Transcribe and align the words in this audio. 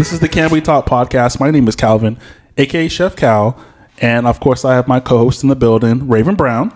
This 0.00 0.14
is 0.14 0.20
the 0.20 0.30
Can 0.30 0.48
We 0.48 0.62
Talk 0.62 0.86
podcast. 0.86 1.40
My 1.40 1.50
name 1.50 1.68
is 1.68 1.76
Calvin, 1.76 2.16
aka 2.56 2.88
Chef 2.88 3.14
Cal, 3.16 3.62
and 4.00 4.26
of 4.26 4.40
course 4.40 4.64
I 4.64 4.74
have 4.74 4.88
my 4.88 4.98
co-host 4.98 5.42
in 5.42 5.50
the 5.50 5.54
building, 5.54 6.08
Raven 6.08 6.36
Brown, 6.36 6.74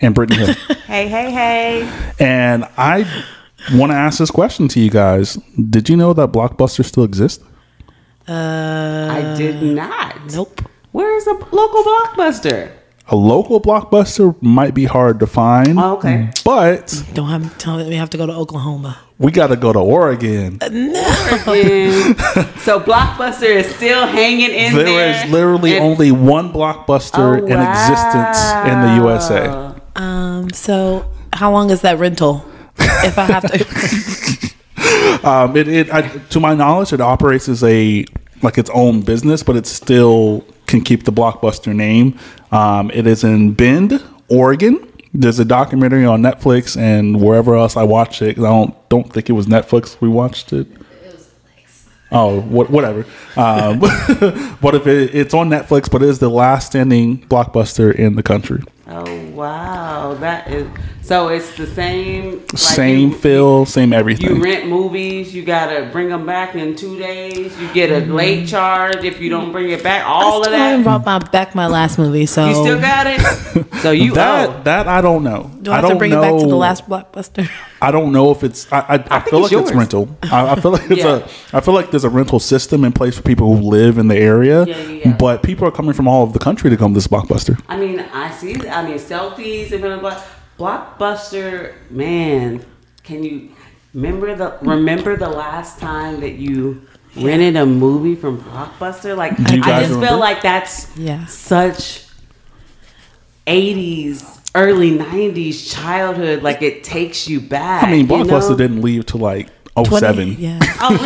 and 0.00 0.14
Brittany 0.14 0.38
Hill. 0.38 0.54
Hey, 0.86 1.06
hey, 1.06 1.30
hey. 1.30 2.14
and 2.18 2.64
I 2.78 3.00
want 3.74 3.92
to 3.92 3.94
ask 3.94 4.20
this 4.20 4.30
question 4.30 4.68
to 4.68 4.80
you 4.80 4.88
guys: 4.88 5.34
Did 5.68 5.90
you 5.90 5.98
know 5.98 6.14
that 6.14 6.32
Blockbuster 6.32 6.82
still 6.82 7.04
exists? 7.04 7.44
Uh, 8.26 9.08
I 9.12 9.34
did 9.36 9.62
not. 9.62 10.32
Nope. 10.32 10.62
Where 10.92 11.14
is 11.14 11.26
a 11.26 11.34
local 11.34 11.82
blockbuster? 11.82 12.72
A 13.10 13.16
local 13.16 13.58
Blockbuster 13.60 14.34
might 14.42 14.74
be 14.74 14.84
hard 14.84 15.18
to 15.20 15.26
find, 15.26 15.78
Oh, 15.78 15.96
okay. 15.96 16.28
but 16.44 17.02
Don't 17.14 17.28
have 17.28 17.56
tell 17.56 17.78
me 17.78 17.88
we 17.88 17.94
have 17.96 18.10
to 18.10 18.18
go 18.18 18.26
to 18.26 18.32
Oklahoma. 18.34 18.98
we 19.18 19.32
got 19.32 19.46
to 19.46 19.56
go 19.56 19.72
to 19.72 19.78
Oregon. 19.78 20.58
And 20.60 20.94
so 22.60 22.78
Blockbuster 22.80 23.44
is 23.48 23.74
still 23.76 24.06
hanging 24.06 24.50
in 24.50 24.74
there. 24.74 24.84
There 24.84 25.24
is 25.24 25.30
literally 25.30 25.76
And- 25.76 25.84
only 25.86 26.12
one 26.12 26.52
Blockbuster 26.52 27.40
Oh, 27.40 27.46
in 27.46 27.58
existence 27.58 28.38
in 28.70 28.80
the 28.82 28.94
USA. 29.02 29.74
Um. 29.96 30.50
So 30.50 31.10
how 31.32 31.50
long 31.50 31.70
is 31.70 31.80
that 31.82 31.98
rental? 31.98 32.44
if 32.78 33.18
I 33.18 33.24
have 33.24 33.50
to. 33.50 34.48
Um, 35.24 35.56
it, 35.56 35.66
it 35.66 35.92
I, 35.92 36.02
to 36.02 36.38
my 36.40 36.54
knowledge, 36.54 36.92
it 36.92 37.00
operates 37.00 37.48
as 37.48 37.64
a 37.64 38.04
like 38.42 38.56
its 38.56 38.70
own 38.72 39.02
business, 39.02 39.42
but 39.42 39.56
it 39.56 39.66
still 39.66 40.44
can 40.68 40.80
keep 40.80 41.02
the 41.04 41.10
blockbuster 41.12 41.74
name. 41.74 42.16
Um, 42.50 42.90
it 42.92 43.06
is 43.06 43.24
in 43.24 43.52
Bend, 43.52 44.02
Oregon. 44.28 44.84
There's 45.14 45.38
a 45.38 45.44
documentary 45.44 46.04
on 46.04 46.22
Netflix 46.22 46.76
and 46.76 47.20
wherever 47.20 47.56
else 47.56 47.76
I 47.76 47.82
watched 47.82 48.22
it. 48.22 48.38
I 48.38 48.42
don't 48.42 48.88
don't 48.88 49.12
think 49.12 49.28
it 49.28 49.32
was 49.32 49.46
Netflix. 49.46 50.00
We 50.00 50.08
watched 50.08 50.52
it. 50.52 50.66
Oh, 52.10 52.40
what, 52.40 52.70
whatever. 52.70 53.04
Um, 53.36 53.80
but 54.62 54.74
if 54.74 54.86
it, 54.86 55.14
it's 55.14 55.34
on 55.34 55.50
Netflix, 55.50 55.90
but 55.90 56.02
it 56.02 56.08
is 56.08 56.18
the 56.18 56.30
last 56.30 56.68
standing 56.68 57.18
blockbuster 57.26 57.94
in 57.94 58.16
the 58.16 58.22
country. 58.22 58.62
Oh 58.86 59.30
wow, 59.32 60.14
that 60.20 60.50
is 60.50 60.66
so. 61.08 61.28
It's 61.28 61.56
the 61.56 61.66
same. 61.66 62.38
like 62.38 62.58
same 62.58 63.10
you- 63.10 63.16
feel, 63.16 63.66
same 63.66 63.92
everything. 63.92 64.36
You 64.36 64.42
rent 64.42 64.66
movies, 64.68 65.34
you 65.34 65.42
gotta 65.42 65.88
bring 65.90 66.08
them 66.08 66.26
back 66.26 66.54
in 66.54 66.76
two 66.76 66.98
days. 66.98 67.58
You 67.58 67.72
get 67.72 67.90
a 67.90 68.02
mm-hmm. 68.02 68.12
late 68.12 68.48
charge 68.48 69.04
if 69.04 69.20
you 69.20 69.30
don't 69.30 69.50
bring 69.50 69.70
it 69.70 69.82
back. 69.82 70.06
All 70.06 70.34
I 70.34 70.36
of 70.36 70.44
still 70.44 70.56
haven't 70.56 70.82
brought 70.84 71.04
my 71.04 71.18
back 71.18 71.54
my 71.54 71.66
last 71.66 71.98
movie, 71.98 72.26
so 72.26 72.48
You 72.48 72.54
still 72.54 72.80
got 72.80 73.06
it. 73.06 73.66
So 73.78 73.92
you 73.92 74.12
that 74.14 74.48
owe. 74.48 74.62
that 74.64 74.88
I 74.88 75.00
don't 75.00 75.22
know. 75.22 75.50
do 75.62 75.70
I 75.70 75.76
have 75.76 75.82
don't 75.82 75.92
to 75.92 75.98
bring 75.98 76.10
know. 76.10 76.18
it 76.18 76.32
back 76.32 76.40
to 76.40 76.46
the 76.46 76.56
last 76.56 76.88
blockbuster? 76.88 77.48
I 77.82 77.92
don't 77.92 78.12
know 78.12 78.32
if 78.32 78.42
it's. 78.42 78.70
I, 78.72 78.80
I, 78.80 78.94
I, 78.94 78.98
think 78.98 79.30
feel 79.30 79.44
it's 79.44 79.52
like 79.52 79.62
it's 79.62 79.72
rental. 79.72 80.16
I, 80.24 80.52
I 80.52 80.60
feel 80.60 80.72
like 80.72 80.90
it's 80.90 81.00
Yeah. 81.04 81.28
a. 81.52 81.56
I 81.56 81.60
feel 81.60 81.74
like 81.74 81.90
there's 81.92 82.04
a 82.04 82.10
rental 82.10 82.40
system 82.40 82.84
in 82.84 82.92
place 82.92 83.16
for 83.16 83.22
people 83.22 83.54
who 83.54 83.62
live 83.62 83.98
in 83.98 84.08
the 84.08 84.16
area. 84.16 84.64
Yeah, 84.64 84.76
yeah, 84.78 84.88
yeah. 85.04 85.16
But 85.16 85.44
people 85.44 85.66
are 85.68 85.70
coming 85.70 85.92
from 85.92 86.08
all 86.08 86.22
over 86.22 86.32
the 86.32 86.40
country 86.40 86.70
to 86.70 86.76
come 86.76 86.92
to 86.92 86.96
this 86.96 87.06
blockbuster. 87.06 87.60
I 87.68 87.76
mean, 87.78 88.00
I 88.00 88.32
see. 88.32 88.68
I 88.68 88.84
mean, 88.84 88.98
selfies 88.98 89.70
and 89.70 89.80
blah, 89.80 89.98
blah, 89.98 90.10
blah. 90.10 90.22
Blockbuster, 90.58 91.74
man. 91.90 92.64
Can 93.04 93.22
you 93.22 93.50
remember 93.94 94.34
the 94.34 94.58
remember 94.60 95.16
the 95.16 95.28
last 95.28 95.78
time 95.78 96.20
that 96.20 96.32
you 96.32 96.82
rented 97.16 97.56
a 97.56 97.64
movie 97.64 98.14
from 98.16 98.38
Blockbuster? 98.42 99.16
Like, 99.16 99.32
I 99.38 99.44
just 99.80 99.90
remember? 99.92 100.06
feel 100.06 100.18
like 100.18 100.42
that's 100.42 100.94
Yeah. 100.96 101.24
such 101.26 102.04
'80s, 103.46 104.40
early 104.54 104.90
'90s 104.98 105.72
childhood. 105.72 106.42
Like, 106.42 106.60
it 106.62 106.84
takes 106.84 107.28
you 107.28 107.40
back. 107.40 107.84
I 107.84 107.90
mean, 107.92 108.00
you 108.00 108.06
blockbuster 108.06 108.50
know? 108.50 108.56
didn't 108.56 108.82
leave 108.82 109.06
till 109.06 109.20
like 109.20 109.48
20 109.74 109.90
07. 110.00 110.36
Yeah. 110.38 110.58
Oh, 110.80 110.96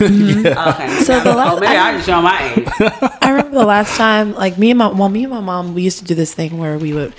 really? 0.00 0.40
Okay. 0.50 0.88
So 1.02 1.18
the 1.20 1.34
last, 1.34 1.52
oh, 1.52 1.56
last- 1.56 1.60
maybe 1.60 1.76
I 1.76 1.92
just 1.94 2.06
show 2.06 2.22
my 2.22 2.54
age. 2.54 2.68
I 3.20 3.30
remember 3.30 3.58
the 3.58 3.66
last 3.66 3.96
time, 3.96 4.34
like 4.34 4.56
me 4.56 4.70
and 4.70 4.78
my 4.78 4.88
well, 4.88 5.08
me 5.08 5.24
and 5.24 5.32
my 5.32 5.40
mom, 5.40 5.74
we 5.74 5.82
used 5.82 5.98
to 5.98 6.04
do 6.04 6.14
this 6.14 6.32
thing 6.32 6.56
where 6.58 6.78
we 6.78 6.92
would 6.92 7.12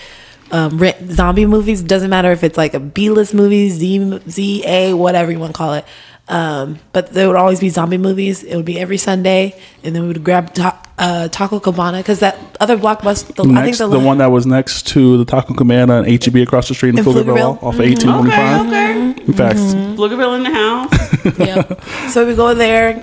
um, 0.51 0.78
rent 0.78 1.12
zombie 1.12 1.45
movies. 1.45 1.81
Doesn't 1.81 2.09
matter 2.09 2.31
if 2.31 2.44
it's 2.44 2.57
like 2.57 2.73
a 2.73 2.79
B 2.79 3.09
list 3.09 3.34
movie, 3.34 3.69
Z 3.69 4.19
Z 4.29 4.63
A, 4.66 4.94
whatever 4.94 5.31
you 5.31 5.39
want 5.39 5.53
to 5.53 5.57
call 5.57 5.73
it. 5.73 5.85
Um, 6.28 6.79
but 6.94 7.12
there 7.12 7.28
would 7.28 7.35
always 7.35 7.59
be 7.59 7.69
zombie 7.69 7.97
movies. 7.97 8.44
It 8.44 8.56
would 8.56 8.66
be 8.66 8.79
every 8.79 8.97
Sunday, 8.97 9.59
and 9.84 9.94
then 9.94 10.03
we 10.03 10.07
would 10.09 10.23
grab 10.23 10.53
ta- 10.53 10.81
uh, 10.97 11.28
Taco 11.28 11.59
Cabana 11.59 11.97
because 11.97 12.19
that 12.19 12.38
other 12.59 12.78
blockbuster. 12.78 13.35
The, 13.35 13.59
I 13.59 13.66
think 13.66 13.78
the, 13.78 13.88
the, 13.88 14.00
one 14.00 14.19
that 14.19 14.28
was 14.28 14.45
next 14.45 14.88
to 14.90 15.17
the 15.17 15.25
Taco 15.25 15.53
Cabana 15.53 16.03
and 16.03 16.23
HEB 16.23 16.38
across 16.38 16.69
the 16.69 16.73
street 16.73 16.91
in, 16.91 17.00
In 17.00 17.06
Pflugerville, 17.06 17.59
Pflugerville? 17.59 17.63
off 17.63 17.73
of 17.73 17.79
1825. 17.79 18.67
Okay, 18.67 19.11
okay. 19.11 19.25
In 19.25 19.34
fact, 19.34 19.59
Pflugerville 19.59 20.38
in 20.38 20.44
the 20.44 20.51
house. 20.51 21.38
yeah. 21.40 22.09
So 22.09 22.25
we 22.25 22.35
go 22.35 22.53
there. 22.53 22.94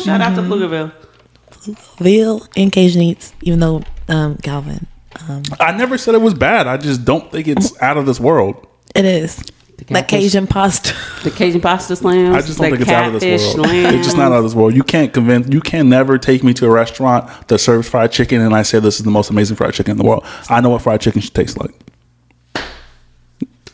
Shout 0.00 0.20
out 0.20 0.34
to 0.34 0.42
Pflugerville. 0.42 0.92
Ville 1.98 2.46
and 2.56 2.72
Cajun 2.72 3.02
Eats, 3.02 3.32
even 3.42 3.60
though 3.60 3.82
um, 4.08 4.36
Calvin, 4.38 4.86
um, 5.28 5.42
I 5.60 5.72
never 5.72 5.96
said 5.98 6.14
it 6.14 6.20
was 6.22 6.34
bad. 6.34 6.66
I 6.66 6.76
just 6.76 7.04
don't 7.04 7.30
think 7.30 7.48
it's 7.48 7.80
out 7.82 7.96
of 7.96 8.06
this 8.06 8.18
world. 8.20 8.66
it 8.94 9.04
is 9.04 9.36
that 9.88 10.06
catfish. 10.06 10.32
Cajun 10.32 10.46
pasta. 10.46 10.94
The 11.24 11.30
Cajun 11.32 11.60
pasta 11.60 11.96
slams. 11.96 12.36
I 12.36 12.46
just 12.46 12.58
don't 12.58 12.70
think 12.70 12.80
it's 12.82 12.90
out 12.90 13.12
of 13.14 13.20
this 13.20 13.42
world. 13.56 13.66
slams. 13.66 13.94
It's 13.96 14.04
just 14.06 14.16
not 14.16 14.30
out 14.30 14.38
of 14.38 14.44
this 14.44 14.54
world. 14.54 14.74
You 14.76 14.84
can't 14.84 15.12
convince. 15.12 15.48
You 15.48 15.60
can 15.60 15.88
never 15.88 16.18
take 16.18 16.44
me 16.44 16.54
to 16.54 16.66
a 16.66 16.70
restaurant 16.70 17.28
that 17.48 17.58
serves 17.58 17.88
fried 17.88 18.12
chicken 18.12 18.40
and 18.40 18.54
I 18.54 18.62
say 18.62 18.78
this 18.78 18.98
is 18.98 19.04
the 19.04 19.10
most 19.10 19.30
amazing 19.30 19.56
fried 19.56 19.74
chicken 19.74 19.92
in 19.92 19.96
the 19.98 20.04
world. 20.04 20.24
I 20.48 20.60
know 20.60 20.70
what 20.70 20.82
fried 20.82 21.00
chicken 21.00 21.20
should 21.20 21.34
taste 21.34 21.58
like. 21.60 21.74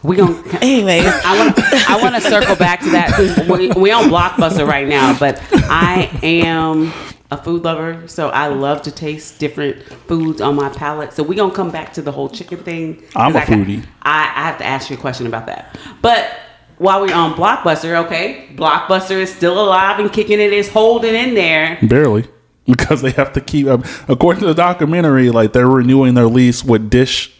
We 0.02 0.16
gonna. 0.16 0.40
Anyways, 0.62 1.04
I 1.06 1.38
want. 1.38 1.58
I 1.90 2.00
want 2.00 2.14
to 2.14 2.20
circle 2.22 2.54
back 2.56 2.80
to 2.80 2.90
that. 2.90 3.10
'cause 3.10 3.46
We, 3.48 3.68
we 3.72 3.90
on 3.90 4.04
Blockbuster 4.04 4.66
right 4.66 4.86
now, 4.88 5.18
but 5.18 5.40
I 5.52 6.08
am 6.22 6.92
a 7.30 7.36
food 7.36 7.62
lover, 7.64 8.06
so 8.08 8.30
I 8.30 8.48
love 8.48 8.82
to 8.82 8.90
taste 8.90 9.38
different 9.38 9.82
foods 10.06 10.40
on 10.40 10.54
my 10.56 10.70
palate. 10.70 11.12
So 11.12 11.22
we 11.22 11.36
gonna 11.36 11.52
come 11.54 11.70
back 11.70 11.92
to 11.94 12.02
the 12.02 12.10
whole 12.12 12.28
chicken 12.28 12.58
thing. 12.58 13.02
I'm 13.14 13.34
a 13.34 13.38
I 13.38 13.40
got- 13.44 13.48
foodie. 13.48 13.84
I, 14.02 14.32
I 14.34 14.42
have 14.46 14.58
to 14.58 14.64
ask 14.66 14.88
you 14.90 14.96
a 14.96 15.00
question 15.00 15.26
about 15.26 15.46
that. 15.46 15.78
But 16.00 16.30
while 16.78 17.02
we're 17.02 17.14
on 17.14 17.34
Blockbuster, 17.34 18.04
okay, 18.06 18.48
Blockbuster 18.54 19.16
is 19.18 19.32
still 19.34 19.60
alive 19.60 19.98
and 19.98 20.12
kicking 20.12 20.40
it. 20.40 20.52
Is 20.52 20.68
holding 20.68 21.14
in 21.14 21.34
there. 21.34 21.78
Barely. 21.82 22.26
Because 22.68 23.00
they 23.00 23.12
have 23.12 23.32
to 23.32 23.40
keep, 23.40 23.66
according 24.08 24.40
to 24.42 24.46
the 24.46 24.52
documentary, 24.52 25.30
like 25.30 25.54
they're 25.54 25.66
renewing 25.66 26.12
their 26.12 26.26
lease 26.26 26.62
with 26.62 26.90
Dish. 26.90 27.32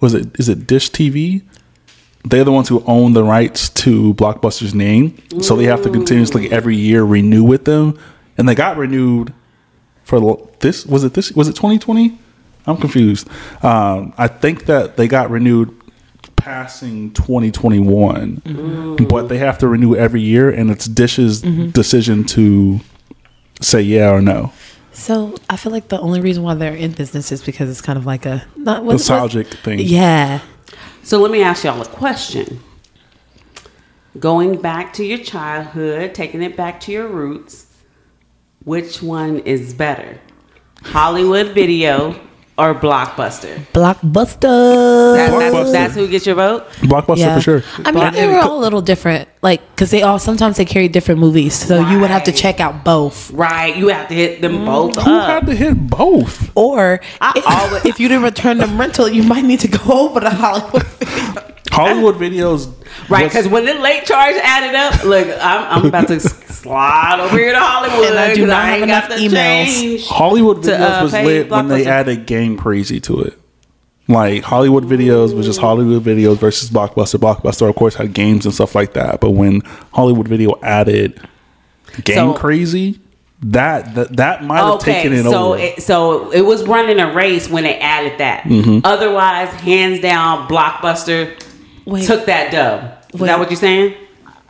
Was 0.00 0.14
it? 0.14 0.36
Is 0.36 0.48
it 0.48 0.66
Dish 0.66 0.90
TV? 0.90 1.44
They're 2.24 2.42
the 2.42 2.50
ones 2.50 2.68
who 2.68 2.82
own 2.84 3.12
the 3.12 3.22
rights 3.22 3.68
to 3.68 4.14
Blockbuster's 4.14 4.74
name, 4.74 5.16
so 5.40 5.54
they 5.54 5.66
have 5.66 5.84
to 5.84 5.90
continuously 5.90 6.50
every 6.50 6.74
year 6.74 7.04
renew 7.04 7.44
with 7.44 7.66
them. 7.66 7.96
And 8.36 8.48
they 8.48 8.54
got 8.54 8.76
renewed 8.76 9.32
for 10.02 10.48
this. 10.60 10.84
Was 10.86 11.04
it 11.04 11.14
this? 11.14 11.32
Was 11.32 11.48
it 11.48 11.52
2020? 11.56 12.18
I'm 12.66 12.76
confused. 12.78 13.28
Um, 13.62 14.14
I 14.16 14.26
think 14.28 14.66
that 14.66 14.96
they 14.96 15.06
got 15.06 15.30
renewed 15.30 15.74
passing 16.36 17.10
2021, 17.12 18.96
but 19.08 19.28
they 19.28 19.38
have 19.38 19.58
to 19.58 19.68
renew 19.68 19.94
every 19.94 20.20
year, 20.22 20.50
and 20.50 20.70
it's 20.70 20.86
Dish's 20.86 21.42
decision 21.42 22.24
to 22.24 22.80
say 23.60 23.80
yeah 23.82 24.10
or 24.10 24.20
no. 24.20 24.52
So 24.92 25.34
I 25.50 25.56
feel 25.56 25.72
like 25.72 25.88
the 25.88 26.00
only 26.00 26.20
reason 26.20 26.42
why 26.42 26.54
they're 26.54 26.74
in 26.74 26.92
business 26.92 27.32
is 27.32 27.42
because 27.42 27.68
it's 27.70 27.80
kind 27.82 27.98
of 27.98 28.06
like 28.06 28.26
a 28.26 28.44
not 28.56 28.84
what's- 28.84 29.08
Nostalgic 29.08 29.46
what's- 29.48 29.60
thing. 29.62 29.78
Yeah. 29.80 30.40
So 31.02 31.20
let 31.20 31.30
me 31.30 31.42
ask 31.42 31.64
y'all 31.64 31.80
a 31.82 31.86
question. 31.86 32.60
Going 34.18 34.60
back 34.60 34.92
to 34.94 35.04
your 35.04 35.18
childhood, 35.18 36.14
taking 36.14 36.42
it 36.42 36.56
back 36.56 36.78
to 36.80 36.92
your 36.92 37.08
roots, 37.08 37.63
which 38.64 39.02
one 39.02 39.40
is 39.40 39.74
better? 39.74 40.18
Hollywood 40.82 41.48
Video 41.54 42.18
or 42.56 42.74
Blockbuster? 42.74 43.56
Blockbuster. 43.72 45.16
That- 45.16 45.30
Blockbuster. 45.32 45.52
that's, 45.52 45.72
that's 45.72 45.94
who 45.94 46.08
gets 46.08 46.26
your 46.26 46.36
vote? 46.36 46.68
Blockbuster 46.80 47.16
yeah. 47.18 47.34
for 47.36 47.40
sure. 47.40 47.62
I 47.84 47.92
mean, 47.92 48.12
they 48.12 48.26
were 48.26 48.38
all 48.38 48.58
a 48.58 48.62
little 48.62 48.82
different, 48.82 49.28
like 49.42 49.60
because 49.70 49.90
they 49.90 50.02
all 50.02 50.18
sometimes 50.18 50.56
they 50.56 50.64
carry 50.64 50.88
different 50.88 51.20
movies, 51.20 51.54
so 51.54 51.80
you 51.88 52.00
would 52.00 52.10
have 52.10 52.24
to 52.24 52.32
check 52.32 52.60
out 52.60 52.84
both. 52.84 53.30
Right, 53.32 53.76
you 53.76 53.88
have 53.88 54.08
to 54.08 54.14
hit 54.14 54.40
them 54.40 54.58
mm. 54.58 54.66
both 54.66 54.96
Who 54.96 55.10
up. 55.12 55.28
had 55.28 55.46
to 55.46 55.54
hit 55.54 55.74
both? 55.88 56.50
Or 56.56 57.00
if, 57.20 57.46
always- 57.46 57.84
if 57.86 57.98
you 57.98 58.08
didn't 58.08 58.24
return 58.24 58.58
them 58.58 58.78
rental, 58.78 59.08
you 59.08 59.22
might 59.22 59.44
need 59.44 59.60
to 59.60 59.68
go 59.68 59.80
over 60.08 60.20
to 60.20 60.30
Hollywood. 60.30 61.50
Hollywood 61.70 62.16
videos. 62.16 62.72
Right, 63.08 63.24
because 63.24 63.48
when 63.48 63.64
the 63.64 63.74
late 63.74 64.04
charge 64.04 64.36
added 64.36 64.74
up, 64.76 65.04
look, 65.04 65.26
I'm, 65.40 65.78
I'm 65.80 65.86
about 65.86 66.06
to 66.08 66.20
slide 66.54 67.18
over 67.20 67.36
here 67.36 67.52
to 67.52 67.58
Hollywood. 67.58 68.10
And 68.10 68.18
I 68.18 68.34
do 68.34 68.46
not 68.46 68.64
have 68.66 68.74
ain't 68.74 68.84
enough 68.84 69.10
emails. 69.10 69.64
change. 69.64 70.06
Hollywood 70.06 70.62
to, 70.62 70.70
videos 70.70 71.00
uh, 71.00 71.02
was 71.02 71.12
lit 71.12 71.50
when 71.50 71.68
they 71.68 71.86
added 71.86 72.24
Game 72.26 72.56
Crazy 72.56 73.00
to 73.00 73.22
it. 73.22 73.38
Like 74.06 74.42
Hollywood 74.44 74.84
videos 74.84 75.34
was 75.34 75.44
just 75.46 75.58
Hollywood 75.60 76.02
videos 76.04 76.36
versus 76.38 76.70
Blockbuster. 76.70 77.16
Blockbuster, 77.18 77.68
of 77.68 77.74
course, 77.74 77.94
had 77.96 78.12
games 78.14 78.44
and 78.46 78.54
stuff 78.54 78.74
like 78.76 78.92
that. 78.92 79.20
But 79.20 79.30
when 79.32 79.60
Hollywood 79.92 80.28
Video 80.28 80.56
added 80.62 81.20
Game 82.04 82.14
So- 82.16 82.34
Crazy, 82.34 83.00
that 83.42 83.94
that, 83.96 84.16
that 84.16 84.44
might 84.44 84.58
have 84.58 84.74
Okay, 84.76 84.92
taken 85.02 85.12
it 85.14 85.24
so 85.24 85.52
over. 85.54 85.58
it, 85.58 85.82
so 85.82 86.30
it 86.30 86.42
was 86.42 86.62
running 86.64 87.00
a 87.00 87.12
race 87.12 87.48
when 87.50 87.64
they 87.64 87.78
added 87.80 88.18
that. 88.20 88.44
Mm-hmm. 88.44 88.80
Otherwise, 88.84 89.48
hands 89.54 90.00
down, 90.00 90.48
Blockbuster 90.48 91.38
Wait. 91.86 92.06
took 92.06 92.26
that 92.26 92.50
dub. 92.52 93.04
Is 93.14 93.20
Wait. 93.20 93.26
that 93.28 93.38
what 93.38 93.50
you're 93.50 93.56
saying? 93.58 93.94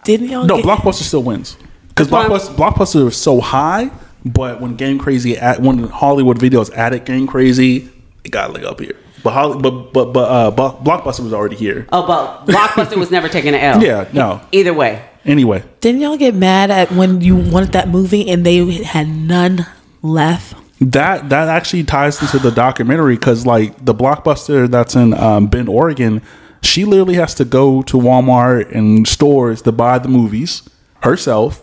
Didn't 0.05 0.29
y'all? 0.29 0.45
no, 0.45 0.57
get, 0.57 0.65
Blockbuster 0.67 1.03
still 1.03 1.23
wins. 1.23 1.57
because 1.89 2.09
That's 2.09 2.29
why 2.29 2.39
blockbuster, 2.39 2.55
blockbuster 2.57 3.05
was 3.05 3.17
so 3.17 3.41
high, 3.41 3.91
but 4.25 4.61
when 4.61 4.77
Game 4.77 4.99
Crazy 4.99 5.37
at 5.37 5.61
when 5.61 5.85
Hollywood 5.85 6.39
Videos 6.39 6.73
added 6.75 7.05
Game 7.05 7.27
Crazy, 7.27 7.89
it 8.25 8.31
got 8.31 8.53
like 8.53 8.65
up 8.65 8.81
here. 8.81 8.97
But 9.23 9.33
Holly, 9.33 9.59
but 9.63 9.93
but 9.93 10.13
but 10.13 10.31
uh, 10.31 10.51
Blo- 10.51 10.79
blockbuster 10.83 11.21
was 11.25 11.33
already 11.33 11.57
here. 11.57 11.87
Oh, 11.91 12.07
but 12.07 12.45
Blockbuster 12.47 12.97
was 12.97 13.11
never 13.11 13.29
taking 13.29 13.55
an 13.55 13.61
L. 13.61 13.83
Yeah, 13.83 14.07
no. 14.13 14.41
Either 14.53 14.75
way. 14.75 15.03
Anyway, 15.25 15.65
Didn't 15.81 16.03
y'all 16.03 16.19
get 16.19 16.35
mad 16.35 16.71
at 16.71 16.93
when 16.93 17.23
you 17.23 17.35
wanted 17.37 17.73
that 17.73 17.89
movie 17.89 18.29
and 18.31 18.45
they 18.45 18.83
had 18.83 19.09
none 19.09 19.67
left? 20.03 20.55
that 20.81 21.31
that 21.31 21.49
actually 21.49 21.85
ties 21.85 22.21
into 22.21 22.39
the 22.39 22.51
documentary 22.51 23.17
because 23.17 23.47
like 23.47 23.83
the 23.83 23.95
blockbuster 23.95 24.69
that's 24.69 24.95
in 24.97 25.15
um, 25.15 25.47
Bend, 25.47 25.71
Oregon, 25.71 26.21
she 26.65 26.85
literally 26.85 27.15
has 27.15 27.35
to 27.35 27.45
go 27.45 27.83
to 27.83 27.97
Walmart 27.97 28.75
and 28.75 29.07
stores 29.07 29.63
to 29.63 29.73
buy 29.73 29.99
the 29.99 30.09
movies 30.09 30.69
herself, 31.03 31.63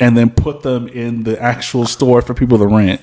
and 0.00 0.16
then 0.16 0.30
put 0.30 0.62
them 0.62 0.88
in 0.88 1.22
the 1.22 1.40
actual 1.40 1.86
store 1.86 2.20
for 2.20 2.34
people 2.34 2.58
to 2.58 2.66
rent. 2.66 3.00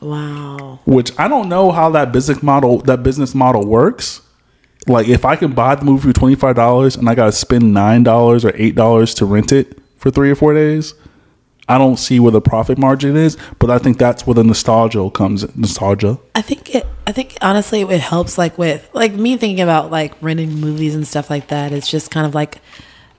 Wow. 0.00 0.80
Which 0.84 1.16
I 1.18 1.28
don't 1.28 1.48
know 1.48 1.70
how 1.70 1.90
that 1.90 2.12
business 2.12 2.42
model 2.42 2.78
that 2.82 3.02
business 3.02 3.34
model 3.34 3.66
works. 3.66 4.20
Like 4.86 5.08
if 5.08 5.24
I 5.24 5.36
can 5.36 5.52
buy 5.52 5.74
the 5.74 5.84
movie 5.84 6.08
for 6.08 6.12
twenty 6.12 6.34
five 6.34 6.56
dollars 6.56 6.96
and 6.96 7.08
I 7.08 7.14
gotta 7.14 7.32
spend 7.32 7.74
nine 7.74 8.02
dollars 8.02 8.44
or 8.44 8.52
eight 8.54 8.74
dollars 8.74 9.14
to 9.14 9.26
rent 9.26 9.52
it 9.52 9.78
for 9.96 10.10
three 10.10 10.30
or 10.30 10.34
four 10.34 10.54
days, 10.54 10.94
I 11.68 11.78
don't 11.78 11.98
see 11.98 12.18
where 12.18 12.32
the 12.32 12.40
profit 12.40 12.78
margin 12.78 13.16
is. 13.16 13.36
But 13.58 13.70
I 13.70 13.78
think 13.78 13.98
that's 13.98 14.26
where 14.26 14.34
the 14.34 14.44
nostalgia 14.44 15.10
comes. 15.10 15.44
Nostalgia. 15.56 16.18
I 16.34 16.42
think 16.42 16.74
it. 16.74 16.86
I 17.06 17.12
think 17.12 17.36
honestly, 17.40 17.82
it 17.82 18.00
helps. 18.00 18.38
Like 18.38 18.56
with 18.58 18.88
like 18.92 19.12
me 19.12 19.36
thinking 19.36 19.60
about 19.60 19.90
like 19.90 20.14
renting 20.20 20.54
movies 20.54 20.94
and 20.94 21.06
stuff 21.06 21.30
like 21.30 21.48
that. 21.48 21.72
It's 21.72 21.90
just 21.90 22.10
kind 22.10 22.26
of 22.26 22.34
like 22.34 22.58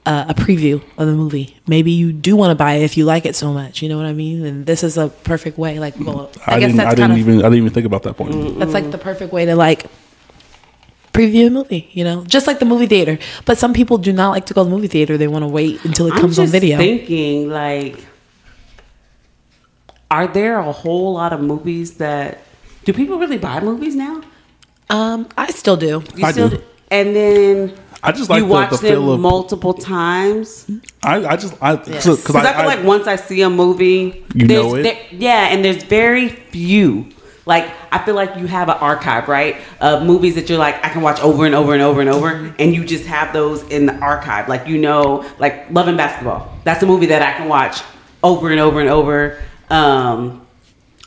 uh, 0.05 0.25
a 0.29 0.33
preview 0.33 0.81
of 0.97 1.07
the 1.07 1.13
movie. 1.13 1.57
Maybe 1.67 1.91
you 1.91 2.11
do 2.11 2.35
want 2.35 2.51
to 2.51 2.55
buy 2.55 2.73
it 2.73 2.83
if 2.83 2.97
you 2.97 3.05
like 3.05 3.25
it 3.25 3.35
so 3.35 3.53
much. 3.53 3.81
You 3.83 3.89
know 3.89 3.97
what 3.97 4.07
I 4.07 4.13
mean? 4.13 4.45
And 4.45 4.65
this 4.65 4.83
is 4.83 4.97
a 4.97 5.09
perfect 5.09 5.57
way. 5.57 5.79
Like, 5.79 5.99
well, 5.99 6.31
I, 6.47 6.55
I, 6.55 6.59
guess 6.59 6.69
didn't. 6.69 6.77
that's 6.77 6.93
I 6.93 6.95
kind 6.95 6.95
didn't 6.95 7.11
of 7.11 7.17
even. 7.19 7.39
I 7.39 7.43
didn't 7.43 7.57
even 7.57 7.73
think 7.73 7.85
about 7.85 8.03
that 8.03 8.17
point. 8.17 8.57
that's 8.59 8.73
like 8.73 8.89
the 8.91 8.97
perfect 8.97 9.31
way 9.31 9.45
to 9.45 9.55
like 9.55 9.85
preview 11.13 11.47
a 11.47 11.49
movie. 11.49 11.89
You 11.91 12.03
know, 12.03 12.23
just 12.25 12.47
like 12.47 12.59
the 12.59 12.65
movie 12.65 12.87
theater. 12.87 13.19
But 13.45 13.57
some 13.57 13.73
people 13.73 13.97
do 13.97 14.11
not 14.13 14.31
like 14.31 14.45
to 14.47 14.53
go 14.53 14.63
to 14.63 14.69
the 14.69 14.75
movie 14.75 14.87
theater. 14.87 15.17
They 15.17 15.27
want 15.27 15.43
to 15.43 15.47
wait 15.47 15.83
until 15.85 16.07
it 16.07 16.13
I'm 16.13 16.21
comes 16.21 16.37
just 16.37 16.47
on 16.53 16.59
video. 16.59 16.77
thinking, 16.77 17.49
like, 17.49 17.99
are 20.11 20.27
there 20.27 20.59
a 20.59 20.71
whole 20.71 21.13
lot 21.13 21.33
of 21.33 21.41
movies 21.41 21.95
that 21.97 22.39
do 22.85 22.93
people 22.93 23.17
really 23.19 23.37
buy 23.37 23.59
movies 23.59 23.95
now? 23.95 24.21
um, 24.89 25.27
I 25.37 25.51
still 25.51 25.77
do. 25.77 26.03
You 26.15 26.25
I 26.25 26.31
do. 26.31 26.61
And 26.89 27.15
then 27.15 27.73
I 28.01 28.11
just 28.11 28.27
like 28.29 28.39
you 28.41 28.47
the, 28.47 28.51
watch 28.51 28.71
the 28.71 28.77
them 28.77 29.07
of. 29.07 29.19
multiple 29.19 29.73
times. 29.75 30.69
I, 31.03 31.23
I 31.25 31.35
just 31.35 31.53
I 31.61 31.75
because 31.75 32.17
Because 32.23 32.35
I, 32.35 32.53
feel 32.53 32.65
like 32.65 32.83
once 32.83 33.05
I 33.05 33.15
see 33.15 33.41
a 33.43 33.49
movie, 33.49 34.25
You 34.33 34.47
know 34.47 34.75
it? 34.75 34.83
there- 34.83 34.97
yeah, 35.11 35.49
and 35.51 35.63
there's 35.63 35.83
very 35.83 36.29
few. 36.29 37.09
Like 37.45 37.71
I 37.91 37.99
feel 38.03 38.15
like 38.15 38.35
you 38.37 38.47
have 38.47 38.69
an 38.69 38.77
archive, 38.77 39.27
right, 39.27 39.57
of 39.81 40.03
movies 40.03 40.33
that 40.35 40.49
you're 40.49 40.57
like 40.57 40.83
I 40.83 40.89
can 40.89 41.01
watch 41.03 41.19
over 41.21 41.45
and 41.45 41.53
over 41.53 41.73
and 41.73 41.81
over 41.83 41.99
and 42.01 42.09
over, 42.09 42.53
and 42.59 42.73
you 42.75 42.83
just 42.85 43.05
have 43.05 43.33
those 43.33 43.61
in 43.69 43.85
the 43.85 43.95
archive. 43.99 44.47
Like 44.49 44.67
you 44.67 44.77
know, 44.79 45.23
like 45.39 45.69
Love 45.71 45.87
and 45.87 45.97
Basketball. 45.97 46.51
That's 46.63 46.81
a 46.83 46.85
movie 46.87 47.07
that 47.07 47.21
I 47.21 47.37
can 47.37 47.47
watch 47.47 47.81
over 48.23 48.49
and 48.51 48.59
over 48.59 48.79
and 48.81 48.89
over. 48.89 49.39
Um, 49.69 50.45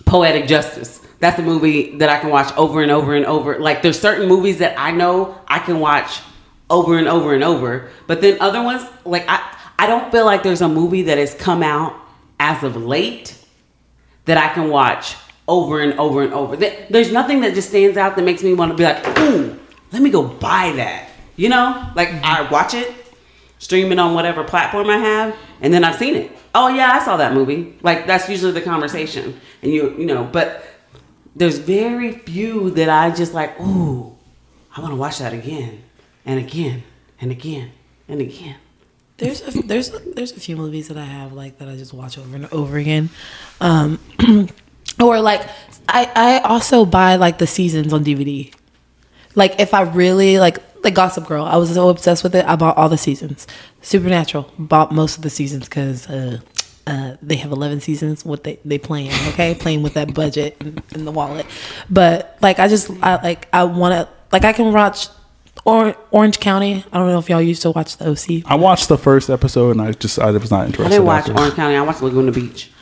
Poetic 0.04 0.46
Justice. 0.46 1.00
That's 1.20 1.38
a 1.38 1.42
movie 1.42 1.96
that 1.98 2.08
I 2.08 2.18
can 2.18 2.30
watch 2.30 2.52
over 2.56 2.82
and 2.82 2.90
over 2.90 3.14
and 3.14 3.24
over. 3.26 3.58
Like 3.58 3.82
there's 3.82 3.98
certain 4.00 4.28
movies 4.28 4.58
that 4.58 4.78
I 4.78 4.90
know 4.90 5.38
I 5.46 5.58
can 5.60 5.78
watch 5.80 6.20
over 6.68 6.98
and 6.98 7.06
over 7.08 7.34
and 7.34 7.44
over. 7.44 7.90
But 8.06 8.20
then 8.20 8.38
other 8.40 8.62
ones, 8.62 8.82
like 9.04 9.24
I, 9.28 9.40
I 9.78 9.86
don't 9.86 10.10
feel 10.10 10.24
like 10.24 10.42
there's 10.42 10.62
a 10.62 10.68
movie 10.68 11.02
that 11.02 11.18
has 11.18 11.34
come 11.34 11.62
out 11.62 11.94
as 12.40 12.62
of 12.64 12.76
late 12.76 13.38
that 14.24 14.36
I 14.36 14.52
can 14.52 14.68
watch 14.70 15.16
over 15.46 15.80
and 15.80 15.98
over 15.98 16.22
and 16.22 16.32
over. 16.34 16.56
There- 16.56 16.86
There's 16.90 17.12
nothing 17.12 17.40
that 17.42 17.54
just 17.54 17.68
stands 17.68 17.96
out 17.96 18.16
that 18.16 18.22
makes 18.22 18.42
me 18.42 18.54
want 18.54 18.72
to 18.72 18.76
be 18.76 18.84
like, 18.84 19.18
ooh, 19.20 19.58
let 19.92 20.02
me 20.02 20.10
go 20.10 20.22
buy 20.24 20.72
that. 20.76 21.08
You 21.36 21.48
know, 21.48 21.88
like 21.94 22.08
I 22.22 22.48
watch 22.50 22.74
it, 22.74 22.92
stream 23.58 23.92
it 23.92 23.98
on 23.98 24.14
whatever 24.14 24.42
platform 24.44 24.88
I 24.90 24.96
have, 24.98 25.36
and 25.60 25.72
then 25.72 25.82
I've 25.84 25.96
seen 25.96 26.14
it. 26.16 26.30
Oh 26.54 26.68
yeah, 26.68 26.92
I 26.92 27.04
saw 27.04 27.16
that 27.16 27.32
movie. 27.32 27.78
Like 27.82 28.06
that's 28.06 28.28
usually 28.28 28.52
the 28.52 28.60
conversation, 28.60 29.40
and 29.62 29.72
you 29.72 29.96
you 29.98 30.06
know, 30.06 30.24
but 30.24 30.64
there's 31.34 31.58
very 31.58 32.12
few 32.12 32.70
that 32.70 32.88
I 32.88 33.10
just 33.10 33.32
like. 33.34 33.58
Ooh, 33.60 34.16
I 34.76 34.80
want 34.80 34.92
to 34.92 34.96
watch 34.96 35.18
that 35.18 35.32
again 35.32 35.82
and 36.24 36.38
again 36.38 36.82
and 37.20 37.30
again 37.30 37.72
and 38.08 38.20
again. 38.20 38.56
There's 39.16 39.42
a, 39.46 39.62
there's 39.62 39.90
there's 40.14 40.32
a 40.32 40.40
few 40.40 40.56
movies 40.56 40.88
that 40.88 40.96
I 40.96 41.04
have 41.04 41.32
like 41.32 41.58
that 41.58 41.68
I 41.68 41.76
just 41.76 41.94
watch 41.94 42.18
over 42.18 42.34
and 42.34 42.52
over 42.52 42.76
again, 42.76 43.10
um, 43.60 43.98
or 45.00 45.20
like 45.20 45.48
I 45.88 46.10
I 46.14 46.38
also 46.40 46.84
buy 46.84 47.16
like 47.16 47.38
the 47.38 47.46
seasons 47.46 47.92
on 47.92 48.04
DVD. 48.04 48.52
Like 49.34 49.60
if 49.60 49.72
I 49.74 49.82
really 49.82 50.38
like 50.38 50.58
like 50.84 50.94
Gossip 50.94 51.26
Girl, 51.26 51.44
I 51.44 51.56
was 51.56 51.72
so 51.72 51.88
obsessed 51.88 52.22
with 52.22 52.34
it. 52.34 52.44
I 52.46 52.56
bought 52.56 52.76
all 52.76 52.88
the 52.88 52.98
seasons. 52.98 53.46
Supernatural 53.82 54.50
bought 54.58 54.92
most 54.92 55.16
of 55.16 55.22
the 55.22 55.30
seasons 55.30 55.68
because 55.68 56.08
uh, 56.08 56.40
uh, 56.86 57.16
they 57.22 57.36
have 57.36 57.52
eleven 57.52 57.80
seasons. 57.80 58.24
What 58.24 58.44
they 58.44 58.58
they 58.64 58.78
playing 58.78 59.10
okay, 59.28 59.54
playing 59.58 59.82
with 59.82 59.94
that 59.94 60.14
budget 60.14 60.56
in, 60.60 60.82
in 60.94 61.04
the 61.04 61.12
wallet. 61.12 61.46
But 61.88 62.36
like 62.40 62.58
I 62.58 62.68
just 62.68 62.90
I 63.02 63.22
like 63.22 63.48
I 63.52 63.64
want 63.64 63.92
to 63.92 64.08
like 64.30 64.44
I 64.44 64.52
can 64.52 64.72
watch. 64.72 65.08
Or, 65.64 65.94
Orange 66.10 66.40
County. 66.40 66.84
I 66.92 66.98
don't 66.98 67.06
know 67.08 67.20
if 67.20 67.28
y'all 67.28 67.40
used 67.40 67.62
to 67.62 67.70
watch 67.70 67.96
the 67.96 68.10
OC. 68.10 68.50
I 68.50 68.56
watched 68.56 68.88
the 68.88 68.98
first 68.98 69.30
episode 69.30 69.72
and 69.72 69.82
I 69.82 69.92
just 69.92 70.18
I 70.18 70.32
was 70.32 70.50
not 70.50 70.66
interested. 70.66 70.86
I 70.86 70.88
didn't 70.88 71.06
watch 71.06 71.28
after. 71.28 71.38
Orange 71.38 71.54
County. 71.54 71.76
I 71.76 71.82
watched 71.82 72.02
Laguna 72.02 72.32
Beach. 72.32 72.72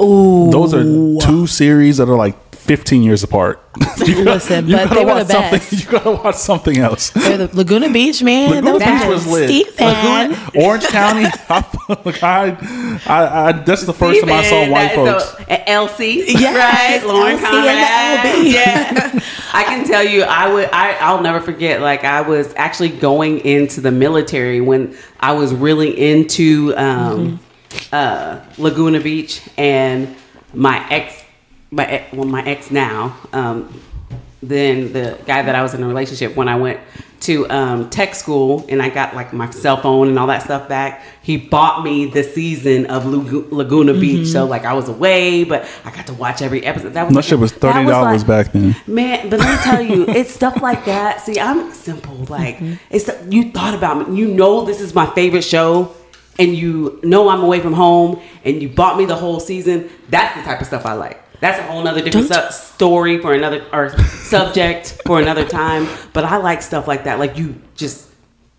Ooh, 0.00 0.50
Those 0.50 0.74
are 0.74 0.82
two 1.26 1.46
series 1.46 1.96
that 1.96 2.08
are 2.08 2.16
like 2.16 2.43
15 2.64 3.02
years 3.02 3.22
apart. 3.22 3.60
You 4.06 4.22
Listen, 4.24 4.66
you 4.68 4.76
but 4.76 4.88
gotta 4.90 4.94
they 4.94 5.04
were 5.04 5.24
the 5.24 5.34
watch 5.34 5.50
something- 5.50 5.58
best. 5.58 5.72
You 5.84 5.90
gotta 5.90 6.10
watch 6.12 6.34
something 6.36 6.78
else. 6.78 7.10
The 7.10 7.48
Laguna 7.52 7.90
Beach, 7.90 8.22
man. 8.22 8.50
Laguna 8.50 8.78
That 8.80 9.00
Beach 9.02 9.08
was 9.08 9.26
lit. 9.26 9.48
Stephen. 9.48 10.36
Orange 10.62 10.84
County. 10.88 11.24
I, 11.48 11.98
like, 12.04 12.22
I, 12.22 12.98
I, 13.06 13.48
I, 13.48 13.52
that's 13.52 13.84
the 13.86 13.92
first 13.94 14.20
time 14.20 14.30
I 14.30 14.42
saw 14.44 14.60
white 14.70 14.94
that- 14.94 14.94
folks. 14.94 15.24
So, 15.24 15.44
LC, 15.46 16.24
Yes, 16.28 17.02
right? 17.02 17.08
Lauren 17.12 17.36
LC 17.38 17.42
and 17.42 17.42
the 17.42 18.32
Conrad. 18.32 18.46
Yeah, 18.46 19.20
I 19.52 19.64
can 19.64 19.86
tell 19.86 20.04
you, 20.04 20.22
I 20.22 20.52
would. 20.52 20.68
I, 20.72 20.92
I'll 21.00 21.22
never 21.22 21.40
forget. 21.40 21.80
Like 21.80 22.04
I 22.04 22.20
was 22.20 22.52
actually 22.56 22.90
going 22.90 23.40
into 23.40 23.80
the 23.80 23.90
military 23.90 24.60
when 24.60 24.96
I 25.20 25.32
was 25.32 25.52
really 25.54 26.10
into 26.12 26.74
um, 26.76 27.40
uh, 27.92 28.40
Laguna 28.58 29.00
Beach, 29.00 29.40
and 29.56 30.14
my 30.52 30.86
ex, 30.90 31.23
my 31.74 31.86
ex, 31.86 32.12
well, 32.12 32.26
my 32.26 32.42
ex 32.44 32.70
now. 32.70 33.16
Um, 33.32 33.80
then 34.42 34.92
the 34.92 35.18
guy 35.26 35.42
that 35.42 35.54
I 35.54 35.62
was 35.62 35.72
in 35.74 35.82
a 35.82 35.88
relationship 35.88 36.36
when 36.36 36.48
I 36.48 36.56
went 36.56 36.78
to 37.20 37.48
um, 37.48 37.88
tech 37.88 38.14
school 38.14 38.66
and 38.68 38.82
I 38.82 38.90
got 38.90 39.14
like 39.16 39.32
my 39.32 39.48
cell 39.48 39.78
phone 39.78 40.08
and 40.08 40.18
all 40.18 40.26
that 40.26 40.42
stuff 40.42 40.68
back. 40.68 41.02
He 41.22 41.38
bought 41.38 41.82
me 41.82 42.04
the 42.04 42.22
season 42.22 42.84
of 42.86 43.04
Lagu- 43.04 43.50
Laguna 43.50 43.94
Beach, 43.94 44.28
so 44.28 44.44
like 44.44 44.66
I 44.66 44.74
was 44.74 44.90
away, 44.90 45.44
but 45.44 45.66
I 45.86 45.90
got 45.90 46.06
to 46.08 46.12
watch 46.14 46.42
every 46.42 46.62
episode. 46.66 46.92
That 46.92 47.06
was 47.06 47.14
That 47.16 47.24
shit 47.24 47.38
was 47.38 47.52
thirty 47.52 47.86
dollars 47.86 48.28
like- 48.28 48.44
back 48.46 48.52
then. 48.52 48.76
Man, 48.86 49.30
but 49.30 49.40
let 49.40 49.48
me 49.58 49.64
tell 49.64 49.80
you, 49.80 50.04
it's 50.08 50.34
stuff 50.34 50.60
like 50.60 50.84
that. 50.84 51.22
See, 51.22 51.40
I'm 51.40 51.72
simple. 51.72 52.14
Like, 52.28 52.58
it's 52.90 53.08
you 53.30 53.50
thought 53.52 53.72
about 53.74 54.10
me. 54.10 54.18
You 54.18 54.28
know, 54.28 54.66
this 54.66 54.82
is 54.82 54.94
my 54.94 55.06
favorite 55.14 55.44
show, 55.44 55.94
and 56.38 56.54
you 56.54 57.00
know 57.02 57.30
I'm 57.30 57.40
away 57.40 57.60
from 57.60 57.72
home, 57.72 58.20
and 58.44 58.60
you 58.60 58.68
bought 58.68 58.98
me 58.98 59.06
the 59.06 59.16
whole 59.16 59.40
season. 59.40 59.88
That's 60.10 60.36
the 60.36 60.42
type 60.42 60.60
of 60.60 60.66
stuff 60.66 60.84
I 60.84 60.92
like. 60.92 61.23
That's 61.44 61.58
a 61.58 61.62
whole 61.64 61.82
nother 61.82 62.00
different 62.02 62.32
su- 62.32 62.52
story 62.74 63.18
for 63.18 63.34
another 63.34 63.60
or 63.72 63.90
subject 64.34 65.02
for 65.06 65.20
another 65.20 65.44
time. 65.44 65.86
But 66.14 66.24
I 66.24 66.38
like 66.38 66.62
stuff 66.62 66.88
like 66.88 67.04
that. 67.04 67.18
Like 67.18 67.36
you 67.36 67.54
just 67.76 68.08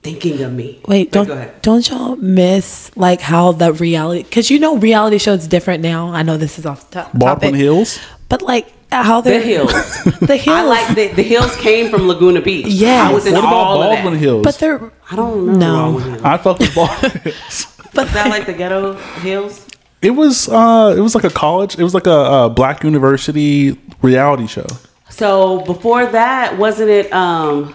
thinking 0.03 0.41
of 0.43 0.53
me. 0.53 0.81
Wait, 0.87 1.09
But 1.11 1.13
don't 1.17 1.27
go 1.27 1.33
ahead. 1.33 1.61
don't 1.63 1.89
y'all 1.89 2.15
miss 2.17 2.91
like 2.95 3.21
how 3.21 3.53
the 3.53 3.73
reality? 3.73 4.21
Because 4.23 4.51
you 4.51 4.59
know 4.59 4.77
reality 4.77 5.17
shows 5.17 5.47
different 5.47 5.81
now. 5.81 6.11
I 6.13 6.21
know 6.21 6.37
this 6.37 6.59
is 6.59 6.65
off 6.67 6.89
the 6.91 7.01
top, 7.01 7.11
Baldwin 7.13 7.55
Hills. 7.55 7.97
but 8.29 8.41
like 8.43 8.67
how 8.91 9.19
The 9.21 9.39
hills. 9.41 9.73
the 10.21 10.37
hills. 10.37 10.47
I 10.59 10.61
like 10.63 10.87
the 10.95 11.07
the 11.07 11.23
hills 11.23 11.55
came 11.57 11.89
from 11.89 12.07
Laguna 12.07 12.39
Beach. 12.41 12.67
Yeah, 12.67 13.09
I 13.09 13.11
was 13.13 13.25
in 13.25 13.33
What 13.33 13.39
about 13.45 13.53
all 13.53 13.81
of 13.81 13.89
Baldwin 13.89 14.13
that. 14.13 14.19
Hills? 14.19 14.43
but 14.43 14.55
they're 14.59 14.91
I 15.11 15.15
don't 15.15 15.57
know. 15.57 15.97
No. 15.97 16.19
I 16.23 16.37
fucked 16.37 16.59
with 16.59 16.75
Baldwin 16.75 17.11
Hills. 17.23 17.67
Is 17.97 18.13
that 18.13 18.27
like 18.29 18.45
the 18.45 18.53
ghetto 18.53 18.93
hills? 19.25 19.65
It 20.05 20.11
was 20.11 20.47
uh, 20.47 20.93
it 20.97 21.01
was 21.01 21.15
like 21.15 21.23
a 21.23 21.29
college. 21.31 21.77
It 21.79 21.83
was 21.83 21.93
like 21.93 22.05
a, 22.07 22.45
a 22.45 22.49
black 22.49 22.83
university 22.83 23.77
reality 24.01 24.45
show. 24.47 24.67
So 25.09 25.61
before 25.61 26.05
that, 26.05 26.57
wasn't 26.57 26.89
it 26.89 27.11
um 27.11 27.73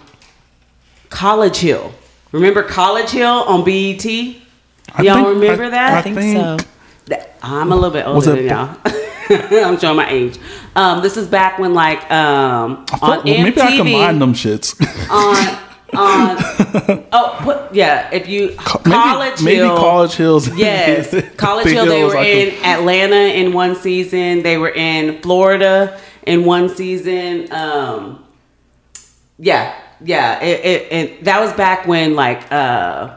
College 1.08 1.56
Hill? 1.56 1.92
Remember 2.32 2.62
College 2.62 3.10
Hill 3.10 3.26
on 3.52 3.64
BET? 3.64 4.04
I 4.06 5.02
Y'all 5.02 5.14
think- 5.16 5.28
remember 5.28 5.64
I- 5.64 5.70
that? 5.70 5.92
I 5.98 6.02
think, 6.02 6.36
so. 6.36 6.56
That- 7.06 7.36
I'm 7.42 7.72
a 7.72 7.74
little 7.74 7.90
bit 7.90 8.06
older 8.06 8.36
than 8.36 8.46
y'all. 8.46 8.76
I'm 9.30 9.78
showing 9.78 9.96
my 9.96 10.08
age. 10.10 10.38
Um, 10.76 11.02
this 11.02 11.16
is 11.16 11.26
back 11.26 11.58
when 11.58 11.74
like 11.74 11.98
um 12.12 12.84
I 12.90 12.94
on 12.94 12.98
felt- 13.00 13.24
well, 13.24 13.42
maybe 13.42 13.60
I 13.60 13.72
MTV 13.72 13.76
combined 13.76 14.22
them 14.22 14.34
shits. 14.34 14.74
on 15.10 15.58
on. 15.98 16.59
Oh, 17.12 17.38
put, 17.42 17.74
yeah. 17.74 18.08
If 18.12 18.28
you 18.28 18.48
Maybe, 18.48 18.56
College 18.56 19.42
maybe 19.42 19.56
Hill, 19.58 19.76
College 19.76 20.14
Hills. 20.14 20.48
Yes, 20.56 21.10
College 21.36 21.64
The 21.66 21.70
Hill. 21.72 21.86
They 21.86 22.04
were 22.04 22.16
I 22.16 22.24
in 22.24 22.50
could- 22.54 22.64
Atlanta 22.64 23.16
in 23.34 23.52
one 23.52 23.74
season. 23.76 24.42
They 24.42 24.56
were 24.58 24.70
in 24.70 25.20
Florida 25.22 25.98
in 26.26 26.44
one 26.44 26.68
season. 26.68 27.50
Um, 27.52 28.24
yeah, 29.38 29.74
yeah. 30.04 30.42
It, 30.42 30.64
it, 30.64 30.92
it 30.92 31.24
that 31.24 31.40
was 31.40 31.52
back 31.54 31.86
when 31.86 32.14
like 32.14 32.50
uh, 32.52 33.16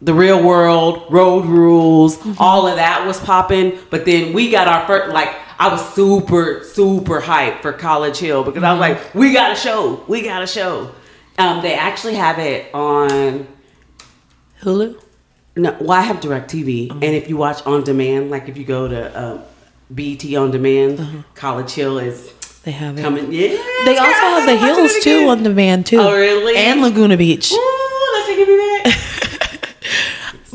the 0.00 0.14
Real 0.14 0.42
World, 0.42 1.06
Road 1.10 1.44
Rules, 1.46 2.18
all 2.38 2.66
of 2.66 2.76
that 2.76 3.06
was 3.06 3.18
popping. 3.20 3.78
But 3.90 4.04
then 4.04 4.32
we 4.32 4.50
got 4.50 4.68
our 4.68 4.86
first 4.86 5.12
like. 5.12 5.34
I 5.60 5.66
was 5.72 5.92
super, 5.92 6.62
super 6.62 7.20
hyped 7.20 7.62
for 7.62 7.72
College 7.72 8.16
Hill 8.18 8.44
because 8.44 8.62
I 8.62 8.70
was 8.70 8.78
like, 8.78 9.12
we 9.12 9.32
got 9.32 9.50
a 9.50 9.56
show. 9.56 10.04
We 10.06 10.22
got 10.22 10.40
a 10.40 10.46
show. 10.46 10.92
Um, 11.38 11.62
they 11.62 11.74
actually 11.74 12.14
have 12.14 12.38
it 12.40 12.72
on 12.74 13.46
Hulu. 14.62 15.00
no, 15.56 15.76
well, 15.80 15.92
I 15.92 16.00
have 16.02 16.16
DirecTV, 16.16 16.90
and 16.90 17.04
if 17.04 17.28
you 17.28 17.36
watch 17.36 17.64
on 17.64 17.84
demand, 17.84 18.30
like 18.30 18.48
if 18.48 18.56
you 18.56 18.64
go 18.64 18.88
to 18.88 19.20
um, 19.24 19.42
BET 19.90 20.24
on 20.34 20.50
demand, 20.50 21.24
College 21.34 21.70
Hill 21.72 21.98
is 21.98 22.32
They 22.64 22.72
have 22.72 22.98
it. 22.98 23.02
coming. 23.02 23.32
Yeah, 23.32 23.56
They 23.84 23.96
also 23.96 24.10
have 24.34 24.46
the 24.46 24.56
hills 24.56 24.92
too 25.02 25.28
on 25.28 25.42
demand 25.44 25.86
too. 25.86 25.98
Oh, 26.00 26.12
really? 26.12 26.56
And 26.56 26.80
Laguna 26.82 27.16
Beach. 27.16 27.52
Ooh, 27.52 28.10
let's 28.14 28.26
take 28.28 28.38
it 28.40 28.84
back. 28.84 28.98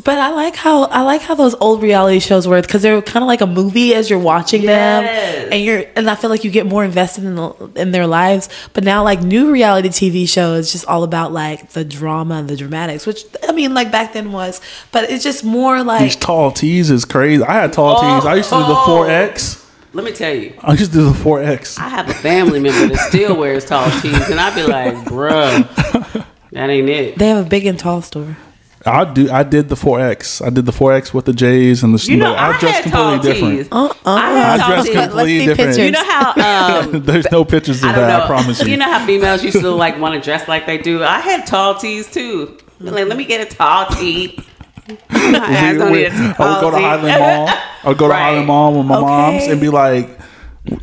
But 0.06 0.18
I 0.20 0.32
like 0.32 0.56
how 0.58 0.84
I 0.86 1.02
like 1.04 1.22
how 1.22 1.34
those 1.34 1.56
old 1.62 1.82
reality 1.82 2.20
shows 2.20 2.46
were 2.46 2.62
because 2.62 2.82
they're 2.82 3.02
kind 3.02 3.24
of 3.24 3.28
like 3.28 3.40
a 3.40 3.48
movie 3.48 3.96
as 3.96 4.10
you're 4.10 4.20
watching 4.20 4.66
them, 4.66 5.04
and 5.06 5.64
you're 5.64 5.86
and 5.96 6.10
I 6.10 6.16
feel 6.16 6.30
like 6.30 6.44
you 6.44 6.52
get 6.52 6.66
more 6.66 6.84
invested 6.84 7.24
in 7.24 7.36
the, 7.36 7.72
in 7.78 7.92
their 7.92 8.06
lives. 8.06 8.50
But 8.74 8.84
now 8.84 9.04
like 9.04 9.22
new 9.22 9.50
reality 9.52 9.88
TV 9.90 10.28
shows, 10.28 10.74
just 10.74 10.86
all 10.88 11.04
about 11.04 11.32
like 11.32 11.70
the 11.70 11.86
drama 11.86 12.36
and 12.36 12.50
the 12.50 12.58
dramatics, 12.58 13.06
which 13.08 13.24
I 13.48 13.54
mean 13.54 13.74
like 13.74 13.92
back 13.94 14.12
then 14.12 14.34
was, 14.34 14.60
but 14.92 15.10
it's 15.10 15.24
just 15.24 15.46
more 15.46 15.82
like 15.84 16.02
These 16.02 16.16
like 16.16 16.22
tall 16.22 16.52
tees 16.52 16.92
is 16.92 17.06
crazy. 17.06 17.42
I 17.44 17.54
had 17.54 17.72
tall 17.72 17.96
tees. 18.02 18.26
I 18.26 18.36
used 18.36 18.50
to 18.50 18.56
do 18.56 18.62
the 18.62 18.74
Oh. 18.74 19.06
4X. 19.08 19.62
Let 19.94 20.04
me 20.04 20.12
tell 20.12 20.34
you, 20.34 20.54
I 20.60 20.72
used 20.72 20.92
to 20.92 20.98
do 20.98 21.06
the 21.06 21.12
4X. 21.20 21.80
I 21.80 21.88
have 21.88 22.10
a 22.10 22.14
family 22.16 22.60
member 22.60 22.94
that 22.94 23.08
still 23.08 23.38
wears 23.38 23.64
tall 23.64 23.90
tees, 24.02 24.30
and 24.30 24.40
I'd 24.40 24.56
be 24.56 24.64
like, 24.64 24.96
bruh, 25.06 26.26
that 26.52 26.70
ain't 26.70 26.90
it. 26.90 27.18
they 27.18 27.28
have 27.30 27.46
a 27.46 27.50
big 27.50 27.66
and 27.68 27.78
tall 27.80 28.02
store. 28.02 28.36
I 28.86 29.06
do. 29.06 29.32
I 29.32 29.44
did 29.44 29.70
the 29.70 29.75
4X. 29.75 30.46
I 30.46 30.50
did 30.50 30.66
the 30.66 30.72
4X 30.74 31.13
with 31.13 31.24
the 31.25 31.32
J's 31.34 31.84
and 31.84 31.98
the. 31.98 32.12
You 32.12 32.18
know, 32.18 32.34
I 32.34 32.50
I, 32.56 32.60
dressed 32.60 32.84
had 32.84 32.92
tall 32.92 33.13
completely 33.13 33.34
different. 33.34 33.58
tees. 33.60 33.68
Uh 33.72 33.86
uh 33.86 33.92
I 34.06 34.30
had 34.32 34.50
I 34.54 34.58
tall 34.58 34.68
dressed 34.70 34.88
tees. 34.88 34.96
completely 34.96 35.16
Let's 35.16 35.30
see 35.30 35.46
different. 35.46 35.70
pictures. 35.70 35.86
You 35.86 35.92
know 35.92 36.04
how 36.04 36.82
um, 36.94 37.04
There's 37.04 37.32
no 37.32 37.46
pictures 37.46 37.84
of 37.84 37.90
I 37.90 37.92
don't 37.96 38.08
that. 38.08 38.18
know. 38.18 38.24
I 38.24 38.28
promise 38.28 38.62
you. 38.62 38.68
You 38.72 38.78
know 38.78 38.92
how 38.92 39.06
females 39.06 39.44
used 39.44 39.60
to 39.62 39.70
like 39.72 40.00
want 40.00 40.16
to 40.16 40.22
dress 40.22 40.48
like 40.50 40.66
they 40.66 40.78
do. 40.78 41.02
I 41.04 41.20
had 41.20 41.46
tall 41.48 41.75
tees 41.75 42.12
too. 42.12 42.58
Like, 42.80 43.08
let 43.08 43.16
me 43.18 43.24
get 43.25 43.40
a 43.50 43.56
tall 43.56 43.86
tee. 43.88 44.38
My 45.10 45.38
ass 45.38 45.78
don't 45.78 45.92
We- 45.94 46.00
need 46.00 46.08
a 46.08 46.36
I 46.38 46.54
would 46.54 46.62
go 46.62 46.72
to 46.72 46.75
tee. 46.78 46.84
Highland 46.84 47.20
Mall. 47.20 47.48
I 47.84 47.88
would 47.88 47.98
go 47.98 48.08
to 48.08 48.12
Right. 48.13 48.22
Highland 48.22 48.48
Mall 48.48 48.78
with 48.78 48.86
my 48.86 48.96
Okay. 48.98 49.06
moms 49.06 49.44
and 49.48 49.62
be 49.62 49.70
like, 49.70 50.10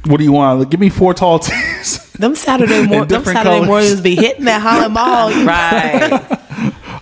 "What 0.06 0.16
do 0.16 0.24
you 0.24 0.32
want? 0.32 0.60
Like, 0.60 0.70
give 0.70 0.80
me 0.80 0.88
four 0.88 1.12
tall 1.12 1.38
tees." 1.38 2.10
Them 2.14 2.34
Saturday 2.34 2.86
mor- 2.86 3.04
them 3.04 3.24
Saturday 3.24 3.42
colors. 3.42 3.66
mornings 3.66 4.00
be 4.00 4.14
hitting 4.14 4.44
that 4.46 4.62
Highland 4.62 4.94
Mall. 4.94 5.30
Right. 5.44 6.38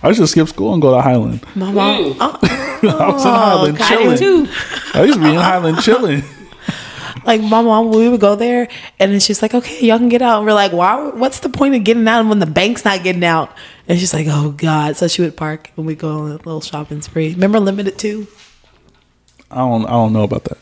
I 0.01 0.07
used 0.09 0.19
to 0.21 0.27
skip 0.27 0.47
school 0.47 0.73
and 0.73 0.81
go 0.81 0.95
to 0.95 1.01
Highland. 1.01 1.43
My 1.55 1.71
mom, 1.71 2.15
uh, 2.19 2.37
I 2.41 3.11
was 3.11 3.25
in 3.25 3.31
Highland 3.31 3.75
okay. 3.75 3.87
Chilling. 3.87 4.17
do 4.17 4.45
too. 4.45 4.51
I 4.93 5.03
used 5.03 5.17
to 5.17 5.23
be 5.23 5.29
in 5.29 5.35
Highland 5.35 5.79
chilling. 5.81 6.23
like 7.25 7.41
my 7.41 7.61
mom, 7.61 7.91
we 7.91 8.07
would 8.07 8.21
go 8.21 8.35
there, 8.35 8.69
and 8.99 9.11
then 9.11 9.19
she's 9.19 9.41
like, 9.41 9.53
"Okay, 9.53 9.85
y'all 9.85 9.97
can 9.97 10.07
get 10.09 10.21
out." 10.21 10.37
And 10.37 10.47
we're 10.47 10.53
like, 10.53 10.71
"Why? 10.71 11.09
What's 11.09 11.41
the 11.41 11.49
point 11.49 11.75
of 11.75 11.83
getting 11.83 12.07
out 12.07 12.25
when 12.27 12.39
the 12.39 12.45
bank's 12.45 12.85
not 12.85 13.03
getting 13.03 13.25
out?" 13.25 13.51
And 13.87 13.99
she's 13.99 14.13
like, 14.13 14.27
"Oh 14.29 14.51
God!" 14.51 14.95
So 14.95 15.07
she 15.07 15.21
would 15.21 15.35
park, 15.35 15.71
and 15.75 15.85
we 15.85 15.95
go 15.95 16.09
on 16.19 16.31
a 16.31 16.35
little 16.35 16.61
shopping 16.61 17.01
spree. 17.01 17.33
Remember 17.33 17.59
Limited 17.59 17.97
Two? 17.97 18.27
I 19.51 19.57
don't. 19.57 19.85
I 19.85 19.91
don't 19.91 20.13
know 20.13 20.23
about 20.23 20.45
that. 20.45 20.57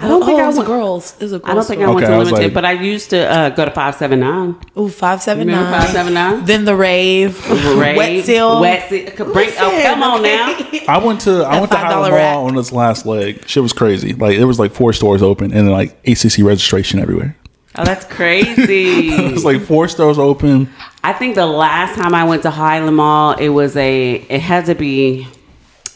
I 0.00 0.06
don't 0.06 0.24
think 0.24 0.38
oh, 0.38 0.42
I 0.42 0.44
it 0.44 0.46
was 0.46 0.56
a 0.56 0.60
went. 0.60 0.68
girls. 0.68 1.14
It 1.18 1.22
was 1.24 1.32
a 1.32 1.38
girls. 1.40 1.50
I 1.50 1.54
don't 1.54 1.64
think 1.66 1.82
I 1.82 1.86
went 1.86 1.96
Okay, 1.98 2.06
to 2.06 2.12
I 2.12 2.18
was 2.18 2.28
limited, 2.30 2.46
like- 2.46 2.54
but 2.54 2.64
I 2.64 2.72
used 2.72 3.10
to 3.10 3.18
uh, 3.28 3.48
go 3.50 3.64
to 3.64 3.70
five 3.72 3.96
seven 3.96 4.20
nine. 4.20 4.54
Ooh, 4.76 4.88
five 4.88 5.20
seven 5.22 5.46
Remember 5.48 5.70
nine. 5.70 5.80
579? 5.82 6.44
Then 6.44 6.64
the 6.64 6.76
rave. 6.76 7.36
Wet 7.76 8.24
seal. 8.24 8.60
Wet 8.60 8.88
seal. 8.88 9.10
Could 9.10 9.32
Bring, 9.32 9.50
oh, 9.58 9.80
come 9.82 10.02
on 10.04 10.22
now. 10.22 10.56
I 10.88 10.98
went 11.04 11.20
to 11.22 11.44
I 11.44 11.54
That 11.54 11.60
went 11.60 11.72
to 11.72 11.76
$5 11.78 11.80
Highland. 11.80 12.14
Mall 12.14 12.46
on 12.46 12.54
this 12.54 12.70
last 12.70 13.06
leg. 13.06 13.42
Shit 13.48 13.62
was 13.62 13.72
crazy. 13.72 14.12
Like 14.14 14.36
there 14.38 14.46
was 14.46 14.58
like 14.60 14.72
four 14.72 14.92
stores 14.92 15.20
open 15.22 15.46
and 15.52 15.66
then 15.66 15.72
like 15.72 15.96
ACC 16.06 16.38
registration 16.44 17.00
everywhere. 17.00 17.36
Oh, 17.76 17.84
that's 17.84 18.04
crazy. 18.04 19.10
It 19.12 19.32
was 19.32 19.44
like 19.44 19.62
four 19.62 19.88
stores 19.88 20.18
open. 20.18 20.68
I 21.04 21.12
think 21.12 21.34
the 21.34 21.46
last 21.46 21.96
time 21.96 22.14
I 22.14 22.24
went 22.24 22.42
to 22.42 22.50
Highland 22.50 22.96
Mall, 22.96 23.32
it 23.34 23.48
was 23.50 23.76
a. 23.76 24.14
It 24.14 24.40
had 24.40 24.66
to 24.66 24.74
be 24.74 25.26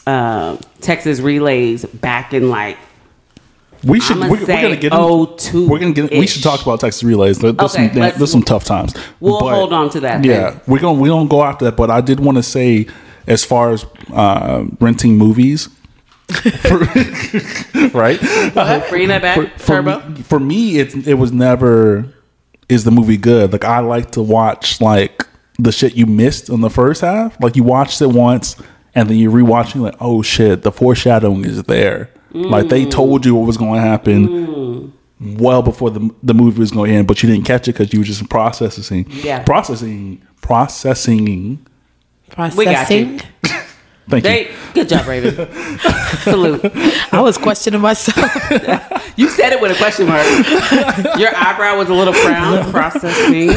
uh, 0.07 0.57
Texas 0.81 1.19
Relays 1.21 1.85
back 1.85 2.33
in 2.33 2.49
like. 2.49 2.77
We 3.83 3.99
should. 3.99 4.17
We're, 4.17 4.29
we're 4.29 4.45
gonna 4.45 4.75
get. 4.77 4.93
in- 4.93 5.27
02 5.37 5.67
We're 5.69 5.79
gonna 5.79 5.91
get. 5.93 6.11
We 6.11 6.25
should 6.27 6.43
talk 6.43 6.61
about 6.61 6.79
Texas 6.79 7.03
relays. 7.03 7.39
There- 7.39 7.51
There's, 7.51 7.75
Okay, 7.75 7.87
some, 7.93 7.99
there's 8.17 8.31
some 8.31 8.43
tough 8.43 8.63
times. 8.63 8.93
We'll 9.19 9.39
But, 9.41 9.53
hold 9.53 9.73
on 9.73 9.89
to 9.91 9.99
that. 10.01 10.23
Yeah, 10.23 10.51
then. 10.51 10.61
we're 10.67 10.79
gonna 10.79 10.99
we 10.99 11.09
don't 11.09 11.27
go 11.27 11.43
after 11.43 11.65
that. 11.65 11.75
But 11.75 11.89
I 11.91 12.01
did 12.01 12.19
want 12.19 12.37
to 12.37 12.43
say, 12.43 12.87
as 13.27 13.43
far 13.43 13.71
as 13.71 13.85
uh, 14.13 14.65
renting 14.79 15.17
movies, 15.17 15.67
right? 17.93 18.19
Bring 18.89 19.07
that 19.09 19.19
back, 19.21 19.35
for, 19.37 19.47
for 19.59 19.65
Turbo. 19.67 20.09
Me, 20.09 20.21
for 20.23 20.39
me, 20.39 20.77
it 20.79 21.07
it 21.07 21.13
was 21.15 21.31
never 21.31 22.05
is 22.69 22.83
the 22.85 22.91
movie 22.91 23.17
good. 23.17 23.51
Like 23.51 23.65
I 23.65 23.79
like 23.79 24.11
to 24.11 24.21
watch 24.21 24.79
like 24.81 25.27
the 25.59 25.71
shit 25.71 25.95
you 25.95 26.05
missed 26.05 26.49
in 26.49 26.61
the 26.61 26.69
first 26.69 27.01
half. 27.01 27.39
Like 27.41 27.55
you 27.55 27.63
watched 27.63 28.01
it 28.01 28.07
once 28.07 28.55
and 28.95 29.09
then 29.09 29.17
you're 29.17 29.31
rewatching 29.31 29.81
like, 29.81 29.95
oh 29.99 30.21
shit, 30.21 30.63
the 30.63 30.71
foreshadowing 30.71 31.45
is 31.45 31.61
there. 31.63 32.09
Like 32.33 32.69
they 32.69 32.85
told 32.85 33.25
you 33.25 33.35
what 33.35 33.45
was 33.47 33.57
going 33.57 33.75
to 33.75 33.81
happen 33.81 34.93
well 35.37 35.61
before 35.61 35.89
the 35.89 36.13
the 36.21 36.33
movie 36.33 36.59
was 36.59 36.71
going 36.71 36.91
to 36.91 36.97
end, 36.97 37.07
but 37.07 37.21
you 37.23 37.29
didn't 37.29 37.45
catch 37.45 37.67
it 37.67 37.73
because 37.73 37.93
you 37.93 37.99
were 37.99 38.05
just 38.05 38.27
processing. 38.29 39.05
Yeah. 39.09 39.43
processing, 39.43 40.21
processing. 40.41 41.65
Processing. 42.29 43.21
Thank 44.09 44.25
you. 44.25 44.29
They, 44.29 44.51
good 44.73 44.89
job, 44.89 45.07
Raven. 45.07 45.33
Salute. 46.23 46.61
I 47.13 47.21
was 47.21 47.37
questioning 47.37 47.81
myself. 47.81 48.89
You 49.15 49.29
said 49.29 49.53
it 49.53 49.61
with 49.61 49.69
a 49.71 49.75
question 49.75 50.07
mark. 50.07 50.25
Your 51.19 51.35
eyebrow 51.35 51.77
was 51.77 51.87
a 51.87 51.93
little 51.93 52.13
frown. 52.15 52.71
Processing. 52.71 53.51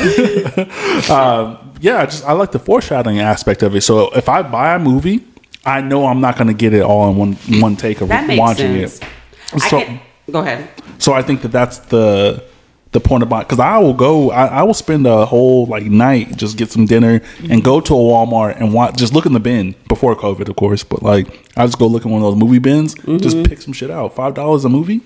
Um, 1.11 1.73
yeah, 1.81 2.03
I 2.03 2.05
just 2.05 2.25
I 2.27 2.33
like 2.33 2.53
the 2.53 2.59
foreshadowing 2.59 3.21
aspect 3.21 3.63
of 3.63 3.75
it. 3.75 3.81
So 3.81 4.11
if 4.11 4.29
I 4.29 4.43
buy 4.43 4.75
a 4.75 4.79
movie, 4.79 5.25
I 5.67 5.81
know 5.81 6.07
I'm 6.07 6.21
not 6.21 6.37
going 6.37 6.49
to 6.49 6.55
get 6.55 6.73
it 6.73 6.83
all 6.83 7.11
in 7.11 7.17
one 7.17 7.33
one 7.61 7.77
take 7.77 8.01
of 8.01 8.09
That 8.09 8.27
makes 8.27 8.39
watching 8.39 8.81
sense. 8.81 8.99
it. 9.01 9.09
I 9.55 9.59
So 9.69 9.81
can, 9.81 10.01
go 10.31 10.39
ahead. 10.41 10.69
so 10.99 11.13
I 11.13 11.23
think 11.23 11.43
that 11.43 11.49
that's 11.53 11.79
the 11.79 12.43
the 12.93 13.01
point 13.01 13.23
about 13.23 13.47
because 13.47 13.59
I 13.61 13.77
will 13.79 13.93
go 13.93 14.31
I, 14.31 14.47
I 14.47 14.63
will 14.63 14.73
spend 14.75 15.07
a 15.07 15.27
whole 15.27 15.67
like 15.67 15.85
night 15.85 16.37
just 16.37 16.57
get 16.57 16.71
some 16.71 16.87
dinner 16.87 17.21
and 17.51 17.63
go 17.63 17.81
to 17.81 17.93
a 17.93 17.97
Walmart 17.97 18.59
and 18.59 18.73
watch 18.73 18.97
just 18.97 19.13
look 19.13 19.27
in 19.27 19.33
the 19.35 19.41
bin 19.41 19.75
before 19.89 20.17
COVID 20.17 20.49
of 20.49 20.57
course 20.57 20.83
but 20.85 21.03
like 21.03 21.27
I 21.57 21.67
just 21.67 21.79
go 21.79 21.87
look 21.89 22.05
in 22.07 22.11
one 22.11 22.23
of 22.23 22.29
those 22.33 22.39
movie 22.41 22.59
bins 22.61 22.95
just 22.95 23.37
mm-hmm. 23.37 23.43
pick 23.43 23.61
some 23.61 23.75
shit 23.75 23.91
out 23.91 24.15
five 24.15 24.33
dollars 24.35 24.65
a 24.65 24.69
movie 24.71 25.01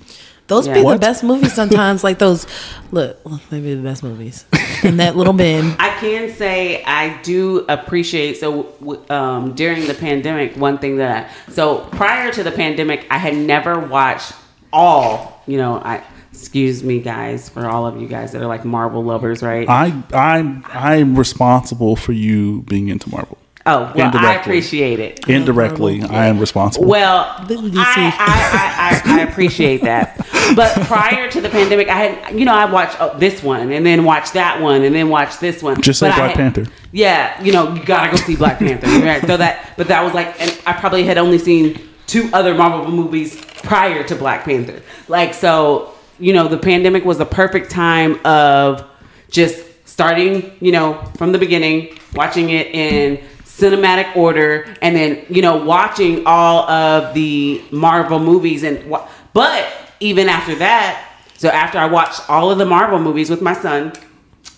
Those 0.47 0.67
Yeah. 0.69 0.75
be 0.75 0.83
the 0.83 0.99
best 0.99 1.23
movies 1.25 1.53
sometimes. 1.55 2.03
Like 2.05 2.19
those. 2.19 2.45
Look, 2.91 3.19
maybe 3.53 3.75
the 3.75 3.83
best 3.83 4.03
movies 4.03 4.45
in 4.85 4.97
that 4.99 5.17
little 5.17 5.33
bin. 5.33 5.75
I 5.79 5.91
can 6.01 6.33
say 6.33 6.83
I 6.85 7.21
do 7.23 7.65
appreciate 7.69 8.39
so 8.39 8.75
um, 9.11 9.55
during 9.55 9.87
the 9.87 9.95
pandemic. 9.95 10.57
One 10.57 10.79
thing 10.79 10.97
that 10.97 11.31
I, 11.31 11.53
so 11.53 11.87
prior 11.93 12.33
to 12.33 12.43
the 12.43 12.53
pandemic, 12.53 13.07
I 13.11 13.19
had 13.19 13.35
never 13.35 13.79
watched 13.79 14.33
all. 14.73 15.43
You 15.47 15.59
know, 15.59 15.77
I 15.77 16.05
excuse 16.33 16.83
me, 16.83 17.01
guys, 17.01 17.49
for 17.49 17.67
all 17.67 17.87
of 17.87 18.01
you 18.01 18.07
guys 18.07 18.33
that 18.33 18.43
are 18.43 18.47
like 18.47 18.65
Marvel 18.65 19.03
lovers, 19.03 19.43
right? 19.43 19.69
I 19.69 20.03
I'm 20.13 20.65
I'm 20.67 21.19
responsible 21.19 21.97
for 21.97 22.13
you 22.13 22.63
being 22.63 22.89
into 22.89 23.11
Marvel 23.11 23.39
oh, 23.71 23.93
well, 23.95 24.11
I 24.15 24.35
appreciate 24.35 25.01
it. 25.01 25.29
indirectly 25.29 26.03
I 26.03 26.27
am 26.27 26.39
responsible 26.39 26.87
Well, 26.87 27.25
I, 27.39 27.43
I, 27.49 29.03
I, 29.07 29.13
I, 29.15 29.21
I 29.21 29.23
appreciate 29.29 29.83
that. 29.83 30.17
But 30.57 30.73
prior 30.87 31.31
to 31.31 31.41
the 31.41 31.49
pandemic, 31.49 31.89
I 31.89 31.97
had, 31.97 32.39
you 32.39 32.45
know, 32.45 32.55
I 32.55 32.65
watched 32.65 32.97
oh, 33.01 33.17
this 33.19 33.43
one 33.43 33.71
and 33.73 33.85
then 33.87 34.05
watched 34.05 34.33
that 34.35 34.61
one 34.61 34.83
and 34.83 34.95
then 34.95 35.09
watched 35.09 35.41
this 35.41 35.63
one. 35.63 35.81
Just 35.81 36.01
But 36.01 36.11
like 36.11 36.15
I 36.15 36.19
Black 36.19 36.37
had- 36.37 36.55
Panther. 36.55 36.73
Yeah, 36.93 37.43
you 37.43 37.53
know, 37.53 37.73
you 37.75 37.85
gotta 37.85 38.11
go 38.11 38.17
see 38.17 38.37
Black 38.37 38.59
Panther. 38.65 38.87
Right? 39.05 39.25
So 39.25 39.37
that, 39.37 39.75
but 39.77 39.89
that 39.89 40.03
was 40.03 40.13
like, 40.15 40.41
and 40.41 40.61
I 40.67 40.73
probably 40.73 41.05
had 41.05 41.19
only 41.19 41.39
seen 41.39 41.81
two 42.07 42.29
other 42.33 42.55
Marvel 42.55 42.91
movies 42.91 43.41
prior 43.63 44.03
to 44.05 44.17
Black 44.17 44.45
Panther. 44.45 44.83
Like, 45.09 45.33
so, 45.35 45.95
you 46.19 46.33
know, 46.33 46.49
the 46.49 46.59
pandemic 46.59 47.05
was 47.05 47.19
the 47.19 47.27
perfect 47.27 47.71
time 47.71 48.19
of 48.27 48.85
just 49.31 49.65
starting, 49.87 50.53
you 50.61 50.73
know, 50.73 50.95
from 51.17 51.31
the 51.33 51.39
beginning, 51.39 51.97
watching 52.15 52.51
it 52.51 52.69
in 52.69 53.23
cinematic 53.61 54.17
order, 54.17 54.75
and 54.83 54.97
then, 54.97 55.25
you 55.29 55.43
know, 55.43 55.57
watching 55.65 56.27
all 56.27 56.69
of 56.71 57.15
the 57.15 57.63
Marvel 57.71 58.19
movies. 58.19 58.63
And, 58.63 58.95
but 59.33 59.69
even 60.01 60.29
after 60.29 60.55
that, 60.57 61.07
so 61.37 61.49
after 61.49 61.79
I 61.79 61.87
watched 61.87 62.29
all 62.29 62.51
of 62.51 62.59
the 62.59 62.67
Marvel 62.67 62.99
movies 62.99 63.31
with 63.31 63.43
my 63.43 63.55
son 63.55 63.93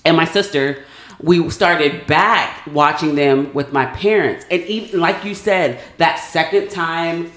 and 0.05 0.17
my 0.17 0.25
sister, 0.25 0.85
we 1.21 1.49
started 1.51 2.07
back 2.07 2.67
watching 2.67 3.15
them 3.15 3.53
with 3.55 3.73
my 3.73 3.87
parents. 3.87 4.45
And 4.51 4.63
even 4.63 5.01
like 5.01 5.25
you 5.25 5.35
said, 5.35 5.81
that 5.99 6.17
second 6.17 6.71
time 6.71 7.31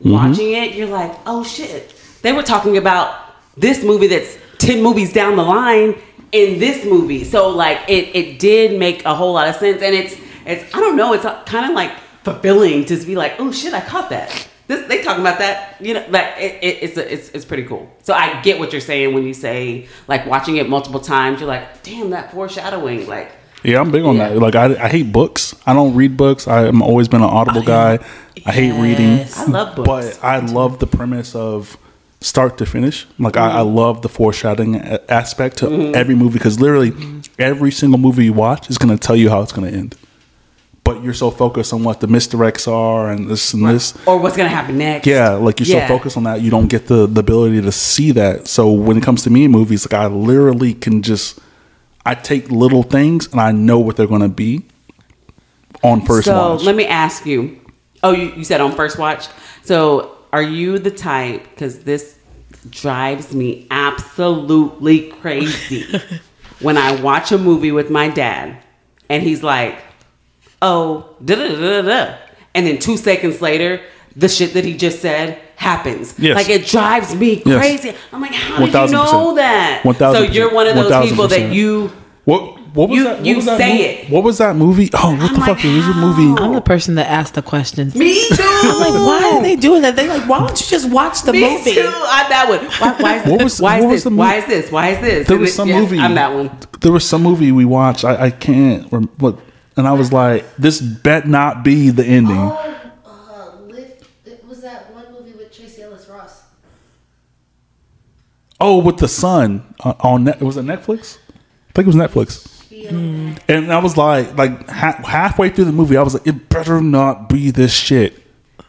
Mm-hmm. 0.00 0.12
watching 0.12 0.52
it, 0.52 0.74
you're 0.74 0.88
like, 0.88 1.12
oh 1.26 1.44
shit. 1.44 1.94
They 2.22 2.32
were 2.32 2.42
talking 2.42 2.78
about 2.78 3.34
this 3.56 3.84
movie 3.84 4.06
that's 4.06 4.38
10 4.58 4.82
movies 4.82 5.12
down 5.12 5.36
the 5.36 5.42
line 5.42 6.00
in 6.32 6.58
this 6.58 6.86
movie. 6.86 7.24
So 7.24 7.50
like 7.50 7.78
it 7.86 8.16
it 8.16 8.38
did 8.38 8.78
make 8.78 9.04
a 9.04 9.14
whole 9.14 9.34
lot 9.34 9.48
of 9.48 9.56
sense. 9.56 9.82
And 9.82 9.94
it's 9.94 10.16
it's 10.46 10.74
I 10.74 10.80
don't 10.80 10.96
know, 10.96 11.12
it's 11.12 11.24
kind 11.48 11.66
of 11.66 11.72
like 11.74 11.92
fulfilling 12.24 12.84
to 12.86 12.96
be 12.96 13.16
like, 13.16 13.34
oh 13.38 13.50
shit, 13.52 13.72
I 13.74 13.80
caught 13.80 14.10
that. 14.10 14.48
This, 14.66 14.86
they 14.86 15.02
talking 15.02 15.22
about 15.22 15.38
that, 15.40 15.76
you 15.80 15.94
know, 15.94 16.04
like 16.10 16.26
it, 16.38 16.58
it, 16.62 16.78
it's, 16.82 16.96
a, 16.96 17.12
it's 17.12 17.28
it's 17.30 17.44
pretty 17.44 17.64
cool. 17.64 17.90
So 18.04 18.14
I 18.14 18.40
get 18.42 18.58
what 18.60 18.70
you're 18.72 18.80
saying 18.80 19.14
when 19.14 19.24
you 19.26 19.34
say 19.34 19.88
like 20.06 20.26
watching 20.26 20.56
it 20.58 20.68
multiple 20.68 21.00
times. 21.00 21.40
You're 21.40 21.48
like, 21.48 21.82
damn, 21.82 22.10
that 22.10 22.30
foreshadowing. 22.32 23.08
Like, 23.08 23.32
Yeah, 23.64 23.80
I'm 23.80 23.90
big 23.90 24.04
on 24.04 24.16
Yeah. 24.16 24.28
that. 24.28 24.38
Like 24.38 24.54
I, 24.54 24.84
I 24.84 24.88
hate 24.88 25.10
books. 25.12 25.56
I 25.66 25.72
don't 25.72 25.94
read 25.96 26.16
books. 26.16 26.46
I'm 26.46 26.82
always 26.82 27.08
been 27.08 27.20
an 27.22 27.28
audible 27.30 27.62
guy. 27.62 27.98
I 28.46 28.52
hate 28.52 28.72
reading. 28.80 29.26
I 29.36 29.44
love 29.46 29.74
books. 29.74 29.88
But 30.18 30.24
I 30.24 30.38
love 30.38 30.78
the 30.78 30.86
premise 30.86 31.34
of 31.34 31.76
start 32.20 32.56
to 32.58 32.66
finish. 32.66 33.06
Like 33.18 33.36
I, 33.36 33.48
Mm-hmm. 33.48 33.56
I 33.58 33.60
love 33.62 34.02
the 34.02 34.08
foreshadowing 34.08 34.76
a- 34.76 35.00
aspect 35.10 35.56
to 35.58 35.92
every 35.96 36.14
movie 36.14 36.38
because 36.38 36.60
literally 36.60 36.92
every 37.40 37.72
single 37.72 37.98
movie 37.98 38.26
you 38.26 38.34
watch 38.34 38.70
is 38.70 38.78
going 38.78 38.96
to 38.96 38.98
tell 39.04 39.16
you 39.16 39.30
how 39.30 39.40
it's 39.42 39.52
going 39.52 39.68
to 39.68 39.76
end. 39.76 39.96
But 40.82 41.04
you're 41.04 41.14
so 41.14 41.30
focused 41.30 41.72
on 41.72 41.84
what 41.84 42.00
the 42.00 42.06
misdirects 42.06 42.66
are 42.66 43.10
and 43.10 43.28
this 43.28 43.52
and 43.54 43.66
this. 43.68 43.94
or 44.06 44.18
what's 44.18 44.36
gonna 44.36 44.48
happen 44.48 44.78
next? 44.78 45.06
Yeah, 45.06 45.30
like 45.30 45.60
you're 45.60 45.68
Yeah. 45.68 45.86
so 45.86 45.94
focused 45.96 46.16
on 46.16 46.24
that, 46.24 46.40
you 46.40 46.50
don't 46.50 46.68
get 46.68 46.86
the, 46.86 47.06
the 47.06 47.20
ability 47.20 47.60
to 47.62 47.70
see 47.72 48.10
that. 48.12 48.48
So 48.48 48.70
when 48.72 48.96
it 48.96 49.02
comes 49.02 49.22
to 49.24 49.30
me 49.30 49.44
in 49.44 49.50
movies, 49.50 49.86
like 49.90 49.94
I 50.00 50.06
literally 50.06 50.74
can 50.74 51.02
just 51.02 51.38
I 52.06 52.14
take 52.14 52.50
little 52.50 52.82
things 52.82 53.28
and 53.30 53.40
I 53.40 53.52
know 53.52 53.78
what 53.78 53.96
they're 53.96 54.06
going 54.06 54.22
to 54.22 54.28
be 54.28 54.62
on 55.82 56.00
first 56.00 56.26
so 56.26 56.54
watch. 56.54 56.62
let 56.64 56.74
me 56.74 56.86
ask 56.86 57.26
you. 57.26 57.60
Oh, 58.02 58.12
you, 58.12 58.32
you 58.32 58.44
said 58.44 58.60
on 58.62 58.72
first 58.72 58.98
watch. 58.98 59.28
So 59.62 60.16
are 60.32 60.42
you 60.42 60.78
the 60.78 60.90
type? 60.90 61.42
Because 61.50 61.80
this 61.80 62.18
drives 62.70 63.34
me 63.34 63.66
absolutely 63.70 65.10
crazy 65.10 65.84
when 66.60 66.76
I 66.78 67.00
watch 67.00 67.32
a 67.32 67.38
movie 67.38 67.70
with 67.72 67.90
my 67.90 68.08
dad, 68.08 68.56
and 69.10 69.22
he's 69.22 69.42
like, 69.42 69.78
"Oh, 70.62 71.06
da 71.24 71.34
da 71.36 71.48
da 71.48 71.56
da," 71.56 71.82
da," 71.82 72.14
and 72.54 72.66
then 72.66 72.78
two 72.78 72.96
seconds 72.96 73.40
later, 73.40 73.80
the 74.16 74.28
shit 74.28 74.54
that 74.54 74.64
he 74.64 74.76
just 74.76 75.00
said 75.00 75.38
happens. 75.56 76.14
Yes. 76.18 76.36
Like 76.36 76.48
it 76.48 76.66
drives 76.66 77.14
me 77.14 77.42
Yes. 77.44 77.58
crazy. 77.58 77.96
I'm 78.12 78.20
like, 78.20 78.32
how 78.32 78.58
did 78.64 78.74
you 78.74 78.92
know 78.96 79.34
that? 79.36 79.82
1000%. 79.84 80.12
So 80.16 80.22
you're 80.22 80.52
one 80.52 80.66
of 80.66 80.74
those 80.74 81.08
people 81.08 81.28
that 81.28 81.52
you. 81.52 81.92
What 82.24 82.58
what 82.74 82.88
was 82.88 82.96
You- 82.98 83.04
that? 83.04 83.16
What 83.18 83.26
you 83.26 83.36
was 83.36 83.44
that 83.46 83.58
say 83.58 83.74
mo- 83.78 83.84
it. 83.84 84.10
What 84.10 84.22
was 84.24 84.38
that 84.38 84.54
movie? 84.56 84.90
Oh, 84.94 85.10
what 85.12 85.20
I'm 85.22 85.34
the 85.34 85.40
like, 85.40 85.56
fuck? 85.56 85.64
It 85.64 85.74
was 85.76 85.86
a 85.88 85.94
movie. 85.94 86.40
I'm 86.40 86.52
the 86.54 86.60
person 86.60 86.94
that 86.96 87.08
asked 87.08 87.34
the 87.34 87.42
questions. 87.42 87.94
Me 87.96 88.14
too. 88.28 88.36
I'm 88.38 88.78
like, 88.78 88.92
why 88.94 89.32
are 89.36 89.42
they 89.42 89.56
doing 89.56 89.82
that? 89.82 89.96
They're 89.96 90.06
like, 90.08 90.28
why 90.28 90.38
don't 90.38 90.60
you 90.60 90.66
just 90.68 90.88
watch 90.90 91.22
the 91.22 91.32
Me 91.32 91.40
movie? 91.40 91.74
too. 91.74 91.80
I'm 91.84 92.28
that 92.30 92.46
one. 92.48 92.60
Why, 92.78 92.92
why 93.02 93.16
is, 93.16 93.26
What 93.30 93.42
was- 93.42 93.60
why 93.60 93.76
is 93.78 93.82
what 93.84 93.90
was 93.90 94.04
this? 94.04 94.12
the 94.12 94.16
why 94.16 94.34
is 94.36 94.46
this? 94.46 94.70
Why 94.72 94.88
is 94.90 95.00
this? 95.00 95.26
There 95.28 95.38
was 95.38 95.52
some 95.54 95.68
yes, 95.68 95.80
movie. 95.80 95.98
I'm 95.98 96.14
that 96.14 96.32
one. 96.32 96.50
There 96.80 96.92
was 96.92 97.04
some 97.06 97.22
movie 97.24 97.50
we 97.50 97.64
watched. 97.64 98.04
I, 98.04 98.26
I 98.26 98.30
can't 98.30 98.86
rem- 98.92 99.08
look, 99.18 99.40
and 99.80 99.88
I 99.88 99.92
was 99.92 100.12
like, 100.12 100.44
this 100.56 100.80
bet 100.80 101.26
not 101.26 101.64
be 101.64 101.90
the 101.90 102.04
ending. 102.04 102.36
Oh, 102.36 102.92
uh, 103.04 103.56
lift, 103.62 104.04
it 104.26 104.44
was 104.46 104.60
that 104.60 104.92
one 104.92 105.10
movie 105.10 105.32
with 105.32 105.50
Tracee 105.52 105.82
Ellis 105.82 106.06
Ross. 106.08 106.42
Oh, 108.60 108.78
with 108.78 108.98
the 108.98 109.08
sun 109.08 109.74
uh, 109.82 109.94
on 110.00 110.24
net. 110.24 110.40
Was 110.40 110.56
it 110.58 110.64
Netflix? 110.66 111.18
I 111.28 111.72
think 111.72 111.86
it 111.88 111.94
was 111.94 111.96
Netflix. 111.96 112.46
And 113.48 113.72
I 113.72 113.78
was 113.78 113.96
like, 113.96 114.36
like 114.36 114.68
ha- 114.68 115.02
halfway 115.04 115.48
through 115.48 115.64
the 115.64 115.72
movie, 115.72 115.96
I 115.96 116.02
was 116.02 116.14
like, 116.14 116.26
it 116.26 116.48
better 116.48 116.80
not 116.80 117.28
be 117.28 117.50
this 117.50 117.72
shit. 117.72 118.14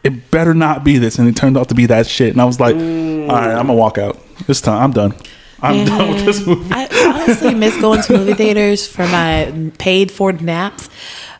It 0.02 0.30
better 0.30 0.54
not 0.54 0.82
be 0.82 0.98
this. 0.98 1.18
And 1.18 1.28
it 1.28 1.36
turned 1.36 1.56
out 1.58 1.68
to 1.68 1.74
be 1.74 1.86
that 1.86 2.06
shit. 2.06 2.32
And 2.32 2.40
I 2.40 2.44
was 2.44 2.58
like, 2.58 2.74
all 2.74 2.80
right, 2.80 3.54
I'm 3.54 3.66
gonna 3.66 3.74
walk 3.74 3.98
out. 3.98 4.18
This 4.46 4.60
time, 4.60 4.82
I'm 4.82 4.92
done. 4.92 5.14
I'm 5.62 5.84
done 5.86 6.14
with 6.14 6.24
this 6.24 6.46
movie. 6.46 6.68
I 6.72 6.88
honestly 7.14 7.54
miss 7.54 7.80
going 7.80 8.02
to 8.02 8.18
movie 8.18 8.34
theaters 8.34 8.86
for 8.86 9.06
my 9.08 9.70
paid 9.78 10.10
for 10.10 10.32
naps 10.32 10.88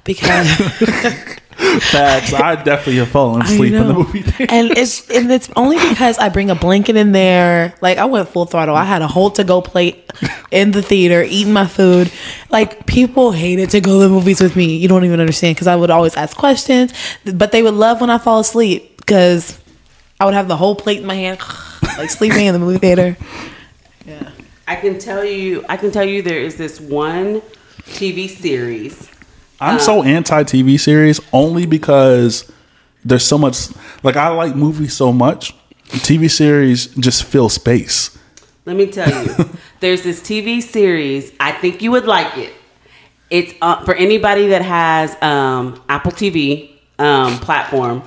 because 0.04 0.48
Facts. 1.90 2.32
I 2.32 2.56
definitely 2.56 2.96
have 2.96 3.08
fallen 3.08 3.42
asleep 3.42 3.74
in 3.74 3.86
the 3.86 3.94
movie 3.94 4.22
theater. 4.22 4.52
and 4.52 4.70
it's 4.76 5.08
and 5.10 5.30
it's 5.30 5.48
only 5.54 5.76
because 5.88 6.18
I 6.18 6.28
bring 6.28 6.50
a 6.50 6.54
blanket 6.54 6.96
in 6.96 7.12
there. 7.12 7.74
Like 7.80 7.98
I 7.98 8.04
went 8.06 8.28
full 8.28 8.46
throttle. 8.46 8.74
I 8.74 8.84
had 8.84 9.02
a 9.02 9.06
whole 9.06 9.30
to 9.32 9.44
go 9.44 9.60
plate 9.60 10.10
in 10.50 10.72
the 10.72 10.82
theater, 10.82 11.22
eating 11.22 11.52
my 11.52 11.66
food. 11.66 12.10
Like 12.50 12.86
people 12.86 13.32
hated 13.32 13.70
to 13.70 13.80
go 13.80 14.00
to 14.00 14.08
the 14.08 14.08
movies 14.08 14.40
with 14.40 14.56
me. 14.56 14.76
You 14.76 14.88
don't 14.88 15.04
even 15.04 15.20
understand 15.20 15.56
because 15.56 15.66
I 15.66 15.76
would 15.76 15.90
always 15.90 16.16
ask 16.16 16.36
questions, 16.36 16.92
but 17.24 17.52
they 17.52 17.62
would 17.62 17.74
love 17.74 18.00
when 18.00 18.10
I 18.10 18.18
fall 18.18 18.40
asleep 18.40 18.96
because 18.98 19.58
I 20.18 20.24
would 20.24 20.34
have 20.34 20.48
the 20.48 20.56
whole 20.56 20.74
plate 20.74 21.00
in 21.00 21.06
my 21.06 21.14
hand, 21.14 21.38
like 21.98 22.10
sleeping 22.10 22.46
in 22.46 22.54
the 22.54 22.60
movie 22.60 22.78
theater. 22.78 23.16
I 24.66 24.76
can 24.76 24.98
tell 24.98 25.24
you. 25.24 25.64
I 25.68 25.76
can 25.76 25.90
tell 25.90 26.04
you 26.04 26.22
there 26.22 26.40
is 26.40 26.56
this 26.56 26.80
one 26.80 27.40
TV 27.82 28.28
series. 28.28 29.10
I'm 29.60 29.78
so 29.78 30.02
anti 30.02 30.42
TV 30.44 30.78
series 30.78 31.20
only 31.32 31.66
because 31.66 32.50
there's 33.04 33.24
so 33.24 33.38
much. 33.38 33.68
Like 34.02 34.16
I 34.16 34.28
like 34.28 34.56
movies 34.56 34.94
so 34.94 35.12
much. 35.12 35.54
TV 35.88 36.30
series 36.30 36.86
just 36.86 37.24
fill 37.24 37.48
space. 37.48 38.18
Let 38.64 38.76
me 38.76 38.86
tell 38.86 39.24
you, 39.24 39.50
there's 39.80 40.02
this 40.02 40.20
TV 40.20 40.62
series. 40.62 41.32
I 41.40 41.52
think 41.52 41.82
you 41.82 41.90
would 41.90 42.06
like 42.06 42.38
it. 42.38 42.52
It's 43.28 43.54
uh, 43.60 43.84
for 43.84 43.94
anybody 43.94 44.48
that 44.48 44.62
has 44.62 45.20
um, 45.22 45.82
Apple 45.88 46.12
TV 46.12 46.76
um, 46.98 47.38
platform. 47.38 48.02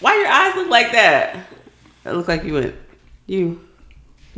Why 0.00 0.16
your 0.16 0.28
eyes 0.28 0.54
look 0.54 0.68
like 0.68 0.92
that? 0.92 1.46
It 2.04 2.12
look 2.12 2.28
like 2.28 2.44
you 2.44 2.54
went. 2.54 2.74
You, 3.26 3.63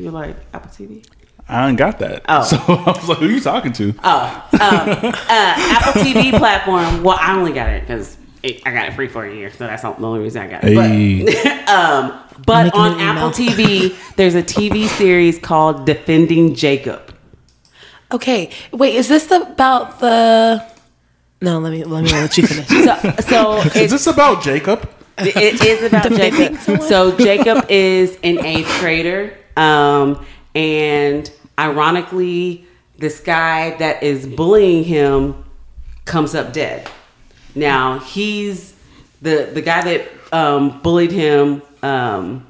you 0.05 0.11
like 0.11 0.37
Apple 0.53 0.71
TV? 0.71 1.07
I 1.49 1.69
ain't 1.69 1.79
got 1.79 1.99
that. 2.01 2.25
Oh. 2.29 2.43
So 2.45 2.57
I 2.59 2.91
was 2.93 3.09
like, 3.09 3.19
who 3.19 3.27
are 3.27 3.31
you 3.31 3.41
talking 3.41 3.73
to? 3.73 3.95
Oh, 4.03 4.49
um, 4.53 4.61
uh, 4.61 5.15
Apple 5.31 6.03
TV 6.03 6.37
platform. 6.37 7.03
Well, 7.05 7.17
I 7.21 7.37
only 7.37 7.53
got 7.53 7.71
it 7.71 7.83
because 7.83 8.17
I 8.45 8.73
got 8.73 8.89
it 8.89 8.95
free 8.95 9.09
for 9.09 9.25
a 9.25 9.35
year, 9.35 9.51
so 9.51 9.67
that's 9.67 9.83
not 9.83 9.99
the 10.01 10.07
only 10.07 10.21
reason 10.21 10.43
I 10.43 10.49
got 10.49 10.65
it. 10.65 10.75
But- 10.75 11.69
um, 11.69 12.23
but 12.45 12.75
on. 12.75 13.01
Apple 13.01 13.31
TV, 13.31 13.97
there's 14.17 14.35
a 14.35 14.43
TV 14.43 14.87
series 14.89 15.39
called 15.39 15.87
Defending 15.87 16.55
Jacob. 16.55 17.15
Okay, 18.13 18.51
wait, 18.73 18.95
is 18.95 19.09
this 19.09 19.31
about 19.31 19.99
the? 20.01 20.65
No, 21.41 21.59
let 21.59 21.73
me 21.73 21.85
let 21.85 22.05
me 22.05 22.11
let 22.11 22.37
you 22.39 22.47
finish. 22.47 22.69
So, 22.69 23.15
so 23.21 23.57
Is 23.81 23.91
this 23.91 24.07
about 24.07 24.43
Jacob? 24.43 24.89
it 25.19 25.65
is 25.65 25.83
about 25.83 26.11
Jacob. 26.13 26.83
So 26.83 27.17
Jacob 27.17 27.67
is 27.69 28.19
an 28.23 28.45
eighth 28.45 28.69
grader, 28.81 29.37
um, 29.57 30.25
and 30.55 31.31
ironically, 31.59 32.67
this 32.99 33.21
guy 33.21 33.77
that 33.77 34.03
is 34.03 34.27
bullying 34.27 34.85
him 34.85 35.45
comes 36.05 36.35
up 36.35 36.53
dead. 36.53 36.89
Now 37.55 37.99
he's 37.99 38.75
the 39.23 39.51
the 39.53 39.63
guy 39.63 39.83
that 39.83 40.33
um, 40.33 40.81
bullied 40.83 41.13
him. 41.13 41.63
Um, 41.83 42.47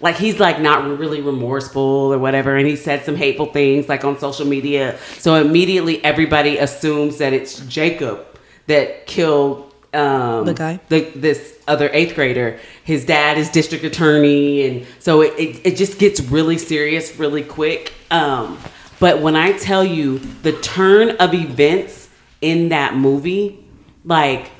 like 0.00 0.16
he's 0.16 0.40
like 0.40 0.60
not 0.60 0.98
really 0.98 1.20
remorseful 1.20 1.82
or 1.82 2.18
whatever, 2.18 2.56
and 2.56 2.66
he 2.66 2.76
said 2.76 3.04
some 3.04 3.16
hateful 3.16 3.46
things 3.46 3.88
like 3.88 4.04
on 4.04 4.18
social 4.18 4.46
media. 4.46 4.98
So 5.18 5.34
immediately 5.34 6.02
everybody 6.02 6.56
assumes 6.56 7.18
that 7.18 7.32
it's 7.32 7.60
Jacob 7.66 8.26
that 8.66 9.06
killed 9.06 9.69
um, 9.94 10.46
The 10.46 10.54
guy? 10.54 10.80
the, 10.88 11.00
this 11.14 11.58
other 11.66 11.90
eighth 11.92 12.14
grader. 12.14 12.58
His 12.84 13.04
dad 13.04 13.38
is 13.38 13.48
district 13.50 13.84
attorney, 13.84 14.66
and 14.66 14.86
so 14.98 15.22
it, 15.22 15.34
it, 15.38 15.66
it 15.66 15.76
just 15.76 15.98
gets 15.98 16.20
really 16.20 16.58
serious 16.58 17.18
really 17.18 17.42
quick. 17.42 17.92
Um, 18.10 18.58
but 18.98 19.20
when 19.20 19.36
I 19.36 19.52
tell 19.52 19.84
you 19.84 20.18
the 20.18 20.52
turn 20.52 21.16
of 21.16 21.32
events 21.34 22.08
in 22.40 22.68
that 22.70 22.94
movie, 22.94 23.64
like 24.04 24.50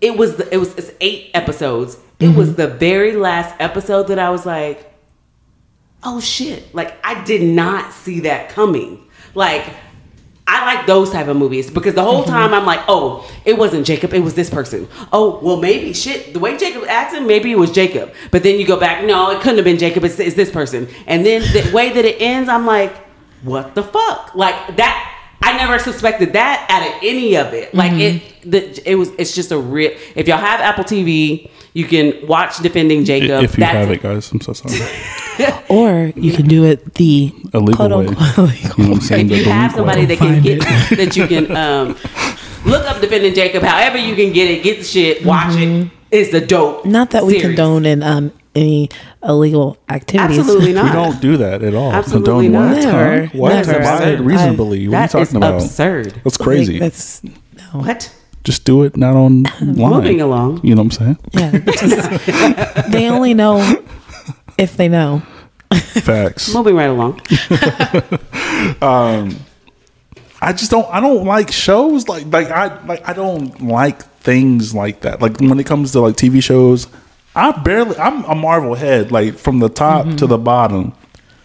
it 0.00 0.16
was 0.16 0.36
the, 0.36 0.52
it 0.52 0.58
was 0.58 0.74
it's 0.76 0.92
eight 1.00 1.30
episodes. 1.34 1.98
It 2.20 2.34
was 2.34 2.56
the 2.56 2.66
very 2.66 3.12
last 3.16 3.54
episode 3.60 4.08
that 4.08 4.18
I 4.18 4.30
was 4.30 4.44
like, 4.44 4.92
oh 6.02 6.20
shit! 6.20 6.74
Like 6.74 6.94
I 7.04 7.22
did 7.24 7.42
not 7.42 7.92
see 7.92 8.20
that 8.20 8.50
coming. 8.50 9.04
Like 9.34 9.64
I 10.50 10.64
like 10.74 10.86
those 10.86 11.10
type 11.10 11.28
of 11.28 11.36
movies 11.36 11.70
because 11.70 11.94
the 11.94 12.02
whole 12.02 12.24
time 12.24 12.46
mm-hmm. 12.46 12.54
I'm 12.54 12.64
like, 12.64 12.80
oh, 12.88 13.30
it 13.44 13.58
wasn't 13.58 13.84
Jacob, 13.86 14.14
it 14.14 14.20
was 14.20 14.34
this 14.34 14.48
person. 14.48 14.88
Oh, 15.12 15.38
well, 15.42 15.58
maybe 15.58 15.92
shit. 15.92 16.32
The 16.32 16.38
way 16.38 16.56
Jacob 16.56 16.84
acted, 16.88 17.24
maybe 17.24 17.52
it 17.52 17.58
was 17.58 17.70
Jacob. 17.70 18.14
But 18.30 18.42
then 18.42 18.58
you 18.58 18.66
go 18.66 18.80
back, 18.80 19.04
no, 19.04 19.30
it 19.30 19.42
couldn't 19.42 19.56
have 19.56 19.66
been 19.66 19.78
Jacob. 19.78 20.04
It's, 20.04 20.18
it's 20.18 20.34
this 20.34 20.50
person. 20.50 20.88
And 21.06 21.24
then 21.24 21.42
the 21.52 21.70
way 21.74 21.92
that 21.92 22.02
it 22.02 22.16
ends, 22.18 22.48
I'm 22.48 22.64
like, 22.64 22.96
what 23.42 23.74
the 23.74 23.82
fuck? 23.82 24.34
Like 24.34 24.76
that. 24.76 25.14
I 25.40 25.56
never 25.56 25.78
suspected 25.78 26.32
that 26.32 26.66
out 26.68 26.82
of 26.82 27.02
any 27.02 27.36
of 27.36 27.52
it. 27.52 27.74
Like 27.74 27.92
mm-hmm. 27.92 28.48
it, 28.48 28.50
the, 28.50 28.90
it 28.90 28.96
was. 28.96 29.10
It's 29.18 29.34
just 29.34 29.52
a 29.52 29.58
real. 29.58 29.92
If 30.16 30.26
y'all 30.26 30.36
have 30.36 30.60
Apple 30.60 30.82
TV, 30.82 31.48
You 31.78 31.86
can 31.86 32.26
watch 32.26 32.58
Defending 32.58 33.04
Jacob. 33.04 33.44
if 33.44 33.56
you 33.56 33.60
That's 33.62 33.72
have 33.76 33.90
it, 33.90 34.02
guys, 34.02 34.30
I'm 34.32 34.40
so 34.40 34.52
sorry. 34.52 34.80
Or 35.68 36.12
you 36.16 36.32
can 36.32 36.46
do 36.48 36.64
it 36.64 36.94
the 36.94 37.32
Illegal 37.54 37.88
way. 37.98 38.06
quote-unquote 38.06 38.78
You 38.78 38.84
know 38.84 38.90
what 38.90 38.96
I'm 38.96 39.00
saying? 39.10 39.30
if 39.30 39.46
you 39.46 39.52
have 39.52 39.70
legal 39.76 39.86
way. 39.86 39.92
somebody 39.94 40.04
that 40.06 40.18
can 40.18 40.42
get 40.42 40.60
that 40.98 41.16
you 41.16 41.26
can 41.28 41.54
um, 41.56 41.96
look 42.66 42.84
up 42.90 43.00
defending 43.00 43.32
Jacob. 43.34 43.62
However 43.62 43.98
you 43.98 44.16
can 44.16 44.32
get 44.32 44.50
it, 44.50 44.64
get 44.64 44.78
the 44.78 44.84
shit, 44.84 45.24
watch 45.24 45.54
it. 45.56 45.90
It's 46.10 46.32
the 46.32 46.40
dope. 46.40 46.80
Mm-hmm. 46.80 46.90
Not 46.90 47.10
that 47.10 47.24
we 47.24 47.38
condone 47.40 47.86
in 47.86 48.02
um 48.02 48.32
any 48.56 48.88
illegal 49.22 49.78
activities. 49.88 50.40
Absolutely 50.40 50.72
not. 50.72 50.86
We 50.86 50.90
don't 50.90 51.20
do 51.22 51.36
that 51.36 51.62
at 51.62 51.74
all. 51.76 51.92
Absolutely 51.92 52.46
Condone 52.48 52.52
what? 52.54 52.82
not. 52.82 52.82
Never, 52.82 53.26
Huh? 53.26 53.38
What? 53.38 53.48
never. 53.54 53.72
Buy 53.78 54.02
it 54.04 54.18
I- 54.18 54.22
reasonably. 54.22 54.66
What 54.66 54.72
are 54.72 54.80
you 54.80 54.90
That 54.90 55.04
is 55.04 55.12
talking 55.12 55.36
about? 55.36 55.62
absurd. 55.62 56.06
That's 56.06 56.16
I 56.18 56.22
think 56.22 56.40
crazy. 56.40 56.78
That's 56.80 57.22
no. 57.22 57.32
What? 57.86 58.12
Just 58.44 58.64
do 58.64 58.82
it 58.84 58.96
not 58.96 59.14
online. 59.14 59.52
Moving 59.76 60.20
along. 60.20 60.60
You 60.64 60.74
know 60.74 60.82
what 60.82 60.98
I'm 61.00 61.16
saying? 61.16 61.18
Yeah, 61.32 61.58
just- 61.58 62.90
they 62.92 63.08
only 63.10 63.34
know 63.34 63.82
if 64.56 64.76
they 64.76 64.88
know. 64.88 65.22
Facts. 65.74 66.54
Moving 66.54 66.76
right 66.76 66.86
along. 66.88 67.20
um, 68.80 69.36
I 70.40 70.52
just 70.52 70.70
don't. 70.70 70.86
I 70.88 71.00
don't 71.00 71.24
like 71.24 71.50
shows 71.52 72.08
like 72.08 72.26
like 72.26 72.50
I 72.50 72.84
like 72.86 73.06
I 73.08 73.12
don't 73.12 73.60
like 73.62 74.02
things 74.20 74.74
like 74.74 75.00
that. 75.00 75.20
Like 75.20 75.38
when 75.40 75.58
it 75.58 75.66
comes 75.66 75.92
to 75.92 76.00
like 76.00 76.14
TV 76.14 76.42
shows, 76.42 76.86
I 77.34 77.50
barely. 77.52 77.96
I'm 77.98 78.24
a 78.24 78.34
Marvel 78.34 78.74
head. 78.74 79.10
Like 79.12 79.34
from 79.36 79.58
the 79.58 79.68
top 79.68 80.06
to 80.16 80.26
the 80.26 80.38
bottom. 80.38 80.92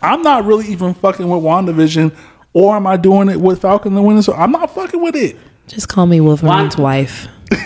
I'm 0.01 0.21
not 0.21 0.43
really 0.45 0.67
even 0.67 0.93
fucking 0.93 1.27
with 1.29 1.41
WandaVision, 1.43 2.15
or 2.53 2.75
am 2.75 2.85
I 2.85 2.97
doing 2.97 3.29
it 3.29 3.39
with 3.39 3.61
Falcon 3.61 3.93
the 3.95 4.01
Winter 4.01 4.21
Soldier? 4.21 4.41
I'm 4.41 4.51
not 4.51 4.73
fucking 4.75 5.01
with 5.01 5.15
it. 5.15 5.37
Just 5.73 5.89
call 5.89 6.05
me 6.05 6.21
Wolverine's 6.21 6.77
Why- 6.77 7.01
wife. 7.01 7.27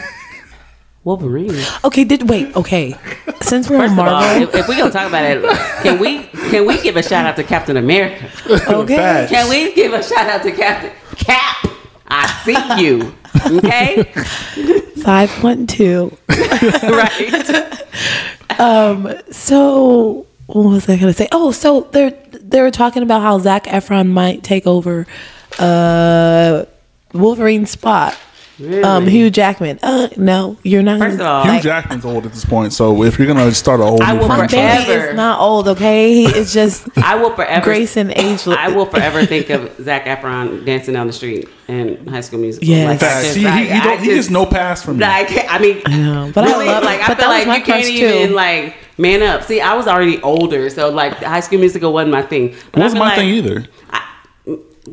Wolverine. 1.03 1.55
Okay, 1.85 2.03
did 2.03 2.27
wait? 2.29 2.53
Okay, 2.55 2.93
since 3.41 3.69
we're 3.69 3.79
First 3.79 3.93
on 3.93 3.99
of 3.99 4.05
all, 4.07 4.21
Marvel, 4.21 4.43
if, 4.43 4.55
if 4.55 4.67
we're 4.67 4.77
gonna 4.77 4.91
talk 4.91 5.07
about 5.07 5.23
it, 5.23 5.41
can 5.81 5.99
we 5.99 6.23
can 6.49 6.65
we 6.67 6.81
give 6.81 6.97
a 6.97 7.03
shout 7.03 7.25
out 7.25 7.37
to 7.37 7.43
Captain 7.45 7.77
America? 7.77 8.29
okay, 8.69 8.95
Facts. 8.97 9.31
Can 9.31 9.49
we 9.49 9.73
give 9.73 9.93
a 9.93 10.03
shout 10.03 10.27
out 10.29 10.43
to 10.43 10.51
Captain 10.51 10.91
Cap? 11.15 11.65
I 12.09 12.27
see 12.43 12.83
you. 12.83 13.13
Okay, 13.57 14.03
five 15.03 15.31
one 15.43 15.65
two. 15.65 16.17
right. 16.29 17.81
Um. 18.59 19.13
So 19.31 20.25
what 20.47 20.63
was 20.65 20.89
I 20.89 20.97
gonna 20.97 21.13
say? 21.13 21.29
Oh, 21.31 21.51
so 21.51 21.87
they're 21.93 22.11
they 22.33 22.61
were 22.61 22.71
talking 22.71 23.03
about 23.03 23.21
how 23.21 23.39
Zac 23.39 23.63
Efron 23.65 24.09
might 24.09 24.43
take 24.43 24.67
over 24.67 25.07
uh 25.59 26.65
Wolverine's 27.13 27.71
spot. 27.71 28.17
Um, 28.83 29.05
Hugh 29.05 29.29
Jackman. 29.29 29.77
Uh, 29.83 30.07
no, 30.17 30.57
you're 30.63 30.81
not. 30.81 30.97
First 30.97 31.19
of 31.19 31.27
all, 31.27 31.43
Hugh 31.45 31.61
Jackman's 31.61 32.03
old 32.03 32.25
at 32.25 32.31
this 32.33 32.43
point, 32.43 32.73
so 32.73 33.03
if 33.03 33.19
you're 33.19 33.27
gonna 33.27 33.51
start 33.53 33.79
a 33.81 33.83
whole 33.85 34.01
I 34.01 34.13
new 34.13 34.19
will 34.21 34.25
franchise, 34.25 34.85
forever- 34.85 35.09
is 35.09 35.15
not 35.15 35.39
old, 35.39 35.67
okay? 35.67 36.11
He 36.11 36.25
is 36.25 36.51
just 36.53 36.87
I 36.97 37.13
will 37.17 37.29
forever 37.35 37.63
grace 37.63 37.95
and 37.97 38.11
age. 38.13 38.47
I 38.47 38.69
will 38.69 38.87
forever 38.87 39.23
think 39.27 39.51
of 39.51 39.71
Zac 39.79 40.05
Efron 40.05 40.65
dancing 40.65 40.95
down 40.95 41.05
the 41.05 41.13
street 41.13 41.47
in 41.67 42.07
High 42.07 42.21
School 42.21 42.39
Musical. 42.39 42.67
Yeah, 42.67 42.85
Like, 42.85 42.95
I 42.95 42.97
Facts. 42.97 43.23
just- 43.25 43.35
he, 43.37 43.41
he, 43.43 43.47
I- 43.47 43.63
he, 43.65 43.71
I 43.73 43.83
don't, 43.83 43.99
he 43.99 44.05
gets 44.07 44.31
no 44.31 44.47
pass 44.47 44.81
from 44.83 44.97
me. 44.97 45.05
Like, 45.05 45.29
I 45.51 45.59
mean, 45.59 45.83
know, 45.87 46.31
but 46.33 46.43
I 46.45 46.65
love- 46.65 46.83
like, 46.83 47.01
I 47.01 47.07
but 47.09 47.19
feel 47.19 47.27
like 47.29 47.45
you 47.45 47.51
can't 47.53 47.63
crush, 47.65 47.85
even 47.89 48.29
too. 48.29 48.33
like 48.33 48.75
man 48.97 49.21
up. 49.21 49.43
See, 49.43 49.61
I 49.61 49.75
was 49.75 49.85
already 49.85 50.19
older, 50.23 50.71
so 50.71 50.89
like 50.89 51.13
High 51.17 51.41
School 51.41 51.59
Musical 51.59 51.93
wasn't 51.93 52.11
my 52.11 52.23
thing. 52.23 52.55
But 52.71 52.79
It 52.79 52.83
wasn't 52.85 53.01
my 53.01 53.09
like- 53.09 53.17
thing 53.19 53.29
either. 53.29 53.65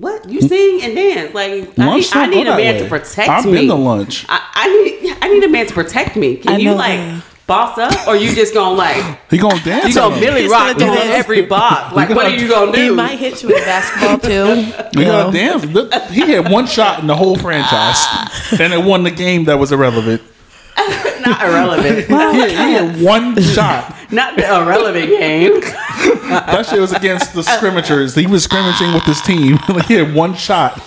What 0.00 0.28
you 0.28 0.40
sing 0.40 0.80
and 0.82 0.94
dance? 0.94 1.34
Like 1.34 1.50
I 1.52 1.54
need, 1.56 1.78
Lunch 1.78 2.14
I 2.16 2.20
don't 2.26 2.30
need 2.30 2.46
a 2.46 2.56
man 2.56 2.74
way. 2.74 2.78
to 2.82 2.88
protect 2.88 3.28
I've 3.28 3.44
me. 3.46 3.52
been 3.52 3.68
to 3.68 3.74
lunch. 3.74 4.26
I, 4.28 4.40
I 4.54 4.68
need 4.84 5.16
I 5.22 5.28
need 5.32 5.44
a 5.44 5.48
man 5.48 5.66
to 5.66 5.72
protect 5.74 6.16
me. 6.16 6.36
Can 6.36 6.52
I 6.54 6.56
you 6.58 6.64
know 6.70 6.74
like 6.76 6.98
that. 6.98 7.24
boss 7.46 7.78
up, 7.78 8.08
or 8.08 8.16
you 8.16 8.34
just 8.34 8.54
gonna 8.54 8.74
like 8.74 9.30
He 9.30 9.38
gonna 9.38 9.60
dance. 9.62 9.88
you 9.88 9.94
gonna 9.94 10.14
on 10.14 10.20
Billy 10.20 10.48
Rock 10.48 10.76
gonna 10.78 10.90
on 10.90 10.96
do 10.96 11.02
this. 11.04 11.16
every 11.18 11.42
block? 11.42 11.92
Like 11.94 12.08
what 12.10 12.26
are 12.26 12.30
you 12.36 12.48
gonna 12.48 12.72
do? 12.72 12.90
He 12.90 12.90
might 12.90 13.18
hit 13.20 13.42
you 13.42 13.48
with 13.50 13.64
basketball 13.64 14.18
too. 14.18 14.54
He 14.94 15.00
you 15.00 15.06
know. 15.06 15.30
gonna 15.30 15.32
dance. 15.32 15.64
Look, 15.66 15.92
He 16.10 16.22
had 16.22 16.50
one 16.50 16.66
shot 16.66 16.98
in 17.00 17.06
the 17.06 17.16
whole 17.16 17.36
franchise, 17.36 18.04
and 18.60 18.72
it 18.72 18.82
won 18.84 19.04
the 19.04 19.10
game 19.12 19.44
that 19.44 19.58
was 19.60 19.70
irrelevant. 19.72 20.22
Not 21.26 21.42
irrelevant. 21.42 22.06
He 22.08 22.14
had, 22.40 22.50
he 22.50 22.72
had 22.74 23.02
one 23.02 23.40
shot. 23.54 23.94
Not 24.12 24.36
the 24.36 24.44
irrelevant 24.44 25.08
game. 25.08 25.60
That 25.60 26.66
shit 26.66 26.80
was 26.80 26.92
against 26.92 27.32
the 27.34 27.42
scrimmagers. 27.42 28.18
He 28.18 28.26
was 28.26 28.44
scrimmaging 28.44 28.92
with 28.92 29.04
his 29.04 29.20
team. 29.22 29.58
Like, 29.68 29.86
he 29.86 29.94
had 29.94 30.14
one 30.14 30.34
shot. 30.34 30.82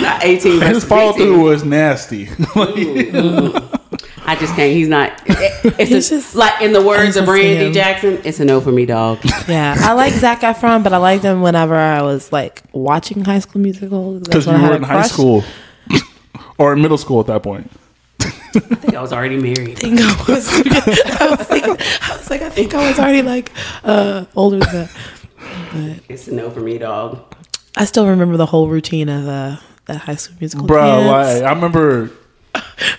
Not 0.00 0.24
18 0.24 0.52
His 0.52 0.60
versus 0.60 0.84
follow 0.84 1.10
18. 1.14 1.16
through 1.26 1.40
was 1.44 1.64
nasty. 1.64 2.28
I 4.30 4.36
just 4.38 4.54
can't. 4.54 4.72
He's 4.72 4.88
not. 4.88 5.12
it- 5.26 5.74
It's 5.78 5.90
He's 5.90 6.10
a- 6.12 6.16
just- 6.16 6.34
like 6.34 6.60
in 6.60 6.72
the 6.72 6.82
words 6.82 7.16
of 7.16 7.24
just 7.24 7.32
Randy. 7.32 7.72
Jackson. 7.72 8.20
It's 8.24 8.40
a 8.40 8.44
no 8.44 8.60
for 8.60 8.72
me, 8.72 8.84
dog. 8.86 9.18
Yeah, 9.48 9.74
I 9.78 9.92
like 9.92 10.12
Zac 10.14 10.40
Efron, 10.40 10.82
but 10.84 10.92
I 10.92 10.98
liked 10.98 11.24
him 11.24 11.40
whenever 11.42 11.74
I 11.74 12.02
was 12.02 12.30
like 12.32 12.62
watching 12.72 13.24
High 13.24 13.38
School 13.40 13.62
Musical. 13.62 14.18
Because 14.20 14.46
you 14.46 14.52
when 14.52 14.60
I 14.60 14.64
had 14.64 14.68
were 14.70 14.74
a 14.74 14.78
in 14.78 14.82
high 14.84 15.02
school 15.06 15.44
or 16.58 16.72
in 16.74 16.82
middle 16.82 16.98
school 16.98 17.20
at 17.20 17.26
that 17.26 17.42
point. 17.42 17.70
I 18.54 18.60
think 18.60 18.94
I 18.94 19.00
was 19.00 19.12
already 19.12 19.36
married. 19.36 19.78
I 19.78 19.80
think 19.80 20.00
I 20.00 20.24
was, 20.28 20.48
I 21.20 21.28
was, 21.30 21.46
thinking, 21.46 21.76
I 22.02 22.16
was 22.16 22.30
like, 22.30 22.42
I 22.42 22.50
think 22.50 22.74
I 22.74 22.88
was 22.88 22.98
already 22.98 23.22
like 23.22 23.52
uh, 23.84 24.24
older 24.34 24.58
than 24.58 24.88
that. 25.72 26.00
It's 26.08 26.28
a 26.28 26.34
no 26.34 26.50
for 26.50 26.60
me, 26.60 26.78
dog. 26.78 27.34
I 27.76 27.84
still 27.84 28.06
remember 28.06 28.36
the 28.36 28.46
whole 28.46 28.68
routine 28.68 29.08
of 29.08 29.28
uh, 29.28 29.56
that 29.86 29.98
High 29.98 30.16
School 30.16 30.36
Musical. 30.40 30.66
Bro, 30.66 30.84
dance. 30.84 31.40
like 31.40 31.50
I 31.50 31.54
remember 31.54 32.10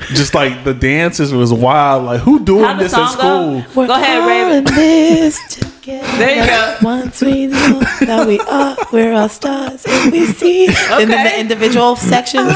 just 0.09 0.33
like 0.33 0.63
the 0.63 0.73
dances 0.73 1.33
was 1.33 1.53
wild. 1.53 2.05
Like 2.05 2.21
who 2.21 2.43
doing 2.43 2.77
this 2.77 2.93
at 2.93 3.09
song 3.09 3.17
go? 3.17 3.61
school? 3.69 3.87
Go 3.87 3.93
ahead, 3.93 4.27
Raven. 4.27 4.63
this 4.63 5.59
together. 5.89 6.17
There 6.17 6.35
you 6.35 6.45
go. 6.45 6.77
Once 6.81 7.21
we 7.21 7.47
know 7.47 7.79
that 8.01 8.27
we 8.27 8.39
are, 8.39 8.77
we're 8.91 9.13
all 9.13 9.29
stars, 9.29 9.85
and 9.87 10.11
we 10.11 10.25
see. 10.25 10.67
And 10.67 11.09
then 11.09 11.25
the 11.25 11.39
individual 11.39 11.95
sections. 11.95 12.47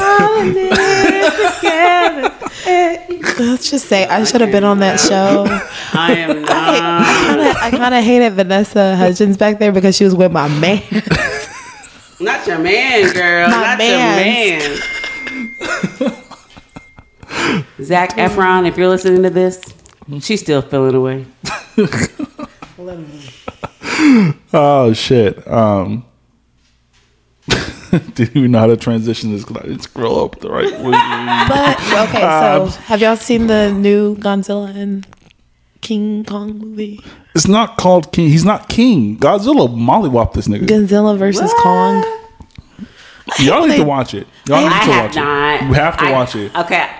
Let's 3.38 3.70
just 3.70 3.88
say 3.88 4.06
I 4.06 4.24
should 4.24 4.40
have 4.40 4.52
been 4.52 4.64
on 4.64 4.78
that 4.80 5.00
show. 5.00 5.46
I 5.92 6.12
am 6.12 6.42
not. 6.42 6.50
I 6.50 7.26
kind 7.26 7.40
of, 7.40 7.56
I 7.56 7.70
kind 7.70 7.94
of 7.94 8.04
hated 8.04 8.32
Vanessa 8.34 8.96
Hudgens 8.96 9.36
back 9.36 9.58
there 9.58 9.72
because 9.72 9.96
she 9.96 10.04
was 10.04 10.14
with 10.14 10.32
my 10.32 10.48
man. 10.48 10.82
Not 12.20 12.46
your 12.46 12.58
man, 12.58 13.12
girl. 13.12 13.48
My 13.48 13.56
not 13.56 13.78
mans. 13.78 14.78
your 16.00 16.10
man. 16.10 16.20
Zac 17.82 18.16
Efron, 18.16 18.66
if 18.68 18.78
you're 18.78 18.88
listening 18.88 19.22
to 19.24 19.30
this, 19.30 19.60
she's 20.20 20.40
still 20.40 20.62
feeling 20.62 20.94
away. 20.94 21.26
Oh 24.52 24.92
shit. 24.92 25.46
Um 25.48 26.04
Didn't 28.14 28.36
even 28.36 28.50
know 28.52 28.58
how 28.60 28.66
to 28.66 28.76
transition 28.76 29.32
this 29.32 29.44
because 29.44 29.62
I 29.62 29.66
didn't 29.68 29.82
scroll 29.82 30.24
up 30.24 30.40
the 30.40 30.50
right 30.50 30.70
way. 30.80 30.92
But 31.48 32.08
okay, 32.08 32.20
so 32.20 32.66
have 32.86 33.00
y'all 33.00 33.16
seen 33.16 33.46
the 33.46 33.72
new 33.72 34.16
Godzilla 34.16 34.74
and 34.74 35.06
King 35.80 36.24
Kong 36.24 36.58
movie? 36.58 37.00
It's 37.34 37.46
not 37.46 37.76
called 37.76 38.10
King. 38.12 38.28
He's 38.30 38.44
not 38.44 38.68
King. 38.68 39.16
Godzilla 39.18 39.68
mollywop 39.68 40.32
this 40.32 40.48
nigga. 40.48 40.66
Godzilla 40.66 41.16
versus 41.18 41.52
Kong. 41.58 42.02
Y'all 43.38 43.66
need 43.66 43.76
to 43.76 43.84
watch 43.84 44.14
it. 44.14 44.26
Y'all 44.48 44.60
need 44.60 44.66
I 44.72 44.84
to 44.86 44.92
have 44.92 45.04
watch 45.06 45.14
not. 45.16 45.54
it. 45.62 45.66
You 45.66 45.72
have 45.74 45.96
to 45.98 46.04
I- 46.04 46.12
watch 46.12 46.36
it. 46.36 46.54
Okay. 46.56 46.90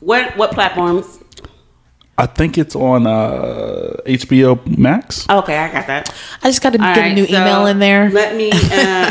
What 0.00 0.36
what 0.36 0.52
platforms? 0.52 1.18
I 2.18 2.26
think 2.26 2.58
it's 2.58 2.76
on 2.76 3.06
uh, 3.06 3.96
HBO 4.06 4.78
Max. 4.78 5.28
Okay, 5.28 5.56
I 5.56 5.72
got 5.72 5.86
that. 5.86 6.14
I 6.42 6.48
just 6.48 6.62
got 6.62 6.72
to 6.74 6.78
All 6.86 6.94
get 6.94 7.12
a 7.12 7.14
new 7.14 7.26
so 7.26 7.32
email 7.32 7.66
in 7.66 7.78
there. 7.78 8.10
Let 8.10 8.36
me. 8.36 8.50
Uh, 8.52 9.10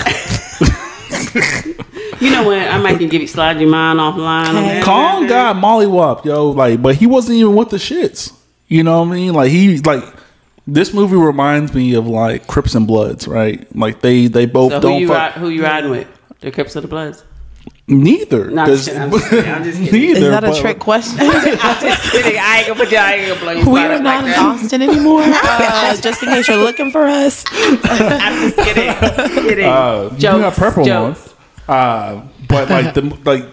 you 2.21 2.29
know 2.31 2.43
what? 2.43 2.59
I 2.59 2.77
might 2.77 2.99
can 2.99 3.09
give 3.09 3.21
you 3.21 3.27
slide 3.27 3.59
your 3.59 3.69
mind 3.69 3.99
offline. 3.99 4.49
on 4.49 4.57
Okay. 4.57 4.67
that. 4.75 4.83
Kong 4.83 5.27
got 5.27 5.55
mollywop, 5.55 6.25
yo. 6.25 6.51
Like, 6.51 6.81
but 6.81 6.95
he 6.95 7.07
wasn't 7.07 7.37
even 7.37 7.55
with 7.55 7.69
the 7.69 7.77
shits. 7.77 8.33
You 8.67 8.83
know 8.83 8.99
what 9.03 9.09
I 9.09 9.11
mean? 9.15 9.33
Like 9.33 9.51
he 9.51 9.79
like 9.79 10.03
this 10.67 10.93
movie 10.93 11.17
reminds 11.17 11.73
me 11.73 11.95
of 11.95 12.07
like 12.07 12.47
Crips 12.47 12.75
and 12.75 12.87
Bloods, 12.87 13.27
right? 13.27 13.65
Like 13.75 14.01
they 14.01 14.27
they 14.27 14.45
both 14.45 14.71
So 14.71 14.77
who 14.77 14.81
don't 14.81 15.01
you 15.01 15.07
fuck. 15.07 15.17
ride, 15.17 15.31
who 15.33 15.49
you 15.49 15.63
riding 15.63 15.91
with? 15.91 16.07
The 16.39 16.51
Crips 16.51 16.75
or 16.77 16.81
the 16.81 16.87
Bloods? 16.87 17.23
Neither. 17.87 18.49
No, 18.51 18.61
I'm 18.61 18.67
'cause- 18.69 18.85
just 18.85 18.87
kidding, 18.87 19.01
I'm 19.01 19.11
just 19.11 19.29
kidding, 19.29 19.51
I'm 19.51 19.63
just 19.63 19.77
kidding. 19.83 19.99
neither. 20.01 20.19
Is 20.19 20.29
that 20.31 20.43
a 20.43 20.47
but- 20.47 20.61
trick 20.61 20.79
question? 20.79 21.17
I'm 21.21 21.31
just 21.81 22.11
kidding. 22.11 22.37
I 22.39 22.57
ain't 22.59 22.67
gonna 22.67 22.79
put 22.79 22.91
you. 22.91 22.97
I 22.97 23.13
ain't 23.13 23.27
gonna 23.27 23.41
blow 23.41 23.51
you. 23.63 23.69
we 23.69 23.79
are 23.81 23.99
not 24.01 24.23
in 24.25 24.33
Austin 24.33 24.81
anymore. 24.81 25.23
Uh, 25.33 25.95
just 25.97 26.23
in 26.23 26.29
case 26.29 26.47
you're 26.47 26.57
looking 26.57 26.91
for 26.91 27.05
us. 27.05 27.43
I'm 27.51 28.51
just 28.51 28.55
kidding. 28.57 28.93
kidding. 29.43 29.65
Uh, 29.67 30.09
you 30.13 30.21
got 30.21 30.53
purple 30.53 30.85
jokes. 30.85 31.33
one. 31.65 31.77
Uh, 31.77 32.21
but 32.47 32.69
like 32.69 32.93
the 32.93 33.01
like 33.25 33.45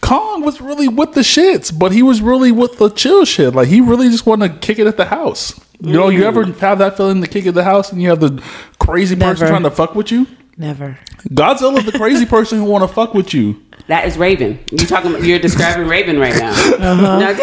Kong 0.00 0.42
was 0.42 0.60
really 0.60 0.88
with 0.88 1.12
the 1.12 1.20
shits, 1.20 1.76
but 1.76 1.92
he 1.92 2.02
was 2.02 2.20
really 2.22 2.50
with 2.52 2.78
the 2.78 2.88
chill 2.88 3.24
shit. 3.24 3.54
Like 3.54 3.68
he 3.68 3.80
really 3.80 4.08
just 4.08 4.26
wanted 4.26 4.52
to 4.54 4.58
kick 4.58 4.78
it 4.78 4.86
at 4.86 4.96
the 4.96 5.04
house. 5.04 5.58
You 5.82 5.92
know, 5.94 6.08
you 6.08 6.24
ever 6.24 6.44
have 6.44 6.78
that 6.78 6.96
feeling 6.96 7.20
to 7.22 7.26
kick 7.28 7.44
it 7.44 7.50
at 7.50 7.54
the 7.54 7.64
house 7.64 7.92
and 7.92 8.02
you 8.02 8.08
have 8.10 8.20
the 8.20 8.42
crazy 8.78 9.14
person 9.14 9.28
Never. 9.40 9.46
trying 9.48 9.62
to 9.62 9.70
fuck 9.70 9.94
with 9.94 10.10
you? 10.10 10.26
Never. 10.60 10.98
Godzilla's 11.30 11.86
the 11.86 11.92
crazy 11.92 12.26
person 12.26 12.58
who 12.58 12.64
want 12.64 12.86
to 12.86 12.94
fuck 12.94 13.14
with 13.14 13.32
you. 13.32 13.62
That 13.86 14.06
is 14.06 14.18
Raven. 14.18 14.58
You 14.70 14.76
talking? 14.86 15.24
You're 15.24 15.38
describing 15.38 15.88
Raven 15.88 16.18
right 16.18 16.36
now. 16.36 16.50
Uh-huh. 16.80 17.34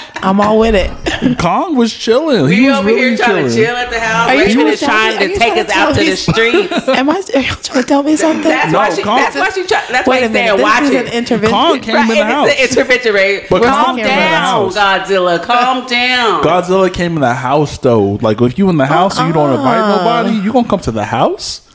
No, 0.23 0.29
I'm 0.29 0.41
all 0.41 0.59
with 0.59 0.75
it. 0.75 1.37
Kong 1.39 1.75
was 1.75 1.93
chilling. 1.93 2.45
We 2.45 2.55
he 2.55 2.67
was 2.67 2.77
over 2.79 2.87
really 2.87 3.01
here 3.01 3.17
trying 3.17 3.29
chilling. 3.29 3.49
to 3.49 3.55
chill 3.55 3.75
at 3.75 3.89
the 3.89 3.99
house. 3.99 4.29
Are 4.29 4.35
you 4.35 4.43
Raven 4.43 4.77
trying 4.77 4.77
to 4.77 4.85
trying 4.85 5.19
to 5.19 5.27
take 5.27 5.37
trying 5.37 5.59
us 5.59 5.67
to 5.67 5.77
out 5.77 5.93
to 5.95 5.99
the 6.03 6.15
streets. 6.15 6.87
Am 6.89 7.09
I? 7.09 7.13
Are 7.35 7.39
y'all 7.41 7.55
trying 7.55 7.81
to 7.81 7.87
tell 7.87 8.03
me 8.03 8.15
something? 8.15 8.43
That's 8.43 8.71
No, 8.71 8.79
why 8.79 8.89
she. 8.93 9.03
Kong- 9.03 9.17
That's 9.17 9.35
why 9.35 9.49
she. 9.49 9.65
Try, 9.67 9.83
that's 9.91 10.07
why 10.07 10.13
Wait 10.15 10.21
you 10.21 10.25
a 10.27 10.29
minute. 10.29 10.47
saying 10.47 10.57
This 10.57 10.63
watch 10.63 10.83
it. 10.83 11.07
an 11.07 11.13
intervention. 11.13 11.49
Kong 11.57 11.79
came 11.79 11.95
in 11.97 12.07
the 12.07 12.23
house. 12.25 12.47
it's 12.51 12.75
an 12.75 12.79
intervention, 12.79 13.13
Ray. 13.13 13.47
But 13.49 13.63
calm 13.63 13.85
Kong 13.85 13.95
came 13.97 14.05
in 14.05 14.11
the 14.11 14.15
down, 14.15 14.41
house. 14.71 14.77
Godzilla. 14.77 15.43
Calm 15.43 15.85
down. 15.87 16.43
Godzilla 16.43 16.93
came 16.93 17.13
in 17.15 17.21
the 17.21 17.33
house 17.33 17.77
though. 17.77 18.13
Like 18.21 18.41
if 18.41 18.57
you 18.57 18.69
in 18.69 18.77
the 18.77 18.83
oh, 18.83 18.87
house 18.87 19.17
and 19.19 19.27
you 19.27 19.33
don't 19.33 19.51
invite 19.53 19.77
Uh-uh. 19.79 19.97
nobody, 20.23 20.35
you 20.43 20.51
gonna 20.53 20.67
come 20.67 20.79
to 20.81 20.91
the 20.91 21.05
house 21.05 21.67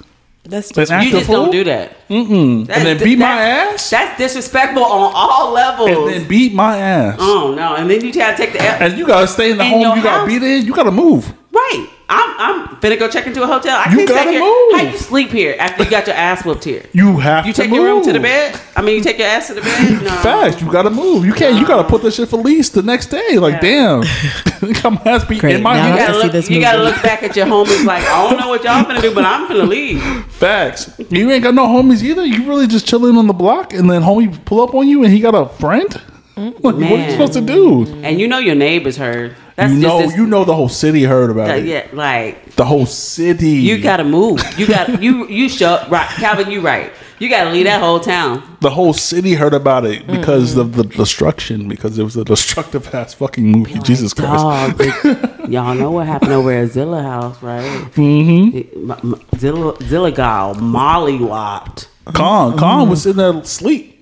That's 0.48 0.70
just 0.70 0.90
you 1.04 1.10
just 1.10 1.26
fool? 1.26 1.36
don't 1.44 1.50
do 1.52 1.64
that. 1.64 2.08
Mm-mm. 2.08 2.66
That- 2.66 2.78
and 2.78 2.86
then 2.86 2.98
beat 3.04 3.18
my 3.18 3.40
ass. 3.42 3.90
That's 3.90 4.16
disrespectful 4.18 4.84
on 4.84 5.12
all 5.14 5.52
levels. 5.52 5.88
and 5.90 6.08
then 6.08 6.28
beat 6.28 6.54
my 6.54 6.78
ass. 6.78 7.16
oh 7.18 7.54
no! 7.56 7.74
And 7.76 7.90
then 7.90 8.00
you 8.04 8.12
try 8.12 8.30
to 8.30 8.36
take 8.36 8.52
the 8.52 8.62
L. 8.62 8.76
And 8.80 8.98
you 8.98 9.06
gotta 9.06 9.26
stay 9.26 9.50
in 9.50 9.58
the 9.58 9.64
In 9.64 9.70
home 9.70 9.80
your 9.82 9.96
you 9.96 10.02
gotta 10.02 10.18
house? 10.20 10.28
be 10.28 10.38
there. 10.38 10.56
You 10.58 10.72
gotta 10.74 10.90
move. 10.92 11.32
Right. 11.52 11.88
I'm 12.08 12.38
I'm 12.38 12.68
finna 12.76 12.98
go 12.98 13.08
check 13.08 13.26
into 13.26 13.42
a 13.42 13.46
hotel. 13.48 13.76
I 13.76 13.90
You 13.90 13.96
can't 13.98 14.08
gotta 14.08 14.20
stay 14.22 14.30
here. 14.32 14.40
move. 14.40 14.72
How 14.74 14.82
you 14.92 14.96
sleep 14.96 15.30
here 15.30 15.56
after 15.58 15.82
you 15.82 15.90
got 15.90 16.06
your 16.06 16.14
ass 16.14 16.44
whooped 16.44 16.62
here? 16.62 16.84
You 16.92 17.16
have 17.18 17.44
You 17.46 17.52
to 17.52 17.62
take 17.62 17.70
move. 17.70 17.78
your 17.80 17.86
room 17.86 18.04
to 18.04 18.12
the 18.12 18.20
bed? 18.20 18.60
I 18.76 18.82
mean, 18.82 18.96
you 18.96 19.02
take 19.02 19.18
your 19.18 19.26
ass 19.26 19.48
to 19.48 19.54
the 19.54 19.60
bed? 19.62 20.02
No. 20.04 20.10
Fast, 20.22 20.60
you 20.60 20.70
gotta 20.70 20.90
move. 20.90 21.24
You 21.26 21.32
can't. 21.32 21.58
You 21.58 21.66
gotta 21.66 21.82
put 21.88 22.02
this 22.02 22.14
shit 22.14 22.28
for 22.28 22.36
lease 22.36 22.68
the 22.68 22.82
next 22.82 23.06
day. 23.06 23.38
Like, 23.38 23.60
damn, 23.60 24.02
come 24.74 25.00
ass 25.04 25.24
be 25.24 25.38
Great. 25.38 25.56
in 25.56 25.62
my 25.62 25.74
Now 25.74 25.86
You 25.88 25.94
I 25.94 25.96
house. 25.96 25.98
can 25.98 26.06
gotta, 26.06 26.18
see 26.18 26.22
look, 26.24 26.32
this 26.32 26.50
you 26.50 26.60
gotta 26.60 26.82
look 26.82 27.02
back 27.02 27.22
at 27.24 27.34
your 27.34 27.46
homies 27.46 27.84
like, 27.84 28.04
I 28.04 28.28
don't 28.28 28.38
know 28.38 28.48
what 28.50 28.62
y'all 28.62 28.84
finna 28.84 29.00
do, 29.02 29.12
but 29.12 29.24
I'm 29.24 29.48
finna 29.48 29.66
leave. 29.66 30.00
Facts. 30.28 30.90
You 31.10 31.30
ain't 31.32 31.42
got 31.42 31.54
no 31.54 31.66
homies 31.66 32.02
either. 32.04 32.24
You 32.24 32.46
really 32.48 32.68
just 32.68 32.86
chilling 32.86 33.16
on 33.16 33.26
the 33.26 33.32
block, 33.32 33.72
and 33.72 33.90
then 33.90 34.02
homie 34.02 34.44
pull 34.44 34.60
up 34.62 34.74
on 34.74 34.86
you, 34.86 35.02
and 35.02 35.12
he 35.12 35.18
got 35.18 35.34
a 35.34 35.48
friend. 35.58 35.92
Like, 36.36 36.54
what 36.60 36.74
are 36.76 37.04
you 37.04 37.10
supposed 37.10 37.32
to 37.32 37.40
do? 37.40 37.84
And 38.04 38.20
you 38.20 38.28
know 38.28 38.38
your 38.38 38.54
neighbors 38.54 38.96
heard. 38.96 39.34
That's 39.56 39.72
you 39.72 39.80
just 39.80 39.88
know, 39.94 40.02
this- 40.02 40.16
you 40.16 40.26
know 40.26 40.44
the 40.44 40.54
whole 40.54 40.68
city 40.68 41.02
heard 41.04 41.30
about 41.30 41.58
it. 41.58 41.64
yeah, 41.64 41.86
like 41.92 42.54
The 42.56 42.64
whole 42.64 42.86
city. 42.86 43.48
you 43.52 43.78
gotta 43.80 44.04
move. 44.04 44.40
You 44.58 44.66
got 44.66 45.02
you 45.02 45.26
you 45.28 45.48
show 45.48 45.84
right, 45.88 46.08
Calvin. 46.08 46.50
You 46.50 46.60
right. 46.60 46.92
You 47.18 47.30
gotta 47.30 47.48
leave 47.50 47.64
that 47.64 47.80
whole 47.80 47.98
town. 47.98 48.42
the 48.60 48.68
whole 48.68 48.92
city 48.92 49.32
heard 49.32 49.54
about 49.54 49.86
it 49.86 50.06
because 50.06 50.58
of 50.58 50.74
the 50.76 50.84
destruction. 50.84 51.66
Because 51.68 51.98
it 51.98 52.02
was 52.04 52.16
a 52.18 52.24
destructive 52.24 52.94
ass 52.94 53.14
fucking 53.14 53.50
movie. 53.50 53.78
Jesus 53.78 54.12
Christ. 54.12 54.32
Dog, 54.44 54.74
it- 54.78 55.48
y'all 55.50 55.74
know 55.74 55.90
what 55.90 56.06
happened 56.06 56.32
over 56.32 56.52
at 56.52 56.70
Zilla 56.72 57.02
House, 57.02 57.42
right? 57.42 57.64
Mm-hmm. 57.94 59.14
Zilla 59.38 59.74
Zilla 59.84 60.12
gal 60.12 60.54
got 60.54 60.62
mollywopped. 60.62 61.86
Kong, 62.12 62.56
Kong 62.58 62.88
was 62.90 63.02
sitting 63.02 63.16
there 63.18 63.32
asleep. 63.34 63.95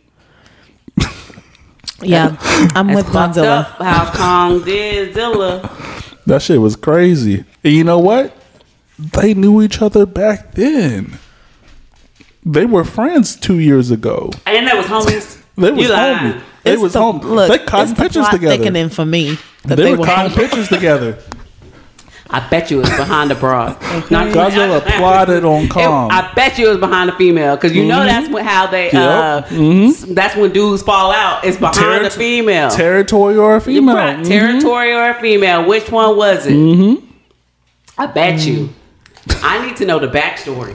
Yeah. 2.03 2.37
I'm 2.75 2.89
with 2.89 3.07
It's 3.07 3.15
Godzilla. 3.15 3.65
how 3.79 4.13
Kong 4.13 4.65
did 4.65 5.15
Zilla. 5.15 5.71
That 6.27 6.43
shit 6.43 6.61
was 6.61 6.77
crazy. 6.77 7.45
And 7.63 7.73
you 7.75 7.85
know 7.85 7.99
what? 7.99 8.37
They 8.99 9.35
knew 9.35 9.63
each 9.63 9.83
other 9.83 10.07
back 10.07 10.53
then. 10.53 11.19
They 12.47 12.67
were 12.67 12.85
friends 12.85 13.37
two 13.37 13.59
years 13.59 13.91
ago. 13.91 14.31
And 14.47 14.67
that 14.67 14.77
was 14.77 14.87
homies. 14.87 15.43
They 15.57 15.71
was 15.71 15.87
You 15.87 15.93
homies. 15.95 16.43
They 16.63 16.73
It's 16.73 16.83
was 16.83 16.93
the- 16.95 17.01
home. 17.01 17.19
Look, 17.21 17.49
they 17.51 17.59
caught 17.65 17.83
it's 17.89 17.93
the 17.93 18.03
pictures 18.03 18.29
together. 18.29 18.57
thickening 18.57 18.89
for 18.89 19.05
me 19.05 19.39
that 19.65 19.77
They, 19.77 19.83
they, 19.85 19.91
were 19.93 19.99
were 19.99 20.07
caught 20.07 20.31
homies. 20.31 20.35
pictures 20.37 20.69
together. 20.69 21.19
I 22.37 22.49
bet 22.49 22.71
you 22.71 22.79
it 22.79 22.89
was 22.89 22.91
behind 22.97 23.31
the 23.31 23.35
broad. 23.37 23.81
Not- 24.11 24.35
Godzilla 24.35 24.81
plotted 24.97 25.45
on 25.45 25.65
It- 25.65 25.73
I 25.77 26.33
bet 26.35 26.59
you 26.59 26.67
it 26.67 26.71
was 26.71 26.79
behind 26.79 27.09
the 27.09 27.13
female 27.15 27.55
because 27.57 27.75
you 27.77 27.85
know 27.85 28.05
that's 28.05 28.29
when, 28.29 28.45
how 28.45 28.67
they. 28.67 28.91
Uh, 28.91 29.43
s- 29.51 30.03
That's 30.09 30.35
when 30.37 30.53
dudes 30.53 30.83
fall 30.83 31.13
out. 31.13 31.45
It's 31.45 31.57
behind 31.57 31.77
Terri- 31.77 32.05
the 32.05 32.11
female. 32.11 32.71
Territory 32.71 33.37
or 33.37 33.57
a 33.57 33.61
female. 33.61 33.95
Right, 33.95 34.19
Mhm. 34.19 34.27
Territory 34.27 34.93
or 34.93 35.11
a 35.11 35.15
female? 35.21 35.65
Which 35.67 35.91
one 35.93 36.17
was 36.17 36.47
it? 36.47 36.53
Mm-hmm. 36.55 37.05
I 37.99 38.07
bet 38.07 38.45
you. 38.45 38.71
I 39.43 39.65
need 39.67 39.77
to 39.77 39.87
know 39.87 39.99
the 40.01 40.09
backstory, 40.09 40.75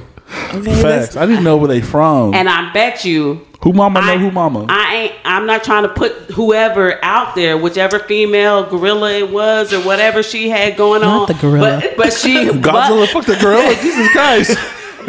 Okay, 0.55 0.81
Facts. 0.81 1.15
I 1.17 1.25
didn't 1.25 1.43
know 1.43 1.57
where 1.57 1.67
they 1.67 1.81
from. 1.81 2.33
and 2.33 2.47
I 2.47 2.71
bet 2.71 3.03
you. 3.03 3.45
Who 3.61 3.73
mama 3.73 3.99
know 4.01 4.13
I, 4.13 4.17
who 4.17 4.31
mama? 4.31 4.65
I 4.69 4.95
ain't. 4.95 5.13
I'm 5.25 5.45
not 5.45 5.63
trying 5.63 5.83
to 5.83 5.89
put 5.89 6.13
whoever 6.31 7.03
out 7.03 7.35
there, 7.35 7.57
whichever 7.57 7.99
female 7.99 8.63
gorilla 8.69 9.11
it 9.13 9.29
was 9.31 9.73
or 9.73 9.81
whatever 9.81 10.23
she 10.23 10.49
had 10.49 10.77
going 10.77 11.01
Not 11.01 11.21
on. 11.29 11.35
the 11.35 11.41
gorilla. 11.41 11.79
but, 11.81 11.97
but 11.97 12.13
she. 12.13 12.35
Godzilla 12.45 13.01
but- 13.01 13.09
fucked 13.09 13.27
the 13.27 13.35
gorilla. 13.35 13.75
Jesus 13.81 14.09
Christ. 14.11 14.57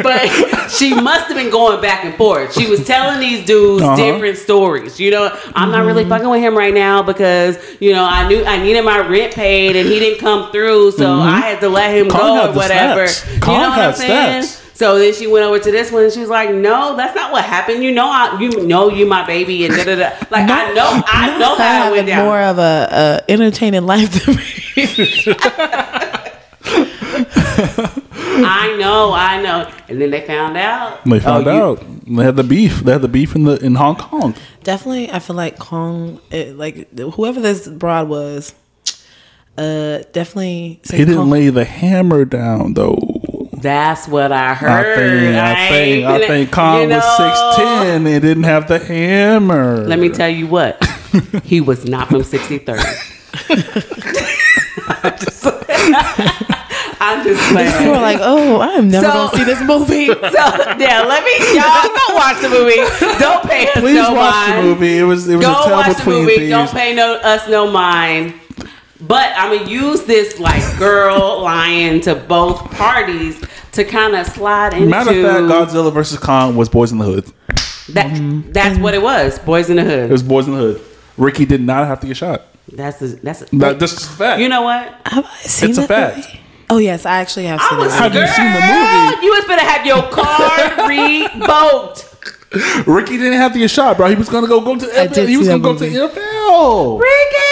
but 0.01 0.27
she 0.71 0.93
must 0.93 1.27
have 1.27 1.35
been 1.37 1.49
going 1.51 1.79
back 1.81 2.03
and 2.05 2.15
forth. 2.15 2.53
She 2.53 2.65
was 2.67 2.83
telling 2.85 3.19
these 3.19 3.45
dudes 3.45 3.83
Uh-huh. 3.83 3.95
different 3.95 4.37
stories. 4.37 4.99
You 4.99 5.11
know, 5.11 5.37
I'm 5.53 5.69
not 5.71 5.85
really 5.85 6.05
fucking 6.05 6.27
with 6.29 6.41
him 6.41 6.57
right 6.57 6.73
now 6.73 7.03
because 7.03 7.57
you 7.79 7.91
know 7.93 8.03
I 8.03 8.27
knew 8.27 8.43
I 8.43 8.61
needed 8.63 8.83
my 8.83 8.99
rent 9.07 9.33
paid 9.33 9.75
and 9.75 9.87
he 9.87 9.99
didn't 9.99 10.19
come 10.19 10.51
through, 10.51 10.91
so 10.91 11.19
I 11.19 11.39
had 11.41 11.59
to 11.59 11.69
let 11.69 11.95
him 11.95 12.09
Kong 12.09 12.19
go 12.19 12.43
or 12.49 12.51
the 12.53 12.57
whatever. 12.57 13.03
stats. 13.05 13.47
You 13.47 13.53
know 13.53 13.69
what 13.69 13.79
I'm 13.79 13.93
saying? 13.93 14.43
stats. 14.43 14.60
So 14.81 14.97
then 14.97 15.13
she 15.13 15.27
went 15.27 15.45
over 15.45 15.59
to 15.59 15.71
this 15.71 15.91
one 15.91 16.05
and 16.05 16.11
she 16.11 16.21
was 16.21 16.29
like, 16.29 16.49
"No, 16.49 16.95
that's 16.97 17.13
not 17.13 17.31
what 17.31 17.45
happened. 17.45 17.83
You 17.83 17.91
know, 17.91 18.07
I 18.09 18.35
you 18.39 18.65
know 18.65 18.89
you 18.89 19.05
my 19.05 19.23
baby 19.27 19.63
and 19.65 19.75
da 19.75 19.83
da 19.83 19.95
da. 19.95 20.09
Like 20.31 20.49
I 20.49 20.73
know, 20.73 21.03
I 21.05 21.37
know 21.37 21.55
how 21.55 21.87
it 21.89 21.91
went 21.91 22.07
down. 22.07 22.25
more 22.25 22.41
of 22.41 22.57
a, 22.57 23.21
a 23.27 23.31
entertaining 23.31 23.85
life 23.85 24.09
than 24.25 24.35
me. 24.37 25.35
I 28.43 28.75
know, 28.79 29.13
I 29.13 29.41
know. 29.41 29.71
And 29.87 30.01
then 30.01 30.09
they 30.11 30.21
found 30.25 30.57
out. 30.57 31.03
They 31.05 31.19
found 31.19 31.47
Oh, 31.47 31.53
you- 31.53 31.61
out. 31.61 32.05
They 32.07 32.23
had 32.23 32.35
the 32.35 32.43
beef. 32.43 32.79
They 32.79 32.91
had 32.93 33.01
the 33.01 33.07
beef 33.07 33.35
in 33.35 33.43
the 33.43 33.63
in 33.63 33.75
Hong 33.75 33.95
Kong. 33.95 34.33
Definitely, 34.63 35.11
I 35.11 35.19
feel 35.19 35.35
like 35.35 35.59
Kong, 35.59 36.19
it, 36.31 36.57
like 36.57 36.97
whoever 36.97 37.39
this 37.39 37.67
broad 37.67 38.09
was, 38.09 38.53
uh, 39.57 39.99
definitely. 40.11 40.81
He 40.89 41.05
didn't 41.05 41.29
lay 41.29 41.49
the 41.49 41.65
hammer 41.65 42.25
down 42.25 42.73
though. 42.73 43.10
That's 43.61 44.07
what 44.07 44.31
I 44.31 44.53
heard. 44.53 44.69
I 44.69 44.83
heard. 44.83 44.95
think 44.97 45.35
I 45.35 45.69
think 45.69 46.05
I 46.05 46.27
think 46.27 46.49
finna- 46.49 46.53
Kong 46.55 46.81
you 46.81 46.87
was 46.89 46.97
know, 46.97 47.15
six 47.17 47.55
ten 47.57 48.07
and 48.07 48.21
didn't 48.21 48.43
have 48.43 48.67
the 48.67 48.79
hammer. 48.79 49.85
Let 49.87 49.99
me 49.99 50.09
tell 50.09 50.29
you 50.29 50.47
what. 50.47 50.83
he 51.43 51.61
was 51.61 51.85
not 51.85 52.07
from 52.09 52.21
63rd. 52.21 52.79
I'm 55.03 55.17
just, 55.19 55.45
I'm 57.03 57.23
just 57.25 57.77
People 57.79 57.95
are 57.95 58.01
like, 58.01 58.19
"Oh, 58.21 58.61
I'm 58.61 58.89
never 58.89 59.07
So- 59.07 59.13
gonna 59.13 59.37
see 59.37 59.43
this 59.43 59.61
movie." 59.63 60.07
So 60.07 60.17
yeah, 60.77 61.01
let 61.07 61.23
me 61.23 61.55
y'all 61.55 61.89
go 61.89 62.15
watch 62.15 62.41
the 62.41 62.49
movie. 62.49 62.75
Don't 63.19 63.43
pay 63.49 63.67
us 63.67 63.79
Please 63.79 63.95
no 63.95 64.13
watch 64.13 64.33
mind. 64.35 64.59
the 64.59 64.63
movie. 64.63 64.97
It 64.99 65.03
was 65.03 65.27
it 65.27 65.35
was 65.37 65.45
Go 65.45 65.51
a 65.61 65.63
tale 65.65 65.71
watch 65.71 65.87
the 65.89 65.95
between 65.95 66.19
movie. 66.21 66.35
thieves. 66.37 66.49
Don't 66.49 66.69
pay 66.71 66.93
no 66.95 67.15
us 67.15 67.47
no 67.49 67.71
mind. 67.71 68.33
But 69.01 69.31
I'm 69.35 69.57
gonna 69.57 69.69
use 69.69 70.03
this 70.03 70.39
like 70.39 70.63
girl 70.77 71.41
lying 71.43 72.01
to 72.01 72.15
both 72.15 72.69
parties 72.71 73.43
to 73.73 73.83
kind 73.83 74.15
of 74.15 74.27
slide 74.27 74.73
into. 74.73 74.87
Matter 74.87 75.09
of 75.11 75.25
fact, 75.25 75.71
Godzilla 75.73 75.91
versus 75.93 76.19
Kong 76.19 76.55
was 76.55 76.69
Boyz 76.69 76.91
n 76.91 76.99
the 76.99 77.05
Hood. 77.05 77.25
that, 77.93 78.53
That's 78.53 78.77
what 78.79 78.93
it 78.93 79.01
was. 79.01 79.39
Boyz 79.39 79.69
n 79.69 79.77
the 79.77 79.83
Hood. 79.83 80.09
It 80.09 80.11
was 80.11 80.23
Boyz 80.23 80.45
n 80.47 80.51
the 80.53 80.57
Hood. 80.59 80.81
Ricky 81.17 81.45
did 81.45 81.61
not 81.61 81.87
have 81.87 81.99
to 82.01 82.07
get 82.07 82.17
shot. 82.17 82.43
That's 82.71 83.01
a, 83.01 83.07
that's 83.17 83.41
a, 83.41 83.55
That, 83.57 83.79
that's 83.79 83.93
a 84.05 84.09
fact. 84.09 84.39
you 84.39 84.47
know 84.47 84.61
what? 84.61 84.95
Have 85.07 85.25
I 85.25 85.35
seen 85.39 85.69
It's 85.69 85.77
a 85.79 85.87
fact. 85.87 86.17
movie? 86.17 86.39
Oh 86.69 86.77
yes, 86.77 87.05
I 87.05 87.17
actually 87.17 87.45
have 87.47 87.59
I 87.59 87.77
was. 87.77 87.93
Have 87.95 88.13
you 88.13 88.25
seen 88.27 88.45
the 88.45 88.59
movie? 88.61 89.25
You 89.25 89.31
was 89.33 89.43
gonna 89.45 89.61
have 89.61 89.85
your 89.85 90.03
car 90.09 90.87
revoked. 90.87 92.07
Ricky 92.87 93.17
didn't 93.17 93.39
have 93.39 93.53
to 93.53 93.59
get 93.59 93.69
shot, 93.71 93.97
bro. 93.97 94.07
He 94.07 94.15
was 94.15 94.29
gonna 94.29 94.47
go 94.47 94.61
go 94.61 94.77
to 94.77 94.85
I 94.85 95.07
NFL. 95.07 95.13
did 95.13 95.29
He 95.29 95.37
was 95.37 95.47
gonna 95.47 95.59
that 95.59 95.63
go 95.63 95.77
to 95.77 95.85
NFL. 95.85 96.99
Ricky, 96.99 97.47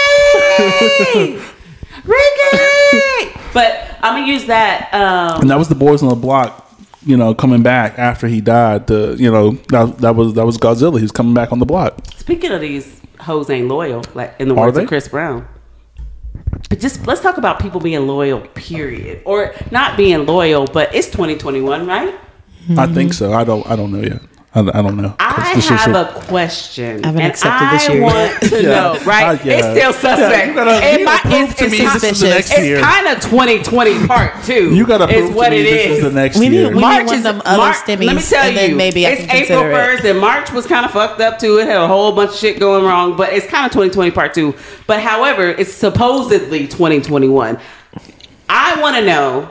Ricky. 2.04 3.40
But 3.52 3.86
I'm 4.02 4.14
gonna 4.20 4.26
use 4.26 4.46
that. 4.46 4.92
Um, 4.92 5.42
And 5.42 5.50
that 5.50 5.58
was 5.58 5.68
the 5.68 5.74
boys 5.74 6.02
on 6.02 6.08
the 6.08 6.14
block. 6.14 6.66
You 7.04 7.16
know, 7.16 7.34
coming 7.34 7.62
back 7.62 7.98
after 7.98 8.26
he 8.28 8.40
died. 8.40 8.86
The 8.86 9.16
you 9.18 9.30
know 9.30 9.52
that 9.68 9.98
that 9.98 10.16
was 10.16 10.34
that 10.34 10.44
was 10.44 10.58
Godzilla. 10.58 10.96
He 10.96 11.02
was 11.02 11.12
coming 11.12 11.34
back 11.34 11.50
on 11.52 11.58
the 11.58 11.66
block. 11.66 11.98
speaking 12.16 12.52
of 12.52 12.60
these 12.60 13.00
hoes 13.18 13.48
ain't 13.50 13.68
loyal, 13.68 14.04
like 14.14 14.34
in 14.38 14.48
the 14.48 14.54
Are 14.54 14.66
words 14.66 14.76
of 14.78 14.86
Chris 14.86 15.08
Brown. 15.08 15.46
But 16.68 16.78
just 16.78 17.06
let's 17.06 17.20
talk 17.22 17.38
about 17.38 17.58
people 17.58 17.80
being 17.80 18.06
loyal, 18.06 18.40
period, 18.54 19.22
or 19.24 19.54
not 19.70 19.96
being 19.96 20.26
loyal. 20.26 20.66
But 20.66 20.94
it's 20.94 21.08
2021, 21.08 21.86
right? 21.86 22.14
I 22.76 22.86
think 22.86 23.14
so. 23.14 23.32
I 23.32 23.44
don't. 23.44 23.66
I 23.66 23.76
don't 23.76 23.90
know 23.92 24.02
yet. 24.02 24.20
I, 24.52 24.60
I 24.62 24.82
don't 24.82 24.96
know. 24.96 25.14
I 25.20 25.52
This 25.54 25.64
is 25.64 25.70
have 25.70 25.80
shit. 25.82 25.94
a 25.94 26.26
question. 26.26 27.04
I 27.04 27.06
haven't 27.06 27.22
and 27.22 27.30
accepted 27.30 27.70
this 27.70 27.88
I 27.88 28.00
want 28.00 28.16
yet. 28.16 28.40
to 28.50 28.62
Yeah. 28.62 28.68
know, 28.68 28.98
right? 29.06 29.38
Uh, 29.40 29.44
yeah. 29.44 29.52
It's 29.58 29.78
still 29.78 29.92
suspect. 29.92 30.18
Yeah, 30.32 30.44
you 30.46 30.54
gotta- 30.54 30.86
It 30.92 30.98
you 30.98 31.04
might- 31.04 31.22
gotta 31.22 31.28
prove 31.28 31.42
it's- 31.42 31.54
to 31.58 31.64
it's 31.66 31.72
me 31.72 31.78
kind- 31.86 32.00
this 32.00 32.20
the 32.20 32.28
next 32.30 32.50
It's 32.50 32.60
year. 32.64 32.80
kind 32.80 33.06
of 33.06 33.20
2020 33.20 34.06
part 34.08 34.42
two. 34.42 34.74
You 34.74 34.84
gotta 34.86 35.04
is 35.08 35.20
prove 35.26 35.34
what 35.36 35.44
to 35.44 35.50
me 35.52 35.60
it 35.60 35.64
this 35.70 35.86
is 35.86 35.98
is. 35.98 36.02
the 36.02 36.10
next 36.10 36.38
We 36.38 36.48
need- 36.48 36.56
year. 36.56 36.68
we 36.70 36.74
need 36.74 36.80
March 36.80 37.06
one 37.06 37.14
is 37.14 37.26
of 37.26 37.34
them 37.36 37.42
other 37.44 37.58
March, 37.58 37.76
stimmies, 37.76 38.06
Let 38.06 38.16
me 38.16 38.22
tell 38.22 38.42
and 38.42 38.56
then 38.56 38.70
you, 38.70 38.76
maybe 38.76 39.04
it's 39.04 39.20
April 39.22 39.38
consider 39.38 39.70
it. 39.70 39.74
1st, 40.00 40.04
and 40.10 40.18
March 40.18 40.50
was 40.52 40.66
kind 40.66 40.84
of 40.84 40.90
fucked 40.90 41.20
up 41.20 41.38
too. 41.38 41.58
It 41.58 41.68
had 41.68 41.76
a 41.76 41.86
whole 41.86 42.10
bunch 42.10 42.30
of 42.32 42.36
shit 42.36 42.58
going 42.58 42.84
wrong, 42.84 43.16
but 43.16 43.32
it's 43.32 43.46
kind 43.46 43.66
of 43.66 43.70
2020 43.70 44.10
part 44.10 44.34
two. 44.34 44.56
But 44.88 44.98
however, 45.00 45.48
it's 45.48 45.72
supposedly 45.72 46.66
2021. 46.66 47.56
I 48.48 48.80
want 48.80 48.96
to 48.96 49.02
know 49.06 49.48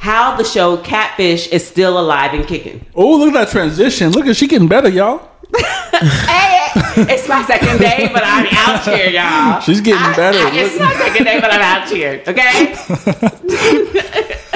how 0.00 0.34
the 0.36 0.44
show 0.44 0.78
Catfish 0.78 1.46
is 1.48 1.66
still 1.66 1.98
alive 2.00 2.32
and 2.34 2.46
kicking. 2.46 2.84
Oh, 2.94 3.16
look 3.18 3.28
at 3.28 3.34
that 3.34 3.48
transition. 3.50 4.10
Look 4.12 4.26
at 4.26 4.34
she 4.36 4.46
getting 4.48 4.66
better, 4.68 4.88
y'all. 4.88 5.28
Hey, 5.92 6.68
it's 7.12 7.28
my 7.28 7.42
second 7.44 7.78
day, 7.78 8.08
but 8.12 8.22
I'm 8.24 8.46
out 8.50 8.82
here, 8.84 9.10
y'all. 9.10 9.60
She's 9.60 9.80
getting 9.80 10.00
I- 10.00 10.16
better. 10.16 10.38
I- 10.38 10.50
it's 10.54 10.78
my 10.78 10.92
second 10.94 11.24
day, 11.24 11.40
but 11.40 11.52
I'm 11.52 11.60
out 11.60 11.88
here. 11.88 12.22
Okay. 12.26 12.74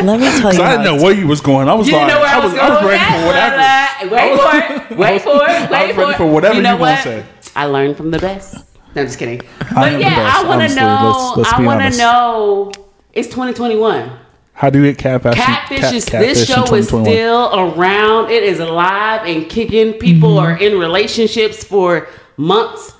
Let 0.02 0.20
me 0.20 0.26
tell 0.40 0.54
you. 0.54 0.62
I 0.62 0.70
didn't 0.72 0.84
know 0.84 0.94
it's- 0.94 1.02
where 1.02 1.12
you 1.12 1.26
was 1.26 1.40
going. 1.40 1.68
I 1.68 1.74
was 1.74 1.88
You 1.88 1.94
like, 1.94 2.06
didn't 2.08 2.14
know 2.16 2.20
where 2.22 2.30
I 2.30 2.34
I 2.34 2.44
was, 2.44 2.52
was, 2.52 2.60
going. 2.60 2.70
I 2.72 2.74
was 2.74 2.84
ready 2.84 3.04
for 3.20 3.26
whatever. 3.26 3.56
that? 3.56 4.08
Wait 4.10 4.38
for 4.38 4.92
it. 4.94 4.98
Wait 4.98 5.22
for 5.22 5.30
it. 5.34 5.70
Wait 5.70 5.76
I 5.76 5.86
was 5.86 5.94
for 5.94 6.00
ready 6.00 6.12
it. 6.12 6.16
for 6.16 6.26
whatever 6.26 6.54
you 6.56 6.62
know 6.62 6.72
you 6.74 6.78
gonna 6.78 7.02
say. 7.02 7.24
I 7.56 7.64
learned 7.66 7.96
from 7.96 8.10
the 8.10 8.18
best. 8.18 8.54
No, 8.94 9.02
I'm 9.02 9.06
just 9.08 9.18
kidding. 9.18 9.40
But 9.58 9.92
am 9.92 10.00
yeah, 10.00 10.10
best, 10.14 10.36
I 10.44 10.48
want 10.48 10.68
to 10.70 10.74
know. 10.76 11.34
Let's- 11.34 11.36
let's 11.38 11.52
I 11.52 11.62
want 11.62 11.92
to 11.92 11.98
know. 11.98 12.72
It's 13.12 13.28
2021. 13.28 14.10
How 14.54 14.70
do 14.70 14.78
you 14.80 14.84
get 14.92 14.98
catfish? 14.98 15.34
Catfish 15.34 15.80
cat- 15.80 15.94
is 15.94 16.04
catfish 16.04 16.28
this 16.38 16.46
show 16.48 16.74
is 16.74 16.86
still 16.88 17.50
around. 17.52 18.30
It 18.30 18.42
is 18.44 18.60
alive 18.60 19.26
and 19.26 19.48
kicking. 19.48 19.94
People 19.94 20.36
Mm-hmm. 20.36 20.46
are 20.46 20.56
in 20.56 20.78
relationships 20.78 21.64
for 21.64 22.08
months, 22.36 22.92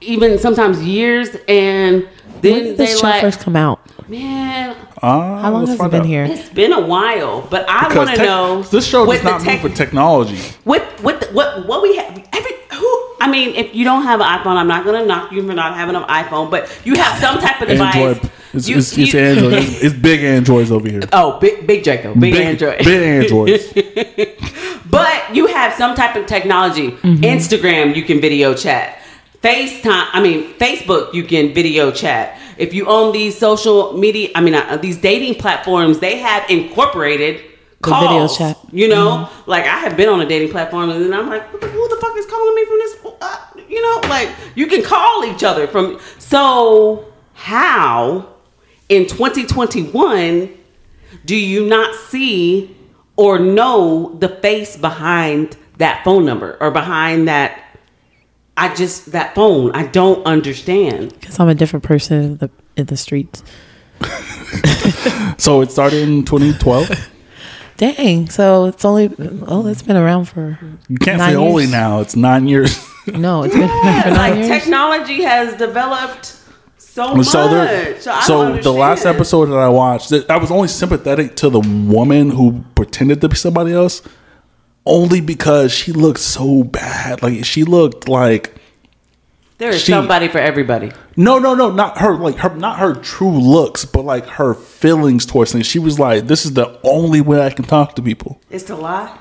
even 0.00 0.38
sometimes 0.38 0.82
years, 0.82 1.28
and 1.48 2.08
then 2.40 2.52
When 2.52 2.52
then 2.54 2.62
did 2.64 2.72
they 2.78 2.86
this 2.86 3.00
show 3.00 3.06
like, 3.06 3.20
first 3.20 3.40
come 3.40 3.56
out? 3.56 3.80
man, 4.08 4.74
Ah, 5.02 5.40
How 5.42 5.50
long 5.52 5.66
has 5.66 5.78
it 5.80 5.90
been 5.90 6.00
out. 6.00 6.06
here? 6.06 6.24
it's 6.24 6.48
been 6.48 6.72
a 6.72 6.80
while. 6.80 7.42
But 7.50 7.68
I 7.68 7.94
want 7.94 8.10
to 8.10 8.16
tech- 8.16 8.26
know. 8.26 8.62
this 8.62 8.86
show 8.86 9.06
with 9.06 9.18
does 9.22 9.24
not 9.24 9.38
the 9.40 9.44
tech- 9.44 9.54
move 9.56 9.62
with 9.64 9.74
technology. 9.76 10.38
with 10.64 10.82
with 11.04 11.20
the- 11.20 11.26
what 11.34 11.66
what 11.68 11.82
we 11.82 11.96
have 11.96 12.18
every 12.32 12.52
who 12.72 12.88
I 13.20 13.28
mean 13.30 13.54
if 13.54 13.74
you 13.74 13.84
don't 13.84 14.02
have 14.02 14.20
an 14.20 14.26
iPhone 14.26 14.56
I'm 14.56 14.66
not 14.68 14.84
gonna 14.84 15.04
knock 15.06 15.30
you 15.32 15.46
for 15.46 15.52
not 15.54 15.74
having 15.76 15.94
an 15.94 16.02
iPhone 16.04 16.50
but 16.50 16.68
you 16.84 16.94
have 16.96 17.18
some 17.20 17.38
type 17.38 17.60
of 17.62 17.68
device 17.68 17.94
Android. 17.94 18.30
It's, 18.52 18.68
you- 18.68 18.78
it's, 18.78 18.96
it's 18.98 19.12
you- 19.12 19.20
Android. 19.20 19.52
It's, 19.54 19.82
it's 19.84 19.94
big 19.94 20.22
Androids 20.24 20.70
over 20.70 20.88
here. 20.88 21.00
oh 21.12 21.38
big 21.40 21.66
big 21.66 21.84
Draco 21.84 22.14
big, 22.14 22.34
Android 22.34 22.78
Big 22.78 23.02
Androids. 23.02 23.72
but 24.90 25.34
you 25.36 25.46
have 25.46 25.74
some 25.74 25.94
type 25.94 26.16
of 26.16 26.26
technology 26.26 26.92
Instagram 27.34 27.94
you 27.94 28.02
can 28.02 28.20
video 28.20 28.54
chat 28.54 28.98
FaceTime 29.42 30.08
I 30.12 30.20
mean 30.22 30.52
Facebook 30.54 31.14
you 31.14 31.24
can 31.24 31.54
video 31.54 31.90
chat 31.90 32.38
if 32.58 32.74
you 32.74 32.86
own 32.86 33.12
these 33.12 33.38
social 33.38 33.96
media 33.96 34.30
I 34.34 34.40
mean 34.40 34.54
uh, 34.54 34.76
these 34.76 34.96
dating 34.98 35.36
platforms 35.36 35.98
they 36.00 36.18
have 36.18 36.48
incorporated 36.50 37.36
The 37.82 37.90
video 37.90 38.08
calls, 38.08 38.36
chat. 38.36 38.58
You 38.72 38.88
know, 38.88 39.30
like 39.46 39.64
I 39.64 39.78
have 39.84 39.96
been 39.96 40.10
on 40.10 40.20
a 40.20 40.26
dating 40.26 40.50
platform, 40.50 40.90
and 40.90 41.00
then 41.02 41.14
I'm 41.18 41.30
like, 41.30 41.50
what 41.50 41.62
the, 41.62 41.68
who 41.68 41.88
the 41.88 41.96
fuck 41.96 42.14
is 42.20 42.26
calling 42.26 42.54
me 42.54 42.64
from 42.68 42.78
this? 42.84 42.92
Uh, 43.22 43.46
you 43.74 43.80
know, 43.80 43.96
like 44.10 44.28
you 44.54 44.66
can 44.66 44.82
call 44.82 45.24
each 45.24 45.42
other 45.42 45.66
from. 45.66 45.98
So 46.18 47.06
how 47.32 48.28
in 48.90 49.06
2021 49.06 50.50
do 51.24 51.36
you 51.36 51.66
not 51.66 51.94
see 51.94 52.76
or 53.16 53.38
know 53.38 54.16
the 54.18 54.28
face 54.28 54.76
behind 54.76 55.56
that 55.78 56.04
phone 56.04 56.24
number 56.24 56.56
or 56.60 56.70
behind 56.70 57.28
that? 57.28 57.64
I 58.56 58.74
just 58.74 59.12
that 59.12 59.34
phone. 59.34 59.72
I 59.72 59.86
don't 59.86 60.24
understand. 60.26 61.14
Because 61.18 61.40
I'm 61.40 61.48
a 61.48 61.54
different 61.54 61.84
person 61.84 62.22
in 62.22 62.36
the, 62.38 62.50
in 62.76 62.86
the 62.86 62.96
streets. 62.96 63.42
so 65.38 65.62
it 65.62 65.70
started 65.70 66.02
in 66.02 66.24
2012. 66.24 67.10
Dang. 67.76 68.28
So 68.28 68.66
it's 68.66 68.84
only, 68.84 69.10
oh, 69.46 69.66
it's 69.66 69.82
been 69.82 69.96
around 69.96 70.26
for. 70.26 70.58
You 70.88 70.98
can't 70.98 71.18
Nine 71.18 71.30
say 71.30 71.36
only 71.36 71.66
now. 71.66 72.00
It's 72.00 72.16
nine 72.16 72.46
years. 72.46 72.86
No, 73.06 73.44
it's 73.44 73.54
been 73.54 73.70
around 73.70 74.02
for 74.02 74.10
like 74.14 74.34
years. 74.34 74.48
technology 74.48 75.22
has 75.22 75.56
developed 75.56 76.39
so 76.92 77.14
much. 77.14 77.26
so 77.26 77.48
there, 77.48 78.00
So, 78.00 78.12
I 78.12 78.20
so 78.22 78.48
don't 78.52 78.62
the 78.62 78.72
last 78.72 79.06
episode 79.06 79.46
that 79.46 79.58
I 79.58 79.68
watched, 79.68 80.12
I 80.28 80.36
was 80.36 80.50
only 80.50 80.68
sympathetic 80.68 81.36
to 81.36 81.50
the 81.50 81.60
woman 81.60 82.30
who 82.30 82.64
pretended 82.74 83.20
to 83.22 83.28
be 83.28 83.36
somebody 83.36 83.72
else, 83.72 84.02
only 84.86 85.20
because 85.20 85.72
she 85.72 85.92
looked 85.92 86.20
so 86.20 86.64
bad. 86.64 87.22
Like 87.22 87.44
she 87.44 87.64
looked 87.64 88.08
like 88.08 88.54
There 89.58 89.68
is 89.70 89.82
She- 89.82 89.92
somebody 89.92 90.28
for 90.28 90.38
everybody. 90.38 90.90
no, 91.16 91.38
no, 91.38 91.54
no, 91.54 91.70
not 91.70 91.98
her. 91.98 92.16
Like 92.16 92.36
her, 92.38 92.54
not 92.56 92.78
her 92.78 92.94
true 92.94 93.38
looks, 93.38 93.84
but 93.84 94.04
like 94.06 94.26
her 94.26 94.54
feelings 94.54 95.26
towards 95.26 95.52
things. 95.52 95.66
She 95.66 95.78
was 95.78 95.98
like, 95.98 96.26
"This 96.28 96.46
is 96.46 96.54
the 96.54 96.78
only 96.82 97.20
way 97.20 97.44
I 97.44 97.50
can 97.50 97.66
talk 97.66 97.94
to 97.96 98.02
people 98.02 98.40
It's 98.50 98.64
to 98.64 98.74
lie. 98.74 99.14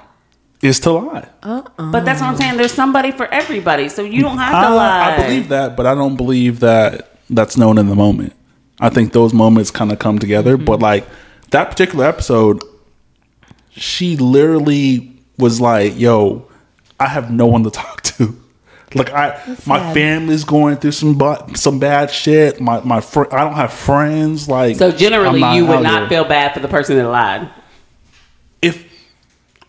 is 0.62 0.79
to 0.82 0.91
lie." 0.91 1.27
Uh-uh. 1.43 1.91
But 1.91 2.05
that's 2.05 2.21
what 2.21 2.27
I'm 2.29 2.38
saying. 2.38 2.55
There's 2.55 2.71
somebody 2.73 3.12
for 3.12 3.27
everybody, 3.34 3.89
so 3.89 4.01
you 4.01 4.21
don't 4.21 4.38
have 4.38 4.53
to 4.63 4.69
I, 4.69 4.73
lie. 4.73 5.13
I 5.13 5.21
believe 5.23 5.49
that, 5.49 5.75
but 5.75 5.86
I 5.86 5.93
don't 5.93 6.15
believe 6.15 6.62
that 6.62 7.09
that's 7.29 7.57
known 7.57 7.77
in 7.77 7.87
the 7.87 7.95
moment. 7.95 8.33
I 8.79 8.89
think 8.89 9.13
those 9.13 9.33
moments 9.33 9.71
kind 9.71 9.91
of 9.91 9.99
come 9.99 10.19
together. 10.19 10.55
Mm-hmm. 10.55 10.65
But 10.65 10.79
like 10.79 11.05
that 11.51 11.69
particular 11.69 12.05
episode, 12.05 12.63
she 13.71 14.17
literally 14.17 15.15
was 15.37 15.59
like, 15.61 15.97
"Yo, 15.99 16.47
I 16.99 17.07
have 17.07 17.31
no 17.31 17.45
one 17.47 17.63
to 17.63 17.69
talk 17.81 18.01
to." 18.03 18.35
Like 18.95 19.11
I, 19.13 19.39
my 19.67 19.77
sad. 19.77 19.93
family's 19.93 20.43
going 20.43 20.77
through 20.77 20.93
some 20.93 21.15
bu- 21.15 21.53
some 21.55 21.77
bad 21.79 22.09
shit. 22.09 22.59
My 22.59 22.81
my 22.81 23.01
fr- 23.01 23.31
I 23.31 23.43
don't 23.43 23.53
have 23.53 23.71
friends. 23.71 24.47
Like 24.49 24.77
So 24.77 24.91
generally, 24.91 25.41
you 25.55 25.67
would 25.67 25.83
not 25.83 26.01
here. 26.01 26.09
feel 26.09 26.25
bad 26.25 26.53
for 26.55 26.59
the 26.59 26.67
person 26.67 26.97
that 26.97 27.07
lied, 27.07 27.43
if 27.43 27.51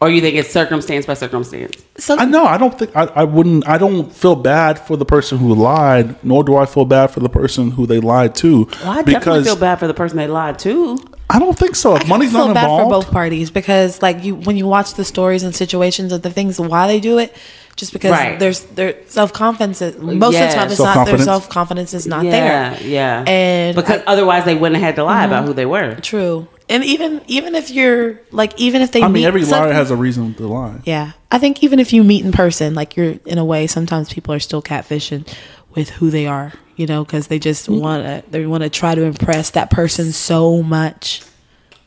or 0.00 0.08
you 0.08 0.20
think 0.20 0.36
it's 0.36 0.50
circumstance 0.50 1.06
by 1.06 1.14
circumstance. 1.14 1.76
So 1.96 2.16
I 2.16 2.24
know. 2.24 2.44
I 2.44 2.56
don't 2.56 2.78
think 2.78 2.96
I, 2.96 3.04
I 3.04 3.24
wouldn't. 3.24 3.68
I 3.68 3.78
don't 3.78 4.10
feel 4.12 4.36
bad 4.36 4.78
for 4.78 4.96
the 4.96 5.04
person 5.04 5.38
who 5.38 5.54
lied, 5.54 6.22
nor 6.24 6.42
do 6.42 6.56
I 6.56 6.66
feel 6.66 6.84
bad 6.86 7.08
for 7.08 7.20
the 7.20 7.28
person 7.28 7.70
who 7.70 7.86
they 7.86 8.00
lied 8.00 8.34
to. 8.36 8.64
Well, 8.82 8.90
I 8.90 9.02
definitely 9.02 9.44
feel 9.44 9.56
bad 9.56 9.78
for 9.78 9.86
the 9.86 9.94
person 9.94 10.16
they 10.16 10.26
lied 10.28 10.58
to. 10.60 10.96
I 11.28 11.38
don't 11.38 11.56
think 11.56 11.76
so. 11.76 11.94
If 11.94 12.06
I 12.06 12.08
money's 12.08 12.32
feel 12.32 12.48
not 12.48 12.54
bad 12.54 12.66
for 12.66 12.82
involved, 12.82 13.06
both 13.06 13.12
parties 13.12 13.50
because, 13.50 14.02
like, 14.02 14.24
you 14.24 14.34
when 14.34 14.56
you 14.56 14.66
watch 14.66 14.94
the 14.94 15.04
stories 15.04 15.42
and 15.42 15.54
situations 15.54 16.12
of 16.12 16.22
the 16.22 16.30
things 16.30 16.58
why 16.58 16.88
they 16.88 16.98
do 16.98 17.18
it, 17.18 17.36
just 17.76 17.92
because 17.92 18.10
Right. 18.12 18.38
there's 18.38 18.60
their 18.60 18.96
self 19.06 19.32
confidence. 19.32 19.80
Most 19.98 20.34
Yeah. 20.34 20.44
of 20.44 20.50
the 20.50 20.56
time, 20.56 20.70
it's 20.70 20.80
not 20.80 21.06
their 21.06 21.18
Self-confidence. 21.18 21.94
is 21.94 22.06
not 22.06 22.24
yeah, 22.24 22.30
there. 22.30 22.78
yeah. 22.82 23.24
And 23.26 23.76
because 23.76 24.00
I- 24.00 24.04
otherwise 24.12 24.44
they 24.44 24.54
wouldn't 24.56 24.76
have 24.80 24.86
had 24.86 24.96
to 24.96 25.04
lie 25.04 25.24
about 25.24 25.40
mm-hmm. 25.40 25.46
who 25.48 25.54
they 25.54 25.66
were. 25.66 25.94
True, 26.02 26.48
and 26.70 26.84
even 26.84 27.20
even 27.26 27.54
if 27.54 27.70
you're 27.70 28.18
like 28.30 28.58
even 28.58 28.80
if 28.80 28.92
they 28.92 29.00
I 29.02 29.06
mean, 29.08 29.12
meet 29.14 29.26
every 29.26 29.44
some- 29.44 29.60
liar 29.64 29.72
has 29.72 29.90
a 29.90 29.96
reason 29.96 30.32
to 30.34 30.46
lie. 30.46 30.80
Yeah, 30.84 31.12
I 31.30 31.38
think 31.38 31.62
even 31.62 31.78
if 31.80 31.92
you 31.92 32.02
meet 32.04 32.24
in 32.24 32.32
person, 32.32 32.74
like 32.74 32.96
you're 32.96 33.16
in 33.26 33.36
a 33.38 33.44
way, 33.44 33.66
sometimes 33.66 34.12
people 34.12 34.32
are 34.32 34.40
still 34.40 34.62
catfishing 34.62 35.26
with 35.74 35.90
who 35.90 36.10
they 36.10 36.26
are, 36.26 36.52
you 36.76 36.86
know, 36.86 37.04
because 37.04 37.26
they 37.26 37.38
just 37.38 37.68
Mm-hmm. 37.68 37.80
want 37.80 38.04
to 38.04 38.30
they 38.30 38.46
want 38.46 38.62
to 38.62 38.70
try 38.70 38.94
to 38.94 39.02
impress 39.02 39.50
that 39.50 39.70
person 39.70 40.12
so 40.12 40.62
much. 40.62 41.22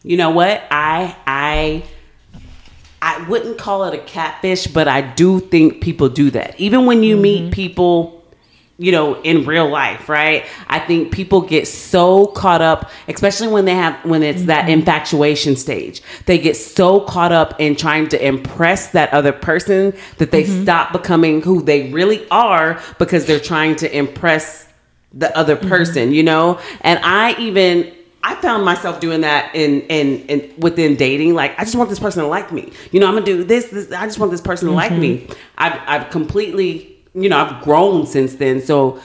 You 0.04 0.17
know 0.17 0.30
what? 0.32 0.62
I 0.69 1.15
I 1.26 1.84
I 3.02 3.28
wouldn't 3.28 3.58
call 3.58 3.84
it 3.86 3.93
a 3.93 4.00
catfish, 4.04 4.67
but 4.67 4.88
I 4.88 5.02
do 5.02 5.39
think 5.41 5.82
people 5.82 6.08
do 6.10 6.30
that. 6.32 6.58
Even 6.60 6.86
when 6.86 7.04
you 7.04 7.17
meet 7.17 7.52
people, 7.52 8.22
you 8.84 8.91
know, 8.91 9.22
in 9.22 9.46
real 9.46 9.69
life, 9.69 10.10
right? 10.10 10.46
I 10.67 10.80
think 10.80 11.13
people 11.13 11.39
get 11.39 11.67
so 11.69 12.28
caught 12.28 12.62
up, 12.62 12.91
especially 13.08 13.48
when 13.48 13.63
they 13.63 13.76
have 13.76 14.04
when 14.04 14.24
it's 14.24 14.43
that 14.43 14.63
mm-hmm. 14.63 14.80
infatuation 14.80 15.56
stage. 15.56 16.02
They 16.26 16.38
get 16.38 16.58
so 16.58 17.00
caught 17.00 17.32
up 17.32 17.56
in 17.60 17.78
trying 17.78 18.10
to 18.10 18.28
impress 18.28 18.89
that 18.89 19.13
other 19.13 19.32
person 19.32 19.93
that 20.17 20.32
they 20.32 20.43
mm-hmm. 20.43 20.63
stop 20.63 20.91
becoming 20.91 21.41
who 21.41 21.62
they 21.62 21.91
really 21.91 22.28
are 22.30 22.82
because 23.00 23.26
they're 23.26 23.39
trying 23.39 23.78
to 23.78 23.98
impress 23.98 24.67
the 25.13 25.36
other 25.38 25.56
mm-hmm. 25.56 25.69
person, 25.69 26.12
you 26.12 26.24
know? 26.24 26.60
And 26.82 27.00
I 27.04 27.39
even 27.39 27.93
I 28.22 28.36
found 28.36 28.65
myself 28.65 29.00
doing 29.00 29.22
that 29.22 29.54
in, 29.54 29.82
in 29.84 30.26
in 30.28 30.54
within 30.58 30.96
dating. 30.96 31.36
Like, 31.36 31.58
I 31.60 31.63
just 31.63 31.76
want 31.76 31.89
this 31.89 32.00
person 32.00 32.24
to 32.24 32.28
like 32.28 32.52
me. 32.52 32.72
You 32.91 33.00
know, 33.00 33.08
I'm 33.08 33.13
gonna 33.13 33.26
do 33.26 33.43
this. 33.43 33.69
this 33.69 33.91
I 33.91 34.06
just 34.06 34.19
want 34.19 34.32
this 34.32 34.41
person 34.41 34.67
to 34.67 34.74
like 34.74 34.93
me. 34.93 35.28
I've 35.58 35.80
I've 35.86 36.10
completely, 36.10 36.92
you 37.13 37.30
know, 37.30 37.38
I've 37.38 37.63
grown 37.63 38.06
since 38.06 38.36
then. 38.36 38.62
So 38.62 38.99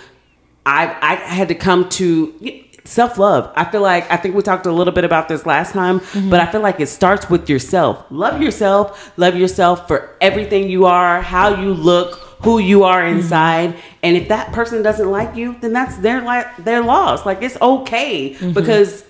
I 0.65 0.97
I 1.01 1.15
had 1.15 1.49
to 1.49 1.55
come 1.55 1.89
to 1.91 2.65
self 2.89 3.19
love. 3.19 3.53
I 3.55 3.65
feel 3.65 3.83
like 3.83 4.11
I 4.11 4.17
think 4.17 4.35
we 4.35 4.43
talked 4.43 4.67
a 4.67 4.73
little 4.73 4.93
bit 4.93 5.05
about 5.05 5.29
this 5.29 5.45
last 5.45 5.73
time, 5.73 6.01
mm-hmm. 6.01 6.31
but 6.31 6.41
I 6.41 6.51
feel 6.51 6.63
like 6.63 6.81
it 6.81 6.89
starts 6.89 7.29
with 7.29 7.49
yourself. 7.49 8.05
Love 8.11 8.41
yourself. 8.41 9.13
Love 9.19 9.37
yourself 9.37 9.87
for 9.87 10.17
everything 10.21 10.69
you 10.69 10.87
are, 10.87 11.21
how 11.21 11.61
you 11.61 11.75
look, 11.75 12.15
who 12.43 12.59
you 12.59 12.85
are 12.85 13.03
mm-hmm. 13.03 13.19
inside. 13.19 13.77
And 14.03 14.17
if 14.17 14.29
that 14.29 14.53
person 14.53 14.83
doesn't 14.83 15.11
like 15.11 15.37
you, 15.37 15.57
then 15.61 15.73
that's 15.73 15.99
their 15.99 16.23
like 16.23 16.57
their 16.65 16.83
loss. 16.83 17.27
Like 17.27 17.43
it's 17.43 17.61
okay 17.61 18.31
mm-hmm. 18.31 18.53
because 18.53 19.05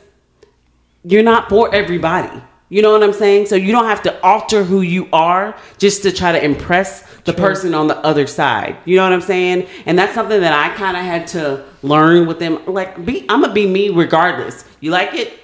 you're 1.05 1.23
not 1.23 1.49
for 1.49 1.73
everybody. 1.75 2.43
You 2.71 2.83
know 2.83 2.93
what 2.93 3.03
I'm 3.03 3.15
saying? 3.15 3.47
So 3.47 3.57
you 3.57 3.73
don't 3.73 3.87
have 3.87 4.03
to 4.03 4.23
alter 4.23 4.63
who 4.63 4.83
you 4.83 5.09
are 5.13 5.57
just 5.79 6.03
to 6.03 6.13
try 6.13 6.33
to 6.33 6.45
impress 6.45 7.03
the 7.25 7.33
person 7.33 7.75
on 7.75 7.89
the 7.89 7.97
other 7.99 8.27
side. 8.27 8.77
You 8.85 8.97
know 8.97 9.05
what 9.05 9.13
I'm 9.13 9.21
saying? 9.23 9.67
And 9.87 9.99
that's 9.99 10.15
something 10.15 10.41
that 10.41 10.53
I 10.53 10.75
kind 10.77 10.97
of 10.97 11.03
had 11.03 11.27
to 11.29 11.65
learn 11.83 12.27
with 12.27 12.39
them. 12.39 12.65
Like, 12.67 13.05
be 13.05 13.25
I'm 13.29 13.41
gonna 13.41 13.55
be 13.55 13.67
me 13.67 13.89
regardless. 13.89 14.65
You 14.81 14.91
like 14.91 15.15
it? 15.15 15.39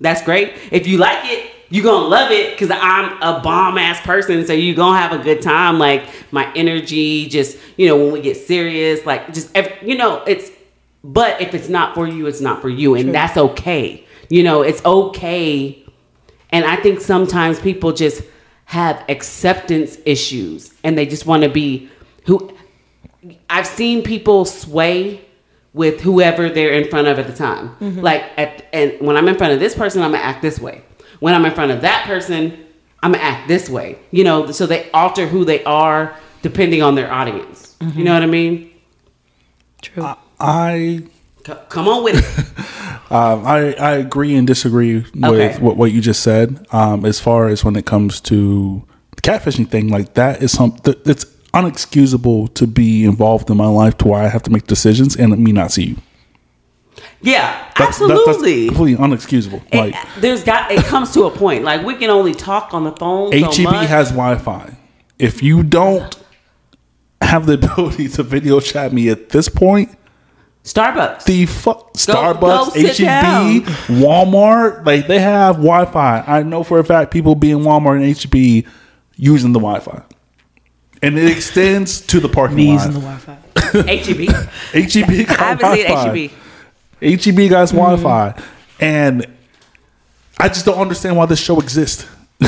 That's 0.00 0.22
great. 0.22 0.54
If 0.72 0.86
you 0.86 0.98
like 0.98 1.24
it, 1.24 1.52
you're 1.68 1.84
gonna 1.84 2.06
love 2.06 2.30
it 2.30 2.52
because 2.52 2.70
I'm 2.70 3.20
a 3.22 3.40
bomb 3.40 3.78
ass 3.78 4.00
person. 4.00 4.46
So 4.46 4.52
you're 4.52 4.76
gonna 4.76 4.98
have 4.98 5.18
a 5.18 5.22
good 5.22 5.42
time. 5.42 5.78
Like 5.78 6.04
my 6.32 6.52
energy, 6.54 7.28
just 7.28 7.58
you 7.76 7.86
know, 7.88 7.96
when 7.96 8.12
we 8.12 8.20
get 8.20 8.36
serious, 8.36 9.04
like 9.06 9.32
just 9.32 9.54
ev- 9.56 9.78
you 9.82 9.96
know, 9.96 10.22
it's. 10.24 10.50
But 11.04 11.40
if 11.40 11.54
it's 11.54 11.68
not 11.68 11.94
for 11.94 12.08
you, 12.08 12.26
it's 12.26 12.40
not 12.40 12.60
for 12.60 12.68
you, 12.68 12.96
and 12.96 13.14
that's 13.14 13.36
okay. 13.36 14.04
You 14.28 14.42
know, 14.42 14.62
it's 14.62 14.84
okay. 14.84 15.85
And 16.50 16.64
I 16.64 16.76
think 16.76 17.00
sometimes 17.00 17.60
people 17.60 17.92
just 17.92 18.22
have 18.66 19.04
acceptance 19.08 19.98
issues, 20.04 20.74
and 20.82 20.98
they 20.98 21.06
just 21.06 21.26
want 21.26 21.42
to 21.42 21.48
be 21.48 21.88
who 22.24 22.56
I've 23.48 23.66
seen 23.66 24.02
people 24.02 24.44
sway 24.44 25.24
with 25.72 26.00
whoever 26.00 26.48
they're 26.48 26.72
in 26.72 26.88
front 26.88 27.06
of 27.06 27.18
at 27.18 27.26
the 27.26 27.32
time. 27.32 27.76
Mm-hmm. 27.80 28.00
Like 28.00 28.24
at 28.36 28.64
and 28.72 28.98
when 29.00 29.16
I'm 29.16 29.28
in 29.28 29.36
front 29.36 29.52
of 29.52 29.60
this 29.60 29.74
person, 29.74 30.02
I'm 30.02 30.12
gonna 30.12 30.22
act 30.22 30.42
this 30.42 30.58
way. 30.58 30.82
When 31.20 31.34
I'm 31.34 31.44
in 31.44 31.54
front 31.54 31.70
of 31.70 31.82
that 31.82 32.04
person, 32.06 32.66
I'm 33.02 33.12
gonna 33.12 33.22
act 33.22 33.46
this 33.46 33.68
way. 33.68 33.98
You 34.10 34.24
know, 34.24 34.50
so 34.50 34.66
they 34.66 34.90
alter 34.92 35.26
who 35.26 35.44
they 35.44 35.62
are 35.64 36.16
depending 36.42 36.82
on 36.82 36.94
their 36.94 37.12
audience. 37.12 37.76
You 37.80 37.86
mm-hmm. 37.88 38.02
know 38.04 38.14
what 38.14 38.22
I 38.22 38.26
mean? 38.26 38.72
True. 39.82 40.14
I 40.40 41.02
C- 41.04 41.10
come 41.68 41.88
on 41.88 42.04
with 42.04 42.16
it. 42.16 42.46
Um, 43.08 43.46
I, 43.46 43.72
I 43.74 43.90
agree 43.92 44.34
and 44.34 44.48
disagree 44.48 44.96
with 44.96 45.24
Okay. 45.24 45.56
what, 45.60 45.76
what 45.76 45.92
you 45.92 46.00
just 46.00 46.24
said. 46.24 46.66
Um, 46.72 47.04
as 47.04 47.20
far 47.20 47.46
as 47.46 47.64
when 47.64 47.76
it 47.76 47.86
comes 47.86 48.20
to 48.22 48.84
the 49.14 49.22
catfishing 49.22 49.68
thing, 49.70 49.90
like 49.90 50.14
that 50.14 50.42
is 50.42 50.50
something 50.50 50.92
it's 51.04 51.24
unexcusable 51.54 52.52
to 52.54 52.66
be 52.66 53.04
involved 53.04 53.48
in 53.48 53.56
my 53.56 53.68
life 53.68 53.96
to 53.98 54.08
where 54.08 54.20
I 54.20 54.26
have 54.26 54.42
to 54.42 54.50
make 54.50 54.66
decisions 54.66 55.14
and 55.14 55.38
me 55.38 55.52
not 55.52 55.70
see 55.70 55.84
you. 55.84 55.96
Yeah, 57.22 57.70
That's, 57.78 57.98
that- 57.98 58.10
absolutely. 58.10 58.66
that's 58.66 58.76
completely 58.76 59.04
unexcusable. 59.04 59.62
It- 59.70 59.76
Like 59.76 59.94
there's 60.18 60.42
got 60.42 60.72
it 60.72 60.84
comes 60.86 61.12
to 61.14 61.24
a 61.26 61.30
point. 61.30 61.62
Like 61.62 61.84
we 61.86 61.94
can 61.94 62.10
only 62.10 62.34
talk 62.34 62.74
on 62.74 62.82
the 62.82 62.92
phone. 62.92 63.30
so 63.30 63.38
HEB 63.62 63.64
much. 63.72 63.86
has 63.88 64.08
Wi-Fi. 64.10 64.76
If 65.20 65.44
you 65.44 65.62
don't 65.62 66.12
have 67.20 67.46
the 67.46 67.52
ability 67.54 68.08
to 68.08 68.24
video 68.24 68.58
chat 68.58 68.92
me 68.92 69.10
at 69.10 69.28
this 69.28 69.48
point, 69.48 69.96
Starbucks. 70.66 71.24
the 71.24 71.46
fuck 71.46 71.92
Starbucks, 71.94 72.40
go 72.40 72.68
sit 72.70 72.98
HEB. 72.98 73.62
Walmart, 74.00 74.84
like 74.84 75.06
they 75.06 75.20
have 75.20 75.56
Wi-Fi. 75.56 76.24
I 76.26 76.42
know 76.42 76.64
for 76.64 76.80
a 76.80 76.84
fact 76.84 77.12
people 77.12 77.36
be 77.36 77.52
in 77.52 77.58
Walmart 77.60 78.02
and 78.02 78.04
HEB 78.64 78.72
using 79.16 79.52
the 79.52 79.60
Wi-Fi, 79.60 80.02
and 81.02 81.16
it 81.16 81.30
extends 81.30 82.00
to 82.02 82.18
the 82.18 82.28
parking 82.28 82.56
Me 82.56 82.68
lot. 82.76 82.84
using 82.86 82.92
the 82.94 83.00
Wi-Fi. 83.00 83.34
HEB. 83.94 84.90
HEB 84.90 85.26
got 85.28 85.40
I 85.40 85.44
haven't 85.44 85.86
Wi-Fi. 85.86 86.30
HEB. 87.00 87.20
HEB 87.20 87.48
got 87.50 87.68
Wi-Fi, 87.70 88.42
and 88.80 89.24
I 90.38 90.48
just 90.48 90.66
don't 90.66 90.78
understand 90.78 91.16
why 91.16 91.26
this 91.26 91.38
show 91.40 91.60
exists. 91.60 92.06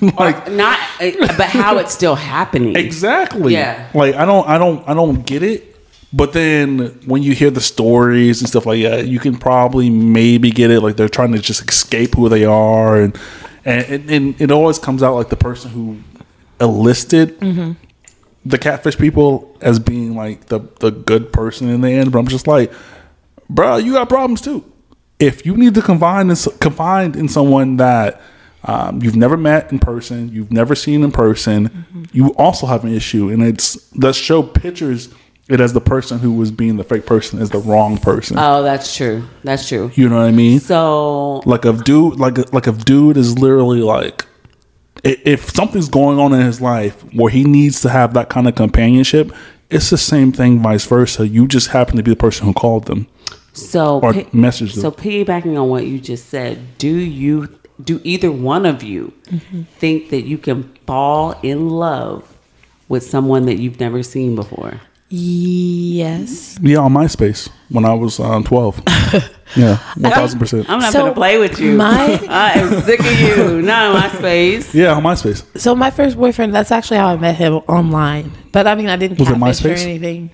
like 0.00 0.50
Not, 0.50 0.78
uh, 1.00 1.10
but 1.36 1.48
how 1.48 1.78
it's 1.78 1.92
still 1.92 2.14
happening. 2.14 2.76
Exactly. 2.76 3.52
Yeah. 3.52 3.90
Like 3.92 4.14
I 4.14 4.24
don't 4.24 4.48
I 4.48 4.58
don't 4.58 4.88
I 4.88 4.94
don't 4.94 5.26
get 5.26 5.42
it. 5.42 5.73
But 6.14 6.32
then 6.32 7.00
when 7.06 7.24
you 7.24 7.34
hear 7.34 7.50
the 7.50 7.60
stories 7.60 8.40
and 8.40 8.48
stuff 8.48 8.66
like 8.66 8.82
that, 8.84 9.08
you 9.08 9.18
can 9.18 9.36
probably 9.36 9.90
maybe 9.90 10.52
get 10.52 10.70
it. 10.70 10.80
Like 10.80 10.96
they're 10.96 11.08
trying 11.08 11.32
to 11.32 11.40
just 11.40 11.68
escape 11.68 12.14
who 12.14 12.28
they 12.28 12.44
are, 12.44 13.00
and 13.00 13.18
and, 13.64 14.08
and 14.08 14.40
it 14.40 14.52
always 14.52 14.78
comes 14.78 15.02
out 15.02 15.16
like 15.16 15.28
the 15.28 15.36
person 15.36 15.72
who 15.72 15.98
enlisted 16.60 17.40
the 18.46 18.58
catfish 18.58 18.96
people 18.96 19.56
as 19.60 19.80
being 19.80 20.14
like 20.14 20.46
the 20.46 20.60
the 20.78 20.92
good 20.92 21.32
person 21.32 21.68
in 21.68 21.80
the 21.80 21.90
end. 21.90 22.12
But 22.12 22.20
I'm 22.20 22.28
just 22.28 22.46
like, 22.46 22.72
bro, 23.50 23.78
you 23.78 23.94
got 23.94 24.08
problems 24.08 24.40
too. 24.40 24.64
If 25.18 25.44
you 25.44 25.56
need 25.56 25.74
to 25.74 25.82
confine 25.82 26.30
in, 26.30 26.36
confide 26.60 27.16
in 27.16 27.28
someone 27.28 27.78
that 27.78 28.20
um, 28.62 29.02
you've 29.02 29.16
never 29.16 29.36
met 29.36 29.72
in 29.72 29.80
person, 29.80 30.28
you've 30.28 30.52
never 30.52 30.76
seen 30.76 31.02
in 31.02 31.10
person, 31.10 32.08
you 32.12 32.34
also 32.34 32.66
have 32.66 32.84
an 32.84 32.94
issue, 32.94 33.30
and 33.30 33.42
it's 33.42 33.74
the 33.90 34.12
show 34.12 34.44
pictures 34.44 35.08
it 35.48 35.60
as 35.60 35.72
the 35.74 35.80
person 35.80 36.18
who 36.20 36.32
was 36.32 36.50
being 36.50 36.76
the 36.76 36.84
fake 36.84 37.04
person 37.06 37.40
is 37.40 37.50
the 37.50 37.58
wrong 37.58 37.98
person. 37.98 38.38
Oh, 38.38 38.62
that's 38.62 38.96
true. 38.96 39.24
That's 39.42 39.68
true. 39.68 39.90
you 39.94 40.08
know 40.08 40.16
what 40.16 40.26
I 40.26 40.30
mean? 40.30 40.60
So 40.60 41.42
like 41.44 41.64
if 41.66 41.84
dude 41.84 42.18
like 42.18 42.52
like 42.52 42.66
if 42.66 42.84
dude 42.84 43.16
is 43.16 43.38
literally 43.38 43.80
like 43.80 44.26
if 45.02 45.50
something's 45.50 45.88
going 45.88 46.18
on 46.18 46.32
in 46.32 46.40
his 46.40 46.60
life 46.62 47.02
where 47.14 47.30
he 47.30 47.44
needs 47.44 47.80
to 47.82 47.90
have 47.90 48.14
that 48.14 48.30
kind 48.30 48.48
of 48.48 48.54
companionship 48.54 49.30
it's 49.68 49.90
the 49.90 49.98
same 49.98 50.32
thing 50.32 50.60
vice 50.60 50.86
versa 50.86 51.26
you 51.28 51.46
just 51.46 51.68
happen 51.68 51.96
to 51.96 52.02
be 52.02 52.10
the 52.10 52.16
person 52.16 52.46
who 52.46 52.54
called 52.54 52.86
them 52.86 53.06
So, 53.52 54.00
Or 54.00 54.14
pi- 54.14 54.26
message 54.32 54.72
them. 54.74 54.80
so 54.82 54.90
piggybacking 54.90 55.60
on 55.60 55.68
what 55.68 55.86
you 55.86 55.98
just 55.98 56.28
said, 56.30 56.78
do 56.78 56.88
you 56.88 57.48
do 57.82 58.00
either 58.02 58.32
one 58.32 58.64
of 58.66 58.82
you 58.82 59.12
mm-hmm. 59.26 59.62
think 59.78 60.08
that 60.10 60.22
you 60.22 60.38
can 60.38 60.62
fall 60.86 61.34
in 61.42 61.68
love 61.68 62.36
with 62.88 63.02
someone 63.04 63.44
that 63.46 63.56
you've 63.58 63.78
never 63.80 64.02
seen 64.02 64.34
before? 64.34 64.80
Yes. 65.16 66.58
yeah 66.60 66.78
on 66.78 66.92
myspace 66.92 67.48
when 67.70 67.84
i 67.84 67.94
was 67.94 68.18
um, 68.20 68.42
12 68.44 68.82
yeah 69.56 69.76
1000% 69.96 70.66
I'm 70.68 70.80
not 70.80 70.92
So, 70.92 71.00
gonna 71.00 71.14
play 71.14 71.38
with 71.38 71.58
you. 71.60 71.76
my- 71.84 72.20
I 72.28 72.52
am 72.58 72.82
sick 72.82 73.00
of 73.00 73.20
you. 73.20 73.62
Not 73.62 73.86
in 73.86 73.92
my 74.00 74.08
space. 74.18 74.74
yeah 74.74 74.94
on 74.94 75.02
myspace 75.02 75.44
So 75.58 75.74
my 75.74 75.90
first 75.90 76.16
boyfriend, 76.16 76.54
that's 76.54 76.72
actually 76.72 76.96
how 76.98 77.08
I 77.08 77.16
met 77.16 77.36
him 77.36 77.54
online. 77.68 78.32
But 78.52 78.66
I 78.66 78.74
mean, 78.74 78.88
I 78.88 78.96
didn't 78.96 79.18
Was 79.20 79.28
it 79.30 79.38
catfish 79.38 79.80
or 79.84 79.88
anything. 79.88 80.30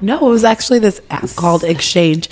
No, 0.00 0.26
it 0.26 0.30
was 0.30 0.44
actually 0.44 0.78
this 0.80 1.00
app 1.10 1.28
called 1.36 1.62
Exchange. 1.64 2.28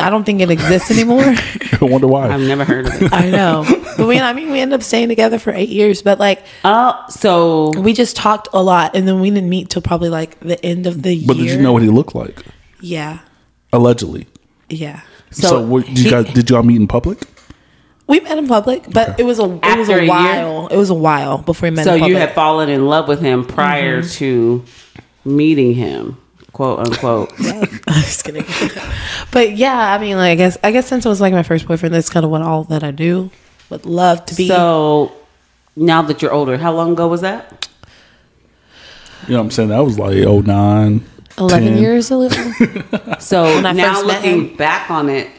I 0.00 0.10
don't 0.10 0.24
think 0.24 0.40
it 0.40 0.50
exists 0.50 0.90
anymore. 0.90 1.22
i 1.24 1.78
wonder 1.80 2.06
why 2.06 2.28
I've 2.28 2.40
never 2.40 2.64
heard 2.64 2.86
of 2.86 3.02
it. 3.02 3.12
I 3.12 3.30
know. 3.30 3.64
But 3.96 4.08
we, 4.08 4.18
I 4.18 4.32
mean, 4.32 4.50
we 4.50 4.60
ended 4.60 4.74
up 4.80 4.82
staying 4.82 5.08
together 5.08 5.38
for 5.38 5.52
eight 5.52 5.68
years. 5.68 6.02
But 6.02 6.18
like, 6.18 6.44
Oh, 6.64 7.04
so 7.08 7.70
we 7.78 7.92
just 7.92 8.16
talked 8.16 8.48
a 8.52 8.62
lot, 8.62 8.96
and 8.96 9.06
then 9.06 9.20
we 9.20 9.30
didn't 9.30 9.48
meet 9.50 9.70
till 9.70 9.82
probably 9.82 10.08
like 10.08 10.38
the 10.40 10.62
end 10.64 10.86
of 10.86 11.02
the 11.02 11.24
but 11.26 11.36
year. 11.36 11.44
But 11.44 11.50
did 11.50 11.50
you 11.50 11.62
know 11.62 11.72
what 11.72 11.82
he 11.82 11.88
looked 11.90 12.14
like 12.14 12.42
Yeah, 12.80 13.20
allegedly 13.72 14.26
yeah. 14.68 15.02
so, 15.30 15.48
So 15.48 15.66
what, 15.66 15.86
did 15.86 15.98
you 16.00 16.10
guys, 16.10 16.26
did 16.32 16.50
y'all 16.50 16.62
meet 16.62 16.76
in 16.76 16.88
public 16.88 17.22
We 18.08 18.18
met 18.20 18.36
in 18.38 18.48
public, 18.48 18.84
but 18.90 19.20
it 19.20 19.24
was 19.24 19.38
a 19.38 19.44
it 19.44 19.78
was 19.78 19.88
After 19.88 19.92
a 19.92 19.98
a 19.98 20.00
year? 20.02 20.08
while. 20.08 20.66
It 20.68 20.76
was 20.76 20.90
a 20.90 20.94
while 20.94 21.38
before 21.38 21.68
we 21.68 21.76
met. 21.76 21.84
so 21.84 21.94
in 21.94 22.00
public. 22.00 22.10
you 22.14 22.16
had 22.18 22.32
fallen 22.34 22.68
in 22.68 22.86
love 22.86 23.06
with 23.06 23.20
him 23.20 23.44
prior 23.44 24.00
Mm-hmm. 24.02 24.08
to 24.18 24.64
meeting 25.24 25.74
him, 25.74 26.16
quote 26.54 26.78
unquote. 26.78 27.32
I'm 27.38 27.66
just 28.00 28.24
kidding. 28.24 28.46
but 29.30 29.54
yeah, 29.54 29.92
I 29.92 29.98
mean, 29.98 30.16
like, 30.16 30.32
I 30.32 30.34
guess 30.36 30.56
I 30.64 30.72
guess 30.72 30.86
since 30.86 31.04
it 31.04 31.08
was 31.10 31.20
like 31.20 31.34
my 31.34 31.42
first 31.42 31.68
boyfriend, 31.68 31.94
that's 31.94 32.08
kind 32.08 32.24
of 32.24 32.30
what 32.30 32.40
all 32.40 32.64
that 32.64 32.82
I 32.82 32.90
do. 32.90 33.30
Would 33.68 33.84
love 33.84 34.24
to 34.26 34.34
be. 34.34 34.48
So 34.48 35.12
now 35.76 36.00
that 36.00 36.22
you're 36.22 36.32
older, 36.32 36.56
how 36.56 36.72
long 36.72 36.92
ago 36.92 37.08
was 37.08 37.20
that? 37.20 37.68
you 39.26 39.30
know 39.30 39.38
what 39.38 39.44
i'm 39.44 39.50
saying 39.50 39.70
that 39.70 39.82
was 39.82 39.98
like 39.98 40.16
09 40.16 41.02
Eleven 41.38 41.68
10. 41.68 41.78
years 41.78 42.10
a 42.10 42.16
little. 42.16 42.52
So 43.18 43.60
now 43.60 44.02
looking 44.02 44.54
back 44.56 44.90
on 44.90 45.08
it, 45.08 45.30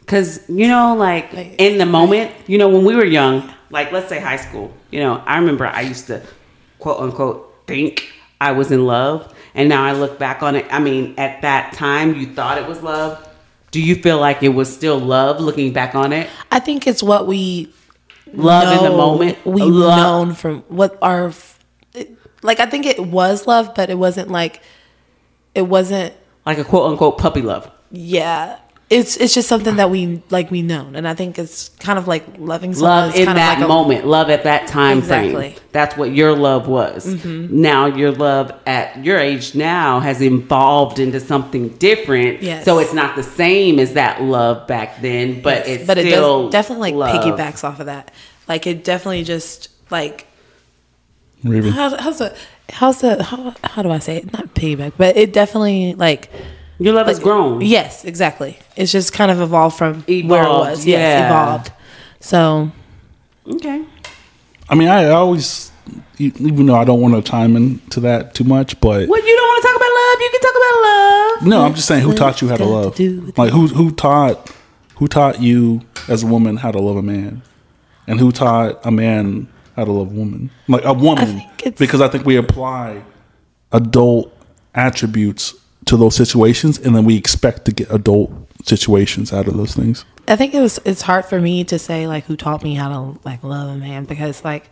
because 0.00 0.48
you 0.48 0.66
know, 0.66 0.96
like 0.96 1.32
in 1.34 1.78
the 1.78 1.86
moment, 1.86 2.32
you 2.48 2.58
know, 2.58 2.68
when 2.68 2.84
we 2.84 2.96
were 2.96 3.04
young, 3.04 3.52
like 3.70 3.92
let's 3.92 4.08
say 4.08 4.18
high 4.18 4.38
school, 4.38 4.72
you 4.90 5.00
know, 5.00 5.22
I 5.26 5.38
remember 5.38 5.66
I 5.66 5.82
used 5.82 6.06
to 6.08 6.22
quote 6.78 6.98
unquote 6.98 7.54
think 7.66 8.10
I 8.40 8.52
was 8.52 8.72
in 8.72 8.84
love, 8.86 9.32
and 9.54 9.68
now 9.68 9.82
I 9.84 9.92
look 9.92 10.18
back 10.18 10.42
on 10.42 10.56
it. 10.56 10.66
I 10.70 10.78
mean, 10.80 11.14
at 11.18 11.42
that 11.42 11.72
time, 11.74 12.14
you 12.14 12.26
thought 12.26 12.58
it 12.58 12.66
was 12.68 12.82
love. 12.82 13.28
Do 13.70 13.80
you 13.80 13.94
feel 13.94 14.18
like 14.18 14.42
it 14.42 14.50
was 14.50 14.72
still 14.72 14.98
love 14.98 15.40
looking 15.40 15.72
back 15.72 15.94
on 15.94 16.12
it? 16.12 16.28
I 16.50 16.60
think 16.60 16.86
it's 16.86 17.02
what 17.02 17.26
we 17.26 17.72
Love 18.34 18.78
in 18.78 18.90
the 18.90 18.96
moment. 18.96 19.38
We've 19.44 19.64
Love- 19.66 19.96
known 19.98 20.34
from 20.34 20.60
what 20.68 20.96
our, 21.02 21.32
it- 21.94 22.16
like 22.42 22.60
I 22.60 22.66
think 22.66 22.86
it 22.86 22.98
was 22.98 23.46
love, 23.46 23.74
but 23.74 23.90
it 23.90 23.98
wasn't 23.98 24.30
like, 24.30 24.60
it 25.54 25.62
wasn't. 25.62 26.14
Like 26.46 26.58
a 26.58 26.64
quote 26.64 26.90
unquote 26.90 27.18
puppy 27.18 27.42
love. 27.42 27.70
Yeah, 27.90 28.58
it's 28.92 29.16
it's 29.16 29.32
just 29.34 29.48
something 29.48 29.76
that 29.76 29.90
we 29.90 30.22
like 30.30 30.50
we 30.50 30.60
known, 30.62 30.94
and 30.94 31.08
I 31.08 31.14
think 31.14 31.38
it's 31.38 31.70
kind 31.80 31.98
of 31.98 32.06
like 32.06 32.24
loving 32.38 32.74
someone. 32.74 32.90
love 32.90 33.14
is 33.14 33.20
in 33.20 33.26
kind 33.26 33.38
that 33.38 33.54
of 33.54 33.58
like 33.60 33.64
a- 33.64 33.68
moment, 33.68 34.06
love 34.06 34.28
at 34.30 34.44
that 34.44 34.66
time 34.68 34.98
Exactly. 34.98 35.32
frame. 35.32 35.54
That's 35.72 35.96
what 35.96 36.12
your 36.12 36.36
love 36.36 36.68
was. 36.68 37.06
Mm-hmm. 37.06 37.60
Now 37.60 37.86
your 37.86 38.12
love 38.12 38.52
at 38.66 39.02
your 39.04 39.18
age 39.18 39.54
now 39.54 40.00
has 40.00 40.22
evolved 40.22 40.98
into 40.98 41.18
something 41.20 41.70
different. 41.78 42.42
Yes. 42.42 42.64
So 42.66 42.78
it's 42.78 42.92
not 42.92 43.16
the 43.16 43.22
same 43.22 43.78
as 43.78 43.94
that 43.94 44.22
love 44.22 44.66
back 44.66 45.00
then, 45.00 45.40
but 45.40 45.66
it's 45.66 45.86
but 45.86 45.96
it 45.98 46.10
does 46.10 46.52
definitely 46.52 46.92
like 46.92 47.12
love. 47.14 47.24
piggybacks 47.24 47.64
off 47.64 47.80
of 47.80 47.86
that. 47.86 48.10
Like 48.46 48.66
it 48.66 48.84
definitely 48.84 49.24
just 49.24 49.68
like 49.90 50.26
Raven. 51.42 51.72
how, 51.72 51.96
how's 51.96 52.18
the 52.18 52.36
how's 52.70 53.00
the 53.00 53.22
how, 53.22 53.54
how 53.64 53.82
do 53.82 53.90
I 53.90 53.98
say 53.98 54.18
it? 54.18 54.32
Not 54.32 54.54
piggyback, 54.54 54.92
but 54.98 55.16
it 55.16 55.32
definitely 55.32 55.94
like 55.94 56.30
Your 56.82 56.94
love 56.94 57.06
has 57.06 57.18
grown. 57.18 57.60
yes, 57.60 58.04
exactly. 58.04 58.58
It's 58.76 58.90
just 58.92 59.12
kind 59.12 59.30
of 59.30 59.40
evolved 59.40 59.76
from 59.78 60.02
where 60.02 60.04
it 60.16 60.24
Evolved, 60.24 60.70
was. 60.70 60.86
Yes, 60.86 60.98
yeah. 60.98 61.26
evolved. 61.26 61.72
So 62.20 62.70
Okay. 63.48 63.84
I 64.68 64.74
mean, 64.74 64.88
I 64.88 65.08
always, 65.08 65.70
even 66.18 66.66
though 66.66 66.76
I 66.76 66.84
don't 66.84 67.00
want 67.00 67.14
to 67.14 67.22
chime 67.30 67.56
into 67.56 68.00
that 68.00 68.34
too 68.34 68.44
much, 68.44 68.78
but 68.80 69.08
Well, 69.08 69.26
you 69.26 69.36
don't 69.36 69.48
want 69.48 69.62
to 69.62 69.68
talk 69.68 69.76
about 69.76 69.92
love. 69.92 70.20
You 70.20 70.30
can 70.32 70.40
talk 70.40 70.56
about 70.56 70.82
love. 70.82 71.48
no, 71.48 71.62
I'm 71.66 71.74
just 71.74 71.88
saying, 71.88 72.02
who 72.02 72.14
taught 72.14 72.40
you 72.40 72.48
how 72.48 72.56
to 72.56 72.62
Got 72.64 72.66
to 72.68 72.72
love? 72.72 72.94
do 72.96 73.32
Like, 73.36 73.52
who 73.52 73.66
who 73.68 73.90
taught 73.92 74.50
who 74.96 75.08
taught 75.08 75.40
you 75.42 75.80
as 76.08 76.22
a 76.22 76.26
woman 76.26 76.56
how 76.58 76.70
to 76.70 76.78
love 76.80 76.96
a 76.96 77.02
man, 77.02 77.42
and 78.06 78.20
who 78.20 78.30
taught 78.32 78.80
a 78.86 78.90
man 78.92 79.48
how 79.76 79.84
to 79.84 79.90
love 79.92 80.08
a 80.12 80.14
woman? 80.14 80.50
Like 80.68 80.84
a 80.84 80.92
woman, 80.94 81.26
think 81.26 81.60
it's- 81.66 81.78
because 81.78 82.00
I 82.00 82.08
think 82.08 82.24
we 82.24 82.36
apply 82.36 83.02
adult 83.72 84.32
attributes 84.74 85.54
those 85.96 86.16
situations, 86.16 86.78
and 86.78 86.94
then 86.94 87.04
we 87.04 87.16
expect 87.16 87.64
to 87.66 87.72
get 87.72 87.90
adult 87.90 88.32
situations 88.64 89.32
out 89.32 89.48
of 89.48 89.56
those 89.56 89.74
things. 89.74 90.04
I 90.28 90.36
think 90.36 90.54
it 90.54 90.60
was 90.60 90.78
it's 90.84 91.02
hard 91.02 91.24
for 91.24 91.40
me 91.40 91.64
to 91.64 91.78
say 91.78 92.06
like 92.06 92.24
who 92.24 92.36
taught 92.36 92.62
me 92.62 92.74
how 92.74 92.88
to 92.88 93.18
like 93.24 93.42
love 93.42 93.70
a 93.70 93.76
man 93.76 94.04
because 94.04 94.44
like 94.44 94.70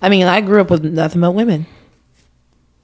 I 0.00 0.08
mean 0.08 0.26
I 0.26 0.40
grew 0.40 0.60
up 0.60 0.70
with 0.70 0.84
nothing 0.84 1.20
but 1.20 1.32
women. 1.32 1.66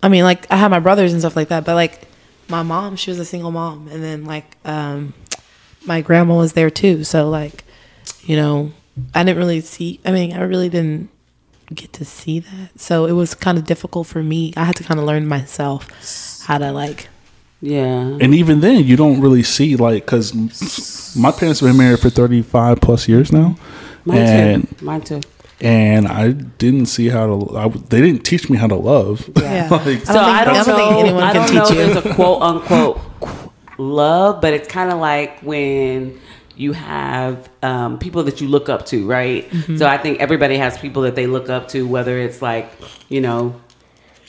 I 0.02 0.08
mean, 0.08 0.24
like 0.24 0.50
I 0.50 0.56
had 0.56 0.68
my 0.68 0.80
brothers 0.80 1.12
and 1.12 1.20
stuff 1.20 1.36
like 1.36 1.48
that, 1.48 1.64
but 1.64 1.74
like 1.74 2.08
my 2.48 2.62
mom, 2.62 2.96
she 2.96 3.10
was 3.10 3.18
a 3.18 3.24
single 3.24 3.50
mom, 3.50 3.88
and 3.88 4.02
then 4.02 4.24
like 4.24 4.56
um, 4.64 5.14
my 5.86 6.00
grandma 6.00 6.36
was 6.36 6.54
there 6.54 6.70
too. 6.70 7.04
So 7.04 7.28
like, 7.28 7.64
you 8.22 8.36
know, 8.36 8.72
I 9.14 9.22
didn't 9.22 9.38
really 9.38 9.60
see. 9.60 10.00
I 10.04 10.10
mean, 10.10 10.32
I 10.32 10.40
really 10.42 10.68
didn't 10.68 11.10
get 11.72 11.92
to 11.94 12.04
see 12.04 12.40
that, 12.40 12.80
so 12.80 13.06
it 13.06 13.12
was 13.12 13.34
kind 13.34 13.58
of 13.58 13.64
difficult 13.64 14.06
for 14.06 14.22
me. 14.22 14.52
I 14.56 14.64
had 14.64 14.76
to 14.76 14.84
kind 14.84 14.98
of 14.98 15.06
learn 15.06 15.26
myself 15.26 16.42
how 16.46 16.58
to 16.58 16.72
like. 16.72 17.08
Yeah. 17.62 18.16
And 18.20 18.34
even 18.34 18.60
then, 18.60 18.84
you 18.84 18.96
don't 18.96 19.20
really 19.20 19.42
see 19.42 19.76
like 19.76 20.06
because 20.06 20.34
my 21.16 21.30
parents 21.30 21.60
have 21.60 21.68
been 21.68 21.76
married 21.76 22.00
for 22.00 22.10
thirty 22.10 22.42
five 22.42 22.80
plus 22.80 23.06
years 23.08 23.32
now, 23.32 23.56
Mine 24.04 24.18
and 24.18 24.78
too. 24.78 24.84
Mine 24.84 25.00
too. 25.02 25.20
and 25.60 26.08
I 26.08 26.32
didn't 26.32 26.86
see 26.86 27.08
how 27.10 27.26
to. 27.26 27.56
I, 27.58 27.68
they 27.68 28.00
didn't 28.00 28.24
teach 28.24 28.48
me 28.48 28.56
how 28.56 28.66
to 28.68 28.76
love. 28.76 29.28
Yeah. 29.36 29.68
like, 29.70 29.80
I 29.84 29.84
don't 29.84 30.06
So 30.06 30.12
think- 30.12 30.16
I 30.16 30.44
don't, 30.44 30.54
I 30.54 30.54
don't 30.54 30.64
think 30.64 30.78
know. 30.78 30.98
anyone 31.00 31.22
I 31.22 31.32
can 31.32 31.46
don't 31.46 31.54
know 31.54 31.64
teach 31.66 31.76
if 31.78 31.86
you. 31.88 31.94
there's 31.94 32.06
a 32.06 32.14
quote 32.14 32.40
unquote 32.42 33.00
love, 33.78 34.40
but 34.40 34.52
it's 34.54 34.68
kind 34.68 34.90
of 34.92 34.98
like 34.98 35.40
when 35.40 36.18
you 36.56 36.72
have 36.72 37.48
um, 37.62 37.98
people 37.98 38.22
that 38.24 38.40
you 38.40 38.48
look 38.48 38.68
up 38.68 38.84
to, 38.86 39.06
right? 39.06 39.48
Mm-hmm. 39.50 39.76
So 39.78 39.86
I 39.86 39.96
think 39.98 40.20
everybody 40.20 40.56
has 40.58 40.76
people 40.78 41.02
that 41.02 41.14
they 41.14 41.26
look 41.26 41.48
up 41.48 41.68
to, 41.68 41.86
whether 41.86 42.18
it's 42.18 42.40
like 42.42 42.70
you 43.08 43.20
know 43.20 43.58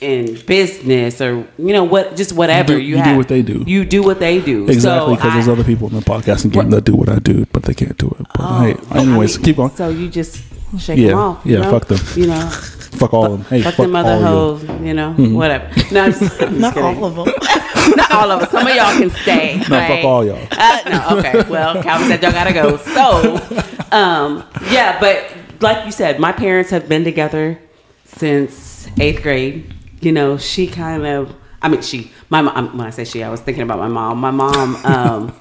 in 0.02 0.34
business 0.46 1.20
or 1.20 1.46
you 1.58 1.72
know 1.72 1.84
what, 1.84 2.16
just 2.16 2.32
whatever 2.32 2.72
You 2.76 2.78
you, 2.78 2.82
do- 2.82 2.88
you 2.88 2.96
do 2.96 3.02
have. 3.10 3.16
what 3.16 3.28
they 3.28 3.42
do. 3.42 3.64
You 3.66 3.84
do 3.84 4.02
what 4.02 4.18
they 4.18 4.40
do. 4.40 4.68
exactly 4.68 5.14
So 5.14 5.16
because 5.16 5.32
there's 5.34 5.48
other 5.48 5.64
people 5.64 5.88
in 5.88 5.94
the 5.94 6.00
podcasting 6.00 6.52
game 6.52 6.70
that 6.70 6.84
do 6.84 6.96
what 6.96 7.08
I 7.08 7.18
do, 7.18 7.46
but 7.52 7.62
they 7.62 7.74
can't 7.74 7.96
do 7.96 8.08
it. 8.18 8.26
But 8.34 8.40
Oh, 8.40 8.60
hey, 8.62 8.74
I 8.90 9.02
anyways, 9.02 9.38
mean, 9.38 9.44
keep 9.44 9.58
on. 9.58 9.74
So 9.76 9.88
you 9.88 10.08
just 10.08 10.42
shake 10.78 10.98
Yeah, 10.98 11.08
them 11.10 11.18
off. 11.18 11.46
you 11.46 11.54
yeah, 11.54 11.62
know? 11.62 11.70
fuck 11.70 11.86
them. 11.86 11.98
You 12.16 12.26
know, 12.28 12.50
Fuck 12.92 13.14
all 13.14 13.24
of 13.24 13.32
them. 13.32 13.40
Hey, 13.48 13.62
fuck, 13.62 13.74
fuck, 13.74 13.86
them 13.86 13.96
other 13.96 14.10
all 14.26 14.50
of 14.50 14.62
you. 14.62 14.68
hoes. 14.68 14.80
You 14.86 14.92
know, 14.94 15.12
whatever. 15.14 15.66
No, 15.92 16.02
I'm 16.04 16.12
just, 16.18 16.22
I'm 16.42 16.48
just 16.50 16.60
Not 16.60 16.74
kidding. 16.74 16.96
all 16.98 17.04
of 17.06 17.14
them. 17.16 17.26
Not 17.96 18.10
all 18.12 18.30
of 18.30 18.42
us. 18.42 18.50
Some 18.50 18.66
of 18.66 18.74
y'all 18.76 18.92
can 18.98 19.10
stay. 19.10 19.56
No, 19.56 19.64
fuck 19.88 20.04
all 20.04 20.24
y'all. 20.26 20.46
Uh, 20.52 20.78
no, 20.90 21.18
okay. 21.18 21.42
Well, 21.50 21.82
Calvin 21.82 22.08
said 22.08 22.22
y'all 22.22 22.32
gotta 22.32 22.52
go. 22.52 22.76
So, 22.76 23.96
um, 23.96 24.44
yeah, 24.70 25.00
but 25.00 25.32
like 25.60 25.86
you 25.86 25.90
said, 25.92 26.20
my 26.20 26.32
parents 26.32 26.70
have 26.70 26.86
been 26.88 27.02
together 27.02 27.58
since 28.04 28.88
eighth 29.00 29.22
grade. 29.22 29.72
You 30.02 30.12
know, 30.12 30.36
she 30.36 30.66
kind 30.66 31.06
of. 31.06 31.34
I 31.62 31.68
mean, 31.68 31.80
she. 31.82 32.10
My 32.28 32.42
mom. 32.42 32.76
When 32.76 32.86
I 32.86 32.90
say 32.90 33.04
she, 33.04 33.22
I 33.22 33.30
was 33.30 33.40
thinking 33.40 33.62
about 33.62 33.78
my 33.78 33.88
mom. 33.88 34.18
My 34.18 34.30
mom. 34.32 34.76
Um, 34.84 35.34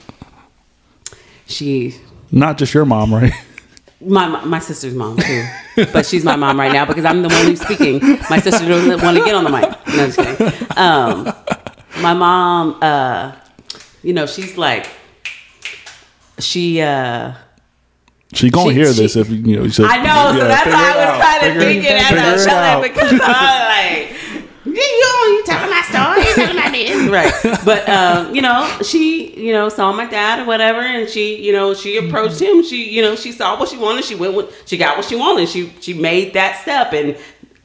she 1.48 1.96
Not 2.32 2.58
just 2.58 2.74
your 2.74 2.86
mom, 2.86 3.14
right? 3.14 3.34
my 4.04 4.44
my 4.46 4.58
sister's 4.60 4.96
mom 4.96 5.16
too, 5.18 5.46
but 5.94 6.06
she's 6.08 6.24
my 6.24 6.36
mom 6.36 6.60
right 6.60 6.72
now 6.74 6.86
because 6.86 7.06
I'm 7.06 7.22
the 7.22 7.28
one 7.30 7.46
who's 7.46 7.62
speaking. 7.62 8.00
My 8.32 8.40
sister 8.40 8.68
doesn't 8.68 9.02
want 9.02 9.18
to 9.18 9.24
get 9.24 9.36
on 9.36 9.44
the 9.44 9.50
mic. 9.52 9.70
No, 9.88 10.10
just 10.10 10.18
kidding. 10.18 10.68
Um, 10.78 11.26
my 12.02 12.14
mom, 12.14 12.78
uh, 12.82 13.36
you 14.04 14.14
know, 14.14 14.26
she's 14.26 14.58
like, 14.58 14.88
she. 16.40 16.82
Uh, 16.82 17.34
She 18.34 18.50
gonna 18.50 18.70
She- 18.70 18.76
hear 18.76 18.94
this 18.94 19.16
if 19.18 19.30
you 19.30 19.58
know. 19.60 19.68
Said, 19.68 19.86
I 19.86 19.98
know, 20.02 20.40
so 20.40 20.48
that's 20.48 20.66
why 20.66 20.74
I 20.74 20.96
was 20.96 21.06
out. 21.06 21.18
trying 21.20 21.42
to 21.42 21.60
Figure- 21.60 21.62
think 21.62 21.84
it 21.84 22.22
as 22.24 22.48
I 22.48 22.74
out. 22.74 22.78
up 22.78 22.84
because 22.84 23.12
I 23.22 24.00
was 24.00 24.10
like. 24.12 24.21
You, 24.64 24.74
you, 24.74 24.78
you 24.80 25.44
telling 25.46 25.70
my 25.72 25.82
story, 25.82 26.20
you 26.28 26.36
telling 26.36 26.56
my 26.56 26.70
business. 26.72 27.10
right? 27.44 27.60
But 27.66 27.90
um, 27.90 28.36
you 28.36 28.42
know, 28.42 28.70
she, 28.84 29.34
you 29.40 29.54
know, 29.54 29.70
saw 29.70 29.92
my 29.92 30.06
dad 30.06 30.40
or 30.40 30.46
whatever, 30.46 30.82
and 30.82 31.10
she, 31.10 31.44
you 31.44 31.52
know, 31.52 31.74
she 31.74 31.98
approached 31.98 32.40
him. 32.40 32.64
She, 32.64 32.90
you 32.94 33.02
know, 33.02 33.16
she 33.16 33.32
saw 33.32 33.60
what 33.60 33.70
she 33.70 33.78
wanted. 33.78 34.06
She 34.06 34.16
went 34.16 34.36
with, 34.36 34.68
she 34.68 34.78
got 34.78 34.98
what 34.98 35.06
she 35.08 35.16
wanted. 35.16 35.50
She, 35.50 35.74
she 35.82 35.94
made 35.96 36.34
that 36.34 36.62
step, 36.62 36.94
and 36.94 37.18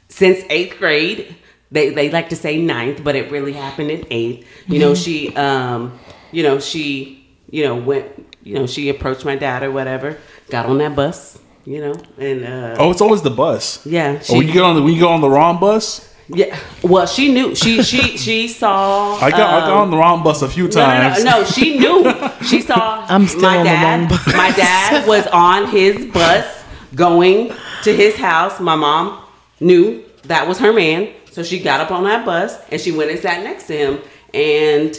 since 0.09 0.42
eighth 0.49 0.78
grade, 0.78 1.34
they 1.70 1.90
they 1.90 2.11
like 2.11 2.30
to 2.30 2.36
say 2.36 2.57
ninth, 2.57 3.05
but 3.05 3.14
it 3.14 3.30
really 3.30 3.53
happened 3.53 3.90
in 3.90 4.07
eighth. 4.11 4.47
You 4.66 4.78
know, 4.78 4.94
she, 4.94 5.36
um, 5.36 5.99
you 6.32 6.42
know, 6.42 6.59
she, 6.61 7.26
you 7.51 7.64
know, 7.64 7.76
went, 7.76 8.07
you 8.42 8.55
know, 8.55 8.66
she 8.66 8.88
approached 8.88 9.24
my 9.26 9.36
dad 9.36 9.62
or 9.62 9.70
whatever, 9.70 10.16
got 10.49 10.64
on 10.66 10.78
that 10.78 10.97
bus, 10.97 11.38
you 11.66 11.80
know, 11.82 11.94
and 12.16 12.44
uh, 12.44 12.76
Oh, 12.78 12.90
it's 12.90 13.03
always 13.03 13.20
the 13.20 13.30
bus. 13.30 13.84
yeah, 13.84 14.18
Oh, 14.30 14.38
when 14.38 14.47
you 14.47 14.53
get 14.55 14.62
on 14.62 14.76
the 14.76 14.82
when 14.82 14.94
you 14.94 15.01
go 15.01 15.11
on 15.11 15.20
the 15.20 15.28
wrong 15.28 15.61
bus, 15.61 16.11
yeah. 16.29 16.59
Well, 16.83 17.07
she 17.07 17.33
knew. 17.33 17.55
She 17.55 17.83
she 17.83 18.16
she 18.18 18.49
saw. 18.49 19.16
I 19.16 19.31
got 19.31 19.41
I 19.41 19.61
got 19.61 19.70
um, 19.70 19.79
on 19.79 19.91
the 19.91 19.97
wrong 19.97 20.22
bus 20.22 20.43
a 20.43 20.49
few 20.49 20.64
no, 20.64 20.68
no, 20.68 20.74
times. 20.74 21.24
no, 21.24 21.39
no. 21.41 21.45
She 21.45 21.79
knew. 21.79 22.12
She 22.47 22.61
saw. 22.61 23.05
I'm 23.09 23.27
still 23.27 23.43
my 23.43 23.57
on 23.59 23.64
the 23.64 23.70
dad. 23.70 24.01
wrong 24.01 24.09
bus. 24.09 24.27
My 24.29 24.51
dad 24.53 25.09
was 25.09 25.27
on 25.29 25.68
his 25.68 26.07
bus 26.12 26.64
going 26.95 27.53
to 27.83 27.93
his 27.95 28.14
house. 28.16 28.61
My 28.61 28.77
mom 28.77 29.24
knew 29.61 30.05
that 30.24 30.47
was 30.47 30.59
her 30.59 30.72
man, 30.72 31.12
so 31.31 31.43
she 31.43 31.61
got 31.61 31.81
up 31.81 31.91
on 31.91 32.05
that 32.05 32.24
bus 32.24 32.59
and 32.70 32.81
she 32.81 32.93
went 32.93 33.11
and 33.11 33.18
sat 33.18 33.43
next 33.43 33.66
to 33.66 33.77
him. 33.77 34.01
And 34.33 34.99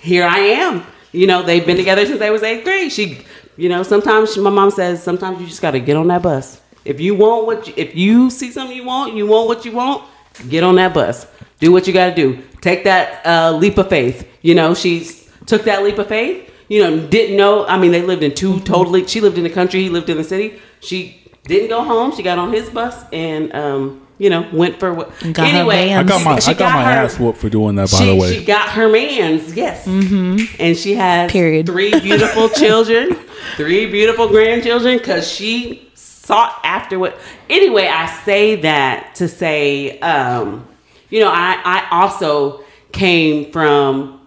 here 0.00 0.24
I 0.24 0.38
am. 0.38 0.84
You 1.12 1.26
know, 1.26 1.42
they've 1.42 1.64
been 1.64 1.76
together 1.76 2.06
since 2.06 2.18
they 2.18 2.30
was 2.30 2.42
eighth 2.42 2.64
grade. 2.64 2.92
She, 2.92 3.24
you 3.56 3.68
know, 3.68 3.82
sometimes 3.82 4.34
she, 4.34 4.40
my 4.40 4.50
mom 4.50 4.70
says 4.70 5.02
sometimes 5.02 5.40
you 5.40 5.46
just 5.46 5.62
got 5.62 5.72
to 5.72 5.80
get 5.80 5.96
on 5.96 6.08
that 6.08 6.22
bus. 6.22 6.60
If 6.84 7.00
you 7.00 7.14
want 7.14 7.46
what, 7.46 7.68
you, 7.68 7.74
if 7.76 7.94
you 7.94 8.30
see 8.30 8.50
something 8.50 8.76
you 8.76 8.84
want, 8.84 9.14
you 9.14 9.26
want 9.26 9.48
what 9.48 9.64
you 9.64 9.72
want, 9.72 10.04
get 10.48 10.62
on 10.64 10.76
that 10.76 10.94
bus. 10.94 11.26
Do 11.58 11.72
what 11.72 11.86
you 11.86 11.92
got 11.92 12.10
to 12.10 12.14
do. 12.14 12.42
Take 12.60 12.84
that 12.84 13.24
uh, 13.26 13.52
leap 13.52 13.76
of 13.78 13.88
faith. 13.88 14.26
You 14.42 14.54
know, 14.54 14.74
she 14.74 15.06
took 15.46 15.64
that 15.64 15.82
leap 15.82 15.98
of 15.98 16.08
faith. 16.08 16.50
You 16.68 16.82
know, 16.82 17.06
didn't 17.08 17.36
know. 17.36 17.66
I 17.66 17.78
mean, 17.78 17.90
they 17.92 18.02
lived 18.02 18.22
in 18.22 18.34
two 18.34 18.60
totally. 18.60 19.06
She 19.06 19.20
lived 19.20 19.36
in 19.36 19.44
the 19.44 19.50
country. 19.50 19.82
He 19.82 19.90
lived 19.90 20.08
in 20.08 20.16
the 20.16 20.24
city. 20.24 20.58
She 20.80 21.20
didn't 21.44 21.68
go 21.68 21.82
home. 21.82 22.14
She 22.14 22.22
got 22.22 22.38
on 22.38 22.52
his 22.52 22.70
bus 22.70 23.04
and, 23.12 23.52
um, 23.54 24.06
you 24.18 24.30
know, 24.30 24.48
went 24.52 24.78
for 24.78 24.94
what. 24.94 25.10
And 25.22 25.34
got 25.34 25.48
her 25.50 25.58
anyway, 25.58 25.92
I 25.92 26.02
got 26.04 26.24
my 26.24 26.38
she 26.38 26.52
I 26.52 26.54
got, 26.54 26.72
my 26.74 26.84
her- 26.84 26.90
ass 26.90 27.18
whooped 27.18 27.38
for 27.38 27.48
doing 27.48 27.74
that. 27.76 27.90
By 27.90 27.98
she, 27.98 28.06
the 28.06 28.14
way, 28.16 28.38
she 28.38 28.44
got 28.44 28.68
her 28.70 28.88
man's, 28.88 29.54
yes. 29.54 29.84
Mm-hmm. 29.86 30.62
And 30.62 30.76
she 30.76 30.94
has 30.94 31.32
Period. 31.32 31.66
three 31.66 31.98
beautiful 31.98 32.48
children, 32.62 33.16
three 33.56 33.86
beautiful 33.86 34.28
grandchildren, 34.28 34.98
because 34.98 35.28
she 35.28 35.89
sought 36.30 36.60
after 36.62 36.96
what. 36.96 37.18
Anyway, 37.48 37.88
I 37.88 38.06
say 38.22 38.54
that 38.56 39.16
to 39.16 39.26
say, 39.26 39.98
um, 39.98 40.66
you 41.08 41.18
know, 41.18 41.28
I, 41.28 41.60
I 41.64 41.88
also 41.90 42.62
came 42.92 43.50
from, 43.50 44.24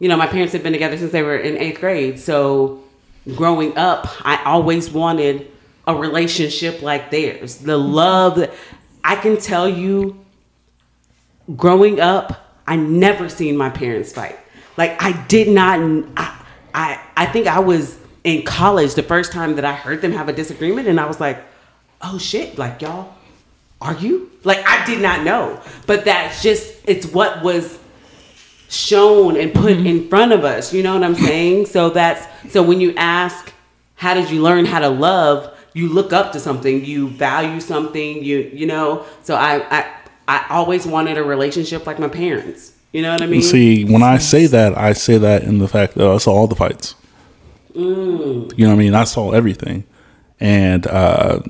you 0.00 0.08
know, 0.08 0.16
my 0.16 0.26
parents 0.26 0.52
had 0.52 0.64
been 0.64 0.72
together 0.72 0.98
since 0.98 1.12
they 1.12 1.22
were 1.22 1.36
in 1.36 1.56
eighth 1.56 1.78
grade. 1.78 2.18
So 2.18 2.82
growing 3.36 3.78
up, 3.78 4.08
I 4.26 4.42
always 4.44 4.90
wanted 4.90 5.48
a 5.86 5.94
relationship 5.94 6.82
like 6.82 7.12
theirs. 7.12 7.58
The 7.58 7.76
love 7.76 8.36
that 8.36 8.52
I 9.04 9.14
can 9.14 9.36
tell 9.36 9.68
you 9.68 10.18
growing 11.54 12.00
up, 12.00 12.56
I 12.66 12.74
never 12.74 13.28
seen 13.28 13.56
my 13.56 13.70
parents 13.70 14.12
fight. 14.12 14.36
Like 14.76 15.00
I 15.00 15.12
did 15.26 15.48
not. 15.48 15.78
I, 16.16 16.42
I 16.74 17.00
I 17.16 17.26
think 17.26 17.46
I 17.46 17.60
was 17.60 17.96
in 18.26 18.42
college 18.42 18.94
the 18.94 19.04
first 19.04 19.30
time 19.30 19.54
that 19.54 19.64
I 19.64 19.72
heard 19.72 20.02
them 20.02 20.10
have 20.10 20.28
a 20.28 20.32
disagreement, 20.32 20.88
and 20.88 21.00
I 21.00 21.06
was 21.06 21.20
like, 21.20 21.38
"Oh 22.02 22.18
shit!" 22.18 22.58
Like 22.58 22.82
y'all 22.82 23.14
argue? 23.80 24.28
Like 24.42 24.66
I 24.66 24.84
did 24.84 25.00
not 25.00 25.22
know, 25.22 25.60
but 25.86 26.04
that's 26.04 26.42
just 26.42 26.74
it's 26.86 27.06
what 27.06 27.42
was 27.42 27.78
shown 28.68 29.36
and 29.36 29.54
put 29.54 29.76
mm-hmm. 29.76 29.86
in 29.86 30.08
front 30.08 30.32
of 30.32 30.44
us. 30.44 30.74
You 30.74 30.82
know 30.82 30.94
what 30.94 31.04
I'm 31.04 31.14
saying? 31.14 31.66
So 31.66 31.90
that's 31.90 32.26
so 32.52 32.64
when 32.64 32.80
you 32.80 32.94
ask, 32.96 33.52
how 33.94 34.14
did 34.14 34.28
you 34.28 34.42
learn 34.42 34.64
how 34.64 34.80
to 34.80 34.88
love? 34.88 35.56
You 35.72 35.88
look 35.88 36.12
up 36.12 36.32
to 36.32 36.40
something, 36.40 36.84
you 36.84 37.08
value 37.08 37.60
something, 37.60 38.24
you 38.24 38.50
you 38.52 38.66
know. 38.66 39.06
So 39.22 39.36
I 39.36 39.64
I 39.70 39.92
I 40.26 40.46
always 40.50 40.84
wanted 40.84 41.16
a 41.16 41.22
relationship 41.22 41.86
like 41.86 42.00
my 42.00 42.08
parents. 42.08 42.72
You 42.92 43.02
know 43.02 43.12
what 43.12 43.22
I 43.22 43.26
mean? 43.26 43.42
see 43.42 43.84
when 43.84 44.02
I 44.02 44.18
say 44.18 44.46
that, 44.46 44.76
I 44.76 44.94
say 44.94 45.16
that 45.18 45.44
in 45.44 45.58
the 45.58 45.68
fact 45.68 45.94
that 45.94 46.08
I 46.08 46.16
saw 46.18 46.32
all 46.32 46.48
the 46.48 46.56
fights. 46.56 46.96
Mm. 47.76 48.56
You 48.58 48.64
know 48.66 48.70
what 48.72 48.80
I 48.80 48.84
mean? 48.84 48.94
I 48.94 49.04
saw 49.04 49.32
everything, 49.32 49.84
and 50.40 50.86
uh, 50.86 51.40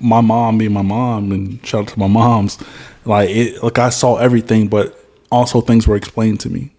my 0.00 0.20
mom 0.20 0.58
being 0.58 0.72
my 0.72 0.82
mom, 0.82 1.32
and 1.32 1.64
shout 1.66 1.82
out 1.82 1.88
to 1.88 1.98
my 1.98 2.06
moms, 2.06 2.58
like 3.04 3.30
it, 3.30 3.62
like 3.62 3.78
I 3.78 3.90
saw 3.90 4.16
everything, 4.16 4.68
but 4.68 4.96
also 5.30 5.60
things 5.60 5.86
were 5.88 5.96
explained 5.96 6.40
to 6.40 6.50
me 6.50 6.70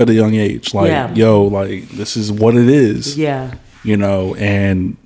at 0.00 0.08
a 0.08 0.14
young 0.14 0.34
age. 0.34 0.74
Like, 0.74 0.90
Mm. 0.90 1.16
Yeah. 1.16 1.26
yo, 1.26 1.44
like 1.44 1.88
this 1.90 2.16
is 2.16 2.30
what 2.30 2.54
it 2.56 2.68
is. 2.68 3.16
Yeah. 3.18 3.54
you 3.82 3.96
know, 3.96 4.34
and 4.36 4.96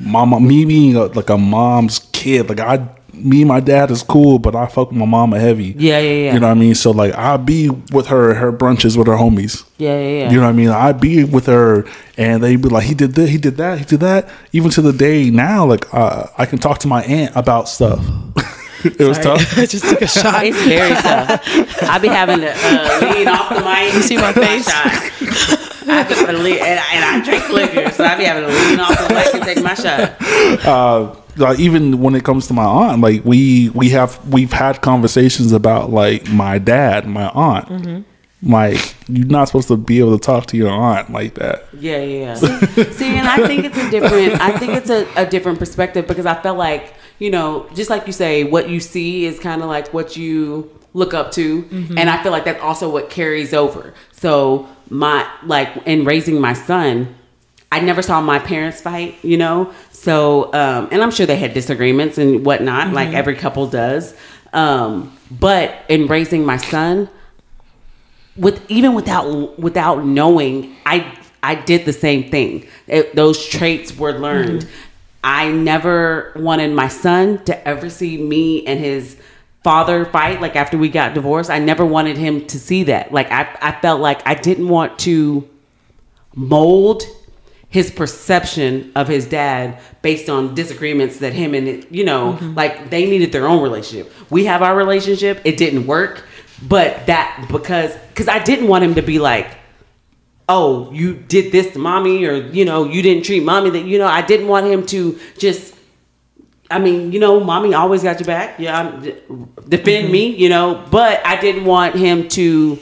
mom, 0.00 0.46
me 0.46 0.64
being 0.64 0.96
a, 0.96 1.04
like 1.04 1.30
a 1.30 1.38
mom's 1.38 2.00
kid, 2.12 2.48
like 2.48 2.60
I, 2.60 2.86
me 3.24 3.40
and 3.42 3.48
my 3.48 3.60
dad 3.60 3.90
is 3.90 4.02
cool, 4.02 4.38
but 4.38 4.54
I 4.56 4.66
fuck 4.66 4.90
with 4.90 4.98
my 4.98 5.06
mama 5.06 5.38
heavy. 5.38 5.74
Yeah, 5.78 5.98
yeah, 5.98 6.10
yeah. 6.12 6.34
You 6.34 6.40
know 6.40 6.46
what 6.48 6.56
I 6.56 6.60
mean? 6.60 6.74
So 6.74 6.90
like, 6.90 7.14
I 7.14 7.36
be 7.36 7.68
with 7.70 8.06
her, 8.08 8.34
her 8.34 8.52
brunches 8.52 8.96
with 8.96 9.06
her 9.06 9.14
homies. 9.14 9.64
Yeah, 9.78 9.98
yeah, 9.98 10.08
yeah. 10.24 10.30
You 10.30 10.36
know 10.36 10.42
what 10.44 10.48
I 10.50 10.52
mean? 10.52 10.68
I 10.68 10.92
be 10.92 11.24
with 11.24 11.46
her, 11.46 11.86
and 12.16 12.42
they 12.42 12.56
be 12.56 12.68
like, 12.68 12.84
he 12.84 12.94
did 12.94 13.12
this, 13.14 13.30
he 13.30 13.38
did 13.38 13.56
that, 13.58 13.78
he 13.78 13.84
did 13.84 14.00
that. 14.00 14.28
Even 14.52 14.70
to 14.72 14.82
the 14.82 14.92
day 14.92 15.30
now, 15.30 15.64
like 15.66 15.92
uh, 15.94 16.26
I 16.38 16.46
can 16.46 16.58
talk 16.58 16.78
to 16.80 16.88
my 16.88 17.02
aunt 17.04 17.34
about 17.36 17.68
stuff. 17.68 18.04
it 18.84 18.98
was 19.00 19.18
tough. 19.18 19.58
I 19.58 19.66
just 19.74 19.84
took 19.88 20.02
a 20.02 20.06
shot. 20.20 20.44
It's 20.44 20.56
very 20.64 20.94
tough. 20.94 21.42
I 21.82 21.98
be 21.98 22.08
having 22.08 22.40
to 22.40 22.50
uh, 22.52 23.12
lean 23.14 23.28
off 23.28 23.48
the 23.50 23.60
mic. 23.60 23.94
You 23.94 24.02
see 24.02 24.16
my 24.16 24.32
face? 24.32 24.66
I 24.68 26.04
have 26.04 26.08
to 26.26 26.32
lean, 26.32 26.58
and, 26.58 26.78
I- 26.78 26.94
and 26.94 27.04
I 27.04 27.24
drink 27.24 27.48
liquor, 27.48 27.90
so 27.90 28.04
I 28.04 28.16
be 28.16 28.24
having 28.24 28.44
to 28.44 28.48
lean 28.54 28.78
off 28.80 29.08
the 29.08 29.14
mic 29.14 29.34
and 29.34 29.42
take 29.44 29.62
my 29.62 29.74
shot. 29.74 30.16
Uh, 30.64 31.14
like 31.40 31.58
even 31.58 32.00
when 32.00 32.14
it 32.14 32.24
comes 32.24 32.46
to 32.48 32.54
my 32.54 32.64
aunt, 32.64 33.00
like 33.00 33.24
we 33.24 33.70
we 33.70 33.90
have 33.90 34.18
we've 34.32 34.52
had 34.52 34.80
conversations 34.82 35.52
about 35.52 35.90
like 35.90 36.28
my 36.28 36.58
dad, 36.58 37.06
my 37.06 37.28
aunt. 37.30 37.68
Mm-hmm. 37.68 38.50
Like 38.50 38.94
you're 39.08 39.26
not 39.26 39.48
supposed 39.48 39.68
to 39.68 39.76
be 39.76 39.98
able 39.98 40.18
to 40.18 40.24
talk 40.24 40.46
to 40.46 40.56
your 40.56 40.70
aunt 40.70 41.10
like 41.10 41.34
that. 41.34 41.66
Yeah, 41.78 41.98
yeah. 41.98 42.38
yeah. 42.40 42.90
See, 42.92 43.16
and 43.16 43.28
I 43.28 43.46
think 43.46 43.64
it's 43.64 43.76
a 43.76 43.90
different. 43.90 44.40
I 44.40 44.56
think 44.58 44.72
it's 44.74 44.90
a, 44.90 45.06
a 45.16 45.26
different 45.26 45.58
perspective 45.58 46.06
because 46.06 46.26
I 46.26 46.40
felt 46.40 46.56
like 46.56 46.94
you 47.18 47.30
know, 47.30 47.68
just 47.74 47.90
like 47.90 48.06
you 48.06 48.12
say, 48.12 48.44
what 48.44 48.68
you 48.68 48.80
see 48.80 49.26
is 49.26 49.38
kind 49.38 49.62
of 49.62 49.68
like 49.68 49.92
what 49.92 50.16
you 50.16 50.70
look 50.94 51.14
up 51.14 51.30
to, 51.32 51.68
and 51.96 52.10
I 52.10 52.22
feel 52.22 52.32
like 52.32 52.44
that's 52.44 52.62
also 52.62 52.88
what 52.90 53.10
carries 53.10 53.52
over. 53.52 53.94
So 54.12 54.68
my 54.88 55.30
like 55.44 55.68
in 55.86 56.04
raising 56.04 56.40
my 56.40 56.54
son, 56.54 57.14
I 57.72 57.80
never 57.80 58.02
saw 58.02 58.20
my 58.20 58.38
parents 58.38 58.80
fight, 58.80 59.16
you 59.22 59.36
know. 59.36 59.72
So, 59.92 60.52
um, 60.52 60.88
and 60.90 61.02
I'm 61.02 61.10
sure 61.10 61.26
they 61.26 61.36
had 61.36 61.54
disagreements 61.54 62.18
and 62.18 62.44
whatnot, 62.44 62.92
like 62.92 63.14
every 63.14 63.36
couple 63.36 63.66
does. 63.66 64.14
Um, 64.52 65.16
but 65.30 65.74
in 65.88 66.06
raising 66.06 66.44
my 66.44 66.56
son, 66.56 67.08
with 68.36 68.68
even 68.70 68.94
without 68.94 69.58
without 69.58 70.04
knowing, 70.04 70.74
I 70.84 71.16
I 71.42 71.54
did 71.54 71.84
the 71.84 71.92
same 71.92 72.30
thing. 72.30 72.66
It, 72.86 73.14
those 73.14 73.46
traits 73.46 73.96
were 73.96 74.12
learned. 74.12 74.68
I 75.22 75.50
never 75.50 76.32
wanted 76.36 76.72
my 76.72 76.88
son 76.88 77.44
to 77.44 77.68
ever 77.68 77.90
see 77.90 78.16
me 78.16 78.66
and 78.66 78.80
his 78.80 79.16
father 79.62 80.06
fight. 80.06 80.40
Like 80.40 80.56
after 80.56 80.78
we 80.78 80.88
got 80.88 81.14
divorced, 81.14 81.50
I 81.50 81.58
never 81.58 81.84
wanted 81.84 82.16
him 82.16 82.46
to 82.46 82.58
see 82.58 82.84
that. 82.84 83.12
Like 83.12 83.30
I 83.30 83.48
I 83.60 83.80
felt 83.80 84.00
like 84.00 84.26
I 84.26 84.34
didn't 84.34 84.68
want 84.68 84.98
to 85.00 85.48
mold 86.34 87.02
his 87.70 87.90
perception 87.90 88.92
of 88.94 89.08
his 89.08 89.26
dad 89.26 89.80
based 90.02 90.28
on 90.28 90.54
disagreements 90.54 91.18
that 91.18 91.32
him 91.32 91.54
and 91.54 91.86
you 91.90 92.04
know 92.04 92.34
mm-hmm. 92.34 92.54
like 92.54 92.90
they 92.90 93.08
needed 93.08 93.32
their 93.32 93.46
own 93.46 93.62
relationship. 93.62 94.12
We 94.28 94.44
have 94.44 94.62
our 94.62 94.76
relationship. 94.76 95.40
It 95.44 95.56
didn't 95.56 95.86
work. 95.86 96.24
But 96.62 97.06
that 97.06 97.46
because 97.50 97.96
because 98.08 98.28
i 98.28 98.38
didn't 98.38 98.68
want 98.68 98.84
him 98.84 98.94
to 98.96 99.00
be 99.00 99.18
like 99.18 99.56
oh 100.46 100.92
you 100.92 101.14
did 101.14 101.52
this 101.52 101.72
to 101.72 101.78
mommy 101.78 102.26
or 102.26 102.34
you 102.34 102.66
know 102.66 102.84
you 102.84 103.00
didn't 103.00 103.24
treat 103.24 103.42
mommy 103.42 103.70
that 103.70 103.86
you 103.86 103.96
know 103.96 104.06
i 104.06 104.20
didn't 104.20 104.46
want 104.46 104.66
him 104.66 104.84
to 104.84 105.18
just 105.38 105.74
I 106.70 106.78
mean, 106.78 107.10
you 107.10 107.18
know, 107.18 107.40
mommy 107.40 107.74
always 107.74 108.04
got 108.04 108.20
your 108.20 108.28
back. 108.28 108.60
Yeah, 108.60 108.78
I'm, 108.78 109.00
defend 109.68 110.04
mm-hmm. 110.04 110.12
me, 110.12 110.36
you 110.36 110.48
know, 110.48 110.86
but 110.90 111.20
I 111.26 111.40
didn't 111.40 111.64
want 111.64 111.96
him 111.96 112.28
to 112.28 112.76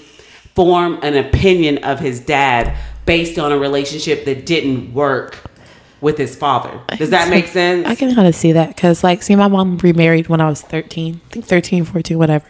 form 0.54 0.98
an 1.02 1.16
opinion 1.16 1.78
of 1.84 1.98
his 1.98 2.20
dad 2.20 2.76
based 3.08 3.38
on 3.38 3.50
a 3.50 3.58
relationship 3.58 4.26
that 4.26 4.44
didn't 4.44 4.92
work 4.92 5.38
with 6.02 6.18
his 6.18 6.36
father. 6.36 6.78
Does 6.98 7.08
that 7.08 7.30
make 7.30 7.46
sense? 7.60 7.86
I 7.86 7.94
can 7.94 8.14
kind 8.14 8.28
of 8.28 8.34
see 8.34 8.52
that 8.52 8.68
because, 8.68 9.02
like, 9.02 9.22
see, 9.22 9.34
my 9.34 9.48
mom 9.48 9.78
remarried 9.78 10.28
when 10.28 10.42
I 10.42 10.48
was 10.48 10.60
13, 10.60 11.14
I 11.14 11.32
think 11.32 11.46
13, 11.46 11.86
14, 11.86 12.18
whatever. 12.18 12.46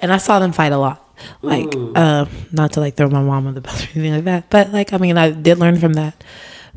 And 0.00 0.10
I 0.10 0.16
saw 0.16 0.38
them 0.38 0.52
fight 0.52 0.72
a 0.72 0.78
lot. 0.78 1.04
Like, 1.42 1.68
uh, 1.94 2.24
not 2.52 2.72
to 2.72 2.80
like 2.80 2.94
throw 2.96 3.10
my 3.10 3.20
mom 3.20 3.46
on 3.48 3.54
the 3.54 3.60
bus 3.60 3.84
or 3.84 3.88
anything 3.90 4.14
like 4.14 4.24
that, 4.24 4.50
but 4.50 4.72
like, 4.72 4.92
I 4.92 4.98
mean, 4.98 5.18
I 5.18 5.30
did 5.32 5.58
learn 5.58 5.76
from 5.78 5.92
that. 5.94 6.24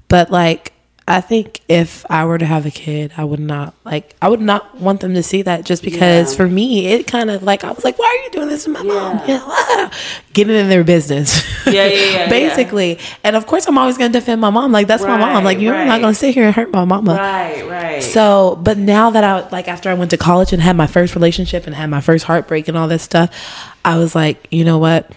But 0.10 0.30
like, 0.30 0.74
I 1.08 1.20
think 1.20 1.60
if 1.68 2.06
I 2.10 2.26
were 2.26 2.38
to 2.38 2.46
have 2.46 2.66
a 2.66 2.72
kid, 2.72 3.12
I 3.18 3.24
would 3.26 3.40
not 3.40 3.74
like, 3.84 4.16
I 4.22 4.30
would 4.30 4.40
not 4.40 4.80
want 4.80 5.02
them 5.02 5.16
to 5.16 5.24
see 5.24 5.42
that 5.42 5.66
just 5.66 5.84
because 5.84 6.32
Yeah. 6.32 6.38
for 6.38 6.48
me, 6.48 6.88
it 6.88 7.08
kind 7.08 7.30
of 7.32 7.44
like, 7.44 7.64
I 7.64 7.72
was 7.72 7.84
like, 7.84 7.98
why 8.00 8.06
are 8.06 8.24
you 8.24 8.30
doing 8.32 8.48
this 8.48 8.64
to 8.66 8.70
my 8.70 8.84
mom? 8.84 9.18
Yeah. 9.18 9.28
You 9.28 9.34
know, 9.40 9.46
ah, 9.48 9.92
getting 10.34 10.56
in 10.56 10.70
their 10.70 10.84
business. 10.84 11.44
Yeah, 11.66 11.86
yeah, 11.86 11.86
yeah, 11.88 12.12
yeah. 12.12 12.30
Basically. 12.30 13.00
And 13.24 13.36
of 13.36 13.46
course, 13.48 13.68
I'm 13.68 13.78
always 13.78 13.98
going 13.98 14.12
to 14.14 14.20
defend 14.20 14.40
my 14.42 14.52
mom. 14.52 14.72
Like, 14.72 14.88
that's 14.88 15.04
my 15.04 15.18
mom. 15.18 15.44
Like, 15.44 15.60
you're 15.60 15.74
right. 15.74 15.88
not 15.88 16.02
going 16.02 16.14
to 16.14 16.20
sit 16.20 16.34
here 16.34 16.46
and 16.46 16.56
hurt 16.56 16.72
my 16.72 16.86
mama. 16.86 17.14
right, 17.16 17.68
right. 17.68 18.04
So, 18.04 18.60
but 18.62 18.78
now 18.78 19.10
that 19.10 19.24
I 19.24 19.50
like 19.50 19.68
after 19.68 19.90
I 19.90 19.96
went 19.96 20.12
to 20.12 20.18
college 20.18 20.54
and 20.54 20.62
had 20.62 20.78
my 20.78 20.88
first 20.88 21.16
relationship 21.16 21.66
and 21.66 21.76
had 21.76 21.90
my 21.90 22.02
first 22.02 22.26
heartbreak 22.26 22.68
and 22.68 22.78
all 22.78 22.88
this 22.88 23.04
stuff, 23.04 23.36
I 23.84 23.98
was 23.98 24.16
like, 24.16 24.48
you 24.52 24.64
know 24.64 24.78
what? 24.78 25.12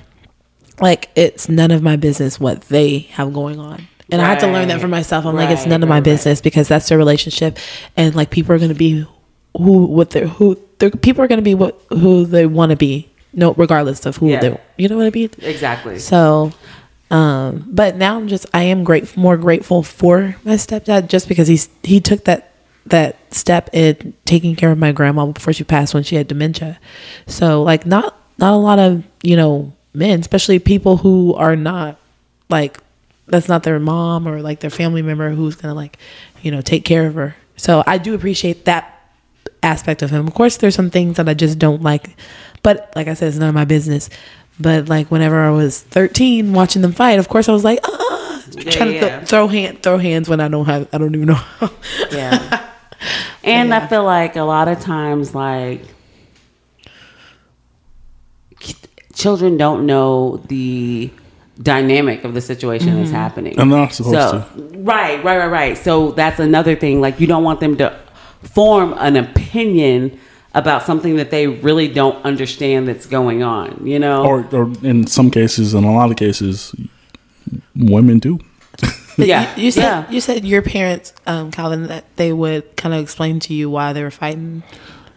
Like 0.80 1.10
it's 1.14 1.48
none 1.48 1.70
of 1.70 1.82
my 1.82 1.94
business 1.96 2.40
what 2.40 2.62
they 2.62 3.00
have 3.12 3.32
going 3.32 3.60
on. 3.60 3.86
And 4.14 4.22
I 4.22 4.30
had 4.30 4.40
to 4.40 4.46
learn 4.46 4.68
that 4.68 4.80
for 4.80 4.88
myself. 4.88 5.24
I'm 5.26 5.34
like, 5.34 5.50
it's 5.50 5.66
none 5.66 5.82
of 5.82 5.88
my 5.88 5.96
right, 5.96 5.98
right. 5.98 6.04
business 6.04 6.40
because 6.40 6.68
that's 6.68 6.88
their 6.88 6.98
relationship, 6.98 7.58
and 7.96 8.14
like 8.14 8.30
people 8.30 8.54
are 8.54 8.58
gonna 8.58 8.74
be 8.74 9.06
who 9.56 9.84
what 9.86 10.10
they 10.10 10.26
who 10.26 10.58
their 10.78 10.90
people 10.90 11.22
are 11.24 11.28
gonna 11.28 11.42
be 11.42 11.54
what 11.54 11.80
who 11.90 12.24
they 12.26 12.46
want 12.46 12.70
to 12.70 12.76
be, 12.76 13.08
no, 13.32 13.52
regardless 13.54 14.06
of 14.06 14.16
who 14.16 14.30
Yeah. 14.30 14.40
they 14.40 14.60
you 14.76 14.88
know 14.88 14.96
what 14.96 15.06
I 15.06 15.10
mean. 15.10 15.30
exactly. 15.42 15.98
So, 15.98 16.52
um, 17.10 17.64
but 17.68 17.96
now 17.96 18.16
I'm 18.16 18.28
just 18.28 18.46
I 18.54 18.62
am 18.64 18.84
great 18.84 19.16
more 19.16 19.36
grateful 19.36 19.82
for 19.82 20.36
my 20.44 20.54
stepdad 20.54 21.08
just 21.08 21.28
because 21.28 21.46
he's 21.48 21.68
he 21.82 22.00
took 22.00 22.24
that 22.24 22.50
that 22.86 23.16
step 23.32 23.70
in 23.72 24.12
taking 24.26 24.56
care 24.56 24.70
of 24.70 24.78
my 24.78 24.92
grandma 24.92 25.24
before 25.26 25.52
she 25.52 25.64
passed 25.64 25.94
when 25.94 26.02
she 26.02 26.16
had 26.16 26.26
dementia. 26.28 26.78
So 27.26 27.62
like 27.62 27.86
not 27.86 28.16
not 28.38 28.52
a 28.54 28.56
lot 28.56 28.78
of 28.78 29.04
you 29.22 29.36
know 29.36 29.72
men, 29.94 30.20
especially 30.20 30.58
people 30.58 30.96
who 30.98 31.34
are 31.34 31.54
not 31.56 31.96
like 32.50 32.78
that's 33.26 33.48
not 33.48 33.62
their 33.62 33.78
mom 33.78 34.28
or 34.28 34.40
like 34.42 34.60
their 34.60 34.70
family 34.70 35.02
member 35.02 35.30
who's 35.30 35.56
gonna 35.56 35.74
like 35.74 35.98
you 36.42 36.50
know 36.50 36.60
take 36.60 36.84
care 36.84 37.06
of 37.06 37.14
her. 37.14 37.36
So 37.56 37.82
I 37.86 37.98
do 37.98 38.14
appreciate 38.14 38.64
that 38.64 38.90
aspect 39.62 40.02
of 40.02 40.10
him. 40.10 40.26
Of 40.26 40.34
course, 40.34 40.58
there's 40.58 40.74
some 40.74 40.90
things 40.90 41.16
that 41.16 41.28
I 41.28 41.34
just 41.34 41.58
don't 41.58 41.82
like, 41.82 42.16
but 42.62 42.92
like 42.96 43.08
I 43.08 43.14
said, 43.14 43.28
it's 43.28 43.38
none 43.38 43.48
of 43.48 43.54
my 43.54 43.64
business. 43.64 44.10
But 44.60 44.88
like 44.88 45.10
whenever 45.10 45.40
I 45.40 45.50
was 45.50 45.80
13, 45.80 46.52
watching 46.52 46.82
them 46.82 46.92
fight, 46.92 47.18
of 47.18 47.28
course 47.28 47.48
I 47.48 47.52
was 47.52 47.64
like, 47.64 47.80
ah, 47.84 48.44
trying 48.70 48.92
to 48.92 49.00
th- 49.00 49.28
throw 49.28 49.48
hand 49.48 49.82
throw 49.82 49.98
hands 49.98 50.28
when 50.28 50.40
I 50.40 50.48
don't 50.48 50.66
have 50.66 50.88
I 50.92 50.98
don't 50.98 51.14
even 51.14 51.28
know. 51.28 51.40
Yeah. 52.10 52.70
and 53.44 53.74
I 53.74 53.86
feel 53.86 54.04
like 54.04 54.36
a 54.36 54.42
lot 54.42 54.68
of 54.68 54.80
times, 54.80 55.34
like, 55.34 55.82
children 59.14 59.56
don't 59.56 59.86
know 59.86 60.38
the 60.48 61.10
dynamic 61.62 62.24
of 62.24 62.34
the 62.34 62.40
situation 62.40 62.96
that's 62.96 63.10
happening. 63.10 63.58
And 63.58 63.70
they're 63.70 63.78
not 63.78 63.92
supposed 63.92 64.14
so, 64.14 64.46
Right, 64.56 65.22
right, 65.22 65.38
right, 65.38 65.50
right. 65.50 65.78
So 65.78 66.10
that's 66.12 66.40
another 66.40 66.74
thing. 66.74 67.00
Like, 67.00 67.20
you 67.20 67.26
don't 67.26 67.44
want 67.44 67.60
them 67.60 67.76
to 67.76 67.98
form 68.42 68.94
an 68.98 69.16
opinion 69.16 70.18
about 70.54 70.82
something 70.82 71.16
that 71.16 71.30
they 71.30 71.46
really 71.46 71.88
don't 71.88 72.24
understand 72.24 72.88
that's 72.88 73.06
going 73.06 73.42
on, 73.42 73.86
you 73.86 73.98
know? 73.98 74.24
Or, 74.24 74.46
or 74.52 74.72
in 74.82 75.06
some 75.06 75.30
cases, 75.30 75.74
in 75.74 75.84
a 75.84 75.92
lot 75.92 76.10
of 76.10 76.16
cases, 76.16 76.74
women 77.74 78.18
do. 78.18 78.38
Yeah, 79.16 79.54
you, 79.56 79.64
you 79.64 79.70
said 79.70 79.82
yeah. 79.82 80.10
you 80.10 80.20
said 80.20 80.44
your 80.44 80.62
parents, 80.62 81.12
um, 81.26 81.52
Calvin, 81.52 81.84
that 81.84 82.04
they 82.16 82.32
would 82.32 82.76
kind 82.76 82.94
of 82.94 83.00
explain 83.00 83.38
to 83.40 83.54
you 83.54 83.70
why 83.70 83.92
they 83.92 84.02
were 84.02 84.10
fighting. 84.10 84.64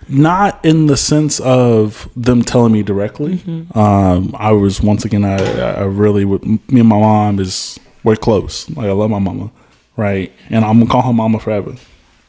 Not 0.09 0.63
in 0.63 0.87
the 0.87 0.97
sense 0.97 1.39
of 1.41 2.09
them 2.15 2.41
telling 2.41 2.71
me 2.73 2.83
directly. 2.83 3.41
Um, 3.75 4.33
I 4.37 4.51
was 4.51 4.81
once 4.81 5.03
again, 5.05 5.25
I, 5.25 5.37
I 5.81 5.83
really 5.83 6.23
would. 6.25 6.45
Me 6.45 6.79
and 6.79 6.87
my 6.89 6.99
mom 6.99 7.39
is 7.39 7.79
we're 8.03 8.15
close. 8.15 8.69
Like 8.69 8.87
I 8.87 8.91
love 8.91 9.09
my 9.09 9.19
mama, 9.19 9.51
right? 9.97 10.31
And 10.49 10.63
I'm 10.63 10.79
gonna 10.79 10.89
call 10.89 11.01
her 11.01 11.13
mama 11.13 11.39
forever. 11.39 11.75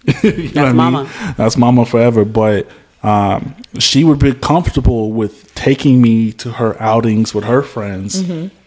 What 0.06 0.24
I 0.24 0.66
mean? 0.66 0.76
mama. 0.76 1.10
That's 1.36 1.56
mama 1.56 1.84
forever. 1.86 2.24
But 2.24 2.68
um, 3.02 3.54
she 3.78 4.04
would 4.04 4.18
be 4.18 4.32
comfortable 4.34 5.12
with 5.12 5.54
taking 5.54 6.00
me 6.02 6.32
to 6.32 6.52
her 6.52 6.80
outings 6.82 7.34
with 7.34 7.44
her 7.44 7.62
friends, 7.62 8.22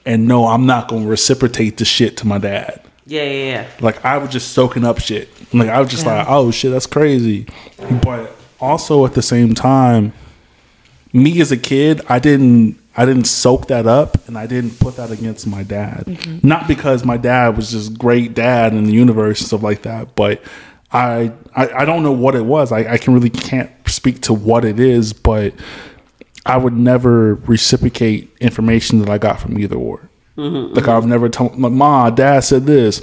and 0.05 0.28
no, 0.28 0.47
I'm 0.47 0.66
not 0.66 0.88
gonna 0.88 1.07
reciprocate 1.07 1.78
the 1.78 1.86
shit 1.86 2.16
to 2.18 2.28
my 2.28 2.38
dad. 2.38 2.82
yeah, 3.05 3.24
yeah, 3.24 3.45
yeah. 3.45 3.68
Like 3.82 4.05
I 4.05 4.18
was 4.20 4.30
just 4.30 4.53
soaking 4.53 4.86
up 4.86 4.99
shit. 4.99 5.28
Like 5.53 5.70
I 5.70 5.80
was 5.82 5.89
just 5.89 6.05
like, 6.05 6.26
oh 6.30 6.51
shit, 6.51 6.72
that's 6.72 6.86
crazy. 6.88 7.47
But 8.01 8.34
also 8.62 9.05
at 9.05 9.14
the 9.14 9.22
same 9.22 9.53
time, 9.55 10.14
me 11.12 11.41
as 11.41 11.51
a 11.51 11.57
kid, 11.57 12.01
I 12.07 12.20
didn't 12.20 12.80
I 12.95 13.05
didn't 13.05 13.26
soak 13.26 13.68
that 13.68 13.88
up 13.88 14.28
and 14.28 14.38
I 14.38 14.45
didn't 14.47 14.80
put 14.80 14.97
that 14.97 15.12
against 15.12 15.47
my 15.47 15.64
dad. 15.64 16.05
Mm-hmm. 16.05 16.45
Not 16.47 16.68
because 16.68 17.05
my 17.05 17.18
dad 17.18 17.55
was 17.55 17.72
just 17.72 17.97
great 17.97 18.34
dad 18.34 18.74
in 18.74 18.84
the 18.84 18.91
universe 18.91 19.39
and 19.39 19.47
stuff 19.47 19.64
like 19.64 19.84
that, 19.84 20.16
but 20.16 20.41
I 20.91 21.32
I, 21.55 21.70
I 21.70 21.86
don't 21.86 22.03
know 22.03 22.12
what 22.12 22.36
it 22.36 22.45
was. 22.45 22.72
I, 22.72 22.93
I 22.93 22.97
can 22.97 23.14
really 23.14 23.30
can't 23.30 23.72
speak 23.88 24.22
to 24.22 24.34
what 24.34 24.66
it 24.66 24.80
is, 24.80 25.14
but 25.14 25.53
I 26.45 26.57
would 26.57 26.74
never 26.74 27.36
reciprocate 27.36 28.36
information 28.39 28.99
that 28.99 29.09
I 29.09 29.18
got 29.18 29.39
from 29.39 29.59
either 29.59 29.76
or. 29.76 30.09
Mm-hmm, 30.38 30.74
like 30.74 30.86
mm-hmm. 30.86 30.89
I've 30.89 31.05
never 31.05 31.30
told 31.30 31.57
my 31.57 31.70
mom, 31.70 32.16
dad 32.16 32.39
said 32.41 32.66
this, 32.66 32.99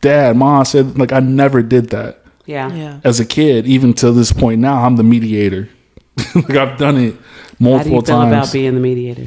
dad, 0.00 0.36
mom 0.36 0.64
said 0.64 0.98
like 0.98 1.12
I 1.12 1.20
never 1.20 1.62
did 1.62 1.90
that 1.90 2.17
Yeah. 2.48 2.72
Yeah. 2.74 3.00
as 3.04 3.20
a 3.20 3.26
kid. 3.26 3.66
Even 3.66 3.92
to 3.94 4.10
this 4.10 4.32
point 4.32 4.60
now, 4.60 4.82
I'm 4.84 4.96
the 4.96 5.04
mediator. 5.04 5.68
like 6.34 6.50
I've 6.56 6.78
done 6.78 6.96
it 6.96 7.14
multiple 7.60 7.76
How 7.76 7.82
do 7.84 7.90
multiple 7.90 7.94
you 7.94 8.00
feel 8.02 8.02
times. 8.16 8.32
about 8.32 8.52
being 8.52 8.74
the 8.74 8.80
mediator? 8.80 9.26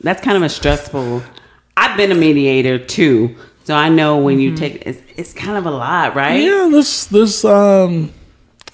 That's 0.00 0.20
kind 0.22 0.36
of 0.36 0.42
a 0.42 0.48
stressful. 0.48 1.22
I've 1.76 1.96
been 1.96 2.10
a 2.12 2.14
mediator 2.16 2.78
too, 2.78 3.36
so 3.64 3.74
I 3.74 3.88
know 3.88 4.18
when 4.18 4.40
you 4.40 4.54
take 4.56 4.82
it's, 4.84 5.00
it's 5.16 5.32
kind 5.32 5.56
of 5.56 5.64
a 5.66 5.70
lot, 5.70 6.14
right? 6.14 6.42
yeah, 6.42 6.68
there's 6.70 7.06
there's 7.06 7.44
um 7.44 8.12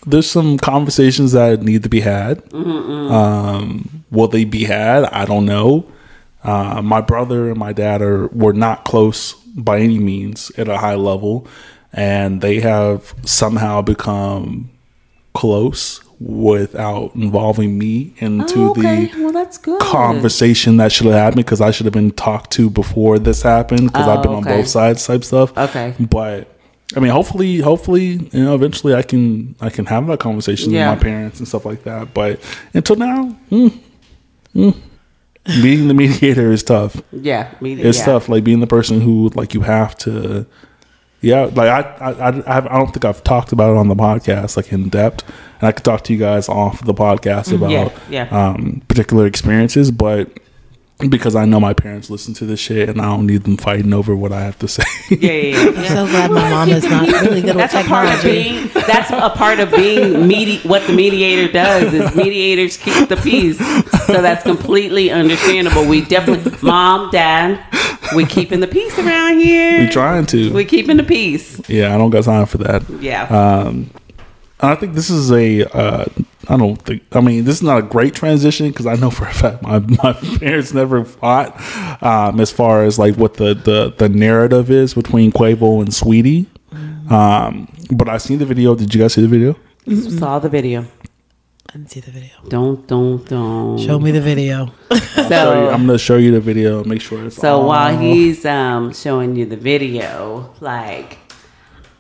there's 0.06 0.28
some 0.30 0.56
conversations 0.58 1.32
that 1.32 1.62
need 1.62 1.82
to 1.82 1.88
be 1.90 2.00
had. 2.00 2.42
Um, 2.54 4.04
will 4.10 4.28
they 4.28 4.44
be 4.44 4.64
had? 4.64 5.04
I 5.04 5.24
don't 5.26 5.44
know. 5.46 5.86
Uh, 6.42 6.80
my 6.82 7.00
brother 7.02 7.50
and 7.50 7.58
my 7.58 7.72
dad 7.72 8.00
are 8.02 8.26
were 8.28 8.54
not 8.54 8.84
close 8.84 9.34
by 9.54 9.80
any 9.80 9.98
means 9.98 10.50
at 10.56 10.68
a 10.68 10.78
high 10.78 10.94
level, 10.94 11.46
and 11.92 12.40
they 12.40 12.60
have 12.60 13.14
somehow 13.24 13.82
become 13.82 14.70
close 15.34 16.00
without 16.20 17.14
involving 17.14 17.78
me 17.78 18.12
into 18.18 18.60
Oh, 18.66 18.70
okay. 18.72 19.06
the 19.06 19.22
well, 19.22 19.32
that's 19.32 19.56
good. 19.56 19.80
conversation 19.80 20.76
that 20.76 20.92
should 20.92 21.06
have 21.06 21.14
happened 21.14 21.44
because 21.44 21.60
I 21.62 21.70
should 21.70 21.86
have 21.86 21.94
been 21.94 22.10
talked 22.10 22.50
to 22.52 22.68
before 22.68 23.18
this 23.18 23.42
happened 23.42 23.90
because 23.92 24.06
I've 24.06 24.22
been 24.22 24.32
Oh, 24.32 24.36
on 24.36 24.44
both 24.44 24.68
sides 24.68 25.06
type 25.06 25.24
stuff. 25.24 25.56
Okay. 25.56 25.94
But 25.98 26.48
I 26.94 27.00
mean, 27.00 27.10
hopefully, 27.12 27.58
hopefully, 27.58 28.28
you 28.32 28.44
know, 28.44 28.54
eventually 28.54 28.94
I 28.94 29.02
can 29.02 29.54
I 29.60 29.70
can 29.70 29.86
have 29.86 30.06
that 30.08 30.20
conversation 30.20 30.72
Yeah. 30.72 30.90
with 30.90 30.98
my 30.98 31.02
parents 31.04 31.38
and 31.38 31.48
stuff 31.48 31.64
like 31.64 31.84
that. 31.84 32.12
But 32.12 32.40
until 32.74 32.96
now, 32.96 33.36
mm, 33.50 33.78
mm, 34.54 34.76
being 35.62 35.88
the 35.88 35.94
mediator 35.94 36.52
is 36.52 36.62
tough. 36.62 37.00
Yeah. 37.12 37.48
It's 37.62 37.98
yeah. 38.00 38.04
tough, 38.04 38.28
like 38.28 38.44
being 38.44 38.60
the 38.60 38.66
person 38.66 39.00
who 39.00 39.30
like 39.34 39.54
you 39.54 39.62
have 39.62 39.96
to. 39.98 40.44
Yeah, 41.22 41.42
like 41.44 41.68
I, 41.68 41.80
I, 42.00 42.10
I, 42.12 42.28
I 42.50 42.54
have- 42.54 42.66
I 42.68 42.78
don't 42.78 42.92
think 42.92 43.04
I've 43.04 43.22
talked 43.22 43.52
about 43.52 43.72
it 43.72 43.76
on 43.76 43.88
the 43.88 43.94
podcast 43.94 44.56
like 44.56 44.72
in 44.72 44.88
depth, 44.88 45.22
and 45.60 45.68
I 45.68 45.72
could 45.72 45.84
talk 45.84 46.02
to 46.04 46.12
you 46.14 46.18
guys 46.18 46.48
off 46.48 46.82
the 46.84 46.94
podcast 46.94 47.52
about 47.52 47.70
Mm-hmm. 47.70 48.12
Yeah, 48.12 48.26
yeah. 48.30 48.48
Um, 48.48 48.82
particular 48.88 49.26
experiences, 49.26 49.90
but 49.90 50.30
because 51.08 51.34
I 51.36 51.44
know 51.44 51.58
my 51.60 51.72
parents 51.72 52.10
listen 52.10 52.34
to 52.34 52.44
this 52.46 52.60
shit, 52.60 52.88
and 52.88 53.00
I 53.00 53.04
don't 53.06 53.26
need 53.26 53.44
them 53.44 53.56
fighting 53.56 53.92
over 53.92 54.14
what 54.14 54.32
I 54.32 54.40
have 54.42 54.58
to 54.60 54.68
say. 54.68 54.82
Yeah, 55.10 55.32
yeah, 55.32 55.56
yeah. 55.56 55.68
I'm 55.80 55.86
so 55.86 56.06
glad 56.06 56.30
my 56.30 56.50
mom 56.50 56.68
is 56.68 56.84
not 56.84 57.06
really 57.08 57.40
good 57.40 57.56
with 57.56 57.56
That's 57.56 57.74
a 57.74 57.82
part 57.84 58.06
of 58.08 58.20
technology. 58.20 58.52
being. 58.70 58.70
That's 58.86 59.10
a 59.10 59.30
part 59.30 59.58
of 59.60 59.70
being 59.72 60.28
medi- 60.28 60.58
What 60.68 60.86
the 60.86 60.92
mediator 60.92 61.50
does 61.52 61.92
is 61.94 62.14
mediators 62.14 62.76
keep 62.76 63.08
the 63.08 63.16
peace. 63.16 63.58
So 64.06 64.22
that's 64.22 64.42
completely 64.42 65.10
understandable. 65.10 65.84
We 65.86 66.04
definitely, 66.04 66.52
mom, 66.62 67.10
dad, 67.10 67.64
we 68.14 68.24
keeping 68.26 68.60
the 68.60 68.66
peace 68.68 68.98
around 68.98 69.38
here. 69.40 69.80
we 69.80 69.88
trying 69.88 70.26
to. 70.26 70.52
We 70.52 70.64
keeping 70.64 70.96
the 70.96 71.04
peace. 71.04 71.60
yeah, 71.68 71.94
I 71.94 71.98
don't 71.98 72.10
got 72.10 72.24
time 72.24 72.46
for 72.46 72.58
that. 72.58 72.88
Yeah. 73.00 73.24
Um, 73.24 73.90
and 74.60 74.70
I 74.70 74.74
think 74.74 74.94
this 74.94 75.10
is 75.10 75.30
a. 75.32 75.64
Uh, 75.76 76.04
I 76.48 76.56
don't 76.56 76.76
think. 76.76 77.02
I 77.12 77.20
mean, 77.20 77.44
this 77.44 77.56
is 77.56 77.62
not 77.62 77.78
a 77.78 77.82
great 77.82 78.14
transition 78.14 78.68
because 78.68 78.86
I 78.86 78.94
know 78.96 79.10
for 79.10 79.24
a 79.26 79.32
fact 79.32 79.62
my, 79.62 79.78
my 80.02 80.12
parents 80.38 80.72
never 80.72 81.04
fought. 81.04 81.54
Um, 82.02 82.40
as 82.40 82.50
far 82.50 82.84
as 82.84 82.98
like 82.98 83.16
what 83.16 83.34
the 83.34 83.54
the 83.54 83.94
the 83.96 84.08
narrative 84.08 84.70
is 84.70 84.94
between 84.94 85.32
Quavo 85.32 85.80
and 85.80 85.88
Saweetie. 85.90 86.46
Um, 87.10 87.68
but 87.90 88.08
I 88.08 88.18
seen 88.18 88.38
the 88.38 88.46
video. 88.46 88.74
Did 88.74 88.94
you 88.94 89.00
guys 89.00 89.12
see 89.14 89.22
the 89.22 89.28
video? 89.28 89.56
Saw 90.18 90.38
the 90.38 90.48
video. 90.48 90.82
I 91.68 91.72
didn't 91.74 91.90
see 91.90 92.00
the 92.00 92.10
video. 92.10 92.30
Don't, 92.48 92.86
don't, 92.88 93.24
don't. 93.28 93.78
Show 93.78 93.98
me 94.00 94.10
the 94.10 94.20
video. 94.20 94.66
Show 94.90 94.94
you- 94.94 95.28
So, 95.28 95.70
I'm 95.70 95.86
gonna 95.86 95.98
show 95.98 96.16
you 96.16 96.32
the 96.32 96.40
video. 96.40 96.82
Make 96.84 97.00
sure 97.00 97.26
it's 97.26 97.36
so 97.36 97.60
all- 97.60 97.68
while 97.68 97.96
he's 97.96 98.44
um, 98.44 98.92
showing 98.92 99.36
you 99.36 99.46
the 99.46 99.56
video, 99.56 100.52
like, 100.60 101.18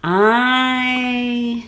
I 0.02 1.64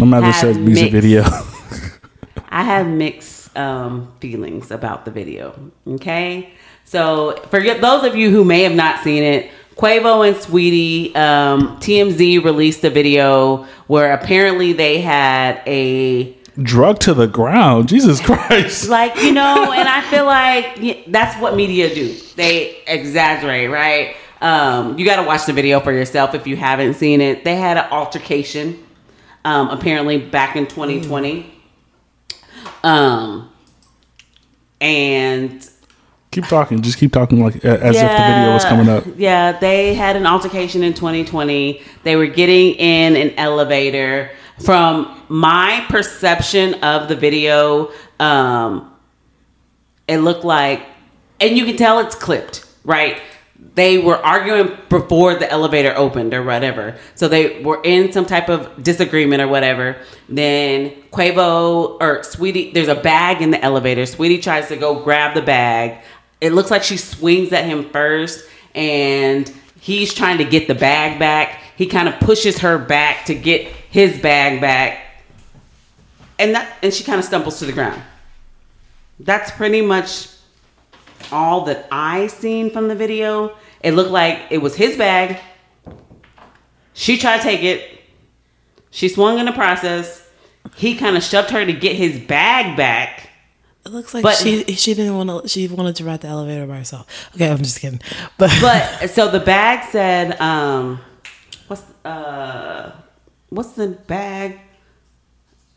no 0.00 0.06
matter 0.06 0.32
says 0.32 0.58
music 0.58 0.92
video. 0.92 1.22
I 2.48 2.64
have 2.64 2.86
mixed 2.86 3.56
um, 3.56 4.12
feelings 4.20 4.70
about 4.70 5.04
the 5.04 5.10
video. 5.10 5.54
Okay, 5.86 6.52
so 6.84 7.36
for 7.50 7.60
those 7.60 8.04
of 8.04 8.16
you 8.16 8.30
who 8.30 8.44
may 8.44 8.62
have 8.62 8.74
not 8.74 9.04
seen 9.04 9.22
it, 9.22 9.50
Quavo 9.76 10.26
and 10.26 10.36
Saweetie, 10.36 11.16
um, 11.16 11.76
TMZ 11.78 12.44
released 12.44 12.84
a 12.84 12.90
video 12.90 13.64
where 13.86 14.12
apparently 14.12 14.72
they 14.72 15.00
had 15.00 15.62
a 15.66 16.36
Drug 16.60 16.98
to 17.00 17.14
the 17.14 17.26
ground. 17.26 17.88
Jesus 17.88 18.20
Christ. 18.24 18.88
like 18.88 19.16
you 19.22 19.32
know, 19.32 19.72
and 19.72 19.88
I 19.88 20.02
feel 20.10 20.26
like 20.26 21.06
that's 21.06 21.40
what 21.40 21.56
media 21.56 21.94
do. 21.94 22.14
They 22.36 22.82
exaggerate, 22.86 23.70
right? 23.70 24.16
Um, 24.40 24.98
you 24.98 25.04
got 25.04 25.16
to 25.16 25.22
watch 25.22 25.46
the 25.46 25.52
video 25.52 25.80
for 25.80 25.92
yourself 25.92 26.34
if 26.34 26.46
you 26.46 26.56
haven't 26.56 26.94
seen 26.94 27.20
it. 27.20 27.44
They 27.44 27.56
had 27.56 27.76
an 27.76 27.86
altercation, 27.90 28.84
um, 29.44 29.68
apparently 29.68 30.18
back 30.18 30.56
in 30.56 30.66
2020. 30.66 31.52
Um, 32.82 33.50
and 34.80 35.68
Keep 36.30 36.46
talking. 36.46 36.80
Just 36.80 36.98
keep 36.98 37.12
talking 37.12 37.42
like 37.42 37.56
as 37.64 37.96
if 37.96 38.02
the 38.02 38.08
video 38.08 38.52
was 38.52 38.64
coming 38.64 38.88
up. 38.88 39.04
Yeah, 39.16 39.58
they 39.58 39.94
had 39.94 40.14
an 40.14 40.26
altercation 40.26 40.84
in 40.84 40.94
2020. 40.94 41.82
They 42.04 42.14
were 42.14 42.28
getting 42.28 42.74
in 42.74 43.16
an 43.16 43.34
elevator. 43.36 44.30
From 44.60 45.24
my 45.28 45.84
perception 45.88 46.74
of 46.84 47.08
the 47.08 47.16
video, 47.16 47.90
um, 48.20 48.94
it 50.06 50.18
looked 50.18 50.44
like, 50.44 50.86
and 51.40 51.58
you 51.58 51.64
can 51.64 51.76
tell 51.76 51.98
it's 51.98 52.14
clipped, 52.14 52.64
right? 52.84 53.20
They 53.74 53.98
were 53.98 54.16
arguing 54.16 54.76
before 54.88 55.34
the 55.34 55.50
elevator 55.50 55.94
opened 55.96 56.34
or 56.34 56.42
whatever. 56.42 56.96
So 57.14 57.28
they 57.28 57.62
were 57.62 57.80
in 57.84 58.12
some 58.12 58.26
type 58.26 58.48
of 58.48 58.82
disagreement 58.82 59.42
or 59.42 59.48
whatever. 59.48 59.96
Then 60.28 60.90
Quavo 61.12 61.96
or 62.00 62.20
Saweetie, 62.20 62.74
there's 62.74 62.88
a 62.88 62.94
bag 62.94 63.42
in 63.42 63.50
the 63.50 63.62
elevator. 63.62 64.02
Saweetie 64.02 64.42
tries 64.42 64.68
to 64.68 64.76
go 64.76 65.02
grab 65.02 65.34
the 65.34 65.42
bag. 65.42 66.02
It 66.40 66.52
looks 66.52 66.70
like 66.70 66.82
she 66.82 66.96
swings 66.96 67.52
at 67.52 67.64
him 67.64 67.90
first 67.90 68.44
and 68.74 69.52
he's 69.80 70.14
trying 70.14 70.38
to 70.38 70.44
get 70.44 70.66
the 70.66 70.74
bag 70.74 71.18
back. 71.18 71.60
He 71.76 71.86
kind 71.86 72.08
of 72.08 72.18
pushes 72.20 72.58
her 72.58 72.78
back 72.78 73.26
to 73.26 73.34
get 73.34 73.66
his 73.90 74.20
bag 74.20 74.60
back. 74.60 75.06
And 76.38 76.54
that 76.54 76.76
and 76.82 76.92
she 76.92 77.04
kind 77.04 77.18
of 77.18 77.24
stumbles 77.24 77.58
to 77.58 77.66
the 77.66 77.72
ground. 77.72 78.02
That's 79.20 79.50
pretty 79.50 79.82
much 79.82 80.28
all 81.32 81.64
that 81.66 81.86
I 81.92 82.26
seen 82.28 82.70
from 82.70 82.88
the 82.88 82.94
video. 82.94 83.56
It 83.82 83.92
looked 83.92 84.10
like 84.10 84.38
it 84.50 84.58
was 84.58 84.74
his 84.76 84.96
bag. 84.96 85.38
She 86.94 87.16
tried 87.18 87.38
to 87.38 87.42
take 87.42 87.62
it. 87.62 88.00
She 88.90 89.08
swung 89.08 89.38
in 89.38 89.46
the 89.46 89.52
process. 89.52 90.28
He 90.76 90.96
kind 90.96 91.16
of 91.16 91.22
shoved 91.22 91.50
her 91.50 91.64
to 91.64 91.72
get 91.72 91.96
his 91.96 92.18
bag 92.18 92.76
back. 92.76 93.28
It 93.86 93.92
looks 93.92 94.12
like 94.12 94.22
But- 94.22 94.36
she 94.36 94.64
she 94.74 94.92
didn't 94.94 95.16
want 95.16 95.42
to. 95.44 95.48
She 95.48 95.66
wanted 95.68 95.96
to 95.96 96.04
ride 96.04 96.20
the 96.20 96.28
elevator 96.28 96.66
by 96.66 96.76
herself. 96.76 97.06
Okay, 97.34 97.48
I'm 97.50 97.58
just 97.58 97.80
kidding. 97.80 98.00
But 98.36 98.50
But 98.60 99.08
so 99.10 99.30
the 99.30 99.40
bag 99.40 99.88
said, 99.90 100.38
um, 100.40 101.00
what's 101.68 101.82
uh, 102.04 102.92
what's 103.48 103.70
the 103.72 103.88
bag? 103.88 104.60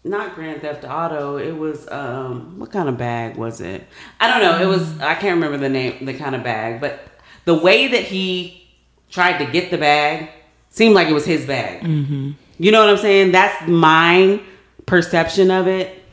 Not 0.05 0.35
Grand 0.35 0.61
Theft 0.61 0.83
Auto. 0.83 1.37
It 1.37 1.53
was 1.53 1.89
um, 1.89 2.59
what 2.59 2.71
kind 2.71 2.89
of 2.89 2.97
bag 2.97 3.37
was 3.37 3.61
it? 3.61 3.87
I 4.19 4.27
don't 4.27 4.41
know. 4.41 4.61
It 4.61 4.67
was 4.67 4.99
I 4.99 5.15
can't 5.15 5.35
remember 5.35 5.57
the 5.57 5.69
name, 5.69 6.05
the 6.05 6.13
kind 6.13 6.35
of 6.35 6.43
bag. 6.43 6.81
But 6.81 7.07
the 7.45 7.53
way 7.55 7.87
that 7.87 8.03
he 8.03 8.67
tried 9.09 9.37
to 9.43 9.51
get 9.51 9.71
the 9.71 9.77
bag 9.77 10.29
seemed 10.69 10.95
like 10.95 11.07
it 11.07 11.13
was 11.13 11.25
his 11.25 11.45
bag. 11.45 11.83
You 12.59 12.71
know 12.71 12.81
what 12.81 12.89
I'm 12.89 12.97
saying? 12.97 13.31
That's 13.31 13.67
my 13.67 14.41
perception 14.85 15.51
of 15.51 15.67
it. 15.67 16.03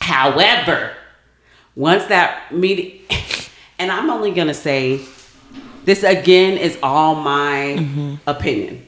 However, 0.00 0.92
once 1.76 2.06
that 2.06 2.52
meeting, 2.52 3.00
and 3.78 3.90
I'm 3.92 4.10
only 4.10 4.32
gonna 4.32 4.54
say 4.54 5.00
this 5.84 6.02
again 6.02 6.58
is 6.58 6.78
all 6.82 7.14
my 7.14 8.18
opinion. 8.26 8.86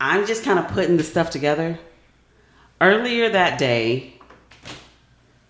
I'm 0.00 0.26
just 0.26 0.44
kind 0.44 0.58
of 0.58 0.68
putting 0.68 0.96
the 0.96 1.04
stuff 1.04 1.30
together. 1.30 1.78
Earlier 2.80 3.28
that 3.28 3.58
day, 3.58 4.14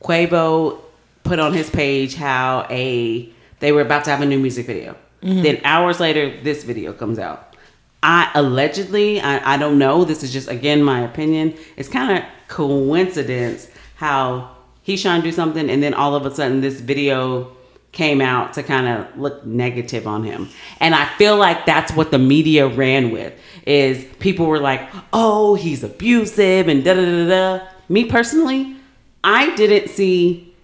Quavo 0.03 0.81
put 1.23 1.39
on 1.39 1.53
his 1.53 1.71
page 1.71 2.17
how 2.17 2.67
a 2.71 3.33
they 3.61 3.73
were 3.73 3.83
about 3.83 4.05
to 4.05 4.11
have 4.11 4.21
a 4.21 4.27
new 4.27 4.39
music 4.39 4.67
video. 4.67 4.97
Mm-hmm. 5.23 5.43
Then 5.43 5.61
hours 5.65 6.01
later, 6.01 6.41
this 6.43 6.65
video 6.65 6.93
comes 6.93 7.19
out. 7.19 7.55
I 8.03 8.31
allegedly, 8.35 9.21
I, 9.21 9.55
I 9.55 9.57
don't 9.59 9.79
know. 9.79 10.05
This 10.05 10.23
is 10.23 10.33
just 10.33 10.49
again 10.49 10.83
my 10.83 11.01
opinion. 11.03 11.55
It's 11.77 11.89
kind 11.89 12.19
of 12.19 12.25
coincidence 12.49 13.69
how 13.97 14.57
he's 14.83 15.03
trying 15.03 15.21
to 15.21 15.29
do 15.29 15.33
something, 15.33 15.71
and 15.71 15.83
then 15.83 15.95
all 15.95 16.15
of 16.15 16.27
a 16.27 16.35
sudden 16.35 16.63
this 16.63 16.81
video 16.81 17.55
came 17.93 18.21
out 18.21 18.55
to 18.55 18.63
kind 18.63 18.87
of 18.87 19.19
look 19.19 19.45
negative 19.45 20.07
on 20.07 20.23
him. 20.23 20.49
And 20.79 20.95
I 20.95 21.07
feel 21.17 21.37
like 21.37 21.67
that's 21.67 21.93
what 21.93 22.11
the 22.11 22.19
media 22.19 22.69
ran 22.69 23.11
with. 23.11 23.33
Is 23.67 24.05
people 24.19 24.47
were 24.47 24.61
like, 24.61 24.89
"Oh, 25.13 25.55
he's 25.55 25.83
abusive," 25.85 26.69
and 26.69 26.85
da 26.85 26.95
da 26.95 27.05
da 27.05 27.29
da. 27.59 27.67
Me 27.89 28.05
personally, 28.05 28.77
I 29.23 29.55
didn't 29.55 29.91
see 29.91 30.55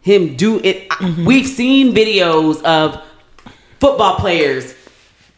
him 0.00 0.36
do 0.36 0.58
it. 0.60 0.86
I- 0.90 0.94
mm-hmm. 0.96 1.24
We've 1.24 1.46
seen 1.46 1.94
videos 1.94 2.62
of 2.62 3.02
football 3.80 4.16
players 4.16 4.74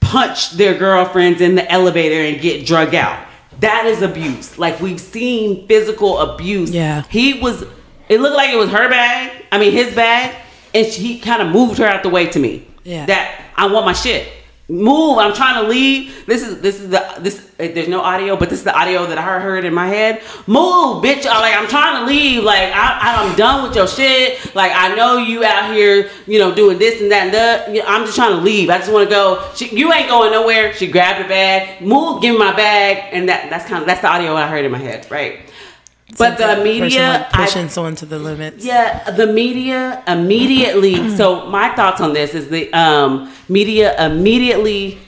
punch 0.00 0.52
their 0.52 0.78
girlfriends 0.78 1.40
in 1.40 1.54
the 1.54 1.70
elevator 1.70 2.20
and 2.20 2.40
get 2.40 2.66
drug 2.66 2.94
out. 2.94 3.26
That 3.60 3.86
is 3.86 4.02
abuse. 4.02 4.58
Like 4.58 4.80
we've 4.80 5.00
seen 5.00 5.66
physical 5.66 6.18
abuse. 6.18 6.70
Yeah. 6.70 7.02
He 7.10 7.40
was 7.40 7.64
it 8.08 8.20
looked 8.20 8.36
like 8.36 8.50
it 8.50 8.56
was 8.56 8.70
her 8.70 8.88
bag. 8.88 9.44
I 9.52 9.58
mean 9.58 9.72
his 9.72 9.94
bag. 9.94 10.34
And 10.74 10.86
she, 10.86 11.02
he 11.14 11.18
kind 11.18 11.42
of 11.42 11.48
moved 11.48 11.78
her 11.78 11.86
out 11.86 12.02
the 12.02 12.08
way 12.10 12.26
to 12.28 12.38
me. 12.38 12.66
Yeah. 12.84 13.06
That 13.06 13.44
I 13.56 13.66
want 13.66 13.86
my 13.86 13.92
shit. 13.92 14.28
move. 14.68 15.18
I'm 15.18 15.34
trying 15.34 15.62
to 15.62 15.68
leave. 15.68 16.26
This 16.26 16.46
is 16.46 16.60
this 16.60 16.80
is 16.80 16.90
the 16.90 17.14
this. 17.20 17.44
Eh, 17.58 17.72
there's 17.72 17.88
no 17.88 18.00
audio, 18.00 18.36
but 18.36 18.50
this 18.50 18.60
is 18.60 18.64
the 18.64 18.76
audio 18.78 19.06
that 19.06 19.18
I 19.18 19.40
heard 19.40 19.64
in 19.64 19.74
my 19.74 19.88
head. 19.88 20.22
Move, 20.46 21.02
bitch. 21.02 21.26
I'm 21.26 21.40
like 21.40 21.56
I'm 21.56 21.66
trying 21.68 22.00
to 22.00 22.06
leave. 22.06 22.44
Like 22.44 22.70
I, 22.72 23.24
I'm 23.24 23.36
done 23.36 23.66
with 23.66 23.74
your 23.76 23.88
shit. 23.88 24.54
Like 24.54 24.72
I 24.74 24.94
know 24.94 25.16
you 25.16 25.42
out 25.44 25.74
here, 25.74 26.10
you 26.26 26.38
know, 26.38 26.54
doing 26.54 26.78
this 26.78 27.00
and 27.00 27.10
that 27.10 27.24
and 27.26 27.34
that. 27.34 27.88
I'm 27.88 28.04
just 28.04 28.16
trying 28.16 28.36
to 28.36 28.42
leave. 28.42 28.68
I 28.70 28.78
just 28.78 28.92
want 28.92 29.08
to 29.08 29.10
go. 29.14 29.50
She, 29.54 29.74
you 29.76 29.92
ain't 29.92 30.08
going 30.08 30.30
nowhere. 30.32 30.74
She 30.74 30.86
grabbed 30.86 31.22
her 31.22 31.28
bag. 31.28 31.80
Move. 31.80 32.22
Give 32.22 32.34
me 32.34 32.38
my 32.38 32.54
bag. 32.54 33.08
And 33.12 33.28
that 33.28 33.50
that's 33.50 33.64
kind 33.64 33.80
of 33.82 33.86
that's 33.86 34.02
the 34.02 34.08
audio 34.08 34.34
I 34.34 34.46
heard 34.46 34.64
in 34.64 34.70
my 34.70 34.78
head. 34.78 35.06
Right. 35.10 35.40
But 36.16 36.38
the 36.38 36.62
media, 36.64 37.08
like, 37.08 37.34
I- 37.34 37.44
pushing 37.44 37.68
someone 37.68 37.94
to 37.96 38.06
the 38.06 38.18
limits. 38.18 38.64
yeah, 38.64 39.10
the 39.10 39.26
media 39.26 40.02
immediately. 40.06 41.10
so 41.16 41.46
my 41.46 41.74
thoughts 41.74 42.00
on 42.00 42.12
this 42.12 42.34
is 42.34 42.48
the 42.48 42.72
um, 42.72 43.32
media 43.48 43.94
immediately 44.04 44.98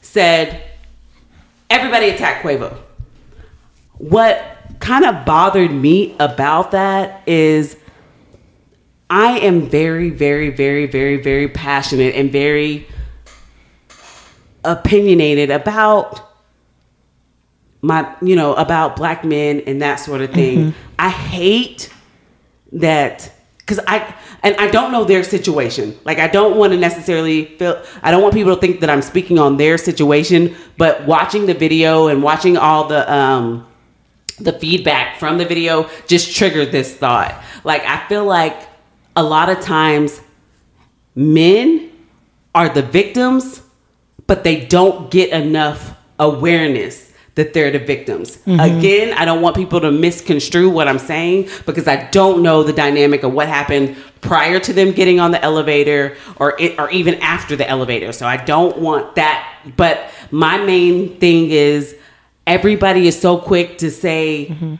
said 0.00 0.60
everybody 1.68 2.08
attack 2.08 2.42
Quavo. 2.42 2.76
What 3.98 4.56
kind 4.80 5.04
of 5.04 5.24
bothered 5.24 5.70
me 5.70 6.16
about 6.18 6.72
that 6.72 7.22
is 7.28 7.76
I 9.08 9.38
am 9.40 9.68
very, 9.68 10.10
very, 10.10 10.50
very, 10.50 10.86
very, 10.86 11.16
very 11.16 11.48
passionate 11.48 12.14
and 12.14 12.32
very 12.32 12.88
opinionated 14.64 15.50
about 15.50 16.29
my 17.82 18.14
you 18.22 18.36
know 18.36 18.54
about 18.54 18.96
black 18.96 19.24
men 19.24 19.60
and 19.66 19.82
that 19.82 19.96
sort 19.96 20.20
of 20.20 20.32
thing. 20.32 20.74
I 20.98 21.08
hate 21.08 21.92
that 22.72 23.32
because 23.58 23.80
i 23.86 24.14
and 24.42 24.54
i 24.56 24.70
don't 24.70 24.92
know 24.92 25.04
their 25.04 25.22
situation. 25.24 25.98
Like 26.04 26.18
i 26.18 26.28
don't 26.28 26.56
want 26.56 26.72
to 26.72 26.78
necessarily 26.78 27.46
feel 27.56 27.82
i 28.02 28.10
don't 28.10 28.22
want 28.22 28.34
people 28.34 28.54
to 28.54 28.60
think 28.60 28.80
that 28.80 28.90
i'm 28.90 29.02
speaking 29.02 29.38
on 29.38 29.56
their 29.56 29.78
situation 29.78 30.54
but 30.76 31.06
watching 31.06 31.46
the 31.46 31.54
video 31.54 32.08
and 32.08 32.22
watching 32.22 32.56
all 32.56 32.86
the 32.88 33.12
um 33.12 33.66
the 34.38 34.52
feedback 34.52 35.18
from 35.18 35.36
the 35.38 35.44
video 35.44 35.88
just 36.06 36.34
triggered 36.34 36.72
this 36.72 36.94
thought. 36.94 37.42
Like 37.64 37.82
i 37.84 38.06
feel 38.08 38.24
like 38.24 38.68
a 39.16 39.22
lot 39.22 39.48
of 39.48 39.60
times 39.60 40.20
men 41.14 41.90
are 42.54 42.68
the 42.68 42.82
victims 42.82 43.62
but 44.26 44.44
they 44.44 44.64
don't 44.64 45.10
get 45.10 45.30
enough 45.30 45.94
awareness 46.18 47.09
that 47.34 47.54
they're 47.54 47.70
the 47.70 47.78
victims. 47.78 48.38
Mm-hmm. 48.38 48.60
Again, 48.60 49.14
I 49.16 49.24
don't 49.24 49.40
want 49.40 49.56
people 49.56 49.80
to 49.80 49.90
misconstrue 49.90 50.68
what 50.68 50.88
I'm 50.88 50.98
saying 50.98 51.48
because 51.66 51.86
I 51.86 52.08
don't 52.10 52.42
know 52.42 52.62
the 52.62 52.72
dynamic 52.72 53.22
of 53.22 53.32
what 53.32 53.48
happened 53.48 53.96
prior 54.20 54.58
to 54.60 54.72
them 54.72 54.92
getting 54.92 55.20
on 55.20 55.30
the 55.30 55.42
elevator 55.42 56.16
or 56.36 56.60
it, 56.60 56.78
or 56.78 56.90
even 56.90 57.14
after 57.16 57.56
the 57.56 57.68
elevator. 57.68 58.12
So 58.12 58.26
I 58.26 58.36
don't 58.36 58.78
want 58.78 59.14
that. 59.14 59.46
But 59.76 60.10
my 60.30 60.58
main 60.58 61.18
thing 61.18 61.50
is 61.50 61.96
everybody 62.46 63.06
is 63.06 63.18
so 63.18 63.38
quick 63.38 63.78
to 63.78 63.90
say, 63.90 64.48
mm-hmm. 64.50 64.74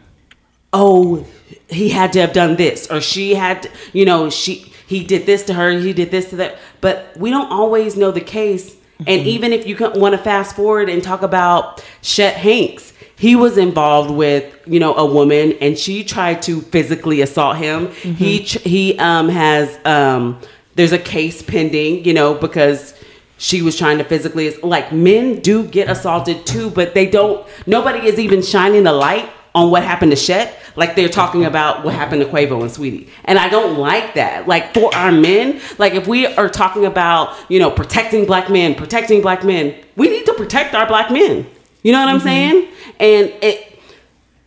"Oh, 0.73 1.27
he 1.69 1.89
had 1.89 2.13
to 2.15 2.21
have 2.21 2.33
done 2.33 2.57
this," 2.57 2.91
or 2.91 3.01
she 3.01 3.35
had, 3.35 3.63
to, 3.63 3.71
you 3.93 4.05
know, 4.05 4.29
she 4.29 4.73
he 4.87 5.05
did 5.05 5.25
this 5.25 5.45
to 5.45 5.55
her, 5.55 5.71
he 5.71 5.93
did 5.93 6.11
this 6.11 6.31
to 6.31 6.37
that. 6.37 6.59
But 6.81 7.17
we 7.17 7.31
don't 7.31 7.51
always 7.51 7.97
know 7.97 8.11
the 8.11 8.21
case. 8.21 8.77
And 9.07 9.27
even 9.27 9.53
if 9.53 9.67
you 9.67 9.77
want 9.95 10.15
to 10.15 10.19
fast 10.19 10.57
forward 10.57 10.89
and 10.89 11.03
talk 11.03 11.23
about 11.23 11.85
Chet 12.03 12.35
Hanks, 12.37 12.93
he 13.17 13.37
was 13.37 13.59
involved 13.59 14.11
with 14.11 14.45
you 14.67 14.81
know 14.81 14.95
a 14.95 15.05
woman, 15.05 15.53
and 15.61 15.79
she 15.79 16.05
tried 16.05 16.43
to 16.43 16.61
physically 16.63 17.21
assault 17.21 17.57
him. 17.59 17.91
He 17.93 18.45
tr- 18.45 18.59
he 18.61 18.99
um 18.99 19.29
has 19.29 19.79
um 19.85 20.41
there's 20.75 20.93
a 20.93 20.99
case 20.99 21.43
pending, 21.43 22.05
you 22.05 22.15
know, 22.15 22.35
because 22.35 22.95
she 23.37 23.63
was 23.63 23.77
trying 23.77 23.99
to 23.99 24.05
physically 24.05 24.55
like 24.63 24.93
men 24.93 25.41
do 25.41 25.65
get 25.65 25.89
assaulted 25.91 26.47
too, 26.47 26.71
but 26.71 26.95
they 26.95 27.07
don't. 27.11 27.47
Nobody 27.67 28.07
is 28.07 28.19
even 28.19 28.43
shining 28.43 28.85
the 28.85 28.93
light 28.93 29.29
on 29.55 29.71
what 29.71 29.83
happened 29.83 30.13
to 30.13 30.17
Chet. 30.17 30.57
Like 30.77 30.97
they're 30.97 31.09
talking 31.09 31.45
about 31.45 31.85
what 31.85 31.95
happened 31.95 32.23
to 32.23 32.29
Quavo 32.29 32.63
and 32.63 32.71
Saweetie, 32.71 33.09
and 33.25 33.39
I 33.39 33.49
don't 33.49 33.79
like 33.79 34.15
that. 34.15 34.47
Like 34.47 34.75
for 34.75 34.95
our 34.95 35.13
men, 35.13 35.61
like 35.79 35.95
if 35.95 36.07
we 36.07 36.27
are 36.27 36.49
talking 36.49 36.87
about 36.87 37.37
you 37.49 37.59
know 37.59 37.71
protecting 37.71 38.27
black 38.27 38.51
men, 38.51 38.75
protecting 38.75 39.21
black 39.23 39.45
men, 39.45 39.75
we 39.97 40.09
need 40.09 40.27
to 40.27 40.35
protect 40.35 40.75
our 40.75 40.87
black 40.87 41.11
men. 41.11 41.47
You 41.83 41.93
know 41.93 42.01
what 42.01 42.09
I'm 42.09 42.17
mm-hmm. 42.17 42.27
saying? 42.27 42.69
And 42.99 43.33
it 43.43 43.79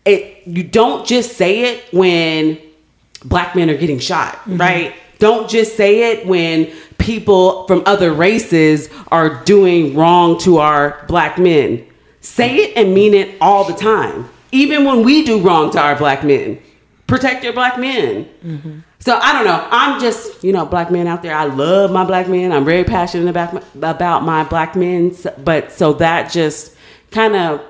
it 0.05 0.47
you 0.47 0.63
don't 0.63 1.05
just 1.05 1.37
say 1.37 1.73
it 1.73 1.93
when 1.93 2.59
black 3.25 3.55
men 3.55 3.69
are 3.69 3.77
getting 3.77 3.99
shot, 3.99 4.35
mm-hmm. 4.35 4.57
right? 4.57 4.95
Don't 5.19 5.49
just 5.49 5.77
say 5.77 6.11
it 6.11 6.27
when 6.27 6.71
people 6.97 7.65
from 7.67 7.83
other 7.85 8.13
races 8.13 8.89
are 9.11 9.43
doing 9.43 9.95
wrong 9.95 10.39
to 10.39 10.57
our 10.57 11.05
black 11.07 11.37
men. 11.37 11.85
Say 12.21 12.55
it 12.55 12.77
and 12.77 12.93
mean 12.93 13.13
it 13.13 13.35
all 13.39 13.65
the 13.65 13.73
time. 13.73 14.29
Even 14.53 14.85
when 14.85 15.03
we 15.03 15.25
do 15.25 15.41
wrong 15.41 15.71
to 15.71 15.79
our 15.79 15.95
black 15.95 16.23
men. 16.23 16.59
Protect 17.07 17.43
your 17.43 17.53
black 17.53 17.77
men. 17.79 18.83
So 18.99 19.17
I 19.17 19.33
don't 19.33 19.43
know. 19.45 19.67
I'm 19.69 19.99
just, 19.99 20.43
you 20.43 20.53
know, 20.53 20.65
black 20.65 20.89
men 20.89 21.07
out 21.07 21.21
there. 21.23 21.35
I 21.35 21.45
love 21.45 21.91
my 21.91 22.05
black 22.05 22.29
men. 22.29 22.53
I'm 22.53 22.63
very 22.63 22.85
passionate 22.85 23.29
about 23.29 23.53
my, 23.53 23.89
about 23.89 24.23
my 24.23 24.43
black 24.45 24.75
men. 24.75 25.13
But 25.43 25.71
so 25.71 25.93
that 25.93 26.31
just 26.31 26.75
kind 27.11 27.35
of 27.35 27.61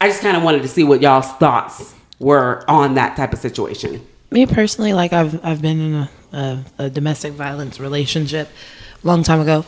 I 0.00 0.08
just 0.08 0.20
kind 0.20 0.36
of 0.36 0.44
wanted 0.44 0.62
to 0.62 0.68
see 0.68 0.84
what 0.84 1.02
y'all's 1.02 1.30
thoughts 1.34 1.94
were 2.20 2.64
on 2.68 2.94
that 2.94 3.16
type 3.16 3.32
of 3.32 3.38
situation. 3.40 4.06
Me 4.30 4.46
personally, 4.46 4.92
like 4.92 5.12
I've 5.12 5.44
I've 5.44 5.60
been 5.60 5.80
in 5.80 5.94
a, 5.94 6.10
a, 6.32 6.64
a 6.84 6.90
domestic 6.90 7.32
violence 7.32 7.80
relationship 7.80 8.48
long 9.02 9.22
time 9.22 9.40
ago. 9.40 9.64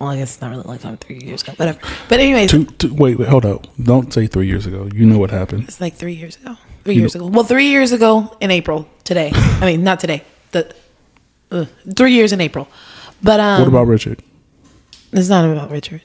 Well, 0.00 0.10
I 0.10 0.16
guess 0.16 0.34
it's 0.34 0.40
not 0.40 0.50
really 0.50 0.62
a 0.62 0.66
long 0.68 0.78
time, 0.78 0.96
three 0.96 1.18
years 1.18 1.42
ago, 1.42 1.52
whatever. 1.56 1.80
But 2.08 2.20
anyways, 2.20 2.50
Two, 2.50 2.64
two, 2.66 2.94
wait, 2.94 3.18
wait, 3.18 3.28
hold 3.28 3.44
up. 3.44 3.66
Don't 3.82 4.12
say 4.12 4.26
three 4.28 4.46
years 4.46 4.64
ago. 4.66 4.88
You 4.94 5.06
know 5.06 5.18
what 5.18 5.30
happened. 5.30 5.64
it's 5.64 5.80
like 5.80 5.94
three 5.94 6.12
years 6.14 6.36
ago. 6.36 6.56
Three 6.84 6.94
years 6.94 7.14
ago. 7.14 7.26
Well, 7.26 7.44
three 7.44 7.66
years 7.68 7.90
ago 7.92 8.36
in 8.40 8.50
April. 8.50 8.88
Today. 9.04 9.32
I 9.34 9.66
mean, 9.66 9.82
not 9.82 9.98
today. 10.00 10.22
The 10.52 10.72
uh, 11.50 11.64
three 11.96 12.12
years 12.12 12.32
in 12.32 12.40
April. 12.40 12.68
But 13.22 13.40
um, 13.40 13.60
What 13.62 13.68
about 13.68 13.86
Richard? 13.88 14.22
It's 15.12 15.28
not 15.28 15.44
about 15.50 15.70
Richard. 15.70 16.02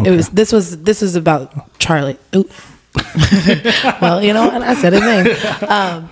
Okay. 0.00 0.12
It 0.12 0.16
was. 0.16 0.28
This 0.30 0.52
was. 0.52 0.82
This 0.82 1.02
was 1.02 1.14
about 1.16 1.78
Charlie. 1.78 2.18
Well, 4.00 4.22
you 4.22 4.32
know, 4.32 4.50
and 4.50 4.62
I 4.62 4.74
said 4.74 4.92
his 4.92 5.02
name. 5.02 5.68
Um, 5.68 6.10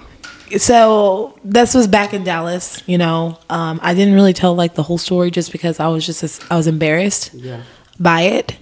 so 0.59 1.39
this 1.45 1.75
was 1.75 1.87
back 1.87 2.13
in 2.15 2.25
Dallas. 2.25 2.83
You 2.87 2.99
know, 2.99 3.39
um, 3.51 3.81
I 3.83 3.95
didn't 3.95 4.15
really 4.15 4.33
tell 4.33 4.55
like 4.55 4.75
the 4.75 4.83
whole 4.83 4.99
story 4.99 5.31
just 5.31 5.53
because 5.53 5.81
I 5.81 5.89
was 5.89 6.07
just 6.07 6.23
I 6.51 6.57
was 6.57 6.67
embarrassed 6.67 7.33
Yeah. 7.35 7.63
by 7.99 8.23
it. 8.23 8.57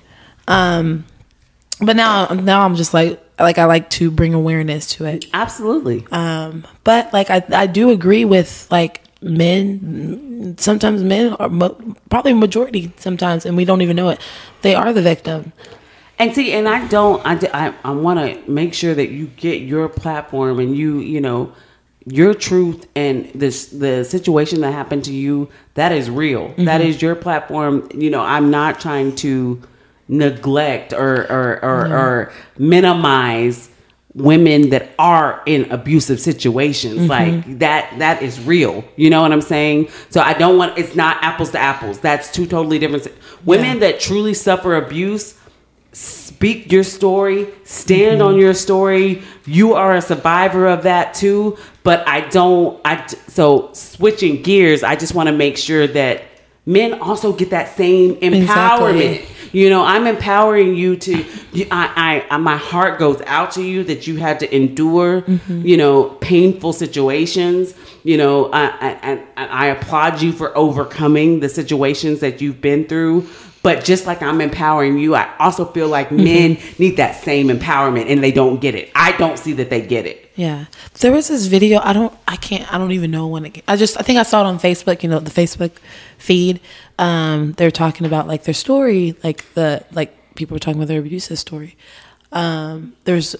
Um, 0.49 1.05
but 1.81 1.97
now 1.97 2.27
now 2.29 2.63
I'm 2.65 2.77
just 2.77 2.93
like 2.95 3.21
like 3.39 3.59
I 3.59 3.65
like 3.65 3.89
to 3.91 4.11
bring 4.11 4.35
awareness 4.35 4.87
to 4.95 5.05
it. 5.07 5.27
Absolutely. 5.33 6.07
Um, 6.13 6.67
but 6.85 7.13
like 7.13 7.31
I, 7.31 7.43
I 7.53 7.67
do 7.67 7.91
agree 7.91 8.25
with 8.25 8.67
like 8.71 9.03
men. 9.23 10.57
Sometimes 10.59 11.03
men 11.03 11.35
are 11.35 11.49
mo- 11.49 11.95
probably 12.11 12.33
majority 12.35 12.93
sometimes, 12.97 13.47
and 13.47 13.57
we 13.57 13.65
don't 13.65 13.83
even 13.83 13.97
know 13.97 14.09
it. 14.11 14.21
They 14.63 14.75
are 14.75 14.93
the 14.93 15.03
victim. 15.03 15.53
And 16.19 16.35
see, 16.35 16.53
and 16.53 16.69
I 16.69 16.87
don't, 16.89 17.25
I, 17.25 17.39
I, 17.55 17.75
I 17.83 17.91
want 17.93 18.19
to 18.19 18.51
make 18.51 18.75
sure 18.75 18.95
that 18.95 19.09
you 19.11 19.27
get 19.37 19.63
your 19.63 19.89
platform 19.89 20.59
and 20.61 20.77
you, 20.77 20.99
you 20.99 21.19
know, 21.19 21.51
your 22.07 22.35
truth 22.35 22.87
and 22.97 23.31
this, 23.35 23.67
the 23.67 24.05
situation 24.05 24.63
that 24.63 24.73
happened 24.73 25.05
to 25.05 25.13
you, 25.13 25.51
that 25.75 25.93
is 25.93 26.11
real. 26.11 26.49
That 26.49 26.81
mm-hmm. 26.81 26.91
is 26.91 27.03
your 27.03 27.15
platform. 27.15 27.89
You 27.95 28.11
know, 28.11 28.23
I'm 28.23 28.51
not 28.51 28.81
trying 28.81 29.15
to 29.17 29.61
neglect 30.09 30.93
or, 30.93 31.31
or, 31.31 31.65
or, 31.65 31.85
mm-hmm. 31.85 31.93
or 31.93 32.33
minimize 32.59 33.71
women 34.15 34.71
that 34.71 34.91
are 34.99 35.43
in 35.47 35.71
abusive 35.71 36.21
situations. 36.21 37.01
Mm-hmm. 37.01 37.09
Like 37.09 37.59
that 37.61 37.95
that 37.99 38.23
is 38.23 38.41
real. 38.41 38.85
You 38.97 39.11
know 39.11 39.23
what 39.23 39.33
i'm 39.33 39.41
saying? 39.41 39.89
So 40.11 40.21
i 40.21 40.33
don't 40.35 40.59
want 40.59 40.77
it's 40.79 40.97
not 40.97 41.23
apples 41.23 41.51
to 41.53 41.59
apples. 41.59 42.01
That's 42.01 42.31
two 42.33 42.47
totally 42.47 42.79
different 42.79 43.05
si- 43.05 43.13
women 43.45 43.81
that 43.81 44.01
truly 44.01 44.35
suffer 44.35 44.77
abuse 44.77 45.37
speak 45.93 46.71
your 46.71 46.85
story 46.85 47.49
stand 47.65 48.23
on 48.23 48.37
your 48.37 48.55
story. 48.55 49.23
You 49.47 49.75
are 49.75 49.95
a 49.95 50.03
survivor 50.03 50.67
of 50.67 50.83
that 50.85 51.15
too 51.15 51.57
but 51.83 52.07
i 52.07 52.21
don't 52.29 52.81
i 52.85 53.07
so 53.07 53.71
switching 53.73 54.43
gears 54.43 54.83
i 54.83 54.97
just 54.97 55.15
want 55.15 55.29
to 55.29 55.35
make 55.35 55.57
sure 55.57 55.87
that 55.87 56.23
men 56.67 57.01
also 57.01 57.33
get 57.33 57.51
that 57.51 57.75
same 57.77 58.15
empowerment. 58.17 59.21
Exactly. 59.21 59.61
you 59.61 59.71
know 59.71 59.85
i'm 59.85 60.07
empowering 60.07 60.75
you 60.75 60.97
to 60.97 61.25
I, 61.71 62.25
I 62.31 62.37
my 62.37 62.57
heart 62.57 62.99
goes 62.99 63.21
out 63.27 63.53
to 63.53 63.63
you 63.63 63.83
that 63.85 64.07
you 64.07 64.17
had 64.17 64.41
to 64.41 64.55
endure 64.55 65.23
mm-hmm. 65.23 65.67
you 65.67 65.77
know 65.77 66.05
painful 66.21 66.73
situations. 66.73 67.75
You 68.05 68.17
know 68.17 68.51
I 68.53 69.21
I 69.37 69.47
I 69.47 69.67
applaud 69.67 70.23
you 70.23 70.33
for 70.33 70.57
overcoming 70.57 71.41
the 71.41 71.49
situations 71.49 72.21
that 72.21 72.41
you've 72.41 72.61
been 72.61 72.87
through 72.87 73.29
But 73.63 73.85
just 73.85 74.07
like 74.07 74.23
I'm 74.23 74.41
empowering 74.41 74.99
you, 74.99 75.15
I 75.15 75.31
also 75.39 75.67
feel 75.67 75.89
like 75.89 76.09
Mm-hmm. 76.09 76.25
men 76.25 76.59
need 76.79 76.97
that 76.97 77.23
same 77.23 77.49
empowerment 77.49 78.07
and 78.11 78.23
they 78.25 78.33
don't 78.33 78.59
get 78.61 78.75
it. 78.75 78.91
I 78.95 79.13
don't 79.19 79.39
see 79.39 79.53
that 79.55 79.69
they 79.69 79.83
get 79.83 80.07
it. 80.07 80.31
Yeah, 80.35 80.65
there 81.01 81.13
was 81.13 81.29
this 81.29 81.47
video. 81.47 81.81
I 81.83 81.93
don't. 81.93 82.15
I 82.27 82.37
can't. 82.37 82.73
I 82.73 82.79
don't 82.79 82.93
even 82.93 83.11
know 83.11 83.27
when 83.27 83.45
it. 83.45 83.63
I 83.69 83.77
just. 83.77 83.99
I 83.99 84.03
think 84.03 84.19
I 84.19 84.23
saw 84.23 84.41
it 84.41 84.47
on 84.47 84.59
Facebook. 84.59 85.03
You 85.03 85.11
know, 85.11 85.19
the 85.21 85.31
Facebook 85.31 85.73
feed. 86.17 86.61
Um, 86.99 87.53
they're 87.53 87.71
talking 87.71 88.07
about 88.07 88.27
like 88.27 88.45
their 88.45 88.55
story, 88.55 89.15
like 89.23 89.45
the 89.55 89.85
like 89.93 90.35
people 90.37 90.55
were 90.55 90.59
talking 90.59 90.81
about 90.81 90.89
their 90.89 91.01
abusive 91.01 91.39
story. 91.39 91.77
Um, 92.33 92.95
there's 93.05 93.37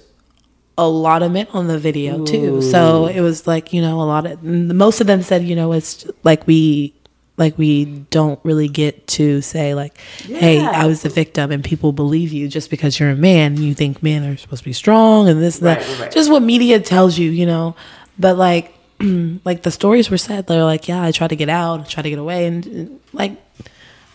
a 0.77 0.87
lot 0.89 1.23
of 1.23 1.33
men 1.33 1.47
on 1.53 1.67
the 1.67 1.79
video 1.79 2.25
too. 2.27 2.61
So 2.63 3.07
it 3.07 3.21
was 3.21 3.47
like 3.47 3.73
you 3.73 3.81
know 3.81 4.01
a 4.01 4.05
lot 4.05 4.27
of 4.27 4.43
most 4.43 5.01
of 5.01 5.07
them 5.07 5.23
said 5.23 5.45
you 5.45 5.57
know 5.57 5.73
it's 5.73 6.07
like 6.25 6.47
we 6.47 6.93
like 7.41 7.59
we 7.59 7.87
don't 8.11 8.39
really 8.45 8.69
get 8.69 9.07
to 9.09 9.41
say 9.43 9.75
like 9.75 9.99
hey 10.23 10.61
I 10.61 10.87
was 10.87 11.03
the 11.03 11.09
victim 11.09 11.51
and 11.51 11.65
people 11.65 11.91
believe 11.93 12.33
you 12.33 12.47
just 12.47 12.71
because 12.71 13.01
you're 13.01 13.11
a 13.11 13.17
man 13.17 13.57
you 13.57 13.75
think 13.75 14.03
men 14.03 14.25
are 14.25 14.37
supposed 14.37 14.63
to 14.63 14.69
be 14.69 14.73
strong 14.73 15.29
and 15.29 15.43
this 15.43 15.59
and 15.59 15.67
that 15.67 15.79
Right, 15.79 15.89
right, 15.89 16.01
right. 16.03 16.13
just 16.13 16.31
what 16.31 16.43
media 16.43 16.79
tells 16.79 17.19
you 17.19 17.31
you 17.31 17.47
know 17.47 17.75
but 18.19 18.37
like 18.37 18.73
like 19.45 19.63
the 19.63 19.71
stories 19.71 20.11
were 20.11 20.19
said 20.19 20.47
they're 20.47 20.63
like 20.65 20.87
yeah 20.87 21.03
I 21.03 21.11
tried 21.11 21.29
to 21.29 21.37
get 21.37 21.49
out 21.49 21.81
I 21.81 21.85
tried 21.85 22.03
to 22.03 22.11
get 22.11 22.19
away 22.21 22.47
and, 22.47 22.67
and, 22.67 23.01
like 23.13 23.33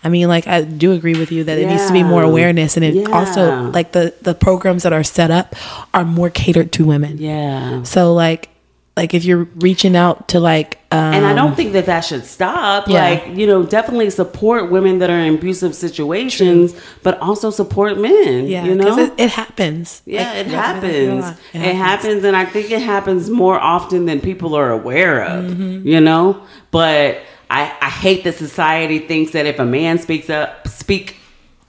I 0.04 0.10
mean, 0.10 0.28
like 0.28 0.46
I 0.46 0.62
do 0.62 0.92
agree 0.92 1.18
with 1.18 1.32
you 1.32 1.44
that 1.46 1.58
it 1.58 1.66
needs 1.68 1.88
to 1.88 1.92
be 1.92 2.04
more 2.04 2.22
awareness, 2.22 2.76
and 2.78 2.86
it 2.86 2.94
Yeah. 2.94 3.10
also 3.10 3.72
like 3.72 3.92
the 3.92 4.14
the 4.22 4.36
programs 4.36 4.84
that 4.84 4.94
are 4.94 5.04
set 5.04 5.32
up 5.32 5.56
are 5.96 6.06
more 6.06 6.30
catered 6.30 6.72
to 6.74 6.86
women. 6.86 7.18
Yeah. 7.18 7.82
So 7.82 8.14
like, 8.14 8.50
like 8.98 9.14
if 9.14 9.26
you're 9.26 9.44
reaching 9.56 9.96
out 9.96 10.30
to 10.30 10.40
like, 10.40 10.80
um, 10.92 11.14
And 11.14 11.26
I 11.26 11.34
don't 11.34 11.54
think 11.54 11.74
that 11.74 11.86
that 11.88 12.02
should 12.02 12.26
stop. 12.26 12.88
Yeah. 12.88 13.04
Like, 13.04 13.38
you 13.38 13.46
know, 13.46 13.64
definitely 13.64 14.10
support 14.10 14.72
women 14.72 15.00
that 15.00 15.10
are 15.10 15.20
in 15.20 15.36
abusive 15.36 15.76
situations, 15.76 16.74
but 17.04 17.20
also 17.20 17.50
support 17.50 17.98
men. 17.98 18.48
yeah, 18.48 18.64
you 18.64 18.74
know? 18.74 18.98
it, 18.98 19.14
it 19.18 19.30
happens. 19.30 20.02
Yeah, 20.06 20.30
Like, 20.30 20.38
it 20.38 20.52
yeah, 20.52 20.64
I 20.64 20.80
mean, 20.80 21.20
like, 21.22 21.26
happens. 21.26 21.40
It 21.54 21.76
happens, 21.76 22.24
and 22.24 22.38
I 22.38 22.46
think 22.46 22.72
it 22.72 22.82
happens 22.82 23.30
more 23.30 23.60
often 23.60 24.06
than 24.06 24.22
people 24.22 24.56
are 24.56 24.72
aware 24.72 25.24
of. 25.24 25.46
Mm-hmm. 25.46 25.88
You 25.88 26.00
know, 26.00 26.42
but 26.72 27.20
I 27.50 27.64
I 27.82 27.90
hate 27.90 28.24
that 28.24 28.36
society 28.36 29.00
thinks 29.00 29.34
that 29.34 29.46
if 29.46 29.60
a 29.60 29.66
man 29.66 30.00
speaks 30.00 30.30
up, 30.30 30.68
speak 30.68 31.18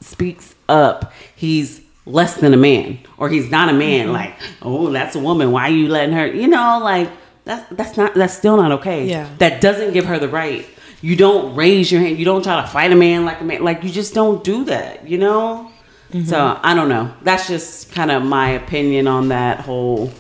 speaks 0.01 0.55
up, 0.69 1.13
he's 1.35 1.81
less 2.07 2.37
than 2.37 2.55
a 2.55 2.57
man, 2.57 2.99
or 3.19 3.29
he's 3.29 3.51
not 3.51 3.69
a 3.69 3.73
man. 3.73 4.07
Mm-hmm. 4.07 4.15
Like, 4.15 4.35
oh, 4.63 4.91
that's 4.91 5.17
a 5.17 5.21
woman. 5.21 5.53
Why 5.53 5.65
are 5.65 5.75
you 5.75 5.89
letting 5.89 6.15
her? 6.15 6.27
You 6.27 6.49
know, 6.49 6.81
like 6.83 7.11
that's 7.45 7.69
that's 7.75 7.97
not 7.97 8.15
that's 8.15 8.35
still 8.35 8.57
not 8.57 8.73
okay. 8.73 9.07
Yeah. 9.07 9.29
that 9.39 9.61
doesn't 9.61 9.93
give 9.93 10.07
her 10.07 10.19
the 10.19 10.29
right. 10.29 10.67
You 11.03 11.17
don't 11.17 11.55
raise 11.55 11.93
your 11.93 12.01
hand. 12.01 12.19
You 12.19 12.25
don't 12.25 12.43
try 12.43 12.61
to 12.63 12.67
fight 12.67 12.91
a 12.93 12.97
man 12.97 13.25
like 13.25 13.41
a 13.41 13.45
man. 13.45 13.63
Like 13.63 13.85
you 13.85 13.91
just 13.91 14.15
don't 14.15 14.43
do 14.43 14.65
that. 14.65 15.07
You 15.09 15.19
know. 15.19 15.71
So 16.25 16.59
I 16.63 16.73
don't 16.75 16.89
know. 16.89 17.13
That's 17.23 17.47
just 17.47 17.93
kind 17.93 18.11
of 18.11 18.23
my 18.23 18.51
opinion 18.51 19.07
on 19.07 19.29
that 19.29 19.61
whole 19.61 20.11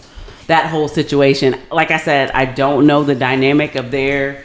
that 0.46 0.68
whole 0.70 0.88
situation. 0.88 1.58
Like 1.70 1.90
I 1.90 1.96
said, 1.96 2.30
I 2.32 2.44
don't 2.44 2.86
know 2.86 3.02
the 3.02 3.14
dynamic 3.14 3.76
of 3.76 3.90
their 3.90 4.44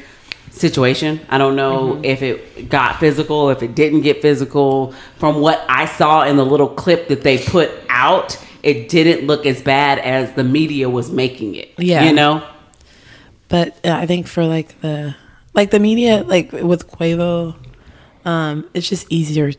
situation. 0.61 1.19
I 1.29 1.37
don't 1.37 1.55
know 1.55 1.99
if 2.03 2.21
it 2.21 2.69
got 2.69 2.99
physical, 2.99 3.49
if 3.49 3.61
it 3.61 3.75
didn't 3.75 4.01
get 4.01 4.21
physical. 4.21 4.93
From 5.17 5.41
what 5.41 5.65
I 5.67 5.85
saw 5.85 6.23
in 6.23 6.37
the 6.37 6.45
little 6.45 6.69
clip 6.69 7.09
that 7.09 7.23
they 7.23 7.37
put 7.37 7.71
out, 7.89 8.37
it 8.63 8.87
didn't 8.87 9.27
look 9.27 9.45
as 9.45 9.61
bad 9.61 9.99
as 9.99 10.33
the 10.33 10.43
media 10.43 10.89
was 10.89 11.11
making 11.11 11.55
it. 11.55 11.73
Yeah. 11.77 12.03
You 12.03 12.13
know? 12.13 12.43
but 13.51 13.77
uh, 13.85 13.91
I 13.91 14.07
think 14.07 14.27
for 14.27 14.45
like 14.45 14.79
the 14.79 15.13
like 15.53 15.69
the 15.71 15.79
media, 15.79 16.23
like 16.23 16.53
with 16.53 16.89
Quavo, 16.89 17.55
um, 18.23 18.67
it's 18.73 18.87
just 18.87 19.05
easier. 19.11 19.51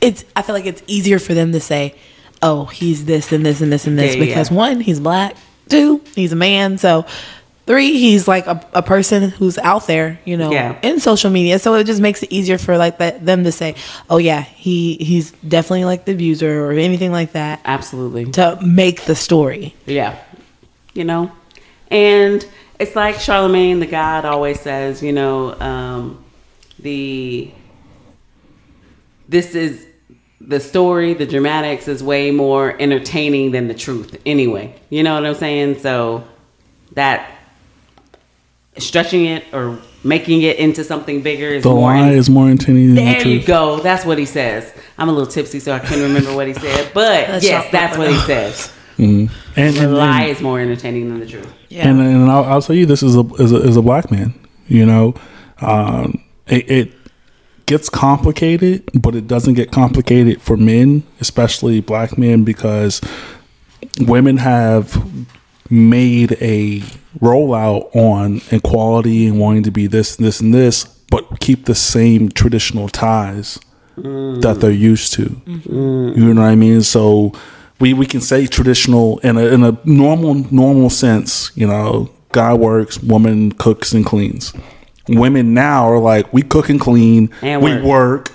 It's 0.00 0.24
I 0.34 0.42
feel 0.42 0.54
like 0.54 0.64
it's 0.64 0.82
easier 0.86 1.18
for 1.18 1.34
them 1.34 1.52
to 1.52 1.60
say, 1.60 1.94
"Oh, 2.42 2.64
he's 2.64 3.04
this 3.04 3.30
and 3.30 3.44
this 3.44 3.60
and 3.60 3.70
this 3.70 3.86
and 3.86 3.98
this," 3.98 4.16
Yeah, 4.16 4.22
yeah. 4.22 4.26
because 4.26 4.50
one, 4.50 4.80
he's 4.80 4.98
black. 4.98 5.36
Two, 5.68 6.02
he's 6.16 6.32
a 6.32 6.36
man. 6.36 6.78
So. 6.78 7.06
Three, 7.68 7.98
he's 7.98 8.26
like 8.26 8.46
a, 8.46 8.64
a 8.72 8.82
person 8.82 9.28
who's 9.28 9.58
out 9.58 9.86
there, 9.86 10.18
you 10.24 10.38
know, 10.38 10.50
Yeah. 10.50 10.78
in 10.82 11.00
social 11.00 11.28
media. 11.30 11.58
So 11.58 11.74
it 11.74 11.84
just 11.84 12.00
makes 12.00 12.22
it 12.22 12.32
easier 12.32 12.56
for 12.56 12.78
like 12.78 12.96
that 12.96 13.26
them 13.26 13.44
to 13.44 13.52
say, 13.52 13.74
"Oh 14.08 14.16
yeah, 14.16 14.40
he 14.40 14.94
he's 14.96 15.32
definitely 15.46 15.84
like 15.84 16.06
the 16.06 16.12
abuser 16.12 16.64
or 16.64 16.72
anything 16.72 17.12
like 17.12 17.32
that," 17.32 17.60
Absolutely. 17.66 18.24
to 18.32 18.58
make 18.64 19.02
the 19.04 19.14
story. 19.14 19.74
Yeah. 19.84 20.16
You 20.94 21.04
know? 21.04 21.30
And 21.90 22.42
it's 22.78 22.96
like 22.96 23.20
Charlemagne 23.20 23.80
the 23.80 23.86
God 23.86 24.24
always 24.24 24.58
says, 24.60 25.02
you 25.02 25.12
know, 25.12 25.52
um, 25.60 26.24
the 26.78 27.50
this 29.28 29.54
is 29.54 29.86
the 30.40 30.58
story, 30.60 31.12
the 31.12 31.26
dramatics 31.26 31.86
is 31.86 32.02
way 32.02 32.30
more 32.30 32.74
entertaining 32.80 33.50
than 33.50 33.68
the 33.68 33.74
truth 33.74 34.16
anyway. 34.24 34.74
You 34.88 35.02
know 35.02 35.14
what 35.14 35.26
I'm 35.26 35.34
saying? 35.34 35.80
So 35.80 36.24
that 36.94 37.30
stretching 38.82 39.24
it 39.26 39.44
or 39.52 39.78
making 40.04 40.42
it 40.42 40.56
into 40.58 40.84
something 40.84 41.22
bigger 41.22 41.46
is 41.48 41.62
The 41.64 41.70
more 41.70 41.80
lie 41.92 42.10
is 42.12 42.30
more 42.30 42.48
entertaining 42.48 42.94
than 42.94 42.94
the 42.96 43.02
there 43.04 43.26
you 43.26 43.36
truth. 43.38 43.46
go. 43.46 43.80
That's 43.80 44.04
what 44.04 44.18
he 44.18 44.24
says. 44.26 44.72
I'm 44.96 45.08
a 45.08 45.12
little 45.12 45.26
tipsy, 45.30 45.60
so 45.60 45.72
I 45.72 45.78
can't 45.80 46.00
remember 46.00 46.34
what 46.34 46.46
he 46.46 46.54
said. 46.54 46.90
But 46.94 47.26
That's 47.26 47.44
yes, 47.44 47.70
that's 47.72 47.98
what 47.98 48.08
he 48.08 48.14
banana. 48.14 48.52
says. 48.52 48.72
And, 48.98 49.28
The 49.74 49.82
and, 49.84 49.94
lie 49.94 50.22
and, 50.22 50.30
is 50.30 50.40
more 50.40 50.58
entertaining 50.60 51.08
than 51.08 51.20
the 51.20 51.26
truth. 51.26 51.52
Yeah. 51.68 51.88
and, 51.88 52.00
and 52.00 52.28
I'll, 52.30 52.44
I'll 52.44 52.62
tell 52.62 52.74
you 52.74 52.84
this 52.86 53.02
is 53.02 53.14
a, 53.16 53.24
as 53.38 53.52
a 53.52 53.56
as 53.56 53.76
a 53.76 53.82
black 53.82 54.10
man. 54.10 54.34
You 54.66 54.86
know, 54.86 55.14
um, 55.60 56.20
it, 56.48 56.68
it 56.70 56.92
gets 57.66 57.88
complicated, 57.88 58.88
but 58.94 59.14
it 59.14 59.26
doesn't 59.28 59.54
get 59.54 59.70
complicated 59.70 60.42
for 60.42 60.56
men, 60.56 61.04
especially 61.20 61.80
black 61.80 62.18
men, 62.18 62.42
because 62.44 63.00
women 64.00 64.36
have 64.38 65.00
made 65.70 66.32
a 66.40 66.80
rollout 67.20 67.94
on 67.94 68.40
equality 68.50 69.26
and 69.26 69.38
wanting 69.38 69.62
to 69.64 69.70
be 69.70 69.86
this, 69.86 70.16
this, 70.16 70.40
and 70.40 70.52
this, 70.54 70.84
but 71.10 71.40
keep 71.40 71.64
the 71.66 71.74
same 71.74 72.28
traditional 72.30 72.88
ties 72.88 73.58
that 73.96 74.58
they're 74.60 74.70
used 74.70 75.12
to. 75.14 75.24
Mm-hmm. 75.24 76.20
You 76.20 76.32
know 76.34 76.42
what 76.42 76.48
I 76.48 76.54
mean? 76.54 76.82
So 76.82 77.32
we, 77.80 77.94
we 77.94 78.06
can 78.06 78.20
say 78.20 78.46
traditional 78.46 79.18
in 79.20 79.36
a 79.36 79.46
in 79.46 79.64
a 79.64 79.76
normal 79.84 80.34
normal 80.34 80.88
sense. 80.90 81.50
You 81.56 81.66
know, 81.66 82.10
guy 82.32 82.54
works, 82.54 83.02
woman 83.02 83.52
cooks 83.52 83.92
and 83.92 84.06
cleans. 84.06 84.52
Women 85.08 85.54
now 85.54 85.88
are 85.90 85.98
like 85.98 86.32
we 86.32 86.42
cook 86.42 86.68
and 86.68 86.80
clean, 86.80 87.30
And 87.42 87.62
we 87.62 87.72
work. 87.74 87.84
work, 87.84 88.32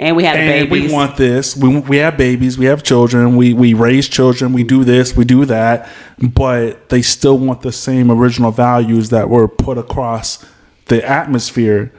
And 0.00 0.14
we 0.16 0.22
had 0.22 0.36
and 0.36 0.70
babies. 0.70 0.88
we 0.90 0.94
want 0.94 1.16
this. 1.16 1.56
We 1.56 1.80
we 1.80 1.96
have 1.96 2.16
babies, 2.16 2.56
we 2.56 2.66
have 2.66 2.84
children, 2.84 3.36
we 3.36 3.52
we 3.52 3.74
raise 3.74 4.08
children, 4.08 4.52
we 4.52 4.62
do 4.62 4.84
this, 4.84 5.16
we 5.16 5.24
do 5.24 5.44
that, 5.46 5.90
but 6.18 6.88
they 6.88 7.02
still 7.02 7.36
want 7.36 7.62
the 7.62 7.72
same 7.72 8.10
original 8.10 8.52
values 8.52 9.10
that 9.10 9.28
were 9.28 9.48
put 9.48 9.76
across 9.76 10.44
the 10.86 11.04
atmosphere 11.04 11.92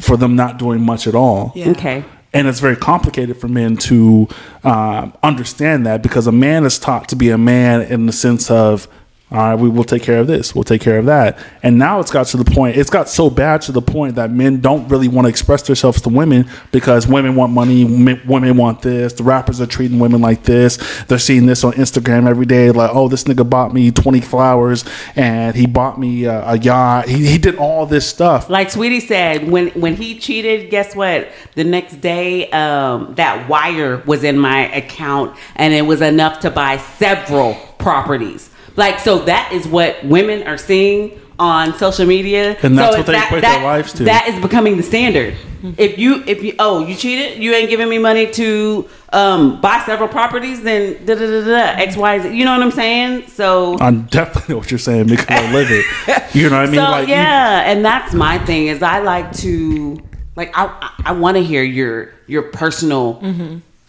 for 0.00 0.16
them 0.16 0.34
not 0.34 0.58
doing 0.58 0.80
much 0.80 1.06
at 1.06 1.14
all. 1.14 1.52
Yeah. 1.54 1.70
okay. 1.70 2.04
And 2.32 2.48
it's 2.48 2.60
very 2.60 2.76
complicated 2.76 3.38
for 3.38 3.48
men 3.48 3.76
to 3.78 4.28
um, 4.62 5.14
understand 5.22 5.86
that 5.86 6.02
because 6.02 6.26
a 6.26 6.32
man 6.32 6.66
is 6.66 6.78
taught 6.78 7.08
to 7.10 7.16
be 7.16 7.30
a 7.30 7.38
man 7.38 7.82
in 7.82 8.06
the 8.06 8.12
sense 8.12 8.50
of, 8.50 8.88
all 9.28 9.38
right, 9.38 9.54
we 9.56 9.68
will 9.68 9.82
take 9.82 10.04
care 10.04 10.20
of 10.20 10.28
this, 10.28 10.54
we'll 10.54 10.62
take 10.62 10.80
care 10.80 10.98
of 10.98 11.06
that. 11.06 11.36
And 11.64 11.78
now 11.78 11.98
it's 11.98 12.12
got 12.12 12.26
to 12.28 12.36
the 12.36 12.44
point, 12.44 12.76
it's 12.76 12.90
got 12.90 13.08
so 13.08 13.28
bad 13.28 13.60
to 13.62 13.72
the 13.72 13.82
point 13.82 14.14
that 14.14 14.30
men 14.30 14.60
don't 14.60 14.86
really 14.86 15.08
want 15.08 15.24
to 15.24 15.28
express 15.28 15.62
themselves 15.62 16.00
to 16.02 16.10
women 16.10 16.48
because 16.70 17.08
women 17.08 17.34
want 17.34 17.52
money, 17.52 17.84
women 17.84 18.56
want 18.56 18.82
this. 18.82 19.14
The 19.14 19.24
rappers 19.24 19.60
are 19.60 19.66
treating 19.66 19.98
women 19.98 20.20
like 20.20 20.44
this. 20.44 20.78
They're 21.08 21.18
seeing 21.18 21.46
this 21.46 21.64
on 21.64 21.72
Instagram 21.72 22.28
every 22.28 22.46
day, 22.46 22.70
like, 22.70 22.90
oh, 22.94 23.08
this 23.08 23.24
nigga 23.24 23.48
bought 23.48 23.74
me 23.74 23.90
20 23.90 24.20
flowers 24.20 24.84
and 25.16 25.56
he 25.56 25.66
bought 25.66 25.98
me 25.98 26.26
a, 26.26 26.50
a 26.50 26.58
yacht. 26.58 27.08
He, 27.08 27.26
he 27.26 27.38
did 27.38 27.56
all 27.56 27.84
this 27.84 28.08
stuff. 28.08 28.48
Like 28.48 28.68
Saweetie 28.68 29.02
said, 29.02 29.50
when 29.50 29.70
when 29.70 29.96
he 29.96 30.20
cheated, 30.20 30.70
guess 30.70 30.94
what? 30.94 31.32
The 31.56 31.64
next 31.64 31.96
day, 31.96 32.48
um, 32.50 33.16
that 33.16 33.48
wire 33.48 34.04
was 34.06 34.22
in 34.22 34.38
my 34.38 34.72
account, 34.72 35.36
and 35.56 35.74
it 35.74 35.82
was 35.82 36.00
enough 36.00 36.40
to 36.40 36.50
buy 36.50 36.76
several 36.76 37.54
properties. 37.78 38.50
Like 38.76 39.00
so, 39.00 39.20
that 39.20 39.50
is 39.52 39.66
what 39.66 40.04
women 40.04 40.46
are 40.46 40.58
seeing 40.58 41.18
on 41.38 41.74
social 41.76 42.06
media, 42.06 42.56
And 42.62 42.78
that's 42.78 42.92
so 42.94 42.98
what 43.00 43.06
they 43.06 43.12
that, 43.12 43.26
equate 43.26 43.42
that, 43.42 43.56
their 43.56 43.64
lives 43.64 43.92
to. 43.94 44.04
That 44.04 44.26
is 44.28 44.40
becoming 44.40 44.76
the 44.78 44.82
standard. 44.82 45.34
If 45.76 45.98
you 45.98 46.22
if 46.26 46.42
you 46.44 46.54
oh 46.58 46.86
you 46.86 46.94
cheated, 46.94 47.42
you 47.42 47.52
ain't 47.52 47.68
giving 47.68 47.88
me 47.88 47.98
money 47.98 48.30
to 48.32 48.88
um, 49.12 49.60
buy 49.60 49.82
several 49.84 50.08
properties, 50.08 50.62
then 50.62 51.04
da 51.04 51.14
da 51.14 51.26
da 51.26 51.44
da 51.44 51.82
X 51.82 51.96
Y 51.96 52.18
Z. 52.20 52.34
You 52.36 52.44
know 52.44 52.52
what 52.52 52.62
I'm 52.62 52.70
saying? 52.70 53.26
So 53.28 53.76
I 53.80 53.90
definitely 53.90 54.54
know 54.54 54.58
what 54.58 54.70
you're 54.70 54.78
saying 54.78 55.08
because 55.08 55.26
I 55.28 55.52
live 55.52 55.68
it. 55.70 56.34
You 56.34 56.48
know 56.50 56.56
what 56.60 56.68
I 56.68 56.70
mean? 56.70 56.74
so 56.80 56.82
like, 56.90 57.08
you- 57.08 57.14
yeah, 57.14 57.70
and 57.70 57.84
that's 57.84 58.14
my 58.14 58.38
thing 58.46 58.68
is 58.68 58.82
I 58.82 59.00
like 59.00 59.32
to 59.38 59.98
like 60.36 60.56
I 60.56 60.66
I, 60.66 61.10
I 61.10 61.12
want 61.12 61.36
to 61.36 61.42
hear 61.42 61.62
your 61.64 62.12
your 62.28 62.42
personal 62.44 63.20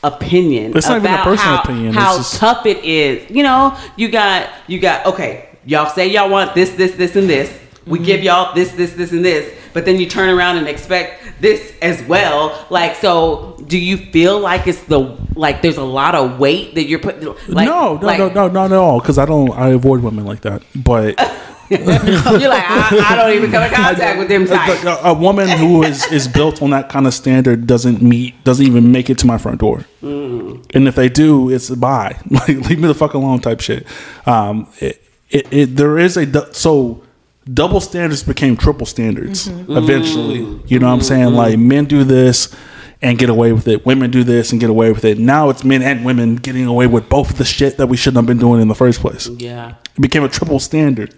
opinion 0.04 0.76
It's 0.76 0.88
not 0.88 0.98
even 0.98 1.12
a 1.12 1.14
about 1.16 1.24
personal 1.24 1.56
how, 1.56 1.64
opinion, 1.64 1.88
it's 1.88 1.98
how 1.98 2.18
just- 2.18 2.36
tough 2.38 2.66
it 2.66 2.84
is. 2.84 3.30
You 3.30 3.44
know, 3.44 3.78
you 3.96 4.10
got 4.10 4.50
you 4.68 4.80
got 4.80 5.06
okay. 5.08 5.50
Y'all 5.66 5.90
say 5.90 6.08
y'all 6.08 6.30
want 6.30 6.56
this 6.56 6.72
this 6.72 6.94
this 6.94 7.16
and 7.16 7.30
this. 7.30 7.52
We 7.86 8.00
mm-hmm. 8.00 8.06
give 8.06 8.24
y'all 8.24 8.54
this 8.54 8.72
this 8.72 8.94
this 8.94 9.12
and 9.12 9.24
this. 9.24 9.54
but 9.74 9.86
then 9.86 10.00
you 10.00 10.08
turn 10.08 10.30
around 10.30 10.58
and 10.58 10.68
expect 10.68 11.24
this 11.40 11.74
as 11.82 12.02
well. 12.04 12.66
Like, 12.70 12.96
so 12.96 13.58
do 13.68 13.78
you 13.78 13.98
feel 13.98 14.40
like 14.40 14.68
it's 14.68 14.84
the 14.84 15.18
like 15.36 15.62
there's 15.62 15.78
a 15.78 15.84
lot 15.84 16.16
of 16.16 16.40
weight 16.40 16.76
that 16.76 16.86
you're 16.86 17.00
putting? 17.00 17.28
Like, 17.48 17.68
no, 17.68 17.96
no, 17.98 18.06
like, 18.06 18.20
no, 18.20 18.30
no, 18.30 18.48
not 18.48 18.72
at 18.72 18.78
all. 18.78 19.00
Because 19.00 19.18
I 19.18 19.26
don't. 19.26 19.52
I 19.52 19.70
avoid 19.70 20.02
women 20.02 20.26
like 20.26 20.42
that. 20.42 20.64
But 20.76 21.16
You're 21.70 21.80
like, 22.50 22.64
I, 22.66 23.10
I 23.10 23.16
don't 23.16 23.36
even 23.36 23.52
come 23.52 23.64
in 23.64 23.74
contact 23.74 24.20
with 24.20 24.30
them. 24.30 24.46
Like, 24.46 24.84
a, 24.84 25.00
a 25.04 25.14
woman 25.14 25.50
who 25.50 25.84
is 25.84 26.10
is 26.12 26.28
built 26.28 26.62
on 26.62 26.70
that 26.70 26.88
kind 26.90 27.06
of 27.06 27.14
standard 27.14 27.68
doesn't 27.68 28.02
meet 28.02 28.42
doesn't 28.44 28.66
even 28.66 28.92
make 28.92 29.10
it 29.10 29.18
to 29.20 29.28
my 29.28 29.38
front 29.38 29.60
door. 29.60 29.86
Mm. 30.02 30.66
And 30.74 30.88
if 30.88 30.96
they 30.96 31.10
do, 31.10 31.50
it's 31.50 31.70
a 31.70 31.78
bye. 31.78 32.18
Like 32.30 32.48
leave 32.48 32.80
me 32.80 32.88
the 32.88 32.96
fuck 32.96 33.14
alone 33.14 33.40
type 33.42 33.60
shit. 33.60 33.86
Um, 34.26 34.68
it, 34.80 35.04
it, 35.30 35.54
it 35.54 35.76
there 35.76 35.98
is 35.98 36.16
a 36.16 36.54
so 36.54 37.04
double 37.52 37.82
standards 37.82 38.24
became 38.24 38.56
triple 38.56 38.86
standards 38.86 39.50
mm-hmm. 39.50 39.76
eventually. 39.76 40.40
Mm. 40.40 40.72
You 40.72 40.80
know 40.80 40.88
what 40.88 40.94
I'm 40.94 41.02
saying? 41.02 41.28
Mm-hmm. 41.28 41.36
Like 41.36 41.60
men 41.60 41.86
do 41.86 42.04
this 42.04 42.56
and 43.02 43.18
get 43.18 43.30
away 43.30 43.52
with 43.54 43.68
it. 43.68 43.86
Women 43.86 44.10
do 44.12 44.24
this 44.24 44.52
and 44.52 44.60
get 44.60 44.70
away 44.70 44.92
with 44.92 45.06
it. 45.06 45.20
Now 45.20 45.50
it's 45.50 45.64
men 45.64 45.82
and 45.82 46.04
women 46.04 46.36
getting 46.38 46.66
away 46.66 46.88
with 46.88 47.10
both 47.10 47.30
of 47.32 47.38
the 47.38 47.46
shit 47.46 47.78
that 47.78 47.88
we 47.88 47.98
shouldn't 47.98 48.18
have 48.18 48.26
been 48.26 48.38
doing 48.40 48.62
in 48.62 48.68
the 48.68 48.76
first 48.76 49.00
place 49.02 49.28
Yeah. 49.28 49.76
it 49.96 50.02
became 50.02 50.24
a 50.24 50.30
triple 50.30 50.60
standard 50.60 51.14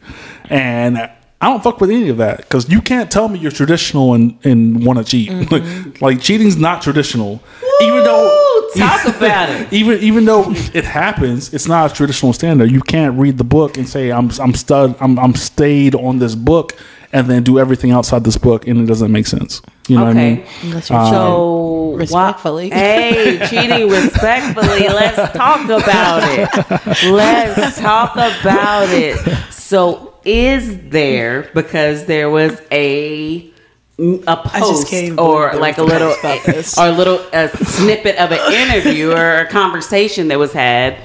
and 0.50 0.98
i 0.98 1.12
don't 1.42 1.64
fuck 1.64 1.80
with 1.80 1.90
any 1.90 2.10
of 2.10 2.18
that 2.18 2.38
because 2.38 2.70
you 2.70 2.82
can't 2.82 3.12
tell 3.12 3.28
me 3.28 3.40
you're 3.40 3.52
traditional 3.52 4.14
and, 4.14 4.38
and 4.44 4.86
want 4.86 5.00
to 5.00 5.06
cheat 5.06 5.30
mm-hmm. 5.30 5.54
like, 5.54 6.02
like 6.02 6.22
cheating's 6.22 6.58
not 6.58 6.82
traditional 6.82 7.42
even 7.82 8.04
though 8.04 8.70
talk 8.76 9.06
about 9.18 9.50
it. 9.50 9.72
even 9.74 10.00
even 10.00 10.26
though 10.26 10.46
it 10.74 10.84
happens 10.86 11.54
it's 11.54 11.68
not 11.68 11.92
a 11.92 11.94
traditional 11.94 12.34
standard 12.34 12.72
you 12.72 12.82
can't 12.82 13.18
read 13.20 13.38
the 13.38 13.44
book 13.44 13.78
and 13.78 13.88
say 13.88 14.12
i'm 14.12 14.30
i'm 14.42 14.54
stud 14.54 14.96
i'm, 15.00 15.18
I'm 15.20 15.36
stayed 15.36 15.96
on 15.96 16.20
this 16.20 16.36
book 16.36 16.76
and 17.12 17.28
then 17.30 17.44
do 17.44 17.58
everything 17.60 17.92
outside 17.92 18.24
this 18.24 18.38
book 18.38 18.68
and 18.68 18.80
it 18.82 18.86
doesn't 18.86 19.12
make 19.12 19.26
sense 19.28 19.62
you 19.88 19.96
know 19.98 20.04
what 20.06 20.12
i 20.12 20.14
mean 20.14 20.40
Okay. 20.40 20.48
Unless 20.64 20.90
you're 20.90 21.00
um, 21.00 21.14
So 21.14 21.94
Respectfully. 21.96 22.70
why- 22.70 22.76
hey, 22.78 23.48
cheating 23.50 23.90
respectfully. 24.00 24.88
Let's 24.88 25.36
talk 25.36 25.66
about 25.66 26.22
it. 26.24 27.12
Let's 27.12 27.80
talk 27.80 28.14
about 28.14 28.88
it. 28.90 29.18
So, 29.52 30.14
is 30.24 30.78
there 30.90 31.50
because 31.54 32.06
there 32.06 32.30
was 32.30 32.62
a 32.72 33.52
a 34.00 34.38
post 34.38 34.94
or 35.18 35.56
like 35.56 35.78
a 35.78 35.84
little 35.84 36.10
post 36.14 36.20
about 36.24 36.46
this. 36.46 36.78
or 36.78 36.88
a 36.88 36.92
little 36.92 37.20
a 37.34 37.50
snippet 37.50 38.16
of 38.18 38.32
an 38.32 38.54
interview 38.54 39.12
or 39.12 39.40
a 39.40 39.46
conversation 39.48 40.30
that 40.30 40.40
was 40.40 40.54
had 40.54 40.98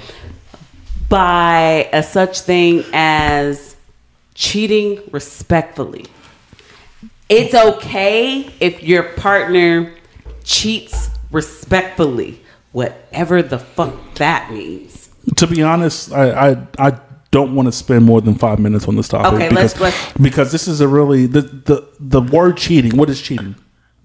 by 1.09 1.89
a 1.93 2.03
such 2.03 2.41
thing 2.41 2.85
as 2.93 3.74
cheating 4.35 5.01
respectfully. 5.13 6.07
It's 7.29 7.55
okay 7.55 8.51
if 8.61 8.83
your 8.83 9.03
partner 9.15 9.95
cheats 10.45 11.11
respectfully, 11.31 12.41
whatever 12.73 13.43
the 13.43 13.59
fuck 13.59 13.95
that 14.17 14.53
means. 14.53 15.09
to 15.37 15.47
be 15.47 15.63
honest, 15.63 16.13
I 16.13 16.51
I, 16.53 16.67
I 16.79 16.99
don't 17.31 17.55
want 17.55 17.67
to 17.67 17.73
spend 17.73 18.05
more 18.05 18.21
than 18.21 18.35
five 18.35 18.59
minutes 18.61 18.87
on 18.87 18.95
this 18.97 19.09
topic. 19.09 19.33
Okay, 19.33 19.49
because, 19.49 19.81
let's- 19.81 19.97
let's- 19.97 20.19
because 20.21 20.53
this 20.53 20.69
is 20.69 20.81
a 20.81 20.87
really 20.89 21.27
the, 21.27 21.41
the 21.43 21.89
the 21.99 22.21
word 22.21 22.57
cheating. 22.57 22.97
What 22.97 23.09
is 23.11 23.21
cheating? 23.21 23.57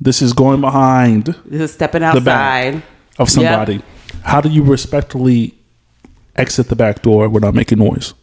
This 0.02 0.22
is 0.22 0.32
going 0.32 0.62
behind 0.62 1.26
This 1.46 1.62
is 1.62 1.74
stepping 1.74 2.04
outside. 2.04 2.82
of 3.20 3.30
somebody. 3.30 3.82
How 4.24 4.40
do 4.40 4.48
you 4.50 4.64
respectfully 4.64 5.56
exit 6.38 6.70
the 6.70 6.76
back 6.76 7.02
door 7.02 7.28
without 7.28 7.54
making 7.54 7.80
noise? 7.80 8.14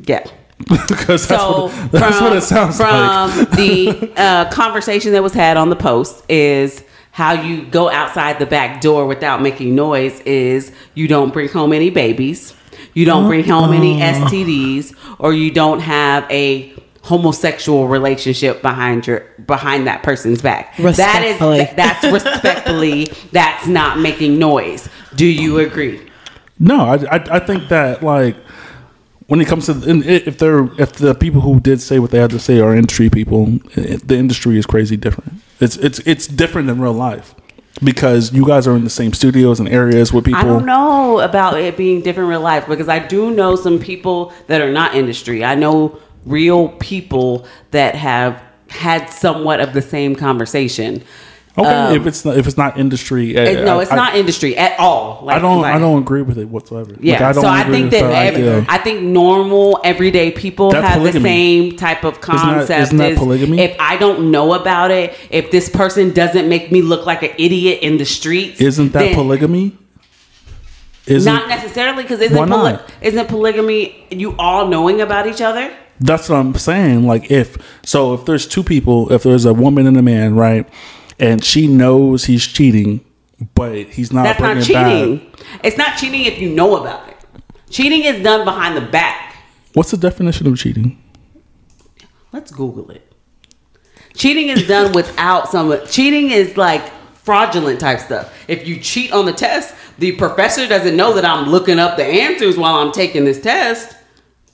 Yeah. 0.00 0.22
Because 0.68 1.26
that's, 1.26 1.42
So 1.42 1.64
what, 1.66 1.92
that's 1.92 2.18
from, 2.18 2.24
what 2.28 2.36
it 2.36 2.42
sounds 2.42 2.76
from 2.76 3.30
like. 3.30 3.50
the 3.52 4.12
uh, 4.16 4.50
conversation 4.50 5.12
that 5.12 5.22
was 5.22 5.32
had 5.32 5.56
on 5.56 5.70
the 5.70 5.76
post 5.76 6.24
is 6.28 6.84
how 7.12 7.32
you 7.32 7.64
go 7.66 7.90
outside 7.90 8.38
the 8.38 8.46
back 8.46 8.80
door 8.80 9.06
without 9.06 9.42
making 9.42 9.74
noise 9.74 10.20
is 10.20 10.72
you 10.94 11.08
don't 11.08 11.32
bring 11.32 11.48
home 11.48 11.72
any 11.72 11.90
babies, 11.90 12.54
you 12.94 13.04
don't 13.04 13.26
bring 13.26 13.44
home 13.44 13.72
any 13.72 13.98
STDs, 13.98 14.94
or 15.18 15.32
you 15.32 15.50
don't 15.50 15.80
have 15.80 16.30
a 16.30 16.72
homosexual 17.02 17.88
relationship 17.88 18.60
behind 18.62 19.06
your 19.06 19.20
behind 19.46 19.86
that 19.86 20.02
person's 20.02 20.42
back. 20.42 20.76
That 20.76 21.22
is 21.24 21.38
that's 21.74 22.04
respectfully 22.04 23.04
that's 23.32 23.66
not 23.66 23.98
making 23.98 24.38
noise. 24.38 24.88
Do 25.14 25.26
you 25.26 25.58
agree? 25.58 26.06
No, 26.58 26.80
I, 26.80 27.16
I, 27.16 27.36
I 27.36 27.38
think 27.38 27.68
that 27.68 28.02
like 28.02 28.36
when 29.30 29.40
it 29.40 29.46
comes 29.46 29.66
to 29.66 29.80
if 29.86 30.38
they're 30.38 30.64
if 30.80 30.94
the 30.94 31.14
people 31.14 31.40
who 31.40 31.60
did 31.60 31.80
say 31.80 32.00
what 32.00 32.10
they 32.10 32.18
had 32.18 32.30
to 32.30 32.40
say 32.40 32.58
are 32.58 32.74
industry 32.74 33.08
people, 33.08 33.60
eh, 33.76 33.96
the 34.04 34.16
industry 34.16 34.58
is 34.58 34.66
crazy 34.66 34.96
different. 34.96 35.34
It's 35.60 35.76
it's 35.76 36.00
it's 36.00 36.26
different 36.26 36.66
than 36.66 36.80
real 36.80 36.92
life 36.92 37.36
because 37.80 38.32
you 38.32 38.44
guys 38.44 38.66
are 38.66 38.74
in 38.74 38.82
the 38.82 38.90
same 38.90 39.12
studios 39.12 39.60
and 39.60 39.68
areas 39.68 40.12
with 40.12 40.24
people. 40.24 40.40
I 40.40 40.42
don't 40.42 40.66
know 40.66 41.20
about 41.20 41.60
it 41.60 41.76
being 41.76 42.02
different 42.02 42.26
in 42.26 42.30
real 42.30 42.40
life 42.40 42.66
because 42.66 42.88
I 42.88 42.98
do 42.98 43.30
know 43.30 43.54
some 43.54 43.78
people 43.78 44.32
that 44.48 44.60
are 44.60 44.72
not 44.72 44.96
industry. 44.96 45.44
I 45.44 45.54
know 45.54 46.00
real 46.26 46.70
people 46.80 47.46
that 47.70 47.94
have 47.94 48.42
had 48.66 49.10
somewhat 49.10 49.60
of 49.60 49.74
the 49.74 49.82
same 49.82 50.16
conversation. 50.16 51.04
Okay, 51.58 51.68
Um, 51.68 51.96
if 51.96 52.06
it's 52.06 52.24
not, 52.24 52.36
if 52.36 52.46
it's 52.46 52.56
not 52.56 52.78
industry, 52.78 53.36
uh, 53.36 53.42
It- 53.42 53.64
no, 53.64 53.80
it's 53.80 53.90
I- 53.90 53.96
not 53.96 54.14
industry 54.14 54.56
at 54.56 54.78
all. 54.78 55.20
Like, 55.24 55.36
I 55.36 55.40
don't 55.40 55.60
like- 55.60 55.74
I 55.74 55.78
don't 55.80 55.98
agree 55.98 56.22
with 56.22 56.38
it 56.38 56.48
whatsoever. 56.48 56.90
Like, 56.90 56.98
Yeah, 57.02 57.32
don't 57.32 57.42
so 57.42 57.48
I 57.48 57.64
think 57.64 57.90
that 57.90 58.04
every. 58.04 58.64
I 58.68 58.78
think 58.78 59.02
normal 59.02 59.80
everyday 59.82 60.30
people 60.30 60.70
have 60.72 60.98
polygamy. 60.98 61.22
the 61.22 61.28
same 61.28 61.72
type 61.76 62.04
of 62.04 62.20
concept. 62.20 62.70
isn't 62.82 62.98
that 62.98 63.12
is 63.12 63.18
polygamy? 63.18 63.58
If 63.60 63.74
I 63.80 63.96
don't 63.96 64.30
know 64.30 64.52
about 64.54 64.92
it, 64.92 65.12
if 65.30 65.50
this 65.50 65.68
person 65.68 66.10
doesn't 66.12 66.48
make 66.48 66.70
me 66.70 66.82
look 66.82 67.04
like 67.04 67.24
an 67.24 67.30
idiot 67.36 67.80
in 67.82 67.98
the 67.98 68.04
streets, 68.04 68.60
Isn't 68.60 68.92
that 68.92 69.12
polygamy? 69.14 69.72
Isn't 71.06 71.32
Not 71.32 71.48
necessarily 71.48 72.04
because 72.04 72.20
isn't 72.20 72.36
poly- 72.36 72.48
not? 72.48 72.88
isn't 73.02 73.26
polygamy 73.28 74.06
you 74.10 74.34
all 74.38 74.68
knowing 74.68 75.00
about 75.00 75.26
each 75.26 75.40
other? 75.40 75.68
That's 76.00 76.28
what 76.28 76.36
I'm 76.36 76.54
saying. 76.54 77.06
Like 77.06 77.30
if 77.30 77.58
so, 77.84 78.14
if 78.14 78.24
there's 78.24 78.46
two 78.46 78.62
people, 78.62 79.12
if 79.12 79.24
there's 79.24 79.44
a 79.44 79.52
woman 79.52 79.86
and 79.88 79.96
a 79.96 80.02
man, 80.02 80.34
right, 80.36 80.66
and 81.20 81.44
she 81.44 81.66
knows 81.66 82.24
he's 82.24 82.46
cheating, 82.46 83.04
but 83.54 83.86
he's 83.88 84.12
not 84.12 84.24
That's 84.24 84.40
not 84.40 84.54
bringing 84.54 84.62
it 84.62 84.66
cheating. 84.66 85.32
It's 85.62 85.76
not 85.76 85.98
cheating 85.98 86.24
if 86.24 86.40
you 86.40 86.48
know 86.50 86.78
about 86.78 87.08
it. 87.08 87.16
Cheating 87.68 88.04
is 88.04 88.22
done 88.22 88.44
behind 88.44 88.76
the 88.76 88.80
back. 88.80 89.36
What's 89.74 89.92
the 89.92 89.96
definition 89.96 90.46
of 90.46 90.58
cheating? 90.58 91.00
Let's 92.32 92.50
Google 92.50 92.90
it. 92.90 93.12
Cheating 94.14 94.48
is 94.48 94.66
done 94.66 94.92
without 94.94 95.50
some. 95.50 95.78
Cheating 95.86 96.30
is 96.30 96.56
like 96.56 96.82
fraudulent 97.14 97.80
type 97.80 98.00
stuff. 98.00 98.34
If 98.48 98.66
you 98.66 98.80
cheat 98.80 99.12
on 99.12 99.26
the 99.26 99.32
test, 99.32 99.74
the 99.98 100.12
professor 100.12 100.66
doesn't 100.66 100.96
know 100.96 101.12
that 101.12 101.24
I'm 101.24 101.50
looking 101.50 101.78
up 101.78 101.96
the 101.96 102.04
answers 102.04 102.56
while 102.56 102.76
I'm 102.76 102.92
taking 102.92 103.24
this 103.24 103.40
test. 103.40 103.94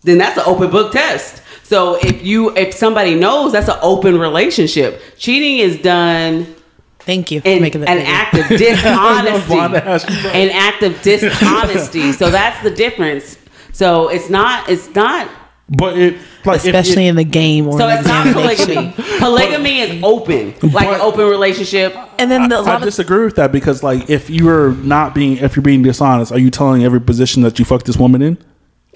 Then 0.02 0.18
that's 0.18 0.36
an 0.36 0.44
open 0.46 0.70
book 0.70 0.92
test. 0.92 1.42
So 1.62 1.96
if 1.96 2.24
you 2.24 2.54
if 2.56 2.74
somebody 2.74 3.14
knows, 3.14 3.52
that's 3.52 3.68
an 3.68 3.78
open 3.82 4.18
relationship. 4.18 5.00
Cheating 5.16 5.58
is 5.58 5.80
done 5.80 6.55
Thank 7.06 7.30
you 7.30 7.40
for 7.40 7.48
an, 7.48 7.62
making 7.62 7.80
that 7.82 7.88
an 7.96 8.04
act 8.04 8.34
of 8.34 8.48
dishonesty. 8.58 10.28
an 10.28 10.50
act 10.50 10.82
of 10.82 11.00
dishonesty. 11.02 12.12
So 12.12 12.30
that's 12.30 12.62
the 12.62 12.70
difference. 12.70 13.38
So 13.72 14.08
it's 14.08 14.28
not. 14.28 14.68
It's 14.68 14.94
not. 14.94 15.30
But 15.68 15.98
it 15.98 16.16
like 16.44 16.58
especially 16.58 17.06
it- 17.06 17.10
in 17.10 17.16
the 17.16 17.24
game 17.24 17.66
or 17.66 17.78
So 17.78 17.88
in 17.88 17.98
it's 17.98 18.06
not 18.06 18.26
examination. 18.26 18.92
polygamy. 18.92 19.18
Polygamy 19.18 19.80
is 19.80 20.02
open, 20.04 20.54
like 20.72 20.86
an 20.88 21.00
open 21.00 21.28
relationship. 21.28 21.96
And 22.18 22.30
then 22.30 22.48
the, 22.48 22.56
a 22.56 22.62
I 22.62 22.62
lot 22.62 22.76
of 22.76 22.82
disagree 22.82 23.24
with 23.24 23.34
that 23.36 23.50
because 23.50 23.82
like 23.82 24.08
if 24.08 24.30
you're 24.30 24.72
not 24.74 25.14
being 25.14 25.38
if 25.38 25.56
you're 25.56 25.64
being 25.64 25.82
dishonest, 25.82 26.30
are 26.32 26.38
you 26.38 26.50
telling 26.50 26.84
every 26.84 27.00
position 27.00 27.42
that 27.42 27.58
you 27.58 27.64
fucked 27.64 27.86
this 27.86 27.96
woman 27.96 28.22
in? 28.22 28.38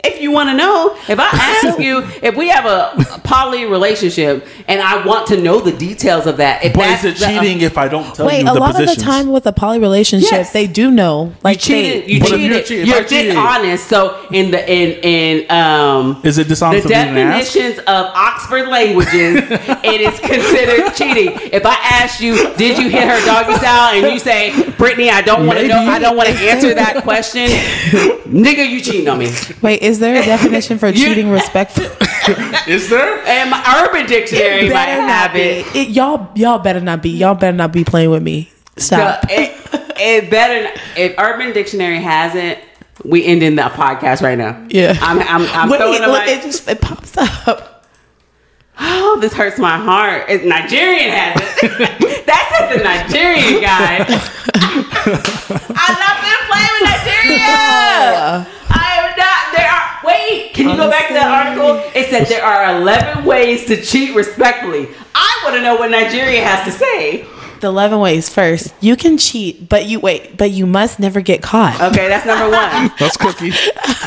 If 0.03 0.21
you 0.21 0.31
want 0.33 0.49
to 0.51 0.57
know, 0.57 0.97
if 1.09 1.19
I 1.19 1.29
ask 1.33 1.79
you 1.79 2.03
if 2.23 2.37
we 2.37 2.49
have 2.49 2.65
a, 2.67 2.93
a 3.15 3.19
poly 3.21 3.65
relationship 3.67 4.47
and 4.69 4.81
I 4.81 5.05
want 5.05 5.27
to 5.29 5.41
know 5.41 5.61
the 5.61 5.73
details 5.73 6.27
of 6.27 6.39
that, 6.39 6.65
if 6.65 6.73
But 6.75 6.81
that's 6.81 7.05
is 7.05 7.15
it 7.15 7.19
the- 7.19 7.27
cheating 7.41 7.61
if 7.61 7.77
I 7.79 7.89
don't 7.89 8.15
tell 8.15 8.27
wait, 8.27 8.41
you 8.41 8.45
Wait, 8.47 8.51
a 8.51 8.55
lot 8.59 8.73
positions? 8.73 8.97
of 8.99 9.05
the 9.05 9.11
time 9.11 9.33
with 9.33 9.47
a 9.47 9.53
poly 9.53 9.79
relationship, 9.79 10.31
Yes. 10.33 10.53
they 10.53 10.67
do 10.67 10.91
know. 10.91 11.27
you 11.27 11.35
Like 11.43 11.59
cheated, 11.61 12.05
they, 12.05 12.13
you 12.13 12.21
But 12.21 12.33
if 12.33 12.41
you're 12.41 12.63
cheated, 12.63 12.87
you're 12.89 13.03
dishonest. 13.05 13.89
So 13.89 14.27
in 14.31 14.51
the 14.51 14.61
in 14.71 14.91
in 15.03 15.51
um 15.51 16.21
Is 16.25 16.39
it 16.39 16.49
dishonest 16.49 16.85
the 16.87 16.95
for 16.95 16.95
being 17.05 17.09
an 17.17 17.17
ass? 17.19 17.53
definitions 17.53 17.79
of 17.81 18.07
Oxford 18.15 18.69
languages, 18.69 19.11
it 19.85 20.01
is 20.01 20.19
considered 20.21 20.95
cheating. 20.95 21.39
If 21.53 21.67
I 21.67 21.75
ask 21.75 22.21
you, 22.21 22.37
did 22.57 22.79
you 22.79 22.89
hit 22.89 23.07
her 23.07 23.25
doggy 23.27 23.55
style, 23.59 23.95
and 24.03 24.13
you 24.13 24.19
say, 24.19 24.71
Brittany, 24.73 25.11
I 25.11 25.21
don't 25.21 25.47
want 25.47 25.59
to 25.59 25.69
know, 25.69 25.79
I 25.81 25.99
don't 25.99 26.17
want 26.17 26.29
to 26.29 26.35
answer 26.37 26.73
that 26.75 27.03
question, 27.03 27.47
nigga, 28.27 28.69
you 28.69 28.81
cheating 28.81 29.09
on 29.09 29.19
me. 29.19 29.31
wait, 29.63 29.83
is 29.91 29.99
there 29.99 30.21
a 30.23 30.25
definition 30.25 30.79
for 30.79 30.91
cheating 31.01 31.31
respectful? 31.31 31.85
Is 32.69 32.89
there? 32.89 33.19
And 33.27 33.51
my 33.51 33.85
Urban 33.89 34.07
Dictionary 34.07 34.65
might 34.69 34.87
Better 34.87 35.01
have 35.03 35.31
not 35.31 35.35
be. 35.35 35.41
it. 35.41 35.77
It- 35.77 35.89
Y'all, 35.89 36.31
y'all 36.37 36.59
better 36.61 36.81
not 36.81 37.03
be. 37.03 37.11
Y'all 37.11 37.35
better 37.35 37.57
not 37.57 37.73
be 37.73 37.83
playing 37.85 38.11
with 38.11 38.23
me. 38.23 38.53
Stop. 38.77 39.23
So 39.23 39.35
it, 39.35 39.57
it 39.99 40.31
better 40.31 40.65
not- 40.65 40.75
if 40.97 41.15
Urban 41.19 41.53
Dictionary 41.53 42.01
has 42.01 42.35
it. 42.37 42.59
We 43.05 43.25
ending 43.25 43.57
the 43.57 43.63
podcast 43.63 44.21
right 44.23 44.37
now. 44.39 44.65
Yeah. 44.69 44.95
I'm 45.01 45.19
I'm, 45.21 45.43
I'm 45.57 45.71
Wait, 45.71 45.79
throwing 45.79 46.03
it 46.03 46.07
look, 46.07 46.27
it 46.29 46.43
just 46.43 46.69
it 46.69 46.81
pops 46.83 47.17
up. 47.17 47.87
Oh, 48.79 49.19
this 49.21 49.33
hurts 49.33 49.59
my 49.59 49.77
heart. 49.79 50.27
It's 50.29 50.45
Nigerian 50.45 51.11
has 51.11 51.41
it. 51.63 52.27
That's 52.27 52.61
at 52.61 52.73
the 52.77 52.85
Nigerian 52.85 53.61
guy. 53.63 54.05
I'm 54.95 55.97
not 55.97 56.15
gonna 56.21 56.45
play 56.49 56.67
with 56.77 56.85
Nigeria. 56.85 58.47
I 58.69 58.87
am 59.01 59.07
not. 59.17 59.43
There 59.57 59.69
are. 59.69 59.87
Wait, 60.05 60.49
can 60.61 60.71
you 60.71 60.77
go 60.77 60.91
back 60.91 61.09
to 61.09 61.15
that 61.15 61.47
article? 61.47 61.91
It 61.95 62.11
said 62.11 62.27
there 62.27 62.45
are 62.45 62.77
11 62.81 63.25
ways 63.25 63.67
to 63.67 63.81
cheat 63.81 64.15
respectfully. 64.15 64.89
I 65.15 65.41
want 65.45 65.57
to 65.57 65.63
know 65.63 65.77
what 65.77 65.91
Nigeria 65.91 66.45
has 66.45 66.65
to 66.67 66.73
say. 66.73 67.27
The 67.61 67.67
11 67.67 67.99
ways 68.01 68.29
first. 68.31 68.73
You 68.81 68.97
can 68.97 69.19
cheat, 69.19 69.69
but 69.69 69.85
you 69.87 70.01
wait, 70.01 70.39
but 70.39 70.51
you 70.51 70.65
must 70.67 70.99
never 70.99 71.21
get 71.21 71.43
caught. 71.43 71.79
Okay, 71.93 72.09
that's 72.09 72.25
number 72.25 72.49
one. 72.49 72.91
That's 72.99 73.17
cookie. 73.19 73.53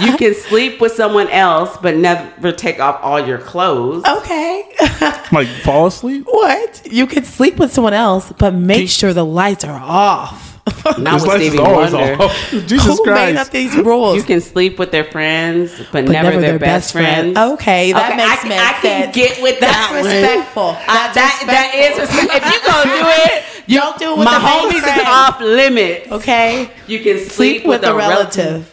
You 0.03 0.17
can 0.17 0.33
sleep 0.33 0.81
with 0.81 0.93
someone 0.93 1.27
else, 1.29 1.77
but 1.81 1.95
never 1.95 2.51
take 2.51 2.79
off 2.79 2.99
all 3.03 3.19
your 3.19 3.37
clothes. 3.37 4.03
Okay. 4.05 4.63
like 5.31 5.47
fall 5.63 5.87
asleep. 5.87 6.25
what? 6.25 6.81
You 6.91 7.05
can 7.05 7.23
sleep 7.23 7.57
with 7.57 7.71
someone 7.71 7.93
else, 7.93 8.31
but 8.39 8.55
make 8.55 8.89
sure 8.89 9.13
the 9.13 9.25
lights 9.25 9.63
are 9.63 9.79
off. 9.79 10.52
Not 10.97 11.13
His 11.15 11.21
with 11.23 11.29
life 11.31 11.41
is 11.41 11.47
Stevie 11.49 11.57
always 11.63 11.91
Wonder. 11.93 12.23
off. 12.23 12.49
Jesus 12.51 12.97
Who 12.97 13.05
made 13.05 13.35
up 13.35 13.49
these 13.49 13.75
rules? 13.75 14.15
You 14.15 14.23
can 14.23 14.39
sleep 14.39 14.79
with 14.79 14.91
their 14.91 15.03
friends, 15.03 15.73
but, 15.91 16.05
never, 16.05 16.39
their, 16.39 16.57
best, 16.57 16.93
friends. 16.93 17.37
Okay, 17.37 17.91
that 17.91 18.07
Okay, 18.13 18.17
makes 18.17 18.29
I, 18.31 18.35
can- 18.35 18.49
sense. 18.49 18.61
I 18.61 18.81
can 18.81 19.11
get 19.11 19.41
with 19.41 19.59
That's 19.59 19.75
that. 19.75 19.91
one. 19.91 20.05
respectful. 20.05 20.63
Uh, 20.63 20.73
That's 20.85 21.15
that 21.15 21.43
that 21.47 21.75
is 21.75 21.99
respectful. 21.99 22.37
If 22.37 22.45
you 22.53 22.59
gonna 22.65 22.89
do 22.95 23.33
it, 23.33 23.43
you, 23.67 23.79
Don't 23.81 23.99
do 23.99 24.11
it 24.13 24.17
with 24.19 24.25
my 24.25 24.37
the 24.39 24.39
main 24.45 24.81
homies 24.83 24.97
is 25.01 25.03
off 25.05 25.41
limits. 25.41 26.11
Okay. 26.11 26.69
You 26.87 26.99
can 26.99 27.17
sleep, 27.19 27.31
Sleep 27.31 27.65
with 27.65 27.83
a 27.83 27.93
relative. 27.93 28.69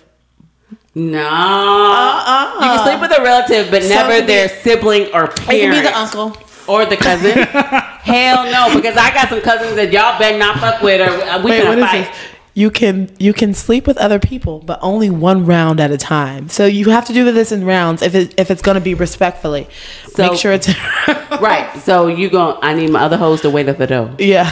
No, 0.94 1.18
Uh-uh. 1.24 2.54
you 2.54 2.60
can 2.60 2.86
sleep 2.86 3.00
with 3.00 3.18
a 3.18 3.22
relative, 3.22 3.70
but 3.70 3.82
So 3.82 3.88
never 3.90 4.10
it 4.12 4.18
can 4.18 4.26
be- 4.26 4.32
their 4.32 4.48
sibling 4.48 5.02
or 5.14 5.28
parent. 5.28 5.50
It 5.52 5.60
can 5.60 5.70
be 5.70 5.80
the 5.80 5.96
uncle. 5.98 6.36
Or 6.70 6.86
the 6.86 6.96
cousin. 6.96 7.32
Hell 7.42 8.44
no, 8.44 8.74
because 8.74 8.96
I 8.96 9.12
got 9.12 9.28
some 9.28 9.40
cousins 9.40 9.76
that 9.76 9.92
y'all 9.92 10.18
better 10.18 10.38
not 10.38 10.58
fuck 10.58 10.82
with, 10.82 11.00
or 11.00 11.42
we 11.44 11.50
Wait, 11.50 11.62
gonna 11.62 11.80
fight. 11.86 12.14
You 12.54 12.70
can 12.70 13.14
you 13.18 13.32
can 13.32 13.54
sleep 13.54 13.86
with 13.86 13.96
other 13.98 14.18
people, 14.18 14.58
but 14.58 14.78
only 14.82 15.08
one 15.08 15.46
round 15.46 15.78
at 15.80 15.90
a 15.92 15.96
time. 15.96 16.48
So 16.48 16.66
you 16.66 16.90
have 16.90 17.04
to 17.06 17.12
do 17.12 17.30
this 17.30 17.52
in 17.52 17.64
rounds 17.64 18.02
if 18.02 18.14
it, 18.14 18.34
if 18.38 18.50
it's 18.50 18.60
going 18.62 18.74
to 18.74 18.80
be 18.80 18.94
respectfully. 18.94 19.68
So- 20.08 20.30
Make 20.30 20.38
sure 20.40 20.52
it's 20.52 20.68
Right. 21.40 21.70
So 21.84 22.08
you 22.08 22.28
go. 22.28 22.58
I 22.60 22.74
need 22.74 22.90
my 22.90 23.00
other 23.02 23.16
hoes 23.16 23.40
to 23.42 23.50
wait 23.50 23.68
at 23.68 23.78
the 23.78 23.86
door. 23.86 24.14
yeah, 24.18 24.50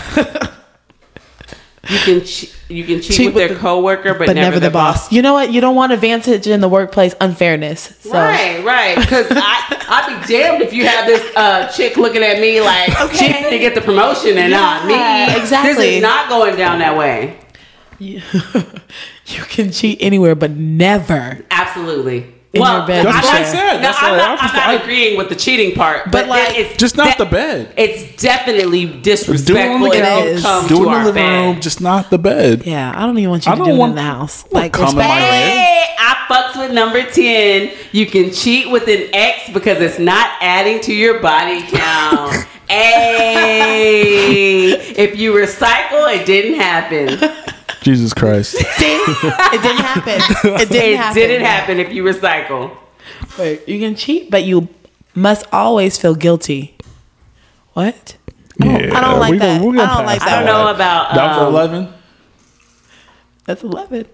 You 1.91 1.99
can 2.01 2.25
che- 2.25 2.51
you 2.69 2.85
can 2.85 3.01
cheat, 3.01 3.17
Cheat 3.17 3.27
with, 3.27 3.35
with 3.35 3.49
their 3.49 3.55
the- 3.55 3.61
coworker, 3.61 4.13
but, 4.15 4.27
but 4.27 4.35
never 4.35 4.61
the 4.61 4.71
boss. 4.71 5.11
You 5.11 5.23
know 5.23 5.33
what? 5.33 5.51
You 5.53 5.61
don't 5.63 5.75
want 5.75 5.93
advantage 5.93 6.47
in 6.47 6.61
the 6.61 6.69
workplace 6.69 7.15
unfairness. 7.21 7.97
So 8.01 8.13
Right, 8.13 8.63
right. 8.63 8.95
Because 8.99 9.27
I 9.31 9.85
I'd 9.91 10.21
be 10.21 10.35
damned 10.35 10.63
if 10.63 10.73
you 10.75 10.87
have 10.87 11.07
this 11.07 11.35
uh, 11.35 11.69
chick 11.69 11.97
looking 11.97 12.23
at 12.23 12.41
me 12.41 12.61
like 12.61 12.91
Okay. 13.01 13.33
she's 13.41 13.49
to 13.51 13.59
get 13.59 13.75
the 13.75 13.81
promotion 13.81 14.37
and 14.37 14.51
not 14.53 14.85
me. 14.87 15.41
Exactly. 15.41 15.73
This 15.87 15.97
is 15.97 16.03
not 16.03 16.29
going 16.29 16.57
down 16.57 16.79
that 16.81 16.97
way. 16.99 17.39
you 17.99 18.21
can 19.49 19.73
cheat 19.73 19.99
anywhere, 20.01 20.35
but 20.35 20.51
never. 20.53 21.45
Absolutely. 21.51 22.33
In 22.55 22.63
your 22.63 22.87
bed 22.87 23.05
I'm 23.07 23.13
That's 23.13 23.27
what 23.27 23.35
I 23.35 23.39
not- 23.41 23.47
said. 23.49 23.75
No, 23.77 23.81
That's 23.83 23.99
I'm 24.03 24.11
what 24.11 24.17
not, 24.17 24.27
I 24.27 24.33
I'm 24.37 24.43
was- 24.45 24.53
not 24.55 24.69
I- 24.69 24.73
agreeing 24.75 25.19
with 25.19 25.29
the 25.29 25.37
cheating 25.37 25.75
part, 25.75 26.05
but, 26.07 26.13
But, 26.13 26.29
like, 26.29 26.59
it's 26.59 26.77
Just 26.79 26.97
not 26.97 27.19
de- 27.19 27.25
the 27.25 27.31
bed. 27.31 27.73
It's 27.77 28.23
definitely 28.23 28.87
Do 28.87 28.93
it 28.99 29.03
disrespectful 29.03 29.75
on 29.75 29.81
the 29.83 29.89
if 29.97 30.43
couch. 30.43 30.69
Do 30.69 30.77
it 30.77 30.79
in 30.79 30.83
the 30.85 30.89
our 30.89 31.05
living 31.05 31.23
bed. 31.23 31.45
room, 31.45 31.61
just 31.61 31.81
not 31.83 32.09
the 32.09 32.19
bed. 32.19 32.63
Yeah, 32.65 32.91
I 32.97 33.01
don't 33.05 33.19
even 33.19 33.29
want 33.31 33.45
you 33.45 33.53
I 33.53 33.55
to 33.55 33.59
don't 33.59 33.69
do 33.77 33.83
it 33.83 33.85
in 33.89 33.95
the 33.97 34.03
house. 34.03 34.45
want 34.51 34.55
Like 34.55 34.73
cum 34.73 34.89
in 34.89 34.97
my 34.97 35.05
respect. 35.05 35.31
bed. 35.31 35.85
I 36.01 36.15
fucks 36.31 36.57
with 36.59 36.73
number 36.73 37.03
10. 37.03 37.71
You 37.93 38.07
can 38.07 38.33
cheat 38.33 38.71
with 38.71 38.89
an 38.89 39.09
ex 39.13 39.51
because 39.53 39.79
it's 39.83 39.99
not 39.99 40.31
adding 40.41 40.81
to 40.81 40.95
your 40.95 41.21
body 41.21 41.61
count. 41.69 42.47
hey, 42.69 44.71
if 44.73 45.19
you 45.19 45.33
recycle, 45.35 46.15
it 46.15 46.25
didn't 46.27 46.59
happen. 46.61 47.19
Jesus 47.83 48.13
Christ. 48.15 48.53
See, 48.53 48.65
it 48.97 49.63
didn't 49.63 49.85
happen. 49.85 50.21
It 50.61 50.69
didn't 50.69 50.93
It 50.93 50.97
happen. 50.97 51.15
didn't 51.15 51.47
happen 51.47 51.81
if 51.81 51.93
you 51.93 52.03
recycle. 52.05 52.77
Wait, 53.39 53.67
you 53.69 53.79
can 53.79 53.95
cheat, 53.95 54.31
but 54.31 54.45
you 54.45 54.69
must 55.15 55.47
always 55.53 55.97
feel 55.99 56.15
guilty. 56.15 56.77
What? 57.75 58.17
Yeah, 58.61 58.91
I 58.97 59.01
don't 59.01 59.21
like 59.21 59.33
we 59.33 59.39
that. 59.39 59.63
we're 59.63 59.77
gonna 59.77 59.83
I 59.93 59.97
don't 59.97 60.07
like 60.07 60.19
pass 60.21 60.29
that. 60.29 60.43
I 60.43 60.45
don't 60.45 60.47
know 60.47 60.75
about. 60.75 61.15
That 61.15 61.29
was 61.29 61.39
um, 61.39 61.55
eleven. 61.55 61.95
That's 63.45 63.63
eleven. 63.63 64.07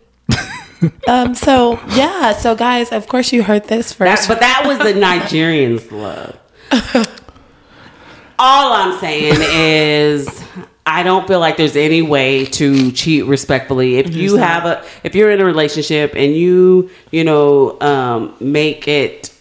um. 1.09 1.35
So 1.35 1.81
yeah. 1.95 2.33
So 2.35 2.55
guys, 2.55 2.93
of 2.93 3.09
course 3.09 3.33
you 3.33 3.43
heard 3.43 3.65
this 3.69 3.95
That, 3.95 4.19
first. 4.19 4.29
but 4.29 4.41
that 4.41 4.65
was 4.67 4.77
the 4.79 4.93
Nigerians' 5.01 5.91
love. 5.91 6.39
All 8.39 8.73
I'm 8.73 8.99
saying 9.01 9.37
is, 9.41 10.29
I 10.87 11.03
don't 11.03 11.27
feel 11.27 11.41
like 11.41 11.57
there's 11.57 11.77
any 11.77 12.03
way 12.03 12.45
to 12.47 12.93
cheat 12.93 13.25
respectfully. 13.25 13.97
If 13.97 14.15
you 14.15 14.37
have 14.37 14.67
a, 14.67 14.85
if 15.03 15.15
you're 15.15 15.31
in 15.31 15.41
a 15.41 15.45
relationship 15.45 16.15
and 16.15 16.35
you, 16.35 16.91
you 17.11 17.25
know, 17.25 17.81
um, 17.81 18.35
make 18.39 18.87
it, 18.87 19.35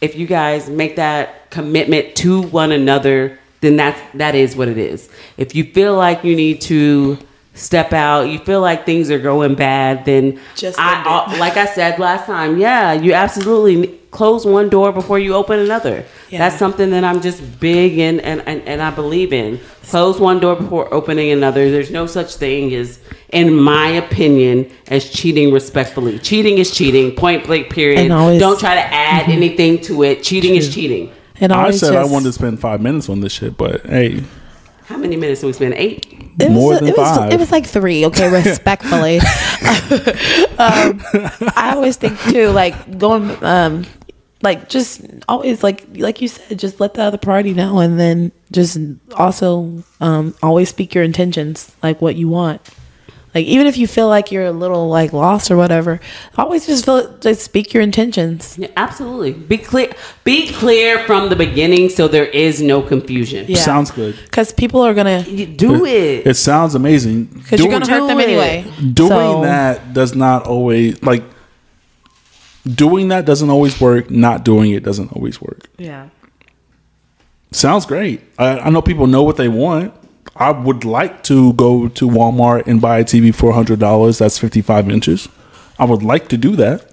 if 0.00 0.14
you 0.16 0.26
guys 0.26 0.68
make 0.68 0.96
that 0.96 1.50
commitment 1.50 2.14
to 2.16 2.42
one 2.42 2.70
another, 2.70 3.38
then 3.60 3.76
that's 3.76 4.00
that 4.14 4.34
is 4.34 4.54
what 4.54 4.68
it 4.68 4.78
is. 4.78 5.08
If 5.36 5.54
you 5.54 5.64
feel 5.64 5.96
like 5.96 6.22
you 6.22 6.36
need 6.36 6.60
to 6.62 7.18
step 7.54 7.92
out, 7.92 8.22
you 8.28 8.38
feel 8.38 8.60
like 8.60 8.84
things 8.84 9.10
are 9.10 9.18
going 9.18 9.54
bad, 9.54 10.04
then 10.04 10.38
Just 10.54 10.78
I. 10.78 11.02
I- 11.04 11.38
like 11.38 11.56
I 11.56 11.66
said 11.66 11.98
last 11.98 12.26
time, 12.26 12.58
yeah, 12.58 12.92
you 12.92 13.14
absolutely 13.14 13.98
close 14.14 14.46
one 14.46 14.68
door 14.68 14.92
before 14.92 15.18
you 15.18 15.34
open 15.34 15.58
another. 15.58 16.06
Yeah. 16.30 16.38
That's 16.38 16.56
something 16.56 16.90
that 16.90 17.02
I'm 17.02 17.20
just 17.20 17.60
big 17.60 17.98
in 17.98 18.20
and, 18.20 18.40
and, 18.46 18.62
and 18.62 18.80
I 18.80 18.90
believe 18.90 19.32
in. 19.32 19.58
Close 19.82 20.20
one 20.20 20.38
door 20.38 20.54
before 20.54 20.92
opening 20.94 21.32
another. 21.32 21.68
There's 21.70 21.90
no 21.90 22.06
such 22.06 22.36
thing 22.36 22.72
as, 22.74 23.00
in 23.30 23.54
my 23.54 23.88
opinion, 23.88 24.70
as 24.86 25.10
cheating 25.10 25.52
respectfully. 25.52 26.20
Cheating 26.20 26.58
is 26.58 26.70
cheating, 26.70 27.16
point 27.16 27.44
blank, 27.44 27.70
period. 27.70 28.10
Always- 28.12 28.40
Don't 28.40 28.58
try 28.58 28.76
to 28.76 28.94
add 28.94 29.28
anything 29.28 29.80
to 29.82 30.04
it. 30.04 30.22
Cheating 30.22 30.54
is 30.54 30.72
cheating. 30.72 31.10
and 31.40 31.52
I 31.52 31.62
always 31.62 31.80
said 31.80 31.96
I 31.96 32.04
wanted 32.04 32.26
to 32.26 32.32
spend 32.32 32.60
five 32.60 32.80
minutes 32.80 33.08
on 33.08 33.20
this 33.20 33.32
shit, 33.32 33.56
but 33.56 33.84
hey, 33.84 34.22
How 34.86 34.96
many 34.96 35.16
minutes 35.16 35.40
did 35.40 35.48
we 35.48 35.52
spend? 35.54 35.74
Eight? 35.74 36.06
It 36.38 36.48
was, 36.48 36.50
more 36.50 36.74
than 36.74 36.88
it 36.88 36.96
was, 36.96 37.16
five. 37.16 37.32
It 37.32 37.38
was 37.40 37.50
like 37.50 37.66
three. 37.66 38.06
Okay, 38.06 38.28
respectfully. 38.42 39.18
um, 40.58 41.00
I 41.56 41.72
always 41.74 41.96
think 41.96 42.18
too, 42.30 42.48
like 42.50 42.98
going, 42.98 43.36
um, 43.42 43.84
like 44.44 44.68
just 44.68 45.00
always 45.28 45.62
like 45.64 45.84
like 45.96 46.20
you 46.20 46.28
said, 46.28 46.58
just 46.58 46.78
let 46.78 46.94
the 46.94 47.02
other 47.02 47.18
party 47.18 47.52
know, 47.52 47.78
and 47.80 47.98
then 47.98 48.30
just 48.52 48.78
also 49.16 49.82
um, 50.00 50.34
always 50.42 50.68
speak 50.68 50.94
your 50.94 51.02
intentions, 51.02 51.74
like 51.82 52.00
what 52.00 52.14
you 52.14 52.28
want. 52.28 52.60
Like 53.34 53.46
even 53.46 53.66
if 53.66 53.76
you 53.76 53.88
feel 53.88 54.06
like 54.06 54.30
you're 54.30 54.44
a 54.44 54.52
little 54.52 54.88
like 54.88 55.12
lost 55.12 55.50
or 55.50 55.56
whatever, 55.56 55.98
always 56.38 56.66
just 56.66 56.84
feel 56.84 57.18
just 57.18 57.42
speak 57.42 57.74
your 57.74 57.82
intentions. 57.82 58.56
Yeah, 58.56 58.68
absolutely. 58.76 59.32
Be 59.32 59.58
clear. 59.58 59.92
Be 60.22 60.52
clear 60.52 61.00
from 61.00 61.30
the 61.30 61.34
beginning, 61.36 61.88
so 61.88 62.06
there 62.06 62.26
is 62.26 62.62
no 62.62 62.80
confusion. 62.80 63.46
Yeah. 63.48 63.58
sounds 63.58 63.90
good. 63.90 64.14
Because 64.22 64.52
people 64.52 64.82
are 64.82 64.94
gonna, 64.94 65.22
You 65.22 65.46
do 65.46 65.84
it. 65.84 66.28
It 66.28 66.36
sounds 66.36 66.76
amazing. 66.76 67.24
because 67.24 67.58
you're 67.58 67.70
gonna 67.72 67.90
hurt 67.90 68.06
them 68.06 68.20
it. 68.20 68.28
anyway. 68.28 68.70
doing 68.92 69.08
So- 69.08 69.40
that 69.42 69.92
does 69.94 70.14
not 70.14 70.46
always 70.46 71.02
like 71.02 71.24
doing 72.66 73.08
that 73.08 73.24
doesn't 73.24 73.50
always 73.50 73.80
work. 73.80 74.10
Not 74.10 74.44
doing 74.44 74.72
it 74.72 74.82
doesn't 74.82 75.12
always 75.12 75.40
work. 75.40 75.68
Yeah. 75.78 76.08
sounds 77.52 77.86
great. 77.86 78.22
I, 78.38 78.58
I 78.60 78.70
know 78.70 78.82
people 78.82 79.06
know 79.06 79.22
what 79.22 79.36
they 79.36 79.48
want. 79.48 79.94
I 80.36 80.50
would 80.50 80.84
like 80.84 81.22
to 81.24 81.52
go 81.52 81.88
to 81.88 82.08
walmart 82.08 82.66
and 82.66 82.80
buy 82.80 82.98
a 82.98 83.04
tv 83.04 83.32
for 83.32 83.52
$100 83.52 84.18
that's 84.18 84.38
55 84.38 84.90
inches. 84.90 85.28
I 85.78 85.84
would 85.84 86.02
like 86.02 86.28
to 86.28 86.36
do 86.36 86.56
that. 86.56 86.90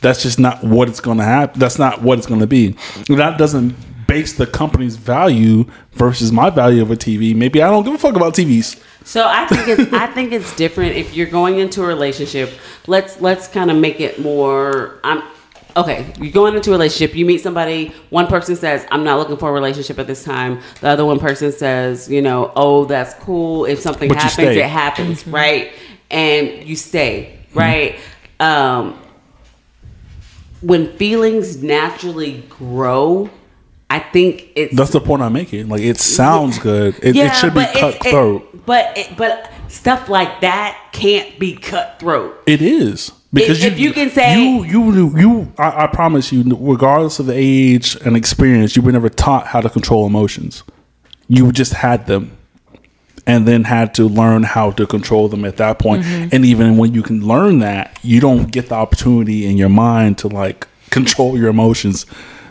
That's 0.00 0.22
just 0.22 0.38
not 0.40 0.64
what 0.64 0.88
it's 0.88 1.00
going 1.00 1.18
to 1.18 1.24
happen 1.24 1.60
that's 1.60 1.78
not 1.78 2.02
what 2.02 2.18
it's 2.18 2.26
going 2.26 2.40
to 2.40 2.46
be. 2.46 2.76
That 3.08 3.38
doesn't 3.38 3.76
base 4.14 4.32
the 4.34 4.46
company's 4.46 4.96
value 4.96 5.64
versus 5.92 6.30
my 6.30 6.48
value 6.50 6.82
of 6.82 6.90
a 6.90 6.96
tv 6.96 7.34
maybe 7.34 7.60
i 7.62 7.68
don't 7.70 7.84
give 7.84 7.94
a 7.94 7.98
fuck 7.98 8.16
about 8.16 8.32
tvs 8.34 8.80
So 9.04 9.20
I 9.28 9.44
think 9.46 9.68
it's 9.68 9.92
I 9.92 10.06
think 10.16 10.32
it's 10.32 10.56
different 10.56 10.92
if 10.96 11.14
you're 11.14 11.32
going 11.40 11.58
into 11.58 11.82
a 11.82 11.86
relationship. 11.86 12.48
Let's 12.86 13.20
let's 13.20 13.46
kind 13.56 13.70
of 13.70 13.76
make 13.76 14.00
it 14.00 14.18
more. 14.18 14.98
I'm 15.04 15.20
okay. 15.76 15.98
You're 16.18 16.32
going 16.32 16.54
into 16.56 16.70
a 16.70 16.72
relationship. 16.78 17.14
You 17.14 17.26
meet 17.26 17.42
somebody. 17.42 17.92
One 18.08 18.28
person 18.28 18.56
says, 18.56 18.86
"I'm 18.90 19.04
not 19.04 19.18
looking 19.18 19.36
for 19.36 19.50
a 19.50 19.52
relationship 19.52 19.98
at 19.98 20.06
this 20.06 20.24
time." 20.24 20.52
The 20.80 20.88
other 20.88 21.04
one 21.04 21.20
person 21.20 21.52
says, 21.52 22.08
"You 22.08 22.22
know, 22.22 22.50
oh, 22.56 22.86
that's 22.86 23.12
cool. 23.26 23.66
If 23.66 23.78
something 23.80 24.08
But 24.08 24.16
happens, 24.16 24.56
it 24.56 24.70
happens, 24.82 25.26
right?" 25.26 25.72
And 26.10 26.44
you 26.68 26.76
stay, 26.76 27.12
right? 27.52 27.98
Um, 28.40 28.98
when 30.62 30.96
feelings 30.96 31.62
naturally 31.62 32.42
grow, 32.48 33.28
I 33.90 33.98
think 34.00 34.48
it's 34.56 34.74
that's 34.74 34.90
the 34.90 35.00
point 35.00 35.22
i'm 35.22 35.32
making 35.32 35.68
like 35.68 35.82
it 35.82 35.98
sounds 35.98 36.58
good. 36.58 36.96
It, 37.02 37.16
it 37.16 37.34
should 37.36 37.54
be 37.54 37.64
cutthroat 37.66 38.42
It, 38.54 38.66
but 38.66 38.98
it, 38.98 39.16
but 39.16 39.50
stuff 39.68 40.08
like 40.08 40.40
that 40.40 40.88
can't 40.92 41.38
be 41.38 41.54
cutthroat. 41.56 42.42
It 42.46 42.62
is. 42.62 43.12
If- 43.36 43.62
if 43.64 43.78
you 43.78 43.92
can 43.92 44.10
say- 44.10 44.40
you 44.40 44.64
you 44.64 45.18
you 45.18 45.52
I, 45.58 45.84
I 45.84 45.86
promise 45.88 46.32
you 46.32 46.44
regardless 46.58 47.18
of 47.18 47.26
the 47.26 47.34
age 47.36 47.96
and 48.04 48.16
experience 48.16 48.74
you 48.76 48.82
were 48.82 48.92
never 48.92 49.08
taught 49.08 49.46
how 49.48 49.60
to 49.60 49.68
control 49.68 50.06
emotions. 50.06 50.62
You 51.28 51.52
just 51.52 51.74
had 51.74 52.06
them 52.06 52.36
and 53.26 53.46
then 53.48 53.64
had 53.64 53.94
to 53.94 54.04
learn 54.04 54.42
how 54.44 54.70
to 54.72 54.86
control 54.86 55.28
them 55.28 55.44
at 55.44 55.56
that 55.58 55.78
point. 55.78 56.02
Mm-hmm. 56.04 56.28
and 56.32 56.44
even 56.44 56.76
when 56.76 56.94
you 56.94 57.02
can 57.02 57.26
learn 57.26 57.58
that 57.60 57.98
you 58.02 58.20
don't 58.20 58.50
get 58.50 58.68
the 58.70 58.74
opportunity 58.74 59.46
in 59.46 59.56
your 59.56 59.68
mind 59.70 60.18
to 60.18 60.28
like 60.28 60.66
control 60.90 61.36
your 61.38 61.48
emotions 61.48 62.06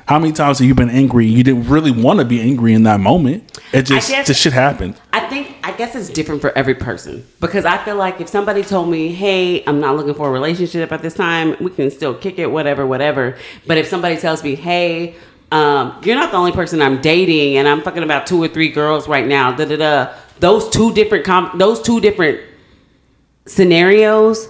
how 0.07 0.19
many 0.19 0.33
times 0.33 0.59
have 0.59 0.67
you 0.67 0.75
been 0.75 0.89
angry 0.89 1.25
you 1.25 1.43
didn't 1.43 1.67
really 1.69 1.91
want 1.91 2.19
to 2.19 2.25
be 2.25 2.41
angry 2.41 2.73
in 2.73 2.83
that 2.83 2.99
moment 2.99 3.43
it 3.71 3.83
just 3.83 4.09
guess- 4.09 4.27
this 4.27 4.37
shit 4.37 4.53
happened 4.53 4.95
I 5.11 5.19
think 5.29 5.55
I 5.63 5.71
guess 5.71 5.95
it's 5.95 6.09
different 6.09 6.41
for 6.41 6.55
every 6.57 6.75
person 6.75 7.25
because 7.39 7.65
I 7.65 7.77
feel 7.83 7.95
like 7.95 8.19
if 8.21 8.27
somebody 8.27 8.63
told 8.63 8.89
me, 8.89 9.13
"Hey, 9.13 9.63
I'm 9.65 9.79
not 9.79 9.95
looking 9.95 10.13
for 10.13 10.27
a 10.27 10.31
relationship 10.31 10.91
at 10.91 11.01
this 11.01 11.13
time. 11.13 11.55
We 11.61 11.71
can 11.71 11.89
still 11.89 12.13
kick 12.13 12.37
it, 12.37 12.51
whatever, 12.51 12.85
whatever." 12.85 13.35
But 13.65 13.77
if 13.77 13.87
somebody 13.87 14.17
tells 14.17 14.43
me, 14.43 14.55
"Hey, 14.55 15.15
um, 15.51 15.93
you're 16.03 16.15
not 16.15 16.31
the 16.31 16.37
only 16.37 16.51
person 16.51 16.81
I'm 16.81 16.99
dating, 17.01 17.57
and 17.57 17.67
I'm 17.67 17.81
fucking 17.81 18.03
about 18.03 18.27
two 18.27 18.43
or 18.43 18.47
three 18.49 18.69
girls 18.69 19.07
right 19.07 19.25
now," 19.25 19.51
da 19.51 19.65
da 19.65 19.77
da. 19.77 20.07
Those 20.39 20.69
two 20.69 20.93
different 20.93 21.23
com- 21.25 21.51
those 21.57 21.81
two 21.81 21.99
different 22.01 22.39
scenarios 23.45 24.47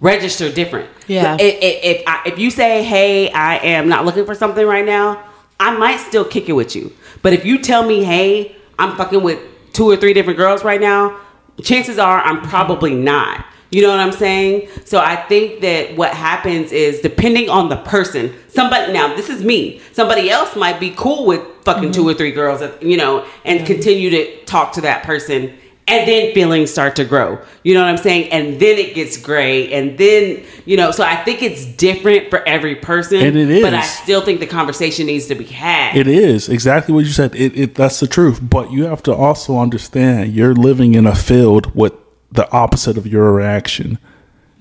register 0.00 0.50
different. 0.50 0.88
Yeah. 1.06 1.36
If 1.38 1.56
if, 1.62 1.84
if, 1.84 2.02
I, 2.06 2.22
if 2.26 2.38
you 2.38 2.50
say, 2.50 2.82
"Hey, 2.82 3.30
I 3.30 3.58
am 3.58 3.88
not 3.88 4.04
looking 4.04 4.26
for 4.26 4.34
something 4.34 4.66
right 4.66 4.84
now," 4.84 5.22
I 5.58 5.76
might 5.76 5.98
still 5.98 6.24
kick 6.24 6.48
it 6.48 6.52
with 6.52 6.74
you. 6.74 6.92
But 7.22 7.32
if 7.32 7.44
you 7.44 7.58
tell 7.58 7.86
me, 7.86 8.04
"Hey, 8.04 8.56
I'm 8.78 8.96
fucking 8.96 9.22
with 9.22 9.40
two 9.72 9.88
or 9.88 9.96
three 9.96 10.12
different 10.12 10.38
girls 10.38 10.64
right 10.64 10.80
now," 10.80 11.18
chances 11.62 11.98
are 11.98 12.20
I'm 12.20 12.42
probably 12.42 12.94
not. 12.94 13.44
You 13.70 13.82
know 13.82 13.90
what 13.90 14.00
I'm 14.00 14.12
saying? 14.12 14.68
So 14.84 14.98
I 14.98 15.14
think 15.14 15.60
that 15.60 15.96
what 15.96 16.12
happens 16.12 16.72
is 16.72 17.00
depending 17.00 17.48
on 17.48 17.68
the 17.68 17.76
person. 17.76 18.34
Somebody 18.48 18.92
now, 18.92 19.14
this 19.14 19.28
is 19.28 19.44
me. 19.44 19.80
Somebody 19.92 20.28
else 20.28 20.56
might 20.56 20.80
be 20.80 20.90
cool 20.90 21.24
with 21.24 21.40
fucking 21.64 21.84
mm-hmm. 21.84 21.92
two 21.92 22.08
or 22.08 22.14
three 22.14 22.32
girls, 22.32 22.62
you 22.82 22.96
know, 22.96 23.24
and 23.44 23.64
continue 23.64 24.10
to 24.10 24.44
talk 24.44 24.72
to 24.72 24.80
that 24.80 25.04
person 25.04 25.56
and 25.90 26.08
then 26.08 26.32
feelings 26.32 26.70
start 26.70 26.96
to 26.96 27.04
grow. 27.04 27.38
You 27.64 27.74
know 27.74 27.82
what 27.82 27.90
I'm 27.90 27.96
saying? 27.96 28.30
And 28.32 28.60
then 28.60 28.78
it 28.78 28.94
gets 28.94 29.16
gray, 29.16 29.72
and 29.72 29.98
then 29.98 30.44
you 30.64 30.76
know. 30.76 30.92
So 30.92 31.04
I 31.04 31.16
think 31.16 31.42
it's 31.42 31.64
different 31.64 32.30
for 32.30 32.46
every 32.46 32.76
person, 32.76 33.20
And 33.20 33.36
it 33.36 33.62
But 33.62 33.74
I 33.74 33.82
still 33.82 34.22
think 34.22 34.40
the 34.40 34.46
conversation 34.46 35.06
needs 35.06 35.26
to 35.26 35.34
be 35.34 35.44
had. 35.44 35.96
It 35.96 36.06
is 36.06 36.48
exactly 36.48 36.94
what 36.94 37.04
you 37.04 37.10
said. 37.10 37.34
It, 37.34 37.58
it 37.58 37.74
that's 37.74 38.00
the 38.00 38.06
truth. 38.06 38.40
But 38.42 38.70
you 38.70 38.84
have 38.84 39.02
to 39.04 39.14
also 39.14 39.58
understand 39.58 40.32
you're 40.32 40.54
living 40.54 40.94
in 40.94 41.06
a 41.06 41.14
field 41.14 41.74
with 41.74 41.92
the 42.30 42.50
opposite 42.52 42.96
of 42.96 43.06
your 43.06 43.32
reaction. 43.32 43.98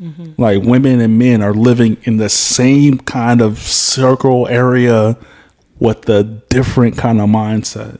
Mm-hmm. 0.01 0.41
Like 0.41 0.63
women 0.63 1.01
and 1.01 1.19
men 1.19 1.41
are 1.43 1.53
living 1.53 1.97
in 2.03 2.17
the 2.17 2.29
same 2.29 2.99
kind 2.99 3.41
of 3.41 3.59
circle 3.59 4.47
area 4.47 5.17
with 5.77 6.03
the 6.03 6.23
different 6.23 6.97
kind 6.97 7.21
of 7.21 7.29
mindset. 7.29 7.99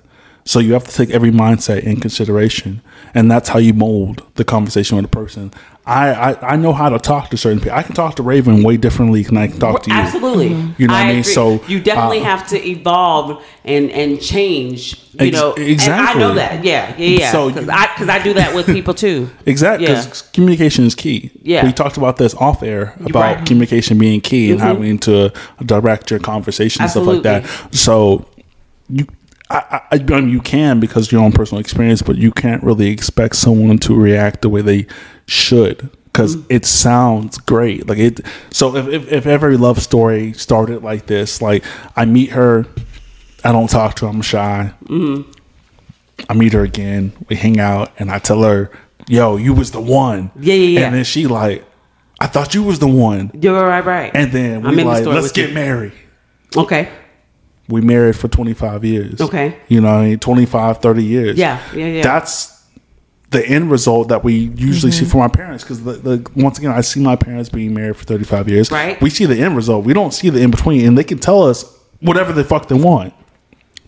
So 0.49 0.57
you 0.57 0.73
have 0.73 0.83
to 0.87 0.91
take 0.91 1.11
every 1.11 1.29
mindset 1.29 1.83
in 1.83 1.99
consideration, 1.99 2.81
and 3.13 3.29
that's 3.29 3.49
how 3.49 3.59
you 3.59 3.71
mold 3.71 4.23
the 4.33 4.43
conversation 4.43 4.95
with 4.95 5.05
a 5.05 5.09
person. 5.09 5.53
I, 5.85 6.09
I, 6.11 6.53
I 6.53 6.55
know 6.55 6.73
how 6.73 6.89
to 6.89 6.97
talk 6.97 7.29
to 7.29 7.37
certain 7.37 7.59
people. 7.59 7.77
I 7.77 7.83
can 7.83 7.93
talk 7.93 8.15
to 8.15 8.23
Raven 8.23 8.63
way 8.63 8.75
differently 8.75 9.21
than 9.21 9.37
I 9.37 9.45
can 9.49 9.59
talk 9.59 9.83
to 9.83 9.91
you. 9.91 9.95
Absolutely, 9.95 10.47
You 10.79 10.87
know 10.87 10.93
what 10.93 11.03
I 11.03 11.07
mean? 11.09 11.19
agree. 11.19 11.33
So, 11.33 11.63
you 11.67 11.79
definitely 11.79 12.21
uh, 12.21 12.23
have 12.23 12.47
to 12.47 12.67
evolve 12.67 13.43
and 13.63 13.91
and 13.91 14.19
change. 14.19 14.95
You 15.13 15.27
Ex- 15.27 15.37
know, 15.37 15.53
exactly. 15.53 15.93
And 15.93 16.23
I 16.23 16.27
know 16.29 16.33
that. 16.33 16.63
Yeah, 16.63 16.95
yeah, 16.97 17.19
yeah. 17.19 17.31
So 17.31 17.49
because 17.49 17.69
I 17.69 17.85
because 17.93 18.09
I 18.09 18.17
do 18.23 18.33
that 18.33 18.55
with 18.55 18.65
people 18.65 18.95
too. 18.95 19.29
Exactly, 19.45 19.85
Yeah. 19.87 20.01
because 20.01 20.23
communication 20.23 20.83
is 20.85 20.95
key. 20.95 21.29
Yeah. 21.43 21.63
we 21.63 21.73
talked 21.73 21.97
about 21.97 22.17
this 22.17 22.33
off 22.33 22.63
air 22.63 22.95
about 23.01 23.13
right. 23.13 23.35
Mm-hmm. 23.35 23.45
communication 23.45 23.99
being 23.99 24.19
key 24.19 24.49
and 24.51 24.59
having 24.59 24.97
to 25.09 25.31
direct 25.63 26.09
your 26.09 26.19
conversation 26.19 26.81
and 26.81 26.89
stuff 26.89 27.05
like 27.05 27.21
that. 27.21 27.45
So 27.71 28.25
you, 28.89 29.05
I, 29.49 29.81
I, 29.91 29.95
I 29.95 29.97
mean, 29.99 30.29
you 30.29 30.41
can 30.41 30.79
because 30.79 31.07
of 31.07 31.11
your 31.11 31.21
own 31.21 31.31
personal 31.31 31.59
experience, 31.59 32.01
but 32.01 32.17
you 32.17 32.31
can't 32.31 32.61
really 32.63 32.89
expect 32.89 33.35
someone 33.35 33.79
to 33.79 33.95
react 33.95 34.41
the 34.43 34.49
way 34.49 34.61
they 34.61 34.85
should 35.27 35.89
because 36.05 36.35
Mm-hmm. 36.35 36.45
it 36.53 36.65
sounds 36.65 37.37
great. 37.39 37.87
Like 37.87 37.97
it. 37.97 38.21
So 38.51 38.75
if, 38.75 38.87
if 38.87 39.11
if 39.11 39.25
every 39.25 39.57
love 39.57 39.81
story 39.81 40.33
started 40.33 40.83
like 40.83 41.07
this, 41.07 41.41
like 41.41 41.63
I 41.95 42.05
meet 42.05 42.29
her, 42.31 42.65
I 43.43 43.51
don't 43.51 43.69
talk 43.69 43.95
to 43.97 44.05
her, 44.05 44.11
I'm 44.11 44.21
shy. 44.21 44.71
Mm-hmm. 44.85 45.31
I 46.29 46.33
meet 46.33 46.53
her 46.53 46.63
again. 46.63 47.13
We 47.29 47.35
hang 47.35 47.59
out, 47.59 47.91
and 47.97 48.11
I 48.11 48.19
tell 48.19 48.43
her, 48.43 48.69
"Yo, 49.07 49.37
you 49.37 49.53
was 49.53 49.71
the 49.71 49.81
one." 49.81 50.29
Yeah, 50.39 50.53
yeah, 50.53 50.79
yeah. 50.79 50.85
And 50.87 50.95
then 50.95 51.03
she 51.05 51.25
like, 51.27 51.65
"I 52.19 52.27
thought 52.27 52.53
you 52.53 52.61
was 52.63 52.79
the 52.79 52.87
one." 52.89 53.31
You're 53.33 53.65
right, 53.65 53.85
right. 53.85 54.11
And 54.13 54.31
then 54.31 54.61
we 54.63 54.83
like, 54.83 55.05
"Let's 55.05 55.31
get 55.31 55.49
you. 55.49 55.55
married." 55.55 55.93
Okay. 56.57 56.89
We 57.69 57.81
married 57.81 58.15
for 58.17 58.27
25 58.27 58.83
years. 58.83 59.21
Okay. 59.21 59.55
You 59.67 59.79
know, 59.81 59.91
what 59.93 60.01
I 60.01 60.07
mean, 60.09 60.19
25, 60.19 60.79
30 60.79 61.03
years. 61.03 61.37
Yeah, 61.37 61.61
yeah, 61.73 61.85
yeah. 61.85 62.01
That's 62.03 62.57
the 63.29 63.45
end 63.47 63.69
result 63.69 64.07
that 64.09 64.23
we 64.23 64.33
usually 64.55 64.91
Mm-hmm. 64.91 65.05
see 65.05 65.09
from 65.09 65.21
our 65.21 65.29
parents 65.29 65.63
because 65.63 65.83
the, 65.83 65.93
the 65.93 66.31
once 66.35 66.57
again 66.57 66.71
I 66.71 66.81
see 66.81 66.99
my 66.99 67.15
parents 67.15 67.47
being 67.49 67.73
married 67.75 67.95
for 67.95 68.03
35 68.05 68.49
years. 68.49 68.71
Right. 68.71 68.99
We 69.01 69.09
see 69.11 69.25
the 69.25 69.39
end 69.39 69.55
result. 69.55 69.85
We 69.85 69.93
don't 69.93 70.13
see 70.13 70.29
the 70.29 70.41
in 70.41 70.49
between, 70.51 70.85
and 70.87 70.97
they 70.97 71.03
can 71.03 71.19
tell 71.19 71.43
us 71.43 71.63
whatever 72.01 72.33
the 72.33 72.43
fuck 72.43 72.67
they 72.69 72.75
want. 72.75 73.13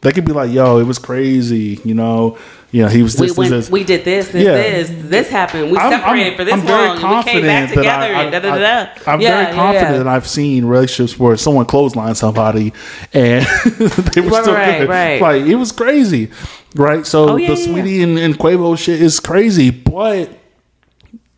They 0.02 0.12
could 0.12 0.26
be 0.26 0.34
like, 0.34 0.52
"Yo, 0.52 0.80
it 0.80 0.84
was 0.86 0.98
crazy," 1.00 1.80
you 1.86 1.94
know. 1.94 2.38
You 2.74 2.84
know, 2.84 2.88
he 2.88 3.04
was 3.04 3.20
We 3.20 3.30
went, 3.32 3.50
this, 3.50 3.66
this. 3.66 3.70
we 3.70 3.84
did 3.84 4.06
this, 4.06 4.30
this, 4.30 4.46
Yeah. 4.46 4.54
this, 4.56 4.90
this 4.96 5.30
happened. 5.30 5.72
We 5.72 5.78
I'm- 5.78 5.92
separated 5.92 6.28
I'm- 6.28 6.38
for 6.38 6.46
this 6.46 6.54
I'm 6.54 6.62
very 6.62 6.88
long. 6.88 7.04
and 7.04 7.18
we 7.18 7.24
came 7.32 7.42
back 7.42 7.68
together. 7.68 7.84
that 7.84 8.02
I- 8.16 8.22
and 8.24 8.32
da, 8.32 8.40
da, 8.40 8.54
I- 8.54 8.58
da, 8.60 8.86
da. 8.86 9.12
I'm 9.12 9.20
Yeah, 9.20 9.44
very 9.44 9.56
confident 9.56 9.92
yeah. 9.92 9.98
that 9.98 10.08
I've 10.08 10.26
seen 10.26 10.64
relationships 10.64 11.20
where 11.20 11.36
someone 11.36 11.66
clotheslined 11.66 12.16
somebody 12.16 12.72
and 13.14 13.46
they 14.14 14.22
were 14.22 14.30
Right, 14.30 14.42
still 14.42 14.54
right, 14.54 14.80
good. 14.80 14.90
right. 14.90 15.22
Like 15.22 15.42
it 15.44 15.56
was 15.56 15.74
crazy, 15.74 16.32
right? 16.76 17.06
So 17.06 17.32
Oh, 17.32 17.36
yeah, 17.36 17.54
the 17.54 17.60
yeah, 17.60 17.68
yeah. 17.76 17.84
Saweetie 17.84 18.04
and, 18.04 18.18
and 18.18 18.40
Quavo 18.40 18.78
shit 18.78 19.02
is 19.02 19.20
crazy, 19.20 19.70
but 19.70 20.30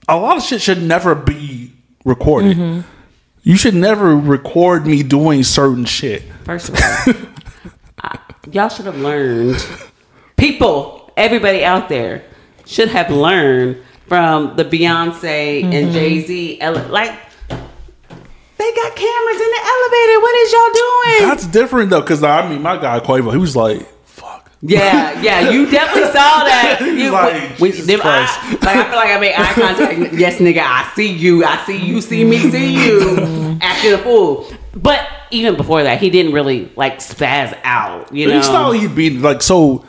a 0.08 0.16
lot 0.18 0.38
of 0.38 0.44
shit 0.44 0.62
should 0.62 0.84
never 0.84 1.16
be 1.16 1.72
recorded. 2.06 2.58
Mm-hmm. 2.58 2.82
You 3.42 3.58
should 3.58 3.74
never 3.74 4.16
record 4.16 4.86
me 4.86 5.02
doing 5.02 5.42
certain 5.44 5.86
shit. 5.86 6.22
First 6.46 6.70
of 6.70 6.76
all, 6.76 7.14
y'all 8.52 8.70
should 8.70 8.86
have 8.86 8.98
learned. 8.98 9.66
People, 10.38 11.12
everybody 11.16 11.64
out 11.64 11.90
there, 11.90 12.24
should 12.66 12.90
have 12.90 13.10
learned 13.12 13.78
from 14.08 14.56
the 14.56 14.66
Beyonce 14.66 15.64
and 15.64 15.74
mm-hmm. 15.74 15.94
Jay 15.94 16.20
Z. 16.22 16.60
Like, 16.62 17.18
they 17.50 18.74
got 18.76 18.96
cameras 18.96 19.42
in 19.42 19.50
the 19.50 19.62
elevator. 19.64 20.20
What 20.22 20.36
is 20.36 20.54
y'all 20.54 20.74
doing? 20.74 21.30
That's 21.30 21.48
different 21.48 21.90
though, 21.90 22.02
because 22.02 22.24
I 22.24 22.48
mean, 22.50 22.62
my 22.62 22.78
guy 22.78 23.00
Quavo, 23.00 23.32
he 23.32 23.38
was 23.38 23.56
like, 23.56 23.82
"Fuck." 24.06 24.52
Yeah, 24.62 25.20
yeah, 25.22 25.50
you 25.50 25.70
definitely 25.70 26.12
saw 26.12 26.14
that. 26.46 26.80
You, 26.82 27.12
like, 27.12 27.60
we- 27.60 27.72
Jesus 27.72 27.88
them 27.88 28.00
Christ. 28.00 28.64
like 28.64 28.78
I 28.78 28.84
feel 28.86 28.96
like 28.96 29.10
I 29.10 29.20
made 29.20 29.34
eye 29.34 29.54
contact. 29.54 30.14
Yes, 30.14 30.38
nigga, 30.38 30.62
I 30.62 30.90
see 30.96 31.12
you. 31.12 31.44
I 31.44 31.64
see 31.66 31.78
you. 31.78 32.00
See 32.02 32.24
me. 32.24 32.38
See 32.50 32.86
you. 32.86 33.58
Acting 33.62 33.94
a 33.94 33.98
fool. 33.98 34.48
But 34.76 35.08
even 35.34 35.56
before 35.56 35.84
that, 35.84 36.00
he 36.00 36.10
didn't 36.10 36.34
really 36.34 36.72
like 36.76 37.00
spaz 37.00 37.58
out. 37.64 38.14
You 38.14 38.28
But 38.28 38.32
know, 38.34 38.40
it's 38.40 38.48
not 38.50 38.70
like 38.70 38.82
he 38.82 38.88
beat 38.88 39.20
like 39.20 39.42
so. 39.42 39.86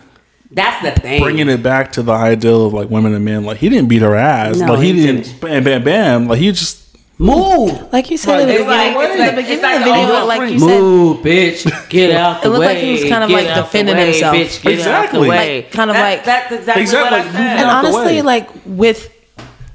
that's 0.51 0.83
the 0.83 1.01
thing. 1.01 1.23
bringing 1.23 1.49
it 1.49 1.63
back 1.63 1.93
to 1.93 2.03
the 2.03 2.13
ideal 2.13 2.67
of 2.67 2.73
like 2.73 2.91
women 2.91 3.15
and 3.15 3.25
men. 3.25 3.45
Like 3.45 3.59
he 3.59 3.69
didn't 3.69 3.89
beat 3.89 4.03
her 4.03 4.15
ass. 4.15 4.59
No, 4.59 4.75
like 4.75 4.81
he, 4.83 4.93
he 4.93 5.07
didn't 5.07 5.23
didn't. 5.23 5.41
bam 5.41 5.65
bam 5.65 5.85
bam. 5.85 6.27
Like 6.29 6.39
he 6.39 6.51
just 6.53 6.83
move. 7.19 7.93
Like 7.93 8.11
you 8.11 8.17
said 8.17 8.33
Like, 8.33 8.43
at 8.43 8.47
the 8.47 8.55
it's 8.55 8.67
like- 8.67 8.95
beginning, 8.95 9.11
it's 9.11 9.21
like- 9.21 9.31
the 9.31 9.37
beginning 9.37 9.53
it's 9.55 9.63
like 9.63 9.77
of 9.77 9.85
the 9.85 9.93
video, 9.93 10.19
the 10.21 10.25
like 10.25 10.51
you 10.53 10.59
said, 10.59 10.81
Move, 10.81 11.17
bitch. 11.19 11.89
Get 11.91 12.11
out 12.11 12.43
the 12.43 12.49
It 12.49 12.51
looked 12.51 12.61
way. 12.61 12.67
like 12.75 12.79
he 12.79 12.93
was 12.93 13.05
kind 13.05 13.25
of, 13.25 13.29
Get 13.31 13.37
like, 13.37 13.47
out 13.49 13.55
the 13.57 13.63
defending 13.63 13.97
way, 13.97 14.07
himself. 14.13 14.37
Bitch, 14.37 14.63
get 14.63 14.73
Exactly. 14.73 15.19
out 15.19 15.23
the 15.25 15.29
way. 15.31 15.57
Like, 15.63 15.71
kind 15.73 15.91
of 15.91 15.95
That- 15.95 16.03
like- 16.03 16.25
that's 16.25 16.53
exactly, 16.53 16.83
Exactly, 16.83 17.19
what 17.19 17.27
I 17.29 17.33
said. 17.33 17.59
and 17.61 17.69
honestly, 17.69 18.23
like 18.23 18.49
with 18.67 19.11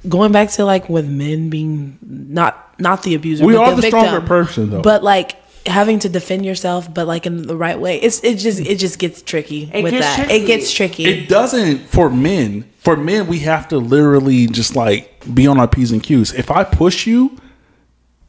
going 0.08 0.32
back 0.32 0.50
to 0.50 0.64
like 0.64 0.88
with 0.88 1.08
men 1.08 1.48
being 1.50 1.98
not 2.02 2.66
not 2.78 3.02
the 3.02 3.14
abuser, 3.14 3.44
We 3.44 3.54
but 3.54 3.60
are 3.62 3.74
the 3.74 3.82
victim, 3.82 4.00
stronger 4.00 4.26
person, 4.26 4.70
though. 4.70 4.80
But 4.82 5.02
like 5.04 5.36
having 5.70 5.98
to 6.00 6.08
defend 6.08 6.44
yourself, 6.44 6.92
but 6.92 7.06
like 7.06 7.26
in 7.26 7.46
the 7.46 7.56
right 7.56 7.78
way, 7.80 7.96
it's 8.00 8.22
it 8.22 8.36
just 8.36 8.60
it 8.60 8.76
just 8.78 8.98
gets 8.98 9.22
tricky 9.22 9.70
It 9.72 9.82
with 9.82 9.92
gets 9.92 10.06
that. 10.06 10.16
tricky. 10.26 10.34
It 10.42 10.46
gets 10.46 10.72
tricky. 10.72 11.04
it 11.06 11.28
doesn't 11.28 11.78
for 11.88 12.10
men. 12.10 12.64
For 12.78 12.96
men, 12.96 13.26
we 13.26 13.40
have 13.40 13.68
to 13.68 13.78
literally 13.78 14.46
just 14.46 14.74
like 14.76 15.22
be 15.34 15.46
on 15.46 15.58
our 15.60 15.68
p's 15.68 15.92
and 15.92 16.02
q's. 16.02 16.32
If 16.32 16.50
I 16.50 16.64
push 16.64 17.06
you, 17.06 17.36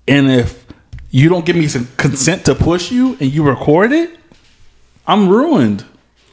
and 0.08 0.30
if 0.32 0.66
you 1.10 1.30
don't 1.30 1.46
give 1.46 1.56
me 1.56 1.68
some 1.68 1.88
consent 1.98 2.46
to 2.46 2.56
push 2.56 2.92
you, 2.92 3.18
and 3.20 3.32
you 3.32 3.44
record 3.44 3.92
it, 3.92 4.18
I'm 5.08 5.30
ruined. 5.30 5.86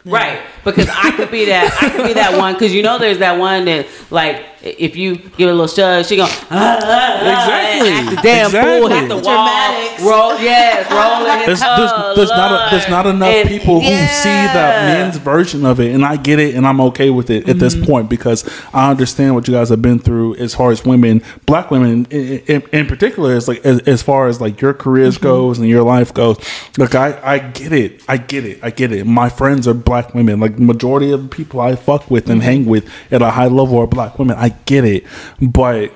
Right. 0.05 0.41
Because 0.75 0.89
I 0.95 1.11
could 1.13 1.31
be 1.31 1.45
that. 1.47 1.79
I 1.83 1.89
could 1.91 2.07
be 2.07 2.13
that 2.15 2.37
one 2.39 2.55
because 2.55 2.75
you 2.75 2.83
know 2.83 2.99
there's 2.99 3.19
that 3.19 3.39
one 3.39 3.65
that 3.67 3.87
like 4.11 4.45
if 4.63 4.97
you 4.97 5.17
give 5.17 5.49
a 5.49 5.53
little 5.53 5.69
shove, 5.69 6.05
she 6.07 6.17
gonna 6.17 6.31
ah, 6.51 6.51
ah, 6.51 6.81
ah, 6.83 7.79
Exactly. 7.79 7.91
act 7.91 8.11
the 8.11 8.23
damn 8.23 8.47
Exactly. 8.47 8.79
fool, 8.81 8.89
hit 8.89 9.09
the 9.09 9.17
wall, 9.17 10.31
roll, 10.33 10.41
yes, 10.41 10.91
rolling 10.91 11.47
there's, 11.47 11.61
there's, 11.61 11.93
toe, 11.93 12.13
there's 12.17 12.31
not 12.31 12.53
a, 12.53 12.71
there's 12.71 12.89
not 12.89 13.07
enough 13.07 13.29
And- 13.29 13.49
people 13.49 13.81
who 13.81 13.87
see 13.87 14.29
that 14.29 14.85
men's 14.87 15.17
version 15.17 15.65
of 15.65 15.79
it, 15.81 15.95
and 15.95 16.05
I 16.05 16.17
get 16.17 16.41
it, 16.41 16.57
and 16.57 16.67
I'm 16.67 16.81
okay 16.83 17.11
with 17.11 17.31
it 17.31 17.49
at 17.49 17.59
this 17.59 17.75
Mm-hmm. 17.77 17.85
point 17.85 18.11
because 18.11 18.49
I 18.75 18.91
understand 18.91 19.35
what 19.37 19.47
you 19.47 19.55
guys 19.55 19.69
have 19.69 19.81
been 19.83 19.99
through 20.01 20.35
as 20.37 20.55
far 20.55 20.71
as 20.73 20.85
women, 20.85 21.23
black 21.47 21.71
women 21.71 22.07
in, 22.11 22.39
in, 22.41 22.63
in 22.73 22.87
particular, 22.87 23.37
is 23.37 23.47
like 23.47 23.65
as, 23.65 23.79
as 23.81 24.03
far 24.03 24.27
as 24.27 24.41
like 24.41 24.61
your 24.61 24.75
careers 24.75 25.15
Mm-hmm. 25.17 25.23
goes 25.23 25.59
and 25.61 25.69
your 25.69 25.83
life 25.85 26.13
goes. 26.13 26.39
Look, 26.77 26.95
I 26.97 27.19
I 27.23 27.39
get 27.39 27.73
it, 27.73 28.03
I 28.09 28.17
get 28.17 28.45
it, 28.45 28.59
I 28.63 28.71
get 28.71 28.91
it. 28.91 29.07
My 29.07 29.29
friends 29.29 29.69
are 29.69 29.75
black 29.75 30.15
women, 30.15 30.41
like 30.41 30.58
majority 30.59 31.11
of 31.13 31.23
the 31.23 31.29
people 31.29 31.61
I 31.61 31.77
fuck 31.77 32.11
with 32.11 32.25
Mm-hmm. 32.25 32.33
and 32.33 32.43
hang 32.43 32.67
with 32.67 32.91
at 33.11 33.23
a 33.23 33.31
high 33.31 33.47
level 33.49 33.79
are 33.79 33.87
black 33.87 34.19
women. 34.19 34.37
I 34.39 34.51
get 34.67 34.85
it, 34.85 35.05
but 35.41 35.93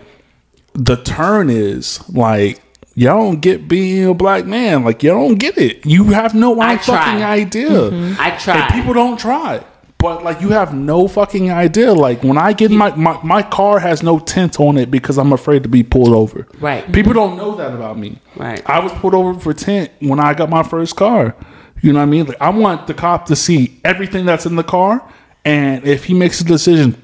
the 0.75 0.97
turn 0.97 1.51
is 1.51 2.01
like 2.11 2.61
y'all 2.95 3.23
don't 3.31 3.41
get 3.41 3.69
being 3.69 4.07
a 4.07 4.15
black 4.15 4.47
man. 4.47 4.85
Like 4.85 5.03
y'all 5.03 5.29
don't 5.29 5.39
get 5.39 5.59
it. 5.59 5.85
You 5.87 6.05
have 6.13 6.35
no 6.35 6.61
I 6.61 6.77
fucking 6.79 6.85
try. 6.95 7.13
Mm-hmm. 7.15 7.23
idea. 7.25 8.17
I 8.19 8.31
try. 8.39 8.57
And 8.67 8.73
people 8.75 8.93
don't 8.95 9.19
try. 9.19 9.65
But 9.99 10.25
like 10.25 10.41
you 10.41 10.49
have 10.49 10.75
no 10.75 11.07
fucking 11.07 11.51
idea. 11.53 11.93
Like 11.95 12.25
when 12.25 12.37
I 12.37 12.53
get 12.55 12.71
my, 12.73 12.93
my 12.97 13.21
my 13.23 13.41
car 13.43 13.79
has 13.79 14.03
no 14.03 14.19
tint 14.19 14.59
on 14.59 14.77
it 14.77 14.91
because 14.91 15.17
I'm 15.17 15.33
afraid 15.33 15.63
to 15.63 15.69
be 15.69 15.85
pulled 15.85 16.09
over. 16.09 16.47
Right. 16.59 16.91
People 16.93 17.13
don't 17.13 17.37
know 17.37 17.55
that 17.55 17.73
about 17.73 17.99
me. 17.99 18.19
Right. 18.35 18.61
I 18.69 18.81
was 18.81 18.91
pulled 18.95 19.15
over 19.15 19.39
for 19.39 19.53
tint 19.55 19.93
when 20.01 20.19
I 20.19 20.35
got 20.35 20.51
my 20.51 20.63
first 20.65 20.97
car. 20.97 21.37
You 21.83 21.93
know 21.93 21.99
what 21.99 22.05
I 22.05 22.07
mean? 22.07 22.27
Like 22.27 22.41
I 22.41 22.49
want 22.51 22.87
the 22.87 22.95
cop 22.95 23.27
to 23.27 23.37
see 23.37 23.79
everything 23.85 24.25
that's 24.25 24.47
in 24.47 24.57
the 24.57 24.63
car, 24.65 25.03
and 25.45 25.85
if 25.85 26.05
he 26.05 26.15
makes 26.15 26.41
a 26.41 26.45
decision 26.45 26.97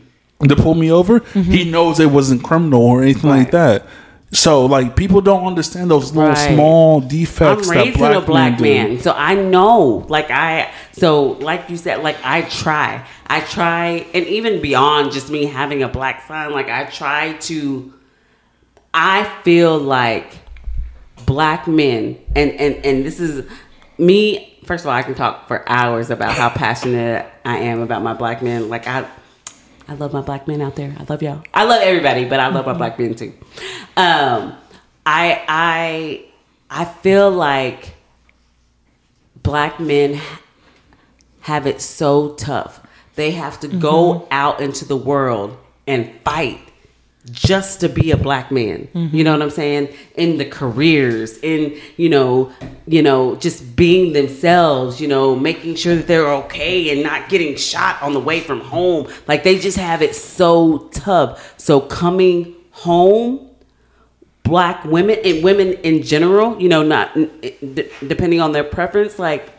to 0.49 0.55
pull 0.57 0.75
me 0.75 0.91
over, 0.91 1.19
he 1.35 1.69
knows 1.71 1.99
it 2.01 2.11
wasn't 2.11 2.43
criminal 2.45 2.83
or 2.83 3.03
anything 3.03 3.29
like 3.29 3.49
Mm-hmm. 3.49 3.57
That. 3.57 3.87
So 4.31 4.67
like 4.67 4.95
people 4.95 5.21
don't 5.23 5.47
understand 5.47 5.91
those 5.91 6.13
little 6.15 6.31
Right. 6.33 6.55
small 6.55 7.01
I'm 7.03 7.09
defects 7.09 7.69
that 7.69 7.77
raised 7.77 7.99
black 7.99 8.15
a 8.17 8.21
black 8.21 8.53
men 8.53 8.59
do. 8.59 8.65
man, 8.95 9.01
so 9.01 9.13
I 9.13 9.35
know. 9.35 10.07
Like 10.09 10.31
I, 10.31 10.71
so 10.93 11.33
like 11.41 11.71
you 11.71 11.77
said, 11.79 12.03
like 12.05 12.19
I 12.23 12.43
try, 12.43 13.05
I 13.27 13.41
try, 13.41 14.07
and 14.15 14.27
even 14.27 14.61
beyond 14.61 15.13
just 15.13 15.31
me 15.31 15.47
having 15.47 15.83
a 15.83 15.89
black 15.89 16.27
son, 16.29 16.53
like 16.53 16.69
I 16.69 16.85
try 16.85 17.33
to. 17.33 17.93
I 18.95 19.25
feel 19.45 19.79
like 19.79 20.35
black 21.27 21.67
men, 21.67 22.19
and 22.37 22.53
and 22.53 22.85
and 22.85 23.05
this 23.07 23.21
is 23.21 23.47
me. 23.97 24.58
First 24.69 24.85
of 24.85 24.89
all, 24.89 24.97
I 24.97 25.03
can 25.03 25.15
talk 25.15 25.49
for 25.49 25.67
hours 25.67 26.11
about 26.11 26.35
how 26.35 26.51
passionate 26.51 27.25
I 27.43 27.57
am 27.57 27.81
about 27.81 28.03
my 28.03 28.13
black 28.13 28.43
men. 28.43 28.69
Like 28.69 28.87
I, 28.87 29.09
I 29.89 29.95
love 29.95 30.13
my 30.13 30.21
black 30.21 30.47
men 30.47 30.61
out 30.61 30.77
there. 30.77 30.95
I 30.99 31.05
love 31.05 31.23
y'all. 31.23 31.43
I 31.55 31.65
love 31.65 31.81
everybody, 31.81 32.27
but 32.27 32.39
I 32.39 32.49
love 32.49 32.67
my 32.67 32.75
black 32.75 32.99
men 32.99 33.15
too. 33.15 33.33
Um, 33.97 34.55
I 35.07 35.43
I 35.49 36.25
I 36.69 36.85
feel 36.85 37.31
like 37.31 37.95
black 39.43 39.81
men 39.81 40.21
have 41.41 41.67
it 41.67 41.81
so 41.81 42.35
tough. 42.35 42.87
They 43.15 43.31
have 43.31 43.59
to 43.61 43.69
go 43.69 44.29
out 44.31 44.61
into 44.61 44.85
the 44.85 44.99
world 44.99 45.57
and 45.87 46.13
fight 46.27 46.61
just 47.29 47.81
to 47.81 47.89
be 47.89 48.11
a 48.11 48.17
black 48.17 48.51
man. 48.51 48.89
You 49.13 49.25
know 49.25 49.33
what 49.33 49.43
I'm 49.43 49.51
saying? 49.51 49.89
In 50.17 50.39
the 50.39 50.45
careers, 50.45 51.39
in 51.39 51.79
you 51.97 52.09
know, 52.09 52.53
you 52.87 53.03
know, 53.03 53.37
just 53.37 53.77
being 53.77 54.13
themselves, 54.13 55.01
you 55.01 55.09
know, 55.09 55.37
making 55.37 55.77
sure 55.77 55.97
that 55.97 56.07
they're 56.07 56.33
okay 56.45 56.91
and 56.91 57.03
not 57.03 57.29
getting 57.29 57.57
shot 57.57 58.01
on 58.03 58.13
the 58.13 58.21
way 58.21 58.41
from 58.41 58.61
home. 58.61 59.09
Like 59.27 59.45
they 59.45 59.59
just 59.59 59.79
have 59.79 60.03
it 60.03 60.15
so 60.15 60.89
tough. 60.93 61.55
So 61.59 61.81
coming 61.81 62.55
home 62.71 63.49
black 64.49 64.83
women 64.85 65.19
and 65.25 65.45
women 65.45 65.75
in 65.75 66.03
general, 66.03 66.61
you 66.61 66.69
know, 66.69 66.83
not 66.83 67.15
d- 67.15 67.91
depending 68.07 68.41
on 68.41 68.53
their 68.53 68.65
preference, 68.65 69.19
like 69.19 69.53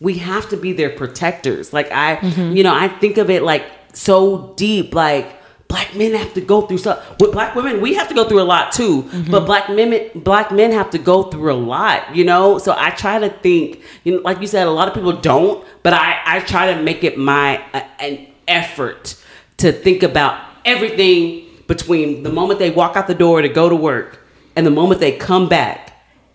we 0.00 0.18
have 0.18 0.48
to 0.50 0.56
be 0.56 0.72
their 0.72 0.90
protectors. 0.90 1.72
Like 1.72 1.90
I, 1.90 2.16
mm-hmm. 2.16 2.56
you 2.56 2.62
know, 2.62 2.74
I 2.74 2.88
think 2.88 3.18
of 3.18 3.28
it 3.30 3.42
like 3.42 3.64
so 3.92 4.54
deep, 4.56 4.94
like 4.94 5.36
black 5.68 5.94
men 5.96 6.12
have 6.14 6.32
to 6.34 6.40
go 6.40 6.62
through 6.62 6.78
stuff. 6.78 7.04
With 7.20 7.32
black 7.32 7.54
women, 7.54 7.80
we 7.80 7.94
have 7.94 8.08
to 8.08 8.14
go 8.14 8.28
through 8.28 8.40
a 8.40 8.44
lot 8.44 8.72
too. 8.72 9.02
But 9.30 9.46
black 9.46 9.68
men, 9.68 10.10
black 10.14 10.52
men 10.52 10.70
have 10.72 10.90
to 10.90 10.98
go 10.98 11.24
through 11.24 11.52
a 11.52 11.56
lot, 11.56 12.14
you 12.14 12.24
know. 12.24 12.58
So 12.58 12.74
I 12.76 12.90
try 12.90 13.18
to 13.18 13.28
think, 13.28 13.82
you 14.04 14.14
know, 14.16 14.20
like 14.20 14.40
you 14.40 14.46
said, 14.46 14.66
a 14.66 14.70
lot 14.70 14.88
of 14.88 14.94
people 14.94 15.12
don't, 15.12 15.64
but 15.82 15.92
I, 15.92 16.20
I 16.24 16.40
try 16.40 16.72
to 16.72 16.82
make 16.82 17.02
it 17.04 17.18
my 17.18 17.62
uh, 17.74 17.80
an 17.98 18.26
effort 18.46 19.20
to 19.58 19.72
think 19.72 20.02
about 20.02 20.40
everything 20.64 21.44
between 21.66 22.22
the 22.22 22.30
moment 22.30 22.58
they 22.60 22.70
walk 22.70 22.96
out 22.96 23.06
the 23.08 23.14
door 23.14 23.42
to 23.42 23.48
go 23.48 23.68
to 23.68 23.74
work 23.76 24.20
and 24.54 24.64
the 24.66 24.70
moment 24.70 25.00
they 25.00 25.16
come 25.16 25.48
back, 25.48 25.92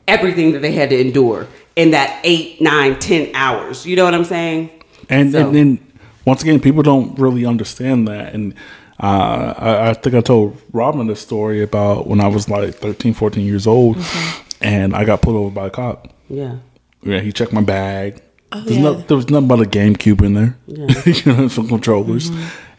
everything 0.07 0.51
that 0.53 0.61
they 0.61 0.71
had 0.73 0.89
to 0.89 0.99
endure 0.99 1.47
in 1.75 1.91
that 1.91 2.19
eight, 2.25 2.59
nine, 2.59 2.99
ten 2.99 3.33
hours. 3.33 3.85
You 3.85 3.95
know 3.95 4.03
what 4.03 4.13
I'm 4.13 4.25
saying? 4.25 4.69
And, 5.09 5.31
So- 5.31 5.39
and 5.47 5.55
then 5.55 5.87
once 6.25 6.41
again, 6.41 6.59
people 6.59 6.83
don't 6.83 7.17
really 7.17 7.45
understand 7.45 8.07
that. 8.09 8.33
And 8.33 8.53
uh, 9.01 9.53
I, 9.57 9.89
I 9.89 9.93
think 9.93 10.15
I 10.15 10.21
told 10.21 10.61
Robin 10.73 11.07
this 11.07 11.19
story 11.21 11.63
about 11.63 12.07
when 12.07 12.21
I 12.21 12.27
was 12.27 12.47
like 12.49 12.75
13, 12.75 13.13
14 13.13 13.45
years 13.45 13.65
old 13.67 13.97
Mm-hmm. 13.97 14.47
and 14.61 14.95
I 14.95 15.05
got 15.05 15.21
pulled 15.21 15.37
over 15.37 15.49
by 15.49 15.67
a 15.67 15.69
cop. 15.69 16.07
Yeah. 16.29 16.57
Yeah, 17.03 17.19
he 17.19 17.31
checked 17.31 17.51
my 17.51 17.61
bag. 17.61 18.21
There's 18.51 18.77
yeah. 18.77 18.83
no, 18.83 18.93
there 18.95 19.17
was 19.17 19.29
nothing 19.29 19.47
but 19.47 19.59
a 19.59 19.63
GameCube 19.63 20.21
in 20.23 20.33
there, 20.33 20.57
you 20.67 21.33
know, 21.33 21.47
some 21.47 21.67
controllers. 21.67 22.29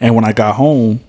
And 0.01 0.15
when 0.15 0.25
I 0.25 0.33
got 0.33 0.55
home, 0.55 1.01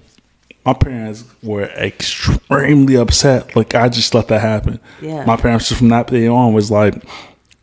my 0.66 0.74
parents 0.74 1.26
were 1.44 1.64
extremely 1.64 2.96
upset. 2.96 3.56
Like 3.56 3.76
I 3.76 3.90
just 3.90 4.16
let 4.16 4.30
that 4.30 4.40
happen. 4.42 4.80
Yeah. 5.02 5.26
My 5.26 5.36
parents 5.36 5.68
just 5.68 5.80
from 5.80 5.90
that 5.90 6.08
day 6.08 6.28
on 6.28 6.54
was 6.54 6.72
like, 6.72 7.04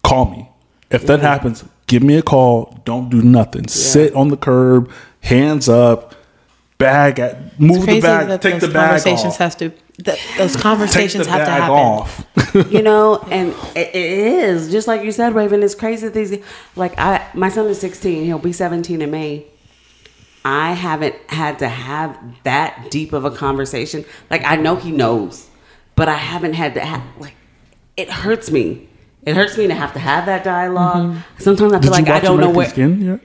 "Call 0.05 0.27
me 0.31 0.49
if 0.91 1.07
that 1.07 1.21
happens. 1.21 1.65
Give 1.87 2.03
me 2.03 2.17
a 2.17 2.23
call. 2.23 2.79
Don't 2.85 3.09
do 3.09 3.23
nothing. 3.23 3.67
Sit 3.69 4.15
on 4.15 4.29
the 4.29 4.37
curb, 4.37 4.91
hands 5.21 5.69
up, 5.69 6.15
bag 6.81 7.21
at 7.21 7.61
move 7.61 7.81
the 7.81 7.87
Crazy 7.87 8.01
bag, 8.01 8.27
that 8.27 8.43
take 8.43 8.55
those 8.55 8.63
the 8.63 8.69
bag 8.69 8.89
conversations 8.89 9.35
off. 9.35 9.39
has 9.39 9.55
to 9.57 9.73
that 10.05 10.19
those 10.39 10.55
Take 10.55 10.63
conversations 10.63 11.27
the 11.27 11.33
have 11.33 11.45
to 11.45 11.51
happen. 11.51 11.77
off. 11.77 12.27
you 12.73 12.83
know, 12.83 13.19
and 13.31 13.51
it, 13.77 13.95
it 13.95 13.97
is 13.97 14.71
just 14.73 14.89
like 14.89 15.03
you 15.03 15.13
said, 15.13 15.35
Raven. 15.35 15.63
It's 15.63 15.75
crazy 15.75 16.09
that 16.09 16.15
these 16.15 16.43
like 16.75 16.99
I 16.99 17.27
my 17.35 17.49
son 17.49 17.67
is 17.67 17.81
16. 17.81 18.25
He'll 18.25 18.39
be 18.39 18.53
17 18.53 19.03
in 19.03 19.11
May. 19.11 19.47
I 20.45 20.73
haven't 20.73 21.17
had 21.29 21.59
to 21.59 21.69
have 21.69 22.19
that 22.45 22.91
deep 22.91 23.13
of 23.13 23.25
a 23.25 23.31
conversation. 23.31 24.05
Like 24.31 24.43
I 24.45 24.57
know 24.57 24.77
he 24.77 24.91
knows, 24.91 25.49
but 25.95 26.09
I 26.09 26.17
haven't 26.17 26.55
had 26.55 26.75
to 26.75 26.81
have 26.81 27.03
like 27.19 27.35
it 27.97 28.11
hurts 28.11 28.51
me. 28.51 28.89
It 29.23 29.37
hurts 29.37 29.59
me 29.59 29.67
to 29.67 29.75
have 29.75 29.93
to 29.93 29.99
have 29.99 30.25
that 30.27 30.45
dialog 30.45 30.97
mm-hmm. 30.97 31.19
Sometimes 31.39 31.75
I 31.75 31.81
feel 31.81 31.91
Did 31.91 31.91
like 31.91 32.07
you 32.07 32.13
I 32.15 32.21
don't 32.21 32.41
know 32.41 32.51
American 32.51 32.57
where. 32.57 32.69
Skin 32.71 33.03
yet? 33.03 33.21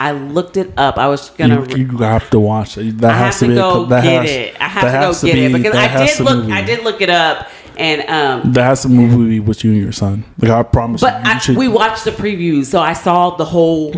I 0.00 0.12
looked 0.12 0.56
it 0.56 0.72
up. 0.76 0.96
I 0.96 1.08
was 1.08 1.30
gonna. 1.30 1.66
You, 1.70 1.86
you 1.86 1.98
have 1.98 2.30
to 2.30 2.38
watch 2.38 2.78
it. 2.78 2.98
That 2.98 3.10
I 3.10 3.16
has 3.18 3.40
have 3.40 3.40
to 3.40 3.46
be 3.48 3.52
a 3.52 3.56
go 3.56 3.72
co- 3.72 3.84
that 3.86 4.02
get 4.04 4.22
has- 4.22 4.30
it. 4.30 4.60
I 4.60 4.68
have 4.68 4.84
to 4.84 5.26
go 5.26 5.26
get 5.26 5.38
it 5.38 5.52
because 5.52 5.74
I 5.74 6.06
did 6.06 6.20
look. 6.20 6.46
be- 6.46 6.52
I 6.52 6.62
did 6.62 6.84
look 6.84 7.00
it 7.00 7.10
up, 7.10 7.48
and 7.78 8.02
um, 8.08 8.52
That 8.52 8.64
has 8.64 8.84
a 8.84 8.88
movie 8.88 9.40
with 9.40 9.64
you 9.64 9.72
and 9.72 9.80
your 9.80 9.92
son. 9.92 10.24
Like 10.38 10.50
I 10.50 10.62
promise 10.62 11.00
But 11.00 11.14
you, 11.14 11.18
you 11.30 11.34
I, 11.34 11.38
should- 11.38 11.56
we 11.56 11.68
watched 11.68 12.04
the 12.04 12.10
previews, 12.10 12.66
so 12.66 12.80
I 12.80 12.92
saw 12.92 13.36
the 13.36 13.44
whole, 13.44 13.92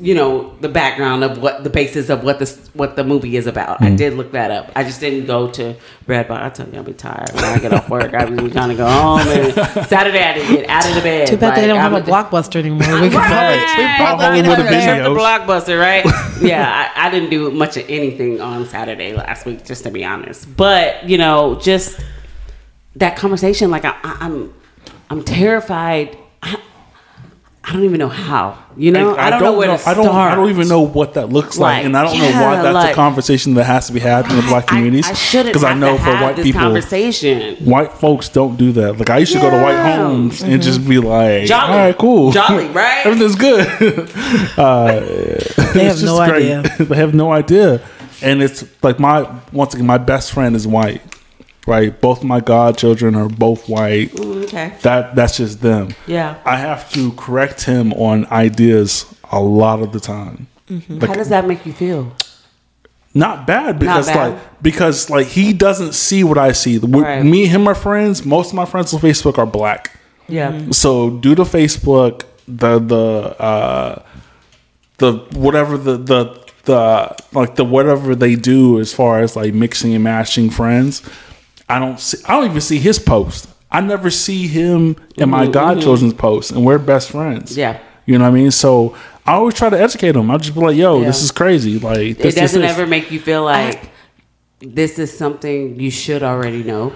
you 0.00 0.14
know, 0.14 0.54
the 0.60 0.68
background 0.68 1.24
of 1.24 1.38
what 1.42 1.64
the 1.64 1.70
basis 1.70 2.08
of 2.08 2.22
what 2.24 2.38
the 2.38 2.46
what 2.74 2.96
the 2.96 3.04
movie 3.04 3.36
is 3.36 3.46
about. 3.46 3.82
I 3.82 3.90
did 3.94 4.14
look 4.14 4.32
that 4.32 4.50
up. 4.50 4.70
I 4.76 4.84
just 4.84 5.00
didn't 5.00 5.26
go 5.26 5.50
to 5.50 5.74
Redbox. 6.06 6.30
I 6.42 6.48
tell 6.50 6.68
you, 6.68 6.76
I'll 6.78 6.84
be 6.84 6.92
tired 6.94 7.30
when 7.34 7.44
I 7.44 7.58
get 7.58 7.72
off 7.72 7.88
work. 7.88 8.14
I 8.14 8.24
be 8.26 8.50
trying 8.50 8.68
to 8.70 8.74
go 8.76 8.88
home. 8.88 9.20
And 9.20 9.52
Saturday, 9.88 10.22
I 10.22 10.34
didn't 10.34 10.54
get 10.54 10.68
out 10.70 10.86
of 10.88 10.94
the 10.94 11.00
bed. 11.00 11.28
Too 11.28 11.36
bad 11.36 11.56
they 11.56 11.66
don't 11.66 11.78
I 11.78 11.82
have 11.82 11.92
a 11.92 11.96
would- 11.96 12.04
blockbuster 12.04 12.56
anymore. 12.56 13.00
We 13.00 13.08
could 13.10 13.14
Right. 13.18 13.96
probably, 13.98 14.42
we 14.42 14.46
probably 14.46 14.48
All 14.48 14.56
have 14.56 14.66
videos. 14.66 15.04
the 15.04 15.20
blockbuster, 15.20 15.80
right? 15.80 16.04
yeah, 16.42 16.90
I, 16.96 17.06
I 17.06 17.10
didn't 17.10 17.30
do 17.30 17.50
much 17.50 17.76
of 17.76 17.84
anything 17.88 18.40
on 18.40 18.64
Saturday 18.66 19.12
last 19.14 19.44
week, 19.46 19.64
just 19.64 19.82
to 19.84 19.90
be 19.90 20.04
honest. 20.04 20.54
But 20.56 21.08
you 21.08 21.18
know, 21.18 21.56
just 21.60 21.98
that 22.96 23.16
conversation, 23.16 23.70
like 23.70 23.84
I, 23.84 23.90
I, 24.02 24.16
I'm, 24.20 24.52
I'm 25.10 25.24
terrified. 25.24 26.16
I, 26.42 26.60
I 27.64 27.72
don't 27.74 27.84
even 27.84 27.98
know 27.98 28.08
how. 28.08 28.56
You 28.78 28.92
know, 28.92 29.14
I, 29.14 29.28
don't, 29.28 29.42
know 29.42 29.58
where 29.58 29.66
to 29.66 29.74
I 29.74 29.76
start. 29.76 29.96
don't. 29.98 30.08
I 30.08 30.34
don't 30.34 30.48
even 30.48 30.68
know 30.68 30.80
what 30.80 31.14
that 31.14 31.28
looks 31.28 31.58
like, 31.58 31.78
Like, 31.78 31.84
and 31.84 31.96
I 31.98 32.04
don't 32.04 32.18
know 32.18 32.30
why 32.42 32.62
that's 32.62 32.72
like- 32.74 32.92
a 32.92 32.94
conversation 32.94 33.54
that 33.54 33.64
has 33.64 33.88
to 33.88 33.92
be 33.92 34.00
had 34.00 34.24
in 34.30 34.36
the 34.36 34.42
black 34.42 34.64
I, 34.64 34.76
communities. 34.76 35.06
I 35.06 35.12
shouldn't 35.12 35.48
because 35.50 35.64
I 35.64 35.74
know 35.74 35.92
to 35.92 35.98
for 35.98 36.04
have 36.04 36.22
white 36.22 36.36
this 36.36 36.44
people, 36.46 36.60
conversation. 36.62 37.56
white 37.66 37.92
folks 37.92 38.30
don't 38.30 38.56
do 38.56 38.72
that. 38.72 38.96
Like 38.98 39.10
I 39.10 39.18
used 39.18 39.32
to 39.34 39.38
go 39.40 39.50
to 39.50 39.56
white 39.62 39.72
Yeah. 39.72 39.96
homes 39.98 40.42
and 40.42 40.62
just 40.62 40.88
be 40.88 40.98
like, 40.98 41.44
Jolly. 41.46 41.72
"All 41.72 41.76
right, 41.78 41.98
cool, 41.98 42.32
Jolly, 42.32 42.68
right? 42.68 43.04
Everything's 43.04 43.34
good." 43.36 43.66
uh, 44.56 45.00
They 45.74 45.84
have 45.84 46.02
no 46.02 46.16
great. 46.26 46.52
idea. 46.52 46.62
they 46.86 46.96
have 46.96 47.12
no 47.14 47.32
idea, 47.32 47.82
and 48.22 48.42
it's 48.42 48.64
like 48.82 48.98
my 48.98 49.30
once 49.52 49.74
again, 49.74 49.86
my 49.86 49.98
best 49.98 50.32
friend 50.32 50.56
is 50.56 50.66
white. 50.66 51.02
Right, 51.66 52.00
both 52.00 52.24
my 52.24 52.40
godchildren 52.40 53.14
are 53.14 53.28
both 53.28 53.68
white. 53.68 54.12
Mm, 54.12 54.44
Okay. 54.44 54.72
That 54.80 55.14
that's 55.14 55.36
just 55.36 55.60
them. 55.60 55.94
Yeah. 56.06 56.36
I 56.46 56.56
have 56.56 56.90
to 56.94 57.12
correct 57.12 57.64
him 57.64 57.92
on 57.92 58.24
ideas 58.26 59.04
a 59.30 59.40
lot 59.40 59.80
of 59.82 59.92
the 59.92 60.00
time. 60.00 60.46
How 61.00 61.12
does 61.14 61.28
that 61.28 61.46
make 61.46 61.66
you 61.66 61.72
feel? 61.72 62.12
not 63.14 63.46
bad 63.46 63.78
because 63.78 64.06
bad. 64.06 64.32
like 64.34 64.62
because 64.62 65.10
like 65.10 65.26
he 65.26 65.52
doesn't 65.52 65.92
see 65.92 66.22
what 66.24 66.38
I 66.38 66.52
see. 66.52 66.78
Right. 66.78 67.22
Me 67.24 67.46
him 67.46 67.62
my 67.64 67.74
friends. 67.74 68.24
Most 68.24 68.50
of 68.50 68.54
my 68.54 68.64
friends 68.64 68.94
on 68.94 69.00
Facebook 69.00 69.38
are 69.38 69.46
black. 69.46 69.98
Yeah. 70.28 70.70
So 70.70 71.10
due 71.10 71.34
to 71.34 71.42
Facebook, 71.42 72.22
the 72.46 72.78
the 72.78 73.42
uh, 73.42 74.02
the 74.98 75.12
whatever 75.32 75.76
the 75.78 75.96
the 75.96 76.48
the 76.64 77.16
like 77.32 77.56
the 77.56 77.64
whatever 77.64 78.14
they 78.14 78.34
do 78.36 78.78
as 78.78 78.92
far 78.94 79.20
as 79.20 79.34
like 79.36 79.54
mixing 79.54 79.94
and 79.94 80.04
matching 80.04 80.50
friends, 80.50 81.02
I 81.68 81.78
don't 81.78 81.98
see. 82.00 82.18
I 82.26 82.34
don't 82.36 82.46
even 82.50 82.60
see 82.60 82.78
his 82.78 82.98
post. 82.98 83.48
I 83.70 83.80
never 83.82 84.10
see 84.10 84.46
him 84.46 84.96
in 85.16 85.28
my 85.28 85.46
godchildren's 85.46 86.14
post, 86.14 86.50
and 86.52 86.64
we're 86.64 86.78
best 86.78 87.10
friends. 87.10 87.50
Mm-hmm, 87.52 87.60
Yeah. 87.60 87.78
you 88.06 88.16
know 88.18 88.24
what 88.24 88.30
I 88.30 88.34
mean. 88.34 88.50
So 88.50 88.96
I 89.26 89.32
always 89.34 89.54
try 89.54 89.68
to 89.68 89.78
educate 89.78 90.16
him. 90.16 90.30
I'll 90.30 90.38
just 90.38 90.54
be 90.54 90.60
like, 90.60 90.76
"Yo, 90.76 91.00
Yeah. 91.00 91.06
this 91.08 91.22
is 91.22 91.30
crazy. 91.30 91.78
Like, 91.78 92.16
this, 92.18 92.34
It 92.34 92.40
doesn't 92.40 92.62
this. 92.62 92.70
ever 92.70 92.86
make 92.86 93.10
you 93.12 93.20
feel 93.20 93.44
like 93.44 93.90
this 94.60 94.98
is 94.98 95.16
something 95.16 95.78
you 95.78 95.90
should 95.90 96.22
already 96.22 96.62
know. 96.62 96.92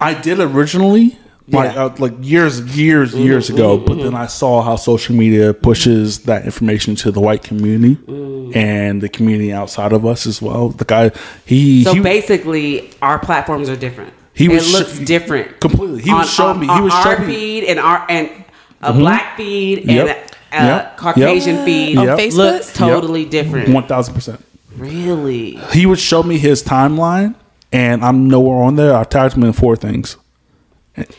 I 0.00 0.14
did 0.14 0.40
originally, 0.40 1.18
like 1.48 1.74
Yeah. 1.74 1.84
uh, 1.84 1.94
like 1.98 2.14
years, 2.20 2.60
years, 2.76 3.12
mm-hmm, 3.12 3.22
years 3.24 3.50
ago. 3.50 3.76
But 3.78 3.94
mm-hmm. 3.94 4.02
then 4.04 4.14
I 4.14 4.26
saw 4.26 4.62
how 4.62 4.76
social 4.76 5.14
media 5.14 5.52
pushes 5.52 6.20
that 6.20 6.44
information 6.44 6.94
to 6.96 7.10
the 7.10 7.20
white 7.20 7.42
community 7.42 7.96
mm. 7.96 8.54
and 8.56 9.00
the 9.02 9.08
community 9.08 9.52
outside 9.52 9.92
of 9.92 10.06
us 10.06 10.26
as 10.26 10.40
well. 10.40 10.70
The 10.70 10.84
guy, 10.84 11.10
he 11.44 11.84
So 11.84 11.94
he, 11.94 12.00
basically, 12.00 12.90
our 13.02 13.18
platforms 13.18 13.68
are 13.68 13.76
different. 13.76 14.12
He 14.32 14.46
it 14.46 14.52
was 14.52 14.72
looks 14.72 14.98
sh- 14.98 15.04
different 15.04 15.60
completely. 15.60 16.02
He 16.02 16.12
was 16.12 16.32
showing 16.32 16.60
me- 16.60 16.66
he 16.66 16.80
was 16.80 16.92
our 16.94 17.02
showing 17.16 17.28
me- 17.28 17.34
feed 17.34 17.64
and 17.64 17.78
our 17.78 18.04
and 18.08 18.28
a 18.82 18.90
mm-hmm. 18.90 18.98
black 19.00 19.36
feed 19.36 19.78
and 19.80 19.90
Yep. 19.90 20.30
a, 20.52 20.56
a 20.56 20.64
Yep. 20.66 20.96
Caucasian 20.96 21.56
Yep. 21.56 21.64
feed 21.64 21.98
On 21.98 22.06
Facebook? 22.06 22.36
looks 22.36 22.72
totally 22.72 23.24
different. 23.26 23.68
one 23.68 23.86
thousand 23.86 24.14
percent. 24.14 24.44
Really? 24.76 25.56
He 25.72 25.86
would 25.86 26.00
show 26.00 26.22
me 26.24 26.38
his 26.38 26.62
timeline, 26.64 27.36
and 27.72 28.04
I'm 28.04 28.28
nowhere 28.28 28.62
on 28.64 28.74
there. 28.76 28.94
I 28.96 29.04
tagged 29.04 29.34
him 29.36 29.44
in 29.44 29.52
four 29.52 29.76
things. 29.76 30.16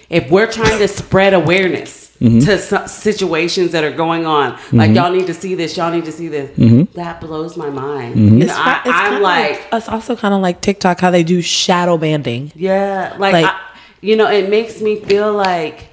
If 0.09 0.29
we're 0.31 0.51
trying 0.51 0.79
to 0.79 0.87
spread 0.87 1.33
awareness 1.33 2.03
Mm-hmm. 2.21 2.39
to 2.45 2.87
situations 2.87 3.73
that 3.73 3.83
are 3.83 3.91
going 3.91 4.25
on, 4.25 4.57
like 4.71 4.95
y'all 4.95 5.11
need 5.11 5.27
to 5.27 5.33
see 5.33 5.53
this, 5.53 5.75
y'all 5.75 5.91
need 5.91 6.05
to 6.05 6.13
see 6.13 6.29
this, 6.29 6.49
Mm-hmm. 6.57 6.93
that 6.97 7.19
blows 7.19 7.57
my 7.57 7.69
mind. 7.69 8.15
You 8.15 8.29
know, 8.29 8.45
It's, 8.45 8.53
I, 8.55 8.79
it's 8.79 8.87
I'm 8.87 9.09
kinda 9.11 9.19
like, 9.19 9.61
it's 9.73 9.89
also 9.89 10.15
kind 10.15 10.33
of 10.33 10.39
like 10.41 10.61
TikTok 10.61 11.01
how 11.01 11.11
they 11.11 11.23
do 11.23 11.41
shadow 11.41 11.97
banning. 11.97 12.53
Yeah, 12.55 13.15
like, 13.19 13.33
Like- 13.33 13.45
I, 13.47 13.59
you 13.99 14.15
know, 14.15 14.29
it 14.31 14.49
makes 14.49 14.79
me 14.79 15.01
feel 15.01 15.33
like 15.33 15.87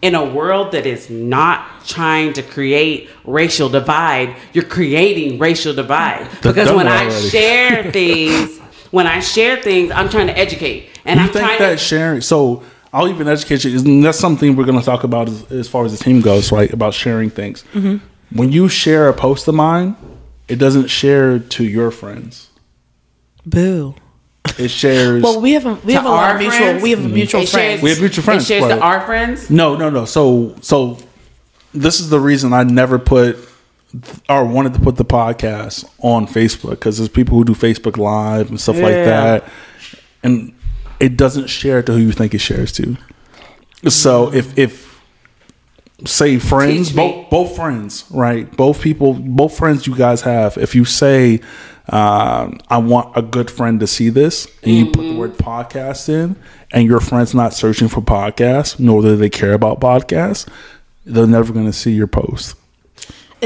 in 0.00 0.14
a 0.14 0.24
world 0.24 0.72
that 0.72 0.86
is 0.86 1.10
not 1.10 1.66
trying 1.84 2.32
to 2.32 2.42
create 2.42 3.10
racial 3.26 3.68
divide, 3.68 4.34
you're 4.54 4.64
creating 4.64 5.38
racial 5.38 5.74
divide. 5.74 6.26
Because 6.40 6.72
when 6.72 6.88
I 6.88 7.04
already. 7.04 7.28
share 7.28 7.92
things, 7.98 8.58
when 8.92 9.06
I 9.06 9.20
share 9.20 9.60
things, 9.60 9.90
I'm 9.90 10.08
trying 10.08 10.28
to 10.28 10.38
educate, 10.38 10.88
and 11.04 11.20
you 11.20 11.26
I'm 11.26 11.32
think 11.34 11.44
trying 11.44 11.58
that 11.58 11.70
to. 11.72 11.76
sharing? 11.76 12.20
So 12.22 12.62
I'll 12.96 13.08
even 13.08 13.28
educate 13.28 13.64
you. 13.64 13.78
And 13.78 14.02
that's 14.04 14.18
something 14.18 14.56
we're 14.56 14.64
going 14.64 14.78
to 14.78 14.84
talk 14.84 15.04
about 15.04 15.28
as, 15.28 15.52
as 15.52 15.68
far 15.68 15.84
as 15.84 15.96
the 15.96 16.02
team 16.02 16.20
goes, 16.22 16.50
right? 16.50 16.72
About 16.72 16.94
sharing 16.94 17.28
things. 17.30 17.62
Mm-hmm. 17.74 17.96
When 18.38 18.52
you 18.52 18.68
share 18.68 19.08
a 19.08 19.12
post 19.12 19.46
of 19.48 19.54
mine, 19.54 19.96
it 20.48 20.56
doesn't 20.56 20.88
share 20.88 21.38
to 21.38 21.64
your 21.64 21.90
friends. 21.90 22.48
Boo. 23.44 23.94
It 24.58 24.68
shares. 24.68 25.22
Well, 25.22 25.40
we 25.40 25.52
have 25.52 25.66
a 25.66 25.74
we 25.84 25.92
have 25.92 26.06
a 26.06 26.08
lot 26.08 26.34
of 26.36 26.40
mutual 26.40 26.58
friends, 26.58 26.82
we 26.82 26.90
have 26.90 27.10
mutual 27.12 27.42
it 27.42 27.48
friends. 27.48 27.68
shares- 27.68 27.82
We 27.82 27.90
have 27.90 28.00
mutual 28.00 28.24
friends, 28.24 28.44
It 28.44 28.46
shares 28.46 28.62
right. 28.62 28.76
to 28.76 28.80
our 28.80 29.00
friends. 29.02 29.50
no, 29.50 29.76
no, 29.76 29.90
no. 29.90 30.04
So, 30.06 30.54
so 30.62 30.98
this 31.74 32.00
is 32.00 32.08
the 32.10 32.20
reason 32.20 32.52
I 32.52 32.62
never 32.62 32.98
put 32.98 33.36
or 34.28 34.44
wanted 34.44 34.72
to 34.74 34.80
put 34.80 34.96
the 34.96 35.04
podcast 35.04 35.84
on 35.98 36.26
Facebook 36.26 36.70
because 36.70 36.96
there's 36.98 37.08
people 37.08 37.36
who 37.36 37.44
do 37.44 37.54
Facebook 37.54 37.96
Live 37.98 38.48
and 38.50 38.60
stuff 38.60 38.76
like 38.76 38.94
that, 38.94 39.44
and 40.22 40.54
it 41.00 41.16
doesn't 41.16 41.48
share 41.48 41.82
to 41.82 41.92
who 41.92 41.98
you 41.98 42.12
think 42.12 42.34
it 42.34 42.38
shares 42.40 42.72
to. 42.72 42.96
So 43.88 44.32
if 44.32 44.56
if 44.58 45.00
say 46.04 46.38
friends, 46.38 46.92
both 46.92 47.30
both 47.30 47.56
friends, 47.56 48.04
right? 48.10 48.50
Both 48.56 48.80
people, 48.80 49.14
both 49.14 49.56
friends 49.56 49.86
you 49.86 49.94
guys 49.96 50.22
have. 50.22 50.56
If 50.58 50.74
you 50.74 50.84
say, 50.84 51.40
um, 51.88 52.58
"I 52.68 52.78
want 52.78 53.16
a 53.16 53.22
good 53.22 53.50
friend 53.50 53.80
to 53.80 53.86
see 53.86 54.08
this," 54.10 54.46
and 54.62 54.72
you 54.74 54.86
put 54.86 55.02
the 55.02 55.08
Mm-hmm. 55.08 55.18
word 55.18 55.38
podcast 55.38 56.08
in, 56.08 56.36
and 56.72 56.86
your 56.86 57.00
friend's 57.00 57.34
not 57.34 57.54
searching 57.54 57.88
for 57.88 58.00
podcasts, 58.00 58.78
nor 58.78 59.02
do 59.02 59.16
they 59.16 59.30
care 59.30 59.52
about 59.54 59.80
podcasts, 59.80 60.46
they're 61.04 61.26
never 61.26 61.52
going 61.52 61.66
to 61.66 61.72
see 61.72 61.92
your 61.92 62.08
post. 62.08 62.54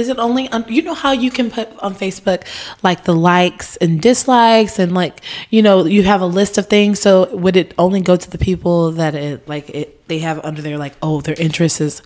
Is 0.01 0.09
it 0.09 0.19
only 0.19 0.49
on, 0.51 0.65
you 0.69 0.83
know 0.83 0.95
how 0.95 1.13
you 1.13 1.31
can 1.31 1.51
put 1.51 1.69
on 1.79 1.95
Facebook 1.95 2.45
like 2.83 3.05
the 3.05 3.15
likes 3.15 3.77
and 3.77 4.01
dislikes 4.01 4.79
and 4.79 4.93
like 4.95 5.21
you 5.51 5.63
know 5.63 5.85
you 5.85 6.03
have 6.05 6.21
a 6.21 6.27
list 6.27 6.59
of 6.59 6.67
things 6.67 7.01
so 7.01 7.13
would 7.37 7.57
it 7.57 7.75
only 7.79 8.01
go 8.01 8.17
to 8.17 8.31
the 8.31 8.39
people 8.39 8.93
that 8.93 9.15
it 9.15 9.47
like 9.47 9.71
it 9.71 10.09
they 10.09 10.19
have 10.19 10.45
under 10.45 10.63
there 10.63 10.79
like 10.79 10.95
oh 11.03 11.21
their 11.21 11.39
interest 11.39 11.81
is 11.81 12.03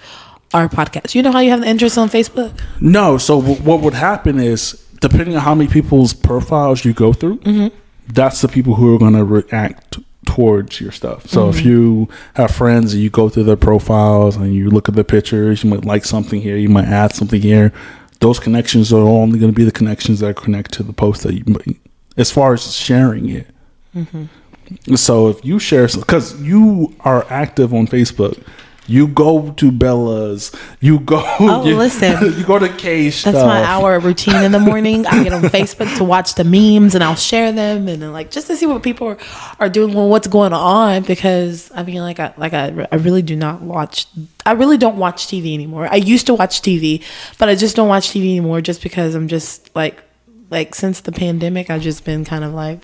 our 0.55 0.69
podcast. 0.69 1.15
You 1.15 1.23
know 1.23 1.33
how 1.33 1.41
you 1.41 1.51
have 1.51 1.61
the 1.61 1.67
interest 1.67 1.99
on 1.99 2.09
Facebook? 2.09 2.59
No. 2.81 3.19
So 3.19 3.41
w- 3.41 3.61
what 3.63 3.81
would 3.81 3.95
happen 3.95 4.39
is, 4.39 4.73
depending 5.01 5.35
on 5.37 5.43
how 5.43 5.55
many 5.55 5.69
people's 5.69 6.15
profiles 6.15 6.85
you 6.85 6.93
go 6.95 7.13
through, 7.13 7.39
mm-hmm. 7.39 7.77
that's 8.07 8.41
the 8.41 8.49
people 8.49 8.77
who 8.77 8.95
are 8.95 8.99
going 8.99 9.15
to 9.15 9.25
react 9.25 9.99
towards 10.35 10.81
your 10.81 10.91
stuff. 10.91 11.29
So 11.29 11.49
if 11.49 11.59
mm-hmm. 11.59 11.69
you 11.69 12.09
have 12.35 12.51
friends 12.51 12.93
and 12.93 13.01
you 13.01 13.09
go 13.09 13.29
through 13.29 13.45
their 13.45 13.57
profiles 13.57 14.35
and 14.35 14.53
you 14.53 14.69
look 14.69 14.89
at 14.89 14.97
the 14.97 15.05
pictures, 15.05 15.63
you 15.63 15.71
might 15.71 15.85
like 15.85 16.05
something 16.05 16.41
here, 16.41 16.57
you 16.57 16.69
might 16.69 16.87
add 16.87 17.13
something 17.13 17.41
here. 17.41 17.73
Those 18.19 18.41
connections 18.41 18.93
are 18.93 18.99
only 18.99 19.39
going 19.39 19.53
to 19.53 19.57
be 19.57 19.65
the 19.65 19.71
connections 19.71 20.21
that 20.21 20.35
connect 20.35 20.73
to 20.73 20.83
the 20.83 20.93
post 20.93 21.23
that 21.23 21.35
you 21.35 21.45
make. 21.47 21.81
As 22.17 22.33
far 22.33 22.55
as 22.55 22.75
sharing 22.75 23.29
it. 23.29 23.47
Mm-hmm. 23.95 24.97
So 24.97 25.29
if 25.29 25.45
you 25.45 25.61
share, 25.61 25.87
because 25.87 26.41
you 26.43 26.97
are 27.01 27.25
active 27.31 27.73
on 27.73 27.87
Facebook, 27.87 28.43
you 28.87 29.09
go 29.09 29.53
to 29.53 29.73
Bella's, 29.73 30.53
you 30.81 31.01
go. 31.01 31.23
Oh, 31.41 31.65
you, 31.67 31.77
listen. 31.77 32.23
you 32.39 32.45
go 32.45 32.59
to 32.59 32.69
K 32.69 33.11
stuff. 33.11 33.35
That's 33.35 33.45
my 33.45 33.63
hour 33.63 33.99
routine 33.99 34.43
in 34.43 34.53
the 34.53 34.61
morning. 34.61 35.07
I 35.07 35.23
get 35.25 35.33
on 35.33 35.43
Facebook 35.45 35.97
to 35.97 36.05
watch 36.05 36.35
the 36.35 36.45
memes 36.45 36.95
and 36.95 37.03
I'll 37.03 37.15
share 37.15 37.53
them 37.53 37.89
and 37.89 38.03
then 38.03 38.13
like 38.13 38.31
just 38.31 38.47
to 38.49 38.57
see 38.57 38.67
what 38.67 38.83
people 38.83 39.09
are, 39.09 39.19
are 39.59 39.69
doing 39.69 39.95
well, 39.95 40.09
what's 40.09 40.27
going 40.27 40.53
on 40.53 41.03
because 41.03 41.71
I 41.75 41.83
mean 41.83 42.01
like 42.01 42.21
I 42.21 42.35
like 42.37 42.53
I, 42.53 42.87
I 42.93 42.97
really 42.97 43.23
do 43.23 43.37
not 43.37 43.63
watch 43.63 44.07
I 44.45 44.53
really 44.53 44.77
don't 44.77 44.97
watch 44.97 45.27
TV 45.27 45.55
anymore. 45.55 45.89
I 45.91 45.97
used 45.97 46.27
to 46.27 46.35
watch 46.35 46.61
TV, 46.61 47.03
but 47.39 47.49
I 47.49 47.55
just 47.55 47.77
don't 47.77 47.89
watch 47.89 48.11
TV 48.11 48.31
anymore 48.31 48.61
just 48.61 48.83
because 48.83 49.15
I'm 49.15 49.29
just 49.29 49.75
like 49.75 50.03
like 50.51 50.75
since 50.75 51.01
the 51.01 51.13
pandemic 51.13 51.71
I've 51.71 51.83
just 51.83 52.05
been 52.05 52.25
kind 52.25 52.45
of 52.45 52.53
like 52.53 52.83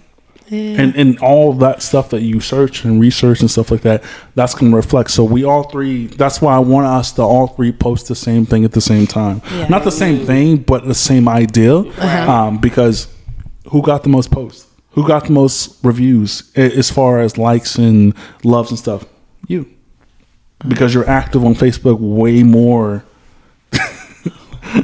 eh. 0.51 0.77
and 0.79 0.95
and 0.97 1.19
all 1.21 1.53
that 1.53 1.83
stuff 1.83 2.11
that 2.11 2.23
you 2.23 2.41
search 2.41 2.85
and 2.85 3.01
research 3.01 3.41
and 3.41 3.51
stuff 3.51 3.71
like 3.71 3.83
that 3.83 4.03
that's 4.35 4.55
going 4.55 4.71
to 4.71 4.77
reflect 4.77 5.11
so 5.11 5.23
we 5.25 5.45
all 5.45 5.65
three 5.65 6.07
that's 6.07 6.41
why 6.41 6.55
i 6.55 6.59
want 6.59 6.87
us 6.87 7.13
to 7.13 7.23
all 7.23 7.47
three 7.49 7.73
post 7.73 8.09
the 8.09 8.15
same 8.15 8.45
thing 8.47 8.65
at 8.65 8.73
the 8.73 8.81
same 8.81 9.07
time 9.07 9.41
Yeah. 9.53 9.69
not 9.69 9.85
the 9.85 9.91
same 9.93 10.25
thing 10.27 10.59
but 10.59 10.87
the 10.87 10.95
same 10.95 11.29
idea 11.29 11.77
Uh-huh. 11.77 12.33
um, 12.33 12.59
because 12.59 13.09
who 13.71 13.83
got 13.83 14.03
the 14.03 14.09
most 14.09 14.31
posts 14.31 14.67
who 14.93 15.07
got 15.07 15.25
the 15.27 15.33
most 15.33 15.79
reviews 15.85 16.51
as 16.57 16.91
far 16.91 17.21
as 17.21 17.39
likes 17.39 17.77
and 17.77 18.15
loves 18.45 18.71
and 18.71 18.79
stuff 18.79 19.05
you 19.47 19.67
because 20.69 20.93
you're 20.95 21.09
active 21.09 21.45
on 21.45 21.55
facebook 21.55 21.99
way 22.01 22.43
more 22.43 23.05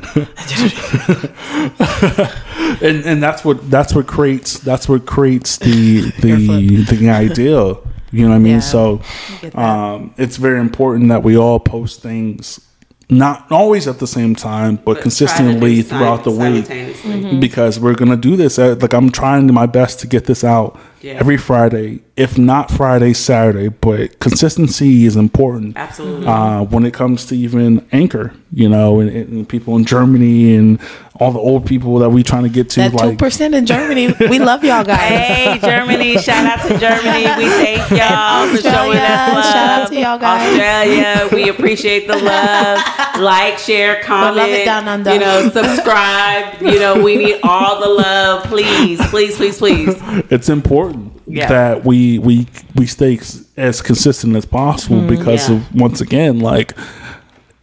and 2.83 3.05
and 3.05 3.23
that's 3.23 3.45
what 3.45 3.71
that's 3.71 3.95
what 3.95 4.07
creates 4.07 4.59
that's 4.61 4.89
what 4.89 5.07
creates 5.07 5.59
the 5.59 6.01
the 6.21 6.85
the 6.91 7.11
idea 7.11 7.75
you 8.13 8.23
know 8.23 8.29
what 8.31 8.37
i 8.37 8.39
mean 8.39 8.55
Yeah, 8.55 8.61
so 8.61 9.01
I 9.03 9.37
get 9.43 9.53
that. 9.53 9.59
um 9.59 10.15
it's 10.17 10.37
very 10.37 10.61
important 10.61 11.09
that 11.11 11.23
we 11.23 11.37
all 11.37 11.61
post 11.61 12.03
things 12.03 12.61
not 13.09 13.47
always 13.53 13.87
at 13.87 14.01
the 14.01 14.07
same 14.07 14.35
time 14.35 14.77
but, 14.77 14.95
But 14.95 15.03
consistently 15.03 15.83
throughout 15.83 16.25
the 16.25 16.33
week. 16.33 16.65
Mm-hmm. 16.65 17.39
because 17.41 17.79
we're 17.79 17.95
gonna 17.95 18.17
do 18.17 18.37
this 18.37 18.59
uh, 18.59 18.77
like 18.81 18.93
i'm 18.95 19.11
trying 19.11 19.53
my 19.53 19.67
best 19.67 20.01
to 20.01 20.07
get 20.07 20.25
this 20.27 20.43
out 20.45 20.79
Yeah. 21.03 21.15
every 21.15 21.37
friday 21.37 22.01
if 22.17 22.39
not 22.39 22.71
friday 22.71 23.13
saturday 23.13 23.69
but 23.69 24.19
consistency 24.19 25.05
is 25.05 25.15
important 25.17 25.77
Absolutely. 25.77 26.27
uh, 26.27 26.63
when 26.65 26.85
it 26.87 26.95
comes 26.95 27.27
to 27.27 27.37
even 27.37 27.87
anchor 27.93 28.33
you 28.51 28.69
know 28.69 29.01
and, 29.01 29.11
and 29.11 29.49
people 29.49 29.77
in 29.77 29.85
germany 29.85 30.57
and 30.57 30.81
all 31.21 31.33
the 31.33 31.39
old 31.39 31.67
people 31.67 31.99
that 32.01 32.11
we 32.11 32.23
trying 32.23 32.43
to 32.43 32.49
get 32.49 32.69
to 32.71 32.81
that 32.81 32.91
two 32.91 32.97
like 32.97 33.19
percent 33.19 33.55
in 33.55 33.65
Germany. 33.67 34.13
We 34.21 34.39
love 34.39 34.65
y'all 34.65 34.85
guys. 34.85 34.97
Hey, 35.37 35.59
Germany! 35.59 36.19
Shout 36.19 36.45
out 36.45 36.69
to 36.69 36.79
Germany. 36.79 37.25
We 37.39 37.49
thank 37.51 37.91
y'all 37.91 38.49
for 38.49 38.61
showing 38.61 38.99
us 38.99 39.31
Australia, 39.31 39.35
love. 39.35 39.45
shout 39.45 39.83
out 39.83 39.89
to 39.89 39.95
y'all 40.01 40.19
guys. 40.19 40.51
Australia, 40.53 41.29
we 41.33 41.49
appreciate 41.55 42.07
the 42.07 42.17
love. 42.17 42.79
Like, 43.21 43.59
share, 43.59 44.03
comment. 44.03 44.37
love 44.37 44.49
it 44.51 44.65
down 44.65 44.89
under. 44.89 45.13
You 45.15 45.21
know, 45.21 45.51
subscribe. 45.53 46.61
You 46.61 46.79
know, 46.79 47.03
we 47.03 47.17
need 47.17 47.41
all 47.43 47.81
the 47.81 47.89
love. 47.89 48.45
Please, 48.45 49.01
please, 49.09 49.37
please, 49.37 49.59
please. 49.59 49.95
it's 50.31 50.49
important 50.49 50.86
Yeah. 51.27 51.49
that 51.49 51.85
we 51.85 52.19
we 52.19 52.47
we 52.75 52.87
stay 52.87 53.19
as 53.57 53.83
consistent 53.83 54.37
as 54.37 54.45
possible 54.45 54.99
mm-hmm. 54.99 55.09
because 55.17 55.49
Yeah. 55.49 55.57
of 55.57 55.75
once 55.75 56.01
again 56.01 56.41
like 56.41 56.73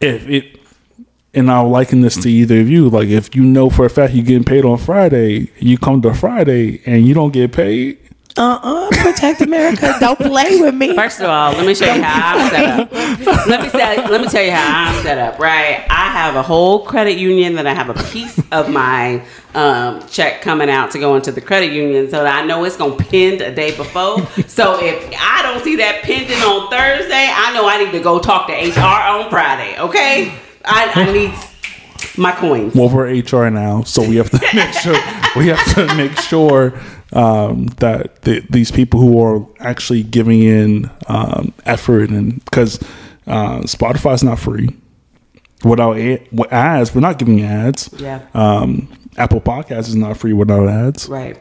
if 0.00 0.28
it 0.28 0.54
and 1.34 1.50
I'll 1.50 1.68
liken 1.68 2.00
this 2.00 2.16
to 2.22 2.30
either 2.30 2.60
of 2.60 2.68
you. 2.70 2.88
Like, 2.88 3.08
if 3.08 3.34
you 3.34 3.42
know 3.42 3.68
for 3.68 3.84
a 3.84 3.90
fact 3.90 4.14
you're 4.14 4.24
getting 4.24 4.44
paid 4.44 4.64
on 4.64 4.78
Friday, 4.78 5.50
you 5.58 5.76
come 5.76 6.00
to 6.02 6.14
Friday 6.14 6.80
and 6.86 7.06
you 7.06 7.12
don't 7.12 7.32
get 7.32 7.52
paid, 7.52 7.98
Uh-uh. 8.36 8.88
Protect 8.90 9.42
America. 9.42 9.94
Don't 10.00 10.18
play 10.18 10.60
with 10.60 10.74
me. 10.74 10.94
First 10.96 11.20
of 11.20 11.26
all, 11.28 11.52
let 11.52 11.64
me 11.64 11.74
show 11.74 11.92
you 11.92 12.02
how 12.02 12.36
I'm 12.38 12.50
set 12.50 12.80
up. 12.80 13.46
Let 13.46 13.62
me 13.62 13.68
say, 13.68 13.96
let 14.08 14.20
me 14.20 14.26
tell 14.28 14.42
you 14.42 14.50
how 14.50 14.88
I'm 14.90 15.02
set 15.04 15.18
up. 15.18 15.38
Right, 15.38 15.84
I 15.88 16.10
have 16.10 16.34
a 16.34 16.42
whole 16.42 16.84
credit 16.84 17.16
union 17.16 17.54
that 17.54 17.66
I 17.66 17.74
have 17.74 17.90
a 17.90 18.02
piece 18.10 18.40
of 18.50 18.68
my 18.68 19.22
um, 19.54 20.04
check 20.08 20.42
coming 20.42 20.68
out 20.68 20.90
to 20.92 20.98
go 20.98 21.14
into 21.14 21.30
the 21.30 21.40
credit 21.40 21.72
union, 21.72 22.10
so 22.10 22.24
that 22.24 22.42
I 22.42 22.44
know 22.44 22.64
it's 22.64 22.76
gonna 22.76 22.96
pend 22.96 23.40
a 23.40 23.54
day 23.54 23.76
before. 23.76 24.26
So 24.48 24.78
if 24.84 25.14
I 25.16 25.42
don't 25.42 25.62
see 25.62 25.76
that 25.76 26.02
pending 26.02 26.38
on 26.38 26.70
Thursday, 26.70 27.30
I 27.32 27.52
know 27.54 27.68
I 27.68 27.84
need 27.84 27.92
to 27.92 28.00
go 28.00 28.18
talk 28.18 28.48
to 28.48 28.52
HR 28.52 28.80
on 28.80 29.30
Friday. 29.30 29.78
Okay, 29.78 30.34
I, 30.64 30.90
I 30.92 31.12
need 31.12 31.32
my 32.16 32.32
coins. 32.32 32.74
well, 32.74 32.88
we're 32.88 33.06
HR 33.06 33.48
now, 33.50 33.82
so 33.82 34.02
we 34.08 34.16
have 34.16 34.30
to 34.30 34.40
make 34.54 34.72
sure 34.74 34.96
we 35.36 35.48
have 35.48 35.74
to 35.74 35.94
make 35.94 36.18
sure 36.18 36.80
um, 37.14 37.66
that 37.78 38.22
the, 38.22 38.44
these 38.50 38.70
people 38.70 39.00
who 39.00 39.20
are 39.20 39.46
actually 39.60 40.02
giving 40.02 40.42
in 40.42 40.90
um, 41.08 41.54
effort 41.64 42.10
and 42.10 42.44
because 42.44 42.82
uh, 43.26 43.60
Spotify's 43.60 44.22
not 44.22 44.38
free 44.38 44.68
without 45.64 45.96
ad, 45.96 46.26
with 46.30 46.52
ads, 46.52 46.94
we're 46.94 47.00
not 47.00 47.18
giving 47.18 47.42
ads. 47.42 47.88
Yeah. 47.98 48.26
Um, 48.34 48.88
Apple 49.16 49.40
Podcast 49.40 49.88
is 49.88 49.94
not 49.96 50.16
free 50.16 50.32
without 50.32 50.68
ads. 50.68 51.08
Right. 51.08 51.38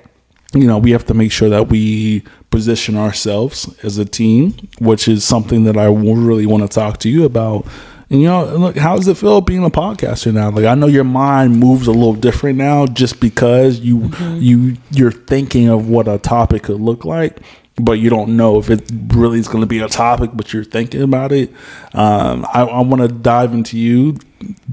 you 0.54 0.68
know, 0.68 0.78
we 0.78 0.91
have 0.91 1.06
to 1.08 1.14
make 1.14 1.32
sure 1.32 1.50
that 1.50 1.70
we 1.70 2.24
position 2.52 2.95
ourselves 2.95 3.76
as 3.84 3.98
a 3.98 4.06
team, 4.06 4.56
which 4.80 5.08
is 5.08 5.26
something 5.26 5.64
that 5.64 5.76
I 5.76 5.86
really 5.86 6.45
want 6.45 6.62
to 6.64 6.70
talk 6.70 7.00
to 7.00 7.10
you 7.10 7.26
about. 7.26 7.66
You 8.14 8.27
know, 8.27 8.45
look, 8.57 8.77
how 8.77 8.95
does 8.95 9.07
it 9.07 9.18
feel 9.18 9.41
being 9.41 9.65
a 9.65 9.72
podcaster 9.72 10.31
now? 10.31 10.52
Like 10.52 10.65
I 10.65 10.76
know 10.76 10.85
your 10.85 11.03
mind 11.03 11.57
moves 11.60 11.88
a 11.88 11.91
little 11.91 12.14
different 12.14 12.60
now, 12.60 12.85
just 12.85 13.19
because 13.19 13.80
you 13.80 14.11
you 14.35 14.77
you're 14.91 15.11
thinking 15.11 15.68
of 15.68 15.90
what 15.90 16.07
a 16.07 16.19
topic 16.19 16.64
could 16.64 16.80
look 16.80 17.06
like, 17.06 17.40
but 17.77 17.94
you 17.94 18.11
don't 18.11 18.38
know 18.38 18.60
if 18.60 18.69
it 18.69 18.84
really 19.07 19.40
is 19.40 19.48
going 19.48 19.61
to 19.61 19.68
be 19.68 19.80
a 19.80 19.88
topic. 19.88 20.30
But 20.31 20.53
you're 20.53 20.64
thinking 20.64 21.02
about 21.02 21.31
it. 21.31 21.52
Um, 21.95 22.45
I, 22.53 22.61
I 22.61 22.81
want 22.81 23.02
to 23.02 23.07
dive 23.07 23.52
into 23.52 23.80
you. 23.80 24.19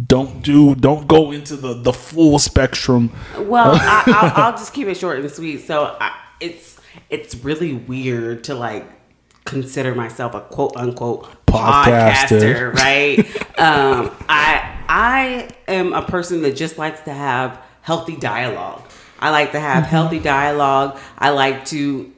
Don't 0.07 0.43
do 0.43 0.75
don't 0.75 1.09
go 1.09 1.31
into 1.31 1.57
the 1.57 1.73
the 1.73 1.95
full 1.95 2.39
spectrum. 2.39 3.11
Well, 3.39 3.71
I, 3.75 4.03
I'll, 4.07 4.45
I'll 4.45 4.53
just 4.53 4.75
keep 4.75 4.87
it 4.87 4.99
short 4.99 5.19
and 5.19 5.31
sweet. 5.31 5.67
So 5.67 5.97
I, 5.99 6.15
it's 6.41 6.79
it's 7.09 7.35
really 7.37 7.73
weird 7.73 8.45
to 8.45 8.55
like 8.55 9.00
consider 9.45 9.95
myself 9.95 10.35
a 10.35 10.41
quote 10.41 10.77
unquote 10.77 11.47
Podcaster. 11.47 12.73
podcaster, 12.73 12.75
right? 12.75 13.19
um, 13.59 14.11
I 14.29 14.79
I 14.89 15.49
am 15.69 15.93
a 15.93 16.03
person 16.03 16.43
that 16.43 16.57
just 16.57 16.79
likes 16.79 17.01
to 17.03 17.12
have 17.12 17.61
healthy 17.83 18.17
dialogue. 18.17 18.83
I 19.19 19.31
like 19.31 19.53
to 19.53 19.61
have 19.61 19.85
healthy 19.85 20.19
dialogue. 20.19 20.99
I 21.19 21.31
like 21.31 21.65
to 21.67 22.12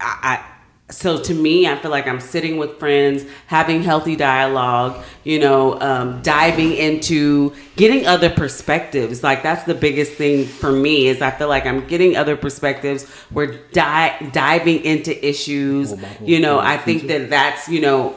I, 0.00 0.18
I 0.22 0.57
so 0.90 1.20
to 1.20 1.34
me, 1.34 1.68
I 1.68 1.76
feel 1.76 1.90
like 1.90 2.06
I'm 2.06 2.20
sitting 2.20 2.56
with 2.56 2.78
friends, 2.78 3.22
having 3.46 3.82
healthy 3.82 4.16
dialogue, 4.16 5.04
you 5.22 5.38
know, 5.38 5.78
um, 5.80 6.22
diving 6.22 6.72
into 6.72 7.54
getting 7.76 8.06
other 8.06 8.30
perspectives. 8.30 9.22
Like 9.22 9.42
that's 9.42 9.64
the 9.64 9.74
biggest 9.74 10.12
thing 10.12 10.46
for 10.46 10.72
me 10.72 11.08
is 11.08 11.20
I 11.20 11.30
feel 11.30 11.48
like 11.48 11.66
I'm 11.66 11.86
getting 11.86 12.16
other 12.16 12.36
perspectives. 12.36 13.06
We're 13.30 13.58
di- 13.72 14.30
diving 14.32 14.82
into 14.84 15.26
issues. 15.26 15.94
You 16.22 16.40
know, 16.40 16.58
I 16.58 16.78
think 16.78 17.06
that 17.08 17.28
that's 17.28 17.68
you 17.68 17.82
know, 17.82 18.16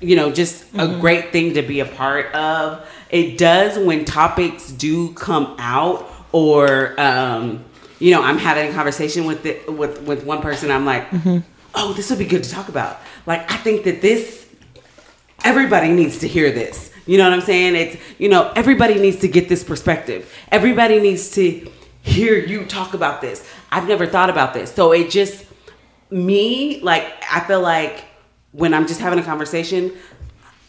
you 0.00 0.16
know, 0.16 0.32
just 0.32 0.64
a 0.74 0.88
great 1.00 1.30
thing 1.30 1.54
to 1.54 1.62
be 1.62 1.78
a 1.80 1.86
part 1.86 2.34
of. 2.34 2.84
It 3.10 3.38
does 3.38 3.78
when 3.78 4.04
topics 4.04 4.70
do 4.72 5.12
come 5.14 5.54
out 5.58 6.10
or. 6.32 7.00
Um, 7.00 7.64
you 8.00 8.12
know, 8.12 8.22
I'm 8.22 8.38
having 8.38 8.70
a 8.70 8.72
conversation 8.72 9.24
with 9.24 9.42
the, 9.42 9.58
with 9.72 10.02
with 10.02 10.24
one 10.24 10.40
person. 10.40 10.70
I'm 10.70 10.86
like, 10.86 11.04
oh, 11.78 11.92
this 11.94 12.10
would 12.10 12.18
be 12.18 12.26
good 12.26 12.44
to 12.44 12.50
talk 12.50 12.68
about. 12.68 12.98
Like, 13.24 13.50
I 13.50 13.56
think 13.56 13.84
that 13.84 14.02
this 14.02 14.46
everybody 15.44 15.92
needs 15.92 16.18
to 16.18 16.28
hear 16.28 16.50
this. 16.50 16.92
You 17.06 17.16
know 17.16 17.24
what 17.24 17.32
I'm 17.32 17.40
saying? 17.40 17.74
It's 17.74 17.96
you 18.18 18.28
know, 18.28 18.52
everybody 18.54 19.00
needs 19.00 19.18
to 19.20 19.28
get 19.28 19.48
this 19.48 19.64
perspective. 19.64 20.30
Everybody 20.50 21.00
needs 21.00 21.30
to 21.32 21.70
hear 22.02 22.36
you 22.36 22.66
talk 22.66 22.94
about 22.94 23.20
this. 23.20 23.48
I've 23.70 23.88
never 23.88 24.06
thought 24.06 24.28
about 24.28 24.52
this. 24.52 24.72
So 24.74 24.92
it 24.92 25.10
just 25.10 25.46
me, 26.10 26.80
like 26.80 27.06
I 27.30 27.40
feel 27.40 27.60
like 27.60 28.04
when 28.52 28.74
I'm 28.74 28.86
just 28.86 29.00
having 29.00 29.18
a 29.18 29.22
conversation, 29.22 29.92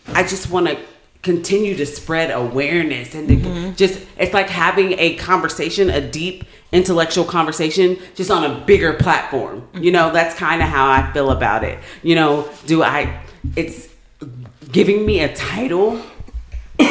I 0.07 0.23
just 0.23 0.49
want 0.49 0.67
to 0.67 0.79
continue 1.21 1.75
to 1.75 1.85
spread 1.85 2.31
awareness 2.31 3.13
and 3.13 3.27
to 3.27 3.35
mm-hmm. 3.35 3.75
just 3.75 4.05
it's 4.17 4.33
like 4.33 4.49
having 4.49 4.93
a 4.93 5.15
conversation, 5.15 5.89
a 5.89 5.99
deep 5.99 6.45
intellectual 6.71 7.25
conversation 7.25 7.97
just 8.15 8.29
on 8.29 8.43
a 8.43 8.65
bigger 8.65 8.93
platform. 8.93 9.67
You 9.73 9.91
know, 9.91 10.11
that's 10.11 10.35
kind 10.35 10.61
of 10.61 10.67
how 10.67 10.89
I 10.89 11.11
feel 11.13 11.31
about 11.31 11.63
it. 11.63 11.79
You 12.03 12.15
know, 12.15 12.49
do 12.65 12.83
I 12.83 13.21
it's 13.55 13.87
giving 14.71 15.05
me 15.05 15.21
a 15.21 15.33
title 15.35 16.01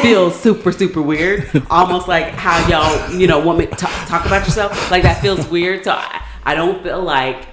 feels 0.01 0.39
super 0.39 0.71
super 0.71 1.01
weird 1.01 1.49
almost 1.71 2.07
like 2.07 2.25
how 2.25 2.67
y'all 2.67 3.11
you 3.17 3.25
know 3.25 3.39
want 3.39 3.57
me 3.57 3.65
to 3.65 3.75
talk, 3.75 4.07
talk 4.07 4.23
about 4.25 4.45
yourself 4.45 4.91
like 4.91 5.01
that 5.01 5.19
feels 5.19 5.47
weird 5.47 5.83
so 5.83 5.91
I, 5.91 6.23
I 6.43 6.53
don't 6.53 6.83
feel 6.83 7.01
like 7.01 7.47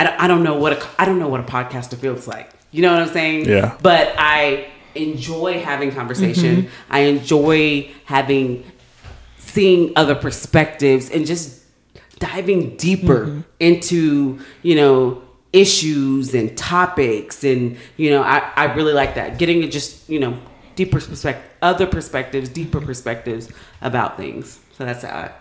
I 0.00 0.04
don't, 0.04 0.20
I 0.20 0.26
don't 0.28 0.42
know 0.42 0.54
what 0.54 0.72
a 0.72 0.86
I 0.98 1.04
don't 1.04 1.18
know 1.18 1.28
what 1.28 1.40
a 1.40 1.44
podcaster 1.44 1.94
feels 1.94 2.26
like. 2.26 2.50
You 2.70 2.80
know 2.80 2.92
what 2.92 3.02
I'm 3.02 3.12
saying? 3.12 3.46
Yeah. 3.46 3.76
But 3.82 4.14
I 4.16 4.70
enjoy 4.94 5.60
having 5.60 5.92
conversation. 5.92 6.62
Mm-hmm. 6.62 6.92
I 6.92 7.00
enjoy 7.00 7.90
having 8.06 8.64
seeing 9.52 9.92
other 9.96 10.14
perspectives 10.14 11.10
and 11.10 11.26
just 11.26 11.64
diving 12.18 12.76
deeper 12.76 13.26
mm-hmm. 13.26 13.40
into, 13.60 14.40
you 14.62 14.74
know, 14.74 15.22
issues 15.52 16.32
and 16.34 16.56
topics 16.56 17.42
and 17.42 17.76
you 17.96 18.10
know, 18.10 18.22
I, 18.22 18.52
I 18.54 18.64
really 18.74 18.92
like 18.92 19.16
that. 19.16 19.38
Getting 19.38 19.62
to 19.62 19.68
just, 19.68 20.08
you 20.08 20.20
know, 20.20 20.38
deeper 20.76 21.00
perspective 21.00 21.50
other 21.62 21.86
perspectives, 21.86 22.48
deeper 22.48 22.80
perspectives 22.80 23.50
about 23.82 24.16
things. 24.16 24.60
So 24.76 24.84
that's 24.84 25.02
how 25.02 25.10
I 25.10 25.32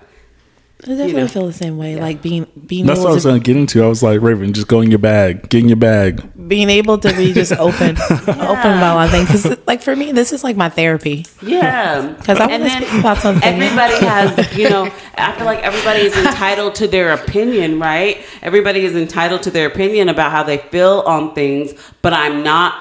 I 0.85 0.91
definitely 0.91 1.14
know. 1.14 1.27
feel 1.27 1.45
the 1.47 1.53
same 1.53 1.77
way. 1.77 1.97
Like 1.99 2.22
being 2.22 2.47
being 2.65 2.85
That's 2.85 3.01
what 3.01 3.10
I 3.10 3.14
was 3.14 3.23
to 3.23 3.30
going 3.30 3.41
to 3.41 3.45
get 3.45 3.57
into. 3.57 3.84
I 3.84 3.88
was 3.88 4.01
like, 4.01 4.22
Raven, 4.22 4.53
just 4.53 4.69
go 4.69 4.80
in 4.80 4.89
your 4.89 4.99
bag. 4.99 5.49
Get 5.49 5.61
in 5.64 5.68
your 5.68 5.76
bag. 5.76 6.23
being 6.47 6.69
able 6.69 6.97
to 6.99 7.14
be 7.15 7.34
just 7.34 7.51
open, 7.68 7.97
open 7.99 8.30
about 8.30 8.95
one 8.95 9.10
thing. 9.10 9.26
Because 9.26 9.57
like 9.68 9.81
for 9.81 9.93
me, 9.93 10.14
this 10.14 10.31
is 10.31 10.41
like 10.41 10.56
my 10.56 10.69
therapy. 10.69 11.26
Yeah. 11.41 12.14
Because 12.14 12.39
I 12.39 12.47
wanna 12.47 12.53
And 12.53 12.64
then 12.64 12.81
speak 12.84 12.99
about 13.01 13.18
something. 13.18 13.43
Everybody 13.43 14.06
has, 14.06 14.57
you 14.57 14.69
know, 14.69 14.89
I 15.18 15.35
feel 15.35 15.45
like 15.45 15.60
everybody 15.64 15.99
is 16.01 16.15
entitled 16.15 16.76
to 16.76 16.88
their 16.88 17.11
opinion, 17.11 17.77
right? 17.80 18.26
Everybody 18.41 18.85
is 18.85 18.95
entitled 18.95 19.43
to 19.43 19.51
their 19.51 19.68
opinion 19.68 20.07
about 20.07 20.31
how 20.31 20.43
they 20.43 20.60
feel 20.60 21.03
on 21.06 21.35
things, 21.35 21.73
but 22.01 22.14
I'm 22.14 22.41
not. 22.41 22.73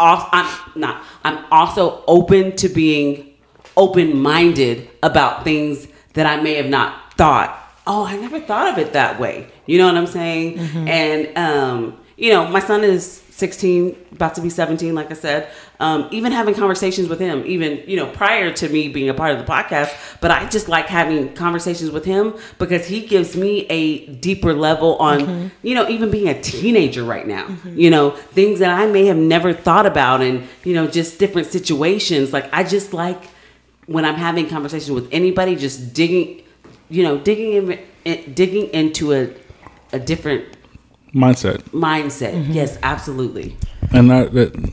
al- 0.00 0.28
I'm 0.32 0.72
not. 0.76 1.02
I'm 1.24 1.44
also 1.50 2.04
open 2.06 2.56
to 2.56 2.68
being 2.68 3.32
open-minded 3.76 4.88
about 5.02 5.44
things 5.44 5.88
that 6.12 6.26
I 6.26 6.40
may 6.42 6.54
have 6.54 6.66
not 6.68 7.07
thought. 7.18 7.50
Oh, 7.86 8.04
I 8.04 8.16
never 8.16 8.40
thought 8.40 8.68
of 8.72 8.78
it 8.78 8.92
that 8.94 9.18
way. 9.20 9.50
You 9.66 9.78
know 9.78 9.86
what 9.86 9.96
I'm 9.96 10.06
saying? 10.06 10.58
And 10.88 11.36
um, 11.36 11.98
you 12.16 12.32
know, 12.32 12.46
my 12.48 12.60
son 12.60 12.82
is 12.84 13.22
16, 13.30 13.96
about 14.12 14.34
to 14.34 14.40
be 14.40 14.50
17, 14.50 14.94
like 14.96 15.12
I 15.12 15.14
said. 15.14 15.48
Um, 15.78 16.08
even 16.10 16.32
having 16.32 16.54
conversations 16.54 17.08
with 17.08 17.20
him, 17.20 17.44
even, 17.46 17.84
you 17.86 17.96
know, 17.96 18.06
prior 18.10 18.52
to 18.52 18.68
me 18.68 18.88
being 18.88 19.08
a 19.08 19.14
part 19.14 19.30
of 19.32 19.38
the 19.38 19.44
podcast, 19.44 19.94
but 20.20 20.32
I 20.32 20.48
just 20.48 20.68
like 20.68 20.86
having 20.86 21.32
conversations 21.34 21.92
with 21.92 22.04
him 22.04 22.34
because 22.58 22.84
he 22.86 23.06
gives 23.06 23.36
me 23.36 23.64
a 23.66 24.06
deeper 24.06 24.52
level 24.52 24.96
on, 24.96 25.52
you 25.62 25.76
know, 25.76 25.88
even 25.88 26.10
being 26.10 26.28
a 26.28 26.42
teenager 26.42 27.04
right 27.04 27.28
now, 27.28 27.46
you 27.64 27.90
know, 27.90 28.10
things 28.10 28.58
that 28.58 28.70
I 28.76 28.86
may 28.86 29.06
have 29.06 29.16
never 29.16 29.52
thought 29.52 29.86
about 29.86 30.20
and, 30.20 30.44
you 30.64 30.74
know, 30.74 30.88
just 30.88 31.20
different 31.20 31.46
situations. 31.46 32.32
Like, 32.32 32.48
I 32.52 32.64
just 32.64 32.92
like 32.92 33.22
when 33.86 34.04
I'm 34.04 34.16
having 34.16 34.48
conversations 34.48 34.90
with 34.90 35.08
anybody, 35.12 35.54
just 35.54 35.94
digging, 35.94 36.42
you 36.90 37.02
know, 37.02 37.18
digging 37.18 37.52
in, 37.52 37.78
in 38.04 38.34
digging 38.34 38.68
into 38.70 39.12
a, 39.12 39.30
a 39.92 39.98
different 39.98 40.44
Mindset. 41.14 41.60
mindset. 41.70 42.52
Yes, 42.52 42.78
absolutely. 42.82 43.56
And 43.92 44.10
that, 44.10 44.32
that 44.34 44.54
you 44.56 44.70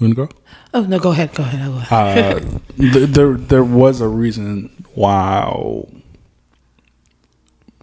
want 0.00 0.14
to 0.14 0.14
go? 0.14 0.28
Oh 0.72 0.82
no, 0.82 0.98
go 0.98 1.10
ahead, 1.10 1.34
go 1.34 1.42
ahead. 1.42 1.60
I'll 1.62 1.72
go 1.72 1.78
ahead. 1.78 2.44
Uh, 2.44 2.58
th- 2.78 3.08
there, 3.10 3.34
there 3.34 3.64
was 3.64 4.00
a 4.00 4.08
reason 4.08 4.70
why 4.94 5.84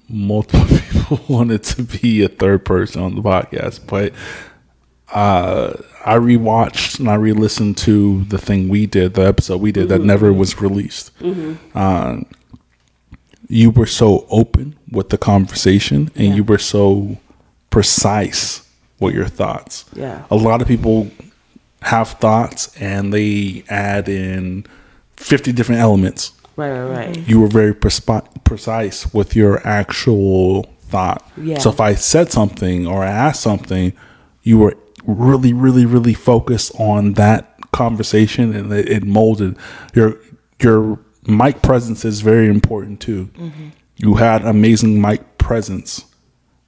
multiple 0.07 0.65
people 0.91 1.19
wanted 1.27 1.63
to 1.63 1.83
be 1.83 2.23
a 2.23 2.27
third 2.27 2.65
person 2.65 3.01
on 3.01 3.15
the 3.15 3.21
podcast, 3.21 3.85
but 3.87 4.13
uh, 5.13 5.73
I 6.05 6.15
rewatched 6.15 6.99
and 6.99 7.09
I 7.09 7.15
re-listened 7.15 7.77
to 7.79 8.23
the 8.25 8.37
thing 8.37 8.69
we 8.69 8.85
did, 8.85 9.13
the 9.15 9.23
episode 9.27 9.61
we 9.61 9.71
did 9.73 9.89
that 9.89 10.01
never 10.01 10.31
was 10.31 10.61
released. 10.61 11.11
Uh, 11.75 12.17
you 13.51 13.69
were 13.69 13.85
so 13.85 14.25
open 14.29 14.75
with 14.89 15.09
the 15.09 15.17
conversation, 15.17 16.09
and 16.15 16.27
Yeah. 16.29 16.35
you 16.35 16.43
were 16.43 16.57
so 16.57 17.17
precise 17.69 18.61
with 18.99 19.13
your 19.15 19.27
thoughts. 19.27 19.85
Yeah. 19.95 20.23
a 20.29 20.35
lot 20.35 20.61
of 20.61 20.67
people 20.67 21.09
have 21.81 22.09
thoughts 22.19 22.69
and 22.79 23.11
they 23.11 23.63
add 23.69 24.07
in 24.07 24.65
50 25.17 25.51
different 25.51 25.81
elements. 25.81 26.31
Right, 26.55 26.69
right, 26.71 26.89
right. 26.97 27.09
Mm-hmm. 27.15 27.29
You 27.29 27.39
were 27.41 27.47
very 27.47 27.73
prespi- 27.73 28.27
precise 28.43 29.11
with 29.13 29.35
your 29.35 29.65
actual 29.67 30.69
thought. 30.89 31.27
Yeah. 31.37 31.57
So 31.57 31.69
if 31.71 31.79
I 31.79 31.95
said 31.95 32.31
something 32.31 32.85
or 32.85 33.03
I 33.03 33.09
asked 33.09 33.41
something, 33.41 33.93
you 34.43 34.57
were 34.59 34.75
really, 35.07 35.53
really, 35.53 35.85
really 35.85 36.13
focused 36.13 36.71
on 36.79 37.13
that 37.13 37.55
conversation, 37.71 38.53
and 38.55 38.71
it, 38.71 38.87
it 38.89 39.03
molded 39.03 39.55
your 39.95 40.17
your 40.61 40.99
mic 41.31 41.61
presence 41.61 42.05
is 42.05 42.21
very 42.21 42.47
important 42.47 42.99
too. 42.99 43.29
You 43.97 44.15
had 44.15 44.43
amazing 44.43 45.01
mic 45.01 45.37
presence. 45.37 46.05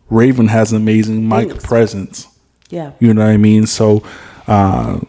Raven 0.10 0.48
has 0.48 0.74
amazing 0.74 1.28
mic 1.28 1.62
presence. 1.64 2.28
Yeah. 2.70 2.92
You 3.00 3.14
know 3.14 3.24
what 3.24 3.32
I 3.32 3.38
mean? 3.38 3.68
So 3.68 4.04
uh, 4.48 5.00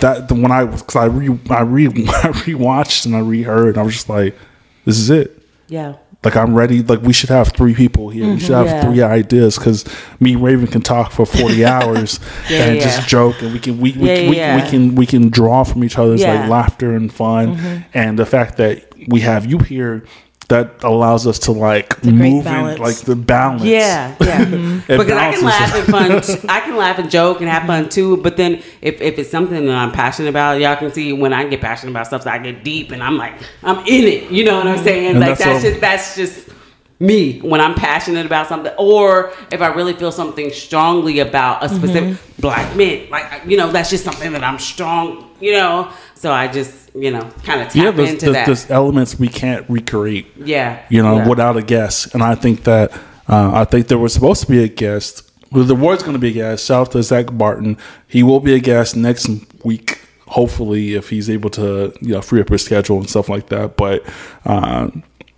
that 0.00 0.28
the 0.28 0.34
when 0.34 0.52
I 0.52 0.64
because 0.64 0.96
I 0.96 1.06
re 1.06 1.38
I 1.50 1.62
re 1.62 1.86
I 1.88 1.90
rewatched 1.90 3.06
and 3.06 3.16
I 3.16 3.20
reheard, 3.20 3.78
I 3.78 3.82
was 3.82 3.94
just 3.94 4.08
like, 4.08 4.36
this 4.84 4.98
is 4.98 5.10
it. 5.10 5.42
Yeah. 5.68 5.96
Like 6.24 6.36
I'm 6.36 6.54
ready. 6.54 6.82
Like 6.82 7.02
we 7.02 7.12
should 7.12 7.30
have 7.30 7.48
three 7.52 7.74
people 7.74 8.08
here. 8.08 8.26
We 8.28 8.40
should 8.40 8.50
have 8.52 8.66
Yeah. 8.66 8.82
three 8.84 9.02
ideas 9.02 9.56
because 9.58 9.84
me 10.20 10.32
and 10.34 10.42
Raven 10.42 10.66
can 10.66 10.80
talk 10.82 11.12
for 11.12 11.26
40 11.26 11.64
hours 11.74 12.18
Yeah, 12.50 12.64
and 12.64 12.76
yeah. 12.76 12.82
just 12.82 13.08
joke 13.08 13.40
and 13.42 13.52
we 13.52 13.58
can 13.58 13.78
we 13.78 13.92
we, 13.92 14.28
we, 14.28 14.28
we 14.30 14.62
can 14.70 14.94
we 14.94 15.06
can 15.06 15.28
draw 15.28 15.64
from 15.64 15.84
each 15.84 15.98
other's. 15.98 16.22
Mm-hmm. 16.22 16.40
like 16.42 16.50
laughter 16.50 16.94
and 16.94 17.12
fun 17.12 17.84
and 17.92 18.18
the 18.18 18.26
fact 18.26 18.56
that 18.56 18.84
we 19.08 19.20
have 19.20 19.44
you 19.46 19.58
here 19.58 20.04
that 20.48 20.82
allows 20.84 21.26
us 21.26 21.38
to 21.40 21.52
like 21.52 22.04
move 22.04 22.46
in 22.46 22.76
like 22.78 22.96
the 22.98 23.16
balance. 23.16 23.62
Yeah, 23.64 24.14
yeah. 24.20 24.80
Because 24.86 25.10
I 25.12 25.32
can 25.32 25.44
laugh 25.44 25.74
and 25.74 25.86
fun. 25.86 26.50
I 26.50 26.60
can 26.60 26.76
laugh 26.76 26.98
and 26.98 27.10
joke 27.10 27.40
and 27.40 27.48
have 27.48 27.66
fun 27.66 27.88
too. 27.88 28.18
But 28.18 28.36
then 28.36 28.62
if, 28.82 29.00
if 29.00 29.18
it's 29.18 29.30
something 29.30 29.66
that 29.66 29.74
I'm 29.76 29.92
passionate 29.92 30.28
about, 30.28 30.60
y'all 30.60 30.76
can 30.76 30.92
see 30.92 31.12
when 31.12 31.32
I 31.32 31.44
get 31.48 31.60
passionate 31.60 31.92
about 31.92 32.06
stuff, 32.08 32.26
I 32.26 32.38
get 32.38 32.62
deep 32.64 32.90
and 32.92 33.02
I'm 33.02 33.16
like 33.16 33.34
I'm 33.62 33.78
in 33.86 34.04
it. 34.04 34.30
You 34.30 34.44
know 34.44 34.56
what 34.58 34.66
I'm 34.66 34.84
saying? 34.84 35.06
And 35.06 35.20
like 35.20 35.38
that's 35.38 35.44
that's 35.44 35.64
all- 35.64 35.70
just 35.70 35.80
that's 35.80 36.16
just 36.16 36.53
me 37.00 37.40
when 37.40 37.60
I'm 37.60 37.74
passionate 37.74 38.24
about 38.26 38.46
something, 38.48 38.72
or 38.78 39.32
if 39.50 39.60
I 39.60 39.68
really 39.68 39.94
feel 39.94 40.12
something 40.12 40.50
strongly 40.52 41.18
about 41.18 41.64
a 41.64 41.68
specific 41.68 42.18
black 42.38 42.76
man. 42.76 43.08
Like 43.10 43.44
you 43.46 43.56
know, 43.56 43.70
that's 43.70 43.90
just 43.90 44.04
something 44.04 44.32
that 44.32 44.44
I'm 44.44 44.58
strong. 44.58 45.30
You 45.40 45.52
know, 45.52 45.92
so 46.14 46.32
I 46.32 46.48
just 46.48 46.94
you 46.94 47.10
know 47.10 47.22
kind 47.42 47.60
of 47.60 47.68
tap 47.68 47.74
Yeah, 47.74 47.90
there's, 47.90 48.10
into 48.10 48.26
there's, 48.26 48.34
that. 48.34 48.46
there's 48.46 48.70
elements 48.70 49.18
we 49.18 49.28
can't 49.28 49.68
recreate. 49.68 50.26
yeah, 50.36 50.84
you 50.88 51.02
know, 51.02 51.16
yeah. 51.16 51.28
without 51.28 51.56
a 51.56 51.62
guest. 51.62 52.14
And 52.14 52.22
I 52.22 52.34
think 52.34 52.64
that 52.64 52.92
uh, 53.28 53.50
I 53.52 53.64
think 53.64 53.88
there 53.88 53.98
was 53.98 54.12
supposed 54.12 54.42
to 54.42 54.46
be 54.48 54.62
a 54.62 54.68
guest. 54.68 55.30
Well, 55.50 55.64
there 55.64 55.76
was 55.76 56.02
going 56.02 56.14
to 56.14 56.18
be 56.18 56.30
a 56.30 56.32
guest. 56.32 56.66
Shout 56.66 56.88
out 56.88 56.92
to 56.92 57.02
Zach 57.02 57.26
Barton. 57.32 57.76
He 58.08 58.22
will 58.22 58.40
be 58.40 58.54
a 58.54 58.58
guest 58.58 58.96
next 58.96 59.28
week, 59.64 60.00
hopefully, 60.26 60.94
if 60.94 61.10
he's 61.10 61.30
able 61.30 61.50
to, 61.50 61.92
you 62.00 62.14
know, 62.14 62.22
free 62.22 62.40
up 62.40 62.48
his 62.48 62.64
schedule 62.64 62.98
and 62.98 63.08
stuff 63.08 63.28
like 63.28 63.48
that. 63.50 63.76
But 63.76 64.04
uh, 64.44 64.88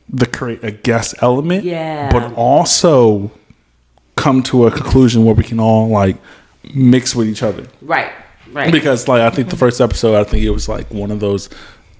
the 0.08 0.26
create 0.26 0.62
a 0.64 0.70
guest 0.70 1.14
element, 1.20 1.64
Yeah. 1.64 2.10
but 2.12 2.32
also 2.34 3.30
come 4.16 4.42
to 4.44 4.66
a 4.66 4.70
conclusion 4.70 5.24
where 5.24 5.34
we 5.34 5.44
can 5.44 5.60
all 5.60 5.88
like 5.88 6.16
mix 6.74 7.14
with 7.14 7.28
each 7.28 7.42
other 7.42 7.64
right, 7.82 8.10
right. 8.52 8.72
because 8.72 9.06
like 9.08 9.20
I 9.20 9.30
think 9.30 9.50
the 9.50 9.56
first 9.56 9.80
episode, 9.80 10.16
I 10.18 10.24
think 10.24 10.42
it 10.42 10.50
was 10.50 10.68
like 10.68 10.90
one 10.90 11.10
of 11.10 11.20
those, 11.20 11.48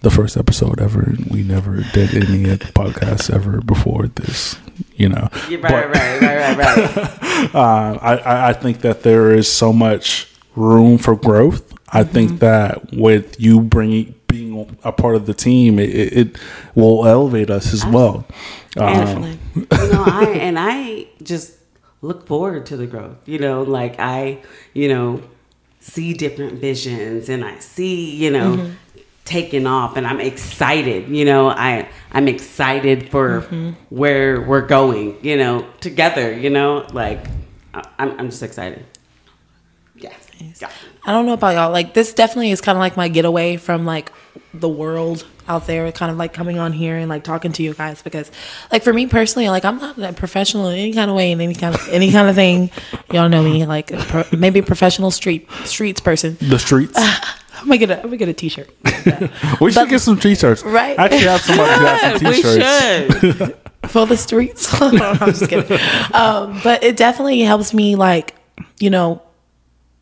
the 0.03 0.11
first 0.11 0.37
episode 0.37 0.81
ever. 0.81 1.15
We 1.31 1.43
never 1.43 1.83
did 1.93 2.15
any 2.15 2.45
podcasts 2.57 3.33
ever 3.33 3.61
before 3.61 4.09
this, 4.09 4.57
you 4.97 5.09
know. 5.09 5.29
Yeah, 5.49 5.59
But, 5.63 5.71
right, 5.71 5.89
right, 5.91 6.21
right, 6.21 6.57
right, 6.59 6.97
right. 6.97 7.55
Uh, 7.55 7.99
I- 8.03 8.17
I 8.25 8.49
I 8.49 8.53
think 8.55 8.81
that 8.81 9.03
there 9.03 9.33
is 9.33 9.51
so 9.51 9.73
much 9.73 10.29
room 10.55 10.99
for 10.99 11.17
growth. 11.17 11.73
I 11.89 12.03
Mm-hmm. 12.03 12.13
think 12.13 12.41
that 12.41 12.93
with 12.93 13.39
you 13.41 13.61
bringing 13.61 14.15
being 14.37 14.77
a 14.85 14.93
part 14.93 15.17
of 15.17 15.27
the 15.27 15.35
team, 15.35 15.79
it, 15.79 15.91
it, 15.91 16.13
it 16.13 16.39
will 16.75 17.07
elevate 17.07 17.51
us 17.51 17.73
as 17.73 17.85
well. 17.87 18.27
Um, 18.77 18.93
Definitely. 18.93 19.39
you 19.55 19.93
know, 19.93 20.05
I 20.07 20.25
and 20.41 20.59
I 20.59 21.07
just 21.23 21.55
look 22.03 22.27
forward 22.27 22.67
to 22.67 22.77
the 22.77 22.87
growth. 22.87 23.17
You 23.27 23.39
know, 23.39 23.63
like 23.63 23.99
I, 23.99 24.43
you 24.75 24.89
know, 24.89 25.23
see 25.81 26.13
different 26.13 26.61
visions 26.61 27.29
and 27.29 27.45
I 27.45 27.59
see, 27.61 28.17
you 28.17 28.31
know, 28.31 28.73
taking 29.25 29.67
off 29.67 29.97
and 29.97 30.07
I'm 30.07 30.21
excited, 30.21 31.09
you 31.09 31.25
know, 31.25 31.49
I 31.49 31.89
I'm 32.13 32.29
excited 32.29 33.09
for 33.11 33.41
where 33.89 34.41
we're 34.41 34.67
going, 34.67 35.19
you 35.23 35.37
know, 35.37 35.67
together, 35.81 36.33
you 36.33 36.51
know, 36.51 36.87
like 36.93 37.27
I'm 37.75 38.19
I'm 38.21 38.31
just 38.31 38.43
excited. 38.43 38.85
Yeah. 40.39 40.47
yeah. 40.61 40.71
I 41.05 41.13
don't 41.13 41.27
know 41.27 41.33
about 41.35 41.55
y'all. 41.55 41.71
Like 41.71 41.95
this 41.95 42.13
definitely 42.13 42.51
is 42.51 42.61
kind 42.61 42.77
of 42.77 42.81
like 42.81 42.97
my 42.97 43.09
getaway 43.09 43.57
from 43.57 43.85
like 43.85 44.13
the 44.53 44.69
world 44.69 45.25
out 45.49 45.67
there, 45.67 45.91
kind 45.93 46.11
of 46.11 46.17
like 46.19 46.33
coming 46.33 46.59
on 46.59 46.73
here 46.73 46.97
and 46.97 47.09
like 47.09 47.23
talking 47.23 47.53
to 47.53 47.63
you 47.63 47.75
guys 47.75 48.03
because 48.03 48.31
like 48.73 48.83
for 48.83 48.93
me 48.93 49.07
personally, 49.07 49.49
like 49.49 49.65
I'm 49.65 49.79
not 49.79 49.99
a 49.99 50.13
professional 50.13 50.69
in 50.69 50.79
any 50.79 50.93
kind 50.93 51.11
of 51.11 51.17
way 51.17 51.33
in 51.33 51.41
any 51.41 51.55
kind 51.55 51.75
of 51.75 51.89
any 51.89 52.11
kind 52.11 52.29
of 52.29 52.35
thing. 52.35 52.71
Y'all 53.13 53.29
know 53.29 53.43
me, 53.43 53.65
like 53.67 53.93
a 53.93 53.99
pro, 53.99 54.25
maybe 54.37 54.61
a 54.61 54.63
professional 54.63 55.11
street 55.11 55.49
streets 55.65 56.01
person. 56.01 56.37
the 56.41 56.59
streets. 56.59 56.95
I'm 57.59 57.69
gonna 57.69 57.79
get 57.79 57.91
a 57.91 57.97
I'm 57.97 58.03
gonna 58.05 58.17
get 58.19 58.29
a 58.29 58.33
t-shirt. 58.35 58.69
we 59.61 59.73
should 59.73 59.89
get 59.89 60.01
some 60.01 60.19
t-shirts. 60.19 60.63
Right. 60.63 60.99
I 60.99 61.05
actually 61.07 61.21
have 61.23 61.41
somebody 61.41 61.73
who 61.73 61.85
has 61.87 62.21
some 62.21 62.33
t-shirts. 62.33 63.21
should. 63.21 63.91
for 63.91 64.07
the 64.07 64.17
streets. 64.17 64.81
I'm 64.81 65.17
just 65.33 65.49
kidding. 65.49 65.79
Um, 66.13 66.61
but 66.63 66.85
it 66.85 66.97
definitely 66.97 67.41
helps 67.41 67.73
me, 67.73 67.97
like, 67.97 68.35
you 68.79 68.91
know, 68.91 69.23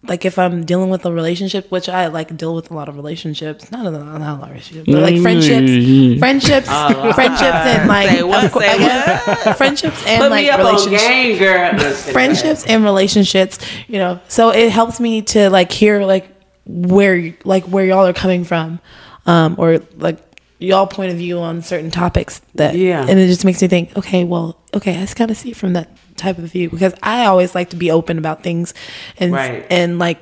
like 0.06 0.24
if 0.24 0.38
I'm 0.38 0.64
dealing 0.64 0.90
with 0.90 1.04
a 1.06 1.12
relationship, 1.12 1.70
which 1.70 1.88
I 1.88 2.08
like 2.08 2.36
deal 2.36 2.54
with 2.54 2.70
a 2.70 2.74
lot 2.74 2.88
of 2.88 2.96
relationships, 2.96 3.70
not 3.70 3.86
a, 3.86 3.90
not 3.90 4.20
a 4.20 4.34
lot 4.34 4.42
of 4.44 4.48
relationships, 4.50 4.86
but 4.90 5.02
like 5.02 5.20
friendships, 5.22 6.18
friendships, 6.20 6.68
friendships, 7.14 7.42
and 7.44 7.88
like 7.88 8.08
Say 8.10 8.22
what? 8.22 8.44
of 8.44 8.52
Say 8.52 8.68
I 8.68 8.78
guess 8.78 9.56
friendships 9.58 10.06
and 10.06 10.20
Put 10.22 10.30
like 10.30 10.44
me 10.44 10.50
up 10.50 10.60
on 10.60 10.66
relationships 10.66 11.02
game, 11.08 11.38
girl. 11.38 11.90
Friendships 12.14 12.64
and 12.66 12.84
relationships 12.84 13.58
you 13.88 13.98
know 13.98 14.20
so 14.28 14.50
it 14.50 14.70
helps 14.70 15.00
me 15.00 15.22
to 15.22 15.50
like 15.50 15.72
hear 15.72 16.04
like 16.04 16.28
where 16.66 17.34
like 17.44 17.64
where 17.64 17.84
y'all 17.84 18.06
are 18.06 18.12
coming 18.12 18.44
from 18.44 18.80
um 19.26 19.54
or 19.58 19.78
like 19.96 20.18
y'all 20.58 20.86
point 20.86 21.10
of 21.12 21.18
view 21.18 21.38
on 21.38 21.62
certain 21.62 21.90
topics 21.90 22.40
that 22.54 22.74
Yeah. 22.76 23.04
and 23.06 23.18
it 23.18 23.26
just 23.26 23.44
makes 23.44 23.60
me 23.60 23.68
think 23.68 23.96
okay 23.96 24.24
well 24.24 24.56
okay 24.72 24.96
i 24.96 25.00
just 25.00 25.16
gotta 25.16 25.34
see 25.34 25.50
it 25.50 25.56
from 25.56 25.74
that 25.74 25.90
type 26.16 26.38
of 26.38 26.44
view 26.52 26.70
because 26.70 26.94
i 27.02 27.24
always 27.26 27.54
like 27.54 27.70
to 27.70 27.76
be 27.76 27.90
open 27.90 28.18
about 28.18 28.42
things 28.42 28.72
and 29.18 29.32
Right. 29.32 29.66
and 29.70 29.98
like 29.98 30.18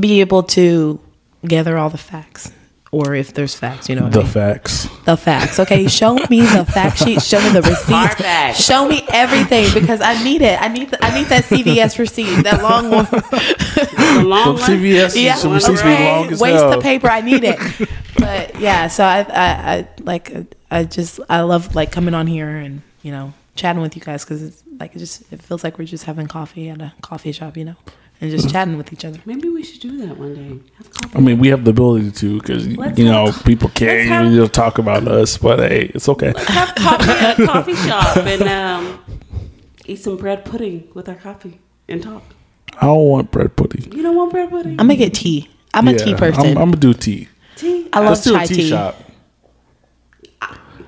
be 0.00 0.20
able 0.20 0.42
to 0.42 1.00
gather 1.46 1.78
all 1.78 1.88
the 1.90 1.98
facts 1.98 2.52
or 2.90 3.14
if 3.14 3.32
there's 3.34 3.54
facts 3.54 3.88
you 3.88 3.94
know 3.94 4.02
what 4.04 4.12
I 4.16 4.18
The 4.18 4.24
mean? 4.24 4.32
facts. 4.32 4.88
the 5.04 5.16
facts. 5.16 5.60
Okay, 5.60 5.86
show 5.88 6.14
me 6.30 6.40
the 6.40 6.64
fact 6.64 6.98
sheet. 7.04 7.20
Show 7.20 7.38
me 7.42 7.50
the 7.50 7.60
Hard 7.62 8.08
receipts. 8.18 8.64
Show 8.64 8.88
me 8.88 9.04
everything 9.10 9.66
because 9.74 10.00
I 10.00 10.22
need 10.24 10.40
it. 10.40 10.58
I 10.60 10.68
need. 10.68 10.88
The, 10.92 11.04
I 11.04 11.12
need 11.14 11.26
that 11.26 11.44
CVS 11.44 11.98
receipt. 11.98 12.44
That 12.44 12.62
long 12.62 12.88
one. 12.90 13.04
The 13.12 14.22
long 14.24 14.56
Some 14.56 14.56
one? 14.56 14.80
CVS 14.80 15.22
Yeah, 15.22 15.34
some 15.34 15.52
receipts 15.52 15.82
be 15.82 15.88
long 15.90 16.32
as 16.32 16.40
Waste 16.40 16.56
hell. 16.62 16.70
the 16.70 16.80
paper. 16.80 17.10
I 17.10 17.20
need 17.20 17.44
it. 17.44 17.58
But 18.18 18.58
yeah, 18.58 18.88
so 18.88 19.04
I, 19.04 19.18
I, 19.20 19.72
I 19.76 19.88
like. 20.00 20.32
I 20.70 20.84
just. 20.84 21.20
I 21.28 21.42
love 21.42 21.74
like 21.74 21.92
coming 21.92 22.14
on 22.14 22.26
here 22.26 22.48
and 22.48 22.80
you 23.02 23.12
know 23.12 23.34
chatting 23.58 23.82
with 23.82 23.94
you 23.96 24.02
guys 24.02 24.24
because 24.24 24.42
it's 24.42 24.62
like 24.80 24.94
it 24.96 25.00
just. 25.00 25.30
It 25.32 25.42
feels 25.42 25.62
like 25.64 25.78
we're 25.78 25.84
just 25.84 26.04
having 26.04 26.26
coffee 26.28 26.68
at 26.70 26.80
a 26.80 26.92
coffee 27.02 27.32
shop, 27.32 27.56
you 27.56 27.64
know, 27.66 27.76
and 28.20 28.30
just 28.30 28.50
chatting 28.54 28.76
with 28.78 28.92
each 28.92 29.04
other. 29.04 29.18
Maybe 29.26 29.48
we 29.48 29.62
should 29.62 29.80
do 29.80 29.98
that 30.06 30.16
one 30.16 30.34
day. 30.34 30.64
Have 30.78 30.90
coffee. 30.94 31.18
I 31.18 31.20
mean, 31.20 31.38
we 31.38 31.48
have 31.48 31.64
the 31.64 31.70
ability 31.70 32.10
to 32.12 32.40
because 32.40 32.66
you 32.66 33.04
know 33.04 33.26
have- 33.26 33.44
people 33.44 33.68
can't 33.70 33.98
let's 33.98 34.08
have- 34.08 34.32
you 34.32 34.38
know, 34.38 34.46
talk 34.46 34.78
about 34.78 35.06
us, 35.08 35.36
but 35.36 35.58
hey, 35.58 35.90
it's 35.94 36.08
okay. 36.08 36.32
have 36.36 36.74
coffee 36.76 37.10
at 37.10 37.38
a 37.38 37.46
coffee 37.46 37.74
shop 37.74 38.16
and 38.18 38.42
um, 38.42 39.04
eat 39.86 39.96
some 40.00 40.16
bread 40.16 40.44
pudding 40.44 40.88
with 40.94 41.08
our 41.08 41.16
coffee 41.16 41.58
and 41.88 42.02
talk. 42.02 42.22
I 42.80 42.86
don't 42.86 43.08
want 43.08 43.30
bread 43.32 43.56
pudding. 43.56 43.92
You 43.92 44.02
don't 44.04 44.16
want 44.16 44.30
bread 44.30 44.50
pudding? 44.50 44.72
I'm 44.72 44.86
gonna 44.86 44.96
get 44.96 45.14
tea. 45.14 45.50
I'm 45.74 45.88
a 45.88 45.98
tea 45.98 46.14
person. 46.14 46.42
I'm, 46.42 46.58
I'm 46.58 46.70
gonna 46.70 46.76
do 46.76 46.94
tea. 46.94 47.28
tea. 47.56 47.88
I 47.92 47.98
love 48.00 48.10
Let's 48.10 48.22
do 48.22 48.32
chai 48.34 48.44
a 48.44 48.46
tea, 48.46 48.54
tea. 48.54 48.68
shop. 48.70 48.96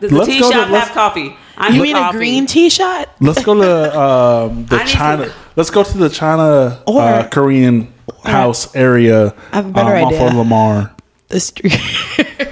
Does 0.00 0.10
the 0.10 0.16
let's 0.16 0.28
tea 0.28 0.40
go 0.40 0.48
to- 0.50 0.54
shop 0.56 0.70
let's- 0.70 0.86
have 0.88 0.94
coffee? 0.94 1.36
I 1.56 1.68
You 1.68 1.82
need 1.82 1.92
mean 1.92 1.96
a 1.96 2.10
green 2.12 2.46
tea 2.46 2.70
shot? 2.70 3.10
Let's 3.20 3.44
go 3.44 3.54
to 3.54 4.00
um, 4.00 4.64
the 4.66 4.78
China. 4.86 5.26
some- 5.26 5.34
let's 5.56 5.70
go 5.70 5.82
to 5.84 5.98
the 5.98 6.08
China 6.08 6.82
Or- 6.86 7.02
uh, 7.02 7.28
Korean 7.28 7.92
house 8.24 8.74
area. 8.74 9.34
I 9.52 9.56
have 9.56 9.66
a 9.66 9.70
better 9.70 9.96
um, 9.96 10.04
off 10.04 10.12
idea. 10.14 10.26
of 10.28 10.34
Lamar. 10.34 10.94
the 11.28 11.38
street. 11.40 11.78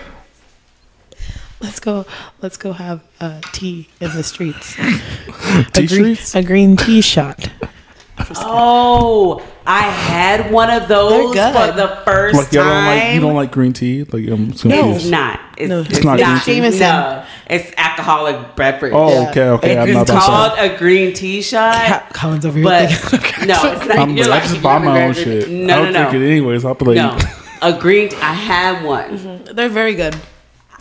let's 1.61 1.81
go. 1.81 2.05
Let's 2.43 2.57
go 2.57 2.73
have 2.73 3.01
uh, 3.21 3.41
tea 3.53 3.89
in 4.01 4.11
the 4.13 4.23
streets. 4.23 4.77
a, 4.79 5.65
green, 5.75 5.89
streets? 5.89 6.35
a 6.35 6.43
green 6.43 6.77
tea 6.77 7.01
shot. 7.01 7.49
Oh, 8.41 9.43
I 9.67 9.83
had 9.83 10.51
one 10.53 10.71
of 10.71 10.89
those 10.89 11.35
They're 11.35 11.53
for 11.53 11.77
the 11.77 12.01
first 12.05 12.37
Like 12.37 12.53
you 12.53 12.59
don't 12.61 12.67
like 12.85 13.03
time. 13.03 13.15
you 13.15 13.21
don't 13.21 13.35
like 13.35 13.53
green 13.53 13.73
tea? 13.73 14.05
Like 14.05 14.27
I'm 14.29 14.51
It's 14.51 14.65
not. 14.65 15.41
It's, 15.57 15.69
No. 15.69 15.81
it's, 15.81 15.91
It's 15.91 16.05
not 16.05 16.19
not. 16.21 16.45
green 16.45 16.63
tea? 16.71 16.79
No, 16.79 17.25
it's 17.51 17.73
alcoholic 17.77 18.57
beverage. 18.57 18.93
Oh, 18.95 19.11
Yeah. 19.23 19.29
okay, 19.31 19.49
okay. 19.51 19.79
I'm 19.79 19.89
It's, 19.89 19.95
not 19.95 20.03
it's 20.03 20.11
about 20.11 20.23
called 20.57 20.59
to. 20.59 20.75
a 20.75 20.79
green 20.79 21.13
tea 21.15 21.43
shot. 21.43 22.13
Colin's 22.13 22.47
over 22.47 22.57
here. 22.59 22.65
But 22.65 22.91
thinking- 22.91 23.49
no, 23.49 23.73
it's 23.73 23.87
not. 23.87 23.99
I'm, 23.99 24.17
you're 24.17 24.27
I 24.27 24.29
like, 24.31 24.43
just 24.45 24.57
you 24.57 24.61
buy 24.63 24.79
my 24.79 24.91
own 24.91 24.95
never- 25.09 25.15
shit. 25.15 25.49
No, 25.51 25.75
I 25.75 25.83
don't 25.85 25.93
no, 25.93 26.11
drink 26.11 26.13
no. 26.15 26.21
it 26.29 26.31
anyways. 26.31 26.65
I'll 26.65 26.75
be 26.75 26.85
like, 26.87 26.97
No, 26.97 27.19
a 27.63 27.79
green. 27.79 28.11
I 28.17 28.33
had 28.35 28.85
one. 28.85 29.45
They're 29.53 29.69
very 29.69 29.95
good. 29.95 30.15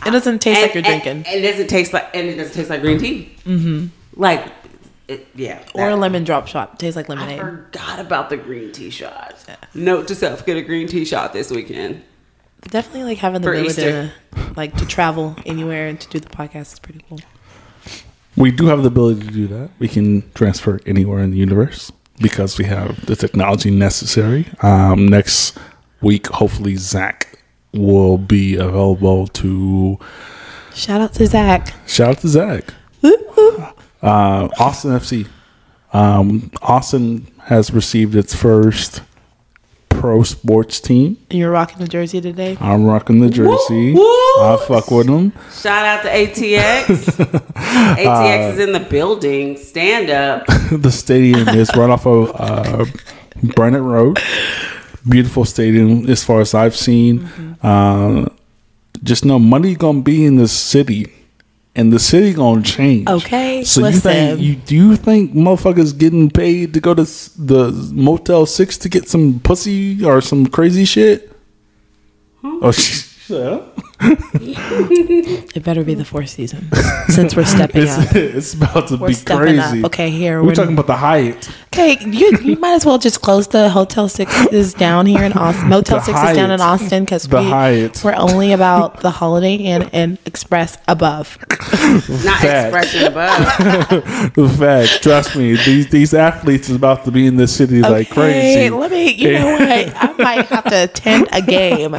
It 0.06 0.10
doesn't 0.12 0.38
taste 0.40 0.62
like 0.62 0.74
you're 0.74 0.84
and- 0.84 1.02
drinking. 1.02 1.32
And, 1.32 1.44
it 1.44 1.50
doesn't 1.50 1.66
taste 1.68 1.92
like 1.92 2.08
and 2.14 2.28
it 2.28 2.36
doesn't 2.36 2.54
taste 2.54 2.70
like 2.70 2.80
green 2.80 2.98
tea. 2.98 3.32
Mm-hmm. 3.44 3.86
Like, 4.20 4.44
it, 5.08 5.26
yeah. 5.34 5.62
or 5.74 5.88
a 5.88 5.90
that- 5.90 5.98
lemon 5.98 6.24
drop 6.24 6.46
shot. 6.46 6.78
Tastes 6.78 6.96
like 6.96 7.08
lemonade. 7.08 7.38
I 7.40 7.42
forgot 7.42 7.98
about 7.98 8.30
the 8.30 8.36
green 8.36 8.72
tea 8.72 8.90
shot. 8.90 9.34
Note 9.74 10.06
to 10.08 10.14
self: 10.14 10.44
get 10.46 10.56
a 10.56 10.62
green 10.62 10.86
tea 10.86 11.04
shot 11.04 11.32
this 11.32 11.50
weekend. 11.50 12.02
Definitely 12.62 13.04
like 13.04 13.18
having 13.18 13.40
the 13.42 13.48
ability 13.50 13.74
to 13.82 14.12
like 14.56 14.76
to 14.76 14.86
travel 14.86 15.36
anywhere 15.46 15.86
and 15.88 16.00
to 16.00 16.08
do 16.08 16.20
the 16.20 16.28
podcast 16.28 16.72
is 16.74 16.78
pretty 16.78 17.04
cool. 17.08 17.20
We 18.36 18.50
do 18.50 18.66
have 18.66 18.82
the 18.82 18.88
ability 18.88 19.26
to 19.26 19.32
do 19.32 19.46
that. 19.48 19.70
We 19.78 19.88
can 19.88 20.30
transfer 20.32 20.78
anywhere 20.86 21.20
in 21.20 21.30
the 21.30 21.36
universe 21.38 21.90
because 22.20 22.58
we 22.58 22.64
have 22.66 23.06
the 23.06 23.16
technology 23.16 23.70
necessary. 23.70 24.46
Um, 24.62 25.08
next 25.08 25.56
week, 26.00 26.26
hopefully, 26.28 26.76
Zach 26.76 27.38
will 27.72 28.18
be 28.18 28.56
available 28.56 29.28
to 29.28 29.98
Shout 30.74 31.00
out 31.00 31.14
to 31.14 31.26
Zach. 31.26 31.74
shout 31.86 32.08
out 32.10 32.18
to 32.18 32.28
Zach. 32.28 32.74
Uh, 34.02 34.48
Austin 34.58 34.90
FC. 34.92 35.28
Um, 35.92 36.50
Austin 36.62 37.26
has 37.44 37.70
received 37.72 38.14
its 38.14 38.34
first 38.34 39.02
pro 39.88 40.22
sports 40.22 40.80
team. 40.80 41.16
And 41.30 41.38
you're 41.38 41.50
rocking 41.50 41.78
the 41.78 41.88
jersey 41.88 42.20
today. 42.20 42.56
I'm 42.60 42.84
rocking 42.84 43.20
the 43.20 43.30
jersey. 43.30 43.94
woo. 43.94 44.00
I 44.02 44.56
fuck 44.66 44.90
with 44.90 45.06
them. 45.06 45.32
Shout 45.52 45.84
out 45.84 46.02
to 46.02 46.08
ATX. 46.08 46.86
ATX 47.56 48.52
is 48.52 48.58
in 48.60 48.72
the 48.72 48.80
building. 48.80 49.56
Stand 49.56 50.10
up. 50.10 50.46
the 50.70 50.92
stadium 50.92 51.48
is 51.48 51.70
right 51.74 51.90
off 51.90 52.06
of 52.06 52.30
uh, 52.34 52.84
Burnet 53.56 53.82
Road. 53.82 54.20
Beautiful 55.08 55.44
stadium 55.44 56.08
as 56.08 56.22
far 56.22 56.40
as 56.40 56.54
I've 56.54 56.76
seen. 56.76 57.24
Uh, 57.62 58.28
just 59.02 59.24
know 59.24 59.38
money 59.38 59.74
gonna 59.74 60.02
be 60.02 60.24
in 60.24 60.36
the 60.36 60.48
city, 60.48 61.12
and 61.78 61.92
the 61.92 61.98
city 62.00 62.32
gonna 62.32 62.60
change. 62.62 63.08
Okay, 63.08 63.62
So 63.62 63.86
you 63.86 64.00
think 64.00 64.40
you 64.40 64.56
do 64.56 64.74
you 64.74 64.96
think 64.96 65.32
motherfuckers 65.32 65.96
getting 65.96 66.28
paid 66.28 66.74
to 66.74 66.80
go 66.80 66.92
to 66.92 67.04
the 67.04 67.70
Motel 67.94 68.46
Six 68.46 68.76
to 68.78 68.88
get 68.88 69.08
some 69.08 69.38
pussy 69.38 70.04
or 70.04 70.20
some 70.20 70.46
crazy 70.46 70.84
shit? 70.84 71.30
Oh, 72.42 72.72
she, 72.82 73.34
yeah. 73.34 73.60
It 75.54 75.64
better 75.64 75.82
be 75.82 75.94
the 75.94 76.04
fourth 76.04 76.28
season 76.28 76.68
since 77.08 77.34
we're 77.34 77.44
stepping 77.44 77.82
It's, 77.82 77.98
up. 77.98 78.14
it's 78.16 78.54
about 78.54 78.88
to 78.88 78.96
We're 78.96 79.08
be 79.08 79.14
stepping 79.14 79.58
up. 79.58 79.70
crazy. 79.70 79.84
Okay, 79.86 80.10
here 80.10 80.40
we're 80.40 80.48
we're 80.48 80.54
talking 80.54 80.72
about 80.74 80.86
the 80.86 80.96
Hyatt. 80.96 81.48
Okay, 81.74 81.98
you 82.04 82.38
you 82.42 82.56
might 82.56 82.74
as 82.74 82.86
well 82.86 82.98
just 82.98 83.22
close 83.22 83.48
the 83.48 83.68
Hotel 83.70 84.08
Six 84.08 84.32
is 84.52 84.74
down 84.74 85.06
here 85.06 85.24
in 85.24 85.32
Austin. 85.32 85.68
Motel 85.74 85.98
The 85.98 86.04
Six 86.04 86.18
is 86.22 86.36
down 86.36 86.50
in 86.50 86.60
Austin 86.60 87.04
because 87.04 87.28
we 87.28 87.38
Hyatt. 87.38 88.02
we're 88.04 88.14
only 88.14 88.52
about 88.52 89.00
the 89.00 89.10
Holiday 89.10 89.54
Inn 89.56 89.82
and 89.92 90.18
Express 90.26 90.78
above. 90.86 91.36
Not 92.24 92.40
Fact. 92.40 92.74
expression 92.74 93.06
above. 93.12 94.34
The 94.34 94.48
fact, 94.58 95.02
trust 95.02 95.34
me, 95.36 95.56
these 95.56 95.88
these 95.88 96.14
athletes 96.14 96.68
is 96.68 96.76
about 96.76 97.04
to 97.04 97.10
be 97.10 97.26
in 97.26 97.36
this 97.36 97.54
city 97.54 97.80
like 97.82 98.10
crazy. 98.10 98.70
let 98.70 98.90
me. 98.90 99.12
You 99.12 99.32
know 99.32 99.52
what? 99.52 99.62
I 99.96 100.12
might 100.22 100.46
have 100.46 100.64
to 100.64 100.84
attend 100.84 101.28
a 101.32 101.42
game. 101.42 101.94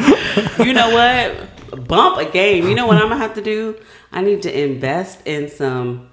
You 0.65 0.73
know 0.73 0.89
what? 0.91 1.49
Bump 1.71 2.17
a 2.17 2.31
game. 2.31 2.67
You 2.67 2.75
know 2.75 2.87
what 2.87 2.97
I'm 2.97 3.09
gonna 3.09 3.17
have 3.17 3.35
to 3.35 3.41
do? 3.41 3.77
I 4.11 4.21
need 4.21 4.41
to 4.43 4.63
invest 4.63 5.25
in 5.27 5.49
some 5.49 6.09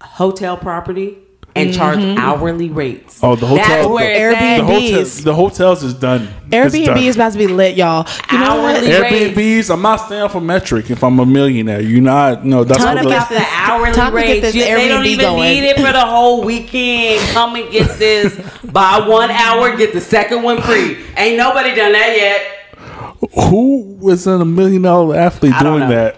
hotel 0.00 0.56
property 0.56 1.18
and 1.56 1.74
charge 1.74 1.98
mm-hmm. 1.98 2.18
hourly 2.18 2.68
rates. 2.68 3.20
Oh, 3.22 3.34
the 3.34 3.46
hotel- 3.46 3.66
That's 3.66 3.88
where 3.88 4.30
it's 4.30 4.38
Airbnb. 4.38 4.42
at. 4.42 4.56
the 4.56 4.64
hotel, 4.64 5.24
the 5.24 5.34
hotels 5.34 5.82
is 5.82 5.94
done. 5.94 6.28
Airbnb 6.50 6.84
done. 6.86 6.98
is 6.98 7.16
about 7.16 7.32
to 7.32 7.38
be 7.38 7.46
lit, 7.46 7.76
y'all. 7.76 8.06
You 8.30 8.38
know 8.38 8.62
what? 8.62 8.76
Hourly 8.76 8.92
rates. 8.92 9.36
Airbnbs. 9.36 9.72
I'm 9.72 9.82
not 9.82 9.96
staying 9.96 10.28
for 10.28 10.40
metric. 10.40 10.90
If 10.90 11.02
I'm 11.02 11.18
a 11.18 11.26
millionaire, 11.26 11.80
you're 11.80 12.02
not. 12.02 12.44
No, 12.44 12.62
that's 12.62 12.82
Time 12.84 12.96
what 12.96 13.02
the, 13.02 13.08
About 13.08 13.28
the 13.30 13.44
hourly 13.50 13.92
Time 13.92 14.12
to 14.12 14.20
get 14.20 14.26
rates. 14.26 14.42
this 14.42 14.54
You- 14.54 14.64
they 14.64 14.88
don't 14.88 15.06
even 15.06 15.24
going. 15.24 15.48
need 15.48 15.64
it 15.64 15.76
for 15.76 15.92
the 15.92 16.04
whole 16.04 16.44
weekend. 16.44 17.20
Come 17.30 17.56
and 17.56 17.70
get 17.70 17.98
this. 17.98 18.38
Buy 18.64 19.06
one 19.06 19.30
hour, 19.30 19.74
get 19.76 19.92
the 19.92 20.00
second 20.00 20.42
one 20.42 20.60
free. 20.62 21.04
Ain't 21.16 21.38
nobody 21.38 21.74
done 21.74 21.92
that 21.92 22.16
yet. 22.16 22.55
Who 23.36 23.96
was 24.00 24.26
in 24.26 24.40
a 24.40 24.44
million 24.44 24.82
dollar 24.82 25.16
athlete 25.16 25.52
I 25.54 25.62
doing 25.62 25.88
that? 25.90 26.16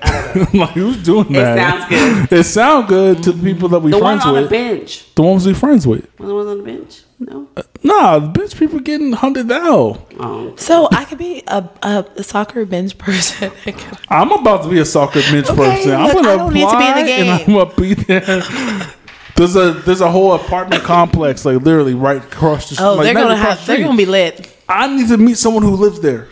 like 0.55 0.71
who's 0.71 1.03
doing 1.03 1.27
It 1.31 1.33
that? 1.35 1.89
sounds 1.89 1.89
good. 2.29 2.39
It 2.39 2.45
sounds 2.45 2.89
good 2.89 3.23
to 3.25 3.33
the 3.33 3.43
people 3.43 3.69
that 3.71 3.81
we 3.81 3.91
The 3.91 3.99
one 3.99 4.21
friends 4.21 4.37
on 4.37 4.43
the 4.43 4.49
bench. 4.49 5.15
the 5.15 5.23
ones 5.23 5.47
we 5.47 5.55
friends 5.55 5.87
with. 5.87 6.07
Was 6.19 6.29
the 6.29 6.35
ones 6.35 6.49
on 6.49 6.59
the 6.59 6.65
bench? 6.65 7.03
No. 7.21 7.49
Uh, 7.57 7.63
nah, 7.83 8.19
the 8.21 8.29
bitch 8.29 8.57
people 8.57 8.79
getting 8.79 9.13
hundred 9.13 9.49
thou. 9.49 10.01
Oh. 10.21 10.55
So 10.57 10.89
I 10.93 11.05
could 11.05 11.19
be 11.19 11.43
a, 11.49 11.69
a, 11.83 12.07
a 12.17 12.23
soccer 12.23 12.65
bench 12.65 12.97
person. 12.99 13.51
I'm 14.09 14.31
about 14.31 14.63
to 14.63 14.69
be 14.69 14.79
a 14.79 14.85
soccer 14.85 15.21
bench 15.23 15.49
Okay, 15.51 15.57
person. 15.57 15.93
I'm 15.93 16.05
look, 16.07 16.15
gonna 16.15 16.29
I 16.31 16.37
don't 16.37 16.55
need 16.55 16.69
to 16.69 16.79
be 16.79 16.87
in 16.87 16.95
the 16.95 17.01
apply 17.01 17.01
and 17.01 17.47
game. 17.47 17.57
I'm 17.57 17.67
gonna 17.67 17.75
be 17.75 17.95
there. 17.95 18.95
There's 19.35 19.57
a 19.57 19.73
there's 19.73 20.01
a 20.01 20.11
whole 20.11 20.35
apartment 20.35 20.83
complex 20.85 21.45
like 21.45 21.63
literally 21.63 21.95
right 21.95 22.23
across 22.23 22.71
the 22.71 22.75
oh, 22.75 22.77
street. 22.77 22.85
oh, 22.87 22.95
like, 22.95 23.05
they're 23.05 23.15
gonna 23.15 23.37
have. 23.37 23.61
the 23.61 23.67
They're 23.67 23.85
gonna 23.85 23.97
be 23.97 24.07
lit. 24.07 24.57
I 24.69 24.95
need 24.95 25.09
to 25.09 25.17
meet 25.17 25.37
someone 25.39 25.63
who 25.65 25.75
lives 25.77 26.01
there. 26.01 26.29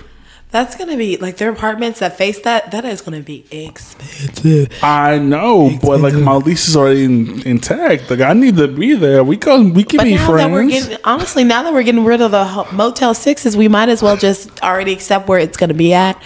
That's 0.56 0.74
gonna 0.74 0.96
be 0.96 1.18
like 1.18 1.36
their 1.36 1.50
apartments 1.50 1.98
that 1.98 2.16
face 2.16 2.40
that. 2.40 2.70
That 2.70 2.86
is 2.86 3.02
gonna 3.02 3.20
be 3.20 3.44
expensive. 3.50 4.72
I 4.82 5.18
know, 5.18 5.78
but 5.82 6.00
like 6.00 6.14
my 6.14 6.36
lease 6.36 6.66
is 6.66 6.74
already 6.74 7.04
in, 7.04 7.42
intact. 7.46 8.08
Like 8.08 8.22
I 8.22 8.32
need 8.32 8.56
to 8.56 8.66
be 8.66 8.94
there. 8.94 9.22
We 9.22 9.36
can 9.36 9.74
we 9.74 9.84
can 9.84 9.98
But 9.98 10.04
be 10.04 10.14
now 10.14 10.26
friends. 10.26 10.48
that 10.48 10.52
we're 10.52 10.66
getting, 10.66 10.98
honestly, 11.04 11.44
now 11.44 11.62
that 11.62 11.74
we're 11.74 11.82
getting 11.82 12.06
rid 12.06 12.22
of 12.22 12.30
the 12.30 12.66
Motel 12.72 13.12
Sixes, 13.12 13.54
we 13.54 13.68
might 13.68 13.90
as 13.90 14.02
well 14.02 14.16
just 14.16 14.62
already 14.62 14.94
accept 14.94 15.28
where 15.28 15.38
it's 15.38 15.58
to 15.58 15.74
be 15.74 15.92
at. 15.92 16.18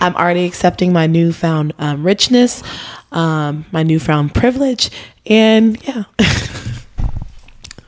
I'm 0.00 0.16
already 0.16 0.46
accepting 0.46 0.92
my 0.92 1.06
newfound 1.06 1.72
um, 1.78 2.02
richness, 2.02 2.64
um, 3.12 3.66
my 3.70 3.84
newfound 3.84 4.34
privilege, 4.34 4.90
and 5.26 5.80
yeah, 5.86 6.06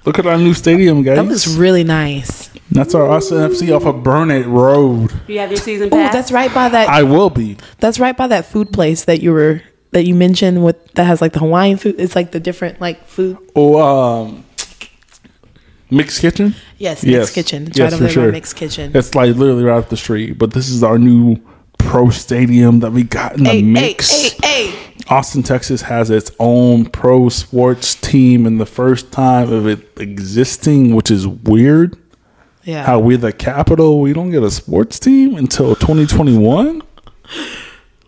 Look 0.04 0.18
at 0.18 0.26
our 0.26 0.38
new 0.38 0.54
stadium, 0.54 1.02
guys. 1.02 1.16
that 1.16 1.26
was 1.26 1.56
really 1.56 1.84
nice. 1.84 2.48
That's 2.70 2.94
our 2.94 3.06
Austin 3.10 3.38
FC 3.38 3.74
off 3.74 3.84
of 3.84 4.02
Burnet 4.02 4.46
Road. 4.46 5.12
You 5.26 5.38
have 5.40 5.50
your 5.50 5.58
season 5.60 5.88
Oh, 5.92 5.96
pass? 5.96 6.12
that's 6.12 6.32
right 6.32 6.52
by 6.54 6.68
that. 6.68 6.88
I 6.88 7.02
will 7.02 7.30
be. 7.30 7.56
that's 7.78 7.98
right 7.98 8.16
by 8.16 8.26
that 8.28 8.46
food 8.46 8.72
place 8.72 9.04
that 9.04 9.20
you 9.22 9.32
were 9.32 9.62
that 9.90 10.04
you 10.04 10.14
mentioned 10.14 10.64
with 10.64 10.76
that 10.92 11.04
has 11.04 11.20
like 11.22 11.32
the 11.32 11.38
Hawaiian 11.40 11.78
food. 11.78 11.96
It's 11.98 12.14
like 12.14 12.30
the 12.32 12.40
different 12.40 12.80
like 12.80 13.06
food. 13.06 13.38
Oh, 13.56 13.80
um, 13.80 14.44
Mixed 15.90 16.20
Kitchen. 16.20 16.54
Yes, 16.76 17.02
Yes. 17.02 17.20
Mixed 17.20 17.34
Kitchen. 17.34 17.66
It's 17.68 17.78
Yes, 17.78 17.92
right 17.92 17.98
for 17.98 18.04
over 18.04 18.12
sure. 18.12 18.32
Mixed 18.32 18.56
Kitchen. 18.56 18.92
It's 18.94 19.14
like 19.14 19.34
literally 19.34 19.64
right 19.64 19.78
up 19.78 19.88
the 19.88 19.96
street. 19.96 20.38
But 20.38 20.52
this 20.52 20.68
is 20.68 20.82
our 20.82 20.98
new 20.98 21.36
pro 21.78 22.10
stadium 22.10 22.80
that 22.80 22.92
we 22.92 23.02
got 23.04 23.36
in 23.36 23.44
the 23.44 23.50
Hey, 23.50 23.56
hey, 23.60 23.62
mix. 23.62 24.10
hey, 24.32 24.68
hey! 24.70 24.94
Austin, 25.08 25.42
Texas 25.42 25.82
has 25.82 26.10
its 26.10 26.30
own 26.38 26.84
pro 26.86 27.28
sports 27.30 27.94
team 27.94 28.46
in 28.46 28.58
the 28.58 28.66
first 28.66 29.10
time 29.10 29.50
of 29.52 29.66
it 29.66 29.80
existing, 29.98 30.94
which 30.94 31.10
is 31.10 31.26
weird. 31.26 31.96
Yeah. 32.64 32.84
How 32.84 32.98
we're 32.98 33.16
the 33.16 33.32
capital, 33.32 34.00
we 34.00 34.12
don't 34.12 34.30
get 34.30 34.42
a 34.42 34.50
sports 34.50 34.98
team 34.98 35.34
until 35.36 35.74
2021. 35.74 36.82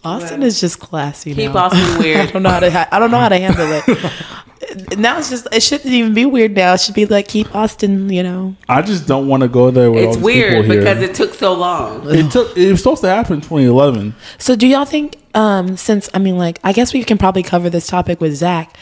Austin 0.05 0.43
is 0.43 0.61
just 0.61 0.79
classy. 0.81 1.35
Keep 1.35 1.53
now. 1.55 1.67
Austin 1.67 1.81
I 1.97 1.99
weird. 1.99 2.33
don't 2.33 2.43
know 2.43 2.51
how 2.51 2.61
to. 2.61 2.71
ha- 2.71 2.89
I 2.93 2.99
don't 2.99 3.11
know 3.11 3.19
how 3.19 3.29
to 3.31 3.39
handle 3.39 3.67
it. 3.73 4.13
now 4.97 5.19
it's 5.19 5.31
just. 5.31 5.47
It 5.53 5.63
shouldn't 5.63 5.93
even 5.93 6.15
be 6.15 6.27
weird. 6.27 6.55
Now 6.55 6.75
it 6.75 6.81
should 6.81 6.95
be 6.95 7.07
like 7.07 7.29
keep 7.29 7.55
Austin. 7.55 8.11
You 8.11 8.23
know. 8.23 8.57
I 8.69 8.83
just 8.83 9.07
don't 9.07 9.27
want 9.29 9.43
to 9.43 9.49
go 9.49 9.71
there 9.71 9.91
with 9.91 10.05
It's 10.05 10.17
these 10.17 10.25
weird 10.25 10.53
people 10.53 10.73
here. 10.75 10.81
because 10.83 11.03
it 11.03 11.15
took 11.15 11.35
so 11.35 11.55
long. 11.55 12.03
it 12.11 12.31
took. 12.31 12.57
It 12.57 12.71
was 12.71 12.81
supposed 12.81 13.01
to 13.03 13.09
happen 13.09 13.35
in 13.37 13.41
2011. 13.41 14.15
So 14.39 14.55
do 14.57 14.67
y'all 14.67 14.85
think? 14.85 15.17
Um, 15.35 15.77
since 15.77 16.11
I 16.13 16.19
mean, 16.19 16.37
like, 16.37 16.59
I 16.65 16.73
guess 16.73 16.93
we 16.93 17.05
can 17.05 17.17
probably 17.19 17.43
cover 17.43 17.71
this 17.71 17.87
topic 17.87 18.21
with 18.21 18.35
Zach. 18.35 18.77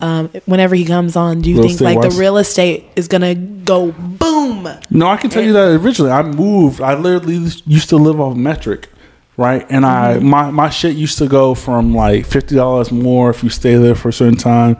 Um, 0.00 0.28
whenever 0.46 0.76
he 0.76 0.84
comes 0.84 1.16
on, 1.16 1.40
do 1.40 1.50
you 1.50 1.56
Real 1.58 1.68
think 1.68 1.80
like 1.80 1.98
wise? 1.98 2.14
the 2.14 2.20
real 2.20 2.36
estate 2.38 2.84
is 2.94 3.08
gonna 3.08 3.34
go 3.34 3.90
boom? 3.90 4.68
No, 4.90 5.08
I 5.08 5.16
can 5.16 5.28
tell 5.28 5.42
you 5.42 5.52
that 5.54 5.80
originally 5.80 6.12
I 6.12 6.22
moved. 6.22 6.80
I 6.80 6.94
literally 6.94 7.50
used 7.66 7.88
to 7.88 7.96
live 7.96 8.20
off 8.20 8.36
metric, 8.36 8.88
right? 9.36 9.66
And 9.68 9.84
I 9.84 10.20
my 10.20 10.52
my 10.52 10.70
shit 10.70 10.94
used 10.94 11.18
to 11.18 11.26
go 11.26 11.54
from 11.56 11.96
like 11.96 12.26
fifty 12.26 12.54
dollars 12.54 12.92
more 12.92 13.28
if 13.30 13.42
you 13.42 13.50
stay 13.50 13.74
there 13.74 13.96
for 13.96 14.10
a 14.10 14.12
certain 14.12 14.38
time. 14.38 14.76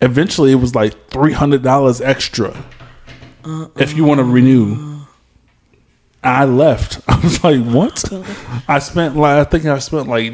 Eventually, 0.00 0.52
it 0.52 0.56
was 0.56 0.74
like 0.74 1.08
three 1.08 1.32
hundred 1.32 1.62
dollars 1.62 2.00
extra 2.00 2.64
if 3.78 3.94
you 3.96 4.04
want 4.04 4.18
to 4.18 4.24
renew. 4.24 5.00
I 6.22 6.44
left. 6.46 7.00
I 7.08 7.20
was 7.20 7.44
like, 7.44 7.62
what? 7.62 8.02
I 8.68 8.78
spent 8.78 9.16
like 9.16 9.46
I 9.46 9.50
think 9.50 9.66
I 9.66 9.78
spent 9.78 10.08
like 10.08 10.32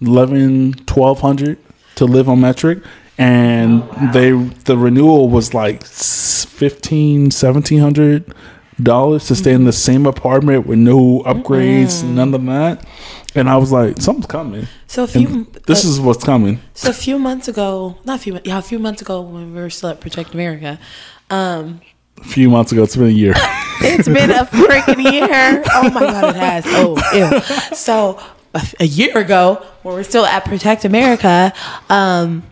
11 0.00 0.74
1200 0.86 1.58
to 1.96 2.04
live 2.04 2.28
on 2.28 2.40
metric 2.40 2.82
and 3.18 3.82
they 4.14 4.30
the 4.32 4.76
renewal 4.78 5.28
was 5.28 5.52
like 5.52 5.82
s- 5.82 6.44
15 6.46 7.24
1700 7.24 8.34
dollars 8.82 9.26
to 9.26 9.34
stay 9.36 9.52
in 9.52 9.64
the 9.64 9.72
same 9.72 10.06
apartment 10.06 10.66
with 10.66 10.78
no 10.78 11.20
upgrades 11.26 12.02
none 12.02 12.32
of 12.32 12.42
that 12.46 12.86
and 13.34 13.48
i 13.48 13.56
was 13.56 13.70
like 13.72 13.98
something's 14.00 14.26
coming 14.26 14.66
So 14.86 15.04
a 15.04 15.06
few. 15.06 15.26
and 15.28 15.46
this 15.66 15.84
uh, 15.84 15.88
is 15.88 16.00
what's 16.00 16.24
coming 16.24 16.58
So 16.74 16.90
a 16.90 16.92
few 16.92 17.18
months 17.18 17.46
ago, 17.48 17.96
not 18.04 18.16
a 18.18 18.22
few, 18.22 18.40
yeah, 18.44 18.58
a 18.58 18.62
few 18.62 18.78
months 18.78 19.02
ago 19.02 19.20
when 19.20 19.54
we 19.54 19.60
were 19.60 19.70
still 19.70 19.90
at 19.90 20.00
Protect 20.00 20.34
America, 20.34 20.78
um, 21.30 21.80
a 22.20 22.24
few 22.24 22.50
months 22.50 22.72
ago 22.72 22.82
it's 22.82 22.96
been 22.96 23.06
a 23.06 23.10
year 23.10 23.34
it's 23.82 24.08
been 24.08 24.30
a 24.30 24.44
freaking 24.44 25.02
year. 25.12 25.62
Oh 25.72 25.90
my 25.90 26.00
god, 26.00 26.36
it 26.36 26.36
has. 26.36 26.64
Oh, 26.66 26.96
ew. 27.14 27.40
So 27.76 28.20
a, 28.54 28.62
a 28.80 28.84
year 28.86 29.16
ago 29.16 29.64
when 29.82 29.94
we're 29.94 30.02
still 30.02 30.26
at 30.26 30.44
Protect 30.44 30.84
America, 30.84 31.52
um, 31.88 32.42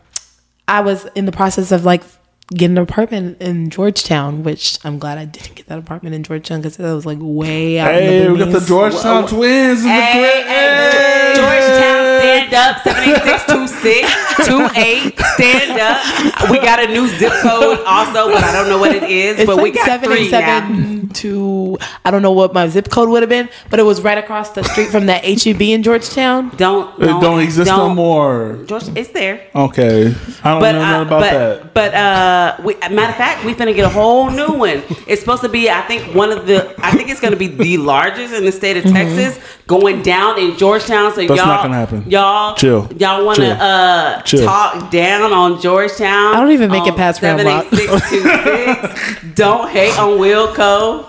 I 0.67 0.81
was 0.81 1.07
in 1.15 1.25
the 1.27 1.33
process 1.33 1.73
of 1.73 1.85
like 1.85 2.03
getting 2.51 2.77
an 2.77 2.83
apartment 2.83 3.41
in 3.41 3.71
Georgetown, 3.71 4.43
which 4.43 4.79
I'm 4.85 4.99
glad 4.99 5.19
I 5.19 5.25
didn't 5.25 5.55
get 5.55 5.67
that 5.67 5.79
apartment 5.79 6.15
in 6.15 6.23
Georgetown 6.23 6.61
because 6.61 6.77
that 6.77 6.93
was 6.93 7.07
like 7.07 7.19
way 7.21 7.79
out. 7.79 7.93
Hey, 7.93 8.27
in 8.27 8.33
we 8.33 8.39
got 8.39 8.53
the. 8.53 8.61
Georgetown 8.61 9.23
Whoa. 9.25 9.29
twins 9.29 9.81
in 9.81 9.87
the 9.87 9.93
Hey, 9.93 10.43
hey, 10.47 11.33
Georgetown, 11.37 11.98
stand 12.21 12.55
up, 12.55 12.77
7862628, 12.83 15.19
stand 15.35 15.81
up. 15.81 16.51
We 16.51 16.59
got 16.59 16.83
a 16.83 16.87
new 16.89 17.09
zip 17.09 17.33
code 17.43 17.81
also, 17.87 18.31
but 18.33 18.43
I 18.45 18.53
don't 18.53 18.69
know 18.69 18.79
what 18.79 18.95
it 18.95 19.03
is, 19.05 19.39
It's 19.39 19.47
but 19.47 19.57
like 19.57 19.63
we 19.65 19.71
got 19.73 19.87
seven 19.87 20.11
three 20.11 20.23
and 20.23 20.31
now. 20.31 20.41
seven 20.61 21.09
to 21.09 21.79
I 22.05 22.11
don't 22.11 22.21
know 22.23 22.33
what 22.33 22.53
my 22.53 22.69
zip 22.69 22.91
code 22.91 23.09
would 23.09 23.23
have 23.23 23.31
been, 23.31 23.49
but 23.71 23.81
it 23.81 23.85
was 23.85 24.03
right 24.03 24.19
across 24.19 24.51
the 24.51 24.63
street 24.65 24.91
from 24.91 25.07
that 25.07 25.25
HEB 25.25 25.61
in 25.63 25.83
Georgetown. 25.83 26.51
Don't, 26.57 27.01
It 27.03 27.07
don't 27.07 27.41
exist 27.41 27.71
no 27.71 27.77
don't- 27.89 27.97
more. 27.97 28.59
George, 28.67 28.89
it's 28.97 29.11
there. 29.11 29.41
Okay, 29.55 30.15
I 30.45 30.51
don't 30.51 30.61
But 30.61 30.73
know 30.73 30.81
uh, 30.99 31.03
about 31.03 31.21
but 31.21 31.31
that. 31.33 31.75
but 31.75 31.95
uh, 31.95 32.57
we, 32.65 32.75
matter 32.95 33.11
of 33.11 33.17
fact, 33.17 33.45
we're 33.45 33.55
gonna 33.55 33.73
get 33.73 33.85
a 33.85 33.89
whole 33.89 34.31
new 34.31 34.53
one. 34.53 34.83
It's 35.07 35.21
supposed 35.21 35.43
to 35.43 35.49
be, 35.49 35.71
I 35.71 35.81
think, 35.83 36.15
one 36.15 36.31
of 36.31 36.47
the. 36.47 36.75
I 36.85 36.91
think 36.93 37.09
it's 37.11 37.21
gonna 37.21 37.37
be 37.37 37.49
the 37.49 37.79
largest 37.79 38.35
in 38.35 38.45
the 38.45 38.53
state 38.53 38.77
of 38.77 38.85
Texas, 38.85 39.39
going 39.69 40.03
down 40.03 40.39
in 40.41 40.57
Georgetown. 40.57 41.13
So 41.13 41.21
That's 41.21 41.37
y'all, 41.39 41.47
not 41.47 41.63
gonna 41.63 41.77
happen. 41.77 42.11
Y'all, 42.11 42.57
Chill. 42.57 42.89
Y'all 42.97 43.25
wanna 43.25 43.51
uh 43.51 44.23
Chill. 44.23 44.45
talk 44.45 44.91
down 44.91 45.33
on 45.33 45.61
Georgetown? 45.61 46.35
I 46.35 46.41
don't 46.41 46.51
even 46.51 46.71
make 46.73 46.87
it 46.89 46.97
past 46.97 47.23
Round 47.23 47.41
Rock. 47.45 47.67
78626. 47.71 49.35
Don't 49.35 49.71
hate 49.71 49.97
on 49.97 50.19
Wilco. 50.19 51.05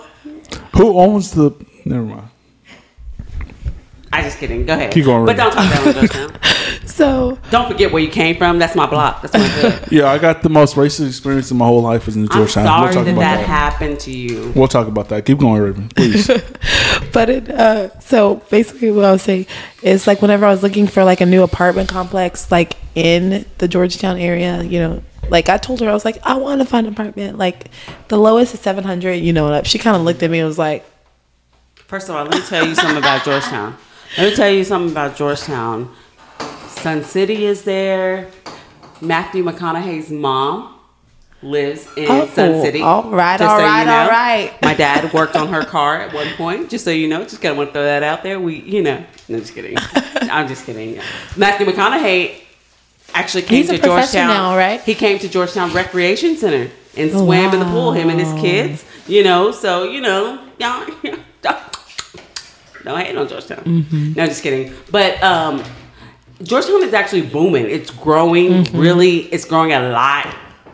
Who 0.76 0.98
owns 1.00 1.32
the? 1.32 1.52
Never 1.86 2.04
mind. 2.04 2.29
I 4.12 4.22
just 4.24 4.40
kidding. 4.40 4.66
Go 4.66 4.74
ahead. 4.74 4.92
Keep 4.92 5.06
going, 5.06 5.26
But 5.26 5.38
don't 5.38 5.52
talk 5.52 5.72
down 5.72 5.88
on 5.88 5.94
Georgetown. 5.94 6.32
So 6.86 7.38
Don't 7.52 7.72
forget 7.72 7.92
where 7.92 8.02
you 8.02 8.10
came 8.10 8.36
from. 8.38 8.60
That's 8.60 8.76
my 8.76 8.86
block. 8.86 9.22
That's 9.22 9.34
my 9.34 9.40
hood. 9.40 9.88
Yeah, 9.92 10.10
I 10.12 10.18
got 10.18 10.42
the 10.42 10.50
most 10.50 10.76
racist 10.76 11.08
experience 11.08 11.52
in 11.52 11.58
my 11.58 11.66
whole 11.66 11.82
life 11.82 12.06
was 12.08 12.16
in 12.18 12.28
Georgetown. 12.28 12.68
I'm 12.68 12.84
Georgetown. 12.84 12.94
sorry 12.94 12.94
we'll 12.94 12.94
talk 12.94 13.06
that 13.06 13.12
about 13.12 13.22
that 13.22 13.38
that. 13.38 13.48
happened 13.48 14.00
to 14.02 14.12
you. 14.12 14.52
We'll 14.56 14.68
talk 14.68 14.88
about 14.88 15.10
that. 15.10 15.26
Keep 15.26 15.38
going, 15.40 15.62
Raven, 15.62 15.90
please. 15.90 16.28
but 17.14 17.30
it 17.30 17.50
uh 17.50 17.98
so 18.00 18.36
basically 18.50 18.92
what 18.92 19.06
I 19.06 19.12
was 19.12 19.22
saying 19.22 19.46
is 19.82 20.08
like 20.08 20.22
whenever 20.22 20.46
I 20.46 20.50
was 20.50 20.64
looking 20.64 20.88
for 20.88 21.04
like 21.04 21.22
a 21.22 21.26
new 21.26 21.44
apartment 21.44 21.90
complex 21.90 22.52
like 22.52 22.76
in 22.96 23.46
the 23.60 23.68
Georgetown 23.68 24.18
area, 24.18 24.62
you 24.64 24.80
know, 24.80 25.04
like 25.30 25.48
I 25.50 25.58
told 25.58 25.80
her 25.82 25.90
I 25.90 25.94
was 25.94 26.04
like, 26.06 26.18
I 26.24 26.36
want 26.36 26.60
to 26.62 26.66
find 26.68 26.86
an 26.88 26.94
apartment. 26.94 27.38
Like 27.38 27.68
the 28.10 28.18
lowest 28.18 28.54
is 28.54 28.60
seven 28.60 28.84
hundred, 28.84 29.16
you 29.16 29.32
know, 29.34 29.46
and 29.48 29.56
up. 29.56 29.66
she 29.66 29.78
kind 29.78 29.96
of 29.96 30.02
looked 30.04 30.22
at 30.24 30.30
me 30.32 30.40
and 30.40 30.48
was 30.48 30.58
like, 30.58 30.86
First 31.88 32.10
of 32.10 32.16
all, 32.16 32.24
let 32.26 32.36
me 32.36 32.42
tell 32.46 32.68
you 32.68 32.76
something 32.76 32.98
about 32.98 33.24
Georgetown. 33.24 33.76
Let 34.18 34.30
me 34.32 34.36
tell 34.36 34.50
you 34.50 34.64
something 34.64 34.92
about 34.92 35.16
Georgetown. 35.16 35.94
Sun 36.68 37.04
City 37.04 37.46
is 37.46 37.64
there. 37.64 38.28
Matthew 39.02 39.44
McConaughey's 39.44 40.10
mom 40.10 40.76
lives 41.42 41.88
in 41.96 42.06
Oh, 42.10 42.28
Sun 42.28 42.62
City. 42.62 42.82
all 42.82 43.04
right, 43.12 43.40
all 43.40 43.58
right, 43.58 43.88
all 43.88 44.10
right. 44.10 44.54
My 44.62 44.74
dad 44.74 45.14
worked 45.14 45.36
on 45.36 45.48
her 45.50 45.64
car 45.64 46.02
at 46.02 46.14
one 46.14 46.28
point, 46.36 46.70
just 46.70 46.84
so 46.84 46.92
you 46.92 47.08
know. 47.08 47.24
Just 47.24 47.42
kind 47.42 47.52
of 47.52 47.58
want 47.58 47.70
to 47.70 47.74
throw 47.74 47.84
that 47.84 48.04
out 48.04 48.24
there. 48.24 48.40
We, 48.40 48.56
you 48.62 48.82
know, 48.82 49.04
no, 49.30 49.40
just 49.40 49.54
kidding. 49.54 49.78
I'm 49.96 50.48
just 50.48 50.66
kidding. 50.66 51.00
Matthew 51.38 51.66
McConaughey 51.68 52.42
actually 53.14 53.44
came 53.44 53.58
He's 53.60 53.68
to 53.68 53.78
Georgetown. 53.78 53.96
professional, 54.28 54.58
right? 54.58 54.82
He 54.82 54.96
came 54.96 55.18
to 55.20 55.30
Georgetown 55.30 55.72
Recreation 55.72 56.36
Center 56.36 56.70
and 56.98 57.12
Oh, 57.14 57.26
swam 57.26 57.54
in 57.54 57.60
the 57.60 57.66
pool. 57.68 57.94
Him 57.94 58.10
and 58.10 58.20
his 58.20 58.34
kids. 58.42 58.84
You 59.08 59.24
know, 59.24 59.52
so 59.52 59.84
you 59.84 60.02
know, 60.02 60.44
y'all. 60.60 60.86
No, 62.86 62.96
I 62.96 63.04
hate 63.04 63.18
on 63.18 63.28
Georgetown. 63.28 63.64
Mm-hmm. 63.64 64.14
No, 64.14 64.26
just 64.28 64.42
kidding. 64.44 64.74
But 64.92 65.22
um, 65.24 65.64
Georgetown 66.44 66.84
is 66.84 66.94
actually 66.94 67.24
booming. 67.24 67.66
It's 67.70 67.92
growing 67.92 68.64
Mm-hmm. 68.64 68.78
really. 68.80 69.18
It's 69.34 69.46
growing 69.46 69.74
a 69.74 69.90
lot, 69.90 70.34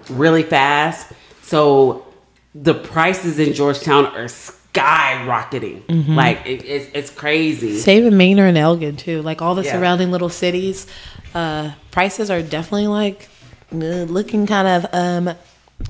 really 0.10 0.44
fast. 0.44 1.12
So 1.42 2.06
the 2.54 2.74
prices 2.74 3.40
in 3.40 3.54
Georgetown 3.54 4.06
are 4.08 4.26
skyrocketing. 4.26 5.84
Mm-hmm. 5.86 6.16
Like 6.16 6.46
it, 6.46 6.64
it's 6.66 6.90
it's 6.94 7.10
crazy. 7.10 7.78
save 7.80 8.06
in 8.06 8.18
Manor 8.18 8.46
and 8.46 8.58
Elgin 8.58 8.96
too. 8.98 9.22
Like 9.22 9.42
all 9.42 9.56
the 9.56 9.64
Yeah. 9.64 9.74
surrounding 9.74 10.12
little 10.12 10.30
cities, 10.30 10.88
uh, 11.34 11.72
prices 11.92 12.30
are 12.30 12.42
definitely 12.42 12.88
like 12.88 13.28
uh, 13.74 14.06
looking 14.06 14.46
kind 14.46 14.68
of 14.68 14.86
um 14.94 15.36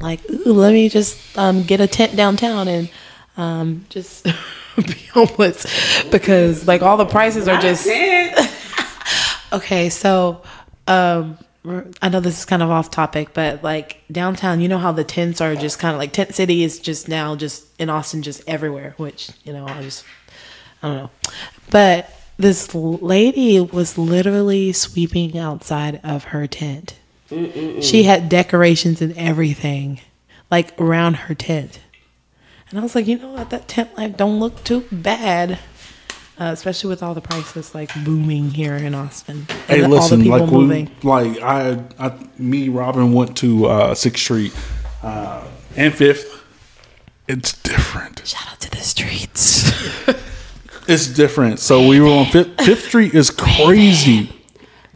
like 0.02 0.20
ooh, 0.30 0.54
let 0.54 0.74
me 0.74 0.90
just 0.90 1.20
um 1.38 1.64
get 1.64 1.80
a 1.82 1.88
tent 1.88 2.16
downtown 2.16 2.68
and 2.68 2.90
um 3.38 3.86
just 3.90 4.26
be 4.88 4.94
homeless 5.14 5.66
because 6.10 6.68
like 6.68 6.82
all 6.82 6.98
the 6.98 7.06
prices 7.06 7.48
are 7.48 7.60
just 7.60 7.88
okay. 9.54 9.90
So 9.90 10.42
um. 10.88 11.38
I 12.00 12.10
know 12.10 12.20
this 12.20 12.38
is 12.38 12.46
kind 12.46 12.62
of 12.62 12.70
off 12.70 12.92
topic, 12.92 13.34
but 13.34 13.64
like 13.64 14.04
downtown, 14.12 14.62
you 14.62 14.68
know 14.68 14.78
how 14.78 14.92
the 14.92 15.04
tents 15.04 15.42
are 15.42 15.56
just 15.56 15.80
kind 15.80 15.96
of 15.96 16.00
like 16.00 16.14
tent 16.14 16.36
city 16.36 16.64
is 16.64 16.78
just 16.78 17.08
now 17.08 17.36
just 17.36 17.66
in 17.80 17.90
Austin, 17.90 18.22
just 18.22 18.44
everywhere, 18.48 18.94
which, 18.98 19.32
you 19.44 19.52
know, 19.52 19.66
I 19.66 19.82
just, 19.82 20.06
I 20.84 20.88
don't 20.88 20.98
know. 20.98 21.10
But 21.72 22.14
this 22.38 22.76
lady 22.76 23.60
was 23.60 23.98
literally 23.98 24.74
sweeping 24.74 25.40
outside 25.40 26.00
of 26.04 26.26
her 26.26 26.46
tent. 26.46 26.96
She 27.30 28.04
had 28.04 28.30
decorations 28.30 29.02
and 29.02 29.18
everything, 29.18 30.02
like 30.52 30.80
around 30.80 31.16
her 31.16 31.34
tent. 31.34 31.80
And 32.70 32.80
I 32.80 32.82
was 32.84 32.96
like, 32.96 33.08
you 33.08 33.18
know 33.18 33.32
what, 33.32 33.50
that 33.52 33.68
tent 33.68 33.96
life 33.98 34.18
don't 34.18 34.40
look 34.40 34.64
too 34.64 34.86
bad, 34.92 35.52
uh, 36.40 36.46
especially 36.52 36.90
with 36.90 37.04
all 37.04 37.14
the 37.14 37.22
prices 37.22 37.76
like 37.76 37.92
booming 38.04 38.52
here 38.52 38.76
in 38.76 38.96
Austin. 38.96 39.46
hey, 39.68 39.84
and 39.84 39.86
all 39.86 40.00
listen, 40.00 40.20
the 40.20 40.26
people 40.26 40.40
like 40.40 40.52
moving. 40.52 40.92
we, 41.04 41.10
like 41.10 41.42
I, 41.42 41.84
I, 42.00 42.14
me, 42.38 42.70
Robin 42.70 43.14
went 43.14 43.38
to 43.38 43.68
uh, 43.68 43.94
Sixth 43.96 44.24
Street 44.24 44.54
uh, 45.04 45.48
and 45.76 45.94
Fifth. 45.94 46.44
It's 47.28 47.54
different. 47.62 48.26
Shout 48.26 48.52
out 48.52 48.60
to 48.62 48.72
the 48.72 48.78
streets. 48.78 49.72
It's 50.88 51.08
different. 51.08 51.60
So 51.60 51.88
we 51.88 52.00
were 52.00 52.10
on 52.10 52.28
Fifth. 52.28 52.62
Fifth 52.62 52.86
Street 52.86 53.16
is 53.16 53.32
crazy. 53.32 54.30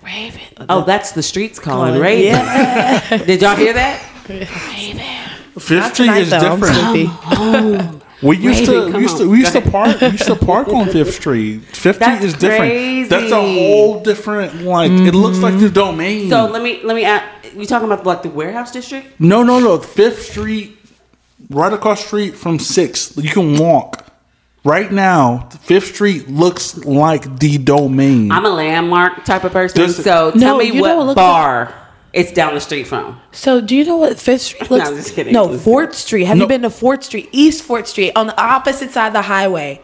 Raven. 0.03 0.39
Oh, 0.69 0.83
that's 0.85 1.13
the 1.13 1.23
streets 1.23 1.57
calling. 1.57 1.93
Calling, 1.93 2.01
Raven. 2.01 2.25
yeah. 2.25 3.17
Did 3.25 3.41
y'all 3.41 3.55
hear 3.55 3.73
that? 3.73 4.05
Fifth 5.59 5.93
Street 5.93 6.11
is 6.11 6.29
though, 6.29 6.39
different. 6.39 6.75
sleepy. 6.75 7.11
Oh. 7.31 8.01
We 8.21 8.35
used 8.35 8.67
Raven, 8.67 8.91
to 8.91 8.97
we 8.97 9.03
used 9.03 9.17
to 9.17 9.29
we 9.29 9.39
used 9.39 9.53
Go 9.53 9.61
to 9.61 9.71
park 9.71 10.01
we 10.01 10.07
used 10.07 10.25
to 10.25 10.35
park 10.35 10.67
on 10.67 10.89
Fifth 10.89 11.15
Street. 11.15 11.61
Fifth 11.61 12.01
Street 12.01 12.21
is 12.21 12.33
different. 12.33 12.59
crazy. 12.59 13.09
That's 13.09 13.31
a 13.31 13.41
whole 13.41 14.01
different 14.01 14.63
like 14.63 14.91
it 14.91 15.13
looks 15.13 15.37
like 15.37 15.53
the 15.53 15.67
mm-hmm. 15.67 15.73
domain. 15.73 16.29
So 16.29 16.47
let 16.47 16.61
me 16.61 16.81
let 16.83 16.95
me 16.95 17.05
ask. 17.05 17.55
You 17.55 17.65
talking 17.65 17.89
about 17.89 18.05
like 18.05 18.23
the 18.23 18.29
warehouse 18.29 18.71
district? 18.71 19.19
no 19.21 19.43
no 19.43 19.59
no 19.59 19.79
Fifth 19.79 20.23
Street 20.23 20.77
right 21.49 21.71
across 21.71 22.05
street 22.05 22.35
from 22.35 22.59
Sixth. 22.59 23.17
You 23.17 23.29
can 23.29 23.57
walk. 23.57 24.05
Right 24.65 24.91
now, 24.91 25.47
Fifth 25.61 25.95
Street 25.95 26.27
looks 26.27 26.77
like 26.79 27.39
the 27.39 27.57
domain. 27.57 28.29
I'm 28.29 28.45
a 28.45 28.49
landmark 28.49 29.23
type 29.23 29.45
of 29.45 29.53
person. 29.53 29.77
There's- 29.77 30.03
so 30.03 30.33
No, 30.35 30.39
tell 30.39 30.57
me 30.57 30.81
what 30.81 30.97
what 30.97 31.05
looks 31.07 31.15
bar 31.15 31.73
it's 32.13 32.31
down 32.31 32.53
the 32.53 32.59
street 32.61 32.85
from. 32.87 33.19
So, 33.31 33.61
do 33.61 33.75
you 33.75 33.85
know 33.85 33.97
what 33.97 34.19
Fifth 34.19 34.41
Street 34.41 34.69
looks? 34.71 34.89
I'm 34.89 34.95
just 34.95 35.13
kidding. 35.15 35.33
No, 35.33 35.57
Fourth 35.57 35.93
Street. 35.95 36.25
Have 36.25 36.37
No. 36.37 36.43
you 36.43 36.47
been 36.47 36.61
to 36.63 36.69
Fourth 36.69 37.03
Street, 37.03 37.29
East 37.31 37.63
Fourth 37.63 37.87
Street, 37.87 38.11
on 38.15 38.27
the 38.27 38.41
opposite 38.41 38.91
side 38.91 39.07
of 39.07 39.13
the 39.13 39.21
highway? 39.21 39.81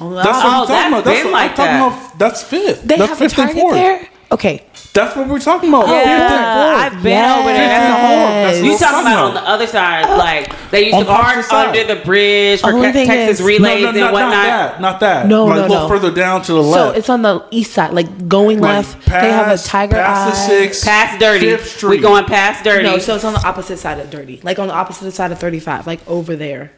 On 0.00 0.10
the 0.10 0.16
that's 0.22 0.28
what 0.28 0.36
I'm 0.46 0.62
Oh, 0.62 0.66
talking 0.66 0.68
that's 0.74 0.88
about. 0.92 1.04
That's 1.04 1.24
what 1.24 1.32
like 1.32 1.50
I'm 1.50 1.56
talking 1.56 1.72
that. 1.72 2.06
about. 2.08 2.18
That's 2.18 2.42
Fifth. 2.42 2.82
they 2.82 2.96
that's 2.96 3.08
have 3.10 3.20
a 3.20 3.28
Fifth 3.28 3.38
and 3.38 3.50
Target 3.52 3.72
there. 3.72 4.08
Okay, 4.32 4.66
That's 4.94 5.16
what 5.16 5.28
we're 5.28 5.40
talking 5.40 5.70
about. 5.70 5.88
Yeah, 5.88 6.28
Fifth. 6.28 6.94
I've 6.94 7.02
been 7.02 7.30
over 7.30 7.48
there. 7.48 7.66
That's 7.68 7.86
the 7.86 8.06
whole. 8.06 8.16
That's 8.44 8.58
You 8.62 8.78
talking 8.78 8.78
talking 8.78 9.06
about 9.12 9.24
on 9.26 9.34
the 9.34 9.40
other 9.48 9.66
side? 9.66 10.04
Oh. 10.08 10.16
Like 10.16 10.70
they 10.70 10.84
used 10.84 10.94
On 10.94 11.04
to 11.04 11.10
park 11.10 11.52
under 11.52 11.84
the 11.84 11.96
bridge 11.96 12.60
for 12.60 12.68
Only 12.72 12.92
Ca- 12.92 13.04
Texas 13.04 13.40
is- 13.40 13.44
relays 13.46 13.82
no, 13.82 13.90
no, 13.90 14.04
and 14.04 14.12
whatnot. 14.12 14.30
not 14.30 14.46
that. 14.46 14.80
Not 14.80 15.00
that. 15.00 15.26
No, 15.26 15.44
like, 15.46 15.56
no, 15.56 15.62
look 15.62 15.70
no. 15.70 15.88
further 15.88 16.12
down 16.14 16.42
to 16.42 16.52
the 16.52 16.62
so 16.62 16.68
left. 16.70 16.98
it's 16.98 17.08
on 17.10 17.22
the 17.22 17.44
east 17.50 17.72
side, 17.72 17.92
like 17.92 18.28
going 18.28 18.60
Like, 18.60 18.86
left. 18.86 19.04
they 19.06 19.10
have 19.32 19.46
a 19.48 19.50
past- 19.50 19.66
Tiger 19.66 19.96
past 19.96 20.26
Eye. 20.26 20.30
the 20.30 20.36
six, 20.62 20.84
Past 20.84 21.18
dirty. 21.18 21.40
Fifth 21.46 21.76
Street. 21.76 21.90
We 21.90 21.98
going 21.98 22.24
past 22.26 22.62
dirty. 22.62 22.84
No, 22.84 22.98
so 22.98 23.16
it's 23.16 23.24
on 23.24 23.32
the 23.32 23.44
opposite 23.44 23.78
side 23.78 23.98
of 23.98 24.10
Dirty, 24.10 24.40
like 24.44 24.60
on 24.60 24.68
the 24.68 24.74
opposite 24.74 25.10
side 25.12 25.32
of 25.32 25.40
Thirty 25.40 25.58
Five, 25.58 25.88
like 25.88 26.06
over 26.08 26.36
there. 26.36 26.70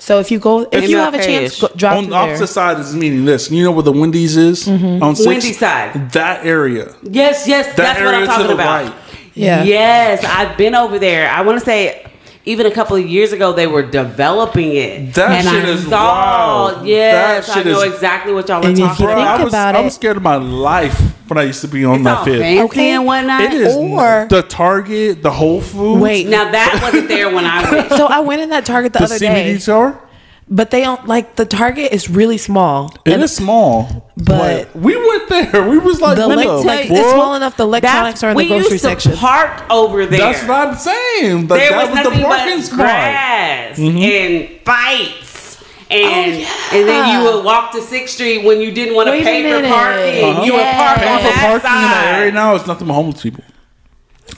So 0.00 0.18
if 0.18 0.30
you 0.30 0.38
go, 0.38 0.66
if 0.72 0.88
you 0.88 0.96
have 0.96 1.12
a 1.12 1.18
chance, 1.18 1.58
MLK-ish. 1.58 1.60
go, 1.60 1.68
drive 1.76 1.98
on 1.98 2.08
the 2.08 2.16
opposite 2.16 2.38
there. 2.38 2.46
side 2.46 2.80
is 2.80 2.96
meaning 2.96 3.26
this. 3.26 3.50
You 3.50 3.64
know 3.64 3.72
where 3.72 3.82
the 3.82 3.92
Wendy's 3.92 4.34
is 4.36 4.66
mm-hmm. 4.66 5.02
on 5.02 5.14
six? 5.14 5.26
Wendy's 5.26 5.58
side. 5.58 6.10
That 6.12 6.44
area. 6.44 6.94
yes, 7.02 7.46
yes, 7.46 7.76
that's 7.76 8.00
what 8.00 8.14
I'm 8.14 8.22
to 8.22 8.26
talking 8.26 8.46
the 8.46 8.54
about. 8.54 8.84
right. 8.86 8.94
Yeah. 9.34 9.62
Yes, 9.62 10.24
I've 10.24 10.56
been 10.56 10.74
over 10.74 10.98
there. 10.98 11.30
I 11.30 11.42
want 11.42 11.58
to 11.58 11.64
say. 11.64 12.06
Even 12.50 12.66
a 12.66 12.70
couple 12.70 12.96
of 12.96 13.06
years 13.06 13.32
ago, 13.32 13.52
they 13.52 13.66
were 13.68 13.82
developing 13.82 14.72
it. 14.74 15.14
That 15.14 15.30
and 15.30 15.46
shit 15.48 15.64
I 15.64 15.68
is 15.68 15.86
saw, 15.88 16.72
wild. 16.72 16.86
Yes, 16.86 17.46
That 17.46 17.58
I 17.58 17.62
know 17.70 17.82
is- 17.82 17.92
exactly 17.94 18.32
what 18.32 18.48
y'all 18.48 18.58
are 18.58 18.62
talking 18.62 18.76
you 18.76 18.88
Bro, 18.98 19.12
about. 19.12 19.40
I 19.40 19.44
was, 19.44 19.52
about 19.52 19.76
I 19.76 19.80
was 19.82 19.92
it- 19.92 19.96
scared 19.96 20.16
of 20.16 20.22
my 20.24 20.34
life 20.36 20.98
when 21.28 21.38
I 21.38 21.42
used 21.44 21.60
to 21.60 21.68
be 21.68 21.84
on 21.84 21.96
It's 21.96 22.04
that 22.04 22.18
all 22.18 22.24
fifth. 22.24 22.40
fancy 22.40 22.64
Okay. 22.64 22.90
and 22.90 23.06
whatnot. 23.06 23.42
It 23.42 23.52
is 23.54 23.76
Or- 23.76 24.26
the 24.28 24.42
Target, 24.42 25.22
the 25.22 25.30
Whole 25.30 25.60
Foods, 25.60 26.02
Wait, 26.02 26.26
Now 26.26 26.50
that 26.50 26.80
wasn't 26.82 27.08
there 27.08 27.28
when 27.32 27.44
I 27.44 27.70
went. 27.70 27.90
so 27.92 28.06
I 28.06 28.18
went 28.20 28.40
in 28.42 28.48
that 28.50 28.64
Target 28.64 28.94
the, 28.94 28.98
the 28.98 29.04
other 29.04 29.14
CBD 29.16 29.18
day. 29.54 29.58
store. 29.58 29.96
But 30.50 30.70
they 30.72 30.80
don't 30.82 31.06
like 31.06 31.36
the 31.36 31.44
Target 31.46 31.92
is 31.92 32.10
really 32.10 32.36
small. 32.38 32.92
It 33.04 33.12
And 33.12 33.22
is 33.22 33.34
small, 33.34 34.10
but- 34.16 34.68
but, 34.72 34.76
we 34.76 34.96
went 34.96 35.28
there. 35.28 35.68
We 35.68 35.78
was 35.78 36.00
like, 36.00 36.16
The 36.18 36.26
what 36.28 36.38
elec- 36.38 36.64
like, 36.64 36.88
fuck? 36.88 36.96
it's 36.98 37.10
small 37.10 37.34
enough. 37.36 37.56
The 37.56 37.62
electronics 37.62 38.22
are 38.24 38.30
in 38.30 38.36
the 38.36 38.42
we 38.42 38.48
grocery 38.48 38.72
used 38.72 38.82
to 38.84 38.88
section. 38.90 39.12
park 39.16 39.62
over 39.70 40.06
there. 40.06 40.18
That's 40.18 40.42
what 40.42 40.68
I'm 40.68 40.76
saying. 40.76 41.46
But 41.46 41.56
there 41.56 41.70
that 41.70 41.90
was, 41.94 42.04
was, 42.04 42.14
the 42.16 42.22
parking 42.24 42.56
but 42.58 42.64
spot. 42.64 42.76
grass 42.78 43.78
and 43.78 44.48
fights. 44.64 45.62
And 45.92 46.44
Oh, 46.46 46.70
and 46.76 46.88
then 46.88 47.18
you 47.20 47.24
would 47.32 47.44
walk 47.44 47.72
to 47.72 47.82
Sixth 47.82 48.14
Street 48.14 48.44
when 48.44 48.60
you 48.60 48.70
didn't 48.70 48.94
want 48.94 49.06
to 49.08 49.12
pay 49.12 49.42
for 49.42 49.66
parking. 49.68 50.24
Uh-huh. 50.24 50.42
You 50.44 50.52
would 50.52 50.62
park 50.62 50.98
Yeah. 51.00 51.12
on 51.14 51.18
for 51.18 51.24
that 51.24 51.34
parking 51.40 51.70
in 51.70 51.90
that 51.90 52.14
area 52.18 52.32
now 52.32 52.54
It's 52.54 52.66
nothing 52.66 52.86
but 52.86 52.94
homeless 52.94 53.22
people. 53.22 53.42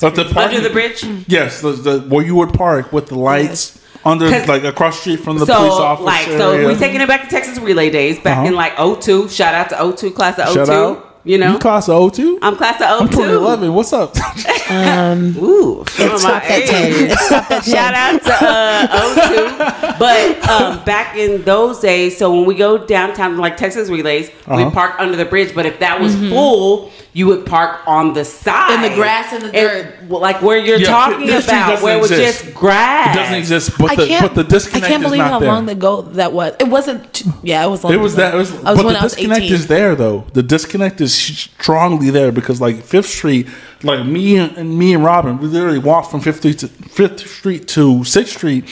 Like 0.00 0.14
the 0.14 0.38
Under 0.40 0.60
the 0.60 0.70
bridge. 0.70 1.04
Yes, 1.28 1.60
the, 1.60 1.72
the 1.72 2.00
where 2.00 2.24
you 2.24 2.34
would 2.36 2.54
park 2.54 2.90
with 2.92 3.06
the 3.08 3.18
lights 3.18 3.78
under, 4.04 4.28
'Cause- 4.30 4.48
like 4.48 4.64
across 4.64 4.96
the 4.96 5.00
street 5.00 5.20
from 5.24 5.38
the 5.38 5.46
so 5.46 5.54
police 5.56 5.72
officer. 5.74 6.04
like 6.06 6.26
so 6.26 6.50
area. 6.52 6.68
we 6.68 6.74
taking 6.76 7.00
it 7.00 7.08
back 7.08 7.22
to 7.24 7.28
Texas 7.30 7.58
Relay 7.58 7.90
Days 7.90 8.18
back 8.18 8.38
Uh-huh. 8.38 8.46
in 8.48 8.54
like 8.56 8.72
02. 8.78 9.28
Shout 9.28 9.54
out 9.54 9.68
to 9.70 9.80
02 9.80 10.10
class 10.10 10.38
of 10.38 10.48
02. 10.54 10.98
Shout 11.24 11.26
out. 11.26 11.30
You 11.30 11.38
know, 11.38 11.52
you 11.52 11.58
class 11.58 11.88
of 11.88 12.14
02? 12.14 12.38
I'm 12.42 12.56
class 12.56 12.80
of 12.80 12.98
02. 12.98 13.04
I'm 13.04 13.08
2011. 13.08 13.74
What's 13.74 13.92
up? 13.92 14.14
Ooh, 14.72 15.84
some 15.88 16.06
of 16.06 16.12
my 16.12 16.18
stopped 16.18 16.46
at 16.46 16.66
10. 16.66 16.84
age. 16.92 16.94
It 17.10 17.18
stopped 17.18 17.50
at 17.50 17.62
10. 17.62 17.74
Shout 17.74 17.94
out 17.94 18.22
to 18.22 18.36
uh, 18.40 19.92
02. 19.92 19.98
But 19.98 20.48
um, 20.48 20.84
back 20.84 21.16
in 21.16 21.42
those 21.42 21.80
days, 21.80 22.16
so 22.18 22.34
when 22.34 22.44
we 22.46 22.54
go 22.54 22.78
downtown, 22.78 23.36
like 23.38 23.56
Texas 23.56 23.88
Relays, 23.88 24.30
Uh-huh. 24.46 24.56
we 24.64 24.70
park 24.70 24.94
under 24.98 25.16
the 25.16 25.24
bridge. 25.24 25.54
But 25.54 25.66
if 25.66 25.78
that 25.80 26.00
was 26.00 26.14
full, 26.16 26.90
you 27.12 27.26
would 27.26 27.44
park 27.46 27.86
on 27.86 28.14
the 28.14 28.24
side. 28.24 28.70
Mm-hmm. 28.70 28.84
In 28.84 28.90
the 28.90 28.96
grass 28.96 29.32
and 29.32 29.42
the 29.44 29.52
dirt. 29.52 29.94
well, 30.08 30.20
like 30.20 30.40
where 30.42 30.56
you're 30.58 30.78
Yeah, 30.78 30.86
talking 30.88 31.26
this 31.26 31.44
street 31.44 31.54
about, 31.56 31.68
doesn't 31.70 31.84
where 31.84 31.96
it 31.98 32.00
was 32.00 32.10
just 32.10 32.54
grass. 32.54 33.14
It 33.14 33.18
doesn't 33.18 33.34
exist, 33.36 33.78
but 33.78 33.90
I 33.92 33.94
the 33.96 34.06
can't. 34.06 34.22
but 34.22 34.34
the 34.34 34.44
disconnect 34.48 34.86
I 34.86 34.88
can't 34.88 35.02
is 35.04 35.08
believe 35.10 35.22
how 35.22 35.38
there. 35.38 35.48
long 35.52 35.68
ago 35.68 36.02
that 36.02 36.32
was. 36.32 36.54
It 36.58 36.68
wasn't. 36.68 37.12
t- 37.12 37.30
Yeah, 37.42 37.64
it 37.66 37.68
was. 37.70 37.84
Long 37.84 37.92
It 37.92 37.98
was 38.00 38.14
ago. 38.14 38.22
that. 38.22 38.34
It 38.34 38.38
was, 38.38 38.50
I 38.64 38.70
was 38.70 38.78
but 38.78 38.84
when 38.86 38.94
the 38.94 39.00
I 39.00 39.04
was 39.04 39.12
disconnect 39.14 39.40
18. 39.42 39.54
is 39.54 39.66
there 39.66 39.94
though. 39.94 40.24
The 40.32 40.42
disconnect 40.42 41.00
is 41.00 41.11
strongly 41.12 42.10
there 42.10 42.32
because 42.32 42.60
like 42.60 42.82
Fifth 42.82 43.08
Street, 43.08 43.48
like 43.82 44.04
me 44.06 44.36
and, 44.36 44.78
me 44.78 44.94
and 44.94 45.04
Robin, 45.04 45.38
we 45.38 45.48
literally 45.48 45.78
walked 45.78 46.10
from 46.10 46.20
Fifth 46.20 46.38
Street 46.38 46.58
to 46.60 46.68
Fifth 46.68 47.28
Street 47.28 47.68
to 47.68 48.04
Sixth 48.04 48.36
Street, 48.36 48.64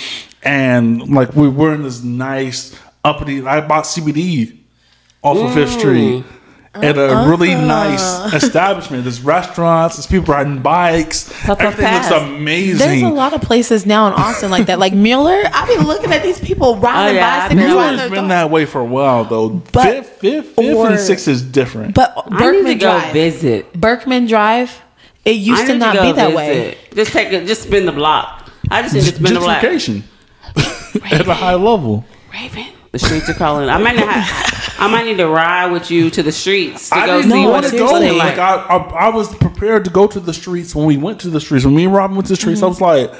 and 0.42 1.08
like 1.08 1.34
we 1.34 1.48
were 1.48 1.74
in 1.74 1.82
this 1.82 2.02
nice 2.02 2.76
uppity. 3.04 3.44
I 3.46 3.60
bought 3.66 3.84
CBD 3.84 4.58
off 5.22 5.36
of 5.38 5.54
Fifth 5.54 5.70
mm. 5.70 5.78
Street. 5.78 6.24
At 6.72 6.96
a 6.96 7.26
really 7.28 7.52
Uh-uh. 7.52 7.66
nice 7.66 8.32
establishment. 8.32 9.02
There's 9.02 9.20
restaurants, 9.22 9.96
there's 9.96 10.06
people 10.06 10.32
riding 10.32 10.60
bikes. 10.62 11.24
Puff, 11.28 11.58
puff, 11.58 11.60
Everything 11.60 11.92
looks 11.94 12.10
amazing. 12.10 12.78
There's 12.78 13.02
a 13.02 13.08
lot 13.08 13.32
of 13.32 13.40
places 13.40 13.86
now 13.86 14.06
in 14.06 14.12
Austin 14.12 14.52
like 14.52 14.66
that. 14.66 14.78
Like 14.78 14.92
Mueller, 14.94 15.42
I've 15.52 15.66
been 15.66 15.84
looking 15.84 16.12
at 16.12 16.22
these 16.22 16.38
people 16.38 16.76
riding 16.76 17.16
Oh, 17.16 17.18
yeah, 17.18 17.26
I've 17.26 17.50
bicycles. 17.50 17.66
been- 17.66 17.76
riding 17.76 18.10
been 18.10 18.14
dog- 18.22 18.28
that 18.28 18.50
way 18.50 18.66
for 18.66 18.80
a 18.80 18.84
while 18.84 19.24
though. 19.24 19.48
But- 19.48 19.82
fifth, 19.84 20.08
fifth, 20.20 20.54
fifth, 20.54 20.76
or- 20.76 20.90
and 20.90 21.00
sixth 21.00 21.26
is 21.26 21.42
different. 21.42 21.94
But 21.94 22.12
I 22.16 22.30
need 22.30 22.38
Berkman 22.38 22.64
to 22.66 22.74
go 22.76 22.90
Drive, 23.00 23.12
visit. 23.14 23.72
Berkman 23.80 24.26
Drive, 24.26 24.80
it 25.24 25.32
used 25.32 25.64
I 25.64 25.66
to 25.66 25.74
not 25.76 25.94
go 25.96 26.02
be 26.02 26.12
that 26.12 26.34
way. 26.34 26.78
Just 26.94 27.12
take 27.12 27.32
it. 27.32 27.46
Just 27.48 27.64
spin 27.64 27.84
the 27.84 27.90
block. 27.92 28.48
I 28.70 28.82
just 28.82 28.94
need 28.94 29.00
to 29.06 29.14
spin 29.16 29.34
the 29.34 29.40
block. 29.40 29.60
gentrification 29.60 30.02
at 31.12 31.26
a 31.26 31.34
high 31.34 31.56
level. 31.56 32.04
Raven. 32.32 32.66
The 32.92 32.98
streets 32.98 33.28
are 33.28 33.34
calling. 33.34 33.68
I 33.68 33.78
might 33.78 33.94
not. 33.94 34.08
Have, 34.08 34.74
I 34.80 34.88
might 34.88 35.04
need 35.04 35.18
to 35.18 35.28
ride 35.28 35.70
with 35.70 35.90
you 35.92 36.10
to 36.10 36.22
the 36.24 36.32
streets 36.32 36.88
to 36.90 36.96
I 36.96 37.06
go 37.06 37.20
didn't 37.20 37.30
see 37.30 37.44
what 37.44 37.52
want 37.52 37.64
it's 37.66 37.72
to 37.72 37.78
go. 37.78 37.88
seriously. 37.88 38.18
Like 38.18 38.38
I, 38.38 38.56
I, 38.56 38.76
I 38.76 39.08
was 39.10 39.32
prepared 39.36 39.84
to 39.84 39.90
go 39.90 40.08
to 40.08 40.18
the 40.18 40.34
streets 40.34 40.74
when 40.74 40.86
we 40.86 40.96
went 40.96 41.20
to 41.20 41.30
the 41.30 41.40
streets. 41.40 41.64
When 41.64 41.76
me 41.76 41.84
and 41.84 41.94
Robin 41.94 42.16
went 42.16 42.26
to 42.26 42.32
the 42.32 42.36
streets, 42.36 42.62
I 42.62 42.66
mm-hmm. 42.66 42.82
was 42.82 43.12
like 43.12 43.14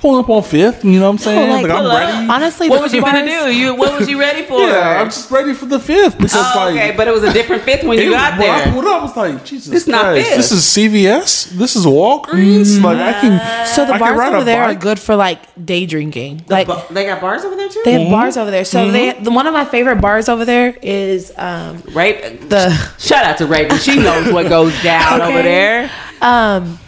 pulling 0.00 0.22
up 0.24 0.30
on 0.30 0.42
Fifth. 0.42 0.84
You 0.84 0.98
know 1.00 1.06
what 1.06 1.10
I'm 1.12 1.18
saying? 1.26 1.50
like, 1.50 1.62
like, 1.66 1.72
I'm 1.72 1.86
ready. 1.86 2.28
Honestly, 2.30 2.68
What 2.68 2.76
the 2.76 2.82
was 2.82 2.94
you 2.94 3.00
gonna 3.02 3.24
do? 3.26 3.52
You 3.54 3.74
what 3.74 3.98
was 3.98 4.08
you 4.08 4.18
ready 4.20 4.42
for? 4.44 4.60
yeah, 4.60 5.00
I'm 5.00 5.06
just 5.08 5.30
ready 5.30 5.52
for 5.54 5.66
the 5.66 5.78
Fifth 5.80 6.16
because 6.18 6.34
Oh, 6.36 6.52
like. 6.56 6.74
okay, 6.74 6.94
but 6.96 7.08
it 7.08 7.12
was 7.12 7.22
a 7.24 7.32
different 7.32 7.62
fifth 7.62 7.84
when 7.84 7.98
you 7.98 8.10
it- 8.12 8.14
got 8.14 8.38
when 8.38 8.50
I 8.50 8.64
there. 8.64 8.72
pulled 8.72 8.84
up, 8.86 9.00
I 9.00 9.04
was 9.04 9.16
like, 9.16 9.44
Jesus 9.44 9.74
It's 9.74 9.86
not 9.86 10.02
Christ, 10.04 10.26
Fifth. 10.28 10.36
this 10.36 10.52
is 10.52 10.64
CVS. 10.64 11.44
This 11.56 11.76
is 11.76 11.84
Walgreens. 11.86 12.82
Like 12.82 12.98
I 12.98 13.20
can. 13.20 13.66
So 13.66 13.84
the 13.86 13.94
I 13.94 13.98
bars 13.98 14.20
over 14.34 14.44
there 14.44 14.62
are 14.62 14.74
good 14.74 14.98
for 14.98 15.16
like 15.16 15.40
day 15.64 15.86
drinking. 15.86 16.44
Like 16.48 16.66
But 16.66 16.88
they 16.90 17.04
got 17.06 17.20
bars 17.20 17.44
over 17.44 17.56
there 17.56 17.68
too. 17.68 17.82
they 17.84 17.94
Mm-hmm. 17.94 18.02
have 18.04 18.10
bars 18.12 18.36
over 18.36 18.50
there. 18.50 18.64
So 18.64 18.90
they 18.90 19.12
the, 19.12 19.30
one 19.30 19.46
of 19.46 19.52
my 19.54 19.64
favorite 19.64 20.00
bars 20.00 20.28
over 20.28 20.44
there 20.44 20.76
is 20.82 21.32
um 21.36 21.82
Raven. 21.92 22.48
the 22.48 22.70
shout 22.98 23.24
out 23.24 23.38
to 23.38 23.46
Raven. 23.46 23.78
She 23.78 23.96
knows 23.96 24.32
what 24.32 24.48
goes 24.48 24.72
down 24.82 25.20
Okay. 25.20 25.30
over 25.32 25.42
there. 25.42 25.90
um 26.20 26.78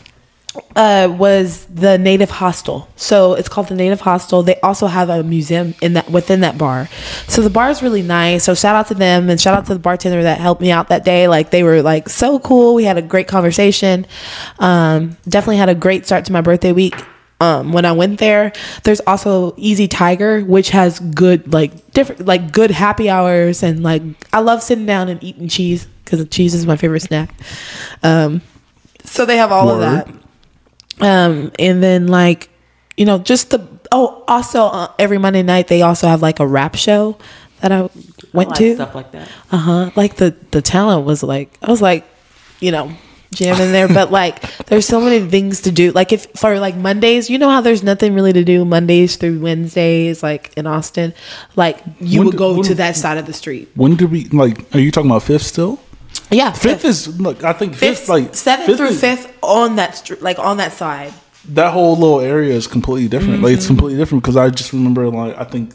uh 0.76 1.14
was 1.18 1.66
the 1.66 1.98
native 1.98 2.30
hostel. 2.30 2.88
So 2.96 3.34
it's 3.34 3.48
called 3.48 3.68
the 3.68 3.74
native 3.74 4.00
hostel. 4.00 4.42
They 4.42 4.58
also 4.60 4.86
have 4.86 5.08
a 5.08 5.22
museum 5.22 5.74
in 5.82 5.94
that 5.94 6.10
within 6.10 6.40
that 6.40 6.56
bar. 6.56 6.88
So 7.26 7.42
the 7.42 7.50
bar 7.50 7.70
is 7.70 7.82
really 7.82 8.02
nice. 8.02 8.44
So 8.44 8.54
shout 8.54 8.74
out 8.74 8.88
to 8.88 8.94
them 8.94 9.28
and 9.28 9.40
shout 9.40 9.56
out 9.56 9.66
to 9.66 9.74
the 9.74 9.80
bartender 9.80 10.22
that 10.22 10.38
helped 10.40 10.60
me 10.60 10.70
out 10.70 10.88
that 10.88 11.04
day. 11.04 11.28
Like 11.28 11.50
they 11.50 11.62
were 11.62 11.82
like 11.82 12.08
so 12.08 12.38
cool. 12.38 12.74
We 12.74 12.84
had 12.84 12.96
a 12.98 13.02
great 13.02 13.28
conversation. 13.28 14.06
Um 14.58 15.16
definitely 15.28 15.58
had 15.58 15.68
a 15.68 15.74
great 15.74 16.06
start 16.06 16.24
to 16.26 16.32
my 16.32 16.40
birthday 16.40 16.72
week 16.72 16.94
um 17.40 17.72
when 17.72 17.84
i 17.84 17.92
went 17.92 18.18
there. 18.18 18.52
There's 18.84 19.00
also 19.00 19.54
easy 19.56 19.86
tiger 19.86 20.40
which 20.40 20.70
has 20.70 20.98
good 20.98 21.52
like 21.52 21.92
different 21.92 22.24
like 22.26 22.52
good 22.52 22.70
happy 22.70 23.10
hours 23.10 23.62
and 23.62 23.82
like 23.82 24.02
i 24.32 24.40
love 24.40 24.62
sitting 24.62 24.86
down 24.86 25.08
and 25.08 25.22
eating 25.22 25.48
cheese 25.48 25.86
because 26.04 26.26
cheese 26.28 26.54
is 26.54 26.66
my 26.66 26.76
favorite 26.76 27.02
snack. 27.02 27.34
Um 28.02 28.40
so 29.04 29.24
they 29.24 29.36
have 29.36 29.52
all 29.52 29.70
of 29.70 29.80
that 29.80 30.08
um 31.00 31.52
and 31.58 31.82
then 31.82 32.06
like 32.08 32.48
you 32.96 33.04
know 33.04 33.18
just 33.18 33.50
the 33.50 33.66
oh 33.92 34.24
also 34.28 34.64
uh, 34.64 34.92
every 34.98 35.18
monday 35.18 35.42
night 35.42 35.68
they 35.68 35.82
also 35.82 36.06
have 36.08 36.22
like 36.22 36.40
a 36.40 36.46
rap 36.46 36.74
show 36.76 37.16
that 37.60 37.72
i 37.72 37.78
I 37.84 37.90
went 38.32 38.50
like 38.50 38.58
to 38.58 38.74
stuff 38.74 38.94
like 38.94 39.12
that. 39.12 39.28
uh-huh 39.50 39.90
like 39.96 40.16
the 40.16 40.34
the 40.50 40.60
talent 40.62 41.06
was 41.06 41.22
like 41.22 41.56
i 41.62 41.70
was 41.70 41.80
like 41.80 42.04
you 42.60 42.70
know 42.70 42.90
jamming 43.32 43.72
there 43.72 43.88
but 43.88 44.10
like 44.10 44.40
there's 44.66 44.86
so 44.86 45.00
many 45.00 45.20
things 45.28 45.60
to 45.62 45.70
do 45.72 45.92
like 45.92 46.12
if 46.12 46.26
for 46.36 46.58
like 46.58 46.74
mondays 46.76 47.28
you 47.30 47.38
know 47.38 47.48
how 47.50 47.60
there's 47.60 47.82
nothing 47.82 48.14
really 48.14 48.32
to 48.32 48.42
do 48.44 48.64
mondays 48.64 49.16
through 49.16 49.38
wednesdays 49.40 50.22
like 50.22 50.52
in 50.56 50.66
austin 50.66 51.12
like 51.56 51.78
you 52.00 52.20
When 52.20 52.26
would 52.26 52.32
do- 52.32 52.38
go 52.38 52.54
when- 52.54 52.62
to 52.64 52.74
that 52.76 52.96
side 52.96 53.18
of 53.18 53.26
the 53.26 53.32
street 53.34 53.68
When 53.76 53.96
do 53.96 54.06
we 54.06 54.24
like? 54.26 54.64
Are 54.74 54.80
you 54.80 54.90
talking 54.90 55.10
about 55.10 55.22
Fifth 55.24 55.42
still? 55.42 55.78
Yeah 56.30 56.52
Fifth 56.52 56.84
is 56.84 57.20
look. 57.20 57.42
I 57.44 57.52
think 57.52 57.74
fifth, 57.74 58.00
fifth 58.00 58.08
like 58.08 58.34
seventh 58.34 58.76
through 58.76 58.86
is- 58.88 59.00
fifth 59.00 59.36
on 59.42 59.76
that 59.76 59.96
street 59.96 60.20
like 60.22 60.38
on 60.38 60.56
that 60.58 60.72
side 60.72 61.12
that 61.50 61.72
whole 61.72 61.94
little 61.96 62.20
area 62.20 62.52
is 62.54 62.66
completely 62.66 63.08
different. 63.08 63.42
Like 63.42 63.52
it's 63.54 63.64
Mm-hmm. 63.64 63.74
completely 63.76 63.96
different 63.98 64.22
because 64.22 64.36
I 64.36 64.50
just 64.50 64.72
remember 64.74 65.08
like 65.08 65.36
I 65.38 65.44
think 65.44 65.72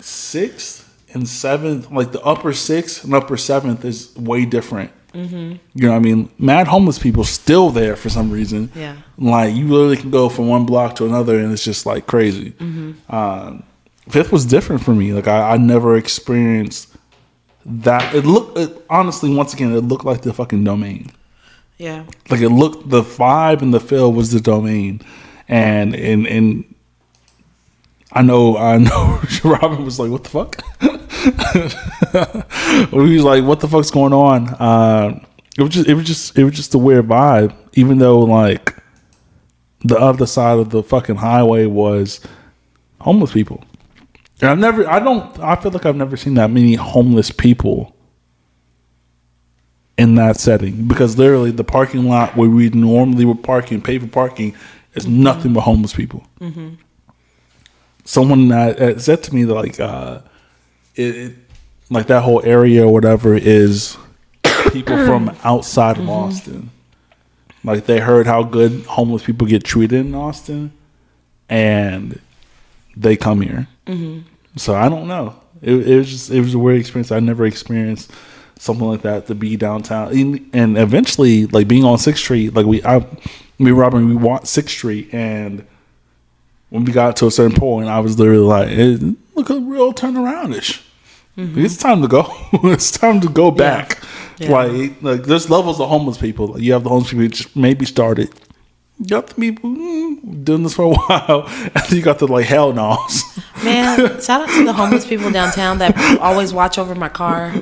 sixth 0.00 0.88
and 1.14 1.28
seventh, 1.28 1.90
like 1.90 2.12
the 2.12 2.20
upper 2.22 2.52
sixth 2.52 3.04
and 3.04 3.14
upper 3.14 3.36
seventh 3.36 3.84
is 3.84 4.14
way 4.16 4.44
different. 4.46 4.90
Mm-hmm. 5.12 5.34
You 5.74 5.86
know 5.86 5.90
what 5.90 5.96
I 5.96 6.00
mean? 6.00 6.30
Mad 6.38 6.66
homeless 6.68 6.98
people 6.98 7.24
still 7.24 7.68
there 7.68 7.96
for 7.96 8.08
some 8.08 8.30
reason. 8.30 8.72
Yeah. 8.74 8.96
like 9.18 9.54
you 9.54 9.68
literally 9.68 9.98
can 9.98 10.10
go 10.10 10.30
from 10.30 10.48
one 10.48 10.64
block 10.64 10.96
to 10.96 11.04
another 11.04 11.38
and 11.38 11.52
it's 11.52 11.64
just 11.64 11.84
like 11.84 12.06
crazy. 12.06 12.52
Mm-hmm. 12.52 13.14
Um, 13.14 13.62
fifth 14.08 14.32
was 14.32 14.46
different 14.46 14.82
for 14.82 14.94
me. 14.94 15.12
Like 15.12 15.28
I, 15.28 15.50
I 15.52 15.56
never 15.58 15.96
experienced 15.96 16.91
that. 17.64 18.14
It 18.14 18.24
looked 18.24 18.58
it, 18.58 18.84
honestly 18.90 19.34
once 19.34 19.54
again 19.54 19.72
it 19.72 19.80
looked 19.80 20.04
like 20.04 20.22
the 20.22 20.32
fucking 20.32 20.64
domain. 20.64 21.10
Yeah. 21.78 22.04
Like 22.30 22.40
it 22.40 22.50
looked 22.50 22.88
the 22.90 23.02
vibe 23.02 23.62
and 23.62 23.72
the 23.74 23.80
feel 23.80 24.12
was 24.12 24.30
the 24.30 24.40
domain. 24.40 25.00
And 25.48 25.94
and 25.94 26.26
and 26.26 26.74
I 28.12 28.22
know 28.22 28.56
I 28.56 28.78
know 28.78 29.20
Robin 29.44 29.84
was 29.84 29.98
like 29.98 30.10
what 30.10 30.24
the 30.24 30.30
fuck? 30.30 30.62
He 32.90 33.16
was 33.16 33.24
like 33.24 33.44
what 33.44 33.60
the 33.60 33.68
fuck's 33.68 33.90
going 33.90 34.12
on? 34.12 34.48
Uh 34.48 35.20
it 35.58 35.62
was 35.62 35.72
just 35.72 35.88
it 35.88 35.94
was 35.94 36.04
just 36.06 36.38
it 36.38 36.44
was 36.44 36.54
just 36.54 36.74
a 36.74 36.78
weird 36.78 37.08
vibe 37.08 37.54
even 37.74 37.98
though 37.98 38.20
like 38.20 38.76
the 39.84 39.98
other 39.98 40.26
side 40.26 40.58
of 40.58 40.70
the 40.70 40.82
fucking 40.82 41.16
highway 41.16 41.66
was 41.66 42.20
homeless 43.00 43.32
people 43.32 43.64
I've 44.42 44.58
never 44.58 44.88
I 44.88 44.98
don't 44.98 45.38
I 45.38 45.56
feel 45.56 45.70
like 45.70 45.86
I've 45.86 45.96
never 45.96 46.16
seen 46.16 46.34
that 46.34 46.50
many 46.50 46.74
homeless 46.74 47.30
people 47.30 47.94
in 49.98 50.14
that 50.16 50.38
setting 50.38 50.86
because 50.88 51.18
literally 51.18 51.50
the 51.50 51.64
parking 51.64 52.08
lot 52.08 52.36
where 52.36 52.48
we 52.48 52.70
normally 52.70 53.24
would 53.24 53.42
parking, 53.42 53.80
pay 53.80 53.98
for 53.98 54.06
parking, 54.06 54.54
is 54.94 55.06
nothing 55.06 55.52
but 55.52 55.60
homeless 55.60 55.94
people. 55.94 56.24
Mm-hmm. 56.40 56.74
Someone 58.04 58.48
that, 58.48 58.78
that 58.78 59.00
said 59.00 59.22
to 59.24 59.34
me 59.34 59.44
that 59.44 59.54
like 59.54 59.78
uh, 59.78 60.20
it, 60.94 61.16
it 61.16 61.36
like 61.88 62.06
that 62.08 62.22
whole 62.22 62.42
area 62.44 62.86
or 62.86 62.92
whatever 62.92 63.34
is 63.34 63.96
people 64.72 64.96
from 65.06 65.34
outside 65.44 65.98
of 65.98 66.04
mm-hmm. 66.04 66.10
Austin. 66.10 66.70
Like 67.64 67.86
they 67.86 68.00
heard 68.00 68.26
how 68.26 68.42
good 68.42 68.84
homeless 68.86 69.22
people 69.22 69.46
get 69.46 69.62
treated 69.62 70.04
in 70.04 70.14
Austin, 70.16 70.72
and 71.48 72.20
they 72.96 73.16
come 73.16 73.40
here. 73.40 73.68
Mm-hmm. 73.86 74.28
So 74.56 74.74
I 74.74 74.88
don't 74.88 75.08
know. 75.08 75.34
It, 75.60 75.88
it 75.88 75.96
was 75.96 76.08
just 76.08 76.30
it 76.30 76.40
was 76.40 76.54
a 76.54 76.58
weird 76.58 76.80
experience. 76.80 77.12
I 77.12 77.20
never 77.20 77.44
experienced 77.44 78.10
something 78.58 78.86
like 78.86 79.02
that 79.02 79.26
to 79.26 79.34
be 79.34 79.56
downtown, 79.56 80.12
and, 80.16 80.50
and 80.52 80.78
eventually 80.78 81.46
like 81.46 81.68
being 81.68 81.84
on 81.84 81.98
Sixth 81.98 82.22
Street. 82.22 82.54
Like 82.54 82.66
we, 82.66 82.82
I, 82.84 83.00
me, 83.58 83.70
and 83.70 83.78
Robin, 83.78 84.08
we 84.08 84.14
walked 84.14 84.46
Sixth 84.46 84.74
Street, 84.74 85.12
and 85.12 85.66
when 86.70 86.84
we 86.84 86.92
got 86.92 87.16
to 87.16 87.26
a 87.26 87.30
certain 87.30 87.56
point, 87.56 87.88
I 87.88 88.00
was 88.00 88.18
literally 88.18 88.44
like, 88.44 88.68
it 88.70 89.02
looks 89.02 89.50
looking 89.50 89.68
real 89.68 89.92
turnaroundish. 89.92 90.82
It's 91.36 91.76
time 91.76 92.02
to 92.02 92.08
go. 92.08 92.26
it's 92.52 92.90
time 92.90 93.20
to 93.20 93.28
go 93.28 93.50
back. 93.50 94.02
Yeah. 94.38 94.50
Like, 94.50 95.02
like 95.02 95.22
there's 95.24 95.48
levels 95.48 95.80
of 95.80 95.88
homeless 95.88 96.18
people. 96.18 96.48
Like, 96.48 96.62
you 96.62 96.72
have 96.72 96.82
the 96.82 96.90
homeless 96.90 97.10
people 97.10 97.22
who 97.22 97.28
just 97.28 97.56
maybe 97.56 97.84
started. 97.84 98.30
You 98.98 99.06
got 99.06 99.28
the 99.28 99.34
people 99.34 99.70
mm, 99.70 100.44
doing 100.44 100.62
this 100.62 100.74
for 100.74 100.84
a 100.84 100.88
while, 100.94 101.46
and 101.46 101.72
then 101.74 101.96
you 101.96 102.02
got 102.02 102.18
the 102.18 102.26
like 102.26 102.46
hell 102.46 102.72
no's. 102.72 103.22
Man, 103.64 104.20
shout 104.20 104.42
out 104.42 104.48
to 104.50 104.64
the 104.64 104.72
homeless 104.72 105.06
people 105.06 105.30
downtown 105.30 105.78
that 105.78 106.18
always 106.20 106.52
watch 106.52 106.78
over 106.78 106.94
my 106.94 107.08
car. 107.08 107.52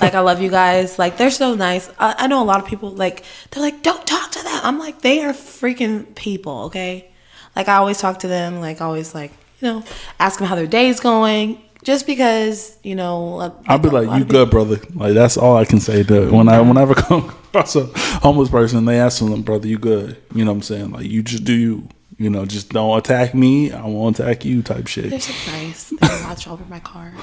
Like, 0.00 0.14
I 0.14 0.20
love 0.20 0.40
you 0.40 0.50
guys. 0.50 0.98
Like, 0.98 1.16
they're 1.16 1.30
so 1.30 1.54
nice. 1.54 1.90
I, 1.98 2.14
I 2.18 2.26
know 2.26 2.42
a 2.42 2.44
lot 2.44 2.62
of 2.62 2.66
people, 2.68 2.90
like, 2.90 3.24
they're 3.50 3.62
like, 3.62 3.82
don't 3.82 4.06
talk 4.06 4.30
to 4.32 4.42
them. 4.42 4.60
I'm 4.62 4.78
like, 4.78 5.02
they 5.02 5.22
are 5.22 5.32
freaking 5.32 6.14
people, 6.14 6.62
okay? 6.64 7.10
Like, 7.56 7.68
I 7.68 7.76
always 7.76 7.98
talk 7.98 8.20
to 8.20 8.28
them, 8.28 8.60
like, 8.60 8.80
always, 8.80 9.14
like, 9.14 9.32
you 9.60 9.68
know, 9.68 9.84
ask 10.18 10.38
them 10.38 10.48
how 10.48 10.54
their 10.54 10.66
day's 10.66 11.00
going. 11.00 11.60
Just 11.82 12.06
because, 12.06 12.76
you 12.82 12.94
know, 12.94 13.40
a- 13.40 13.54
I'll 13.66 13.78
be 13.78 13.88
like, 13.88 14.04
"You 14.08 14.24
people- 14.26 14.44
good, 14.44 14.50
brother?" 14.50 14.78
Like 14.94 15.14
that's 15.14 15.38
all 15.38 15.56
I 15.56 15.64
can 15.64 15.80
say. 15.80 16.02
To 16.02 16.30
when 16.30 16.46
I 16.46 16.60
whenever 16.60 16.92
I 16.98 17.00
come 17.00 17.30
across 17.48 17.74
a 17.74 17.86
homeless 18.20 18.50
person, 18.50 18.84
they 18.84 19.00
ask 19.00 19.20
them, 19.20 19.40
"Brother, 19.40 19.66
you 19.66 19.78
good?" 19.78 20.18
You 20.34 20.44
know 20.44 20.50
what 20.50 20.56
I'm 20.56 20.62
saying? 20.62 20.90
Like 20.90 21.06
you 21.06 21.22
just 21.22 21.44
do 21.44 21.54
you. 21.54 21.88
You 22.20 22.28
know, 22.28 22.44
just 22.44 22.68
don't 22.68 22.98
attack 22.98 23.34
me. 23.34 23.72
I 23.72 23.86
won't 23.86 24.20
attack 24.20 24.44
you. 24.44 24.60
Type 24.60 24.88
shit. 24.88 25.08
They're 25.08 25.20
so 25.20 25.52
nice. 25.52 25.88
They 25.88 25.96
watch 26.22 26.46
over 26.46 26.62
my 26.66 26.78
car. 26.80 27.14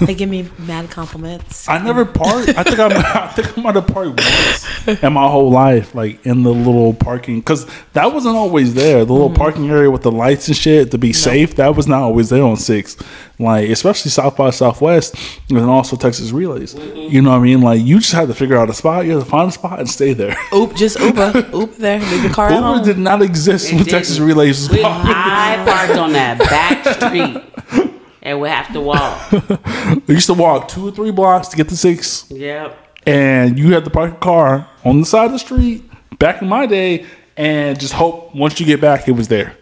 They 0.00 0.12
give 0.12 0.28
me 0.28 0.50
mad 0.58 0.90
compliments. 0.90 1.68
I 1.68 1.78
never 1.78 2.04
parked. 2.04 2.48
I 2.58 2.64
think 2.64 2.80
I'm. 2.80 2.90
I 2.96 3.28
think 3.28 3.56
I 3.56 3.60
might 3.60 3.76
have 3.76 3.86
parked 3.86 4.20
once 4.20 5.02
in 5.04 5.12
my 5.12 5.28
whole 5.28 5.52
life, 5.52 5.94
like 5.94 6.26
in 6.26 6.42
the 6.42 6.52
little 6.52 6.92
parking, 6.94 7.38
because 7.38 7.64
that 7.92 8.12
wasn't 8.12 8.34
always 8.34 8.74
there. 8.74 9.04
The 9.04 9.12
little 9.12 9.28
mm-hmm. 9.28 9.36
parking 9.36 9.70
area 9.70 9.88
with 9.88 10.02
the 10.02 10.10
lights 10.10 10.48
and 10.48 10.56
shit 10.56 10.90
to 10.90 10.98
be 10.98 11.12
safe, 11.12 11.54
that 11.54 11.76
was 11.76 11.86
not 11.86 12.02
always 12.02 12.30
there 12.30 12.42
on 12.42 12.56
Six. 12.56 12.96
Like 13.40 13.70
especially 13.70 14.10
South 14.10 14.36
by 14.36 14.50
Southwest, 14.50 15.14
and 15.48 15.56
then 15.58 15.64
also 15.64 15.96
Texas 15.96 16.30
Relays. 16.30 16.74
You 16.74 17.22
know 17.22 17.30
what 17.30 17.36
I 17.36 17.40
mean? 17.40 17.62
Like 17.62 17.80
you 17.82 17.98
just 17.98 18.12
had 18.12 18.28
to 18.28 18.34
figure 18.34 18.58
out 18.58 18.68
a 18.68 18.74
spot. 18.74 19.06
You 19.06 19.12
had 19.16 19.24
to 19.24 19.30
find 19.30 19.48
a 19.48 19.52
spot 19.52 19.78
and 19.78 19.88
stay 19.88 20.12
there. 20.12 20.36
Oop, 20.54 20.74
just 20.76 21.00
Uber. 21.00 21.46
Uber 21.52 21.72
there. 21.78 22.00
Leave 22.00 22.24
your 22.24 22.32
car 22.34 22.48
at 22.50 22.62
home. 22.62 22.84
did 22.84 22.98
not 22.98 23.22
exist 23.22 23.72
It 23.72 23.76
when 23.76 23.84
Texas 23.86 24.16
didn't. 24.16 24.28
Relays 24.28 24.60
was 24.68 24.70
We. 24.70 24.84
I 24.84 25.62
parked 25.66 25.98
on 25.98 26.12
that 26.12 26.38
back 26.38 26.86
street 26.96 27.90
and 28.22 28.40
we 28.40 28.48
have 28.50 28.70
to 28.74 28.80
walk. 28.80 29.32
We 30.06 30.14
used 30.14 30.26
to 30.26 30.34
walk 30.34 30.68
two 30.68 30.88
or 30.88 30.90
three 30.92 31.10
blocks 31.10 31.48
to 31.48 31.56
get 31.56 31.68
to 31.70 31.76
Six. 31.76 32.26
Yep. 32.30 32.76
and 33.06 33.58
you 33.58 33.72
had 33.72 33.84
to 33.84 33.90
park 33.90 34.12
a 34.12 34.16
car 34.16 34.68
on 34.84 35.00
the 35.00 35.06
side 35.06 35.26
of 35.26 35.32
the 35.32 35.38
street 35.38 35.88
back 36.18 36.42
in 36.42 36.48
my 36.48 36.66
day 36.66 37.06
and 37.36 37.80
just 37.80 37.94
hope 37.94 38.34
once 38.34 38.60
you 38.60 38.66
get 38.66 38.80
back 38.82 39.08
it 39.08 39.12
was 39.12 39.28
there. 39.28 39.56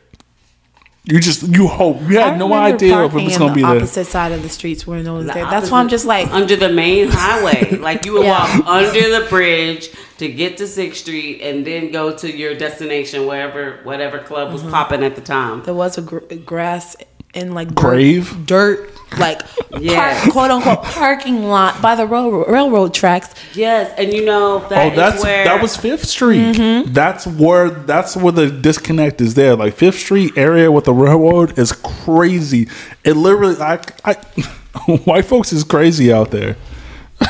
You 1.11 1.21
just 1.21 1.43
you 1.49 1.67
hope 1.67 2.03
you 2.09 2.19
I 2.21 2.29
had 2.31 2.39
no 2.39 2.53
idea 2.53 3.03
if 3.05 3.13
it 3.15 3.23
was 3.25 3.39
going 3.39 3.49
to 3.49 3.49
the 3.49 3.55
be 3.55 3.63
there. 3.63 3.77
opposite 3.77 4.05
side 4.07 4.33
of 4.33 4.43
the 4.43 4.49
streets 4.51 4.87
where 4.87 5.03
no 5.03 5.15
one's 5.15 5.29
The 5.29 5.33
there. 5.35 5.45
That's 5.47 5.71
why 5.71 5.81
I'm 5.81 5.89
just 5.89 6.05
like, 6.05 6.31
under 6.31 6.55
the 6.55 6.69
main 6.69 7.09
highway. 7.11 7.77
Like 7.89 8.05
you 8.05 8.13
would 8.15 8.25
Yeah. 8.25 8.59
walk 8.59 8.67
under 8.67 9.21
the 9.21 9.27
bridge 9.31 9.89
to 10.19 10.29
get 10.29 10.59
to 10.59 10.67
Sixth 10.67 11.01
Street 11.03 11.41
and 11.41 11.67
then 11.67 11.91
go 11.93 12.15
to 12.15 12.31
your 12.37 12.55
destination 12.55 13.27
wherever 13.27 13.81
whatever 13.85 14.19
club 14.19 14.49
Mm-hmm. 14.49 14.65
was 14.65 14.73
popping 14.73 15.03
at 15.03 15.15
the 15.17 15.23
time. 15.23 15.63
there 15.63 15.75
was 15.75 15.97
a 15.97 16.03
gr- 16.03 16.19
grass 16.45 16.95
in 17.39 17.55
like 17.55 17.69
dirt, 17.69 17.75
Grave? 17.77 18.47
dirt, 18.47 18.91
like 19.19 19.41
Yes. 19.81 20.21
park, 20.23 20.33
quote 20.33 20.51
unquote 20.51 20.83
parking 20.83 21.45
lot 21.45 21.81
by 21.81 21.95
the 21.95 22.07
railroad, 22.07 22.49
railroad 22.51 22.93
tracks. 22.95 23.33
Yes, 23.55 23.93
and 23.99 24.13
you 24.13 24.25
know 24.25 24.67
that 24.69 24.87
Oh, 24.87 24.91
is 24.91 24.97
that's 24.97 25.23
where 25.23 25.45
that 25.45 25.63
was 25.63 25.77
Fifth 25.77 26.07
Street. 26.07 26.41
Mm-hmm. 26.57 26.93
That's 26.93 27.27
where 27.27 27.71
that's 27.71 28.17
where 28.17 28.33
the 28.33 28.51
disconnect 28.51 29.21
is. 29.21 29.35
There, 29.35 29.55
like 29.57 29.75
Fifth 29.75 29.99
Street 29.99 30.33
area 30.37 30.71
with 30.73 30.85
the 30.85 30.93
railroad 30.95 31.59
is 31.59 31.73
crazy. 31.73 32.69
It 33.05 33.15
literally, 33.15 33.57
I, 33.61 33.81
I, 34.05 34.15
white 35.05 35.25
folks 35.27 35.53
is 35.53 35.65
crazy 35.65 36.13
out 36.13 36.31
there. 36.31 36.57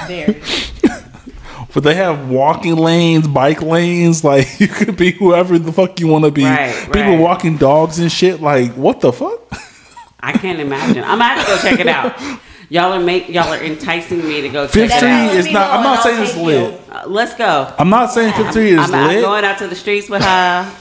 There, 0.06 0.36
But 1.74 1.82
they 1.84 1.94
have 1.94 2.30
walking 2.30 2.76
lanes, 2.76 3.28
bike 3.28 3.60
lanes. 3.62 4.24
Like 4.24 4.58
you 4.58 4.68
could 4.68 4.96
be 4.96 5.10
whoever 5.12 5.58
the 5.58 5.72
fuck 5.72 6.00
you 6.00 6.06
want 6.06 6.24
to 6.24 6.30
be. 6.30 6.44
Right, 6.44 6.74
People 6.86 7.00
right. 7.16 7.20
walking 7.20 7.56
dogs 7.58 7.98
and 7.98 8.10
shit. 8.10 8.40
Like 8.40 8.72
what 8.72 9.00
the 9.00 9.12
fuck? 9.12 9.40
I 10.20 10.32
can't 10.32 10.60
imagine. 10.60 11.04
I'm 11.04 11.18
gonna 11.18 11.24
have 11.24 11.46
to 11.46 11.52
go 11.52 11.58
check 11.70 11.80
it 11.80 11.86
out. 11.88 12.40
Y'all 12.70 12.92
are 12.92 13.00
make 13.00 13.28
y'all 13.30 13.50
are 13.52 13.62
enticing 13.62 14.18
me 14.26 14.42
to 14.42 14.48
go 14.50 14.66
check 14.66 14.74
Fifth 14.90 14.92
it 14.98 15.02
out. 15.04 15.34
is 15.34 15.50
not. 15.50 15.70
I'm 15.70 15.82
not 15.82 16.02
saying 16.02 16.22
it's 16.22 16.36
lit. 16.36 16.80
Uh, 16.90 17.04
let's 17.06 17.34
go. 17.34 17.72
I'm 17.78 17.88
not 17.88 18.10
saying 18.12 18.34
Fifth 18.34 18.50
Street 18.50 18.72
is 18.72 18.78
I'm, 18.80 18.94
I'm 18.94 19.08
lit. 19.08 19.22
going 19.22 19.44
out 19.44 19.58
to 19.58 19.68
the 19.68 19.74
streets 19.76 20.10
with 20.10 20.22
her. 20.22 20.74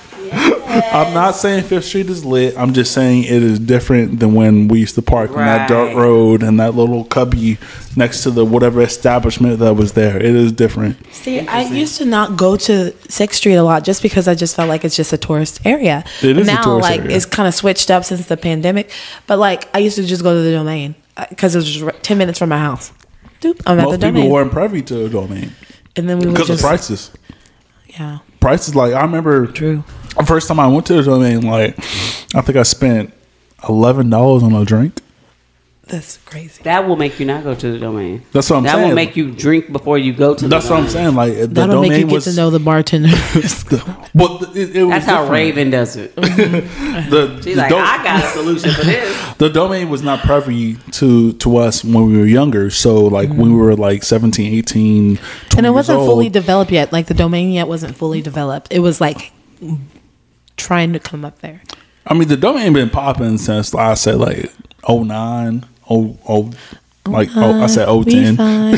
I'm 0.69 1.13
not 1.13 1.35
saying 1.35 1.63
Fifth 1.63 1.85
Street 1.85 2.09
is 2.09 2.25
lit. 2.25 2.57
I'm 2.57 2.73
just 2.73 2.93
saying 2.93 3.23
it 3.23 3.43
is 3.43 3.59
different 3.59 4.19
than 4.19 4.33
when 4.33 4.67
we 4.67 4.79
used 4.79 4.95
to 4.95 5.01
park 5.01 5.31
on 5.31 5.37
that 5.37 5.67
dirt 5.69 5.95
road 5.95 6.43
and 6.43 6.59
that 6.59 6.75
little 6.75 7.03
cubby 7.05 7.57
next 7.95 8.23
to 8.23 8.31
the 8.31 8.43
whatever 8.45 8.81
establishment 8.81 9.59
that 9.59 9.73
was 9.75 9.93
there. 9.93 10.17
It 10.17 10.35
is 10.35 10.51
different. 10.51 10.97
see, 11.13 11.39
I 11.41 11.61
used 11.63 11.97
to 11.97 12.05
not 12.05 12.37
go 12.37 12.57
to 12.57 12.93
Sixth 13.09 13.37
Street 13.37 13.55
a 13.55 13.63
lot 13.63 13.83
just 13.83 14.01
because 14.01 14.27
I 14.27 14.35
just 14.35 14.55
felt 14.55 14.69
like 14.69 14.83
it's 14.85 14.95
just 14.95 15.13
a 15.13 15.17
tourist 15.17 15.59
area. 15.65 16.03
It 16.21 16.37
is 16.37 16.47
a 16.47 16.51
now, 16.53 16.63
tourist 16.63 16.89
like 16.89 17.01
area. 17.01 17.15
it's 17.15 17.25
kind 17.25 17.47
of 17.47 17.55
switched 17.55 17.89
up 17.89 18.03
since 18.05 18.25
the 18.27 18.37
pandemic. 18.37 18.91
But 19.25 19.39
like 19.39 19.69
I 19.75 19.79
used 19.79 19.95
to 19.97 20.03
just 20.05 20.23
go 20.23 20.33
to 20.33 20.41
the 20.41 20.51
domain 20.51 20.95
uh, 21.15 21.25
because 21.29 21.55
it 21.55 21.59
was 21.59 21.71
just 21.71 22.03
ten 22.03 22.17
minutes 22.17 22.39
from 22.39 22.49
my 22.49 22.59
house. 22.59 22.91
Doop, 23.41 23.61
I'm 23.65 23.79
at 23.79 23.85
Most 23.85 23.91
the 23.99 24.07
people 24.07 24.21
domain, 24.21 24.31
weren't 24.31 24.51
privy 24.51 24.81
to 24.81 24.95
the 24.95 25.09
domain 25.09 25.51
and 25.95 26.07
then 26.09 26.19
we 26.19 26.25
would 26.27 26.33
because 26.35 26.49
of 26.49 26.59
prices. 26.59 27.11
yeah, 27.87 28.19
Prices 28.39 28.75
like 28.75 28.93
I 28.93 29.01
remember 29.01 29.47
true. 29.47 29.83
The 30.17 30.25
first 30.25 30.47
time 30.47 30.59
I 30.59 30.67
went 30.67 30.85
to 30.87 30.93
the 30.95 31.03
domain, 31.03 31.41
like 31.41 31.77
I 32.35 32.41
think 32.41 32.55
I 32.57 32.63
spent 32.63 33.13
eleven 33.67 34.09
dollars 34.09 34.43
on 34.43 34.53
a 34.53 34.65
drink. 34.65 35.01
That's 35.87 36.17
crazy. 36.17 36.63
That 36.63 36.85
will 36.85 36.97
make 36.97 37.17
you 37.17 37.25
not 37.25 37.45
go 37.45 37.55
to 37.55 37.71
the 37.71 37.79
domain. 37.79 38.21
That's 38.33 38.49
what 38.49 38.57
I'm 38.57 38.63
that 38.63 38.73
saying. 38.73 38.81
That 38.81 38.87
will 38.89 38.95
make 38.95 39.15
you 39.15 39.31
drink 39.31 39.71
before 39.71 39.97
you 39.97 40.11
go 40.11 40.35
to 40.35 40.43
the 40.43 40.49
domain. 40.49 40.49
That's 40.49 40.69
what 40.69 40.75
domain. 40.75 40.85
I'm 40.85 40.91
saying. 40.91 41.15
Like 41.15 41.33
the 41.33 41.47
That'll 41.47 41.75
domain 41.75 41.91
make 41.91 42.01
you 42.01 42.07
get 42.07 42.13
was. 42.13 42.25
to 42.25 42.33
know 42.33 42.49
the 42.49 42.59
bartender. 42.59 43.07
well, 44.13 44.43
it, 44.53 44.75
it 44.75 44.83
was 44.83 44.91
That's 44.91 45.05
how 45.05 45.21
different. 45.21 45.31
Raven 45.31 45.69
does 45.69 45.95
it. 45.95 46.13
The, 47.07 47.41
She's 47.41 47.55
the 47.55 47.61
like, 47.61 47.69
do- 47.69 47.77
I 47.77 48.03
got 48.03 48.23
a 48.23 48.27
solution 48.27 48.71
for 48.71 48.83
this. 48.83 49.33
the 49.37 49.49
domain 49.49 49.89
was 49.89 50.01
not 50.01 50.19
privy 50.21 50.75
to 50.93 51.33
to 51.33 51.57
us 51.57 51.83
when 51.83 52.05
we 52.05 52.17
were 52.17 52.25
younger 52.25 52.69
so 52.69 53.05
like 53.05 53.29
when 53.29 53.37
we 53.37 53.45
mm-hmm. 53.45 53.57
were 53.57 53.75
like 53.75 54.03
17 54.03 54.53
18 54.53 55.17
20 55.17 55.57
and 55.57 55.65
it 55.65 55.69
wasn't 55.69 55.99
years 55.99 56.07
fully 56.07 56.29
developed 56.29 56.71
yet. 56.71 56.91
Like 56.91 57.05
the 57.05 57.13
domain 57.13 57.51
yet 57.51 57.67
wasn't 57.67 57.95
fully 57.95 58.21
developed. 58.21 58.67
It 58.71 58.79
was 58.79 58.99
like 58.99 59.31
trying 60.57 60.91
to 60.93 60.99
come 60.99 61.23
up 61.23 61.39
there. 61.39 61.61
i 62.07 62.13
mean 62.13 62.27
the 62.27 62.37
domain 62.37 62.73
been 62.73 62.89
popping 62.89 63.37
since 63.37 63.73
i 63.75 63.93
said 63.93 64.15
like 64.17 64.51
09 64.87 65.65
oh, 65.89 66.17
oh 66.27 66.51
like 67.05 67.29
oh, 67.35 67.61
i 67.61 67.67
said 67.67 67.87
oh 67.87 67.99
We 67.99 68.05
010 68.11 68.35
fine. 68.37 68.77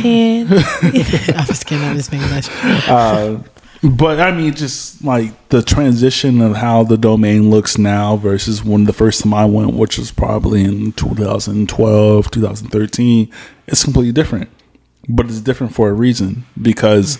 Ten. 0.00 0.46
I 0.50 1.44
was 1.48 1.62
kidding. 1.64 1.84
I'm 1.84 1.96
just 1.96 2.10
making 2.12 2.28
that. 2.28 2.44
shit. 2.44 3.96
but 3.98 4.20
i 4.20 4.30
mean 4.30 4.54
just 4.54 5.02
like 5.04 5.32
the 5.48 5.62
transition 5.62 6.40
of 6.40 6.56
how 6.56 6.82
the 6.84 6.96
domain 6.98 7.50
looks 7.50 7.76
now 7.78 8.16
versus 8.16 8.62
when 8.64 8.84
the 8.84 8.92
first 8.92 9.22
time 9.22 9.34
i 9.34 9.44
went 9.44 9.74
which 9.74 9.98
was 9.98 10.10
probably 10.12 10.62
in 10.64 10.92
2012 10.92 12.30
2013 12.30 13.30
it's 13.66 13.84
completely 13.84 14.12
different 14.12 14.48
but 15.08 15.26
it's 15.26 15.40
different 15.40 15.74
for 15.74 15.88
a 15.88 15.92
reason 15.92 16.44
because 16.60 17.18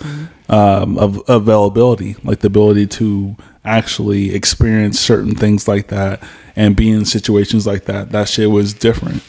um, 0.48 0.98
of 0.98 1.22
availability, 1.28 2.16
like 2.24 2.40
the 2.40 2.48
ability 2.48 2.86
to 2.86 3.36
actually 3.64 4.34
experience 4.34 4.98
certain 4.98 5.34
things 5.34 5.68
like 5.68 5.88
that 5.88 6.22
and 6.56 6.76
be 6.76 6.90
in 6.90 7.04
situations 7.04 7.66
like 7.66 7.84
that. 7.84 8.10
That 8.10 8.28
shit 8.28 8.50
was 8.50 8.74
different. 8.74 9.22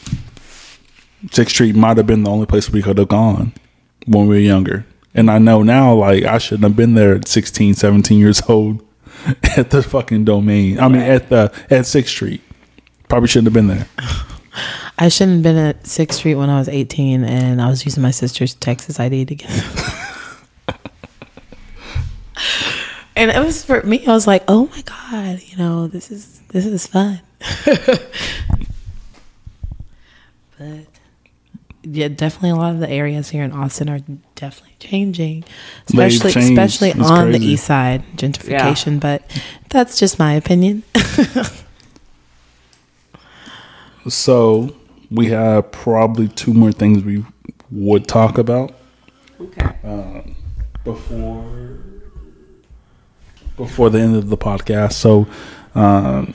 Sixth 1.30 1.54
Street 1.54 1.76
might 1.76 1.96
have 1.96 2.06
been 2.06 2.24
the 2.24 2.30
only 2.30 2.46
place 2.46 2.70
we 2.70 2.82
could 2.82 2.98
have 2.98 3.08
gone 3.08 3.52
when 4.06 4.26
we 4.26 4.36
were 4.36 4.40
younger. 4.40 4.84
And 5.14 5.30
I 5.30 5.38
know 5.38 5.62
now, 5.62 5.94
like, 5.94 6.24
I 6.24 6.38
shouldn't 6.38 6.64
have 6.64 6.76
been 6.76 6.94
there 6.94 7.14
at 7.14 7.28
16, 7.28 7.74
17 7.74 8.18
years 8.18 8.42
old 8.48 8.84
at 9.56 9.70
the 9.70 9.82
fucking 9.82 10.24
domain. 10.24 10.80
I 10.80 10.88
mean, 10.88 11.02
at 11.02 11.28
the 11.28 11.52
at 11.70 11.86
Sixth 11.86 12.10
Street. 12.10 12.40
Probably 13.08 13.28
shouldn't 13.28 13.46
have 13.46 13.54
been 13.54 13.66
there. 13.66 13.86
I 14.98 15.08
shouldn't 15.08 15.36
have 15.38 15.42
been 15.42 15.56
at 15.56 15.86
Sixth 15.86 16.18
Street 16.18 16.34
when 16.34 16.50
I 16.50 16.58
was 16.58 16.68
18, 16.68 17.24
and 17.24 17.60
I 17.60 17.68
was 17.68 17.84
using 17.84 18.02
my 18.02 18.10
sister's 18.10 18.54
Texas 18.54 19.00
ID 19.00 19.24
to 19.26 19.34
get. 19.34 19.50
and 23.16 23.30
it 23.30 23.44
was 23.44 23.64
for 23.64 23.82
me. 23.82 24.06
I 24.06 24.12
was 24.12 24.26
like, 24.26 24.44
"Oh 24.48 24.66
my 24.66 24.82
god, 24.82 25.40
you 25.46 25.56
know, 25.56 25.86
this 25.88 26.10
is 26.10 26.40
this 26.48 26.66
is 26.66 26.86
fun." 26.86 27.20
but 30.58 30.86
yeah, 31.82 32.08
definitely 32.08 32.50
a 32.50 32.56
lot 32.56 32.74
of 32.74 32.80
the 32.80 32.90
areas 32.90 33.30
here 33.30 33.42
in 33.42 33.52
Austin 33.52 33.88
are 33.88 34.00
definitely 34.36 34.76
changing, 34.78 35.44
especially 35.88 36.32
changed. 36.32 36.52
especially 36.52 36.90
It's 36.90 37.10
on 37.10 37.32
the 37.32 37.44
east 37.44 37.64
side 37.64 38.04
gentrification. 38.16 39.00
But 39.00 39.22
that's 39.70 39.98
just 39.98 40.18
my 40.18 40.34
opinion. 40.34 40.82
So 44.08 44.74
we 45.12 45.26
have 45.28 45.70
probably 45.72 46.28
two 46.28 46.54
more 46.54 46.72
things 46.72 47.04
we 47.04 47.24
would 47.70 48.08
talk 48.08 48.38
about 48.38 48.74
Okay. 49.40 50.34
before 50.84 51.44
before 53.56 53.90
the 53.90 54.00
end 54.00 54.16
of 54.16 54.28
the 54.30 54.36
podcast. 54.36 54.92
So 54.94 55.26
um, 55.74 56.34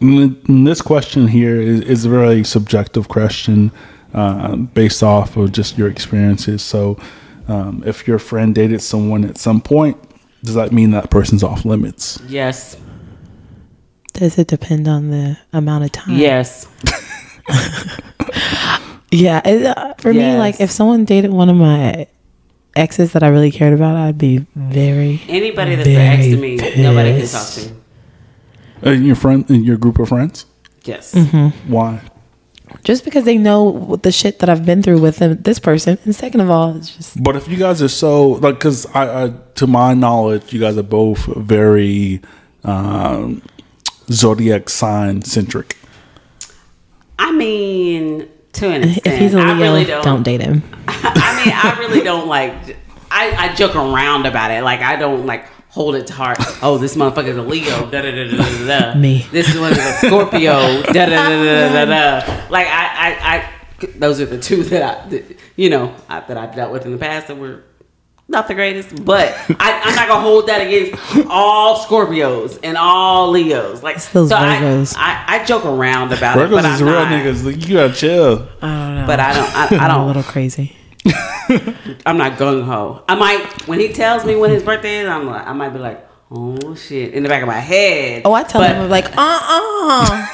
this 0.00 0.80
question 0.80 1.28
here 1.28 1.60
is, 1.60 1.80
is 1.82 2.04
a 2.04 2.08
very 2.08 2.44
subjective 2.44 3.08
question 3.08 3.70
uh, 4.14 4.56
based 4.56 5.02
off 5.02 5.36
of 5.36 5.52
just 5.52 5.76
your 5.76 5.88
experiences. 5.88 6.62
So, 6.62 6.98
um, 7.48 7.82
if 7.86 8.06
your 8.06 8.18
friend 8.18 8.54
dated 8.54 8.80
someone 8.82 9.24
at 9.24 9.38
some 9.38 9.60
point, 9.60 9.96
does 10.44 10.54
that 10.54 10.72
mean 10.72 10.90
that 10.92 11.10
person's 11.10 11.42
off 11.42 11.64
limits? 11.64 12.18
Yes. 12.28 12.76
Does 14.14 14.38
it 14.38 14.48
depend 14.48 14.88
on 14.88 15.10
the 15.10 15.38
amount 15.52 15.84
of 15.84 15.92
time? 15.92 16.16
Yes. 16.16 16.66
Yeah. 19.10 19.40
It, 19.44 19.64
uh, 19.64 19.94
for 19.98 20.12
me, 20.12 20.36
like 20.36 20.60
if 20.60 20.70
someone 20.70 21.04
dated 21.06 21.30
one 21.32 21.48
of 21.48 21.56
my 21.56 22.06
exes 22.76 23.12
that 23.12 23.22
I 23.22 23.28
really 23.28 23.50
cared 23.50 23.72
about, 23.72 23.96
I'd 23.96 24.18
be 24.18 24.46
very. 24.54 25.22
Anybody 25.28 25.76
that's 25.76 25.88
next 25.88 26.26
to 26.26 26.36
me, 26.36 26.58
Very 26.58 26.82
nobody 26.82 27.10
can 27.12 27.20
talk 27.20 27.30
pissed. 27.46 27.72
to. 28.82 28.88
Uh, 28.90 28.92
your 28.92 29.16
friend, 29.16 29.50
in 29.50 29.64
your 29.64 29.76
group 29.78 29.98
of 29.98 30.08
friends, 30.10 30.44
Yes. 30.84 31.14
Mm-hmm. 31.14 31.72
why? 31.72 32.00
Just 32.84 33.04
because 33.04 33.24
they 33.24 33.38
know 33.38 33.96
the 34.02 34.12
shit 34.12 34.38
that 34.40 34.48
I've 34.50 34.64
been 34.66 34.82
through 34.82 35.00
with 35.00 35.16
them, 35.16 35.38
this 35.40 35.58
person, 35.58 35.98
and 36.04 36.14
second 36.14 36.40
of 36.42 36.50
all, 36.50 36.76
it's 36.76 36.94
just 36.94 37.22
But 37.22 37.34
if 37.34 37.48
you 37.48 37.56
guys 37.56 37.82
are 37.82 37.88
so 37.88 38.32
like, 38.44 38.56
because 38.56 38.84
I, 38.94 39.24
I, 39.24 39.32
to 39.56 39.66
my 39.66 39.94
knowledge, 39.94 40.52
you 40.52 40.60
guys 40.60 40.76
are 40.76 40.82
both 40.84 41.24
very 41.36 42.20
um, 42.62 43.42
zodiac 44.12 44.68
sign 44.68 45.22
centric. 45.22 45.76
I 47.18 47.32
mean, 47.32 48.28
to 48.54 48.68
an 48.70 48.82
extent, 48.84 49.06
if 49.06 49.18
he's 49.18 49.34
a 49.34 49.40
I 49.40 49.52
Leo, 49.54 49.62
really 49.62 49.84
don't. 49.84 50.04
don't. 50.04 50.22
date 50.22 50.40
him. 50.40 50.62
I 50.88 51.42
mean, 51.44 51.54
I 51.54 51.76
really 51.78 52.02
don't 52.02 52.28
like. 52.28 52.52
I, 53.10 53.48
I 53.50 53.54
joke 53.54 53.74
around 53.74 54.26
about 54.26 54.50
it. 54.50 54.62
Like 54.62 54.80
I 54.80 54.96
don't 54.96 55.26
like 55.26 55.46
hold 55.70 55.94
it 55.94 56.06
to 56.08 56.12
heart. 56.12 56.38
Oh, 56.62 56.78
this 56.78 56.96
motherfucker's 56.96 57.36
a 57.36 57.42
Leo. 57.42 57.90
Da 57.90 58.02
da 58.02 58.10
da 58.10 58.24
da 58.30 58.36
da 58.36 58.90
da. 58.92 58.94
Me. 58.98 59.26
This 59.30 59.56
one 59.56 59.72
is 59.72 59.78
a 59.78 59.92
Scorpio. 60.06 60.82
Da 60.82 60.92
da 60.92 61.06
da 61.06 61.44
da 61.44 61.72
da 61.72 61.84
da. 61.84 62.46
Like 62.50 62.66
I, 62.66 62.86
I, 63.10 63.36
I. 63.36 63.50
Those 63.96 64.20
are 64.20 64.26
the 64.26 64.38
two 64.38 64.64
that 64.64 64.82
I, 65.04 65.08
that, 65.08 65.36
you 65.56 65.70
know, 65.70 65.94
I, 66.08 66.20
that 66.20 66.36
I've 66.36 66.54
dealt 66.54 66.72
with 66.72 66.84
in 66.84 66.92
the 66.92 66.98
past 66.98 67.28
that 67.28 67.36
were 67.36 67.62
not 68.28 68.46
the 68.48 68.54
greatest. 68.54 69.04
But 69.04 69.28
I, 69.58 69.80
I'm 69.84 69.94
not 69.94 70.08
gonna 70.08 70.20
hold 70.20 70.46
that 70.48 70.60
against 70.60 71.26
all 71.28 71.78
Scorpios 71.78 72.58
and 72.62 72.76
all 72.76 73.30
Leos. 73.30 73.82
Like 73.82 73.96
It's 73.96 74.08
those 74.12 74.28
so 74.30 74.36
I, 74.36 74.56
Virgos. 74.56 74.94
I, 74.96 75.24
I 75.40 75.44
joke 75.44 75.64
around 75.64 76.12
about 76.12 76.36
it, 76.38 76.48
Virgos 76.50 76.58
is 76.58 76.64
I'm 76.82 76.86
real 76.86 76.94
not. 76.96 77.08
niggas. 77.12 77.44
Like, 77.44 77.66
you 77.68 77.74
gotta 77.76 77.92
chill. 77.94 78.48
I 78.62 78.66
don't 78.86 78.94
know. 78.96 79.06
But 79.06 79.20
I 79.20 79.32
don't. 79.34 79.56
I, 79.56 79.64
I 79.64 79.66
I'm 79.84 79.90
a 79.90 79.94
don't. 79.94 80.06
little 80.08 80.22
crazy. 80.22 80.76
I'm 82.06 82.18
not 82.18 82.38
gung 82.38 82.64
ho. 82.64 83.02
I 83.08 83.14
might 83.14 83.66
when 83.66 83.80
he 83.80 83.88
tells 83.92 84.24
me 84.24 84.36
when 84.36 84.50
his 84.50 84.62
birthday 84.62 84.98
is, 85.00 85.08
I'm 85.08 85.26
like, 85.26 85.46
I 85.46 85.52
might 85.54 85.70
be 85.70 85.78
like, 85.78 86.06
oh 86.30 86.74
shit, 86.74 87.14
in 87.14 87.22
the 87.22 87.28
back 87.30 87.40
of 87.40 87.46
my 87.46 87.58
head. 87.60 88.22
Oh, 88.26 88.34
I 88.34 88.42
tell 88.42 88.60
But- 88.60 88.72
him 88.76 88.82
I'm 88.82 88.90
like, 88.90 89.06
uh 89.16 89.16
uh, 89.16 90.26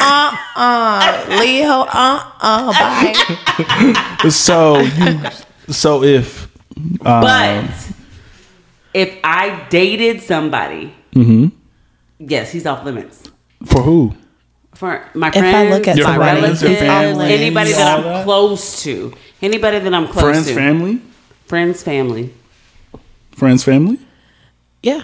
uh 0.00 0.36
uh, 0.56 1.26
Leo, 1.40 1.80
uh 1.88 2.32
uh, 2.40 2.72
bye. 2.72 4.28
So 4.28 4.78
you, 4.80 5.20
so 5.72 6.02
if, 6.04 6.48
um, 6.76 6.96
But 7.00 7.70
if 8.94 9.18
I 9.24 9.66
dated 9.70 10.20
somebody, 10.22 10.94
Mm-hmm. 11.14 11.48
yes, 12.18 12.50
he's 12.52 12.64
off 12.66 12.84
limits. 12.84 13.22
for 13.66 13.82
who? 13.82 14.14
For 14.74 15.06
my 15.14 15.28
I 15.28 15.30
friends, 15.32 15.70
look 15.70 15.86
at 15.88 15.96
my 15.96 16.02
somebody, 16.02 16.40
relatives, 16.40 16.62
your 16.62 16.76
family, 16.76 17.32
anybody 17.34 17.72
that 17.72 17.98
I'm 17.98 18.04
that? 18.04 18.24
close 18.24 18.82
to, 18.84 19.12
anybody 19.42 19.78
that 19.80 19.92
I'm 19.94 20.06
close 20.08 20.16
to. 20.16 20.20
Friends, 20.30 20.46
to, 20.48 20.54
family, 20.54 21.00
friends, 21.46 21.82
family. 21.82 22.32
friends, 23.36 23.62
family. 23.64 23.98
Yeah. 24.82 25.02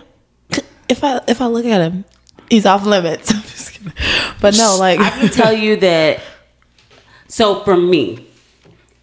If 0.88 1.04
I 1.04 1.20
if 1.28 1.42
I 1.42 1.46
look 1.46 1.66
at 1.66 1.82
him, 1.82 2.06
he's 2.48 2.64
off 2.64 2.86
limits. 2.86 3.30
I'm 3.34 3.42
just 3.42 3.72
kidding. 3.74 3.92
But 4.40 4.56
no, 4.56 4.76
like 4.78 4.98
I 4.98 5.10
can 5.10 5.28
tell 5.28 5.52
you 5.64 5.76
that. 5.76 6.20
So 7.28 7.60
for 7.62 7.76
me, 7.76 8.26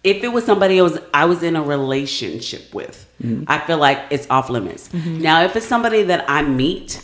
if 0.06 0.22
it 0.22 0.28
was 0.28 0.44
somebody 0.44 0.78
I 0.78 0.82
was 0.82 0.98
I 1.12 1.24
was 1.24 1.42
in 1.42 1.56
a 1.56 1.62
relationship 1.62 2.72
with, 2.72 3.06
I 3.48 3.58
feel 3.58 3.78
like 3.78 3.98
it's 4.10 4.30
off 4.30 4.48
limits. 4.48 4.88
Now, 4.94 5.42
if 5.42 5.56
it's 5.56 5.66
somebody 5.66 6.04
that 6.04 6.24
I 6.30 6.42
meet, 6.42 7.02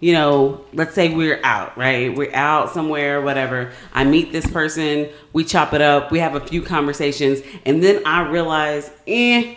you 0.00 0.14
know, 0.14 0.64
let's 0.72 0.94
say 0.94 1.14
we're 1.14 1.40
out, 1.44 1.76
right? 1.76 2.16
We're 2.16 2.34
out 2.34 2.72
somewhere, 2.72 3.20
whatever. 3.20 3.72
I 3.92 4.04
meet 4.04 4.32
this 4.32 4.50
person, 4.50 5.10
we 5.34 5.44
chop 5.44 5.74
it 5.74 5.82
up, 5.82 6.10
we 6.10 6.18
have 6.18 6.34
a 6.34 6.40
few 6.40 6.62
conversations, 6.62 7.42
and 7.66 7.84
then 7.84 8.02
I 8.06 8.26
realize, 8.28 8.90
eh, 9.06 9.56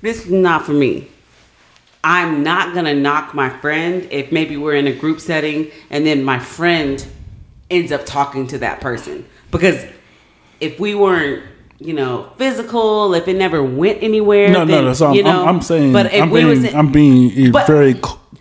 this 0.00 0.24
is 0.24 0.32
not 0.32 0.64
for 0.64 0.72
me. 0.72 1.08
I'm 2.02 2.42
not 2.42 2.74
gonna 2.74 2.94
knock 2.94 3.34
my 3.34 3.50
friend 3.60 4.08
if 4.10 4.32
maybe 4.32 4.56
we're 4.56 4.74
in 4.74 4.86
a 4.86 4.94
group 4.94 5.20
setting 5.20 5.70
and 5.90 6.06
then 6.06 6.24
my 6.24 6.38
friend 6.38 7.06
ends 7.70 7.92
up 7.92 8.06
talking 8.06 8.46
to 8.48 8.58
that 8.58 8.80
person. 8.80 9.26
Because 9.50 9.84
if 10.60 10.80
we 10.80 10.94
weren't, 10.94 11.42
you 11.78 11.92
know, 11.92 12.30
physical, 12.38 13.14
if 13.14 13.26
it 13.28 13.36
never 13.36 13.62
went 13.62 14.02
anywhere, 14.02 14.48
No, 14.50 14.60
then, 14.60 14.68
no, 14.68 14.82
no. 14.88 14.92
So 14.94 15.06
I'm, 15.08 15.14
you 15.14 15.22
know, 15.22 15.42
I'm, 15.42 15.56
I'm 15.56 15.62
saying, 15.62 15.92
but 15.92 16.12
I'm 16.14 16.30
being, 16.32 16.46
was 16.46 16.64
in- 16.64 16.74
I'm 16.76 16.92
being 16.92 17.52
But- 17.52 17.66
very 17.66 17.94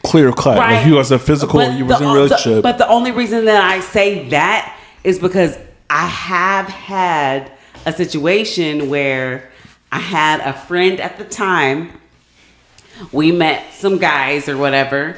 clear 0.04 0.32
cut. 0.32 0.58
Like 0.58 0.86
you 0.86 0.96
guys 0.96 1.12
are 1.12 1.18
physical, 1.18 1.60
But 1.60 1.78
you 1.78 1.86
was 1.86 1.98
the- 2.00 2.04
in 2.04 2.10
a 2.10 2.14
the- 2.14 2.20
relationship. 2.24 2.64
but 2.64 2.78
the 2.78 2.88
only 2.88 3.12
reason 3.12 3.46
that 3.46 3.64
I 3.64 3.80
say 3.80 4.30
that 4.30 4.78
is 5.04 5.20
because 5.20 5.58
I 5.90 6.08
have 6.08 6.68
had 6.68 7.52
a 7.86 7.92
situation 7.94 8.90
where 8.90 9.50
I 9.92 10.00
had 10.00 10.40
a 10.42 10.54
friend 10.54 11.00
at 11.00 11.18
the 11.18 11.24
time. 11.26 11.92
We 13.12 13.32
met 13.32 13.64
some 13.74 13.98
guys 13.98 14.48
or 14.48 14.56
whatever. 14.58 15.18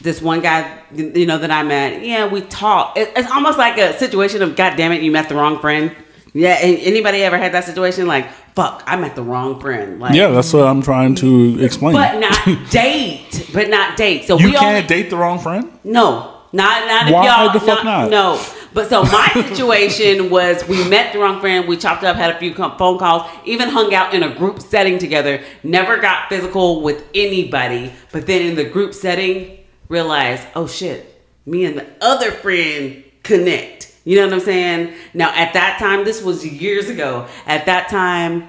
This 0.00 0.20
one 0.20 0.40
guy, 0.40 0.78
you 0.94 1.26
know, 1.26 1.38
that 1.38 1.50
I 1.50 1.62
met, 1.62 2.04
yeah, 2.04 2.26
we 2.26 2.40
talked. 2.40 2.98
It- 2.98 3.12
It's 3.16 3.30
almost 3.30 3.58
like 3.58 3.78
a 3.78 3.96
situation 3.98 4.42
of, 4.42 4.56
God 4.56 4.76
damn 4.76 4.92
it, 4.92 5.02
you 5.02 5.10
met 5.12 5.28
the 5.28 5.34
wrong 5.36 5.58
friend. 5.60 5.92
Yeah, 6.32 6.56
anybody 6.60 7.22
ever 7.22 7.38
had 7.38 7.52
that 7.52 7.64
situation? 7.64 8.06
Like, 8.06 8.30
fuck, 8.54 8.82
I 8.86 8.96
met 8.96 9.16
the 9.16 9.22
wrong 9.22 9.60
friend. 9.60 9.98
Like, 9.98 10.14
yeah, 10.14 10.28
that's 10.28 10.52
what 10.52 10.66
I'm 10.66 10.82
trying 10.82 11.14
to 11.16 11.58
explain. 11.60 11.94
but 11.94 12.18
not 12.20 12.70
date, 12.70 13.50
but 13.52 13.68
not 13.68 13.96
date. 13.96 14.26
So 14.26 14.38
you 14.38 14.46
we 14.46 14.52
can't 14.52 14.76
only, 14.76 14.86
date 14.86 15.10
the 15.10 15.16
wrong 15.16 15.38
friend. 15.38 15.70
no, 15.84 16.40
not 16.52 16.86
not 16.86 17.06
if 17.06 17.12
y'all. 17.12 17.52
the 17.52 17.60
fuck 17.60 17.84
not? 17.84 18.10
No, 18.10 18.44
but 18.72 18.88
so 18.88 19.02
my 19.04 19.28
situation 19.48 20.30
was 20.30 20.66
we 20.68 20.88
met 20.88 21.12
the 21.12 21.18
wrong 21.18 21.40
friend. 21.40 21.66
We 21.66 21.76
chopped 21.76 22.04
up, 22.04 22.16
had 22.16 22.34
a 22.34 22.38
few 22.38 22.54
phone 22.54 22.98
calls, 22.98 23.28
even 23.44 23.68
hung 23.68 23.94
out 23.94 24.14
in 24.14 24.22
a 24.22 24.34
group 24.34 24.60
setting 24.60 24.98
together. 24.98 25.42
Never 25.62 25.96
got 25.98 26.28
physical 26.28 26.82
with 26.82 27.04
anybody, 27.14 27.92
but 28.12 28.26
then 28.26 28.42
in 28.42 28.54
the 28.54 28.64
group 28.64 28.94
setting, 28.94 29.58
realized, 29.88 30.46
oh 30.54 30.66
shit, 30.66 31.22
me 31.46 31.64
and 31.64 31.76
the 31.76 31.86
other 32.00 32.30
friend 32.30 33.04
connect. 33.22 33.89
You 34.04 34.16
know 34.16 34.26
what 34.26 34.34
I'm 34.34 34.40
saying? 34.40 34.94
Now 35.14 35.30
at 35.34 35.52
that 35.52 35.78
time, 35.78 36.04
this 36.04 36.22
was 36.22 36.46
years 36.46 36.88
ago. 36.88 37.26
At 37.46 37.66
that 37.66 37.88
time, 37.88 38.48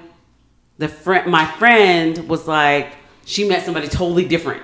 the 0.78 0.88
friend 0.88 1.30
my 1.30 1.44
friend 1.44 2.28
was 2.28 2.48
like 2.48 2.92
she 3.24 3.46
met 3.46 3.64
somebody 3.64 3.88
totally 3.88 4.26
different. 4.26 4.62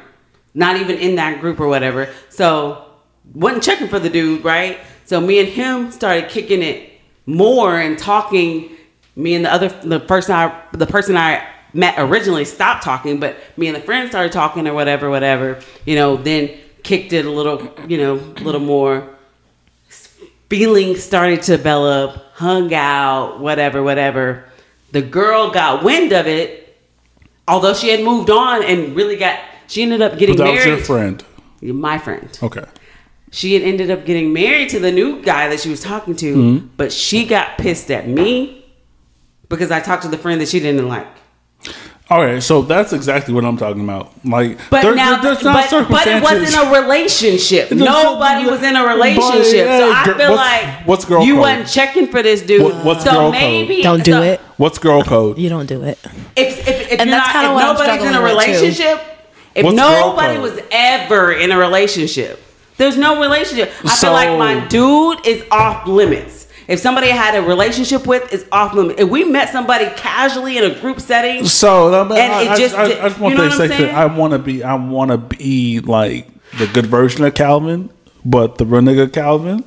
Not 0.55 0.77
even 0.77 0.97
in 0.99 1.17
that 1.17 1.41
group 1.41 1.61
or 1.61 1.69
whatever. 1.69 2.13
So 2.31 2.85
wasn't 3.35 3.63
checking 3.63 3.89
for 3.89 3.99
the 3.99 4.11
dude 4.11 4.45
right? 4.45 4.81
So 5.05 5.21
me 5.21 5.39
and 5.41 5.49
him 5.49 5.91
started 5.91 6.29
kicking 6.29 6.63
it 6.63 6.93
more 7.27 7.79
and 7.79 7.99
talking. 7.99 8.77
Me 9.15 9.35
and 9.35 9.45
the 9.45 9.53
other 9.53 9.69
the 9.69 10.01
person 10.01 10.35
i 10.35 10.63
the 10.73 10.87
person 10.87 11.17
i 11.17 11.47
met 11.75 11.95
originally 11.99 12.45
stopped 12.45 12.83
talking 12.83 13.21
but 13.21 13.37
me 13.57 13.67
and 13.67 13.77
the 13.77 13.81
friend 13.81 14.09
started 14.09 14.33
talking 14.33 14.67
or 14.67 14.73
whatever 14.73 15.11
whatever 15.11 15.61
you 15.85 15.95
know 15.95 16.17
then 16.17 16.51
kicked 16.83 17.13
it 17.13 17.27
a 17.27 17.31
little 17.31 17.71
you 17.87 17.99
know 17.99 18.15
a 18.15 18.43
little 18.43 18.61
more 18.61 19.18
feelings 20.49 21.03
started 21.03 21.43
to 21.43 21.57
develop, 21.57 22.17
hung 22.35 22.73
out, 22.75 23.41
whatever, 23.41 23.83
whatever. 23.83 24.45
The 24.93 25.03
girl 25.03 25.51
got 25.51 25.83
wind 25.85 26.13
of 26.13 26.27
it, 26.27 26.77
although 27.47 27.75
she 27.75 27.89
had 27.91 28.03
moved 28.03 28.31
on 28.31 28.63
and 28.63 28.95
really 28.97 29.17
got. 29.17 29.39
She 29.67 29.83
ended 29.83 30.01
up 30.01 30.19
getting 30.19 30.37
But 30.37 30.45
that 30.45 30.51
was 30.53 30.65
married. 30.65 30.77
your 30.79 30.85
friend. 30.85 31.25
My 31.61 31.99
friend. 31.99 32.39
Okay. 32.43 32.65
She 33.31 33.53
had 33.53 33.63
ended 33.63 33.91
up 33.91 34.07
getting 34.07 34.33
married 34.33 34.71
to 34.71 34.79
the 34.79 34.91
new 34.91 35.21
guy 35.21 35.49
that 35.49 35.61
she 35.61 35.69
was 35.69 35.81
talking 35.81 36.17
to, 36.17 36.35
Mm-hmm. 36.35 36.67
but 36.79 36.91
she 36.93 37.27
got 37.27 37.59
pissed 37.59 37.91
at 37.91 38.09
me 38.09 38.65
because 39.51 39.71
I 39.71 39.81
talked 39.81 40.03
to 40.05 40.09
the 40.09 40.17
friend 40.17 40.41
that 40.41 40.49
she 40.49 40.61
didn't 40.61 40.89
like. 40.89 41.07
All 42.11 42.25
right, 42.25 42.43
so 42.43 42.63
that's 42.63 42.95
exactly 42.95 43.35
what 43.35 43.45
I'm 43.45 43.59
talking 43.59 43.85
about. 43.85 44.11
Like, 44.25 44.59
But 44.71 44.81
there- 44.81 44.95
now, 44.95 45.21
there- 45.21 45.35
there's 45.35 45.45
not 45.45 45.69
but, 45.71 45.89
but 45.91 46.07
it 46.07 46.23
wasn't 46.23 46.57
a 46.67 46.71
relationship. 46.81 47.71
Nobody 47.71 48.49
was 48.49 48.63
in 48.63 48.77
a 48.77 48.83
but, 48.83 48.95
relationship. 48.95 49.67
so 49.67 49.93
I 49.93 50.05
gir- 50.07 50.15
feel 50.15 50.31
what's- 50.31 50.37
like 50.41 50.87
what's 50.87 51.05
girl 51.05 51.23
you 51.23 51.35
code? 51.35 51.41
wasn't 51.43 51.69
checking 51.69 52.07
for 52.07 52.23
this 52.23 52.41
dude. 52.41 52.63
What- 52.63 52.77
what's 52.77 53.05
so 53.05 53.11
girl 53.11 53.23
code? 53.25 53.33
maybe 53.33 53.83
don't 53.83 54.03
do 54.03 54.13
so 54.13 54.23
it. 54.23 54.41
What's 54.57 54.79
girl 54.79 55.03
code? 55.15 55.37
You 55.37 55.51
don't 55.51 55.67
do 55.67 55.83
it. 55.83 55.99
If, 56.35 56.67
if, 56.67 56.93
if, 56.93 57.01
And 57.01 57.13
that's 57.13 57.27
not, 57.27 57.33
kinda 57.35 57.49
if 57.51 57.55
what 57.55 57.65
I'm 57.65 57.75
nobody's 57.75 58.03
in 58.09 58.15
a 58.15 58.23
with, 58.23 58.31
too. 58.31 58.37
relationship, 58.53 59.01
if 59.55 59.65
What's 59.67 59.77
girl 59.79 59.91
nobody 60.09 60.39
was 60.39 60.53
ever 60.71 61.33
in 61.33 61.53
a 61.53 61.59
relationship, 61.59 62.43
there's 62.79 62.97
no 62.97 63.21
relationship. 63.21 63.71
I 63.85 63.89
So- 63.89 64.07
feel 64.07 64.13
like 64.15 64.39
my 64.39 64.61
dude 64.69 65.27
is 65.27 65.43
off 65.51 65.87
limits. 65.87 66.47
If 66.69 66.79
somebody 66.81 67.09
I 67.11 67.17
had 67.17 67.35
a 67.35 67.43
relationship 67.43 68.07
with 68.07 68.31
is 68.33 68.45
off 68.53 68.75
limits. 68.75 69.01
If 69.01 69.09
we 69.09 69.25
met 69.25 69.49
somebody 69.49 69.87
casually 69.97 70.59
in 70.59 70.65
a 70.65 70.79
group 70.81 71.01
setting, 71.01 71.47
So 71.47 71.95
I, 71.95 72.07
mean, 72.07 72.19
And 72.19 72.33
I, 72.33 72.43
it 72.43 72.49
I- 72.51 72.57
just 72.57 72.75
I, 72.75 72.89
did- 72.89 72.99
I 73.01 73.09
just 73.09 73.19
want 73.21 73.33
you 73.35 73.39
know 73.43 73.49
to 73.51 73.57
say 73.57 73.69
that? 73.69 73.95
I 73.95 74.05
want 74.07 74.33
to 74.35 74.39
be 74.39 74.63
I 74.63 74.75
want 74.75 75.11
to 75.11 75.17
be 75.19 75.81
like 75.81 76.29
the 76.59 76.67
good 76.67 76.87
version 76.87 77.25
of 77.25 77.35
Calvin, 77.35 77.89
but 78.25 78.59
the 78.59 78.67
real 78.67 78.83
nigga 78.83 79.11
Calvin, 79.13 79.65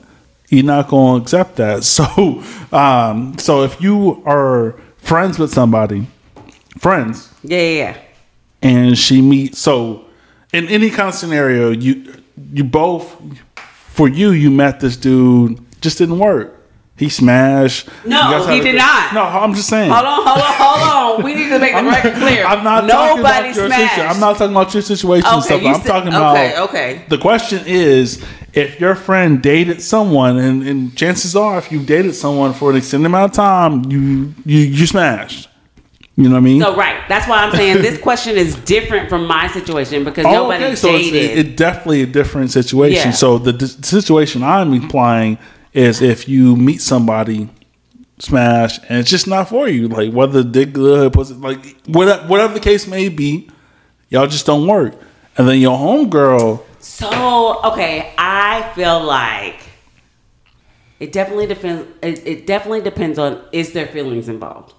he 0.48 0.61
not 0.61 0.90
gonna 0.90 1.22
accept 1.23 1.56
that. 1.57 1.84
So, 1.84 2.44
um, 2.72 3.38
so 3.40 3.64
if 3.64 3.82
you 3.82 4.22
are 4.26 4.76
friends 4.98 5.40
with 5.40 5.52
somebody, 5.53 6.06
friends, 6.78 7.34
Yeah, 7.44 7.57
yeah, 7.61 7.73
yeah. 7.73 7.98
and 8.61 8.95
she 8.98 9.22
meets 9.23 9.57
so 9.57 10.06
in 10.53 10.68
any 10.68 10.90
kind 10.91 11.10
of 11.10 11.15
scenario 11.15 11.72
you 11.72 12.14
you 12.53 12.64
both 12.64 13.15
for 13.90 14.07
you 14.07 14.32
you 14.32 14.52
met 14.52 14.80
this 14.80 14.98
dude 14.98 15.60
just 15.82 15.98
didn't 15.98 16.19
work 16.19 16.61
he 17.02 17.10
smashed 17.10 17.90
No, 18.06 18.45
he 18.48 18.61
did 18.61 18.76
not. 18.76 19.14
no 19.14 19.23
i'm 19.23 19.53
just 19.53 19.68
saying 19.68 19.90
Hold 19.91 20.06
on, 20.06 20.22
hold 20.28 20.40
on, 20.48 20.53
hold 20.64 20.82
on. 21.19 21.23
We 21.26 21.36
need 21.36 21.49
to 21.49 21.60
make 21.60 21.73
the 21.76 21.84
record 21.84 22.14
clear. 22.14 22.45
I'm 22.45 22.64
not 22.64 22.86
Nobody 22.86 22.91
talking 22.94 23.19
about 23.19 23.44
your 23.45 23.65
smashed. 23.68 23.82
situation. 23.82 24.06
I'm 24.11 24.19
not 24.19 24.38
talking 24.38 24.56
about 24.56 24.73
your 24.73 24.84
situation 24.84 25.28
and 25.34 25.44
stuff. 25.44 25.61
I'm 25.65 25.76
said- 25.82 25.86
talking 25.94 26.07
about 26.10 26.38
okay, 26.38 26.60
okay. 26.68 27.06
The 27.10 27.18
question 27.18 27.60
is, 27.65 28.23
if 28.53 28.80
your 28.80 28.95
friend 28.95 29.41
dated 29.41 29.82
someone, 29.82 30.38
and, 30.38 30.64
and 30.69 30.95
chances 30.95 31.36
are, 31.36 31.57
if 31.57 31.72
you 31.72 31.80
dated 31.84 32.15
someone 32.15 32.53
for 32.53 32.69
an 32.72 32.78
extended 32.78 33.07
amount 33.07 33.32
of 33.32 33.36
time, 33.36 33.73
you 33.91 34.34
you 34.45 34.60
you 34.80 34.86
smashed. 34.86 35.49
You 36.15 36.26
know 36.26 36.32
what 36.32 36.38
I 36.38 36.41
mean? 36.41 36.61
So 36.61 36.76
right, 36.76 36.98
that's 37.10 37.28
why 37.28 37.38
I'm 37.44 37.52
saying 37.56 37.82
this 37.82 37.98
question 37.99 38.38
is 38.38 38.56
different 38.76 39.10
from 39.10 39.26
my 39.26 39.48
situation 39.48 40.03
because 40.03 40.26
Oh, 40.26 40.32
nobody 40.32 40.65
okay. 40.65 40.76
So 40.76 40.95
it's 40.95 41.07
it, 41.07 41.38
it 41.41 41.57
definitely 41.57 42.03
a 42.03 42.11
different 42.19 42.52
situation. 42.52 43.10
Yeah. 43.11 43.22
So 43.23 43.38
the, 43.38 43.53
d 43.53 43.65
situation 43.68 44.44
I'm 44.44 44.73
implying 44.73 45.38
is 45.73 46.02
if 46.02 46.27
you 46.27 46.56
meet 46.56 46.81
somebody, 46.81 47.49
smash, 48.19 48.80
and 48.89 48.99
it's 48.99 49.10
just 49.10 49.27
not 49.27 49.49
for 49.49 49.68
you. 49.68 49.88
Like 49.88 50.14
whether 50.14 50.43
dick 50.43 50.73
good, 50.73 51.14
pussy, 51.14 51.34
like 51.35 51.81
whatever, 51.88 52.27
whatever 52.27 52.53
the 52.53 52.60
case 52.60 52.88
may 52.88 53.10
be, 53.10 53.49
y'all 54.10 54.27
just 54.27 54.45
don't 54.45 54.68
work. 54.68 54.95
And 55.38 55.48
then 55.48 55.60
your 55.60 55.77
homegirl, 55.77 56.64
So 56.80 57.61
okay, 57.64 58.14
I 58.18 58.72
feel 58.76 59.02
like 59.03 59.61
it 60.99 61.11
definitely 61.11 61.48
depends. 61.48 61.88
It, 62.02 62.27
it 62.27 62.48
definitely 62.48 62.81
depends 62.81 63.18
on 63.18 63.41
is 63.52 63.73
there 63.73 63.88
feelings 63.88 64.30
involved. 64.30 64.73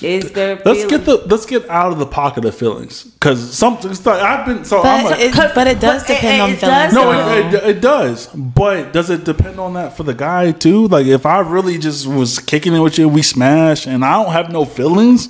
Is 0.00 0.32
there? 0.32 0.54
let's 0.64 0.84
feelings? 0.84 0.90
get 0.90 1.04
the 1.04 1.16
let's 1.26 1.44
get 1.44 1.68
out 1.68 1.92
of 1.92 1.98
the 1.98 2.06
pocket 2.06 2.44
of 2.46 2.54
feelings 2.54 3.02
because 3.04 3.52
something. 3.52 3.90
like, 3.90 4.06
I've 4.22 4.46
been 4.46 4.64
so. 4.64 4.82
But 4.82 5.04
I'm 5.04 5.20
a, 5.20 5.24
it, 5.24 5.54
but 5.54 5.66
it 5.66 5.80
does 5.80 6.02
but 6.02 6.10
it- 6.10 6.14
depend 6.14 6.42
on 6.42 6.50
it 6.50 6.56
feelings. 6.58 6.92
does 6.92 6.94
No, 6.94 7.12
it, 7.12 7.54
it, 7.54 7.76
it 7.76 7.80
does. 7.82 8.26
But 8.28 8.92
does 8.92 9.10
it 9.10 9.24
depend 9.24 9.60
on 9.60 9.74
that 9.74 9.96
for 9.96 10.04
the 10.04 10.14
guy 10.14 10.52
too? 10.52 10.88
Like, 10.88 11.06
if 11.06 11.26
I 11.26 11.40
really 11.40 11.76
just 11.76 12.06
was 12.06 12.38
kicking 12.38 12.72
it 12.74 12.78
with 12.78 12.96
you, 12.98 13.08
we 13.08 13.20
smash, 13.22 13.86
and 13.86 14.02
I 14.04 14.22
don't 14.22 14.32
have 14.32 14.50
no 14.50 14.64
feelings, 14.64 15.28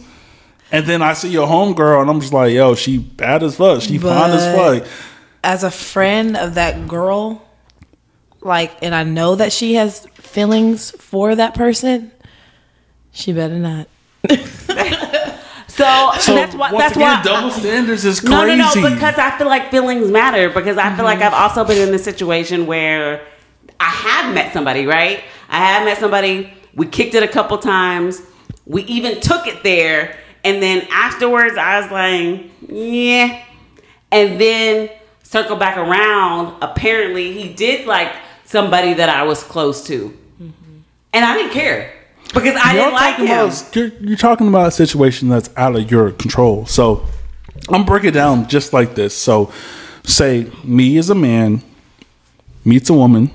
and 0.70 0.86
then 0.86 1.02
I 1.02 1.14
see 1.14 1.30
your 1.30 1.48
homegirl, 1.48 2.02
and 2.02 2.10
I'm 2.10 2.20
just 2.20 2.32
like, 2.32 2.52
yo, 2.52 2.74
she 2.76 2.98
bad 2.98 3.42
as 3.42 3.56
fuck, 3.56 3.82
she 3.82 3.98
fine 3.98 4.30
as 4.30 4.54
fuck. 4.80 4.88
as 5.42 5.64
a 5.64 5.70
friend 5.72 6.36
of 6.36 6.54
that 6.54 6.86
girl, 6.86 7.42
like, 8.40 8.70
and 8.80 8.94
I 8.94 9.02
know 9.02 9.34
that 9.34 9.52
she 9.52 9.74
has 9.74 10.06
feelings 10.14 10.92
for 10.92 11.34
that 11.34 11.54
person, 11.54 12.12
she 13.10 13.32
better 13.32 13.58
not. 13.58 13.88
So, 15.72 16.12
So 16.20 16.34
that's 16.34 16.54
why. 16.54 16.70
once 16.70 16.84
That's 16.84 16.96
again, 16.96 17.16
why. 17.16 17.22
double 17.22 17.50
standards 17.50 18.04
is 18.04 18.20
crazy. 18.20 18.34
No, 18.34 18.44
no, 18.44 18.56
no. 18.56 18.94
Because 18.94 19.14
I 19.16 19.36
feel 19.38 19.46
like 19.46 19.70
feelings 19.70 20.10
matter. 20.10 20.50
Because 20.50 20.76
I 20.76 20.94
feel 20.94 21.04
like 21.06 21.20
mm-hmm. 21.20 21.28
I've 21.28 21.32
also 21.32 21.64
been 21.64 21.88
in 21.88 21.94
a 21.94 21.98
situation 21.98 22.66
where 22.66 23.26
I 23.80 23.88
have 23.88 24.34
met 24.34 24.52
somebody, 24.52 24.84
right? 24.84 25.24
I 25.48 25.58
have 25.58 25.86
met 25.86 25.96
somebody. 25.96 26.52
We 26.74 26.86
kicked 26.86 27.14
it 27.14 27.22
a 27.22 27.28
couple 27.28 27.56
times. 27.56 28.20
We 28.66 28.82
even 28.82 29.20
took 29.20 29.46
it 29.46 29.62
there, 29.62 30.16
and 30.44 30.62
then 30.62 30.86
afterwards, 30.90 31.56
I 31.56 31.80
was 31.80 31.90
like, 31.90 32.50
yeah. 32.68 33.42
And 34.12 34.40
then 34.40 34.90
circle 35.22 35.56
back 35.56 35.78
around. 35.78 36.62
Apparently, 36.62 37.32
he 37.32 37.52
did 37.52 37.86
like 37.86 38.12
somebody 38.44 38.92
that 38.94 39.08
I 39.08 39.22
was 39.24 39.42
close 39.42 39.84
to, 39.86 40.10
mm-hmm. 40.40 40.78
and 41.14 41.24
I 41.24 41.34
didn't 41.34 41.52
care 41.52 41.92
because 42.34 42.56
I 42.62 42.72
didn't 42.74 42.92
like 42.94 43.16
him. 43.16 43.26
about 43.26 43.74
you're, 43.74 43.88
you're 44.00 44.16
talking 44.16 44.48
about 44.48 44.68
a 44.68 44.70
situation 44.70 45.28
that's 45.28 45.50
out 45.56 45.76
of 45.76 45.90
your 45.90 46.12
control. 46.12 46.66
So 46.66 47.06
I'm 47.68 47.84
breaking 47.84 48.10
it 48.10 48.12
down 48.12 48.48
just 48.48 48.72
like 48.72 48.94
this. 48.94 49.14
So 49.16 49.52
say 50.04 50.50
me 50.64 50.98
as 50.98 51.10
a 51.10 51.14
man 51.14 51.62
meets 52.64 52.90
a 52.90 52.94
woman. 52.94 53.30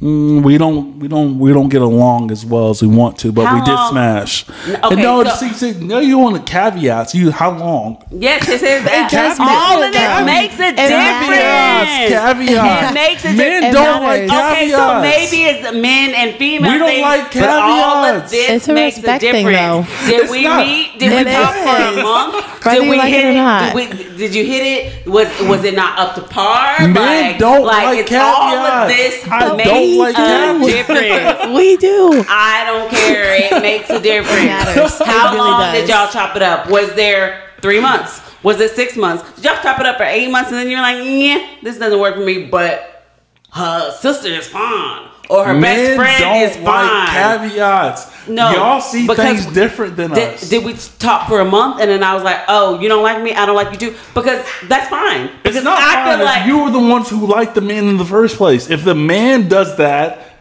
Mm, 0.00 0.42
we 0.42 0.56
don't 0.56 0.98
we 0.98 1.08
don't 1.08 1.38
we 1.38 1.52
don't 1.52 1.68
get 1.68 1.82
along 1.82 2.30
as 2.30 2.46
well 2.46 2.70
as 2.70 2.80
we 2.80 2.88
want 2.88 3.18
to, 3.18 3.32
but 3.32 3.44
How 3.44 3.56
we 3.56 3.60
did 3.66 3.74
long- 3.74 3.90
smash. 3.90 4.48
okay, 4.48 4.78
and 4.94 5.02
no, 5.02 5.22
so- 5.24 5.34
see, 5.36 5.52
see, 5.52 5.72
no, 5.84 5.98
you 5.98 6.16
want 6.16 6.36
the 6.36 6.42
caveats. 6.42 7.14
You 7.14 7.30
how 7.30 7.50
long? 7.58 8.02
Yes, 8.10 8.46
this 8.46 8.62
is 8.62 8.82
does 9.10 9.38
all 9.38 9.82
of 9.82 9.92
matter, 9.92 10.24
this 10.24 10.24
makes 10.24 10.54
a 10.54 10.72
difference. 10.72 12.08
Caveats. 12.08 12.90
It 12.90 12.94
makes 12.94 13.24
a 13.26 13.32
Men 13.34 13.36
difference. 13.36 13.74
don't 13.74 14.02
like 14.02 14.26
matters. 14.26 14.30
caveats. 14.30 14.56
Okay, 14.56 14.70
so 14.70 15.00
maybe 15.02 15.36
it's 15.50 15.72
men 15.76 16.14
and 16.14 16.36
females. 16.38 16.72
We 16.72 16.78
don't 16.78 16.88
things, 16.88 17.02
like 17.02 17.32
but 17.34 17.48
all 17.50 18.04
of 18.04 18.14
caveats. 18.14 18.30
this 18.30 18.50
It's 18.50 18.68
a 18.68 18.72
makes 18.72 18.96
respect 18.96 19.22
a 19.22 19.32
difference. 19.32 19.58
though. 19.58 20.06
Did 20.08 20.20
It's 20.22 20.30
we 20.32 20.42
not. 20.44 20.66
meet? 20.66 20.98
Did 20.98 21.10
we 21.12 21.30
It 21.30 21.34
talk 21.36 21.54
for 21.54 21.76
a 21.76 22.02
month? 22.02 22.64
Whether 22.64 22.80
did 22.80 22.90
we 22.90 22.96
like 22.98 23.08
hit 23.12 23.24
it 23.24 23.28
or 23.28 23.34
not. 23.34 23.74
Did, 23.74 23.98
we, 23.98 24.16
did 24.16 24.34
you 24.34 24.44
hit 24.44 24.62
it? 24.64 25.06
Was 25.06 25.28
was 25.48 25.64
it 25.64 25.74
not 25.74 25.98
up 25.98 26.14
to 26.14 26.22
par? 26.22 26.76
Men 26.80 26.94
like, 26.94 27.38
don't 27.38 27.64
like 27.64 27.98
it's 27.98 28.12
all 28.12 28.54
of 28.56 28.88
this 28.88 29.26
I 29.28 29.56
makes 29.56 29.68
don't 29.68 29.89
like 29.98 30.14
a 30.14 30.16
caveats. 30.16 30.62
Uh, 30.62 30.94
difference. 30.94 31.56
we 31.56 31.76
do. 31.76 32.24
I 32.28 32.64
don't 32.66 32.90
care. 32.90 33.34
It 33.34 33.62
makes 33.62 33.90
a 33.90 34.00
difference. 34.00 34.44
matters. 34.44 35.00
It 35.00 35.06
How 35.06 35.32
really 35.32 35.38
long 35.38 35.72
did 35.72 35.88
y'all 35.88 36.08
chop 36.10 36.36
it 36.36 36.42
up? 36.42 36.68
Was 36.70 36.94
there 36.94 37.42
three 37.60 37.80
months? 37.80 38.20
Was 38.42 38.60
it 38.60 38.70
six 38.72 38.96
months? 38.96 39.22
Did 39.36 39.44
y'all 39.44 39.62
chop 39.62 39.80
it 39.80 39.86
up 39.86 39.96
for 39.98 40.04
eight 40.04 40.30
months 40.30 40.50
and 40.50 40.58
then 40.58 40.70
you're 40.70 40.80
like, 40.80 41.04
yeah, 41.04 41.56
this 41.62 41.78
doesn't 41.78 41.98
work 42.00 42.14
for 42.14 42.24
me, 42.24 42.46
but 42.46 43.04
her 43.52 43.90
sister 43.92 44.28
is 44.28 44.46
fine. 44.48 45.09
Or 45.30 45.44
her 45.44 45.52
best 45.54 45.62
Men 45.62 45.96
friend 45.96 46.20
don't 46.24 46.36
is 46.42 46.56
like 46.58 47.08
caveats. 47.10 48.26
No, 48.28 48.50
y'all 48.50 48.80
see 48.80 49.06
because 49.06 49.42
things 49.44 49.54
different 49.54 49.96
than 49.96 50.10
Did, 50.10 50.34
us. 50.34 50.48
did 50.50 50.64
we 50.64 50.74
talk 50.98 51.28
for 51.28 51.38
a 51.40 51.44
month 51.44 51.80
and 51.80 51.88
then 51.88 52.02
I 52.02 52.14
was 52.14 52.24
like, 52.24 52.40
oh, 52.48 52.80
you 52.80 52.88
don't 52.88 53.04
like 53.04 53.22
me? 53.22 53.32
I 53.32 53.46
don't 53.46 53.54
like 53.54 53.70
you 53.70 53.78
too. 53.78 53.96
Because 54.12 54.44
that's 54.66 54.88
fine. 54.88 55.30
Because 55.42 55.54
It's 55.56 55.64
not 55.64 55.78
I 55.80 55.94
fine 56.04 56.16
feel 56.18 56.24
like 56.26 56.46
you 56.46 56.64
were 56.64 56.70
the 56.72 56.80
ones 56.80 57.08
who 57.08 57.26
liked 57.26 57.54
the 57.54 57.60
man 57.60 57.84
in 57.86 57.96
the 57.96 58.04
first 58.04 58.36
place. 58.38 58.68
If 58.70 58.84
the 58.84 58.94
man 58.96 59.48
does 59.48 59.76
that, 59.76 60.34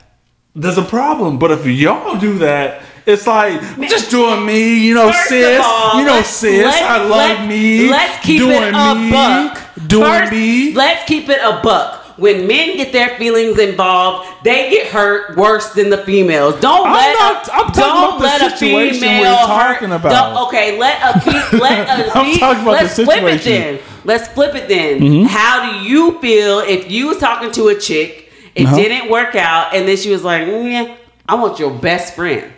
there's 0.55 0.77
a 0.79 0.83
problem. 0.83 1.37
But 1.37 1.51
if 1.51 1.65
y'all 1.67 2.17
do 2.19 2.39
that, 2.39 2.81
it's 3.05 3.27
like 3.27 3.61
I'm 3.61 3.83
just 3.87 4.09
doing 4.11 4.45
me, 4.45 4.85
you 4.87 4.93
know, 4.95 5.11
sis. 5.27 5.61
all, 5.63 5.99
you 5.99 6.05
know, 6.05 6.21
sis. 6.23 6.65
I 6.65 6.97
love 6.97 7.09
let's- 7.09 7.47
me. 7.47 7.89
Let's 7.89 8.25
keep 8.25 8.39
doing 8.39 8.63
it 8.63 8.73
a 8.73 8.95
me, 8.95 9.11
buck. 9.11 9.87
Doing 9.87 10.03
First, 10.03 10.31
me. 10.31 10.73
Let's 10.73 11.07
keep 11.07 11.29
it 11.29 11.39
a 11.41 11.61
buck. 11.63 11.98
When 12.19 12.47
men 12.47 12.75
get 12.77 12.91
their 12.91 13.17
feelings 13.17 13.57
involved, 13.57 14.27
they 14.43 14.69
get 14.69 14.87
hurt 14.87 15.37
worse 15.37 15.69
than 15.73 15.89
the 15.89 15.97
females. 15.99 16.59
Don't 16.59 16.87
I'm 16.87 16.93
let 16.93 17.13
not- 17.19 17.47
a, 17.47 17.53
I'm 17.53 17.65
talking 17.67 17.81
don't 17.83 17.97
about 17.97 18.17
the 18.17 18.23
let 18.23 18.41
a 18.41 18.49
situation 18.57 18.99
female 19.01 19.21
we're 19.21 19.47
hurt- 19.89 19.91
about. 19.91 20.47
okay, 20.47 20.77
let 20.77 21.01
a 21.01 21.29
let 21.57 21.87
a 21.87 22.17
I'm 22.17 22.37
talking 22.37 22.61
about 22.63 22.71
let's 22.73 22.95
flip 22.95 23.23
it. 23.23 23.41
Mm-hmm. 23.41 23.49
then. 23.49 23.79
Let's 24.05 24.27
flip 24.29 24.55
it 24.55 24.67
then. 24.67 25.25
How 25.25 25.71
do 25.71 25.79
you 25.89 26.19
feel 26.21 26.59
if 26.59 26.89
you 26.91 27.07
was 27.07 27.17
talking 27.17 27.51
to 27.51 27.67
a 27.69 27.79
chick, 27.79 28.31
it 28.55 28.65
Uh-huh. 28.65 28.75
didn't 28.75 29.09
work 29.11 29.35
out, 29.35 29.73
and 29.73 29.87
then 29.87 29.95
she 29.97 30.09
was 30.11 30.23
like, 30.23 30.45
"Yeah, 30.47 30.95
I 31.27 31.35
want 31.35 31.59
your 31.59 31.71
best 31.71 32.15
friend." 32.15 32.51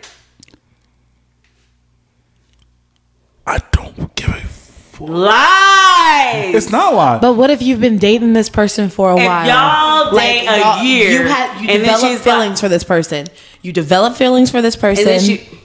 I 3.46 3.58
don't 3.72 4.14
give 4.14 4.28
a. 4.30 4.36
F- 4.36 4.91
Lies. 5.08 6.54
it's 6.54 6.70
not 6.70 6.92
a 6.92 6.96
lie. 6.96 7.18
But 7.18 7.34
what 7.34 7.50
if 7.50 7.62
you've 7.62 7.80
been 7.80 7.98
dating 7.98 8.32
this 8.32 8.48
person 8.48 8.88
for 8.88 9.10
a 9.12 9.16
If 9.18 9.24
while? 9.26 9.46
y'all 9.46 10.16
date 10.16 10.46
a 10.46 10.58
y'all- 10.58 10.82
year, 10.82 11.10
you 11.22 11.28
had 11.28 11.54
you 11.60 11.68
and 11.68 11.68
then 11.68 11.80
develop 11.80 12.00
she's 12.00 12.20
feelings 12.20 12.50
like- 12.50 12.58
for 12.60 12.68
this 12.68 12.84
person. 12.84 13.26
You 13.62 13.72
develop 13.72 14.16
feelings 14.16 14.50
for 14.50 14.60
this 14.60 14.74
person, 14.74 15.04
then 15.04 15.14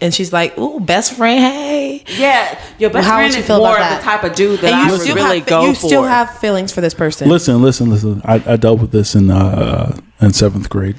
and, 0.01 0.14
she- 0.14 0.23
she's 0.23 0.31
like, 0.31 0.55
"Ooh, 0.59 0.80
best 0.80 1.14
friend, 1.14 1.39
hey." 1.39 2.03
Yeah, 2.18 2.55
your 2.77 2.91
best 2.91 3.07
How 3.07 3.15
would 3.15 3.22
friend 3.22 3.34
you 3.34 3.39
is 3.39 3.45
feel 3.47 3.57
more 3.57 3.80
of 3.80 3.97
the 3.97 4.03
type 4.03 4.23
of 4.23 4.35
dude 4.35 4.59
that 4.59 4.72
And 4.72 4.76
I 4.76 4.85
you 4.85 4.91
would 4.91 5.01
still 5.01 5.15
really 5.15 5.39
have 5.39 5.47
go 5.47 5.65
you 5.65 5.73
for. 5.73 5.88
still 5.88 6.03
have 6.03 6.30
feelings 6.38 6.72
for 6.72 6.81
this 6.81 6.93
person. 6.93 7.27
listen, 7.27 7.61
listen, 7.64 7.89
listen. 7.89 8.22
I, 8.23 8.35
I 8.45 8.55
dealt 8.55 8.80
with 8.80 8.91
this 8.91 9.15
in 9.15 9.31
uh, 9.31 9.97
in 10.22 10.31
seventh 10.34 10.69
grade. 10.69 10.95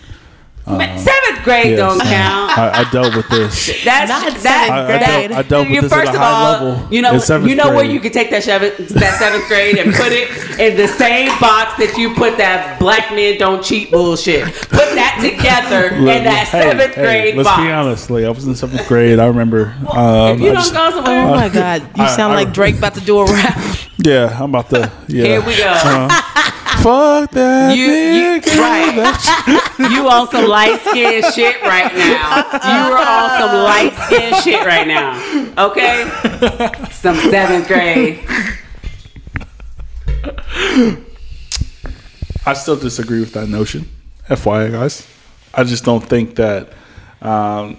Man, 0.76 0.98
Seventh 0.98 1.44
grade 1.44 1.70
Yes. 1.70 1.78
don't 1.78 2.00
count. 2.00 2.58
I, 2.58 2.80
I 2.86 2.90
dealt 2.90 3.16
with 3.16 3.28
this. 3.28 3.66
That's 3.84 4.08
Not 4.10 4.22
that, 4.24 4.40
seventh 4.40 4.70
I- 4.72 4.94
I 4.94 4.98
dealt- 4.98 5.32
I 5.38 5.42
dealt 5.48 5.66
with 5.68 5.74
you- 5.74 5.80
this 5.82 5.92
at 5.92 5.96
first 5.98 6.12
a 6.12 6.14
of 6.14 6.20
high 6.20 6.30
all, 6.32 6.52
level 6.74 6.88
You 6.92 7.02
know, 7.02 7.12
you 7.46 7.54
know 7.54 7.70
where 7.74 7.84
you 7.84 8.00
could 8.00 8.12
take 8.12 8.30
that 8.30 8.42
seventh, 8.42 8.76
that 8.90 9.18
seventh 9.18 9.46
grade 9.48 9.78
and 9.78 9.94
put 9.94 10.12
it 10.12 10.28
in 10.58 10.76
the 10.76 10.88
same 10.88 11.28
box 11.40 11.76
that 11.78 11.96
you 11.96 12.14
put 12.14 12.36
that 12.38 12.78
black 12.78 13.10
men 13.14 13.38
don't 13.38 13.62
cheat 13.64 13.90
bullshit. 13.90 14.44
Put 14.44 14.94
that 14.94 15.18
together 15.22 15.94
in 15.94 16.04
Look, 16.04 16.24
that 16.24 16.48
hey, 16.48 16.62
seventh 16.70 16.94
hey, 16.94 17.02
grade 17.02 17.36
let's 17.36 17.48
box. 17.48 17.62
be 17.62 17.70
honest. 17.70 18.10
Like, 18.10 18.24
I 18.24 18.30
was 18.30 18.46
in 18.46 18.54
seventh 18.54 18.86
grade. 18.88 19.18
I 19.18 19.26
remember. 19.26 19.74
Um, 19.90 20.34
if 20.34 20.40
you 20.40 20.50
I 20.50 20.54
don't 20.54 20.54
just- 20.56 20.72
go 20.74 20.90
somewhere, 20.90 21.26
Oh 21.26 21.30
my 21.34 21.48
god, 21.48 21.82
you 21.96 22.02
I- 22.04 22.16
sound 22.16 22.32
I- 22.32 22.36
like 22.36 22.52
Drake 22.52 22.76
about 22.78 22.94
to 22.94 23.00
do 23.00 23.18
a 23.20 23.24
rap. 23.24 23.58
Yeah, 23.98 24.36
I'm 24.40 24.50
about 24.50 24.70
to. 24.70 24.90
Yeah. 25.08 25.24
here 25.24 25.40
we 25.40 25.56
go. 25.56 26.08
Fuck 26.82 27.30
that. 27.32 27.76
You, 27.76 27.84
you 27.86 28.40
nigga. 28.40 28.58
right. 28.58 29.90
you 29.90 30.08
on 30.08 30.30
some 30.30 30.46
light 30.46 30.80
skin 30.80 31.22
shit 31.32 31.60
right 31.62 31.92
now. 31.92 32.36
You 32.52 32.92
are 32.94 32.98
on 32.98 33.40
some 33.40 33.64
light 33.64 33.94
skin 34.06 34.34
shit 34.42 34.64
right 34.64 34.86
now. 34.86 35.16
Okay? 35.66 36.08
Some 36.92 37.16
seventh 37.16 37.66
grade. 37.66 38.24
I 42.46 42.54
still 42.54 42.76
disagree 42.76 43.20
with 43.20 43.32
that 43.32 43.48
notion. 43.48 43.88
FYI, 44.28 44.70
guys. 44.70 45.06
I 45.52 45.64
just 45.64 45.84
don't 45.84 46.04
think 46.04 46.36
that 46.36 46.72
um, 47.20 47.78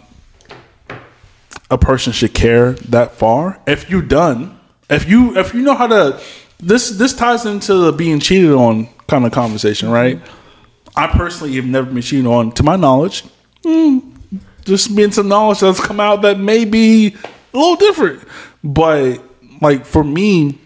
a 1.71 1.77
person 1.77 2.11
should 2.11 2.33
care 2.33 2.73
that 2.89 3.13
far. 3.13 3.61
If 3.65 3.89
you're 3.89 4.01
done, 4.01 4.58
if 4.89 5.07
you 5.07 5.37
if 5.37 5.53
you 5.53 5.61
know 5.61 5.75
how 5.75 5.87
to, 5.87 6.21
this 6.59 6.89
this 6.91 7.13
ties 7.13 7.45
into 7.45 7.73
the 7.75 7.91
being 7.91 8.19
cheated 8.19 8.51
on 8.51 8.87
kind 9.07 9.25
of 9.25 9.31
conversation, 9.31 9.89
right? 9.89 10.21
I 10.95 11.07
personally 11.07 11.55
have 11.55 11.65
never 11.65 11.89
been 11.91 12.01
cheated 12.01 12.25
on, 12.25 12.51
to 12.53 12.63
my 12.63 12.75
knowledge. 12.75 13.23
Mm, 13.63 14.15
just 14.65 14.95
been 14.95 15.11
some 15.11 15.27
knowledge 15.27 15.59
that's 15.59 15.79
come 15.79 15.99
out 15.99 16.23
that 16.23 16.39
may 16.39 16.65
be 16.65 17.15
a 17.53 17.57
little 17.57 17.75
different, 17.75 18.23
but 18.63 19.23
like 19.61 19.85
for 19.85 20.03
me, 20.03 20.59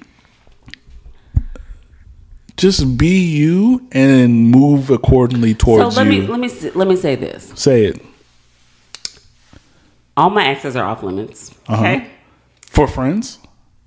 just 2.57 2.97
be 2.97 3.19
you 3.19 3.87
and 3.91 4.49
move 4.49 4.89
accordingly 4.89 5.53
towards. 5.53 5.95
So 5.95 6.01
let 6.01 6.11
you. 6.11 6.21
me 6.21 6.27
let 6.27 6.39
me 6.39 6.71
let 6.71 6.87
me 6.87 6.95
say 6.95 7.15
this. 7.15 7.51
Say 7.55 7.85
it 7.85 8.01
All 10.15 10.29
my 10.29 10.45
exes 10.45 10.75
are 10.75 10.85
off 10.85 11.03
limits. 11.03 11.51
Uh-huh. 11.67 11.83
Okay. 11.83 12.11
for 12.61 12.87
friends. 12.87 13.39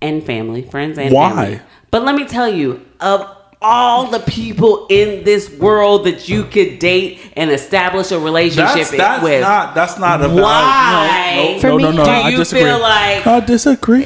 And 0.07 0.25
family, 0.25 0.63
friends 0.63 0.99
and 0.99 1.13
Why? 1.13 1.31
family. 1.31 1.61
But 1.91 2.05
let 2.05 2.15
me 2.15 2.27
tell 2.27 2.49
you, 2.49 2.85
of 3.01 3.36
all 3.63 4.11
the 4.11 4.19
people 4.21 4.87
in 4.91 5.25
this 5.25 5.51
world 5.51 6.05
that 6.05 6.29
you 6.29 6.45
could 6.45 6.79
date 6.79 7.19
and 7.37 7.51
establish 7.51 8.11
a 8.13 8.19
relationship 8.19 8.75
That's, 8.75 8.91
that's 8.91 9.23
with, 9.23 9.41
not 9.41 9.75
that's 9.75 9.99
not 9.99 10.23
a 10.23 10.29
Why? 10.29 10.37
valid, 10.37 11.47
no, 11.47 11.53
no, 11.55 11.61
For 11.61 11.67
no, 11.69 11.77
me, 11.77 11.83
no, 11.85 11.91
no, 11.93 12.05
do 12.05 12.11
I 12.11 12.29
you 12.29 12.37
disagree. 12.37 12.65
feel 12.65 12.79
like- 12.81 13.27
I 13.27 13.41
disagree. 13.41 14.05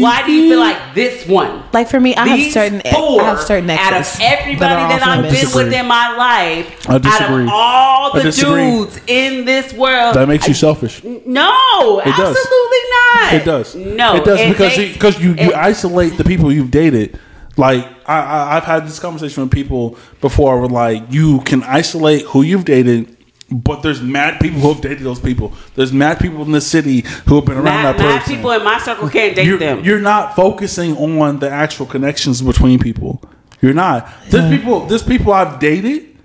why 0.00 0.22
do 0.24 0.32
you 0.32 0.48
feel 0.50 0.60
like 0.60 0.94
this 0.94 1.26
one? 1.26 1.64
Like 1.72 1.88
for 1.88 1.98
me, 1.98 2.14
I 2.14 2.26
have 2.28 2.52
certain 2.52 2.80
four, 2.92 3.20
I 3.20 3.24
have 3.30 3.40
certain 3.42 3.68
out 3.70 3.92
exes 3.92 4.14
of 4.14 4.20
everybody 4.22 4.58
that, 4.74 5.00
that, 5.00 5.02
I've 5.08 5.22
been 5.24 5.32
limits. 5.32 5.54
with 5.54 5.72
in 5.72 5.86
my 5.86 6.16
life, 6.16 6.88
I 6.88 6.98
disagree. 6.98 7.42
out 7.42 7.48
of 7.48 7.48
all 7.52 8.12
the 8.14 8.30
dudes 8.30 9.00
in 9.08 9.44
this 9.44 9.72
world, 9.74 10.14
that 10.14 10.28
makes 10.28 10.46
you 10.46 10.54
selfish. 10.54 11.02
no, 11.04 12.00
It 12.00 12.14
does. 12.16 12.36
absolutely 12.36 12.78
not. 12.90 13.32
It 13.34 13.44
does. 13.44 13.74
No, 13.74 14.16
it 14.16 14.24
does 14.24 14.40
because 14.40 14.76
makes- 14.76 14.78
you, 14.78 14.92
because 14.94 15.20
you, 15.20 15.30
you 15.30 15.50
it- 15.50 15.54
isolate 15.54 16.16
the 16.16 16.24
people 16.24 16.52
you've 16.52 16.70
dated. 16.70 17.18
Like 17.56 17.86
I, 18.06 18.20
I, 18.20 18.56
I've 18.56 18.64
had 18.64 18.86
this 18.86 18.98
conversation 18.98 19.42
with 19.42 19.52
people 19.52 19.98
before. 20.20 20.60
Where 20.60 20.68
like 20.68 21.04
you 21.10 21.40
can 21.42 21.62
isolate 21.62 22.22
who 22.26 22.42
you've 22.42 22.64
dated, 22.64 23.16
but 23.50 23.82
there's 23.82 24.00
mad 24.00 24.40
people 24.40 24.60
who 24.60 24.72
have 24.72 24.80
dated 24.80 25.00
those 25.00 25.20
people. 25.20 25.52
There's 25.74 25.92
mad 25.92 26.18
people 26.18 26.42
in 26.42 26.52
the 26.52 26.60
city 26.60 27.02
who 27.26 27.36
have 27.36 27.44
been 27.44 27.56
around 27.56 27.82
mad, 27.82 27.98
that 27.98 28.02
mad 28.02 28.24
people 28.24 28.50
in 28.52 28.64
my 28.64 28.78
circle 28.78 29.08
can't 29.08 29.36
date 29.36 29.46
you're, 29.46 29.58
them. 29.58 29.84
you're 29.84 30.00
not 30.00 30.34
focusing 30.34 30.96
on 30.96 31.38
the 31.38 31.50
actual 31.50 31.86
connections 31.86 32.42
between 32.42 32.78
people. 32.78 33.22
You're 33.60 33.74
not. 33.74 34.12
There's 34.28 34.58
people. 34.58 34.86
There's 34.86 35.02
people 35.02 35.32
I've 35.32 35.58
dated, 35.58 36.16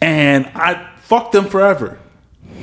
and 0.00 0.46
I 0.54 0.90
fuck 0.98 1.32
them 1.32 1.46
forever. 1.46 1.98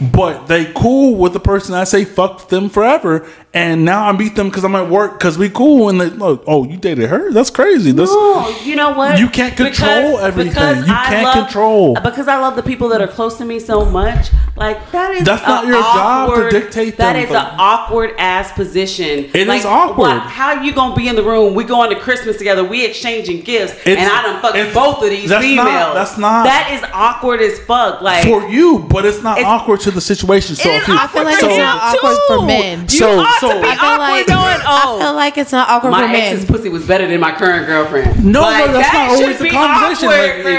But 0.02 0.48
they 0.48 0.66
cool 0.74 1.16
with 1.16 1.34
the 1.34 1.40
person 1.40 1.76
I 1.76 1.84
say 1.84 2.06
fuck 2.06 2.48
them 2.50 2.70
forever, 2.70 3.28
and 3.54 3.84
now 3.84 4.08
I 4.08 4.12
meet 4.14 4.36
them 4.36 4.48
because 4.50 4.64
I'm 4.64 4.76
at 4.76 4.90
work 4.90 5.14
because 5.20 5.38
we 5.38 5.50
cool. 5.50 5.90
And 5.90 6.00
they 6.00 6.10
look, 6.10 6.44
oh, 6.48 6.64
you 6.66 6.78
dated 6.78 7.10
her? 7.10 7.32
That's 7.32 7.50
crazy. 7.50 7.92
That's, 7.92 8.10
No, 8.12 8.50
you 8.64 8.76
know 8.76 8.92
what? 8.94 9.20
You 9.20 9.28
can't 9.30 9.58
control 9.58 10.18
everything. 10.20 10.54
because 10.54 10.88
You 10.88 10.94
can't 10.94 11.24
love- 11.26 11.46
control. 11.46 11.98
Uh, 11.98 12.02
because 12.02 12.28
I 12.28 12.38
love 12.40 12.56
the 12.56 12.64
people 12.64 12.88
that 12.90 13.02
are 13.02 13.08
close 13.08 13.38
to 13.40 13.46
me 13.46 13.60
so 13.60 13.84
much. 13.86 14.30
Like 14.56 14.92
that 14.92 15.16
is 15.16 15.24
That's 15.24 15.46
not 15.48 15.66
your 15.66 15.82
job 15.82 16.28
to 16.30 16.34
awkward- 16.34 16.52
dictate 16.52 16.98
That 16.98 17.14
them, 17.14 17.24
is 17.24 17.30
an 17.32 17.46
awkward 17.58 18.14
ass 18.18 18.52
position. 18.52 19.30
It 19.34 19.48
like, 19.48 19.60
is 19.60 19.66
awkward. 19.66 19.98
why- 20.10 20.20
how 20.20 20.56
are 20.58 20.64
you 20.64 20.74
gonna 20.74 20.96
be 20.96 21.08
in 21.08 21.16
the 21.16 21.24
room? 21.24 21.56
We 21.56 21.64
going 21.64 21.90
to 21.92 21.96
Christmas 22.00 22.38
together. 22.38 22.64
We 22.64 22.86
exchanging 22.86 23.42
gifts, 23.42 23.74
It's- 23.86 23.98
and 23.98 24.12
I 24.12 24.22
done 24.24 24.42
fucked 24.42 24.58
it's- 24.58 24.74
both 24.74 25.02
of 25.04 25.10
these 25.10 25.30
that's 25.30 25.44
females. 25.44 25.66
not- 25.68 25.94
that's 25.94 26.18
not- 26.18 26.44
That 26.46 26.72
is 26.74 26.82
awkward 26.94 27.42
as 27.42 27.58
fuck. 27.60 28.02
Like 28.02 28.24
for 28.26 28.48
you, 28.50 28.80
but 28.90 29.06
it's 29.06 29.22
not 29.24 29.38
It's- 29.40 29.50
awkward 29.50 29.80
to 29.82 29.89
the 29.92 30.02
situation. 30.02 30.56
So 30.56 30.70
it 30.70 30.76
if 30.78 30.82
is 30.84 30.88
you, 30.90 30.96
I 30.98 31.08
feel 31.08 31.24
like 31.24 31.36
awkward 31.38 31.50
it's 31.52 31.58
not 31.58 31.94
you, 31.94 32.00
awkward 32.00 32.18
for 32.28 32.46
men. 32.46 32.82
You 32.82 32.88
So- 32.90 33.20
ought 33.20 33.40
so- 33.40 33.50
to 33.54 33.62
be 33.62 33.68
I 33.68 33.72
I 33.72 33.76
feel 33.76 33.86
awkward 33.90 34.00
like 34.00 34.28
going. 34.28 34.66
Oh, 34.68 34.98
I 34.98 35.02
feel 35.04 35.14
like 35.14 35.38
it's 35.38 35.52
not 35.52 35.70
awkward 35.70 35.92
my 35.92 36.02
for 36.02 36.08
men. 36.08 36.14
My 36.14 36.20
ex's 36.28 36.46
pussy 36.46 36.70
was 36.70 36.86
better 36.86 37.08
than 37.08 37.20
my 37.20 37.32
current 37.32 37.66
girlfriend. 37.68 38.24
No, 38.26 38.42
Like, 38.42 38.68
no, 38.68 38.74
that's 38.74 38.92
that 38.92 39.10
not 39.10 39.22
always 39.22 39.40
the 39.40 39.50
conversation. 39.50 40.08
Like, 40.10 40.42
for- 40.42 40.50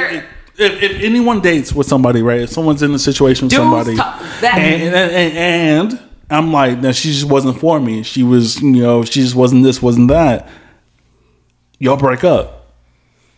if, 0.63 0.83
if, 0.83 0.83
if 0.91 1.03
anyone 1.03 1.41
dates 1.41 1.73
with 1.73 1.87
somebody, 1.87 2.23
right? 2.23 2.41
If 2.43 2.51
someone's 2.51 2.83
in 2.83 2.93
a 2.95 2.99
situation 2.99 3.47
with 3.47 3.53
Dudes 3.53 3.63
somebody, 3.63 3.97
talk- 3.97 4.21
and, 4.43 4.95
and, 4.95 4.95
and, 4.95 5.37
and 5.93 6.01
I'm 6.31 6.53
like, 6.53 6.79
no, 6.79 6.93
she 6.93 7.13
just 7.13 7.25
wasn't 7.25 7.59
for 7.59 7.81
me. 7.81 8.03
She 8.03 8.23
was, 8.23 8.61
you 8.61 8.83
know, 8.83 9.03
she 9.05 9.21
just 9.23 9.35
wasn't 9.35 9.65
this, 9.65 9.81
wasn't 9.83 10.09
that. 10.09 10.49
Y'all 11.79 11.97
break 11.97 12.25
up. 12.25 12.60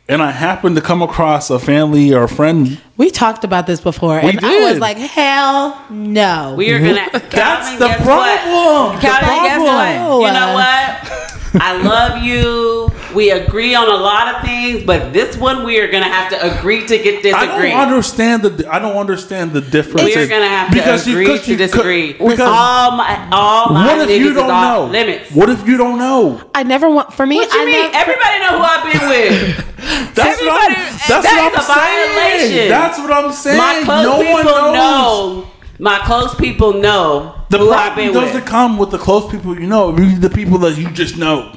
And 0.08 0.20
I 0.22 0.32
happened 0.32 0.74
to 0.76 0.82
come 0.82 1.00
across 1.00 1.48
a 1.48 1.58
family 1.58 2.12
or 2.12 2.24
a 2.24 2.28
friend. 2.28 2.80
we 2.96 3.08
talked 3.10 3.44
about 3.44 3.66
this 3.66 3.80
before, 3.80 4.20
We 4.22 4.30
and 4.30 4.40
I 4.44 4.70
was 4.70 4.80
like, 4.80 4.96
"Hell 4.98 5.80
no." 5.90 6.54
We 6.56 6.72
are 6.72 6.78
gonna. 6.80 7.08
That's 7.30 7.78
the 7.78 7.86
guess 7.86 8.02
problem. 8.02 8.52
What? 8.52 8.94
The 8.96 9.00
Calvin, 9.00 9.44
guess 9.44 9.56
problem. 9.56 10.20
what? 10.20 10.26
You 10.26 10.32
know 10.32 10.54
what? 10.54 11.62
I 11.62 11.82
love 11.82 12.22
you. 12.22 12.81
We 13.14 13.30
agree 13.30 13.74
on 13.74 13.88
a 13.88 13.94
lot 13.96 14.34
of 14.34 14.42
things, 14.42 14.82
but 14.84 15.12
this 15.12 15.36
one 15.36 15.64
we 15.64 15.78
are 15.80 15.90
gonna 15.90 16.04
have 16.08 16.30
to 16.30 16.58
agree 16.58 16.86
to 16.86 16.98
get 16.98 17.24
I 17.34 17.46
don't 17.46 17.78
understand 17.88 18.42
the. 18.42 18.72
I 18.72 18.78
don't 18.78 18.96
understand 18.96 19.52
the 19.52 19.60
difference. 19.60 20.04
we 20.06 20.14
are 20.16 20.26
gonna 20.26 20.48
have 20.48 20.68
to 20.70 20.74
because 20.74 21.06
you- 21.06 21.12
agree 21.14 21.26
because 21.26 21.46
to 21.46 21.56
disagree. 21.56 22.12
Because 22.14 22.40
all 22.40 22.92
my 22.92 23.28
all 23.32 23.70
my 23.72 23.86
what 23.98 24.10
if 24.10 24.20
you 24.20 24.32
don't 24.34 24.50
off 24.50 24.62
know? 24.86 24.92
limits. 24.92 25.30
What 25.32 25.48
if 25.50 25.66
you 25.66 25.76
don't 25.76 25.98
know? 25.98 26.40
I 26.54 26.62
never 26.62 26.88
want 26.90 27.12
for 27.12 27.26
me. 27.26 27.36
What 27.36 27.52
you 27.52 27.60
I 27.62 27.64
mean? 27.64 27.74
never- 27.92 27.96
Everybody 27.96 28.38
know 28.40 28.58
who 28.58 28.64
I've 28.64 28.92
been 28.92 29.08
with. 29.08 29.66
That's 30.14 30.40
what 30.40 30.62
I'm, 30.62 30.72
Everybody- 30.72 30.98
that's 31.08 31.26
that 31.26 31.50
what 31.52 31.62
is 31.62 31.68
I'm 31.68 31.76
a 31.78 31.82
saying. 31.82 32.14
violation. 32.14 32.68
That's 32.68 32.98
what 32.98 33.10
I'm 33.12 33.32
saying. 33.32 33.58
my 33.58 33.82
close 33.84 34.04
no 34.04 34.18
people 34.22 34.52
one 34.52 34.72
knows. 34.74 34.74
know. 35.44 35.50
My 35.78 35.98
close 36.04 36.34
people 36.36 36.74
know 36.74 37.34
The 37.50 37.58
who 37.58 37.70
I've 37.72 37.94
problem 37.94 38.12
been 38.12 38.14
doesn't 38.14 38.34
with. 38.42 38.46
come 38.46 38.78
with 38.78 38.90
the 38.90 38.98
close 38.98 39.28
people 39.32 39.58
you 39.58 39.66
know. 39.66 39.94
It 39.96 40.20
the 40.20 40.30
people 40.30 40.58
that 40.58 40.78
you 40.78 40.88
just 40.92 41.16
know, 41.18 41.52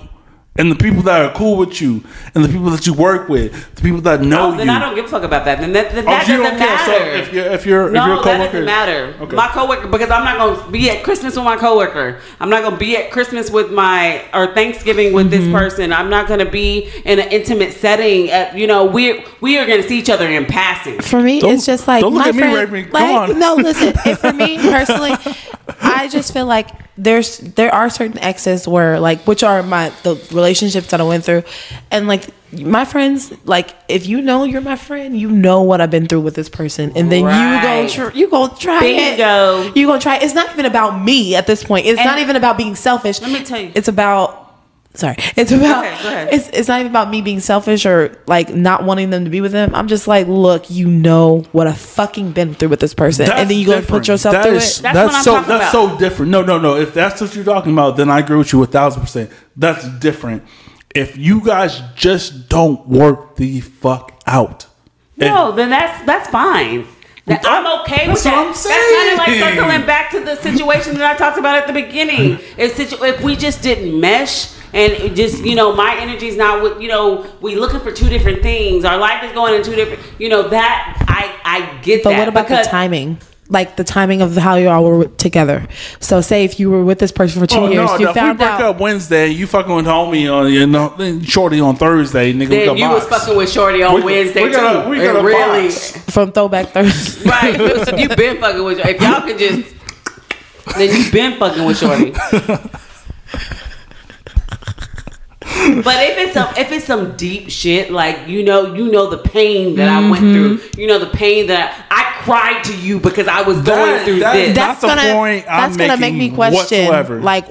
and 0.58 0.72
the 0.72 0.76
people 0.76 1.02
that 1.04 1.26
are 1.26 1.34
cool 1.34 1.58
with 1.58 1.82
you, 1.82 2.02
and 2.34 2.44
the 2.44 2.48
people 2.48 2.70
that 2.70 2.88
you 2.88 2.94
work 2.94 3.28
with, 3.28 3.76
the 3.76 3.82
people 3.82 4.00
that 4.02 4.22
know 4.22 4.54
Oh, 4.54 4.56
then 4.58 4.68
you. 4.68 4.72
I 4.74 4.80
don't 4.80 4.96
give 4.96 5.04
a 5.06 5.08
fuck 5.10 5.24
about 5.24 5.44
that. 5.46 5.60
Then 5.60 5.74
that, 5.74 5.92
then 5.92 6.06
Oh, 6.08 6.12
that 6.12 6.28
you 6.28 6.38
doesn't 6.38 6.58
don't 6.58 6.60
care. 6.60 6.78
matter. 6.78 6.86
So 6.86 7.22
if 7.22 7.34
you're 7.34 7.46
if 7.46 7.66
you're 7.66 7.88
if 7.88 7.94
you're 7.96 8.14
a 8.14 8.16
that 8.16 8.24
coworker, 8.24 8.44
doesn't 8.46 8.66
matter. 8.66 9.16
Okay. 9.20 9.36
My 9.36 9.48
coworker, 9.50 9.88
because 9.90 10.10
I'm 10.10 10.24
not 10.24 10.38
gonna 10.38 10.72
be 10.72 10.90
at 10.90 11.04
Christmas 11.04 11.36
with 11.36 11.44
my 11.44 11.58
coworker. 11.58 12.22
I'm 12.40 12.50
not 12.50 12.64
gonna 12.64 12.78
be 12.78 12.96
at 12.96 13.12
Christmas 13.12 13.50
with 13.52 13.72
my 13.72 14.24
or 14.34 14.54
Thanksgiving 14.54 15.12
with 15.14 15.30
Mm-hmm. 15.32 15.44
this 15.52 15.52
person. 15.52 15.92
I'm 15.92 16.10
not 16.10 16.28
gonna 16.30 16.50
be 16.50 16.90
in 17.04 17.20
an 17.20 17.28
intimate 17.32 17.74
setting. 17.74 18.30
At, 18.32 18.58
you 18.58 18.66
know, 18.68 18.86
we 18.86 19.26
we 19.42 19.58
are 19.58 19.66
gonna 19.68 19.84
see 19.84 20.00
each 20.00 20.10
other 20.10 20.28
in 20.30 20.46
passing. 20.46 21.02
For 21.02 21.22
me, 21.22 21.42
Don't- 21.42 21.54
it's 21.54 21.66
just 21.66 21.86
like 21.88 22.02
don't 22.02 22.14
look 22.14 22.24
my 22.24 22.30
at 22.30 22.36
me, 22.36 22.42
friend. 22.42 22.72
Raven. 22.72 22.92
Come 22.92 23.02
like, 23.02 23.30
on. 23.32 23.40
no, 23.40 23.56
listen. 23.56 23.94
If 24.06 24.20
for 24.20 24.32
me 24.32 24.58
personally, 24.72 25.16
I 25.82 26.08
just 26.08 26.32
feel 26.32 26.46
like 26.46 26.70
there's 26.98 27.40
there 27.40 27.74
are 27.74 27.90
certain 27.90 28.18
exes 28.20 28.68
where 28.68 29.00
like 29.00 29.20
which 29.28 29.44
are 29.44 29.62
my 29.64 29.90
the 30.04 30.16
relationships 30.32 30.88
that 30.92 31.02
I 31.02 31.04
went 31.04 31.26
through, 31.26 31.44
and 31.92 32.08
like 32.08 32.28
my 32.54 32.86
friends, 32.86 33.34
like 33.44 33.76
if 33.90 34.08
you 34.08 34.22
know 34.22 34.46
you're 34.46 34.62
my 34.62 34.78
friend, 34.78 35.20
you 35.20 35.30
know 35.30 35.62
what 35.62 35.82
I've 35.82 35.92
been 35.92 36.08
through 36.08 36.22
with 36.22 36.36
this 36.36 36.48
person, 36.48 36.94
and 36.96 37.12
then 37.12 37.26
Right. 37.26 37.82
you 37.84 37.98
go 38.00 38.10
tr- 38.10 38.18
you 38.18 38.30
go 38.30 38.48
try 38.48 38.80
Bingo. 38.80 39.64
it. 39.64 39.76
You 39.78 39.88
gonna 39.88 40.00
try. 40.00 40.16
it. 40.18 40.24
It's 40.24 40.34
not 40.34 40.52
even 40.54 40.66
about 40.66 41.04
me 41.04 41.36
at 41.36 41.48
this 41.48 41.64
point. 41.66 41.86
It's 41.86 42.00
And- 42.00 42.08
not 42.08 42.20
even 42.20 42.36
about 42.38 42.58
being 42.58 42.76
selfish. 42.76 43.22
Let 43.22 43.32
me 43.32 43.44
tell 43.44 43.60
you. 43.60 43.72
it's 43.76 43.90
about. 43.90 44.44
Sorry, 44.96 45.16
it's 45.36 45.52
about. 45.52 45.84
ahead, 45.86 46.04
go 46.04 46.10
ahead. 46.10 46.34
It's 46.34 46.50
it's 46.50 46.68
not 46.68 46.80
even 46.80 46.92
about 46.92 47.10
me 47.10 47.22
being 47.22 47.40
selfish 47.40 47.86
or 47.86 48.18
like 48.28 48.54
not 48.54 48.84
wanting 48.84 49.10
them 49.10 49.24
to 49.26 49.30
be 49.30 49.42
with 49.42 49.52
them. 49.52 49.74
I'm 49.76 49.88
just 49.88 50.08
like, 50.08 50.28
look, 50.28 50.70
you 50.70 50.88
know 50.88 51.40
what 51.52 51.68
I 51.68 51.74
fucking 51.74 52.32
been 52.32 52.54
through 52.54 52.70
with 52.70 52.80
this 52.80 52.94
person, 52.94 53.30
and 53.32 53.50
then 53.50 53.58
you 53.58 53.66
go 53.66 53.78
and 53.78 53.88
put 53.88 54.08
yourself 54.08 54.34
That 54.34 54.46
through 54.46 54.56
is- 54.58 54.80
it. 54.80 54.84
That's 54.84 54.96
what 54.98 55.16
I'm 55.16 55.24
so 55.24 55.34
talking 55.36 55.50
that's 55.50 55.74
about. 55.74 55.92
so 55.92 55.98
different. 56.00 56.32
No, 56.32 56.42
no, 56.44 56.58
no. 56.60 56.76
If 56.76 56.94
that's 56.94 57.22
what 57.22 57.36
you're 57.36 57.46
talking 57.46 57.74
about, 57.74 57.98
then 57.98 58.10
I 58.10 58.20
agree 58.20 58.38
with 58.38 58.52
you 58.54 58.64
a 58.64 58.68
thousand 58.68 59.02
percent. 59.02 59.32
That's 59.56 59.88
different. 60.00 60.44
If 60.94 61.18
you 61.18 61.42
guys 61.42 61.82
just 61.96 62.48
don't 62.48 62.88
work 62.88 63.36
the 63.36 63.60
fuck 63.62 64.14
out. 64.26 64.68
No, 65.18 65.52
then 65.52 65.70
that's 65.70 66.06
that's 66.06 66.30
fine. 66.30 66.88
That- 67.26 67.42
That- 67.42 67.46
I'm 67.66 67.82
okay 67.82 68.06
that's 68.08 68.24
with 68.24 68.24
that. 68.26 68.34
what 68.36 68.48
I'm 68.48 68.54
That's 68.54 68.68
kind 68.68 69.12
of 69.12 69.18
like 69.18 69.56
circling 69.58 69.86
back 69.88 70.12
to 70.12 70.20
the 70.20 70.36
situation 70.36 70.94
that 71.00 71.16
I 71.16 71.18
talked 71.18 71.40
about 71.40 71.56
at 71.58 71.66
the 71.68 71.74
beginning. 71.74 72.38
If, 72.56 72.76
situ- 72.76 73.04
if 73.04 73.22
we 73.24 73.36
just 73.36 73.64
didn't 73.64 74.00
mesh 74.00 74.52
and 74.76 74.92
it 74.94 75.16
just, 75.16 75.44
you 75.44 75.56
know, 75.56 75.74
my 75.74 75.96
energy 76.00 76.28
is 76.28 76.36
not 76.38 76.62
what, 76.62 76.82
you 76.82 76.88
know, 76.90 77.26
we 77.42 77.56
looking 77.56 77.80
for 77.80 77.92
two 77.92 78.10
different 78.10 78.44
things. 78.44 78.86
Our 78.86 78.98
life 78.98 79.24
is 79.24 79.32
going 79.32 79.54
in 79.56 79.64
two 79.64 79.74
different, 79.76 80.02
you 80.20 80.30
know, 80.30 80.50
that 80.50 81.04
I 81.08 81.34
I 81.44 81.82
get 81.82 82.04
But 82.04 82.12
that. 82.12 82.20
what 82.20 82.28
about 82.28 82.48
the 82.50 82.68
timing? 82.70 83.18
Like 83.48 83.76
the 83.76 83.84
timing 83.84 84.24
of 84.24 84.36
how 84.36 84.56
you 84.56 84.68
all 84.70 84.84
were 84.84 85.06
together. 85.06 85.68
So, 86.00 86.20
say 86.20 86.46
if 86.46 86.60
you 86.60 86.72
were 86.72 86.84
with 86.84 86.98
this 86.98 87.12
person 87.12 87.40
for 87.40 87.46
two 87.46 87.60
Oh 87.60 87.70
years, 87.70 87.92
no, 87.92 87.98
you 88.00 88.06
no, 88.06 88.10
if 88.10 88.16
we 88.16 88.20
found 88.20 88.38
break 88.40 88.50
out. 88.50 88.62
up 88.62 88.80
Wednesday, 88.80 89.28
you 89.28 89.46
fucking 89.46 89.76
with 89.76 89.86
homie 89.86 90.28
on 90.34 90.52
you 90.52 90.66
know, 90.66 91.22
shorty 91.22 91.60
on 91.60 91.76
Thursday, 91.76 92.34
nigga. 92.34 92.40
we 92.40 92.46
Then 92.48 92.66
got 92.66 92.78
you 92.80 92.90
was 92.90 93.06
fucking 93.08 93.38
with 93.38 93.52
Shorty 93.52 93.84
on 93.84 93.94
We- 93.96 94.02
Wednesday 94.04 94.44
we 94.44 94.50
got 94.52 94.76
a- 94.76 94.84
too. 94.86 94.90
we 94.90 94.98
got 94.98 95.16
And 95.16 95.18
a 95.20 95.24
really, 95.24 95.68
box. 95.68 95.92
from 96.12 96.32
Throwback 96.32 96.70
Thursday. 96.70 97.30
right? 97.30 97.60
Listen, 97.60 98.00
you 98.00 98.10
been 98.10 98.40
fucking 98.42 98.64
with. 98.64 98.80
If 98.80 99.00
y'all 99.00 99.22
could 99.22 99.38
just, 99.38 99.76
then 100.76 100.90
you've 100.98 101.12
been 101.14 101.38
fucking 101.38 101.64
with 101.66 101.78
Shorty. 101.78 102.14
But 105.84 105.96
if 106.04 106.18
it's 106.18 106.34
some 106.34 106.54
if 106.56 106.72
it's 106.72 106.86
some 106.86 107.16
deep 107.18 107.50
shit, 107.50 107.92
like 107.92 108.28
you 108.28 108.44
know, 108.44 108.74
you 108.74 108.92
know 108.92 109.10
the 109.10 109.18
pain 109.18 109.76
that 109.76 109.88
I 109.90 110.10
went 110.10 110.22
through. 110.22 110.58
Mm-hmm. 110.60 110.80
You 110.80 110.88
know 110.88 111.00
the 111.00 111.10
pain 111.10 111.48
that 111.48 111.86
I 111.92 112.22
cried 112.24 112.64
to 112.66 112.78
you 112.78 113.00
because 113.00 113.28
I 113.28 113.42
was 113.42 113.62
going 113.62 114.04
through 114.06 114.20
that- 114.20 114.34
this. 114.34 114.56
That's 114.56 114.82
the 114.82 114.88
point 114.88 115.46
I'm 115.50 115.72
that's 115.72 115.78
gonna 115.78 115.98
make 115.98 116.16
me 116.16 116.30
question. 116.30 116.86
whatsoever. 116.88 117.22
Like, 117.22 117.46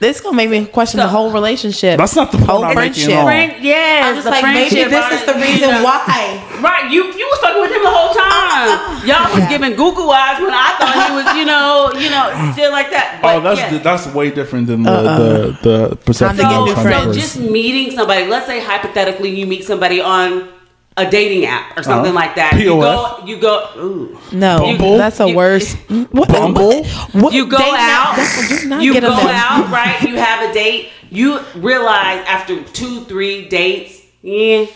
this 0.00 0.20
gonna 0.20 0.34
make 0.36 0.50
me 0.50 0.64
question 0.66 0.98
So- 0.98 1.04
the 1.04 1.08
whole 1.12 1.30
relationship. 1.30 1.98
That's 1.98 2.16
not 2.16 2.32
the 2.32 2.38
point 2.38 2.50
whole 2.50 2.64
I'm 2.64 2.72
friendship. 2.74 3.10
at 3.10 3.18
all. 3.18 3.24
Friend, 3.26 3.52
yes, 3.60 4.06
I'm 4.06 4.14
just 4.16 4.26
like 4.26 4.42
maybe 4.44 4.84
this 4.84 5.04
on 5.04 5.12
is 5.12 5.24
the 5.26 5.34
reason 5.34 5.70
why. 5.84 6.42
Right, 6.60 6.90
you 6.90 7.04
you 7.04 7.26
was 7.30 7.38
fucking 7.40 7.60
with 7.60 7.70
him 7.70 7.82
the 7.82 7.90
whole 7.90 8.12
time. 8.14 8.28
Uh, 8.50 9.00
uh, 9.00 9.06
Y'all 9.06 9.30
was 9.34 9.38
Yeah. 9.44 9.48
giving 9.48 9.76
Google 9.76 10.10
eyes 10.10 10.40
when 10.40 10.52
I 10.52 10.68
thought 10.78 10.94
he 11.08 11.14
was, 11.16 11.26
you 11.36 11.44
know, 11.46 11.92
you 12.02 12.10
know, 12.10 12.52
still 12.52 12.72
like 12.72 12.90
that. 12.90 13.18
Oh, 13.18 13.22
but 13.22 13.36
Oh, 13.36 13.40
that's 13.40 13.60
yeah. 13.72 13.78
that's 13.78 14.06
way 14.14 14.30
different 14.30 14.66
than 14.66 14.82
the 14.82 14.90
uh-uh. 14.90 15.18
the, 15.18 15.58
the 15.90 15.96
perception. 15.96 16.36
So, 16.36 16.42
to 16.42 16.48
get 16.48 16.58
I'm 16.58 16.64
new 16.66 16.72
trying 16.74 16.84
to 16.86 16.90
friends. 16.90 17.06
put. 17.06 17.14
just 17.16 17.38
meeting 17.40 17.96
somebody. 17.96 18.26
Let's 18.26 18.46
say 18.46 18.60
hypothetically, 18.60 19.30
you 19.30 19.46
meet 19.46 19.64
somebody 19.64 20.00
on 20.00 20.48
a 20.96 21.08
dating 21.10 21.46
app 21.46 21.76
or 21.78 21.82
something 21.82 22.10
Uh-huh. 22.14 22.26
like 22.26 22.34
that. 22.34 22.54
You 22.58 22.70
go, 22.70 23.22
you 23.24 23.36
go. 23.38 23.68
Ooh. 23.76 24.18
No, 24.32 24.58
Bumble? 24.58 24.98
that's 24.98 25.20
a 25.20 25.28
You- 25.28 25.36
worse. 25.36 25.74
What, 26.10 26.28
Bumble? 26.28 26.84
what- 27.12 27.32
You 27.32 27.46
go 27.46 27.56
out. 27.56 27.74
app, 27.78 28.16
that's- 28.16 28.64
not 28.64 28.82
You 28.82 28.92
get 28.94 29.02
go 29.02 29.14
them. 29.14 29.28
out, 29.28 29.70
right? 29.70 30.00
You 30.02 30.16
have 30.16 30.50
a 30.50 30.52
date. 30.52 30.90
You 31.10 31.40
realize 31.56 32.24
after 32.26 32.60
two, 32.60 33.00
three 33.04 33.48
dates, 33.48 34.00
yeah. 34.22 34.66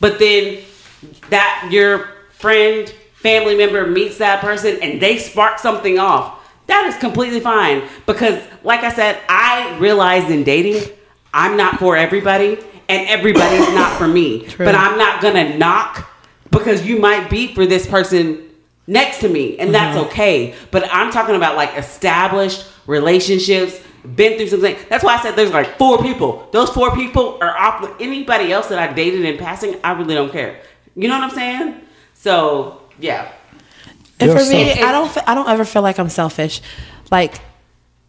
But 0.00 0.18
then 0.18 0.58
that 1.30 1.68
your 1.70 2.08
friend, 2.38 2.92
family 3.14 3.54
member 3.56 3.86
meets 3.86 4.18
that 4.18 4.40
person 4.40 4.78
and 4.82 5.00
they 5.00 5.16
spark 5.18 5.58
something 5.58 5.98
off. 5.98 6.32
That 6.66 6.86
is 6.86 6.96
completely 6.96 7.40
fine 7.40 7.82
because, 8.06 8.38
like 8.64 8.82
I 8.82 8.92
said, 8.92 9.16
I 9.28 9.76
realized 9.78 10.28
in 10.30 10.42
dating, 10.42 10.82
I'm 11.34 11.56
not 11.56 11.78
for 11.78 11.96
everybody, 11.96 12.58
and 12.88 13.08
everybody's 13.08 13.68
not 13.74 13.96
for 13.96 14.08
me. 14.08 14.46
True. 14.48 14.66
But 14.66 14.74
I'm 14.74 14.98
not 14.98 15.22
gonna 15.22 15.56
knock 15.56 16.10
because 16.50 16.84
you 16.86 16.98
might 16.98 17.30
be 17.30 17.54
for 17.54 17.66
this 17.66 17.86
person 17.86 18.50
next 18.86 19.20
to 19.20 19.28
me, 19.28 19.58
and 19.58 19.74
that's 19.74 19.96
uh-huh. 19.96 20.06
okay. 20.08 20.54
But 20.70 20.88
I'm 20.92 21.10
talking 21.10 21.34
about 21.34 21.56
like 21.56 21.76
established 21.76 22.66
relationships, 22.86 23.80
been 24.14 24.36
through 24.36 24.48
something. 24.48 24.76
That's 24.88 25.04
why 25.04 25.16
I 25.16 25.22
said 25.22 25.36
there's 25.36 25.52
like 25.52 25.78
four 25.78 26.02
people. 26.02 26.48
Those 26.52 26.70
four 26.70 26.94
people 26.94 27.38
are 27.40 27.56
off. 27.56 27.80
With 27.80 27.92
anybody 28.00 28.52
else 28.52 28.68
that 28.68 28.78
I 28.78 28.92
dated 28.92 29.24
in 29.24 29.38
passing, 29.38 29.76
I 29.82 29.92
really 29.92 30.14
don't 30.14 30.32
care. 30.32 30.60
You 30.94 31.08
know 31.08 31.18
what 31.18 31.24
I'm 31.24 31.34
saying? 31.36 31.80
So 32.14 32.82
yeah, 32.98 33.32
And 34.20 34.30
You're 34.30 34.38
for 34.38 34.48
me, 34.50 34.72
I 34.72 34.92
don't. 34.92 35.28
I 35.28 35.34
don't 35.34 35.48
ever 35.48 35.64
feel 35.64 35.82
like 35.82 35.98
I'm 35.98 36.08
selfish, 36.10 36.60
like 37.10 37.40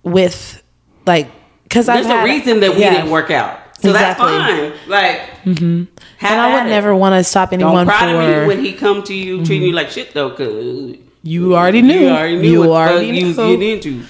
with 0.04 0.62
like 1.06 1.30
because 1.64 1.88
there's 1.88 2.06
I've 2.06 2.12
a 2.12 2.18
had- 2.20 2.26
reason 2.26 2.60
that 2.60 2.76
we 2.76 2.82
yeah. 2.82 2.94
didn't 2.96 3.10
work 3.12 3.32
out. 3.32 3.60
So 3.84 3.90
Exactly. 3.90 4.26
that's 4.32 4.80
fine. 4.80 4.90
Like, 4.90 5.20
mm-hmm. 5.44 5.84
And 6.26 6.42
I 6.42 6.54
would 6.56 6.70
never 6.70 6.96
want 6.96 7.14
to 7.20 7.24
stop 7.24 7.52
Don't 7.52 7.62
anyone 7.62 7.86
to 7.86 7.92
me 8.08 8.34
for. 8.34 8.48
when 8.48 8.64
he 8.64 8.72
come 8.74 9.04
to 9.04 9.14
you 9.14 9.46
treating 9.46 9.68
you 9.68 9.74
like 9.74 9.90
shit 9.90 10.14
though, 10.14 10.32
cause 10.32 10.96
you 11.22 11.56
already 11.56 11.82
knew. 11.82 12.00
you 12.00 12.10
already 12.10 12.38
knew 12.38 12.52
You 12.52 12.60
what 12.62 12.70
already 12.90 13.08
fuck 13.12 13.20
you 13.22 13.28
was 13.28 13.60
knew. 13.60 13.74
into. 13.74 14.04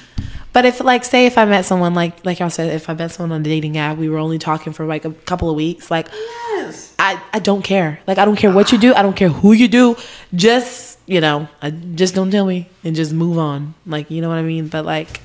But 0.53 0.65
if 0.65 0.79
like 0.81 1.03
say 1.03 1.25
if 1.25 1.39
I 1.39 1.45
met 1.45 1.65
someone 1.65 1.95
like 1.95 2.23
like 2.23 2.37
y'all 2.39 2.51
said, 2.51 2.71
if 2.71 2.87
I 2.87 2.93
met 2.93 3.09
someone 3.11 3.31
on 3.31 3.41
a 3.41 3.43
dating 3.43 3.77
app, 3.79 3.97
we 3.97 4.09
were 4.09 4.19
only 4.19 4.37
talking 4.37 4.71
for 4.73 4.85
like 4.85 5.05
a 5.05 5.11
couple 5.11 5.49
of 5.49 5.55
weeks, 5.55 5.89
like 5.89 6.07
Yes. 6.55 6.93
I, 6.99 7.19
I 7.33 7.39
don't 7.39 7.63
care. 7.63 7.99
Like 8.05 8.19
I 8.19 8.25
don't 8.25 8.35
care 8.35 8.51
what 8.51 8.71
you 8.71 8.77
do, 8.77 8.93
I 8.93 9.01
don't 9.01 9.15
care 9.15 9.29
who 9.29 9.53
you 9.53 9.67
do. 9.67 9.97
Just, 10.35 10.99
you 11.07 11.19
know, 11.19 11.47
I, 11.63 11.71
just 11.71 12.13
don't 12.13 12.29
tell 12.29 12.45
me 12.45 12.69
and 12.83 12.95
just 12.95 13.11
move 13.11 13.39
on. 13.39 13.73
Like, 13.87 14.11
you 14.11 14.21
know 14.21 14.29
what 14.29 14.37
I 14.37 14.43
mean? 14.43 14.67
But 14.67 14.85
like 14.85 15.19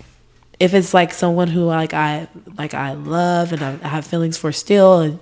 if 0.60 0.74
it's 0.74 0.92
like 0.94 1.12
someone 1.14 1.48
who 1.48 1.64
like 1.64 1.94
I 1.94 2.28
like 2.56 2.74
I 2.74 2.92
love 2.94 3.52
and 3.52 3.62
I, 3.62 3.78
I 3.82 3.88
have 3.88 4.06
feelings 4.06 4.36
for 4.36 4.50
still 4.52 4.98
and 5.00 5.20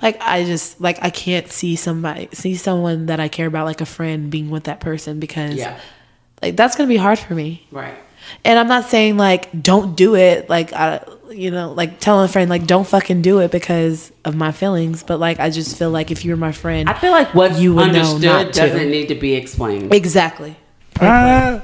like 0.00 0.20
I 0.20 0.44
just 0.44 0.80
like 0.80 0.98
I 1.02 1.10
can't 1.10 1.48
see 1.50 1.76
somebody 1.76 2.28
see 2.32 2.56
someone 2.56 3.06
that 3.06 3.20
I 3.20 3.28
care 3.28 3.46
about 3.46 3.66
like 3.66 3.80
a 3.80 3.86
friend 3.86 4.30
being 4.30 4.50
with 4.50 4.64
that 4.64 4.80
person 4.80 5.20
because 5.20 5.54
Yeah. 5.54 5.78
like 6.42 6.56
that's 6.56 6.74
going 6.76 6.88
to 6.88 6.92
be 6.92 6.96
hard 6.98 7.18
for 7.18 7.34
me. 7.34 7.66
Right. 7.70 7.94
And 8.44 8.58
I'm 8.58 8.68
not 8.68 8.86
saying 8.86 9.16
like 9.16 9.48
don't 9.62 9.96
do 9.96 10.14
it, 10.16 10.48
like 10.48 10.72
I, 10.72 11.04
you 11.30 11.50
know, 11.50 11.72
like 11.72 11.98
telling 12.00 12.24
a 12.24 12.28
friend 12.28 12.48
like 12.50 12.66
don't 12.66 12.86
fucking 12.86 13.22
do 13.22 13.38
it 13.40 13.50
because 13.52 14.10
of 14.24 14.34
my 14.34 14.50
feelings. 14.52 15.02
But 15.04 15.18
like 15.20 15.38
I 15.40 15.50
just 15.50 15.76
feel 15.78 15.90
like 15.90 16.10
if 16.10 16.24
you're 16.24 16.36
my 16.36 16.52
friend, 16.52 16.88
I 16.88 16.94
feel 16.94 17.10
like 17.12 17.34
what's 17.34 17.58
You 17.60 17.74
would 17.74 17.92
know 17.92 18.18
not 18.18 18.52
doesn't 18.52 18.90
need 18.90 19.06
to 19.08 19.14
be 19.14 19.34
explained. 19.34 19.92
exactly. 19.94 20.56
Ah, 21.00 21.62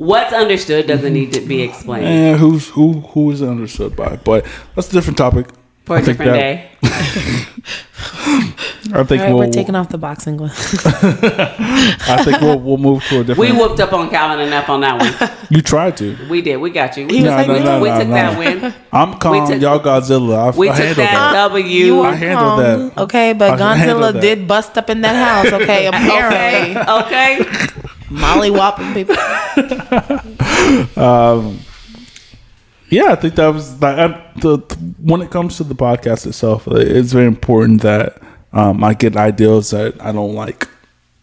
What's 0.00 0.32
understood 0.32 0.86
doesn't 0.86 1.12
need 1.12 1.34
to 1.34 1.40
be 1.42 1.60
explained. 1.68 2.06
eh, 2.06 2.34
who's 2.38 2.68
who 2.70 3.00
who 3.12 3.30
is 3.32 3.42
understood 3.42 3.94
by? 3.96 4.16
But 4.16 4.46
that's 4.74 4.88
a 4.88 4.92
different 4.92 5.18
topic. 5.18 5.46
For 5.84 5.96
a 5.96 5.98
I 5.98 6.02
think 6.02 6.16
different 6.18 6.40
that- 6.40 6.40
day. 6.40 6.70
I 8.92 9.04
think 9.04 9.20
All 9.20 9.26
right, 9.26 9.34
we'll, 9.34 9.36
we're 9.46 9.50
taking 9.52 9.74
off 9.76 9.90
the 9.90 9.98
boxing 9.98 10.36
gloves. 10.38 10.56
I 10.86 12.22
think 12.24 12.40
we'll 12.40 12.58
we'll 12.58 12.78
move 12.78 13.04
to 13.04 13.20
a 13.20 13.24
different. 13.24 13.38
We 13.38 13.52
whooped 13.56 13.78
up 13.78 13.92
on 13.92 14.08
Calvin 14.10 14.40
enough 14.46 14.68
on 14.70 14.80
that 14.80 14.98
one. 15.00 15.30
you 15.50 15.60
tried 15.62 15.96
to. 15.98 16.16
We 16.30 16.40
did. 16.42 16.56
We 16.56 16.70
got 16.70 16.96
you. 16.96 17.06
We, 17.06 17.18
He 17.18 17.22
was 17.22 17.30
No, 17.30 17.36
like, 17.36 17.46
no, 17.48 17.52
we, 17.54 17.60
no, 17.60 17.80
we 17.82 17.88
no, 17.90 17.98
took 17.98 18.08
no. 18.08 18.14
that 18.14 18.38
win. 18.38 18.74
I'm 18.92 19.18
calm. 19.18 19.46
took- 19.46 19.60
y'all 19.60 19.78
Godzilla. 19.80 20.54
I, 20.54 20.56
We 20.56 20.70
I 20.70 20.72
took 20.76 20.78
handled 20.86 20.96
that 21.06 21.32
that. 21.32 21.48
W. 21.48 21.64
you 21.66 22.00
I 22.00 22.10
were 22.10 22.16
handled 22.16 22.58
wrong, 22.60 22.88
that. 22.88 22.98
Okay, 23.02 23.32
but 23.34 23.60
I 23.60 23.76
Godzilla 23.76 24.12
that. 24.14 24.20
did 24.22 24.48
bust 24.48 24.76
up 24.78 24.88
in 24.90 25.02
that 25.02 25.44
house. 25.44 25.52
Okay, 25.62 25.86
apparently 25.86 26.76
okay. 26.80 27.44
Okay. 27.44 27.66
Molly 28.10 28.50
whopping 28.50 28.92
people. 28.94 29.16
Yeah, 32.90 33.12
I 33.12 33.14
think 33.14 33.36
that 33.36 33.46
was 33.54 33.80
like 33.80 33.98
I, 33.98 34.32
the 34.40 34.58
when 35.00 35.22
it 35.22 35.30
comes 35.30 35.56
to 35.58 35.64
the 35.64 35.76
podcast 35.76 36.26
itself, 36.26 36.66
uh, 36.66 36.74
it's 36.74 37.12
very 37.12 37.26
important 37.26 37.82
that 37.82 38.20
um, 38.52 38.82
I 38.82 38.94
get 38.94 39.16
ideas 39.16 39.70
that 39.70 39.94
I 40.02 40.10
don't 40.10 40.34
like, 40.34 40.66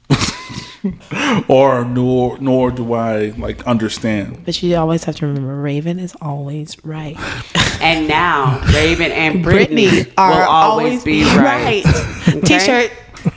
or 1.50 1.84
nor 1.84 2.38
nor 2.40 2.72
do 2.72 2.94
I 2.94 3.34
like 3.38 3.68
understand. 3.68 4.46
But 4.46 4.64
you 4.64 4.78
always 4.78 5.04
have 5.04 5.18
to 5.18 5.28
remember, 5.28 5.58
Raven 5.58 6.00
is 6.00 6.16
always 6.22 6.78
right. 6.84 7.18
And 7.80 8.08
now 8.08 8.60
Raven 8.74 9.12
and 9.12 9.44
Brittany, 9.44 9.88
Brittany 9.88 10.12
will 10.18 10.18
are 10.18 10.48
always, 10.48 11.04
be 11.04 11.24
right. 11.26 11.86
Okay? 12.28 12.42
T-shirt. 12.42 12.92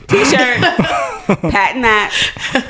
T-shirt. 0.09 0.61
Patent 1.51 1.83
that. 1.83 2.67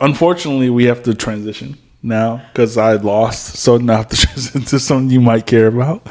Unfortunately, 0.00 0.70
we 0.70 0.84
have 0.84 1.02
to 1.04 1.14
transition 1.14 1.78
now 2.02 2.42
because 2.52 2.76
I 2.76 2.94
lost, 2.94 3.56
so 3.56 3.76
now 3.76 3.94
I 3.94 3.96
have 3.98 4.08
to 4.08 4.16
transition 4.26 4.62
to 4.62 4.78
something 4.80 5.10
you 5.10 5.20
might 5.20 5.46
care 5.46 5.68
about. 5.68 6.06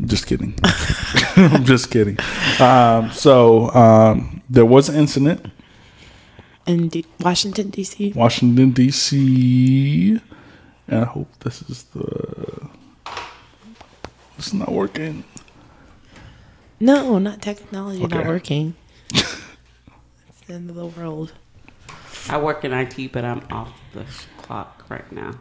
Just 0.00 0.26
kidding. 0.26 0.54
I'm 1.36 1.64
just 1.72 1.90
kidding. 1.90 2.18
Um, 2.58 3.10
so 3.10 3.70
um, 3.70 4.42
there 4.48 4.64
was 4.64 4.88
an 4.88 4.96
incident 4.96 5.46
in 6.66 6.88
D- 6.88 7.06
Washington 7.20 7.70
D.C. 7.70 8.12
Washington 8.16 8.70
D.C. 8.70 10.20
And 10.88 11.00
I 11.00 11.04
hope 11.04 11.28
this 11.40 11.62
is 11.62 11.84
the. 11.84 12.68
It's 14.38 14.52
not 14.52 14.72
working. 14.72 15.24
No, 16.80 17.18
not 17.18 17.40
technology 17.42 18.04
not 18.06 18.26
working. 18.26 18.74
it's 20.52 20.66
the 20.66 20.70
end 20.70 20.70
of 20.70 20.76
the 20.76 21.00
world. 21.00 21.32
I 22.28 22.38
work 22.38 22.64
in 22.64 22.72
IT, 22.72 23.12
but 23.12 23.24
I'm 23.24 23.42
off 23.50 23.72
the 23.92 24.04
clock 24.38 24.84
right 24.88 25.10
now. 25.12 25.32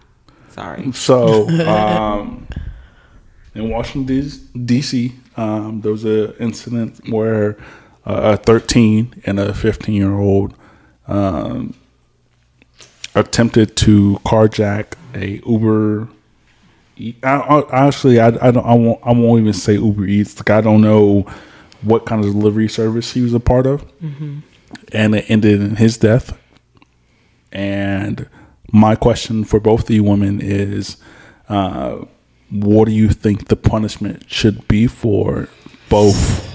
Sorry. 0.49 0.91
So, 0.93 1.47
um, 1.67 2.47
in 3.53 3.69
Washington 3.69 4.65
D.C., 4.65 5.13
um, 5.37 5.81
there 5.81 5.91
was 5.91 6.03
an 6.03 6.33
incident 6.39 7.09
where 7.09 7.57
uh, 8.05 8.37
a 8.39 8.43
13 8.43 9.21
and 9.25 9.39
a 9.39 9.53
15 9.53 9.95
year 9.95 10.13
old 10.13 10.53
um, 11.07 11.73
attempted 13.15 13.75
to 13.77 14.19
carjack 14.25 14.93
a 15.13 15.41
Uber. 15.45 16.07
E- 16.97 17.15
I, 17.23 17.35
I, 17.35 17.87
actually, 17.87 18.19
I, 18.19 18.27
I 18.27 18.51
don't. 18.51 18.65
I 18.65 18.73
won't. 18.73 18.99
I 19.03 19.11
won't 19.13 19.41
even 19.41 19.53
say 19.53 19.73
Uber 19.75 20.05
Eats. 20.05 20.37
Like 20.37 20.49
I 20.49 20.61
don't 20.61 20.81
know 20.81 21.25
what 21.81 22.05
kind 22.05 22.23
of 22.23 22.31
delivery 22.33 22.67
service 22.67 23.11
he 23.13 23.21
was 23.21 23.33
a 23.33 23.39
part 23.39 23.65
of, 23.65 23.83
and 24.91 25.15
it 25.15 25.29
ended 25.29 25.61
in 25.61 25.75
his 25.77 25.97
death. 25.97 26.37
And 27.51 28.29
my 28.71 28.95
question 28.95 29.43
for 29.43 29.59
both 29.59 29.83
of 29.83 29.89
you 29.89 30.03
women 30.03 30.39
is, 30.41 30.97
uh, 31.49 32.05
what 32.49 32.85
do 32.85 32.91
you 32.91 33.09
think 33.09 33.47
the 33.47 33.55
punishment 33.55 34.29
should 34.29 34.67
be 34.67 34.87
for 34.87 35.49
both 35.89 36.47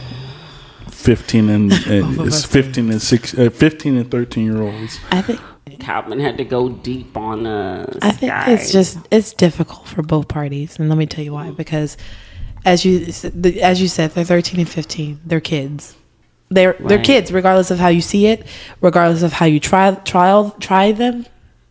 fifteen 0.90 1.48
and, 1.48 1.72
and 1.86 2.20
it's 2.20 2.44
fifteen 2.44 2.90
and 2.90 3.00
six, 3.00 3.36
uh, 3.38 3.50
fifteen 3.50 3.96
and 3.96 4.10
thirteen 4.10 4.44
year 4.44 4.62
olds? 4.62 4.98
I 5.10 5.22
think 5.22 5.40
Calvin 5.78 6.20
had 6.20 6.38
to 6.38 6.44
go 6.44 6.68
deep 6.68 7.16
on 7.16 7.46
us. 7.46 7.98
I 8.02 8.10
think 8.10 8.32
it's 8.48 8.72
just 8.72 8.98
it's 9.10 9.32
difficult 9.32 9.86
for 9.86 10.02
both 10.02 10.28
parties, 10.28 10.78
and 10.78 10.88
let 10.88 10.98
me 10.98 11.06
tell 11.06 11.24
you 11.24 11.32
why. 11.32 11.50
Because 11.50 11.96
as 12.64 12.84
you 12.84 13.06
as 13.62 13.80
you 13.80 13.88
said, 13.88 14.10
they're 14.12 14.24
thirteen 14.24 14.60
and 14.60 14.68
fifteen. 14.68 15.20
They're 15.24 15.40
kids. 15.40 15.96
They're 16.48 16.76
they're 16.78 17.02
kids, 17.02 17.32
regardless 17.32 17.70
of 17.70 17.78
how 17.78 17.88
you 17.88 18.00
see 18.00 18.26
it, 18.26 18.46
regardless 18.80 19.22
of 19.22 19.32
how 19.32 19.46
you 19.46 19.58
try 19.60 19.92
trial 20.04 20.54
try 20.60 20.92
them. 20.92 21.26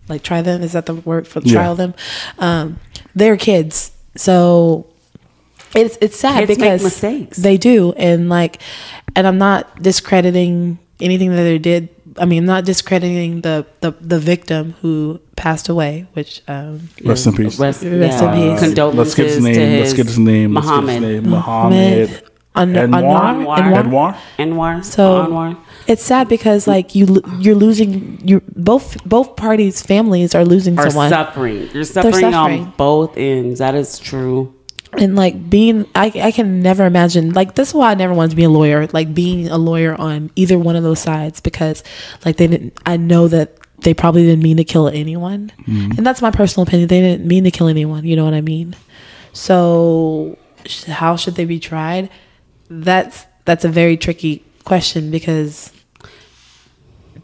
Like 0.10 0.22
try 0.22 0.42
them 0.42 0.62
is 0.62 0.74
that 0.74 0.86
the 0.86 0.96
word 0.96 1.28
for 1.28 1.40
Yeah. 1.44 1.54
trial 1.54 1.76
them? 1.76 1.94
Um, 2.40 2.80
they're 3.16 3.38
kids, 3.38 3.92
so 4.16 4.86
it's 5.74 5.98
it's 6.02 6.18
sad 6.20 6.40
Kids 6.48 6.50
make 6.50 6.58
because 6.60 6.84
mistakes. 6.84 7.38
they 7.38 7.58
do, 7.58 7.94
and 7.94 8.28
like, 8.30 8.62
and 9.16 9.26
I'm 9.26 9.38
not 9.38 9.82
discrediting 9.82 10.78
anything 11.00 11.30
that 11.32 11.44
they 11.44 11.58
did. 11.58 11.90
I 12.18 12.26
mean, 12.26 12.40
I'm 12.44 12.46
not 12.46 12.66
discrediting 12.66 13.42
the 13.42 13.66
the, 13.82 13.92
the 14.02 14.20
victim 14.20 14.76
who 14.82 15.20
passed 15.38 15.70
away, 15.70 16.06
which 16.14 16.42
um, 16.48 16.90
Rest 17.04 17.28
in 17.28 17.34
peace. 17.36 17.58
Rest, 17.60 17.84
Rest 17.84 18.22
yeah. 18.24 18.34
in 18.34 18.52
peace. 18.56 18.60
Condolences 18.64 18.98
Let's 18.98 19.16
get 19.16 19.26
his 19.28 19.44
name. 19.44 19.80
Let's 19.80 19.94
get 19.94 20.06
his 20.06 20.20
name. 20.20 20.54
Let's 20.54 20.68
get 20.68 20.76
his 20.76 20.82
Muhammad. 20.88 21.02
name. 21.02 21.30
Muhammad. 21.30 22.24
An- 22.56 22.74
Anwar. 22.74 23.46
Anwar? 23.46 23.58
Anwar. 23.58 24.18
Anwar. 24.40 24.84
So 24.86 25.26
Anwar. 25.28 25.58
it's 25.88 26.04
sad 26.04 26.28
because 26.30 26.68
like 26.68 26.96
you, 26.96 27.22
you're 27.40 27.56
losing 27.56 28.20
you 28.28 28.42
both 28.56 28.98
both 29.06 29.36
parties 29.36 29.82
families 29.82 30.34
are 30.36 30.46
losing 30.46 30.78
Are 30.80 30.90
someone 30.90 31.10
suffering. 31.10 31.70
You're 31.74 31.84
suffering, 31.84 32.14
suffering. 32.32 32.64
on 32.64 32.74
both 32.78 33.18
ends. 33.18 33.60
That 33.60 33.76
is 33.76 34.00
true. 34.00 34.54
and 34.98 35.16
like 35.18 35.50
being 35.50 35.86
I, 35.94 36.12
I 36.16 36.32
can 36.32 36.62
never 36.62 36.86
imagine 36.86 37.34
like 37.34 37.56
this 37.56 37.70
is 37.70 37.74
why 37.74 37.92
I 37.92 37.96
never 37.96 38.14
wanted 38.14 38.30
to 38.32 38.38
be 38.38 38.46
a 38.46 38.50
lawyer 38.50 38.88
like 38.94 39.14
being 39.14 39.50
a 39.50 39.58
lawyer 39.58 39.94
on 40.00 40.32
either 40.38 40.58
one 40.58 40.78
of 40.78 40.84
those 40.84 41.02
sides 41.02 41.42
because 41.42 41.84
like 42.24 42.38
they 42.38 42.48
didn't 42.48 42.80
I 42.86 42.96
know 42.96 43.28
that 43.28 43.58
they 43.82 43.94
probably 43.94 44.24
didn't 44.24 44.42
mean 44.42 44.56
to 44.56 44.64
kill 44.64 44.88
anyone 44.88 45.52
and 45.68 46.06
that's 46.08 46.22
my 46.22 46.32
personal 46.32 46.66
opinion 46.66 46.88
they 46.88 47.02
didn't 47.02 47.28
mean 47.28 47.44
to 47.44 47.52
kill 47.52 47.68
anyone 47.68 48.06
you 48.06 48.16
know 48.16 48.24
what 48.24 48.34
I 48.34 48.40
mean 48.40 48.74
so 49.34 50.38
sh- 50.66 50.86
how 50.86 51.18
should 51.18 51.36
they 51.36 51.44
be 51.46 51.60
tried 51.60 52.10
that's 52.70 53.26
that's 53.46 53.66
a 53.66 53.70
very 53.70 53.98
tricky 53.98 54.44
question 54.64 55.12
because 55.12 55.72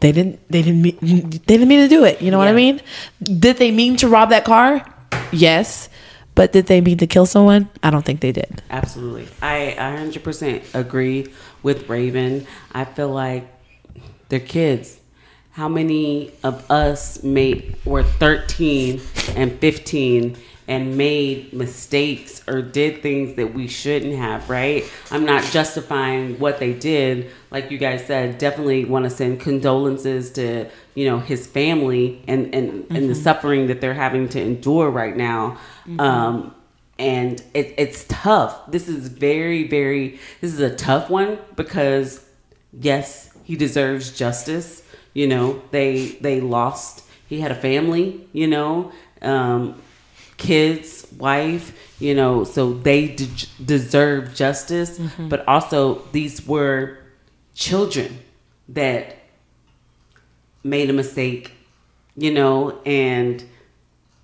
they 0.00 0.12
didn't 0.12 0.40
they 0.48 0.62
didn't 0.62 0.82
mean 0.82 0.98
they 1.00 1.38
didn't 1.38 1.68
mean 1.68 1.80
to 1.80 1.88
do 1.88 2.04
it. 2.04 2.20
You 2.22 2.30
know 2.30 2.38
what 2.38 2.48
I 2.48 2.52
mean? 2.52 2.80
Did 3.22 3.56
they 3.56 3.70
mean 3.70 3.96
to 3.98 4.08
rob 4.08 4.30
that 4.30 4.44
car? 4.44 4.84
Yes. 5.32 5.88
But 6.34 6.52
did 6.52 6.66
they 6.66 6.80
mean 6.80 6.98
to 6.98 7.06
kill 7.06 7.26
someone? 7.26 7.68
I 7.82 7.90
don't 7.90 8.04
think 8.04 8.20
they 8.20 8.32
did. 8.32 8.62
Absolutely. 8.70 9.28
I, 9.42 9.72
I 9.72 9.96
100% 9.98 10.74
agree 10.74 11.26
with 11.62 11.90
Raven. 11.90 12.46
I 12.72 12.86
feel 12.86 13.10
like 13.10 13.46
they're 14.30 14.40
kids. 14.40 14.98
How 15.50 15.68
many 15.68 16.32
of 16.42 16.70
us 16.70 17.22
made 17.22 17.76
were 17.84 18.02
13 18.02 19.02
and 19.36 19.52
15 19.60 20.38
and 20.68 20.96
made 20.96 21.52
mistakes 21.52 22.42
or 22.48 22.62
did 22.62 23.02
things 23.02 23.36
that 23.36 23.52
we 23.52 23.66
shouldn't 23.66 24.14
have, 24.14 24.48
right? 24.48 24.84
I'm 25.10 25.24
not 25.24 25.44
justifying 25.44 26.38
what 26.38 26.58
they 26.60 26.72
did. 26.72 27.30
Like 27.50 27.70
you 27.70 27.78
guys 27.78 28.06
said, 28.06 28.38
definitely 28.38 28.84
want 28.84 29.04
to 29.04 29.10
send 29.10 29.40
condolences 29.40 30.30
to, 30.32 30.70
you 30.94 31.04
know, 31.06 31.18
his 31.18 31.46
family 31.46 32.22
and 32.28 32.54
and, 32.54 32.86
and 32.90 33.10
the 33.10 33.14
suffering 33.14 33.66
that 33.66 33.80
they're 33.80 33.94
having 33.94 34.28
to 34.30 34.40
endure 34.40 34.90
right 34.90 35.16
now. 35.16 35.58
Um 35.98 36.54
and 36.98 37.42
it, 37.52 37.74
it's 37.78 38.04
tough. 38.08 38.70
This 38.70 38.88
is 38.88 39.08
very, 39.08 39.66
very. 39.66 40.20
This 40.40 40.52
is 40.52 40.60
a 40.60 40.74
tough 40.74 41.10
one 41.10 41.38
because 41.56 42.24
yes, 42.78 43.36
he 43.44 43.56
deserves 43.56 44.16
justice. 44.16 44.82
You 45.12 45.26
know, 45.26 45.62
they 45.72 46.16
they 46.20 46.40
lost. 46.40 47.04
He 47.26 47.40
had 47.40 47.50
a 47.50 47.56
family. 47.56 48.28
You 48.32 48.46
know, 48.46 48.92
um, 49.20 49.82
kids, 50.36 51.06
wife. 51.18 51.78
You 52.00 52.14
know, 52.14 52.44
so 52.44 52.72
they 52.72 53.08
de- 53.08 53.46
deserve 53.64 54.34
justice. 54.34 54.98
Mm-hmm. 54.98 55.28
But 55.28 55.46
also, 55.46 56.02
these 56.12 56.46
were 56.46 56.98
children 57.54 58.18
that 58.68 59.16
made 60.64 60.90
a 60.90 60.92
mistake. 60.92 61.52
You 62.16 62.32
know, 62.32 62.78
and 62.84 63.42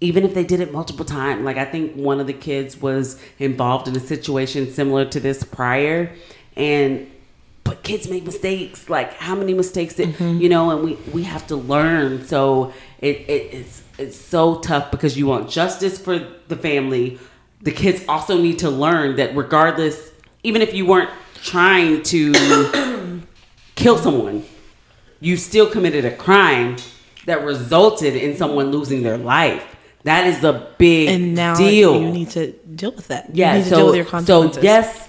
even 0.01 0.25
if 0.25 0.35
they 0.35 0.45
did 0.45 0.61
it 0.61 0.73
multiple 0.73 1.05
times 1.05 1.45
like 1.45 1.57
i 1.57 1.65
think 1.65 1.95
one 1.95 2.21
of 2.21 2.27
the 2.27 2.33
kids 2.33 2.81
was 2.81 3.21
involved 3.39 3.89
in 3.89 3.97
a 3.97 4.01
situation 4.01 4.71
similar 4.71 5.05
to 5.05 5.19
this 5.21 5.43
prior 5.43 6.15
and 6.57 7.11
but 7.65 7.83
kids 7.83 8.09
make 8.09 8.25
mistakes 8.25 8.89
like 8.89 9.13
how 9.15 9.35
many 9.35 9.55
mistakes 9.55 9.95
that 9.95 10.09
mm-hmm. 10.09 10.41
you 10.41 10.49
know 10.49 10.71
and 10.71 10.85
we 10.85 10.95
we 11.13 11.23
have 11.23 11.47
to 11.47 11.57
learn 11.57 12.25
so 12.27 12.73
it, 13.01 13.17
it 13.29 13.55
it's 13.55 13.83
it's 13.99 14.17
so 14.17 14.61
tough 14.61 14.91
because 14.91 15.19
you 15.19 15.27
want 15.27 15.49
justice 15.51 15.99
for 15.99 16.19
the 16.49 16.57
family 16.57 17.19
the 17.63 17.73
kids 17.73 18.05
also 18.09 18.41
need 18.41 18.59
to 18.59 18.71
learn 18.71 19.17
that 19.17 19.35
regardless 19.37 20.13
even 20.43 20.63
if 20.63 20.73
you 20.73 20.87
weren't 20.87 21.11
trying 21.43 22.03
to 22.03 23.23
kill 23.75 23.99
someone 23.99 24.45
you 25.21 25.37
still 25.37 25.69
committed 25.69 26.05
a 26.05 26.17
crime 26.17 26.77
that 27.29 27.45
resulted 27.45 28.17
in 28.17 28.37
someone 28.37 28.71
losing 28.71 29.03
their 29.03 29.19
life. 29.19 29.77
That 30.05 30.27
is 30.27 30.43
a 30.45 30.73
big 30.79 31.09
and 31.09 31.35
now 31.35 31.55
deal. 31.55 32.01
you 32.01 32.11
need 32.11 32.31
to 32.31 32.53
deal 32.53 32.93
with 32.93 33.09
that 33.09 33.35
yeah, 33.35 33.53
you 33.53 33.59
need 33.59 33.65
to 33.65 33.71
so 33.71 33.77
deal 33.77 33.87
with 33.87 34.13
your 34.13 34.23
so 34.23 34.61
yes, 34.61 35.09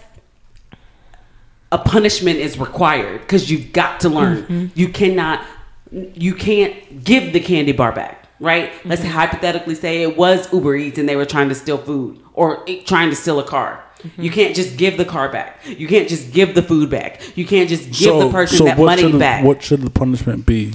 a 1.72 1.78
punishment 1.78 2.40
is 2.40 2.58
required 2.58 3.22
because 3.22 3.50
you've 3.50 3.72
got 3.72 4.00
to 4.02 4.10
learn. 4.10 4.44
Mm-hmm. 4.44 4.66
You 4.74 4.90
cannot, 4.90 5.46
you 5.92 6.34
can't 6.34 7.04
give 7.04 7.32
the 7.32 7.40
candy 7.40 7.72
bar 7.72 7.92
back, 7.94 8.28
right? 8.40 8.72
Let's 8.86 9.02
Mm-hmm. 9.02 9.12
hypothetically 9.12 9.76
say 9.76 10.02
it 10.04 10.16
was 10.18 10.52
Uber 10.54 10.76
Eats 10.76 10.98
and 10.98 11.08
they 11.10 11.16
were 11.16 11.26
trying 11.26 11.50
to 11.50 11.56
steal 11.56 11.78
food 11.78 12.20
or 12.34 12.66
trying 12.86 13.10
to 13.10 13.16
steal 13.16 13.40
a 13.40 13.44
car. 13.44 13.84
Mm-hmm. 14.00 14.22
You 14.22 14.32
can't 14.32 14.56
just 14.56 14.78
give 14.78 14.96
the 14.98 15.04
car 15.06 15.30
back. 15.30 15.60
You 15.68 15.88
can't 15.88 16.08
just 16.08 16.32
give 16.32 16.56
the 16.56 16.62
food 16.62 16.90
back. 16.90 17.36
You 17.38 17.46
can't 17.46 17.68
just 17.68 17.92
give 17.92 18.18
the 18.18 18.30
person 18.32 18.66
that 18.66 18.78
what 18.78 18.86
money 18.86 19.02
should 19.02 19.14
the- 19.14 19.18
back. 19.20 19.44
What 19.44 19.62
should 19.62 19.82
the 19.82 19.90
punishment 19.90 20.46
be? 20.46 20.74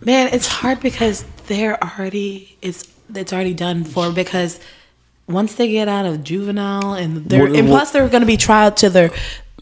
Man, 0.00 0.28
it's 0.32 0.46
hard 0.46 0.80
because 0.80 1.24
they're 1.46 1.82
already 1.82 2.56
it's 2.62 2.88
it's 3.14 3.32
already 3.32 3.54
done 3.54 3.84
for 3.84 4.10
because 4.12 4.58
once 5.28 5.54
they 5.54 5.68
get 5.70 5.88
out 5.88 6.04
of 6.06 6.24
juvenile 6.24 6.94
and 6.94 7.28
they're 7.28 7.40
What- 7.46 7.56
and 7.56 7.68
what- 7.68 7.76
plus 7.78 7.90
they're 7.90 8.08
going 8.08 8.22
to 8.22 8.26
be 8.26 8.36
tried 8.38 8.76
to 8.78 8.90
their 8.90 9.10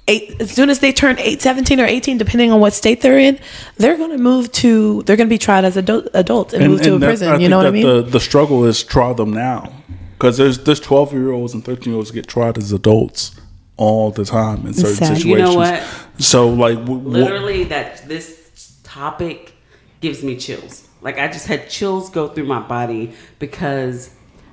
eight 0.09 0.41
as 0.41 0.51
soon 0.51 0.69
as 0.71 0.81
they 0.81 0.93
turn 0.93 1.17
eight, 1.19 1.41
17 1.41 1.79
or 1.81 1.85
18 1.85 2.19
depending 2.19 2.51
on 2.51 2.59
what 2.61 2.73
state 2.73 3.01
they're 3.03 3.19
in 3.19 3.39
they're 3.77 3.97
going 3.97 4.11
to 4.11 4.19
move 4.19 4.51
to 4.53 5.03
they're 5.05 5.17
going 5.17 5.29
to 5.29 5.33
be 5.33 5.39
tried 5.39 5.65
as 5.65 5.77
adult, 5.77 6.09
adults 6.15 6.53
and, 6.55 6.67
move 6.67 6.83
to 6.83 6.97
a 6.97 6.99
that- 6.99 7.07
prison 7.07 7.29
you 7.35 7.39
think 7.39 7.51
know 7.51 7.57
what 7.59 7.67
i 7.67 7.71
mean 7.71 7.87
The, 7.87 8.03
the 8.03 8.21
struggle 8.21 8.65
is 8.65 8.83
try 8.83 9.13
them 9.13 9.33
now, 9.33 9.73
because 10.19 10.37
there's 10.39 10.59
there's 10.65 10.81
twelve 10.81 11.13
year 11.13 11.31
olds 11.31 11.55
and 11.55 11.65
thirteen 11.65 11.93
year 11.93 11.97
olds 11.99 12.11
get 12.11 12.27
tried 12.27 12.59
as 12.59 12.73
adults 12.73 13.33
all 13.77 14.11
the 14.11 14.25
time 14.25 14.67
in 14.67 14.75
certain 14.75 14.95
sad. 14.97 15.17
situations. 15.17 15.25
You 15.27 15.39
know 15.39 15.55
what? 15.55 15.83
So 16.19 16.49
like, 16.49 16.77
w- 16.79 16.99
w- 17.01 17.25
literally 17.25 17.65
that 17.65 18.07
this 18.07 18.79
topic 18.85 19.55
gives 20.01 20.23
me 20.23 20.37
chills 20.37 20.87
like 21.01 21.19
i 21.19 21.27
just 21.29 21.47
had 21.47 21.71
chills 21.71 22.11
go 22.11 22.29
through 22.29 22.45
my 22.45 22.61
body 22.61 23.13
because 23.39 24.11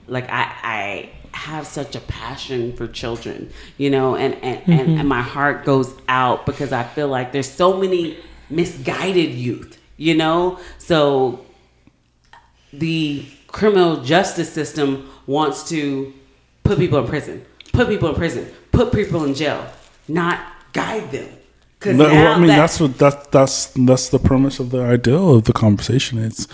like 0.07 0.29
i 0.29 0.43
i 0.63 1.09
have 1.39 1.65
such 1.65 1.95
a 1.95 1.99
passion 2.01 2.75
for 2.75 2.87
children 2.87 3.49
you 3.77 3.89
know 3.89 4.15
and 4.15 4.33
and, 4.35 4.61
and, 4.67 4.79
and 4.79 4.89
mm-hmm. 4.89 5.07
my 5.07 5.21
heart 5.21 5.65
goes 5.65 5.93
out 6.07 6.45
because 6.45 6.71
i 6.71 6.83
feel 6.83 7.07
like 7.07 7.31
there's 7.31 7.49
so 7.49 7.77
many 7.77 8.17
misguided 8.49 9.31
youth 9.31 9.79
you 9.97 10.15
know 10.15 10.59
so 10.77 11.45
the 12.73 13.25
criminal 13.47 14.01
justice 14.03 14.51
system 14.51 15.09
wants 15.25 15.67
to 15.69 16.13
put 16.63 16.77
people 16.77 16.99
in 16.99 17.07
prison, 17.07 17.45
put 17.73 17.87
people 17.87 18.09
in 18.09 18.15
prison, 18.15 18.47
put 18.71 18.91
people 18.91 19.23
in 19.23 19.33
jail, 19.33 19.65
not 20.07 20.39
guide 20.73 21.11
them. 21.11 21.29
Because 21.79 21.95
No, 21.95 22.05
well, 22.05 22.35
I 22.35 22.37
mean 22.37 22.47
that's 22.47 22.79
what 22.79 22.97
that's 22.97 23.27
that's 23.27 23.65
that's 23.67 24.09
the 24.09 24.19
premise 24.19 24.59
of 24.59 24.69
the 24.71 24.81
ideal 24.81 25.35
of 25.35 25.45
the 25.45 25.53
conversation. 25.53 26.19
It's 26.19 26.47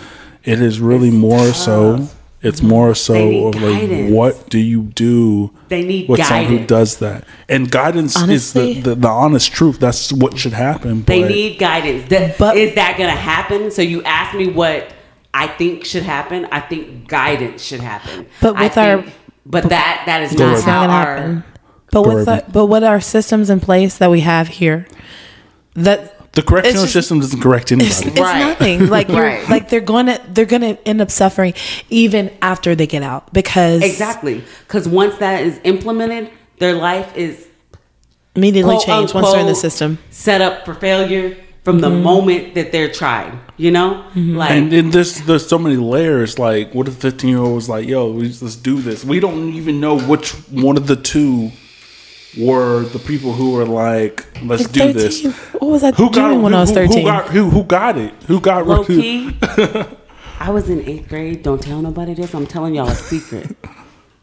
it 0.44 0.60
is 0.60 0.80
really 0.80 1.10
more 1.10 1.52
so. 1.52 2.08
It's 2.42 2.62
more 2.62 2.94
so 2.94 3.48
of 3.48 3.54
like 3.54 3.62
guidance. 3.80 4.12
what 4.12 4.48
do 4.50 4.58
you 4.58 4.82
do 4.82 5.50
They 5.68 5.82
need 5.82 6.08
with 6.08 6.22
someone 6.22 6.44
who 6.44 6.50
guidance. 6.58 6.68
does 6.68 6.96
that? 6.98 7.24
And 7.48 7.70
guidance 7.70 8.16
Honestly- 8.16 8.72
is 8.72 8.82
the, 8.84 8.90
the 8.90 8.94
the 8.96 9.08
honest 9.08 9.52
truth. 9.52 9.80
That's 9.80 10.12
what 10.12 10.38
should 10.38 10.52
happen. 10.52 11.02
they 11.04 11.22
but- 11.22 11.30
need 11.30 11.58
guidance. 11.58 12.08
That, 12.10 12.38
But- 12.38 12.56
is 12.56 12.74
that 12.74 12.96
going 12.98 13.10
to 13.10 13.16
happen? 13.16 13.70
So 13.70 13.82
you 13.82 14.02
ask 14.04 14.36
me 14.36 14.48
what 14.48 14.92
I 15.34 15.46
think 15.48 15.84
should 15.84 16.02
happen. 16.04 16.46
I 16.52 16.60
think 16.60 17.08
guidance 17.08 17.62
should 17.62 17.80
happen. 17.80 18.26
But 18.40 18.56
I 18.56 18.62
with 18.64 18.78
our- 18.78 19.02
think- 19.02 19.14
but 19.44 19.68
that 19.70 20.02
that 20.06 20.22
is 20.22 20.32
not 20.38 20.54
it's 20.56 20.66
not 20.66 20.72
how 20.72 20.78
going 20.86 20.90
to 20.90 20.94
our 20.94 21.16
happen 21.16 21.44
but 21.92 22.02
Go 22.02 22.14
with 22.16 22.28
ahead. 22.28 22.46
the, 22.48 22.52
but 22.52 22.66
with 22.66 22.82
our 22.84 23.00
systems 23.00 23.48
in 23.48 23.60
place 23.60 23.96
that 23.98 24.10
we 24.10 24.20
have 24.20 24.48
here 24.48 24.86
that 25.74 26.15
the 26.36 26.42
correctional 26.42 26.82
just- 26.84 26.92
system 26.92 27.18
doesn't 27.20 27.40
correct 27.40 27.72
anybody. 27.72 27.90
it's, 27.90 28.06
it's 28.06 28.20
Right. 28.20 28.38
nothing 28.38 28.86
like 28.96 29.08
you're, 29.08 29.20
Right. 29.32 29.48
like 29.48 29.68
they're 29.70 29.80
gonna 29.94 30.18
they're 30.34 30.44
gonna 30.54 30.78
end 30.86 31.00
up 31.00 31.10
suffering 31.10 31.52
even 31.90 32.30
after 32.40 32.74
they 32.76 32.86
get 32.86 33.02
out 33.02 33.32
because 33.32 33.82
exactly 33.82 34.44
because 34.68 34.86
once 34.88 35.16
that 35.18 35.42
is 35.48 35.58
implemented, 35.64 36.30
their 36.58 36.74
life 36.74 37.08
is 37.16 37.46
immediately 38.34 38.74
quote, 38.76 38.86
change 38.86 39.14
once 39.14 39.30
they're 39.32 39.40
in 39.40 39.46
the 39.46 39.54
system 39.54 39.98
set 40.10 40.40
up 40.40 40.64
for 40.64 40.74
failure 40.74 41.36
from 41.64 41.80
Mm-hmm. 41.80 41.80
the 41.80 41.90
moment 42.10 42.54
that 42.54 42.70
they're 42.70 42.92
tried. 42.92 43.32
You 43.56 43.70
know, 43.72 44.04
like 44.14 44.50
And 44.52 44.70
then 44.70 44.90
there's 44.90 45.12
there's 45.22 45.48
so 45.48 45.58
many 45.58 45.76
layers. 45.76 46.38
Like, 46.38 46.74
what 46.74 46.86
if 46.88 46.94
15 46.96 47.30
year 47.30 47.38
old 47.40 47.54
was 47.54 47.68
like, 47.70 47.88
"Yo, 47.88 48.06
let's 48.08 48.54
do 48.70 48.80
this." 48.82 49.02
We 49.02 49.18
don't 49.18 49.48
even 49.54 49.80
know 49.80 49.98
which 49.98 50.30
one 50.66 50.76
of 50.76 50.86
the 50.86 50.94
two 51.12 51.50
were 52.36 52.80
the 52.84 52.98
people 52.98 53.32
who 53.32 53.52
were 53.52 53.64
like, 53.64 54.24
"Let's 54.42 54.62
Like 54.64 54.72
do 54.72 54.92
this." 54.92 55.24
what 55.54 55.62
was 55.70 55.82
I 55.82 55.92
Who 55.92 56.10
got 56.10 56.28
doing 56.28 56.42
when 56.42 56.52
who, 56.52 56.58
I 56.58 56.60
was 56.62 56.70
13 56.72 56.98
Who 56.98 57.04
got 57.04 57.28
who, 57.30 57.50
who 57.50 57.64
got 57.64 57.98
it? 57.98 58.14
Who 58.24 58.40
got 58.40 58.66
low 58.66 58.84
key. 58.84 59.36
I 60.38 60.50
was 60.50 60.68
in 60.68 60.82
eighth 60.88 61.08
grade. 61.08 61.42
Don't 61.42 61.62
tell 61.62 61.80
nobody 61.80 62.14
this. 62.14 62.34
I'm 62.34 62.46
telling 62.46 62.74
y'all 62.74 62.88
a 62.88 62.94
secret. 62.94 63.56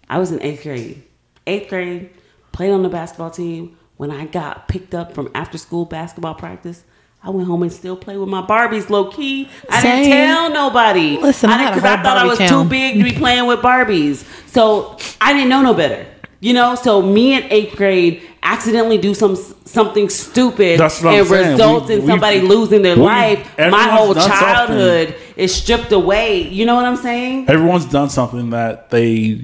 I 0.10 0.20
was 0.20 0.32
in 0.32 0.42
eighth 0.42 0.64
grade. 0.64 1.02
Eighth 1.48 1.70
grade, 1.70 2.12
played 2.52 2.72
on 2.72 2.84
the 2.84 2.90
basketball 2.90 3.32
team. 3.32 3.78
When 3.98 4.12
I 4.12 4.26
got 4.26 4.68
picked 4.68 4.94
up 4.96 5.14
from 5.14 5.30
after 5.36 5.58
school 5.58 5.86
basketball 5.86 6.36
practice, 6.36 6.84
I 7.24 7.30
went 7.30 7.48
home 7.48 7.64
and 7.64 7.72
still 7.72 7.96
played 7.96 8.18
with 8.18 8.30
my 8.30 8.42
Barbies 8.42 8.90
low 8.90 9.10
key. 9.12 9.50
I 9.70 9.82
Same. 9.82 10.04
didn't 10.04 10.12
tell 10.28 10.50
nobody. 10.52 11.18
Listen, 11.22 11.50
I 11.50 11.54
I 11.54 11.58
had 11.58 11.70
because 11.76 11.84
I 11.86 11.96
whole 11.96 12.04
thought 12.04 12.18
I 12.18 12.26
was 12.26 12.38
town. 12.38 12.64
too 12.66 12.70
big 12.70 12.98
to 12.98 13.04
be 13.04 13.14
playing 13.14 13.46
with 13.48 13.60
Barbies. 13.62 14.24
So 14.50 14.98
I 15.22 15.34
didn't 15.34 15.50
know 15.50 15.62
no 15.62 15.74
better. 15.74 16.06
You 16.44 16.54
know, 16.54 16.76
so 16.76 17.02
me 17.02 17.36
in 17.36 17.44
eighth 17.50 17.78
grade 17.78 18.22
accidentally 18.44 18.98
do 18.98 19.14
some 19.14 19.38
something 19.64 20.10
stupid 20.10 20.78
That's 20.78 21.02
what 21.02 21.14
I'm 21.14 21.20
and 21.20 21.28
saying. 21.30 21.52
results 21.54 21.88
We- 21.88 21.96
in 21.96 22.02
we- 22.02 22.08
somebody 22.08 22.42
losing 22.42 22.82
their 22.82 22.98
we- 22.98 23.02
life. 23.04 23.48
My 23.58 23.84
whole 23.96 24.14
done 24.14 24.24
something. 24.24 24.40
childhood 24.40 25.16
is 25.38 25.56
stripped 25.56 25.94
away. 25.94 26.42
You 26.42 26.66
know 26.66 26.76
what 26.76 26.84
I'm 26.84 26.98
saying? 26.98 27.46
Everyone's 27.48 27.86
done 27.86 28.10
something 28.10 28.50
that 28.50 28.90
they 28.90 29.40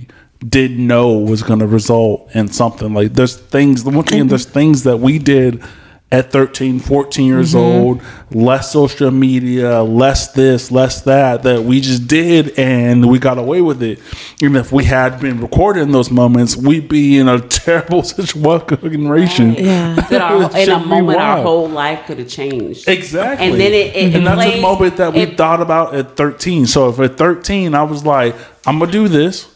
didn't 0.48 0.86
know 0.86 1.14
was 1.14 1.42
going 1.42 1.60
to 1.60 1.68
result 1.68 2.30
in 2.34 2.50
something. 2.52 2.94
Like 2.94 3.14
there's 3.14 3.38
things. 3.38 3.86
The 3.86 3.92
one 3.92 4.04
thing 4.04 4.20
mm-hmm. 4.20 4.28
there's 4.28 4.46
things 4.46 4.84
that 4.84 4.98
we 5.00 5.20
did 5.20 5.64
at 6.12 6.32
13, 6.32 6.80
14 6.80 7.26
years 7.26 7.54
mm-hmm. 7.54 7.58
old, 7.60 8.02
less 8.32 8.72
social 8.72 9.12
media, 9.12 9.84
less 9.84 10.32
this, 10.34 10.72
less 10.72 11.02
that, 11.02 11.44
that 11.44 11.64
we 11.64 11.80
just 11.82 12.08
did 12.08 12.58
and 12.58 13.08
we 13.08 13.20
got 13.20 13.38
away 13.38 13.62
with 13.62 13.84
it. 13.84 14.00
Even 14.42 14.56
if 14.56 14.72
we 14.72 14.86
had 14.86 15.20
been 15.20 15.40
recording 15.40 15.92
those 15.92 16.10
moments, 16.10 16.56
we'd 16.58 16.88
be 16.90 17.20
in 17.20 17.28
a 17.28 17.40
terrible 17.48 18.02
situation. 18.02 19.54
Yeah. 19.54 20.08
Our, 20.12 20.58
in 20.58 20.70
a 20.70 20.80
moment, 20.80 21.20
our 21.20 21.44
whole 21.44 21.70
life 21.70 22.08
could 22.08 22.18
have 22.18 22.28
changed. 22.30 22.88
Exactly. 22.88 23.46
And 23.48 23.60
then 23.60 23.74
it- 23.74 23.96
it 23.96 24.16
and 24.16 24.26
that's 24.26 24.36
plays- 24.36 24.58
a 24.58 24.62
moment 24.62 24.98
that 24.98 25.14
we 25.14 25.22
it- 25.22 25.38
thought 25.38 25.62
about 25.62 25.94
at 25.94 26.18
13. 26.18 26.66
So 26.66 26.90
if 26.90 27.00
at 27.00 27.18
13 27.18 27.76
I 27.76 27.84
was 27.84 28.04
like, 28.04 28.36
I'm 28.66 28.80
gonna 28.80 28.92
do 28.92 29.08
this. 29.08 29.48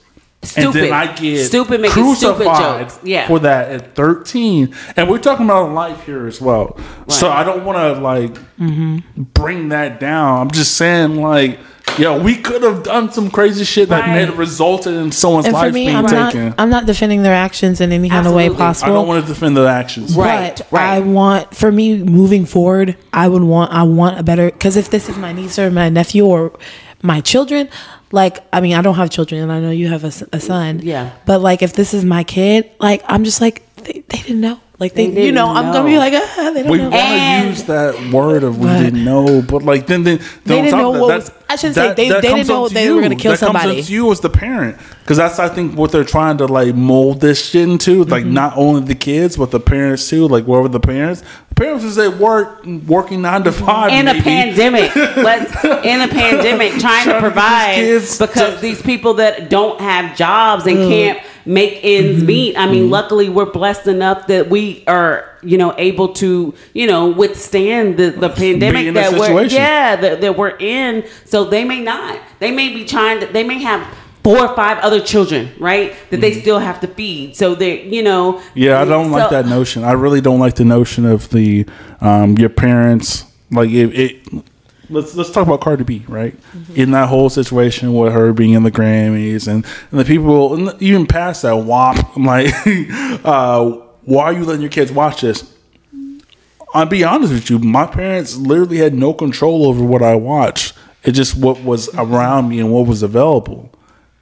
And 0.43 0.49
Stupid. 0.49 0.83
then 0.83 0.93
I 0.93 1.15
get 1.15 1.45
Stupid 1.45 1.79
making 1.81 2.15
stupid 2.15 2.35
crucified 2.45 2.89
jokes. 2.89 2.99
Yeah. 3.03 3.27
for 3.27 3.39
that 3.39 3.71
at 3.71 3.95
13. 3.95 4.75
And 4.97 5.09
we're 5.09 5.17
talking 5.19 5.45
about 5.45 5.71
life 5.71 6.05
here 6.05 6.27
as 6.27 6.41
well. 6.41 6.77
So 7.07 7.29
I 7.31 7.43
don't 7.43 7.63
want 7.63 7.77
to 7.77 8.01
like 8.01 8.37
Mm-hmm. 8.59 9.23
bring 9.33 9.69
that 9.69 9.99
down. 9.99 10.41
I'm 10.41 10.51
just 10.51 10.75
saying 10.77 11.15
like, 11.15 11.59
yo, 11.97 12.21
we 12.21 12.35
could 12.35 12.61
have 12.63 12.83
done 12.83 13.11
some 13.11 13.29
crazy 13.31 13.63
shit 13.65 13.89
that 13.89 14.01
Right. 14.01 14.13
may 14.13 14.25
have 14.25 14.37
resulted 14.37 14.93
in 14.93 15.11
someone's 15.11 15.45
And 15.47 15.53
life 15.53 15.73
me, 15.73 15.85
being 15.85 15.95
I'm 15.95 16.05
not. 16.05 16.31
taken. 16.33 16.53
I'm 16.57 16.69
not 16.69 16.85
defending 16.85 17.23
their 17.23 17.33
actions 17.33 17.81
in 17.81 17.91
any 17.91 18.09
kind 18.09 18.27
of 18.27 18.33
way 18.33 18.49
possible. 18.49 18.91
I 18.91 18.95
I 18.95 18.97
don't 18.99 19.07
want 19.07 19.25
to 19.25 19.33
defend 19.33 19.57
their 19.57 19.67
actions. 19.67 20.15
Right. 20.15 20.61
But 20.71 20.79
I 20.81 20.99
want 20.99 21.55
for 21.55 21.71
me 21.71 22.03
moving 22.03 22.45
forward, 22.45 22.95
I 23.11 23.27
would 23.27 23.43
want 23.43 23.71
I 23.73 23.83
want 23.83 24.19
a 24.19 24.23
better 24.23 24.51
because 24.51 24.77
if 24.77 24.89
this 24.91 25.09
is 25.09 25.17
my 25.17 25.33
niece 25.33 25.57
or 25.57 25.71
my 25.71 25.89
nephew 25.89 26.25
or 26.25 26.51
my 27.01 27.19
children, 27.21 27.69
like 28.13 28.39
I 28.53 28.61
mean 28.61 28.75
I 28.75 28.81
don't 28.81 28.95
have 28.95 29.09
children 29.09 29.41
and 29.41 29.51
I 29.51 29.59
know 29.59 29.71
you 29.71 29.89
have 29.89 30.03
a 30.03 30.11
son. 30.39 30.79
Yeah. 30.83 31.11
But 31.25 31.41
like 31.41 31.61
if 31.63 31.73
this 31.73 31.93
is 31.93 32.05
my 32.05 32.23
kid, 32.23 32.69
like 32.79 33.03
I'm 33.07 33.23
just 33.23 33.41
like 33.41 33.63
they, 33.77 34.03
they 34.07 34.19
didn't 34.19 34.41
know. 34.41 34.59
Like 34.83 34.95
they, 34.95 35.07
They 35.09 35.27
you 35.27 35.31
know, 35.31 35.47
didn't 35.47 35.65
I'm 35.65 35.71
gonna 35.73 35.87
be 35.87 35.97
like 35.97 36.11
ah, 36.13 36.51
they 36.53 36.61
don't 36.61 36.65
know. 36.65 36.71
We 36.73 36.77
know. 36.79 36.89
want 36.89 37.43
to 37.43 37.47
use 37.47 37.63
that 37.63 38.11
word 38.13 38.43
of 38.43 38.57
we 38.59 38.67
didn't 38.67 39.05
know, 39.05 39.41
but 39.41 39.63
like 39.63 39.87
then 39.87 40.03
then, 40.03 40.17
then 40.17 40.27
They 40.43 40.55
didn't 40.63 40.71
top 40.71 40.81
know 40.81 40.93
of 40.95 40.99
what 41.01 41.07
that, 41.07 41.19
was- 41.19 41.31
I 41.49 41.55
shouldn't 41.55 41.75
say 41.75 41.93
they- 41.93 42.09
that 42.09 42.21
they 42.21 42.33
didn't 42.33 42.47
know 42.49 42.63
up 42.65 42.67
to 42.69 42.73
they 42.73 42.91
were 42.91 43.01
gonna 43.01 43.15
kill 43.15 43.31
that 43.31 43.39
Comes 43.39 43.53
somebody. 43.61 43.79
up 43.79 43.85
to 43.85 43.93
you 43.93 44.11
as 44.11 44.19
the 44.19 44.29
parent, 44.29 44.77
because 45.03 45.15
that's 45.17 45.39
I 45.39 45.47
think 45.47 45.77
what 45.77 45.91
they're 45.93 46.03
trying 46.03 46.37
to 46.39 46.47
like 46.47 46.75
mold 46.75 47.21
this 47.21 47.49
shit 47.49 47.69
into, 47.69 48.03
like 48.03 48.23
Mm-hmm. 48.25 48.33
not 48.33 48.57
only 48.57 48.81
the 48.81 48.95
kids 48.95 49.37
but 49.37 49.51
the 49.51 49.59
parents 49.61 50.09
too. 50.09 50.27
Like 50.27 50.43
where 50.45 50.61
were 50.61 50.67
the 50.67 50.79
parents? 50.81 51.23
The 51.49 51.55
parents 51.55 51.85
is 51.85 51.97
at 51.97 52.17
work 52.17 52.65
working 52.65 53.21
nine 53.21 53.43
to 53.45 53.51
five 53.53 53.91
in 53.93 54.07
a 54.09 54.21
pandemic. 54.21 54.93
Let's 54.95 55.63
in 55.85 56.01
a 56.01 56.07
pandemic 56.09 56.71
trying 56.79 57.03
Trying 57.03 57.05
to 57.07 57.13
to 57.13 57.19
provide 57.21 57.75
these 57.77 57.85
kids 58.17 58.17
because 58.19 58.55
to- 58.55 58.61
these 58.61 58.81
people 58.81 59.13
that 59.15 59.49
don't 59.49 59.79
have 59.79 60.17
jobs 60.17 60.65
and 60.65 60.77
can't 60.77 61.19
make 61.45 61.79
ends 61.83 62.17
Mm-hmm. 62.17 62.25
meet. 62.27 62.57
I 62.57 62.69
mean, 62.69 62.89
luckily 62.89 63.29
we're 63.29 63.51
blessed 63.51 63.87
enough 63.87 64.27
that 64.27 64.49
we 64.49 64.83
are, 64.87 65.29
you 65.41 65.57
know, 65.57 65.73
able 65.77 66.13
to, 66.15 66.53
you 66.73 66.87
know, 66.87 67.09
withstand 67.09 67.97
the, 67.97 68.11
the 68.11 68.29
pandemic 68.29 68.93
that 68.93 69.13
we're 69.13 69.43
yeah, 69.43 69.95
that, 69.95 70.21
that 70.21 70.37
we're 70.37 70.55
in. 70.57 71.05
So 71.25 71.45
they 71.45 71.63
may 71.63 71.81
not. 71.81 72.19
They 72.39 72.51
may 72.51 72.73
be 72.73 72.85
trying 72.85 73.19
to 73.21 73.25
they 73.27 73.43
may 73.43 73.59
have 73.61 73.85
four 74.23 74.39
or 74.39 74.55
five 74.55 74.77
other 74.79 75.01
children, 75.01 75.51
right? 75.59 75.93
That 76.09 76.21
they 76.21 76.39
still 76.39 76.59
have 76.59 76.79
to 76.81 76.87
feed. 76.87 77.35
So 77.35 77.55
they 77.55 77.83
you 77.83 78.03
know 78.03 78.33
Mm-hmm. 78.33 78.59
Yeah, 78.59 78.81
I 78.81 78.85
don't 78.85 79.11
like 79.11 79.29
that 79.31 79.45
notion. 79.47 79.83
I 79.83 79.93
really 79.93 80.21
don't 80.21 80.39
like 80.39 80.55
the 80.55 80.65
notion 80.65 81.05
of 81.05 81.29
the 81.29 81.65
um, 82.01 82.37
your 82.37 82.49
parents 82.49 83.25
like 83.51 83.69
it. 83.69 83.93
it 83.99 84.43
let's 84.93 85.15
let's 85.15 85.31
talk 85.31 85.45
about 85.45 85.61
Cardi 85.61 85.83
B, 85.83 86.05
right? 86.07 86.35
In 86.75 86.91
that 86.91 87.09
whole 87.09 87.29
situation 87.29 87.93
with 87.93 88.13
her 88.13 88.33
being 88.33 88.53
in 88.53 88.63
the 88.63 88.71
Grammys 88.71 89.47
and, 89.47 89.65
and 89.91 89.99
the 89.99 90.05
people 90.05 90.53
and 90.53 90.81
even 90.81 91.05
past 91.05 91.41
that 91.41 91.55
WAP, 91.57 92.15
I'm 92.15 92.25
like, 92.25 92.53
uh, 93.25 93.69
why 94.03 94.25
are 94.25 94.33
you 94.33 94.45
letting 94.45 94.61
your 94.61 94.71
kids 94.71 94.91
watch 94.91 95.21
this? 95.21 95.51
I'll 96.73 96.85
be 96.85 97.03
honest 97.03 97.33
with 97.33 97.49
you, 97.49 97.59
my 97.59 97.85
parents 97.85 98.35
literally 98.35 98.77
had 98.77 98.93
no 98.93 99.13
control 99.13 99.67
over 99.67 99.83
what 99.83 100.01
I 100.01 100.15
watched. 100.15 100.73
It's 101.03 101.17
just 101.17 101.37
what 101.37 101.63
was 101.63 101.89
around 101.95 102.49
me 102.49 102.59
and 102.59 102.71
what 102.71 102.87
was 102.87 103.03
available. 103.03 103.71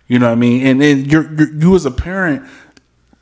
You 0.07 0.19
know 0.19 0.27
what 0.27 0.33
I 0.33 0.35
mean? 0.35 0.67
And 0.67 0.81
then 0.81 1.05
you're, 1.05 1.33
you're 1.33 1.53
you 1.53 1.75
as 1.75 1.85
a 1.85 1.91
parent 1.91 2.45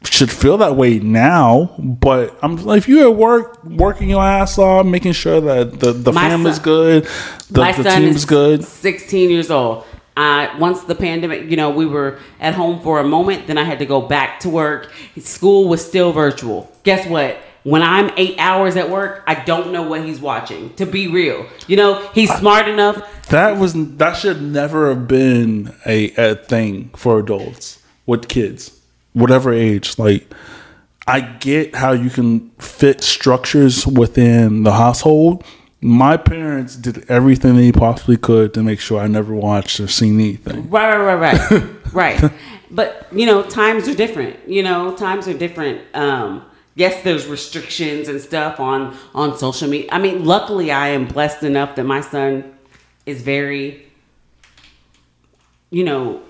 should 0.06 0.32
feel 0.32 0.58
that 0.58 0.76
way 0.76 1.00
now, 1.00 1.76
but 1.78 2.38
I'm 2.42 2.56
like, 2.58 2.78
if 2.80 2.88
you're 2.88 3.10
at 3.10 3.16
work, 3.16 3.64
working 3.66 4.10
your 4.10 4.24
ass 4.24 4.58
off, 4.58 4.86
making 4.86 5.12
sure 5.12 5.42
that 5.42 5.80
the, 5.80 5.92
the 5.92 6.14
My 6.14 6.30
family's 6.30 6.56
son- 6.56 6.64
good, 6.64 7.08
the, 7.52 7.62
my 7.62 7.72
the 7.74 7.84
son 7.84 8.02
team's 8.04 8.16
is 8.18 8.26
good. 8.26 8.64
16 8.64 9.30
years 9.30 9.52
old. 9.52 9.86
Uh, 10.16 10.54
once 10.60 10.84
the 10.84 10.96
pandemic, 10.96 11.50
you 11.50 11.56
know, 11.56 11.70
we 11.70 11.86
were 11.86 12.20
at 12.40 12.54
home 12.54 12.82
for 12.82 13.00
a 13.00 13.04
moment. 13.04 13.48
Then 13.48 13.58
I 13.58 13.64
had 13.64 13.80
to 13.80 13.86
go 13.86 14.02
back 14.02 14.40
to 14.42 14.50
work. 14.50 14.92
School 15.18 15.68
was 15.70 15.86
still 15.86 16.12
virtual. 16.12 16.70
Guess 16.84 17.08
what? 17.08 17.38
When 17.64 17.82
I'm 17.82 18.10
eight 18.18 18.36
hours 18.38 18.76
at 18.78 18.90
work, 18.90 19.24
I 19.28 19.36
don't 19.36 19.72
know 19.72 19.84
what 19.84 20.04
he's 20.04 20.20
watching. 20.22 20.74
To 20.76 20.86
be 20.86 21.08
real, 21.08 21.46
you 21.68 21.76
know, 21.76 22.06
he's 22.14 22.34
smart 22.36 22.68
enough. 22.70 23.28
That 23.28 23.58
was 23.58 23.74
that 23.98 24.14
should 24.14 24.42
never 24.42 24.90
have 24.90 25.08
been 25.10 25.76
a, 25.86 26.12
a 26.16 26.36
thing 26.36 26.90
for 26.96 27.20
adults 27.20 27.80
with 28.06 28.28
kids, 28.30 28.79
whatever 29.14 29.54
age. 29.54 29.98
Like, 29.98 30.28
I 31.08 31.22
get 31.22 31.76
how 31.76 31.92
you 31.92 32.10
can 32.10 32.52
fit 32.60 33.02
structures 33.02 33.88
within 33.88 34.64
the 34.64 34.74
household. 34.74 35.44
My 35.82 36.18
parents 36.18 36.76
did 36.76 37.10
everything 37.10 37.56
they 37.56 37.72
possibly 37.72 38.18
could 38.18 38.54
to 38.54 38.64
make 38.64 38.80
sure 38.80 39.00
I 39.00 39.08
never 39.08 39.34
watched 39.34 39.80
or 39.80 39.88
seen 39.88 40.20
anything. 40.20 40.70
Right, 40.70 40.96
right, 40.98 41.16
right, 41.16 41.52
right, 41.52 41.94
right. 42.22 42.32
But 42.70 43.08
you 43.12 43.26
know, 43.26 43.44
times 43.44 43.88
are 43.88 43.96
different. 43.96 44.48
You 44.48 44.62
know, 44.62 44.96
times 44.96 45.28
are 45.28 45.34
different. 45.34 45.82
Um, 45.96 46.46
yes, 46.76 47.04
there's 47.04 47.28
restrictions 47.28 48.08
and 48.08 48.22
stuff 48.22 48.60
on 48.60 48.96
on 49.16 49.38
social 49.38 49.68
media. 49.68 49.90
I 49.92 50.00
mean, 50.00 50.26
luckily, 50.26 50.72
I 50.72 50.90
am 50.90 51.08
blessed 51.08 51.44
enough 51.44 51.76
that 51.76 51.86
my 51.86 52.02
son 52.02 52.54
is 53.06 53.22
very, 53.22 53.88
you 55.72 55.84
know, 55.84 56.22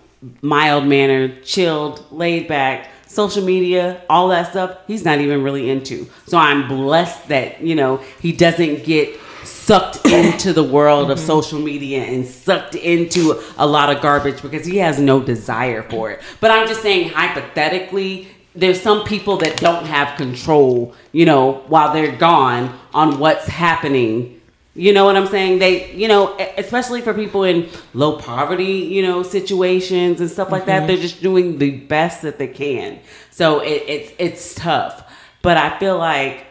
mild 0.41 0.85
mannered, 0.85 1.43
chilled, 1.43 2.05
laid 2.11 2.47
back. 2.47 2.89
Social 3.07 3.43
media, 3.43 4.03
all 4.07 4.27
that 4.27 4.51
stuff, 4.51 4.77
he's 4.85 5.03
not 5.03 5.19
even 5.19 5.41
really 5.41 5.69
into. 5.71 6.07
So 6.27 6.37
I'm 6.37 6.67
blessed 6.67 7.27
that 7.29 7.61
you 7.61 7.75
know 7.75 7.97
he 8.21 8.31
doesn't 8.31 8.83
get 8.83 9.19
sucked 9.43 10.05
into 10.05 10.53
the 10.53 10.63
world 10.63 11.11
of 11.11 11.17
mm-hmm. 11.17 11.27
social 11.27 11.59
media 11.59 12.03
and 12.03 12.25
sucked 12.25 12.75
into 12.75 13.41
a 13.57 13.65
lot 13.65 13.93
of 13.93 14.01
garbage 14.01 14.41
because 14.41 14.65
he 14.65 14.77
has 14.77 14.99
no 14.99 15.21
desire 15.21 15.83
for 15.83 16.11
it. 16.11 16.21
But 16.39 16.51
I'm 16.51 16.67
just 16.67 16.81
saying, 16.81 17.09
hypothetically, 17.09 18.27
there's 18.55 18.81
some 18.81 19.03
people 19.05 19.37
that 19.37 19.57
don't 19.57 19.85
have 19.85 20.17
control, 20.17 20.93
you 21.11 21.25
know, 21.25 21.63
while 21.67 21.93
they're 21.93 22.15
gone 22.15 22.77
on 22.93 23.19
what's 23.19 23.47
happening. 23.47 24.38
You 24.79 24.93
know 24.93 25.03
what 25.03 25.17
I'm 25.17 25.27
saying? 25.27 25.59
They, 25.59 25.93
you 25.93 26.07
know, 26.07 26.37
especially 26.57 27.01
for 27.01 27.13
people 27.13 27.43
in 27.43 27.67
low 27.93 28.17
poverty, 28.17 28.63
you 28.63 29.01
know, 29.01 29.23
situations 29.23 30.21
and 30.21 30.31
stuff 30.31 30.51
like 30.51 30.67
that, 30.67 30.87
they're 30.87 30.95
mm-hmm. 30.95 31.01
just 31.01 31.21
doing 31.21 31.57
the 31.57 31.71
best 31.71 32.21
that 32.21 32.39
they 32.39 32.47
can. 32.47 32.97
So 33.29 33.59
it, 33.59 33.83
it's 33.87 34.13
it's 34.17 34.55
tough, 34.55 35.03
but 35.41 35.57
I 35.57 35.77
feel 35.79 35.97
like 35.97 36.45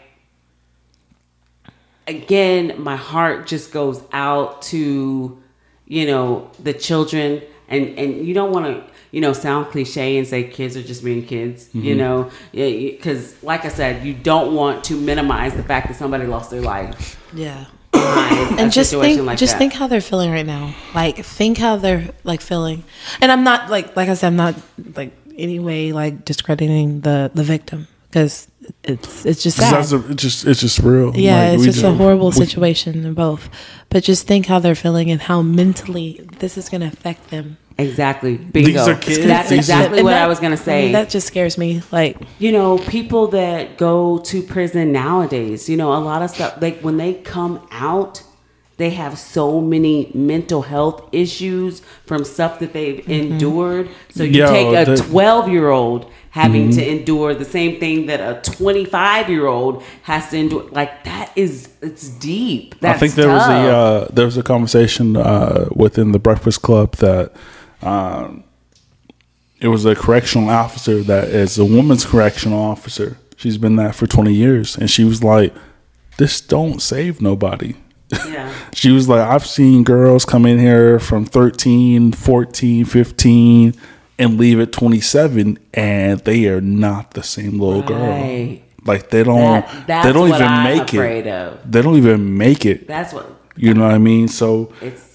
again, 2.07 2.75
my 2.79 2.97
heart 2.97 3.47
just 3.47 3.73
goes 3.73 4.03
out 4.13 4.61
to, 4.63 5.43
you 5.87 6.07
know, 6.07 6.51
the 6.63 6.75
children 6.75 7.41
and 7.67 7.99
and 7.99 8.27
you 8.27 8.35
don't 8.35 8.53
want 8.53 8.67
to, 8.67 8.85
you 9.11 9.23
know, 9.23 9.33
sound 9.33 9.69
cliche 9.69 10.19
and 10.19 10.27
say 10.27 10.45
kids 10.45 10.77
are 10.77 10.83
just 10.83 11.03
being 11.03 11.25
kids, 11.25 11.71
you 11.73 11.95
mm-hmm. 11.95 11.99
know, 11.99 12.31
because 12.53 13.43
like 13.43 13.65
I 13.65 13.69
said, 13.69 14.05
you 14.05 14.13
don't 14.13 14.55
want 14.55 14.85
to 14.85 15.01
minimize 15.01 15.55
the 15.55 15.63
fact 15.63 15.89
that 15.89 15.97
somebody 15.97 16.27
lost 16.27 16.51
their 16.51 16.61
life. 16.61 17.19
Yeah. 17.33 17.65
Behind 18.01 18.59
a 18.59 18.63
and 18.63 18.73
just 18.73 18.91
situation 18.91 19.17
think 19.17 19.27
like 19.27 19.39
just 19.39 19.53
that. 19.55 19.59
think 19.59 19.73
how 19.75 19.87
they're 19.87 20.01
feeling 20.01 20.31
right 20.31 20.47
now 20.47 20.75
like 20.95 21.17
think 21.25 21.59
how 21.59 21.77
they're 21.77 22.09
like 22.25 22.41
feeling 22.41 22.85
and 23.21 23.31
i'm 23.33 23.45
not 23.45 23.71
like 23.71 23.95
like 23.97 24.09
i 24.09 24.15
said 24.15 24.29
i'm 24.29 24.37
not 24.37 24.55
like 24.97 25.13
anyway 25.37 25.93
like 25.93 26.25
discrediting 26.25 27.01
the 27.03 27.31
the 27.35 27.43
victim 27.45 27.87
because 28.09 28.49
it's 28.85 29.25
it's 29.25 29.43
just 29.43 29.57
sad. 29.57 29.73
That's 29.75 29.93
a, 29.93 30.11
it's 30.11 30.23
just 30.23 30.47
it's 30.47 30.61
just 30.61 30.79
real. 30.81 31.17
yeah 31.17 31.37
Like, 31.51 31.53
it's 31.55 31.61
we 31.61 31.67
just 31.67 31.83
a 31.85 31.93
horrible 31.95 32.29
we- 32.31 32.33
situation 32.47 33.05
in 33.05 33.15
both 33.15 33.49
but 33.91 34.03
just 34.05 34.27
think 34.27 34.47
how 34.47 34.59
they're 34.59 34.75
feeling 34.75 35.11
and 35.11 35.21
how 35.23 35.43
mentally 35.43 36.21
this 36.39 36.57
is 36.59 36.69
going 36.69 36.81
to 36.83 36.87
affect 36.89 37.31
them 37.31 37.57
Exactly. 37.79 38.37
Bingo. 38.37 38.81
are 38.81 38.95
kids. 38.97 39.25
That's 39.25 39.51
These 39.51 39.61
exactly 39.61 40.03
what 40.03 40.11
that- 40.11 40.25
I 40.25 40.27
was 40.27 40.41
gonna 40.41 40.57
say. 40.57 40.81
I 40.81 40.83
mean, 40.85 40.93
that 40.93 41.11
just 41.11 41.29
scares 41.29 41.57
me. 41.57 41.81
Like, 41.93 42.17
you 42.41 42.51
know, 42.51 42.79
people 42.79 43.29
that 43.29 43.79
go 43.79 44.19
to 44.19 44.43
prison 44.43 44.93
nowadays, 44.93 45.69
you 45.69 45.77
know, 45.77 45.93
a 45.95 46.01
lot 46.01 46.23
of 46.23 46.31
stuff, 46.31 46.57
like 46.61 46.81
when 46.81 46.97
they 46.97 47.15
come 47.15 47.61
out, 47.71 48.23
they 48.79 48.91
have 48.91 49.19
so 49.19 49.61
many 49.61 50.11
mental 50.15 50.63
health 50.63 51.09
issues 51.13 51.83
from 52.05 52.25
stuff 52.25 52.59
that 52.61 52.73
they've 52.73 53.09
endured. 53.09 53.89
So 54.11 54.23
you 54.23 54.43
Yo, 54.45 54.51
take 54.51 54.89
a 54.89 54.97
12 54.97 55.49
year 55.49 55.71
old 55.71 56.11
having 56.31 56.71
to 56.71 56.89
endure 56.89 57.35
the 57.35 57.45
same 57.45 57.81
thing 57.81 58.07
that 58.07 58.21
a 58.21 58.41
25 58.43 59.29
year 59.29 59.47
old 59.47 59.83
has 60.03 60.31
to 60.31 60.37
endure. 60.37 60.69
Like, 60.71 61.03
that 61.05 61.33
is, 61.35 61.69
it's 61.83 62.09
deep. 62.09 62.79
That's 62.81 62.97
I 62.97 62.99
think 63.01 63.15
there 63.15 63.29
was 63.29 63.49
a 63.49 63.53
uh, 63.53 64.09
there 64.13 64.25
was 64.27 64.37
a 64.37 64.43
conversation 64.43 65.17
uh, 65.17 65.69
within 65.75 66.13
the 66.13 66.21
Breakfast 66.21 66.63
Club 66.63 66.93
that 66.97 67.33
um, 67.83 68.45
it 69.61 69.69
was 69.69 69.85
a 69.85 69.95
correctional 69.95 70.49
officer 70.51 71.03
that 71.03 71.29
is 71.29 71.59
a 71.59 71.65
woman's 71.65 72.05
correctional 72.05 72.61
officer. 72.61 73.19
She's 73.37 73.59
been 73.59 73.77
that 73.77 73.95
for 73.95 74.07
twenty 74.07 74.33
years, 74.35 74.77
and 74.77 74.91
she 74.91 75.05
was 75.05 75.23
like, 75.25 75.55
"This 76.17 76.41
don't 76.41 76.81
save 76.81 77.21
nobody." 77.21 77.75
yeah. 78.27 78.53
She 78.75 78.91
was 78.93 79.09
like, 79.09 79.21
I've 79.29 79.47
seen 79.47 79.83
girls 79.83 80.25
come 80.25 80.47
in 80.47 80.59
here 80.61 81.01
from 81.01 81.25
13, 81.25 82.13
14, 82.13 82.85
15 82.85 83.75
and 84.19 84.39
leave 84.39 84.61
at 84.61 84.71
27 84.73 85.59
and 85.75 86.21
they 86.21 86.47
are 86.47 86.61
not 86.61 87.13
the 87.13 87.23
same 87.25 87.59
little 87.59 87.83
girl. 87.83 88.57
Like 88.85 89.11
they 89.11 89.25
don't 89.25 89.37
That- 89.67 89.87
that's 89.87 90.07
they 90.07 90.13
don't 90.13 90.29
even 90.29 90.43
I'm 90.43 90.65
make 90.77 90.95
it. 90.95 91.27
of. 91.27 91.71
They 91.71 91.83
don't 91.83 91.97
even 91.97 92.39
make 92.39 92.65
it. 92.67 92.87
That's 92.87 93.13
what 93.13 93.31
You 93.57 93.75
know 93.75 93.85
what 93.85 93.95
I 93.95 93.99
mean? 93.99 94.29
So 94.29 94.73
it's. 94.81 95.08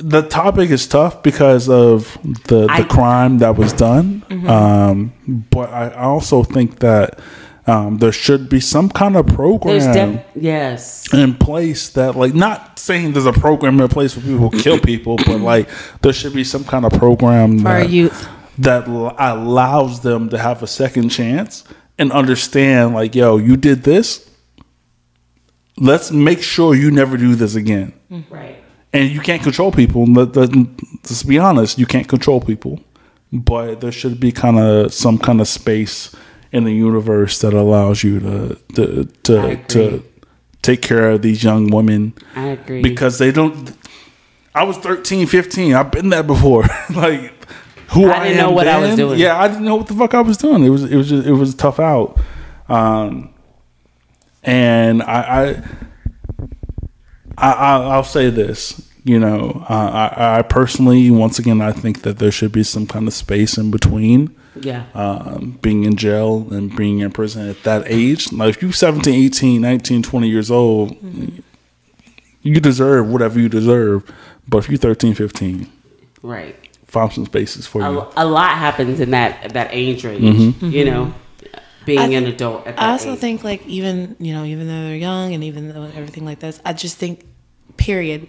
The 0.00 0.22
topic 0.22 0.70
is 0.70 0.86
tough 0.86 1.22
because 1.22 1.68
of 1.68 2.16
the, 2.22 2.66
the 2.66 2.66
I- 2.70 2.80
Mm-hmm. 2.80 2.88
crime 2.88 3.38
that 3.38 3.56
was 3.56 3.72
done. 3.72 4.24
Um, 4.48 5.12
but 5.50 5.68
I 5.70 5.90
also 5.94 6.42
think 6.42 6.78
that 6.80 7.18
um, 7.66 7.98
there 7.98 8.12
should 8.12 8.48
be 8.48 8.60
some 8.60 8.88
kind 8.88 9.16
of 9.16 9.26
program 9.26 9.92
def- 9.92 10.24
yes. 10.36 11.12
in 11.12 11.34
place 11.34 11.88
that 11.90 12.14
like 12.14 12.32
not 12.32 12.78
saying 12.78 13.12
there's 13.12 13.26
a 13.26 13.32
program 13.32 13.80
in 13.80 13.88
place 13.88 14.16
where 14.16 14.24
people 14.24 14.50
kill 14.50 14.78
people 14.78 15.16
but 15.16 15.40
like 15.52 15.68
there 16.00 16.12
should 16.12 16.32
be 16.32 16.44
some 16.44 16.62
kind 16.64 16.84
of 16.84 16.92
program 16.92 17.58
for 17.58 17.64
that, 17.64 17.90
youth. 17.90 18.28
that 18.58 18.86
allows 18.86 20.00
them 20.02 20.28
to 20.28 20.38
have 20.38 20.62
a 20.62 20.66
second 20.68 21.08
chance 21.08 21.64
and 21.98 22.12
understand 22.12 22.94
like 22.94 23.16
yo 23.16 23.36
you 23.36 23.56
did 23.56 23.82
this 23.82 24.30
let's 25.78 26.12
make 26.12 26.42
sure 26.42 26.72
you 26.74 26.92
never 26.92 27.16
do 27.16 27.34
this 27.34 27.56
again 27.56 27.92
Right. 28.30 28.62
And 28.96 29.10
you 29.10 29.20
can't 29.20 29.42
control 29.42 29.70
people. 29.72 30.06
Let, 30.06 30.34
let, 30.36 30.50
let's 31.04 31.22
be 31.22 31.38
honest 31.38 31.78
you 31.78 31.86
can't 31.86 32.08
control 32.08 32.40
people. 32.40 32.80
But 33.32 33.80
there 33.80 33.92
should 33.92 34.18
be 34.20 34.32
kind 34.32 34.58
of 34.58 34.94
some 34.94 35.18
kind 35.18 35.40
of 35.40 35.48
space 35.48 36.14
in 36.52 36.64
the 36.64 36.72
universe 36.72 37.40
that 37.40 37.52
allows 37.52 38.02
you 38.04 38.20
to 38.20 38.58
to 38.74 39.04
to, 39.24 39.56
to 39.56 40.02
take 40.62 40.80
care 40.80 41.10
of 41.10 41.22
these 41.22 41.42
young 41.44 41.68
women. 41.70 42.14
I 42.34 42.46
agree. 42.48 42.82
because 42.82 43.18
they 43.18 43.32
don't 43.32 43.72
I 44.54 44.62
was 44.64 44.78
13 44.78 45.26
15 45.26 45.74
I've 45.74 45.90
been 45.90 46.08
there 46.08 46.22
before. 46.22 46.64
Like 46.90 47.32
who 47.90 48.06
I 48.10 48.18
I, 48.20 48.24
didn't 48.28 48.38
am 48.38 48.46
know 48.46 48.50
what 48.52 48.68
I 48.68 48.78
was 48.78 48.96
doing. 48.96 49.18
yeah 49.18 49.38
I 49.40 49.48
didn't 49.48 49.64
know 49.64 49.76
what 49.76 49.86
the 49.88 49.94
fuck 49.94 50.14
I 50.14 50.20
was 50.20 50.36
doing. 50.36 50.64
It 50.64 50.70
was 50.70 50.84
it 50.84 50.96
was 50.96 51.08
just, 51.08 51.26
it 51.26 51.32
was 51.32 51.54
tough 51.54 51.78
out. 51.80 52.18
Um 52.68 53.34
and 54.42 55.02
I, 55.02 55.62
I, 57.36 57.50
I 57.52 57.76
I'll 57.94 58.04
say 58.04 58.30
this. 58.30 58.85
You 59.06 59.20
know, 59.20 59.64
uh, 59.70 60.10
I, 60.16 60.38
I 60.38 60.42
personally, 60.42 61.12
once 61.12 61.38
again, 61.38 61.60
I 61.60 61.70
think 61.70 62.02
that 62.02 62.18
there 62.18 62.32
should 62.32 62.50
be 62.50 62.64
some 62.64 62.88
kind 62.88 63.06
of 63.06 63.14
space 63.14 63.56
in 63.56 63.70
between 63.70 64.34
yeah. 64.60 64.86
um, 64.94 65.60
being 65.62 65.84
in 65.84 65.94
jail 65.94 66.48
and 66.50 66.74
being 66.74 66.98
in 66.98 67.12
prison 67.12 67.48
at 67.48 67.62
that 67.62 67.84
age. 67.86 68.32
Like, 68.32 68.56
if 68.56 68.62
you're 68.62 68.72
17, 68.72 69.14
18, 69.26 69.62
19, 69.62 70.02
20 70.02 70.28
years 70.28 70.50
old, 70.50 70.96
you 72.42 72.60
deserve 72.60 73.08
whatever 73.08 73.38
you 73.38 73.48
deserve. 73.48 74.12
But 74.48 74.58
if 74.58 74.68
you're 74.68 74.78
13, 74.78 75.14
15, 75.14 75.70
right. 76.22 76.56
find 76.86 77.12
some 77.12 77.26
spaces 77.26 77.64
for 77.64 77.82
A, 77.82 77.92
you. 77.92 78.06
a 78.16 78.26
lot 78.26 78.56
happens 78.56 78.98
in 78.98 79.12
that 79.12 79.52
that 79.52 79.68
age 79.70 80.04
range. 80.04 80.54
Mm-hmm. 80.56 80.66
You 80.66 80.84
know, 80.84 81.14
being 81.84 82.00
I 82.00 82.08
an 82.08 82.26
adult. 82.26 82.66
At 82.66 82.74
that 82.74 82.82
I 82.82 82.90
also 82.90 83.12
age. 83.12 83.20
think 83.20 83.44
like 83.44 83.64
even 83.66 84.16
you 84.18 84.32
know 84.32 84.44
even 84.44 84.66
though 84.66 84.88
they're 84.88 84.96
young 84.96 85.32
and 85.32 85.44
even 85.44 85.68
though 85.68 85.84
everything 85.84 86.24
like 86.24 86.40
this, 86.40 86.60
I 86.64 86.72
just 86.72 86.96
think 86.96 87.24
period 87.76 88.28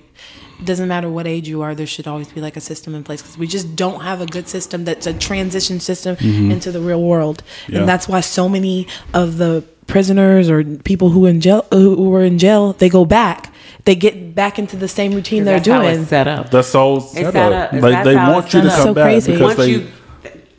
doesn't 0.64 0.88
matter 0.88 1.08
what 1.10 1.28
age 1.28 1.48
you 1.48 1.62
are 1.62 1.76
there 1.76 1.86
should 1.86 2.08
always 2.08 2.28
be 2.30 2.42
like 2.42 2.58
a 2.58 2.62
system 2.62 2.96
in 2.96 3.04
place 3.04 3.22
because 3.22 3.38
we 3.38 3.46
just 3.46 3.76
don't 3.76 4.02
have 4.02 4.22
a 4.22 4.26
good 4.26 4.48
system 4.48 4.86
that's 4.86 5.06
a 5.06 5.14
transition 5.14 5.80
system 5.80 6.16
into 6.52 6.72
the 6.72 6.80
real 6.82 7.02
world 7.04 7.44
Yeah. 7.68 7.80
and 7.80 7.90
that's 7.90 8.08
why 8.08 8.22
so 8.22 8.50
many 8.50 8.88
of 9.14 9.38
the 9.38 9.64
prisoners 9.86 10.50
or 10.50 10.64
people 10.64 11.10
who 11.12 11.26
in 11.28 11.42
jail 11.42 11.64
who 11.72 12.10
were 12.10 12.24
in 12.24 12.38
jail 12.40 12.74
they 12.74 12.90
go 12.90 13.06
back 13.06 13.54
they 13.86 13.94
get 13.96 14.34
back 14.36 14.58
into 14.58 14.76
the 14.76 14.88
same 14.88 15.14
routine 15.14 15.46
they're 15.46 15.58
that's 15.60 15.68
how 15.70 15.82
doing 15.84 16.00
it's 16.02 16.10
set 16.10 16.28
up. 16.28 16.50
That's 16.50 16.74
all 16.76 16.98
It's 16.98 17.12
set 17.14 17.32
set 17.34 17.54
up. 17.54 17.74
up. 17.74 17.82
Like 17.82 17.94
That's 17.94 18.08
they 18.08 18.16
want 18.16 18.54
you 18.54 18.62
to 18.62 18.70
set 18.70 18.80
come 18.80 18.82
up. 18.82 18.84
So 18.88 18.94
back 18.96 19.04
crazy. 19.06 19.32
because 19.32 19.46
Once 19.46 19.58
they. 19.58 19.70
you, 19.72 19.88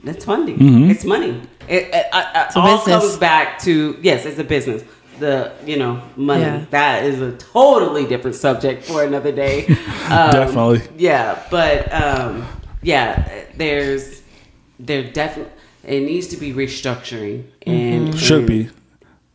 that's 0.04 0.24
funding. 0.24 0.90
It's 0.90 1.04
money. 1.04 1.42
It, 1.68 1.82
it, 1.92 2.06
uh, 2.10 2.16
uh, 2.16 2.50
a 2.54 2.58
all 2.58 2.78
business. 2.78 3.00
comes 3.02 3.16
back 3.18 3.58
to 3.64 3.98
yes, 4.00 4.24
it's 4.24 4.38
a 4.38 4.44
business. 4.44 4.82
The 5.18 5.52
you 5.66 5.76
know 5.76 6.02
money 6.16 6.42
Yeah. 6.42 6.64
that 6.70 7.04
is 7.04 7.20
a 7.20 7.32
totally 7.36 8.06
different 8.06 8.36
subject 8.36 8.84
for 8.84 9.02
another 9.04 9.32
day. 9.32 9.66
Um, 10.08 10.30
Definitely. 10.30 10.80
Yeah, 10.96 11.38
but 11.50 11.92
um, 11.92 12.46
yeah, 12.82 13.44
there's 13.56 14.22
there 14.80 15.02
definitely 15.02 15.52
it 15.84 16.00
needs 16.00 16.28
to 16.28 16.38
be 16.38 16.52
restructuring 16.54 17.44
and 17.66 18.18
should 18.18 18.38
and 18.38 18.46
be, 18.48 18.70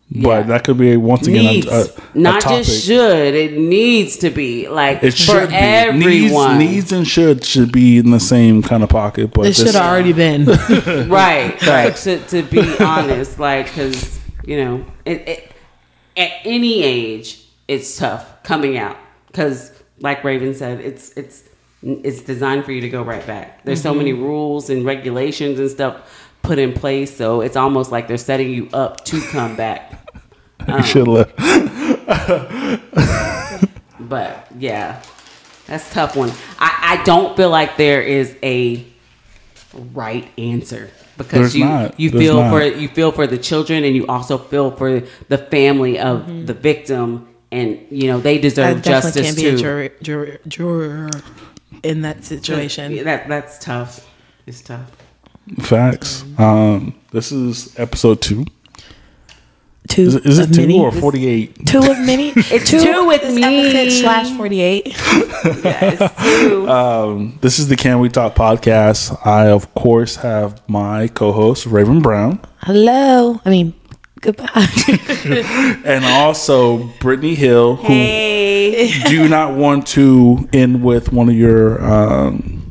Yeah. 0.10 0.24
but 0.24 0.48
that 0.48 0.64
could 0.64 0.80
be 0.80 0.98
once 0.98 1.28
again 1.28 1.45
needs 1.45 1.68
a, 1.68 1.72
a, 1.72 1.84
a 1.84 2.18
not 2.18 2.42
topic. 2.42 2.66
just 2.66 2.86
should 2.88 3.36
it 3.36 3.53
needs 3.56 4.18
to 4.18 4.32
be 4.32 4.68
like 4.68 5.03
It 5.03 5.12
for 5.12 5.18
should 5.18 5.50
be. 5.50 5.56
everyone 5.56 6.58
Needs, 6.58 6.72
needs 6.74 6.92
and 6.92 7.08
should 7.08 7.45
should 7.45 7.72
be 7.72 8.00
in 8.00 8.10
the 8.10 8.20
same 8.20 8.64
kind 8.64 8.82
of 8.82 8.90
pocket. 8.90 9.32
But 9.32 9.45
it 9.45 9.56
should 9.56 9.76
have 9.76 9.76
already 9.76 10.14
been 10.26 10.45
right 11.08 11.62
right 11.68 11.95
to, 11.98 12.18
to 12.30 12.42
be 12.42 12.78
honest 12.80 13.38
like 13.38 13.68
because 13.68 14.20
you 14.44 14.58
know 14.58 14.86
it, 15.06 15.28
it, 15.28 15.52
at 16.17 16.32
any 16.45 16.83
age 16.83 17.43
it's 17.67 17.98
tough 17.98 18.43
coming 18.43 18.77
out. 18.77 18.98
Because 19.27 19.72
like 20.00 20.24
raven 20.24 20.53
said 20.53 20.82
it's 20.82 21.16
it's 21.17 21.43
it's 21.82 22.22
designed 22.22 22.66
for 22.66 22.72
you 22.72 22.82
to 22.82 22.90
go 22.90 23.03
right 23.03 23.25
back. 23.25 23.64
There's 23.64 23.82
so 23.82 23.90
mm-hmm. 23.90 24.00
many 24.00 24.14
rules 24.14 24.69
and 24.69 24.85
regulations 24.85 25.59
and 25.59 25.69
stuff 25.69 26.30
put 26.42 26.59
in 26.59 26.74
place 26.74 27.16
so 27.16 27.42
it's 27.42 27.56
almost 27.56 27.92
like 27.92 28.08
they're 28.08 28.17
setting 28.17 28.51
you 28.51 28.69
up 28.74 29.03
to 29.06 29.22
come 29.30 29.56
back. 29.56 30.00
You 30.66 30.82
should 30.82 31.09
um, 31.09 31.16
left. 31.16 31.35
but 34.00 34.48
yeah 34.58 35.01
that's 35.66 35.90
a 35.92 35.93
tough 35.93 36.16
one. 36.16 36.32
I, 36.59 37.00
I 37.00 37.03
don't 37.03 37.35
feel 37.35 37.50
like 37.50 37.77
there 37.77 38.01
is 38.01 38.35
a 38.43 38.85
right 39.93 40.30
answer 40.38 40.90
because 41.17 41.40
There's 41.40 41.56
you 41.56 41.66
not. 41.66 42.00
you 42.00 42.09
There's 42.09 42.24
feel 42.24 42.42
not. 42.42 42.51
for 42.51 42.64
you 42.64 42.88
feel 42.88 43.11
for 43.11 43.27
the 43.27 43.38
children 43.38 43.83
and 43.83 43.95
you 43.95 44.08
also 44.08 44.38
feel 44.38 44.72
for 44.72 45.01
the 45.30 45.38
family 45.38 46.00
of 46.00 46.48
the 46.48 46.53
victim 46.53 47.27
and 47.51 47.80
you 47.90 48.08
know 48.08 48.19
they 48.19 48.38
deserve 48.40 48.82
definitely 48.82 48.92
justice 48.92 49.25
can't 49.25 49.35
be 49.38 49.42
too 49.43 49.56
a 49.56 49.58
juror, 49.59 49.90
juror, 50.01 50.40
juror 50.48 51.09
in 51.83 52.01
that 52.01 52.24
situation 52.24 53.03
that 53.03 53.27
that's 53.27 53.59
tough 53.59 54.09
it's 54.48 54.61
tough 54.61 54.92
Facts. 55.59 56.24
Um, 56.38 56.95
this 57.11 57.32
is 57.33 57.77
episode 57.77 58.22
two. 58.22 58.45
Two 59.94 60.04
Is 60.08 60.16
it, 60.16 60.26
is 60.26 60.40
of 60.40 60.52
it 60.52 60.56
two 60.56 60.62
many. 60.62 60.80
or 60.80 60.92
forty 60.92 61.28
eight? 61.28 61.66
Two 61.66 61.80
of 61.80 62.00
many. 62.00 62.30
it's 62.36 62.70
two 62.70 63.06
with 63.08 63.22
this 63.22 63.36
me. 63.36 63.44
episode 63.44 63.92
slash 64.02 64.36
forty 64.36 64.62
eight. 64.62 64.88
yes 65.64 66.40
too. 66.42 66.70
Um, 66.70 67.38
this 67.42 67.60
is 67.60 67.68
the 67.68 67.76
Can 67.76 68.00
We 68.00 68.10
Talk 68.10 68.36
podcast. 68.36 69.26
I 69.26 69.48
of 69.50 69.74
course 69.76 70.18
have 70.18 70.62
my 70.68 71.08
co-host 71.08 71.66
Raven 71.66 72.02
Brown 72.02 72.40
Hello. 72.60 73.40
I 73.46 73.50
mean, 73.50 73.74
goodbye. 74.22 74.68
and 75.86 76.06
also 76.06 76.88
Brittany 77.00 77.36
Hill, 77.36 77.76
who 77.76 77.84
hey 77.94 79.04
do 79.08 79.28
not 79.30 79.54
want 79.56 79.86
to 79.88 80.50
end 80.54 80.84
with 80.84 81.12
one 81.14 81.30
of 81.30 81.36
your 81.36 81.84
um, 81.84 82.62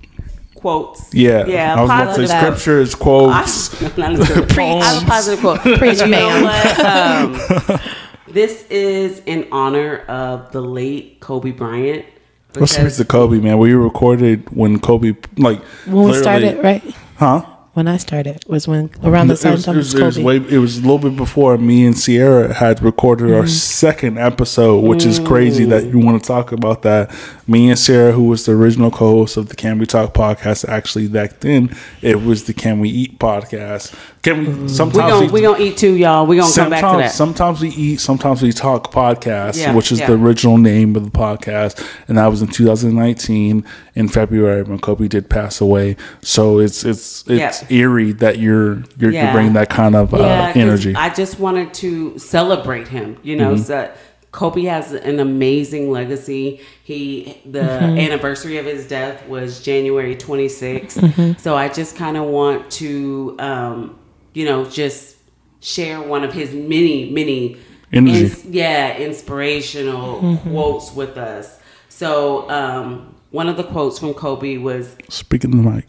quotes 0.62 1.12
yeah. 1.12 1.44
yeah 1.46 1.74
I 1.74 1.80
was 1.82 1.90
about 1.90 2.00
to 2.00 2.06
positive 2.06 2.28
say 2.28 2.40
scriptures, 2.40 2.94
quotes. 2.94 3.82
Not 3.98 4.14
a 4.14 4.16
good 4.16 4.48
Preach. 4.48 4.82
I 4.82 4.84
have 4.84 5.02
a 5.02 5.06
positive 5.06 5.40
quote. 5.40 5.60
Preach, 5.78 6.00
you 6.00 6.06
know 6.06 6.48
Um, 6.84 7.80
this 8.28 8.64
is 8.70 9.20
in 9.26 9.48
honor 9.52 9.98
of 10.06 10.52
the 10.52 10.62
late 10.62 11.20
Kobe 11.20 11.50
Bryant. 11.50 12.06
Let's 12.54 12.72
speak 12.72 13.08
Kobe, 13.08 13.38
man. 13.40 13.58
We 13.58 13.74
recorded 13.74 14.48
when 14.50 14.78
Kobe 14.78 15.14
like 15.36 15.62
when 15.86 16.04
we 16.06 16.14
started, 16.14 16.62
right? 16.62 16.82
huh? 17.16 17.44
When 17.74 17.88
I 17.88 17.96
started 17.96 18.44
was 18.46 18.68
when 18.68 18.90
around 19.02 19.28
the 19.28 19.36
same 19.36 19.52
was, 19.52 19.62
it, 19.62 19.66
time 19.66 19.76
was, 19.76 19.94
as 19.94 20.00
it, 20.00 20.04
was 20.04 20.18
way, 20.18 20.36
it 20.36 20.58
was 20.58 20.78
a 20.78 20.82
little 20.82 20.98
bit 20.98 21.16
before 21.16 21.56
me 21.56 21.86
and 21.86 21.98
Sierra 21.98 22.52
had 22.52 22.82
recorded 22.82 23.22
Mm-hmm. 23.28 23.40
our 23.40 23.46
second 23.46 24.18
episode, 24.18 24.80
which 24.80 25.06
is 25.06 25.18
crazy 25.20 25.64
that 25.66 25.84
you 25.84 25.98
want 25.98 26.22
to 26.22 26.26
talk 26.26 26.50
about 26.52 26.82
that. 26.82 27.14
Me 27.46 27.70
and 27.70 27.78
Sierra, 27.78 28.12
who 28.12 28.24
was 28.24 28.46
the 28.46 28.52
original 28.52 28.90
co-host 28.90 29.36
of 29.36 29.48
the 29.48 29.56
Can 29.56 29.78
We 29.78 29.86
Talk 29.86 30.12
podcast, 30.12 30.68
actually 30.68 31.08
back 31.08 31.40
then 31.40 31.74
it 32.02 32.22
was 32.22 32.44
the 32.44 32.52
Can 32.54 32.80
We 32.80 32.88
Eat 32.90 33.18
podcast. 33.18 33.94
Can 34.22 34.38
we? 34.38 34.46
Mm-hmm. 34.46 34.68
Sometimes 34.68 35.12
We 35.20 35.20
gonna 35.20 35.32
we 35.32 35.40
gonna 35.42 35.58
eat 35.64 35.76
too, 35.76 35.94
y'all. 35.94 36.26
We 36.26 36.36
gonna 36.36 36.52
come 36.54 36.70
back 36.70 36.80
to 36.80 36.86
sometimes, 36.86 37.10
that. 37.10 37.16
sometimes 37.16 37.60
we 37.60 37.68
eat, 37.70 38.00
sometimes 38.00 38.40
we 38.40 38.52
talk 38.52 38.92
podcast, 38.92 39.56
Yeah, 39.58 39.74
which 39.74 39.90
is 39.90 39.98
yeah. 39.98 40.06
the 40.06 40.12
original 40.14 40.58
name 40.58 40.94
of 40.94 41.04
the 41.04 41.10
podcast, 41.10 41.84
and 42.06 42.16
that 42.18 42.26
was 42.28 42.40
in 42.40 42.46
2019 42.48 43.64
in 43.96 44.08
February 44.08 44.62
when 44.62 44.78
Kobe 44.78 45.08
did 45.08 45.28
pass 45.28 45.60
away. 45.60 45.96
So 46.20 46.58
it's 46.60 46.84
it's 46.84 47.24
it's 47.26 47.62
Yeah. 47.62 47.76
eerie 47.76 48.12
that 48.12 48.38
you're 48.38 48.84
you're, 48.96 49.10
Yeah. 49.10 49.24
you're 49.24 49.32
bringing 49.32 49.54
that 49.54 49.70
kind 49.70 49.96
of 49.96 50.14
uh, 50.14 50.52
energy. 50.54 50.94
I 50.94 51.08
just 51.12 51.40
wanted 51.40 51.74
to 51.74 52.16
celebrate 52.18 52.88
him. 52.88 53.16
You 53.24 53.36
know, 53.36 53.54
Mm-hmm. 53.54 53.62
so 53.64 53.90
Kobe 54.30 54.62
has 54.62 54.92
an 54.92 55.18
amazing 55.20 55.90
legacy. 55.90 56.60
He 56.84 57.38
the 57.44 57.58
Mm-hmm. 57.58 57.98
anniversary 57.98 58.58
of 58.58 58.66
his 58.66 58.86
death 58.86 59.26
was 59.28 59.60
January 59.60 60.14
26th. 60.14 60.98
Mm-hmm. 61.00 61.38
So 61.40 61.56
I 61.56 61.68
just 61.68 61.96
kind 61.96 62.16
of 62.16 62.24
want 62.26 62.70
to, 62.72 63.34
um, 63.40 63.98
you 64.34 64.44
know, 64.44 64.64
just 64.64 65.16
share 65.60 66.00
one 66.02 66.24
of 66.24 66.32
his 66.32 66.52
many, 66.52 67.10
many, 67.10 67.56
ins- 67.92 68.44
yeah, 68.46 68.96
inspirational 68.98 70.38
quotes 70.38 70.92
with 70.94 71.16
us. 71.16 71.58
So 71.88 72.48
um, 72.50 73.14
one 73.30 73.48
of 73.48 73.56
the 73.56 73.64
quotes 73.64 73.98
from 73.98 74.14
Kobe 74.14 74.56
was, 74.58 74.96
Speaking 75.08 75.50
to 75.52 75.56
the 75.58 75.62
mic. 75.62 75.86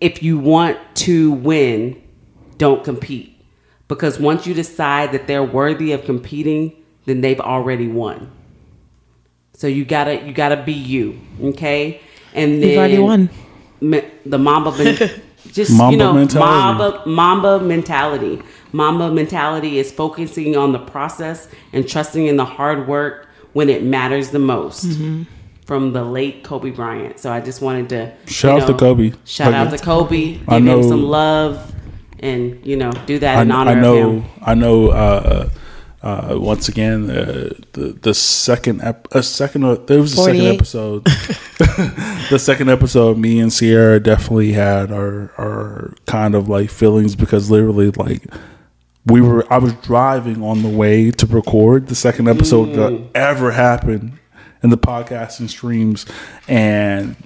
if 0.00 0.22
you 0.22 0.38
want 0.38 0.78
to 0.96 1.32
win, 1.32 2.00
don't 2.58 2.82
compete. 2.84 3.36
Because 3.88 4.20
once 4.20 4.46
you 4.46 4.54
decide 4.54 5.12
that 5.12 5.26
they're 5.26 5.42
worthy 5.44 5.92
of 5.92 6.04
competing, 6.04 6.72
then 7.06 7.20
they've 7.22 7.40
already 7.40 7.88
won. 7.88 8.30
So 9.52 9.66
you 9.66 9.84
gotta 9.84 10.24
you 10.24 10.32
gotta 10.32 10.62
be 10.62 10.72
you, 10.72 11.20
okay? 11.42 12.00
And 12.32 12.62
then 12.62 12.68
You've 12.70 12.78
already 12.78 12.98
won. 12.98 13.28
the 14.24 14.38
Mamba, 14.38 14.70
men- 14.78 15.22
just 15.52 15.70
Mamba 15.76 15.92
you 15.92 15.98
know, 15.98 16.12
mentality. 16.12 16.38
Mamba 16.78 17.02
Mamba 17.06 17.60
mentality. 17.64 18.42
Mamba 18.72 19.10
mentality 19.12 19.78
is 19.78 19.90
focusing 19.92 20.56
on 20.56 20.72
the 20.72 20.78
process 20.78 21.48
and 21.72 21.88
trusting 21.88 22.26
in 22.26 22.36
the 22.36 22.44
hard 22.44 22.86
work 22.86 23.28
when 23.52 23.68
it 23.68 23.82
matters 23.82 24.30
the 24.30 24.38
most. 24.38 24.84
Mm-hmm. 24.86 25.22
From 25.66 25.92
the 25.92 26.02
late 26.04 26.42
Kobe 26.42 26.70
Bryant. 26.70 27.20
So 27.20 27.30
I 27.32 27.40
just 27.40 27.62
wanted 27.62 27.88
to 27.90 28.12
Shout 28.26 28.56
you 28.56 28.62
out 28.64 28.66
to 28.66 28.74
Kobe. 28.74 29.12
Shout 29.24 29.52
Like- 29.52 29.66
out 29.66 29.70
to 29.70 29.78
Kobe. 29.84 30.32
Give 30.34 30.48
I 30.48 30.58
know- 30.58 30.78
him 30.80 30.88
some 30.88 31.04
love, 31.04 31.72
and 32.18 32.58
you 32.66 32.76
know, 32.76 32.90
do 33.06 33.20
that 33.20 33.38
I, 33.38 33.42
in 33.42 33.52
honor 33.52 33.70
I 33.70 33.74
know. 33.74 33.94
of 34.10 34.14
him. 34.16 34.24
I 34.42 34.54
know. 34.54 34.88
Uh, 34.88 35.48
uh, 36.02 36.34
once 36.40 36.68
again, 36.68 37.08
uh, 37.10 37.50
the 37.74 37.96
the 38.02 38.14
second 38.14 38.80
ep- 38.82 39.06
uh, 39.12 39.22
second 39.22 39.62
uh, 39.64 39.74
there 39.86 40.00
was 40.00 40.14
a 40.18 40.22
second 40.24 40.40
episode. 40.42 41.06
the 42.30 42.38
second 42.38 42.70
episode, 42.70 43.18
me 43.18 43.38
and 43.40 43.52
Sierra 43.52 44.00
definitely 44.00 44.52
had 44.52 44.90
our 44.92 45.32
our 45.38 45.94
kind 46.06 46.34
of 46.34 46.48
like 46.48 46.70
feelings 46.70 47.14
because 47.16 47.50
literally 47.50 47.90
like 47.90 48.24
we 49.06 49.20
were. 49.20 49.50
I 49.52 49.58
was 49.58 49.72
driving 49.74 50.42
on 50.42 50.62
the 50.62 50.68
way 50.68 51.10
to 51.10 51.26
record 51.26 51.88
the 51.88 51.94
second 51.94 52.28
episode 52.28 52.74
that 52.74 53.08
ever 53.14 53.50
happened 53.52 54.12
in 54.62 54.70
the 54.70 54.78
podcasting 54.78 55.48
streams, 55.48 56.04
and 56.48 57.16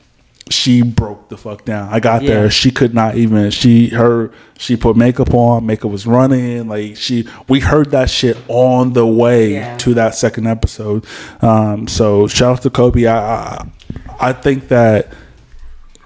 she 0.50 0.82
broke 0.82 1.30
the 1.30 1.36
fuck 1.36 1.64
down. 1.64 1.88
I 1.92 2.00
got 2.00 2.22
Yeah. 2.22 2.28
there. 2.30 2.50
She 2.50 2.70
could 2.70 2.94
not 2.94 3.16
even. 3.16 3.50
She 3.50 3.88
her 3.88 4.30
she 4.58 4.76
put 4.76 4.96
makeup 4.96 5.32
on. 5.34 5.66
Makeup 5.66 5.90
was 5.90 6.06
running. 6.06 6.68
Like 6.68 6.96
she, 6.96 7.26
we 7.48 7.60
heard 7.60 7.90
that 7.90 8.08
shit 8.10 8.36
on 8.48 8.92
the 8.92 9.06
way 9.06 9.54
Yeah. 9.54 9.76
to 9.78 9.94
that 9.94 10.14
second 10.14 10.46
episode. 10.46 11.04
Um, 11.40 11.88
so 11.88 12.26
shout 12.28 12.58
out 12.58 12.62
to 12.62 12.70
Kobe. 12.70 13.06
I, 13.06 13.16
I 13.18 13.66
I 14.20 14.32
think 14.32 14.68
that 14.68 15.08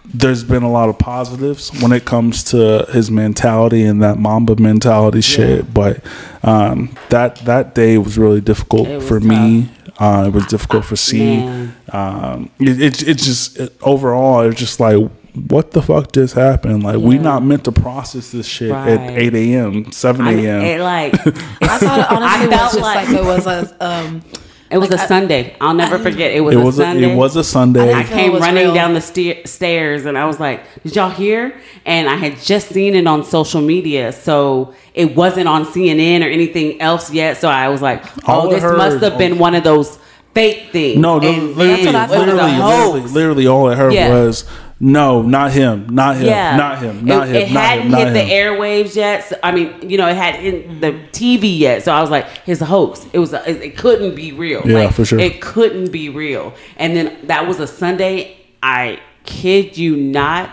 there's 0.04 0.42
been 0.42 0.62
a 0.62 0.70
lot 0.70 0.88
of 0.88 0.98
positives 0.98 1.70
when 1.82 1.92
it 1.92 2.04
comes 2.06 2.42
to 2.44 2.86
his 2.92 3.10
mentality 3.10 3.82
and 3.84 4.02
that 4.02 4.18
Mamba 4.18 4.56
mentality 4.56 5.20
shit. 5.20 5.72
But 5.74 6.02
um, 6.42 6.96
that 7.10 7.36
that 7.44 7.74
day 7.74 7.98
was 7.98 8.16
really 8.16 8.40
difficult 8.40 8.88
was 8.88 9.06
for 9.06 9.20
me. 9.20 9.68
Uh, 9.98 10.24
it 10.28 10.32
was 10.32 10.46
difficult 10.46 10.84
for 10.84 10.96
C. 10.96 11.18
Man. 11.38 11.74
Um, 11.92 12.50
it, 12.60 12.80
it, 12.80 13.02
it 13.08 13.18
just 13.18 13.58
it, 13.58 13.76
overall, 13.82 14.40
it's 14.48 14.58
just 14.58 14.78
like, 14.80 15.10
what 15.48 15.72
the 15.72 15.82
fuck 15.82 16.12
just 16.12 16.34
happened? 16.34 16.84
Like, 16.84 16.98
we 16.98 17.18
not 17.18 17.42
meant 17.42 17.64
to 17.64 17.72
process 17.72 18.30
this 18.30 18.46
shit 18.46 18.70
Right. 18.70 18.90
at 18.90 19.18
8 19.18 19.34
a.m., 19.34 19.90
7 19.92 20.26
I, 20.26 20.32
a.m. 20.32 20.60
it 20.62 20.80
like 20.80 21.14
I 21.26 21.78
thought 21.78 21.98
it 21.98 22.10
honestly 22.10 22.54
I 22.54 22.62
was 22.62 22.72
just 22.72 22.80
like- 22.80 23.08
like, 23.08 23.16
it 23.18 23.24
was 23.24 23.46
a 23.46 23.84
um 23.84 24.22
it 24.70 24.78
was 24.78 24.90
Like, 24.90 25.00
a 25.00 25.02
I- 25.02 25.06
Sunday. 25.06 25.56
I'll 25.60 25.74
never 25.74 25.98
forget. 25.98 26.32
It 26.32 26.40
was, 26.40 26.54
it 26.54 26.60
a 26.60 26.64
was 26.64 26.78
a, 26.78 26.82
Sunday. 26.82 27.12
it 27.12 27.16
was 27.16 27.36
a 27.36 27.44
Sunday. 27.44 27.92
I 27.92 28.00
I 28.00 28.04
came 28.04 28.32
running 28.34 28.64
real. 28.64 28.74
down 28.74 28.94
the 28.94 29.00
stair, 29.00 29.36
stairs 29.46 30.04
and 30.06 30.16
I 30.18 30.26
was 30.26 30.38
like, 30.38 30.60
"Did 30.82 30.94
y'all 30.96 31.10
hear?" 31.10 31.54
And 31.86 32.08
I 32.08 32.16
had 32.16 32.36
just 32.38 32.68
seen 32.68 32.94
it 32.94 33.06
on 33.06 33.24
social 33.24 33.60
media, 33.62 34.12
so 34.12 34.74
it 34.94 35.16
wasn't 35.16 35.48
on 35.48 35.64
CNN 35.64 36.22
or 36.24 36.28
anything 36.28 36.80
else 36.80 37.10
yet. 37.12 37.38
So 37.38 37.48
I 37.48 37.68
was 37.68 37.80
like, 37.82 38.04
"Oh, 38.28 38.48
I 38.48 38.54
this 38.54 38.62
must 38.62 39.02
have 39.02 39.16
been 39.16 39.38
one 39.38 39.54
of 39.54 39.64
those 39.64 39.98
fake 40.34 40.68
things." 40.72 40.98
No, 40.98 41.18
no, 41.18 41.28
And 41.28 41.56
literally, 41.56 41.84
then 41.84 41.94
what 41.94 41.94
I 41.94 42.04
it 42.04 42.08
was 42.08 42.18
thought. 42.18 42.28
a 42.28 42.32
literally, 42.34 42.58
literally, 42.58 43.00
literally, 43.12 43.46
all 43.46 43.70
I 43.70 43.74
heard 43.74 43.92
Yeah. 43.94 44.10
was, 44.10 44.44
"No, 44.80 45.22
not 45.22 45.52
him, 45.52 45.88
not 45.90 46.16
him, 46.16 46.26
Yeah, 46.26 46.56
not 46.56 46.80
him, 46.80 47.04
not 47.04 47.28
it, 47.28 47.34
him, 47.34 47.36
It 47.36 47.52
not 47.52 47.64
hadn't 47.64 47.86
him, 47.86 47.92
hit 47.92 48.06
him." 48.08 48.14
the 48.14 48.20
airwaves 48.20 48.96
yet. 48.96 49.28
So, 49.28 49.36
I 49.42 49.52
mean, 49.52 49.90
you 49.90 49.98
know, 49.98 50.08
it 50.08 50.16
hadn't 50.16 50.40
hit 50.40 50.80
the 50.80 50.92
TV 51.12 51.58
yet. 51.58 51.84
So 51.84 51.92
I 51.92 52.00
was 52.00 52.10
like, 52.10 52.26
"His 52.44 52.60
hoax. 52.60 53.06
It 53.12 53.18
was. 53.18 53.32
A, 53.32 53.48
it, 53.48 53.62
it 53.62 53.76
couldn't 53.76 54.14
be 54.14 54.32
real. 54.32 54.62
Yeah, 54.64 54.84
like, 54.84 54.92
for 54.94 55.04
sure. 55.04 55.18
It 55.18 55.40
couldn't 55.40 55.90
be 55.90 56.08
real." 56.08 56.54
And 56.76 56.96
then 56.96 57.26
that 57.26 57.46
was 57.46 57.60
a 57.60 57.66
Sunday. 57.66 58.36
I 58.62 59.00
kid 59.24 59.76
you 59.76 59.96
not. 59.96 60.50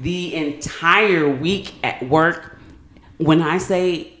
The 0.00 0.34
entire 0.34 1.28
week 1.28 1.74
at 1.82 2.02
work, 2.08 2.58
when 3.18 3.42
I 3.42 3.58
say 3.58 4.12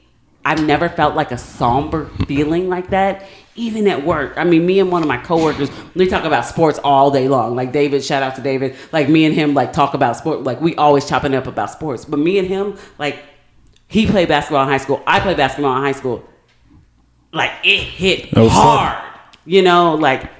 I've 0.44 0.64
never 0.64 0.88
felt 0.88 1.14
like 1.14 1.30
a 1.30 1.38
somber 1.38 2.06
feeling 2.26 2.68
like 2.68 2.90
that, 2.90 3.26
even 3.58 3.88
at 3.88 4.04
work. 4.04 4.34
I 4.36 4.44
mean, 4.44 4.64
me 4.64 4.78
and 4.80 4.90
one 4.90 5.02
of 5.02 5.08
my 5.08 5.18
coworkers, 5.18 5.70
we 5.94 6.06
talk 6.06 6.24
about 6.24 6.46
sports 6.46 6.78
all 6.82 7.10
day 7.10 7.28
long. 7.28 7.56
Like 7.56 7.72
David, 7.72 8.04
shout 8.04 8.22
out 8.22 8.36
to 8.36 8.40
David. 8.40 8.76
Like 8.92 9.08
me 9.08 9.24
and 9.24 9.34
him, 9.34 9.54
like 9.54 9.72
talk 9.72 9.94
about 9.94 10.16
sport. 10.16 10.44
Like 10.44 10.60
we 10.60 10.74
always 10.76 11.06
chopping 11.08 11.34
up 11.34 11.46
about 11.46 11.70
sports. 11.70 12.04
But 12.04 12.18
me 12.18 12.38
and 12.38 12.46
him, 12.46 12.78
like 12.98 13.22
he 13.88 14.06
played 14.06 14.28
basketball 14.28 14.62
in 14.62 14.68
high 14.68 14.78
school. 14.78 15.02
I 15.06 15.20
played 15.20 15.36
basketball 15.36 15.76
in 15.76 15.82
high 15.82 15.92
school. 15.92 16.26
Like 17.32 17.50
it 17.64 17.80
hit 17.82 18.32
was 18.34 18.50
fun. 18.50 18.62
hard. 18.62 19.04
You 19.44 19.62
know, 19.62 19.94
like 19.94 20.30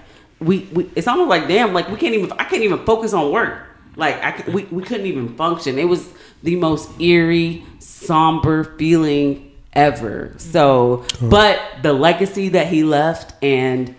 we, 0.41 0.61
we 0.73 0.89
it's 0.95 1.09
almost 1.09 1.29
like 1.29 1.49
damn, 1.49 1.75
like 1.75 1.89
we 1.89 1.97
can't 1.97 2.15
even 2.15 2.33
I 2.33 2.45
can't 2.45 2.63
even 2.63 2.85
focus 2.85 3.13
on 3.13 3.33
work. 3.33 3.67
Like 3.97 4.23
I, 4.23 4.51
we, 4.51 4.65
we 4.65 4.83
couldn't 4.83 5.07
even 5.07 5.37
function. 5.37 5.79
It 5.79 5.85
was 5.85 6.09
the 6.43 6.55
most 6.55 7.01
eerie, 7.01 7.65
somber 7.81 8.77
feeling 8.79 9.48
ever. 9.79 10.35
So, 10.39 11.05
but 11.23 11.61
the 11.83 11.93
legacy 11.93 12.51
that 12.51 12.67
he 12.67 12.83
left 12.85 13.35
and 13.43 13.95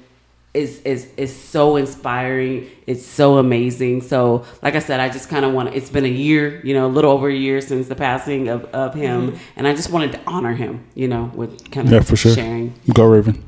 is 0.54 0.82
is 0.82 1.08
is 1.16 1.36
so 1.36 1.76
inspiring. 1.78 2.70
It's 2.88 3.06
so 3.06 3.38
amazing. 3.38 4.02
So, 4.02 4.46
like 4.62 4.76
I 4.76 4.80
said, 4.80 5.00
I 5.00 5.08
just 5.10 5.30
kind 5.30 5.46
of 5.46 5.54
want. 5.54 5.70
to 5.70 5.78
It's 5.78 5.90
been 5.90 6.06
a 6.06 6.10
year, 6.10 6.60
you 6.66 6.74
know, 6.74 6.88
a 6.88 6.94
little 6.98 7.12
over 7.12 7.30
a 7.30 7.34
year 7.36 7.62
since 7.62 7.88
the 7.88 7.96
passing 7.96 8.50
of 8.50 8.66
of 8.66 8.94
him, 8.94 9.38
and 9.56 9.68
I 9.68 9.74
just 9.74 9.90
wanted 9.92 10.12
to 10.14 10.20
honor 10.28 10.54
him, 10.54 10.84
you 10.96 11.08
know, 11.08 11.32
with 11.36 11.72
kind 11.72 11.88
of 11.88 11.94
Yeah, 11.94 12.02
for 12.02 12.16
sure. 12.16 12.34
sharing. 12.34 12.74
Go 12.94 13.06
Raven. 13.06 13.44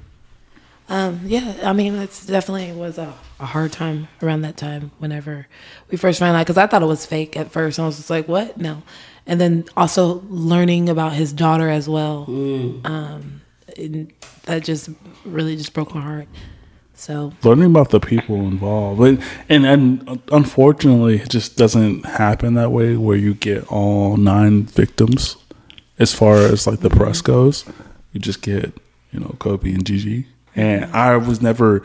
Um, 0.90 1.22
yeah, 1.26 1.56
I 1.64 1.72
mean, 1.74 1.96
it's 1.96 2.26
definitely 2.26 2.74
was 2.74 2.98
a, 2.98 3.14
a 3.40 3.46
hard 3.46 3.72
time 3.72 4.10
around 4.22 4.42
that 4.42 4.58
time 4.58 4.92
whenever 5.00 5.48
we 5.90 5.98
first 5.98 6.20
found 6.20 6.36
out 6.36 6.42
because 6.46 6.58
I 6.58 6.68
thought 6.68 6.84
it 6.84 6.86
was 6.88 7.06
fake 7.06 7.38
at 7.38 7.50
first. 7.50 7.80
I 7.80 7.86
was 7.86 7.96
just 7.96 8.10
like, 8.10 8.28
what? 8.28 8.58
No. 8.58 8.84
And 9.28 9.40
then 9.40 9.66
also 9.78 10.24
learning 10.30 10.90
about 10.90 11.14
his 11.14 11.32
daughter 11.32 11.70
as 11.70 11.88
well. 11.88 12.26
Mm. 12.28 12.86
Um, 12.86 13.42
that 14.44 14.64
just 14.64 14.90
really 15.26 15.56
just 15.56 15.74
broke 15.74 15.94
my 15.94 16.02
heart. 16.02 16.28
So, 16.94 17.34
learning 17.44 17.66
about 17.66 17.90
the 17.90 18.00
people 18.00 18.36
involved. 18.36 19.02
And, 19.02 19.24
and 19.50 19.66
and 19.66 20.22
unfortunately 20.32 21.18
it 21.18 21.30
just 21.30 21.58
doesn't 21.58 22.06
happen 22.06 22.54
that 22.56 22.72
way 22.72 22.96
where 22.96 23.18
you 23.18 23.34
get 23.34 23.66
all 23.72 24.18
nine 24.18 24.64
victims 24.64 25.36
as 25.98 26.14
far 26.14 26.38
as 26.38 26.68
like 26.68 26.82
the 26.82 26.90
mm-hmm. 26.90 27.00
press 27.00 27.22
goes. 27.22 27.66
You 28.12 28.20
just 28.20 28.42
get 28.42 28.78
you 29.12 29.20
know 29.20 29.36
kobe 29.40 29.72
and 29.72 29.86
gigi. 29.86 30.28
And 30.56 30.86
i 30.94 31.16
was 31.16 31.42
never 31.42 31.82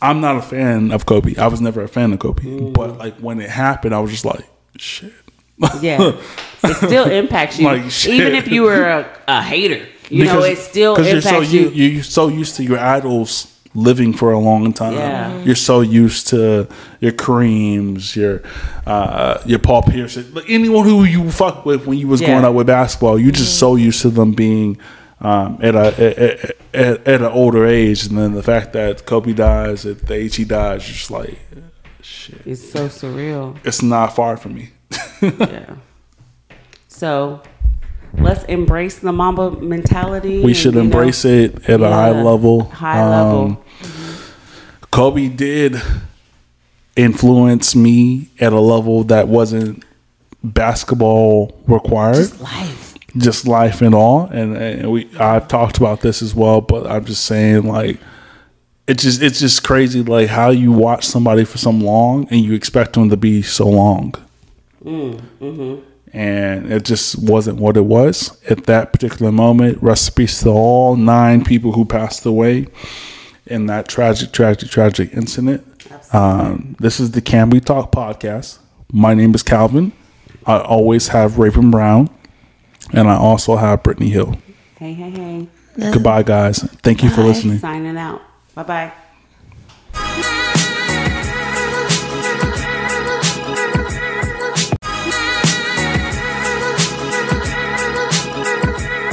i'm 0.00 0.20
not 0.20 0.36
a 0.36 0.42
fan 0.42 0.92
of 0.92 1.04
kobe. 1.04 1.36
I 1.36 1.48
was 1.48 1.60
never 1.60 1.82
a 1.82 1.88
fan 1.88 2.12
of 2.12 2.20
kobe. 2.20 2.44
Mm. 2.44 2.72
But 2.72 2.96
like 2.96 3.16
when 3.18 3.40
it 3.40 3.50
happened 3.50 3.94
i 3.94 4.00
was 4.00 4.12
just 4.12 4.24
like 4.24 4.48
shit 4.76 5.12
Yeah, 5.80 6.20
it 6.64 6.74
still 6.76 7.08
impacts 7.08 7.58
you, 7.58 7.66
Like, 7.66 8.06
even 8.06 8.34
if 8.34 8.48
you 8.48 8.62
were 8.62 8.84
a, 8.84 9.18
a 9.28 9.42
hater. 9.42 9.86
You 10.10 10.24
know, 10.26 10.42
it 10.42 10.58
still 10.58 10.96
you're 10.98 11.16
impacts 11.16 11.28
so 11.28 11.40
you. 11.40 11.70
you, 11.70 11.88
you're 11.88 12.02
so 12.02 12.28
used 12.28 12.56
to 12.56 12.64
your 12.64 12.78
idols 12.78 13.50
living 13.74 14.12
for 14.12 14.32
a 14.32 14.38
long 14.38 14.72
time. 14.72 14.92
Yeah. 14.94 15.42
You're 15.42 15.54
so 15.54 15.80
used 15.80 16.28
to 16.28 16.68
your 17.00 17.12
Kareems, 17.12 18.14
your 18.14 18.42
uh, 18.86 19.40
your 19.46 19.58
Paul 19.58 19.82
Pierce, 19.82 20.16
like 20.32 20.44
anyone 20.48 20.84
who 20.86 21.04
you 21.04 21.30
fuck 21.30 21.64
with 21.64 21.86
when 21.86 21.98
you 21.98 22.06
was 22.08 22.20
Yeah. 22.20 22.28
growing 22.28 22.44
up 22.44 22.54
with 22.54 22.66
basketball. 22.66 23.18
You're 23.18 23.32
just 23.32 23.58
so 23.58 23.76
used 23.76 24.02
to 24.02 24.10
them 24.10 24.32
being 24.32 24.78
um, 25.20 25.58
at 25.62 25.74
a 25.74 25.86
at, 26.20 26.50
at, 26.74 27.08
at 27.08 27.20
an 27.22 27.32
older 27.32 27.66
age, 27.66 28.06
and 28.06 28.18
then 28.18 28.34
the 28.34 28.42
fact 28.42 28.72
that 28.74 29.06
Kobe 29.06 29.32
dies 29.32 29.86
at 29.86 30.06
the 30.06 30.14
age 30.14 30.36
he 30.36 30.44
dies, 30.44 30.86
you're 30.86 30.94
just 30.96 31.10
like, 31.10 31.38
shit. 32.02 32.42
It's 32.44 32.70
so 32.70 32.88
surreal. 32.88 33.56
It's 33.64 33.82
not 33.82 34.14
far 34.14 34.36
from 34.36 34.54
me. 34.54 34.70
Yeah. 35.22 35.76
So 36.88 37.42
let's 38.14 38.44
embrace 38.44 38.98
the 38.98 39.12
Mamba 39.12 39.50
mentality. 39.60 40.42
we 40.44 40.54
should 40.54 40.76
embrace 40.76 41.24
it 41.24 41.68
at 41.68 41.80
a 41.80 41.88
high 41.88 42.10
level. 42.10 42.64
High 42.64 43.08
level. 43.08 43.40
Um, 43.40 43.58
Kobe 44.90 45.28
did 45.28 45.80
influence 46.96 47.74
me 47.74 48.28
at 48.38 48.52
a 48.52 48.60
level 48.60 49.04
that 49.04 49.26
wasn't 49.28 49.84
basketball 50.42 51.58
required, 51.66 52.38
Life. 52.40 52.94
just 53.16 53.46
life 53.46 53.80
and 53.82 53.94
all. 53.94 54.26
And, 54.26 54.56
and 54.56 54.92
we 54.92 55.08
I've 55.18 55.48
talked 55.48 55.78
about 55.78 56.00
this 56.00 56.22
as 56.22 56.34
well, 56.34 56.60
but 56.60 56.86
I'm 56.86 57.04
just 57.04 57.24
saying 57.24 57.66
like 57.66 57.98
it's 58.86 59.02
just 59.02 59.22
it's 59.22 59.40
just 59.40 59.64
crazy 59.64 60.02
like 60.02 60.28
how 60.28 60.50
you 60.50 60.70
watch 60.70 61.06
somebody 61.06 61.44
for 61.44 61.58
so 61.58 61.70
long 61.70 62.28
and 62.30 62.40
you 62.40 62.52
expect 62.52 62.92
them 62.92 63.10
to 63.10 63.16
be 63.16 63.42
so 63.42 63.66
long. 63.68 64.14
And 66.12 66.72
it 66.72 66.84
just 66.84 67.18
wasn't 67.18 67.58
what 67.58 67.76
it 67.76 67.84
was 67.84 68.40
at 68.48 68.66
that 68.66 68.92
particular 68.92 69.32
moment. 69.32 69.82
Recipes 69.82 70.40
to 70.42 70.50
all 70.50 70.94
nine 70.96 71.42
people 71.44 71.72
who 71.72 71.84
passed 71.84 72.24
away 72.24 72.68
in 73.46 73.66
that 73.66 73.88
tragic, 73.88 74.32
tragic, 74.32 74.70
tragic 74.70 75.12
incident. 75.12 75.66
Um, 76.12 76.76
this 76.78 77.00
is 77.00 77.10
the 77.10 77.20
Can 77.20 77.50
We 77.50 77.60
Talk 77.60 77.90
podcast. 77.90 78.58
My 78.92 79.14
name 79.14 79.34
is 79.34 79.42
Calvin. 79.42 79.92
I 80.46 80.60
always 80.60 81.08
have 81.08 81.38
Raven 81.38 81.70
Brown, 81.70 82.10
and 82.92 83.08
I 83.08 83.16
also 83.16 83.56
have 83.56 83.82
Brittany 83.82 84.10
Hill. 84.10 84.36
Hey, 84.78 84.92
hey, 84.92 85.10
hey. 85.10 85.48
Goodbye, 85.92 86.22
guys. 86.22 86.62
Thank 86.82 87.02
you 87.02 87.10
for 87.10 87.22
listening. 87.22 87.58
Signing 87.58 87.96
out. 87.96 88.22
Bye 88.54 88.92
bye. 89.94 90.70